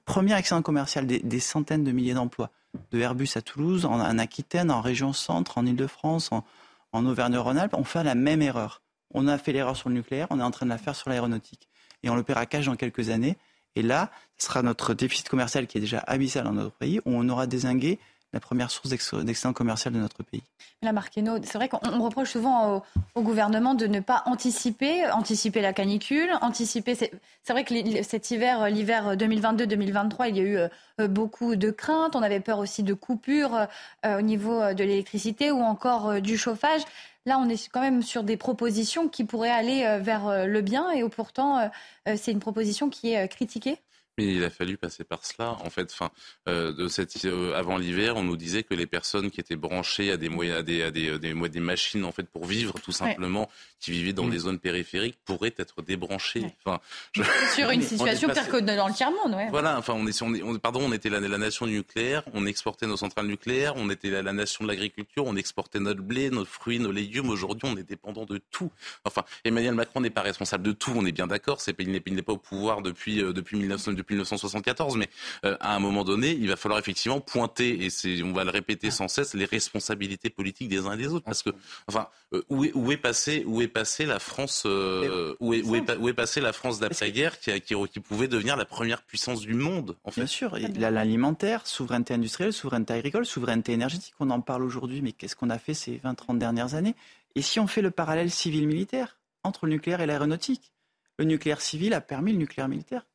Premier 0.06 0.36
excellent 0.38 0.62
commercial 0.62 1.06
des, 1.06 1.40
centaines 1.40 1.84
de 1.84 1.92
milliers 1.92 2.14
d'emplois. 2.14 2.50
De 2.92 3.00
Airbus 3.00 3.30
à 3.36 3.42
Toulouse, 3.42 3.86
en, 3.86 4.18
Aquitaine, 4.18 4.72
en 4.72 4.82
région 4.82 5.14
centre, 5.14 5.58
en 5.58 5.66
Ile-de-France, 5.66 6.32
en, 6.32 6.44
en 6.92 7.06
Auvergne-Rhône-Alpes, 7.06 7.74
on 7.76 7.84
fait 7.84 8.04
la 8.04 8.16
même 8.16 8.42
erreur. 8.42 8.82
On 9.12 9.28
a 9.28 9.38
fait 9.38 9.54
l'erreur 9.54 9.76
sur 9.76 9.90
le 9.90 9.96
nucléaire, 9.96 10.28
on 10.30 10.40
est 10.40 10.44
en 10.44 10.52
train 10.52 10.66
de 10.66 10.72
la 10.72 10.78
faire 10.78 10.96
sur 10.96 11.10
l'aéronautique. 11.10 11.68
Et 12.04 12.10
on 12.10 12.16
le 12.16 12.24
paiera 12.24 12.46
cash 12.46 12.66
dans 12.66 12.76
quelques 12.76 13.10
années. 13.10 13.38
Et 13.76 13.82
là, 13.82 14.12
ce 14.38 14.48
sera 14.48 14.62
notre 14.62 14.94
déficit 14.94 15.30
commercial 15.30 15.68
qui 15.68 15.78
est 15.78 15.82
déjà 15.82 16.00
abyssal 16.00 16.44
dans 16.44 16.54
notre 16.54 16.76
pays, 16.76 17.00
où 17.06 17.12
on 17.14 17.28
aura 17.30 17.48
désingué 17.48 18.00
la 18.34 18.40
première 18.40 18.70
source 18.70 18.90
d'excédent 18.90 19.54
commercial 19.54 19.94
de 19.94 20.00
notre 20.00 20.24
pays. 20.24 20.44
La 20.82 20.94
Marquino, 20.94 21.38
c'est 21.44 21.56
vrai 21.56 21.68
qu'on 21.68 22.00
reproche 22.00 22.32
souvent 22.32 22.84
au, 23.16 23.22
gouvernement 23.22 23.74
de 23.74 23.88
ne 23.88 24.00
pas 24.00 24.24
anticiper, 24.28 25.10
anticiper 25.12 25.62
la 25.62 25.74
canicule, 25.74 26.30
anticiper. 26.42 26.96
C'est 26.96 27.12
vrai 27.50 27.64
que 27.64 28.04
cet 28.04 28.32
hiver, 28.32 28.70
l'hiver 28.70 29.16
2022-2023, 29.16 30.30
il 30.30 30.38
y 30.38 30.40
a 30.40 30.44
eu 30.44 30.58
euh, 31.00 31.08
beaucoup 31.08 31.56
de 31.56 31.72
craintes. 31.72 32.16
On 32.16 32.22
avait 32.22 32.40
peur 32.40 32.60
aussi 32.60 32.84
de 32.84 32.94
coupures 32.94 33.68
euh, 34.06 34.20
au 34.20 34.22
niveau 34.22 34.74
de 34.74 34.84
l'électricité 34.84 35.52
ou 35.52 35.62
encore 35.62 36.10
euh, 36.10 36.20
du 36.20 36.38
chauffage. 36.38 36.82
Là, 37.26 37.40
on 37.40 37.50
est 37.50 37.68
quand 37.70 37.82
même 37.82 38.02
sur 38.02 38.24
des 38.24 38.38
propositions 38.38 39.10
qui 39.10 39.26
pourraient 39.26 39.52
aller 39.52 40.00
vers 40.00 40.48
le 40.48 40.62
bien 40.62 40.90
et 40.90 41.08
pourtant, 41.10 41.70
c'est 42.16 42.32
une 42.32 42.40
proposition 42.40 42.90
qui 42.90 43.14
est 43.14 43.28
critiquée. 43.28 43.78
Mais 44.20 44.34
il 44.34 44.44
a 44.44 44.50
fallu 44.50 44.76
passer 44.76 45.06
par 45.06 45.24
cela. 45.24 45.52
En 45.64 45.70
fait, 45.70 45.94
fin, 45.94 46.12
euh, 46.50 46.74
de 46.74 46.90
cette, 46.90 47.24
euh, 47.24 47.54
avant 47.54 47.78
l'hiver, 47.78 48.18
on 48.18 48.24
nous 48.24 48.36
disait 48.36 48.64
que 48.64 48.74
les 48.74 48.86
personnes 48.86 49.32
qui 49.32 49.40
étaient 49.40 49.56
branchées 49.56 50.12
à 50.12 50.18
des 50.18 50.28
moyens, 50.28 50.60
à 50.60 50.62
des, 50.62 50.84
à 50.84 50.92
des, 50.92 51.18
des, 51.18 51.34
des, 51.34 51.60
machines 51.62 52.04
en 52.04 52.12
fait 52.12 52.24
pour 52.24 52.46
vivre 52.46 52.74
tout 52.82 52.92
simplement, 52.92 53.50
qui 53.80 53.92
vivaient 53.92 54.12
dans 54.12 54.26
mm. 54.26 54.32
des 54.32 54.40
zones 54.40 54.60
périphériques, 54.60 55.18
pourraient 55.24 55.54
être 55.56 55.82
débranchées. 55.84 56.54
Enfin, 56.66 56.82
je... 57.14 57.24
Sur 57.56 57.70
une 57.72 57.82
situation 57.82 58.28
pire 58.28 58.50
que 58.50 58.58
dans 58.58 58.90
le 58.90 58.94
tiers 58.94 59.10
monde, 59.10 59.36
ouais. 59.36 59.48
Voilà. 59.52 59.78
Enfin, 59.78 59.94
on 59.96 60.06
est, 60.06 60.22
on 60.22 60.34
est, 60.34 60.60
pardon, 60.60 60.82
on 60.84 60.92
était 60.92 61.10
la, 61.10 61.22
la, 61.22 61.38
nation 61.38 61.66
nucléaire, 61.66 62.24
on 62.34 62.46
exportait 62.46 62.88
nos 62.88 62.98
centrales 62.98 63.28
nucléaires, 63.28 63.76
on 63.78 63.90
était 63.90 64.10
la, 64.10 64.22
la 64.22 64.34
nation 64.34 64.66
de 64.66 64.70
l'agriculture, 64.70 65.24
on 65.28 65.38
exportait 65.38 65.80
notre 65.80 66.02
blé, 66.02 66.30
nos 66.30 66.44
fruits, 66.44 66.80
nos 66.80 66.92
légumes. 66.92 67.30
Aujourd'hui, 67.30 67.70
on 67.72 67.78
est 67.78 67.88
dépendant 67.88 68.26
de 68.26 68.42
tout. 68.52 68.70
Enfin, 69.06 69.24
Emmanuel 69.46 69.76
Macron 69.76 70.02
n'est 70.02 70.10
pas 70.10 70.24
responsable 70.24 70.66
de 70.66 70.74
tout. 70.74 70.92
On 70.94 71.06
est 71.06 71.14
bien 71.14 71.28
d'accord. 71.28 71.62
Il 71.80 72.16
n'est 72.16 72.22
pas 72.22 72.34
au 72.34 72.38
pouvoir 72.38 72.82
depuis 72.82 73.24
euh, 73.24 73.32
depuis 73.32 73.58
19, 73.60 73.96
depuis 73.96 74.09
1974, 74.10 74.98
mais 74.98 75.10
euh, 75.46 75.58
à 75.60 75.76
un 75.76 75.80
moment 75.80 76.04
donné, 76.04 76.32
il 76.32 76.48
va 76.48 76.56
falloir 76.56 76.80
effectivement 76.80 77.20
pointer, 77.20 77.84
et 77.84 77.90
c'est, 77.90 78.22
on 78.24 78.34
va 78.34 78.44
le 78.44 78.52
répéter 78.52 78.92
sans 78.92 79.08
cesse, 79.08 79.34
les 79.34 79.46
responsabilités 79.46 80.30
politiques 80.30 80.70
des 80.70 80.86
uns 80.86 80.94
et 80.94 80.98
des 80.98 81.08
autres. 81.08 81.26
Parce 81.26 81.44
que, 81.44 81.52
enfin, 81.88 82.08
euh, 82.34 82.42
où, 82.50 82.66
est, 82.66 82.72
où 82.74 82.92
est 82.92 82.98
passée 82.98 83.44
où 83.46 83.62
est 83.62 83.68
passé 83.68 84.06
la 84.06 84.20
France, 84.20 84.64
euh, 84.66 85.36
où, 85.40 85.54
est, 85.54 85.62
où, 85.64 85.76
est, 85.76 85.98
où 85.98 86.10
est 86.10 86.14
passée 86.14 86.42
la 86.42 86.54
France 86.54 86.80
d'après-guerre 86.80 87.40
qui, 87.40 87.52
qui, 87.62 87.76
qui, 87.92 88.00
pouvait 88.00 88.28
devenir 88.28 88.56
la 88.58 88.66
première 88.66 89.02
puissance 89.04 89.42
du 89.42 89.54
monde 89.54 89.96
en 90.04 90.12
fait? 90.12 90.22
Bien 90.22 90.28
sûr, 90.28 90.58
l'alimentaire, 90.58 91.68
souveraineté 91.68 92.14
industrielle, 92.14 92.54
souveraineté 92.54 92.94
agricole, 92.94 93.26
souveraineté 93.26 93.74
énergétique, 93.74 94.14
on 94.20 94.30
en 94.30 94.42
parle 94.42 94.64
aujourd'hui, 94.64 95.02
mais 95.02 95.12
qu'est-ce 95.12 95.36
qu'on 95.36 95.50
a 95.50 95.60
fait 95.60 95.74
ces 95.74 95.98
20-30 95.98 96.38
dernières 96.38 96.76
années? 96.76 96.96
Et 97.36 97.42
si 97.42 97.60
on 97.60 97.68
fait 97.68 97.82
le 97.82 97.92
parallèle 97.92 98.32
civil-militaire 98.32 99.18
entre 99.44 99.66
le 99.66 99.74
nucléaire 99.74 100.02
et 100.02 100.06
l'aéronautique? 100.06 100.74
Le 101.18 101.26
nucléaire 101.26 101.62
civil 101.62 101.94
a 101.94 102.02
permis 102.02 102.32
le 102.32 102.38
nucléaire 102.38 102.70
militaire. 102.70 103.06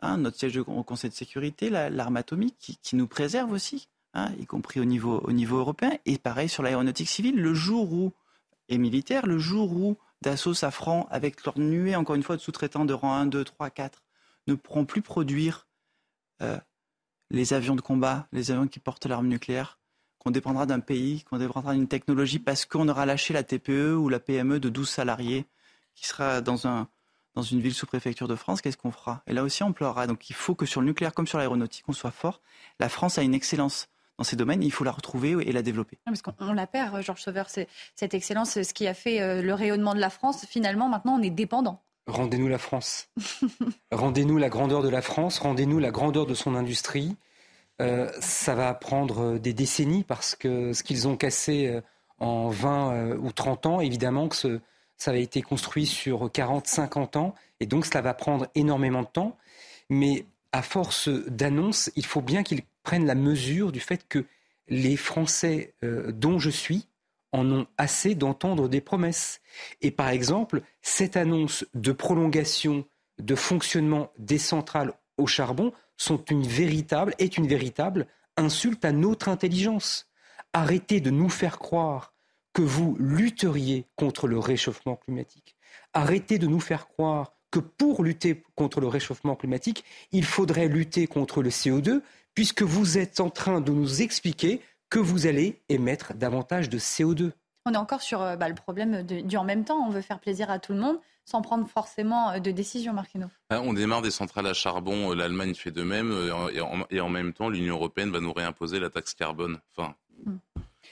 Hein, 0.00 0.18
notre 0.18 0.36
siège 0.36 0.58
au 0.58 0.82
Conseil 0.82 1.10
de 1.10 1.14
sécurité, 1.14 1.70
l'arme 1.70 2.16
atomique 2.16 2.78
qui, 2.82 2.96
nous 2.96 3.06
préserve 3.06 3.52
aussi, 3.52 3.88
hein, 4.12 4.32
y 4.38 4.46
compris 4.46 4.80
au 4.80 4.84
niveau, 4.84 5.20
au 5.20 5.32
niveau 5.32 5.58
européen. 5.58 5.92
Et 6.04 6.18
pareil 6.18 6.48
sur 6.48 6.62
l'aéronautique 6.62 7.08
civile, 7.08 7.40
le 7.40 7.54
jour 7.54 7.92
où, 7.92 8.12
et 8.68 8.78
militaire, 8.78 9.26
le 9.26 9.38
jour 9.38 9.72
où 9.72 9.96
Dassault, 10.20 10.54
Safran, 10.54 11.06
avec 11.10 11.44
leur 11.44 11.58
nuée, 11.58 11.96
encore 11.96 12.16
une 12.16 12.22
fois, 12.22 12.36
de 12.36 12.40
sous-traitants 12.40 12.84
de 12.84 12.92
rang 12.92 13.14
1, 13.14 13.26
2, 13.26 13.44
3, 13.44 13.70
4, 13.70 14.02
ne 14.46 14.54
pourront 14.54 14.84
plus 14.84 15.02
produire 15.02 15.66
euh, 16.42 16.58
les 17.30 17.52
avions 17.52 17.76
de 17.76 17.80
combat, 17.80 18.26
les 18.32 18.50
avions 18.50 18.66
qui 18.66 18.80
portent 18.80 19.06
l'arme 19.06 19.28
nucléaire, 19.28 19.78
qu'on 20.18 20.30
dépendra 20.30 20.66
d'un 20.66 20.80
pays, 20.80 21.24
qu'on 21.24 21.38
dépendra 21.38 21.74
d'une 21.74 21.88
technologie 21.88 22.38
parce 22.38 22.64
qu'on 22.64 22.88
aura 22.88 23.06
lâché 23.06 23.34
la 23.34 23.42
TPE 23.42 23.94
ou 23.94 24.08
la 24.08 24.20
PME 24.20 24.60
de 24.60 24.68
12 24.68 24.88
salariés 24.88 25.46
qui 25.94 26.06
sera 26.06 26.40
dans 26.40 26.66
un, 26.66 26.88
dans 27.34 27.42
une 27.42 27.60
ville 27.60 27.74
sous-préfecture 27.74 28.28
de 28.28 28.36
France, 28.36 28.60
qu'est-ce 28.60 28.76
qu'on 28.76 28.92
fera? 28.92 29.22
Et 29.26 29.32
là 29.32 29.42
aussi, 29.42 29.62
on 29.62 29.72
pleurera. 29.72 30.06
Donc 30.06 30.30
il 30.30 30.34
faut 30.34 30.54
que 30.54 30.66
sur 30.66 30.80
le 30.80 30.86
nucléaire 30.86 31.12
comme 31.12 31.26
sur 31.26 31.38
l'aéronautique, 31.38 31.84
on 31.88 31.92
soit 31.92 32.10
fort. 32.10 32.40
La 32.78 32.88
France 32.88 33.18
a 33.18 33.22
une 33.22 33.34
excellence 33.34 33.88
dans 34.18 34.24
ces 34.24 34.36
domaines, 34.36 34.62
il 34.62 34.70
faut 34.70 34.84
la 34.84 34.92
retrouver 34.92 35.36
et 35.44 35.52
la 35.52 35.62
développer. 35.62 35.98
parce 36.04 36.22
qu'on 36.22 36.52
la 36.52 36.66
perd, 36.66 37.02
Georges 37.02 37.22
Sauveur, 37.22 37.48
cette 37.48 38.14
excellence, 38.14 38.62
ce 38.62 38.74
qui 38.74 38.86
a 38.86 38.94
fait 38.94 39.20
euh, 39.20 39.42
le 39.42 39.54
rayonnement 39.54 39.94
de 39.94 40.00
la 40.00 40.10
France. 40.10 40.46
Finalement, 40.48 40.88
maintenant, 40.88 41.18
on 41.18 41.22
est 41.22 41.30
dépendant. 41.30 41.82
rendez-nous 42.06 42.48
la 42.48 42.58
France. 42.58 43.08
rendez-nous 43.92 44.38
la 44.38 44.48
grandeur 44.48 44.82
de 44.82 44.88
la 44.88 45.02
France, 45.02 45.40
rendez-nous 45.40 45.80
la 45.80 45.90
grandeur 45.90 46.26
de 46.26 46.34
son 46.34 46.54
industrie. 46.54 47.16
Euh, 47.82 48.08
ça 48.20 48.54
va 48.54 48.72
prendre 48.72 49.38
des 49.38 49.52
décennies 49.52 50.04
parce 50.04 50.36
que 50.36 50.72
ce 50.72 50.84
qu'ils 50.84 51.08
ont 51.08 51.16
cassé 51.16 51.66
euh, 51.66 51.80
en 52.20 52.48
20 52.48 53.16
ou 53.16 53.32
30 53.32 53.66
ans, 53.66 53.80
évidemment 53.80 54.28
que 54.28 54.60
ça 55.04 55.10
a 55.10 55.16
été 55.16 55.42
construit 55.42 55.86
sur 55.86 56.30
40, 56.32 56.66
50 56.66 57.16
ans 57.16 57.34
et 57.60 57.66
donc 57.66 57.84
cela 57.84 58.00
va 58.00 58.14
prendre 58.14 58.48
énormément 58.54 59.02
de 59.02 59.08
temps. 59.08 59.36
Mais 59.90 60.24
à 60.52 60.62
force 60.62 61.08
d'annonces, 61.08 61.90
il 61.94 62.06
faut 62.06 62.22
bien 62.22 62.42
qu'ils 62.42 62.62
prennent 62.82 63.06
la 63.06 63.14
mesure 63.14 63.70
du 63.70 63.80
fait 63.80 64.08
que 64.08 64.24
les 64.68 64.96
Français 64.96 65.74
dont 65.82 66.38
je 66.38 66.48
suis, 66.48 66.86
en 67.34 67.50
ont 67.50 67.66
assez 67.78 68.14
d'entendre 68.14 68.68
des 68.68 68.80
promesses. 68.80 69.40
Et 69.82 69.90
par 69.90 70.08
exemple, 70.08 70.62
cette 70.82 71.16
annonce 71.16 71.66
de 71.74 71.90
prolongation 71.90 72.86
de 73.18 73.34
fonctionnement 73.34 74.10
des 74.18 74.38
centrales 74.38 74.94
au 75.18 75.26
charbon 75.26 75.72
sont 75.96 76.24
une 76.26 76.46
véritable, 76.46 77.12
est 77.18 77.36
une 77.36 77.48
véritable 77.48 78.06
insulte 78.36 78.84
à 78.84 78.92
notre 78.92 79.28
intelligence. 79.28 80.08
Arrêtez 80.52 81.00
de 81.00 81.10
nous 81.10 81.28
faire 81.28 81.58
croire 81.58 82.13
que 82.54 82.62
vous 82.62 82.96
lutteriez 82.98 83.84
contre 83.96 84.26
le 84.26 84.38
réchauffement 84.38 84.96
climatique. 84.96 85.56
Arrêtez 85.92 86.38
de 86.38 86.46
nous 86.46 86.60
faire 86.60 86.86
croire 86.86 87.32
que 87.50 87.58
pour 87.58 88.02
lutter 88.02 88.42
contre 88.54 88.80
le 88.80 88.88
réchauffement 88.88 89.36
climatique, 89.36 89.84
il 90.12 90.24
faudrait 90.24 90.68
lutter 90.68 91.06
contre 91.06 91.42
le 91.42 91.50
CO2, 91.50 92.00
puisque 92.34 92.62
vous 92.62 92.96
êtes 92.98 93.20
en 93.20 93.30
train 93.30 93.60
de 93.60 93.70
nous 93.70 94.02
expliquer 94.02 94.60
que 94.88 94.98
vous 94.98 95.26
allez 95.26 95.62
émettre 95.68 96.14
davantage 96.14 96.68
de 96.68 96.78
CO2. 96.78 97.32
On 97.66 97.72
est 97.72 97.76
encore 97.76 98.02
sur 98.02 98.22
euh, 98.22 98.36
bah, 98.36 98.48
le 98.48 98.54
problème 98.54 99.02
du 99.02 99.36
en 99.36 99.44
même 99.44 99.64
temps. 99.64 99.78
On 99.86 99.90
veut 99.90 100.02
faire 100.02 100.20
plaisir 100.20 100.50
à 100.50 100.58
tout 100.58 100.72
le 100.72 100.78
monde 100.78 100.98
sans 101.24 101.40
prendre 101.42 101.66
forcément 101.66 102.32
euh, 102.32 102.38
de 102.38 102.50
décision, 102.50 102.92
Marquino. 102.92 103.28
Bah, 103.50 103.62
on 103.62 103.72
démarre 103.72 104.02
des 104.02 104.10
centrales 104.10 104.46
à 104.46 104.54
charbon, 104.54 105.12
euh, 105.12 105.14
l'Allemagne 105.14 105.54
fait 105.54 105.70
de 105.70 105.82
même, 105.82 106.12
et 106.90 107.00
en, 107.00 107.08
même 107.08 107.32
temps, 107.32 107.48
l'Union 107.48 107.76
européenne 107.76 108.10
va 108.10 108.20
nous 108.20 108.32
réimposer 108.32 108.78
la 108.78 108.90
taxe 108.90 109.14
carbone. 109.14 109.58
Enfin, 109.76 109.94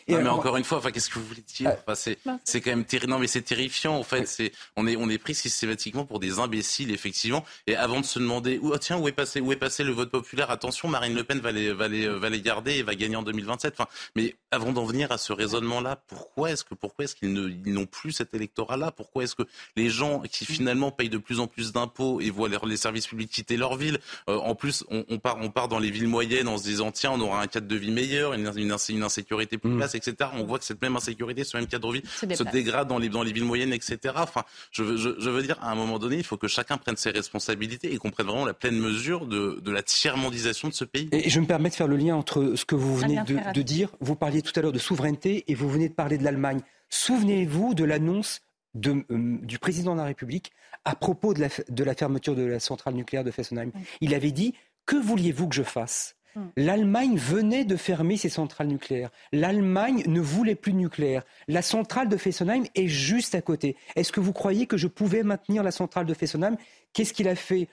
hmm 0.08 0.22
mais 0.22 0.28
encore 0.28 0.56
une 0.56 0.64
fois, 0.64 0.78
enfin, 0.78 0.90
qu'est-ce 0.90 1.10
que 1.10 1.18
vous 1.18 1.26
voulez 1.26 1.42
dire? 1.42 1.70
Enfin, 1.80 1.94
c'est, 1.94 2.18
c'est 2.44 2.60
quand 2.60 2.70
même 2.70 2.84
terrifiant. 2.84 3.14
Non, 3.14 3.18
mais 3.18 3.26
c'est 3.26 3.42
terrifiant. 3.42 3.96
En 3.96 4.02
fait, 4.02 4.26
c'est 4.26 4.52
on 4.76 4.86
est 4.86 4.96
on 4.96 5.08
est 5.08 5.18
pris 5.18 5.34
systématiquement 5.34 6.04
pour 6.04 6.20
des 6.20 6.38
imbéciles, 6.38 6.92
effectivement. 6.92 7.44
Et 7.66 7.76
avant 7.76 8.00
de 8.00 8.04
se 8.04 8.18
demander, 8.18 8.58
où, 8.62 8.72
oh, 8.72 8.78
tiens, 8.78 8.98
où 8.98 9.08
est 9.08 9.12
passé 9.12 9.40
où 9.40 9.52
est 9.52 9.56
passé 9.56 9.84
le 9.84 9.92
vote 9.92 10.10
populaire 10.10 10.50
Attention, 10.50 10.88
Marine 10.88 11.14
Le 11.14 11.24
Pen 11.24 11.40
va 11.40 11.52
les 11.52 11.72
va 11.72 11.88
les 11.88 12.08
va 12.08 12.30
les 12.30 12.40
garder 12.40 12.72
et 12.74 12.82
va 12.82 12.94
gagner 12.94 13.16
en 13.16 13.22
2027. 13.22 13.74
Enfin, 13.76 13.88
mais 14.16 14.34
avant 14.50 14.72
d'en 14.72 14.84
venir 14.84 15.12
à 15.12 15.18
ce 15.18 15.32
raisonnement-là, 15.32 15.96
pourquoi 16.06 16.50
est-ce 16.50 16.64
que 16.64 16.74
pourquoi 16.74 17.04
est-ce 17.04 17.16
qu'ils 17.16 17.32
ne 17.32 17.48
ils 17.48 17.72
n'ont 17.72 17.86
plus 17.86 18.12
cet 18.12 18.34
électorat-là? 18.34 18.90
Pourquoi 18.90 19.24
est-ce 19.24 19.34
que 19.34 19.44
les 19.76 19.88
gens 19.88 20.20
qui 20.20 20.44
finalement 20.44 20.90
payent 20.90 21.08
de 21.08 21.18
plus 21.18 21.40
en 21.40 21.46
plus 21.46 21.72
d'impôts 21.72 22.20
et 22.20 22.30
voient 22.30 22.48
les, 22.48 22.76
services 22.76 23.06
publics 23.06 23.30
quitter 23.30 23.56
leur 23.56 23.76
ville, 23.76 23.98
euh, 24.28 24.36
en 24.36 24.54
plus 24.54 24.84
on, 24.90 25.04
on, 25.08 25.18
part 25.18 25.38
on 25.40 25.50
part 25.50 25.68
dans 25.68 25.78
les 25.78 25.90
villes 25.90 26.08
moyennes 26.08 26.48
en 26.48 26.58
se 26.58 26.64
disant 26.64 26.90
tiens, 26.90 27.12
on 27.12 27.20
aura 27.20 27.40
un 27.40 27.46
cadre 27.46 27.66
de 27.66 27.76
vie 27.76 27.90
meilleur, 27.90 28.34
une, 28.34 28.50
une, 28.56 28.76
une 28.88 29.02
insécurité 29.02 29.58
plus 29.58 29.70
etc. 29.94 30.30
On 30.34 30.44
voit 30.44 30.58
que 30.58 30.64
cette 30.64 30.82
même 30.82 30.96
insécurité, 30.96 31.44
ce 31.44 31.56
même 31.56 31.66
cadre 31.66 31.92
de 31.92 31.98
vie 31.98 32.02
se 32.34 32.42
dégrade 32.44 32.88
dans 32.88 32.98
les, 32.98 33.08
dans 33.08 33.22
les 33.22 33.32
villes 33.32 33.44
moyennes, 33.44 33.72
etc. 33.72 34.14
Enfin, 34.16 34.44
je 34.70 34.82
veux, 34.82 34.96
je, 34.96 35.30
veux 35.30 35.42
dire, 35.42 35.58
à 35.62 35.70
un 35.70 35.74
moment 35.74 35.98
donné, 35.98 36.16
il 36.16 36.24
faut 36.24 36.36
que 36.36 36.48
chacun 36.48 36.76
prenne 36.78 36.96
ses 36.96 37.10
responsabilités 37.10 37.92
et 37.92 37.98
qu'on 37.98 38.10
prenne 38.10 38.26
vraiment 38.26 38.46
la 38.46 38.54
pleine 38.54 38.78
mesure 38.78 39.26
de, 39.26 39.60
de 39.62 39.70
la 39.70 39.82
tiers-mondisation 39.82 40.68
de 40.68 40.74
ce 40.74 40.84
pays. 40.84 41.08
Et 41.12 41.30
je 41.30 41.40
me 41.40 41.46
permets 41.46 41.70
de 41.70 41.74
faire 41.74 41.88
le 41.88 41.96
lien 41.96 42.16
entre 42.16 42.54
ce 42.54 42.64
que 42.64 42.74
vous 42.74 42.96
venez 42.96 43.22
de, 43.24 43.52
de 43.52 43.62
dire. 43.62 43.90
Vous 44.00 44.16
parliez 44.16 44.42
tout 44.42 44.52
à 44.56 44.62
l'heure 44.62 44.72
de 44.72 44.78
souveraineté 44.78 45.44
et 45.48 45.54
vous 45.54 45.68
venez 45.68 45.88
de 45.88 45.94
parler 45.94 46.18
de 46.18 46.24
l'Allemagne. 46.24 46.60
Souvenez-vous 46.90 47.74
de 47.74 47.84
l'annonce 47.84 48.42
de, 48.74 49.04
euh, 49.10 49.38
du 49.42 49.58
président 49.58 49.92
de 49.92 50.00
la 50.00 50.06
République 50.06 50.52
à 50.84 50.94
propos 50.94 51.34
de 51.34 51.40
la, 51.40 51.48
de 51.68 51.84
la 51.84 51.94
fermeture 51.94 52.34
de 52.34 52.42
la 52.42 52.60
centrale 52.60 52.94
nucléaire 52.94 53.24
de 53.24 53.30
Fessenheim. 53.30 53.70
Il 54.00 54.14
avait 54.14 54.32
dit 54.32 54.54
Que 54.86 54.96
vouliez-vous 54.96 55.48
que 55.48 55.54
je 55.54 55.62
fasse? 55.62 56.16
L'Allemagne 56.56 57.16
venait 57.16 57.64
de 57.64 57.76
fermer 57.76 58.16
ses 58.16 58.28
centrales 58.28 58.68
nucléaires. 58.68 59.10
L'Allemagne 59.32 60.02
ne 60.06 60.20
voulait 60.20 60.54
plus 60.54 60.72
de 60.72 60.78
nucléaire. 60.78 61.24
La 61.48 61.62
centrale 61.62 62.08
de 62.08 62.16
Fessenheim 62.16 62.64
est 62.74 62.88
juste 62.88 63.34
à 63.34 63.42
côté. 63.42 63.76
Est-ce 63.96 64.12
que 64.12 64.20
vous 64.20 64.32
croyez 64.32 64.66
que 64.66 64.76
je 64.76 64.86
pouvais 64.86 65.22
maintenir 65.22 65.62
la 65.62 65.70
centrale 65.70 66.06
de 66.06 66.14
Fessenheim? 66.14 66.56
Qu'est-ce 66.92 67.12
qu'il 67.12 67.28
a 67.28 67.34
fait 67.34 67.68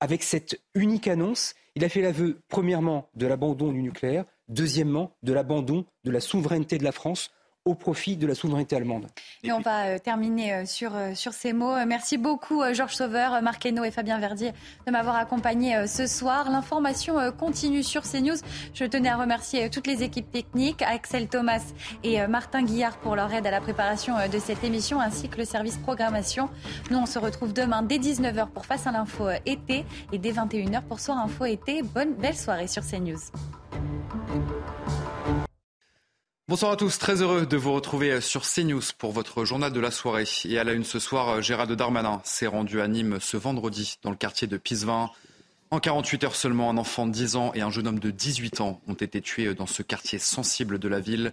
avec 0.00 0.22
cette 0.22 0.60
unique 0.74 1.08
annonce? 1.08 1.54
Il 1.74 1.84
a 1.84 1.88
fait 1.88 2.02
l'aveu, 2.02 2.40
premièrement, 2.48 3.08
de 3.14 3.26
l'abandon 3.26 3.72
du 3.72 3.82
nucléaire, 3.82 4.24
deuxièmement, 4.48 5.16
de 5.22 5.32
l'abandon 5.32 5.86
de 6.04 6.10
la 6.10 6.20
souveraineté 6.20 6.78
de 6.78 6.84
la 6.84 6.92
France 6.92 7.30
au 7.64 7.74
profit 7.74 8.16
de 8.16 8.26
la 8.26 8.34
souveraineté 8.34 8.74
allemande. 8.74 9.06
Et, 9.44 9.52
on 9.52 9.60
va 9.60 9.84
euh, 9.84 9.98
terminer 9.98 10.52
euh, 10.52 10.66
sur, 10.66 10.96
euh, 10.96 11.14
sur 11.14 11.32
ces 11.32 11.52
mots. 11.52 11.74
Merci 11.86 12.18
beaucoup 12.18 12.62
Georges 12.72 12.96
Sauveur, 12.96 13.40
Marc 13.42 13.64
Hainaut 13.64 13.84
et 13.84 13.92
Fabien 13.92 14.18
Verdier 14.18 14.52
de 14.86 14.90
m'avoir 14.90 15.16
accompagné 15.16 15.86
ce 15.86 16.06
soir. 16.06 16.50
L'information 16.50 17.16
continue 17.38 17.82
sur 17.82 18.02
CNews. 18.02 18.36
Je 18.74 18.84
tenais 18.84 19.08
à 19.08 19.16
remercier 19.16 19.70
toutes 19.70 19.86
les 19.86 20.02
équipes 20.02 20.30
techniques, 20.30 20.82
Axel 20.82 21.28
Thomas 21.28 21.62
et 22.02 22.26
Martin 22.26 22.62
Guillard 22.62 22.96
pour 22.98 23.16
leur 23.16 23.32
aide 23.32 23.46
à 23.46 23.50
la 23.50 23.60
préparation 23.60 24.14
de 24.32 24.38
cette 24.38 24.64
émission 24.64 25.00
ainsi 25.00 25.28
que 25.28 25.38
le 25.38 25.44
service 25.44 25.76
programmation. 25.78 26.48
Nous, 26.90 26.98
on 26.98 27.06
se 27.06 27.18
retrouve 27.18 27.52
demain 27.52 27.82
dès 27.82 27.98
19h 27.98 28.48
pour 28.48 28.66
Face 28.66 28.86
à 28.86 28.92
l'info 28.92 29.28
été 29.46 29.84
et 30.12 30.18
dès 30.18 30.32
21h 30.32 30.82
pour 30.82 31.00
Soir 31.00 31.18
Info 31.18 31.44
été. 31.44 31.82
Bonne 31.82 32.14
belle 32.14 32.36
soirée 32.36 32.68
sur 32.68 32.82
CNews. 32.82 33.18
Bonsoir 36.52 36.72
à 36.72 36.76
tous, 36.76 36.98
très 36.98 37.22
heureux 37.22 37.46
de 37.46 37.56
vous 37.56 37.72
retrouver 37.72 38.20
sur 38.20 38.42
CNews 38.42 38.82
pour 38.98 39.12
votre 39.12 39.46
journal 39.46 39.72
de 39.72 39.80
la 39.80 39.90
soirée. 39.90 40.24
Et 40.44 40.58
à 40.58 40.64
la 40.64 40.74
une 40.74 40.84
ce 40.84 40.98
soir, 40.98 41.40
Gérald 41.40 41.72
Darmanin 41.72 42.20
s'est 42.24 42.46
rendu 42.46 42.82
à 42.82 42.88
Nîmes 42.88 43.16
ce 43.20 43.38
vendredi 43.38 43.96
dans 44.02 44.10
le 44.10 44.16
quartier 44.16 44.46
de 44.46 44.58
Pisevin. 44.58 45.08
En 45.70 45.80
48 45.80 46.24
heures 46.24 46.36
seulement, 46.36 46.68
un 46.68 46.76
enfant 46.76 47.06
de 47.06 47.12
10 47.12 47.36
ans 47.36 47.52
et 47.54 47.62
un 47.62 47.70
jeune 47.70 47.86
homme 47.86 48.00
de 48.00 48.10
18 48.10 48.60
ans 48.60 48.82
ont 48.86 48.92
été 48.92 49.22
tués 49.22 49.54
dans 49.54 49.64
ce 49.64 49.82
quartier 49.82 50.18
sensible 50.18 50.78
de 50.78 50.88
la 50.88 51.00
ville. 51.00 51.32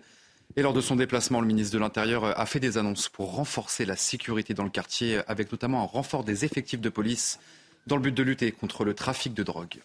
Et 0.55 0.61
lors 0.61 0.71
de 0.71 0.79
son 0.79 0.95
déplacement, 0.95 1.41
le 1.41 1.47
ministre 1.47 1.73
de 1.73 1.79
l'Intérieur 1.79 2.39
a 2.39 2.45
fait 2.45 2.61
des 2.61 2.77
annonces 2.77 3.09
pour 3.09 3.35
renforcer 3.35 3.83
la 3.83 3.97
sécurité 3.97 4.53
dans 4.53 4.63
le 4.63 4.69
quartier, 4.69 5.19
avec 5.27 5.51
notamment 5.51 5.81
un 5.81 5.85
renfort 5.85 6.23
des 6.23 6.45
effectifs 6.45 6.79
de 6.79 6.89
police 6.89 7.39
dans 7.87 7.97
le 7.97 8.03
but 8.03 8.15
de 8.15 8.23
lutter 8.23 8.53
contre 8.53 8.85
le 8.85 8.93
trafic 8.93 9.33
de 9.33 9.43
drogue. 9.43 9.81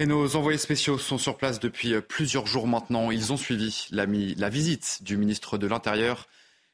Et 0.00 0.06
nos 0.06 0.34
envoyés 0.34 0.58
spéciaux 0.58 0.98
sont 0.98 1.18
sur 1.18 1.36
place 1.36 1.60
depuis 1.60 1.94
plusieurs 2.00 2.46
jours 2.46 2.66
maintenant. 2.66 3.12
Ils 3.12 3.32
ont 3.32 3.36
suivi 3.36 3.86
la, 3.92 4.06
visite 4.48 4.98
du 5.02 5.16
ministre 5.16 5.56
de 5.56 5.68
l'Intérieur. 5.68 6.26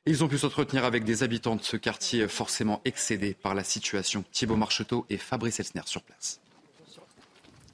Ils 0.06 0.24
ont 0.24 0.28
pu 0.28 0.38
s'entretenir 0.38 0.86
avec 0.86 1.04
des 1.04 1.22
habitants 1.22 1.56
de 1.56 1.62
ce 1.62 1.76
quartier 1.76 2.26
forcément 2.28 2.80
excédé 2.86 3.34
par 3.34 3.54
la 3.54 3.62
situation. 3.62 4.24
Thibault 4.32 4.56
Marcheteau 4.56 5.04
et 5.10 5.18
Fabrice 5.18 5.60
Elsner 5.60 5.82
sur 5.84 6.02
place. 6.02 6.40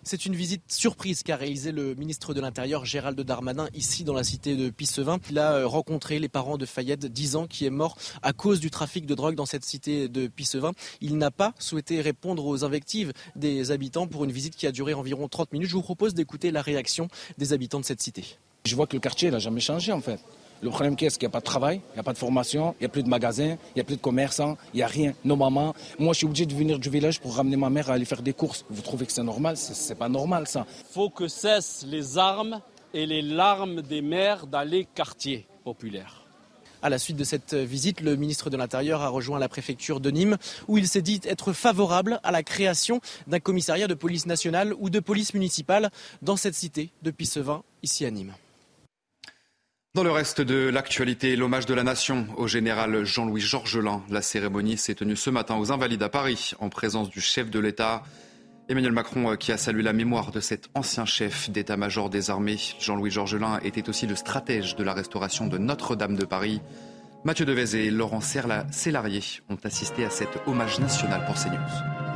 C'est 0.08 0.24
une 0.24 0.36
visite 0.36 0.62
surprise 0.70 1.24
qu'a 1.24 1.34
réalisé 1.34 1.72
le 1.72 1.96
ministre 1.96 2.32
de 2.32 2.40
l'Intérieur 2.40 2.84
Gérald 2.84 3.20
Darmanin 3.20 3.68
ici 3.74 4.04
dans 4.04 4.14
la 4.14 4.22
cité 4.22 4.54
de 4.54 4.70
Pissevin. 4.70 5.18
Il 5.30 5.38
a 5.40 5.54
euh, 5.54 5.66
rencontré 5.66 6.20
les 6.20 6.28
parents 6.28 6.58
de 6.58 6.64
Fayette, 6.64 7.06
10 7.06 7.34
ans, 7.34 7.48
qui 7.48 7.66
est 7.66 7.70
mort 7.70 7.98
à 8.22 8.32
cause 8.32 8.60
du 8.60 8.70
trafic 8.70 9.04
de 9.04 9.16
drogue 9.16 9.34
dans 9.34 9.46
cette 9.46 9.64
cité 9.64 10.06
de 10.08 10.28
Pissevin. 10.28 10.70
Il 11.00 11.18
n'a 11.18 11.32
pas 11.32 11.54
souhaité 11.58 12.00
répondre 12.00 12.46
aux 12.46 12.62
invectives 12.62 13.12
des 13.34 13.72
habitants 13.72 14.06
pour 14.06 14.22
une 14.22 14.30
visite 14.30 14.54
qui 14.54 14.68
a 14.68 14.70
duré 14.70 14.94
environ 14.94 15.26
30 15.26 15.52
minutes. 15.52 15.70
Je 15.70 15.74
vous 15.74 15.82
propose 15.82 16.14
d'écouter 16.14 16.52
la 16.52 16.62
réaction 16.62 17.08
des 17.38 17.52
habitants 17.52 17.80
de 17.80 17.84
cette 17.84 18.00
cité. 18.00 18.38
Je 18.64 18.76
vois 18.76 18.86
que 18.86 18.94
le 18.94 19.00
quartier 19.00 19.32
n'a 19.32 19.40
jamais 19.40 19.58
changé 19.58 19.90
en 19.90 20.00
fait. 20.00 20.20
Le 20.62 20.70
problème, 20.70 20.96
qu'est-ce 20.96 21.18
qu'il 21.18 21.26
n'y 21.26 21.30
a 21.30 21.32
pas 21.32 21.40
de 21.40 21.44
travail, 21.44 21.80
il 21.90 21.94
n'y 21.94 22.00
a 22.00 22.02
pas 22.02 22.12
de 22.12 22.18
formation, 22.18 22.74
il 22.80 22.82
n'y 22.82 22.86
a 22.86 22.88
plus 22.88 23.02
de 23.02 23.08
magasins, 23.08 23.56
il 23.70 23.76
n'y 23.76 23.80
a 23.82 23.84
plus 23.84 23.96
de 23.96 24.00
commerçants, 24.00 24.56
il 24.72 24.78
n'y 24.78 24.82
a 24.82 24.86
rien. 24.86 25.12
Nos 25.24 25.36
mamans, 25.36 25.74
moi 25.98 26.12
je 26.12 26.18
suis 26.18 26.26
obligé 26.26 26.46
de 26.46 26.54
venir 26.54 26.78
du 26.78 26.88
village 26.88 27.20
pour 27.20 27.36
ramener 27.36 27.56
ma 27.56 27.70
mère 27.70 27.90
à 27.90 27.94
aller 27.94 28.04
faire 28.04 28.22
des 28.22 28.32
courses. 28.32 28.64
Vous 28.70 28.82
trouvez 28.82 29.06
que 29.06 29.12
c'est 29.12 29.22
normal? 29.22 29.56
C'est 29.56 29.94
pas 29.94 30.08
normal 30.08 30.46
ça. 30.46 30.66
Il 30.88 30.94
faut 30.94 31.10
que 31.10 31.28
cessent 31.28 31.84
les 31.86 32.16
armes 32.18 32.60
et 32.94 33.04
les 33.04 33.22
larmes 33.22 33.82
des 33.82 34.00
mères 34.00 34.46
dans 34.46 34.62
les 34.62 34.86
quartiers 34.86 35.46
populaires. 35.64 36.22
À 36.82 36.88
la 36.88 36.98
suite 36.98 37.16
de 37.16 37.24
cette 37.24 37.54
visite, 37.54 38.00
le 38.00 38.16
ministre 38.16 38.48
de 38.48 38.56
l'Intérieur 38.56 39.02
a 39.02 39.08
rejoint 39.08 39.38
la 39.38 39.48
préfecture 39.48 39.98
de 39.98 40.10
Nîmes, 40.10 40.36
où 40.68 40.78
il 40.78 40.86
s'est 40.86 41.02
dit 41.02 41.20
être 41.24 41.52
favorable 41.52 42.20
à 42.22 42.30
la 42.30 42.42
création 42.42 43.00
d'un 43.26 43.40
commissariat 43.40 43.88
de 43.88 43.94
police 43.94 44.26
nationale 44.26 44.72
ou 44.78 44.88
de 44.88 45.00
police 45.00 45.34
municipale 45.34 45.90
dans 46.22 46.36
cette 46.36 46.54
cité 46.54 46.90
de 47.02 47.10
Pissevin, 47.10 47.62
ici 47.82 48.06
à 48.06 48.10
Nîmes. 48.10 48.34
Dans 49.96 50.04
le 50.04 50.10
reste 50.10 50.42
de 50.42 50.68
l'actualité, 50.68 51.36
l'hommage 51.36 51.64
de 51.64 51.72
la 51.72 51.82
nation 51.82 52.26
au 52.36 52.46
général 52.46 53.06
Jean-Louis 53.06 53.40
Georgelin. 53.40 54.02
La 54.10 54.20
cérémonie 54.20 54.76
s'est 54.76 54.94
tenue 54.94 55.16
ce 55.16 55.30
matin 55.30 55.56
aux 55.56 55.72
Invalides 55.72 56.02
à 56.02 56.10
Paris 56.10 56.52
en 56.58 56.68
présence 56.68 57.08
du 57.08 57.22
chef 57.22 57.48
de 57.48 57.58
l'État. 57.58 58.02
Emmanuel 58.68 58.92
Macron 58.92 59.32
euh, 59.32 59.36
qui 59.36 59.52
a 59.52 59.56
salué 59.56 59.82
la 59.82 59.94
mémoire 59.94 60.32
de 60.32 60.40
cet 60.40 60.68
ancien 60.74 61.06
chef 61.06 61.48
d'état-major 61.48 62.10
des 62.10 62.28
armées. 62.28 62.58
Jean-Louis 62.78 63.10
Georgelin 63.10 63.58
était 63.64 63.88
aussi 63.88 64.06
le 64.06 64.16
stratège 64.16 64.76
de 64.76 64.84
la 64.84 64.92
restauration 64.92 65.46
de 65.46 65.56
Notre-Dame 65.56 66.16
de 66.16 66.26
Paris. 66.26 66.60
Mathieu 67.24 67.46
Devez 67.46 67.86
et 67.86 67.90
Laurent 67.90 68.20
Sélarié 68.20 69.22
ont 69.48 69.58
assisté 69.64 70.04
à 70.04 70.10
cet 70.10 70.28
hommage 70.46 70.78
national 70.78 71.24
pour 71.24 71.36
CNews. 71.36 72.15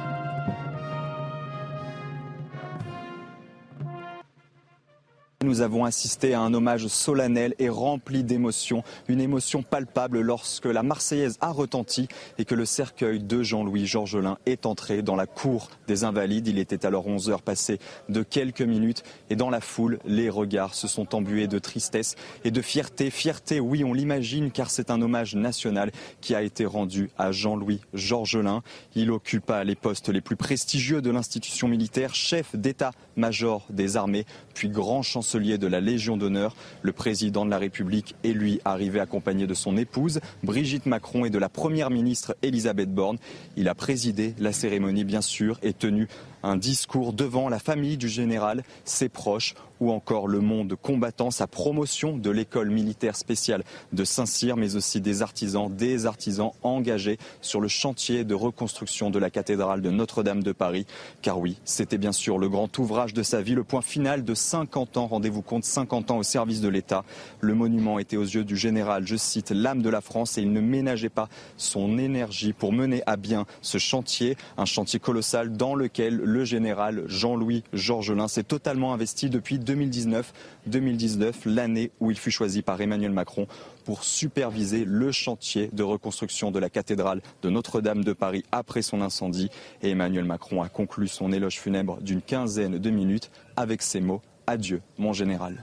Nous 5.42 5.62
avons 5.62 5.86
assisté 5.86 6.34
à 6.34 6.42
un 6.42 6.52
hommage 6.52 6.86
solennel 6.88 7.54
et 7.58 7.70
rempli 7.70 8.22
d'émotions, 8.24 8.84
une 9.08 9.22
émotion 9.22 9.62
palpable 9.62 10.20
lorsque 10.20 10.66
la 10.66 10.82
Marseillaise 10.82 11.38
a 11.40 11.50
retenti 11.50 12.08
et 12.36 12.44
que 12.44 12.54
le 12.54 12.66
cercueil 12.66 13.20
de 13.20 13.42
Jean-Louis 13.42 13.86
Georgelin 13.86 14.36
est 14.44 14.66
entré 14.66 15.00
dans 15.00 15.16
la 15.16 15.24
cour 15.24 15.70
des 15.86 16.04
Invalides. 16.04 16.48
Il 16.48 16.58
était 16.58 16.84
alors 16.84 17.06
11 17.06 17.30
heures 17.30 17.40
passées 17.40 17.78
de 18.10 18.22
quelques 18.22 18.60
minutes 18.60 19.02
et 19.30 19.34
dans 19.34 19.48
la 19.48 19.62
foule, 19.62 19.98
les 20.04 20.28
regards 20.28 20.74
se 20.74 20.86
sont 20.86 21.14
embués 21.14 21.46
de 21.46 21.58
tristesse 21.58 22.16
et 22.44 22.50
de 22.50 22.60
fierté. 22.60 23.08
Fierté, 23.08 23.60
oui, 23.60 23.82
on 23.82 23.94
l'imagine, 23.94 24.50
car 24.50 24.68
c'est 24.68 24.90
un 24.90 25.00
hommage 25.00 25.36
national 25.36 25.90
qui 26.20 26.34
a 26.34 26.42
été 26.42 26.66
rendu 26.66 27.08
à 27.16 27.32
Jean-Louis 27.32 27.80
Georgelin. 27.94 28.62
Il 28.94 29.10
occupa 29.10 29.64
les 29.64 29.74
postes 29.74 30.10
les 30.10 30.20
plus 30.20 30.36
prestigieux 30.36 31.00
de 31.00 31.10
l'institution 31.10 31.66
militaire, 31.66 32.14
chef 32.14 32.54
d'état-major 32.54 33.66
des 33.70 33.96
armées, 33.96 34.26
puis 34.52 34.68
grand 34.68 35.00
chancelier 35.00 35.29
de 35.38 35.66
la 35.66 35.80
Légion 35.80 36.16
d'honneur. 36.16 36.56
Le 36.82 36.92
président 36.92 37.44
de 37.44 37.50
la 37.50 37.58
République 37.58 38.16
est 38.24 38.32
lui 38.32 38.60
arrivé 38.64 38.98
accompagné 38.98 39.46
de 39.46 39.54
son 39.54 39.76
épouse, 39.76 40.20
Brigitte 40.42 40.86
Macron, 40.86 41.24
et 41.24 41.30
de 41.30 41.38
la 41.38 41.48
première 41.48 41.90
ministre 41.90 42.36
Elisabeth 42.42 42.92
Borne. 42.92 43.18
Il 43.56 43.68
a 43.68 43.74
présidé 43.74 44.34
la 44.38 44.52
cérémonie, 44.52 45.04
bien 45.04 45.20
sûr, 45.20 45.58
et 45.62 45.72
tenu 45.72 46.08
un 46.42 46.56
discours 46.56 47.12
devant 47.12 47.48
la 47.48 47.58
famille 47.58 47.96
du 47.96 48.08
général, 48.08 48.64
ses 48.84 49.08
proches 49.08 49.54
ou 49.80 49.90
encore 49.90 50.28
le 50.28 50.40
monde 50.40 50.76
combattant, 50.80 51.30
sa 51.30 51.46
promotion 51.46 52.16
de 52.16 52.30
l'école 52.30 52.70
militaire 52.70 53.16
spéciale 53.16 53.64
de 53.92 54.04
Saint-Cyr, 54.04 54.56
mais 54.56 54.76
aussi 54.76 55.00
des 55.00 55.22
artisans, 55.22 55.74
des 55.74 56.06
artisans 56.06 56.52
engagés 56.62 57.18
sur 57.40 57.60
le 57.60 57.68
chantier 57.68 58.24
de 58.24 58.34
reconstruction 58.34 59.10
de 59.10 59.18
la 59.18 59.30
cathédrale 59.30 59.80
de 59.80 59.90
Notre-Dame 59.90 60.42
de 60.42 60.52
Paris. 60.52 60.86
Car 61.22 61.38
oui, 61.38 61.58
c'était 61.64 61.98
bien 61.98 62.12
sûr 62.12 62.38
le 62.38 62.48
grand 62.48 62.78
ouvrage 62.78 63.14
de 63.14 63.22
sa 63.22 63.42
vie, 63.42 63.54
le 63.54 63.64
point 63.64 63.82
final 63.82 64.24
de 64.24 64.34
50 64.34 64.96
ans, 64.96 65.06
rendez-vous 65.06 65.42
compte, 65.42 65.64
50 65.64 66.10
ans 66.10 66.18
au 66.18 66.22
service 66.22 66.60
de 66.60 66.68
l'État. 66.68 67.04
Le 67.40 67.54
monument 67.54 67.98
était 67.98 68.16
aux 68.16 68.22
yeux 68.22 68.44
du 68.44 68.56
général, 68.56 69.06
je 69.06 69.16
cite, 69.16 69.50
l'âme 69.50 69.82
de 69.82 69.90
la 69.90 70.00
France 70.00 70.38
et 70.38 70.42
il 70.42 70.52
ne 70.52 70.60
ménageait 70.60 71.08
pas 71.08 71.28
son 71.56 71.98
énergie 71.98 72.52
pour 72.52 72.72
mener 72.72 73.02
à 73.06 73.16
bien 73.16 73.46
ce 73.62 73.78
chantier, 73.78 74.36
un 74.56 74.64
chantier 74.64 75.00
colossal 75.00 75.52
dans 75.52 75.74
lequel 75.74 76.16
le 76.16 76.44
général 76.44 77.04
Jean-Louis 77.06 77.64
Georgelin 77.72 78.28
s'est 78.28 78.42
totalement 78.42 78.92
investi 78.92 79.30
depuis 79.30 79.58
2019. 79.70 80.32
2019, 80.66 81.42
l'année 81.46 81.92
où 82.00 82.10
il 82.10 82.18
fut 82.18 82.32
choisi 82.32 82.62
par 82.62 82.80
Emmanuel 82.80 83.12
Macron 83.12 83.46
pour 83.84 84.02
superviser 84.02 84.84
le 84.84 85.12
chantier 85.12 85.70
de 85.72 85.84
reconstruction 85.84 86.50
de 86.50 86.58
la 86.58 86.68
cathédrale 86.68 87.22
de 87.42 87.50
Notre-Dame 87.50 88.02
de 88.02 88.12
Paris 88.12 88.44
après 88.50 88.82
son 88.82 89.00
incendie. 89.00 89.48
Et 89.82 89.90
Emmanuel 89.90 90.24
Macron 90.24 90.60
a 90.62 90.68
conclu 90.68 91.06
son 91.06 91.30
éloge 91.32 91.60
funèbre 91.60 92.00
d'une 92.00 92.20
quinzaine 92.20 92.78
de 92.78 92.90
minutes 92.90 93.30
avec 93.56 93.82
ces 93.82 94.00
mots 94.00 94.22
Adieu, 94.48 94.82
mon 94.98 95.12
général. 95.12 95.62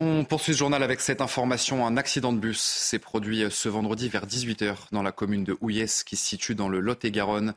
On 0.00 0.24
poursuit 0.24 0.52
ce 0.52 0.58
journal 0.58 0.82
avec 0.82 1.00
cette 1.00 1.20
information. 1.20 1.86
Un 1.86 1.96
accident 1.96 2.32
de 2.32 2.38
bus 2.38 2.60
s'est 2.60 2.98
produit 2.98 3.44
ce 3.48 3.68
vendredi 3.68 4.08
vers 4.08 4.26
18h 4.26 4.74
dans 4.90 5.04
la 5.04 5.12
commune 5.12 5.44
de 5.44 5.56
Houillès 5.60 6.02
qui 6.02 6.16
se 6.16 6.26
situe 6.26 6.56
dans 6.56 6.68
le 6.68 6.80
Lot-et-Garonne. 6.80 7.54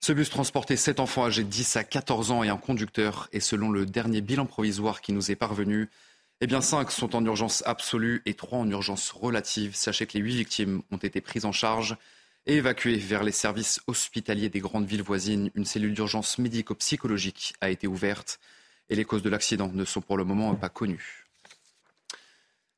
Ce 0.00 0.12
bus 0.12 0.30
transportait 0.30 0.76
sept 0.76 1.00
enfants 1.00 1.26
âgés 1.26 1.44
de 1.44 1.48
10 1.48 1.76
à 1.76 1.84
14 1.84 2.30
ans 2.30 2.42
et 2.44 2.48
un 2.48 2.56
conducteur. 2.56 3.28
Et 3.32 3.40
selon 3.40 3.70
le 3.70 3.84
dernier 3.84 4.20
bilan 4.20 4.46
provisoire 4.46 5.00
qui 5.00 5.12
nous 5.12 5.30
est 5.30 5.36
parvenu, 5.36 5.88
eh 6.40 6.46
bien, 6.46 6.60
cinq 6.60 6.92
sont 6.92 7.16
en 7.16 7.24
urgence 7.24 7.62
absolue 7.66 8.22
et 8.24 8.34
trois 8.34 8.60
en 8.60 8.70
urgence 8.70 9.10
relative. 9.10 9.74
Sachez 9.74 10.06
que 10.06 10.16
les 10.16 10.20
huit 10.20 10.36
victimes 10.36 10.82
ont 10.92 10.98
été 10.98 11.20
prises 11.20 11.44
en 11.44 11.52
charge 11.52 11.96
et 12.46 12.56
évacuées 12.56 12.96
vers 12.96 13.24
les 13.24 13.32
services 13.32 13.80
hospitaliers 13.88 14.48
des 14.48 14.60
grandes 14.60 14.86
villes 14.86 15.02
voisines. 15.02 15.50
Une 15.54 15.64
cellule 15.64 15.94
d'urgence 15.94 16.38
médico-psychologique 16.38 17.54
a 17.60 17.70
été 17.70 17.88
ouverte 17.88 18.38
et 18.88 18.94
les 18.94 19.04
causes 19.04 19.22
de 19.22 19.28
l'accident 19.28 19.70
ne 19.72 19.84
sont 19.84 20.00
pour 20.00 20.16
le 20.16 20.24
moment 20.24 20.54
pas 20.54 20.68
connues. 20.68 21.26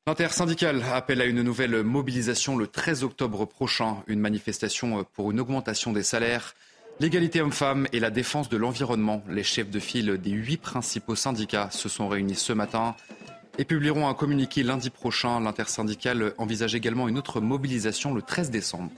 L'intersyndicale 0.07 0.83
appelle 0.91 1.21
à 1.21 1.25
une 1.25 1.43
nouvelle 1.43 1.83
mobilisation 1.83 2.57
le 2.57 2.65
13 2.65 3.03
octobre 3.03 3.45
prochain, 3.45 4.03
une 4.07 4.19
manifestation 4.19 5.03
pour 5.13 5.29
une 5.29 5.39
augmentation 5.39 5.93
des 5.93 6.03
salaires 6.03 6.55
L'égalité 7.01 7.41
homme-femme 7.41 7.87
et 7.93 7.99
la 7.99 8.11
défense 8.11 8.47
de 8.47 8.57
l'environnement, 8.57 9.23
les 9.27 9.41
chefs 9.41 9.71
de 9.71 9.79
file 9.79 10.19
des 10.21 10.29
huit 10.29 10.57
principaux 10.57 11.15
syndicats 11.15 11.71
se 11.71 11.89
sont 11.89 12.07
réunis 12.07 12.35
ce 12.35 12.53
matin 12.53 12.95
et 13.57 13.65
publieront 13.65 14.07
un 14.07 14.13
communiqué 14.13 14.61
lundi 14.61 14.91
prochain. 14.91 15.39
L'intersyndicale 15.39 16.35
envisage 16.37 16.75
également 16.75 17.07
une 17.07 17.17
autre 17.17 17.41
mobilisation 17.41 18.13
le 18.13 18.21
13 18.21 18.51
décembre. 18.51 18.91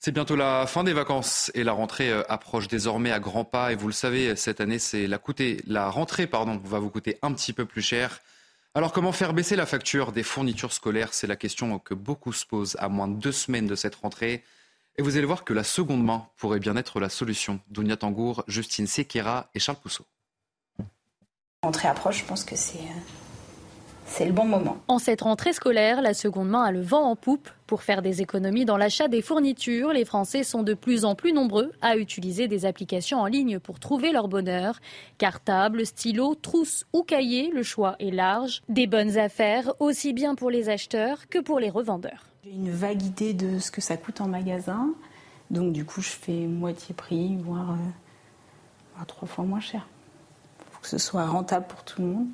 C'est 0.00 0.10
bientôt 0.10 0.34
la 0.34 0.66
fin 0.66 0.82
des 0.82 0.92
vacances 0.92 1.52
et 1.54 1.62
la 1.62 1.70
rentrée 1.70 2.10
euh, 2.10 2.24
approche 2.28 2.66
désormais 2.66 3.12
à 3.12 3.20
grands 3.20 3.44
pas. 3.44 3.70
Et 3.70 3.76
vous 3.76 3.86
le 3.86 3.92
savez, 3.92 4.34
cette 4.34 4.60
année, 4.60 4.80
c'est 4.80 5.06
la, 5.06 5.20
la 5.68 5.88
rentrée 5.88 6.28
va 6.32 6.78
vous 6.80 6.90
coûter 6.90 7.16
un 7.22 7.32
petit 7.32 7.52
peu 7.52 7.64
plus 7.64 7.80
cher. 7.80 8.18
Alors 8.74 8.92
comment 8.92 9.12
faire 9.12 9.34
baisser 9.34 9.54
la 9.54 9.66
facture 9.66 10.10
des 10.10 10.24
fournitures 10.24 10.72
scolaires? 10.72 11.14
C'est 11.14 11.28
la 11.28 11.36
question 11.36 11.78
que 11.78 11.94
beaucoup 11.94 12.32
se 12.32 12.44
posent 12.44 12.76
à 12.80 12.88
moins 12.88 13.06
de 13.06 13.14
deux 13.14 13.30
semaines 13.30 13.68
de 13.68 13.76
cette 13.76 13.94
rentrée. 13.94 14.42
Et 14.96 15.02
vous 15.02 15.16
allez 15.16 15.26
voir 15.26 15.44
que 15.44 15.52
la 15.52 15.64
seconde 15.64 16.04
main 16.04 16.28
pourrait 16.36 16.60
bien 16.60 16.76
être 16.76 17.00
la 17.00 17.08
solution. 17.08 17.60
Dounia 17.68 17.96
Tangour, 17.96 18.44
Justine 18.46 18.86
Sequeira 18.86 19.50
et 19.54 19.58
Charles 19.58 19.78
Pousseau. 19.78 20.04
Rentrée 21.64 21.88
approche, 21.88 22.20
je 22.20 22.24
pense 22.24 22.44
que 22.44 22.56
c'est 22.56 22.78
euh, 22.78 23.00
c'est 24.06 24.26
le 24.26 24.32
bon 24.32 24.44
moment. 24.44 24.76
En 24.86 24.98
cette 24.98 25.22
rentrée 25.22 25.52
scolaire, 25.52 26.02
la 26.02 26.14
seconde 26.14 26.48
main 26.48 26.62
a 26.62 26.70
le 26.70 26.82
vent 26.82 27.02
en 27.02 27.16
poupe. 27.16 27.48
Pour 27.66 27.82
faire 27.82 28.02
des 28.02 28.20
économies 28.20 28.64
dans 28.64 28.76
l'achat 28.76 29.08
des 29.08 29.22
fournitures, 29.22 29.92
les 29.92 30.04
Français 30.04 30.44
sont 30.44 30.62
de 30.62 30.74
plus 30.74 31.04
en 31.04 31.14
plus 31.14 31.32
nombreux 31.32 31.72
à 31.80 31.96
utiliser 31.96 32.46
des 32.46 32.66
applications 32.66 33.20
en 33.20 33.26
ligne 33.26 33.58
pour 33.58 33.80
trouver 33.80 34.12
leur 34.12 34.28
bonheur. 34.28 34.78
Cartable, 35.18 35.86
stylo, 35.86 36.34
trousse 36.34 36.84
ou 36.92 37.02
cahier, 37.02 37.50
le 37.52 37.62
choix 37.62 37.96
est 37.98 38.10
large. 38.10 38.62
Des 38.68 38.86
bonnes 38.86 39.16
affaires 39.16 39.72
aussi 39.80 40.12
bien 40.12 40.34
pour 40.34 40.50
les 40.50 40.68
acheteurs 40.68 41.26
que 41.28 41.38
pour 41.38 41.58
les 41.58 41.70
revendeurs. 41.70 42.33
J'ai 42.44 42.50
une 42.50 42.70
vague 42.70 43.02
idée 43.02 43.32
de 43.32 43.58
ce 43.58 43.70
que 43.70 43.80
ça 43.80 43.96
coûte 43.96 44.20
en 44.20 44.28
magasin. 44.28 44.92
Donc 45.50 45.72
du 45.72 45.86
coup, 45.86 46.02
je 46.02 46.10
fais 46.10 46.46
moitié 46.46 46.94
prix, 46.94 47.38
voire, 47.38 47.72
euh, 47.72 49.04
trois 49.06 49.26
fois 49.26 49.44
moins 49.44 49.60
cher. 49.60 49.88
Il 50.58 50.72
faut 50.72 50.80
que 50.82 50.88
ce 50.88 50.98
soit 50.98 51.24
rentable 51.24 51.66
pour 51.66 51.84
tout 51.84 52.02
le 52.02 52.08
monde. 52.08 52.26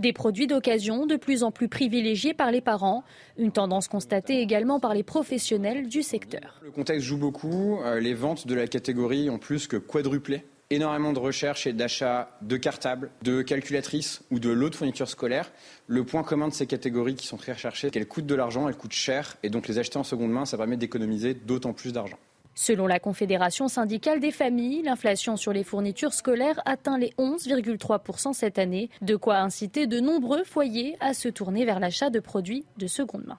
Des 0.00 0.12
produits 0.12 0.48
d'occasion 0.48 1.06
de 1.06 1.14
plus 1.14 1.44
en 1.44 1.52
plus 1.52 1.68
privilégiés 1.68 2.34
par 2.34 2.50
les 2.50 2.60
parents, 2.60 3.04
une 3.38 3.52
tendance 3.52 3.86
constatée 3.86 4.40
également 4.40 4.80
par 4.80 4.94
les 4.94 5.04
professionnels 5.04 5.86
du 5.86 6.02
secteur. 6.02 6.60
Le 6.64 6.72
contexte 6.72 7.06
joue 7.06 7.18
beaucoup, 7.18 7.78
euh, 7.82 8.00
les 8.00 8.14
ventes 8.14 8.48
de 8.48 8.56
la 8.56 8.66
catégorie 8.66 9.30
ont 9.30 9.38
plus 9.38 9.68
que 9.68 9.76
quadruplé 9.76 10.44
énormément 10.74 11.12
de 11.12 11.18
recherches 11.18 11.66
et 11.66 11.72
d'achats 11.72 12.36
de 12.40 12.56
cartables, 12.56 13.10
de 13.22 13.42
calculatrices 13.42 14.22
ou 14.30 14.38
de 14.38 14.50
lots 14.50 14.70
de 14.70 14.74
fournitures 14.74 15.08
scolaires. 15.08 15.50
Le 15.86 16.04
point 16.04 16.22
commun 16.22 16.48
de 16.48 16.54
ces 16.54 16.66
catégories 16.66 17.14
qui 17.14 17.26
sont 17.26 17.36
très 17.36 17.52
recherchées, 17.52 17.88
c'est 17.88 17.90
qu'elles 17.90 18.08
coûtent 18.08 18.26
de 18.26 18.34
l'argent, 18.34 18.68
elles 18.68 18.76
coûtent 18.76 18.92
cher, 18.92 19.36
et 19.42 19.50
donc 19.50 19.68
les 19.68 19.78
acheter 19.78 19.98
en 19.98 20.04
seconde 20.04 20.30
main, 20.30 20.44
ça 20.44 20.56
permet 20.56 20.76
d'économiser 20.76 21.34
d'autant 21.34 21.72
plus 21.72 21.92
d'argent. 21.92 22.18
Selon 22.54 22.86
la 22.86 23.00
Confédération 23.00 23.68
syndicale 23.68 24.20
des 24.20 24.30
familles, 24.30 24.82
l'inflation 24.82 25.36
sur 25.36 25.52
les 25.52 25.64
fournitures 25.64 26.12
scolaires 26.12 26.60
atteint 26.66 26.98
les 26.98 27.14
11,3% 27.18 28.34
cette 28.34 28.58
année, 28.58 28.90
de 29.00 29.16
quoi 29.16 29.38
inciter 29.38 29.86
de 29.86 30.00
nombreux 30.00 30.44
foyers 30.44 30.96
à 31.00 31.14
se 31.14 31.28
tourner 31.28 31.64
vers 31.64 31.80
l'achat 31.80 32.10
de 32.10 32.20
produits 32.20 32.66
de 32.76 32.86
seconde 32.86 33.24
main. 33.26 33.38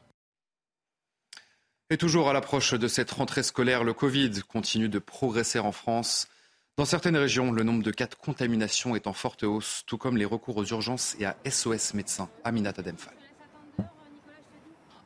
Et 1.89 1.97
toujours 1.97 2.27
à 2.27 2.33
l'approche 2.33 2.73
de 2.73 2.87
cette 2.87 3.11
rentrée 3.11 3.43
scolaire, 3.43 3.83
le 3.83 3.93
Covid 3.93 4.41
continue 4.47 4.89
de 4.89 4.97
progresser 4.97 5.59
en 5.59 5.71
France. 5.71 6.27
Dans 6.75 6.85
certaines 6.85 7.17
régions, 7.17 7.51
le 7.51 7.61
nombre 7.61 7.83
de 7.83 7.91
cas 7.91 8.07
de 8.07 8.15
contamination 8.15 8.95
est 8.95 9.05
en 9.05 9.13
forte 9.13 9.43
hausse, 9.43 9.83
tout 9.85 9.99
comme 9.99 10.17
les 10.17 10.25
recours 10.25 10.57
aux 10.57 10.65
urgences 10.65 11.15
et 11.19 11.25
à 11.25 11.37
SOS 11.47 11.93
médecins. 11.93 12.31
Aminata 12.43 12.81
Demphal. 12.81 13.13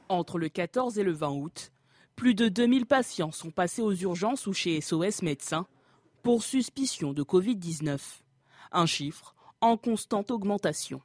Entre 0.07 0.39
le 0.39 0.47
14 0.47 0.97
et 0.97 1.03
le 1.03 1.11
20 1.11 1.29
août, 1.29 1.73
plus 2.15 2.35
de 2.35 2.47
2000 2.47 2.85
patients 2.85 3.33
sont 3.33 3.51
passés 3.51 3.81
aux 3.81 3.93
urgences 3.93 4.47
ou 4.47 4.53
chez 4.53 4.79
SOS 4.79 5.23
médecins 5.23 5.67
pour 6.23 6.41
suspicion 6.41 7.11
de 7.11 7.21
Covid-19. 7.21 7.99
Un 8.71 8.85
chiffre 8.85 9.35
en 9.59 9.75
constante 9.75 10.31
augmentation. 10.31 11.01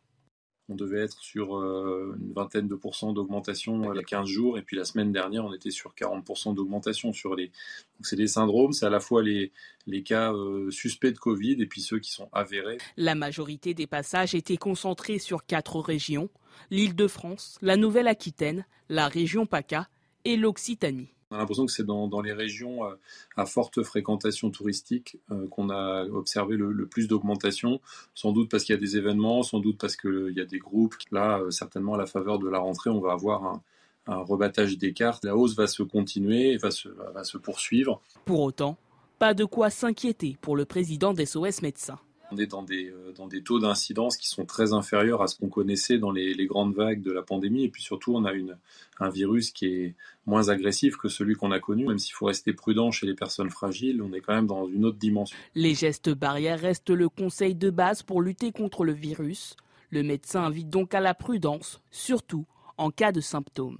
On 0.73 0.75
devait 0.75 1.03
être 1.03 1.21
sur 1.21 1.57
euh, 1.57 2.17
une 2.19 2.33
vingtaine 2.33 2.67
de 2.67 2.75
pourcents 2.75 3.13
d'augmentation 3.13 3.83
euh, 3.83 3.95
il 3.95 3.97
y 3.97 4.01
a 4.01 4.05
15 4.05 4.27
jours, 4.27 4.57
et 4.57 4.63
puis 4.63 4.77
la 4.77 4.85
semaine 4.85 5.13
dernière, 5.13 5.45
on 5.45 5.53
était 5.53 5.71
sur 5.71 5.93
40% 5.95 6.55
d'augmentation 6.55 7.13
sur 7.13 7.35
les. 7.35 7.47
Donc 7.47 8.07
c'est 8.07 8.17
des 8.17 8.27
syndromes, 8.27 8.73
c'est 8.73 8.87
à 8.87 8.91
la 8.91 9.01
fois 9.01 9.23
les, 9.23 9.53
les 9.87 10.03
cas 10.03 10.33
euh, 10.33 10.71
suspects 10.71 11.13
de 11.13 11.19
Covid 11.19 11.61
et 11.61 11.67
puis 11.67 11.83
ceux 11.83 11.99
qui 11.99 12.11
sont 12.11 12.29
avérés. 12.33 12.79
La 12.97 13.15
majorité 13.15 13.75
des 13.75 13.87
passages 13.87 14.35
étaient 14.35 14.57
concentrés 14.57 15.19
sur 15.19 15.45
quatre 15.45 15.79
régions 15.79 16.31
l'Île-de-France, 16.71 17.59
la 17.63 17.77
Nouvelle-Aquitaine, 17.77 18.65
la 18.89 19.09
région 19.09 19.47
PACA 19.47 19.89
et 20.25 20.37
l'Occitanie. 20.37 21.11
On 21.33 21.37
a 21.37 21.39
l'impression 21.39 21.65
que 21.65 21.73
c'est 21.73 21.87
dans, 21.87 22.21
les 22.21 22.35
régions 22.35 22.85
euh, 22.85 22.95
à 23.39 23.47
forte 23.47 23.83
fréquentation 23.83 24.51
touristique 24.51 25.19
euh, 25.31 25.49
qu'on 25.49 25.71
a 25.71 26.05
observé 26.05 26.59
le, 26.59 26.87
plus 26.87 27.09
d'augmentation, 27.09 27.81
sans 28.15 28.33
doute 28.33 28.51
parce 28.51 28.65
qu'il 28.65 28.75
y 28.75 28.79
a 28.79 28.81
des 28.81 28.99
événements, 28.99 29.43
sans 29.43 29.59
doute 29.59 29.79
parce 29.79 29.97
qu'il 29.97 30.35
y 30.37 30.41
a 30.43 30.45
des 30.45 30.59
groupes. 30.59 30.95
Là, 31.11 31.39
euh, 31.39 31.51
certainement, 31.51 31.95
à 31.95 31.97
la 31.97 32.05
faveur 32.05 32.39
de 32.39 32.51
la 32.51 32.59
rentrée, 32.59 32.91
on 32.91 33.01
va 33.01 33.13
avoir 33.13 33.45
un, 33.45 33.63
rebattage 34.07 34.77
des 34.77 34.93
cartes. 34.93 35.25
La 35.25 35.35
hausse 35.37 35.57
va 35.57 35.67
se 35.67 35.83
continuer, 35.83 36.59
va 36.59 36.71
se, 36.71 36.89
va 36.89 37.25
se 37.25 37.39
poursuivre. 37.39 38.03
Pour 38.27 38.41
autant, 38.41 38.77
pas 39.19 39.33
de 39.33 39.45
quoi 39.47 39.71
s'inquiéter 39.71 40.37
pour 40.43 40.55
le 40.55 40.67
président 40.67 41.15
des 41.15 41.25
médecins. 41.63 42.01
On 42.33 42.39
est 42.39 42.47
dans 42.47 42.63
des, 42.63 42.89
euh, 42.89 43.13
dans 43.13 43.27
des 43.27 43.43
taux 43.43 43.59
d'incidence 43.59 44.17
qui 44.17 44.27
sont 44.27 44.47
très 44.47 44.73
inférieurs 44.73 45.21
à 45.23 45.27
ce 45.27 45.37
qu'on 45.37 45.49
connaissait 45.49 45.99
dans 45.99 46.11
les, 46.11 46.33
les, 46.33 46.47
grandes 46.47 46.75
vagues 46.75 47.03
de 47.03 47.13
la 47.13 47.23
pandémie. 47.23 47.65
Et 47.65 47.69
puis 47.69 47.83
surtout, 47.83 48.15
on 48.15 48.25
a 48.25 48.33
une, 48.33 48.57
un 49.01 49.11
virus 49.11 49.51
qui 49.51 49.67
est 49.67 49.95
moins 50.25 50.49
agressif 50.49 50.97
que 50.97 51.09
celui 51.09 51.35
qu'on 51.35 51.53
a 51.53 51.61
connu. 51.61 51.87
Même 51.87 51.99
s'il 51.99 52.15
faut 52.15 52.27
rester 52.27 52.55
prudent 52.55 52.91
chez 52.91 53.07
les 53.07 53.15
personnes 53.15 53.51
fragiles, 53.51 54.01
on 54.03 54.13
est 54.15 54.21
quand 54.21 54.35
même 54.35 54.47
dans 54.47 54.67
une 54.67 54.87
autre 54.87 54.99
dimension. 54.99 55.37
Les 55.55 55.75
gestes 55.75 56.11
barrières 56.11 56.61
restent 56.61 56.91
le 56.91 57.09
conseil 57.11 57.55
de 57.55 57.69
base 57.69 58.03
pour 58.03 58.23
lutter 58.23 58.51
contre 58.51 58.85
le 58.85 58.93
virus. 58.93 59.57
Le 59.91 60.03
médecin 60.03 60.45
invite 60.45 60.71
donc 60.71 60.95
à 60.95 61.01
la 61.01 61.13
prudence, 61.13 61.83
surtout 61.91 62.47
en 62.79 62.91
cas 62.91 63.13
de 63.13 63.21
symptômes. 63.21 63.79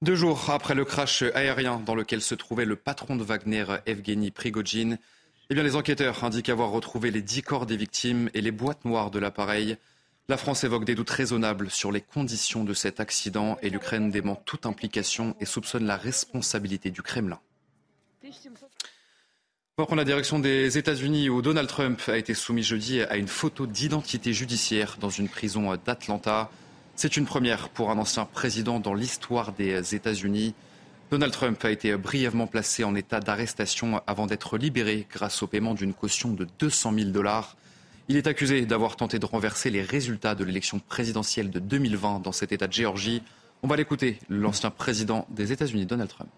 Deux 0.00 0.14
jours 0.14 0.48
après 0.48 0.74
le 0.74 0.84
crash 0.84 1.22
aérien 1.34 1.80
dans 1.80 1.94
lequel 1.94 2.22
se 2.22 2.34
trouvait 2.34 2.64
le 2.64 2.76
patron 2.76 3.16
de 3.16 3.24
Wagner, 3.24 3.66
Evgeny 3.84 4.30
Prigogine, 4.30 4.98
eh 5.50 5.54
les 5.54 5.76
enquêteurs 5.76 6.24
indiquent 6.24 6.50
avoir 6.50 6.70
retrouvé 6.70 7.10
les 7.10 7.22
dix 7.22 7.42
corps 7.42 7.64
des 7.64 7.76
victimes 7.76 8.28
et 8.34 8.40
les 8.40 8.50
boîtes 8.50 8.84
noires 8.84 9.10
de 9.10 9.18
l'appareil. 9.18 9.76
La 10.28 10.36
France 10.36 10.62
évoque 10.64 10.84
des 10.84 10.94
doutes 10.94 11.08
raisonnables 11.08 11.70
sur 11.70 11.90
les 11.90 12.02
conditions 12.02 12.64
de 12.64 12.74
cet 12.74 13.00
accident 13.00 13.56
et 13.62 13.70
l'Ukraine 13.70 14.10
dément 14.10 14.36
toute 14.36 14.66
implication 14.66 15.34
et 15.40 15.46
soupçonne 15.46 15.86
la 15.86 15.96
responsabilité 15.96 16.90
du 16.90 17.00
Kremlin. 17.00 17.40
On 19.78 19.84
prendre 19.84 20.00
la 20.00 20.04
direction 20.04 20.38
des 20.38 20.76
États-Unis 20.76 21.30
où 21.30 21.40
Donald 21.40 21.68
Trump 21.68 22.02
a 22.08 22.18
été 22.18 22.34
soumis 22.34 22.64
jeudi 22.64 23.00
à 23.00 23.16
une 23.16 23.28
photo 23.28 23.64
d'identité 23.66 24.34
judiciaire 24.34 24.96
dans 25.00 25.08
une 25.08 25.28
prison 25.28 25.74
d'Atlanta. 25.82 26.50
C'est 26.94 27.16
une 27.16 27.26
première 27.26 27.68
pour 27.68 27.90
un 27.90 27.96
ancien 27.96 28.24
président 28.26 28.80
dans 28.80 28.92
l'histoire 28.92 29.52
des 29.52 29.94
États-Unis. 29.94 30.54
Donald 31.10 31.32
Trump 31.32 31.64
a 31.64 31.70
été 31.70 31.96
brièvement 31.96 32.46
placé 32.46 32.84
en 32.84 32.94
état 32.94 33.20
d'arrestation 33.20 34.02
avant 34.06 34.26
d'être 34.26 34.58
libéré 34.58 35.06
grâce 35.10 35.42
au 35.42 35.46
paiement 35.46 35.72
d'une 35.72 35.94
caution 35.94 36.34
de 36.34 36.46
200 36.58 36.92
000 36.92 37.10
dollars. 37.10 37.56
Il 38.08 38.16
est 38.18 38.26
accusé 38.26 38.66
d'avoir 38.66 38.96
tenté 38.96 39.18
de 39.18 39.24
renverser 39.24 39.70
les 39.70 39.80
résultats 39.80 40.34
de 40.34 40.44
l'élection 40.44 40.80
présidentielle 40.80 41.50
de 41.50 41.60
2020 41.60 42.20
dans 42.20 42.32
cet 42.32 42.52
État 42.52 42.66
de 42.66 42.74
Géorgie. 42.74 43.22
On 43.62 43.68
va 43.68 43.76
l'écouter, 43.76 44.18
l'ancien 44.28 44.70
président 44.70 45.26
des 45.30 45.50
États-Unis, 45.50 45.86
Donald 45.86 46.10
Trump. 46.10 46.28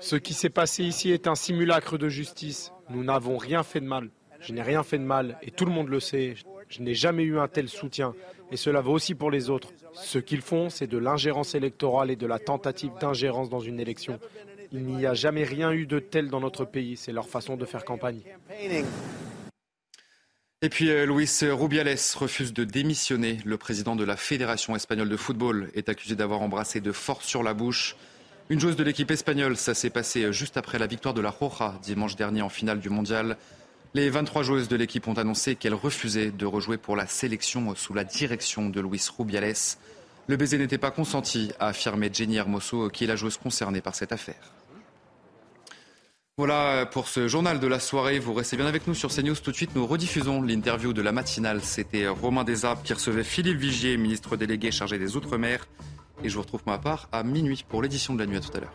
Ce 0.00 0.16
qui 0.16 0.34
s'est 0.34 0.50
passé 0.50 0.82
ici 0.82 1.12
est 1.12 1.28
un 1.28 1.36
simulacre 1.36 1.98
de 1.98 2.08
justice. 2.08 2.72
Nous 2.90 3.04
n'avons 3.04 3.36
rien 3.36 3.62
fait 3.62 3.80
de 3.80 3.86
mal. 3.86 4.10
Je 4.40 4.52
n'ai 4.52 4.62
rien 4.62 4.82
fait 4.82 4.98
de 4.98 5.04
mal 5.04 5.38
et 5.40 5.52
tout 5.52 5.66
le 5.66 5.72
monde 5.72 5.88
le 5.88 6.00
sait. 6.00 6.34
Je 6.68 6.82
n'ai 6.82 6.94
jamais 6.94 7.22
eu 7.22 7.38
un 7.38 7.46
tel 7.46 7.68
soutien 7.68 8.12
et 8.50 8.56
cela 8.56 8.80
vaut 8.80 8.92
aussi 8.92 9.14
pour 9.14 9.30
les 9.30 9.50
autres. 9.50 9.68
Ce 10.02 10.18
qu'ils 10.18 10.42
font, 10.42 10.70
c'est 10.70 10.86
de 10.86 10.98
l'ingérence 10.98 11.54
électorale 11.54 12.10
et 12.10 12.16
de 12.16 12.26
la 12.26 12.38
tentative 12.38 12.92
d'ingérence 13.00 13.48
dans 13.48 13.60
une 13.60 13.80
élection. 13.80 14.18
Il 14.72 14.84
n'y 14.84 15.06
a 15.06 15.14
jamais 15.14 15.44
rien 15.44 15.72
eu 15.72 15.86
de 15.86 15.98
tel 15.98 16.28
dans 16.28 16.40
notre 16.40 16.64
pays. 16.64 16.96
C'est 16.96 17.12
leur 17.12 17.28
façon 17.28 17.56
de 17.56 17.64
faire 17.64 17.84
campagne. 17.84 18.20
Et 20.62 20.68
puis 20.68 20.90
euh, 20.90 21.06
Luis 21.06 21.30
Rubiales 21.42 21.96
refuse 22.16 22.52
de 22.52 22.64
démissionner. 22.64 23.38
Le 23.44 23.58
président 23.58 23.94
de 23.94 24.04
la 24.04 24.16
Fédération 24.16 24.74
espagnole 24.74 25.08
de 25.08 25.16
football 25.16 25.70
est 25.74 25.88
accusé 25.88 26.16
d'avoir 26.16 26.40
embrassé 26.42 26.80
de 26.80 26.92
force 26.92 27.26
sur 27.26 27.42
la 27.42 27.54
bouche 27.54 27.96
une 28.48 28.60
joueuse 28.60 28.76
de 28.76 28.84
l'équipe 28.84 29.10
espagnole. 29.10 29.56
Ça 29.56 29.74
s'est 29.74 29.90
passé 29.90 30.32
juste 30.32 30.56
après 30.56 30.78
la 30.78 30.86
victoire 30.86 31.14
de 31.14 31.20
la 31.20 31.30
Roja 31.30 31.78
dimanche 31.82 32.16
dernier 32.16 32.42
en 32.42 32.48
finale 32.48 32.80
du 32.80 32.90
mondial. 32.90 33.36
Les 33.94 34.10
23 34.10 34.42
joueuses 34.42 34.68
de 34.68 34.76
l'équipe 34.76 35.06
ont 35.08 35.14
annoncé 35.14 35.56
qu'elles 35.56 35.74
refusaient 35.74 36.30
de 36.30 36.46
rejouer 36.46 36.76
pour 36.76 36.96
la 36.96 37.06
sélection 37.06 37.74
sous 37.74 37.94
la 37.94 38.04
direction 38.04 38.68
de 38.68 38.80
Luis 38.80 39.08
Rubiales. 39.16 39.54
Le 40.26 40.36
baiser 40.36 40.58
n'était 40.58 40.78
pas 40.78 40.90
consenti, 40.90 41.52
a 41.60 41.68
affirmé 41.68 42.10
Jenny 42.12 42.36
Hermoso, 42.36 42.90
qui 42.90 43.04
est 43.04 43.06
la 43.06 43.16
joueuse 43.16 43.36
concernée 43.36 43.80
par 43.80 43.94
cette 43.94 44.12
affaire. 44.12 44.52
Voilà 46.38 46.84
pour 46.84 47.08
ce 47.08 47.28
journal 47.28 47.60
de 47.60 47.66
la 47.66 47.80
soirée. 47.80 48.18
Vous 48.18 48.34
restez 48.34 48.58
bien 48.58 48.66
avec 48.66 48.86
nous 48.86 48.92
sur 48.92 49.08
CNews. 49.10 49.36
Tout 49.36 49.52
de 49.52 49.56
suite, 49.56 49.74
nous 49.74 49.86
rediffusons 49.86 50.42
l'interview 50.42 50.92
de 50.92 51.00
la 51.00 51.12
matinale. 51.12 51.62
C'était 51.62 52.08
Romain 52.08 52.44
Desarbes 52.44 52.82
qui 52.82 52.92
recevait 52.92 53.24
Philippe 53.24 53.56
Vigier, 53.56 53.96
ministre 53.96 54.36
délégué 54.36 54.70
chargé 54.70 54.98
des 54.98 55.16
Outre-mer. 55.16 55.66
Et 56.22 56.28
je 56.28 56.34
vous 56.34 56.42
retrouve 56.42 56.60
ma 56.66 56.76
part 56.76 57.08
à 57.12 57.22
minuit 57.22 57.64
pour 57.66 57.80
l'édition 57.80 58.12
de 58.12 58.18
la 58.18 58.26
nuit. 58.26 58.36
À 58.36 58.40
tout 58.40 58.54
à 58.54 58.60
l'heure. 58.60 58.74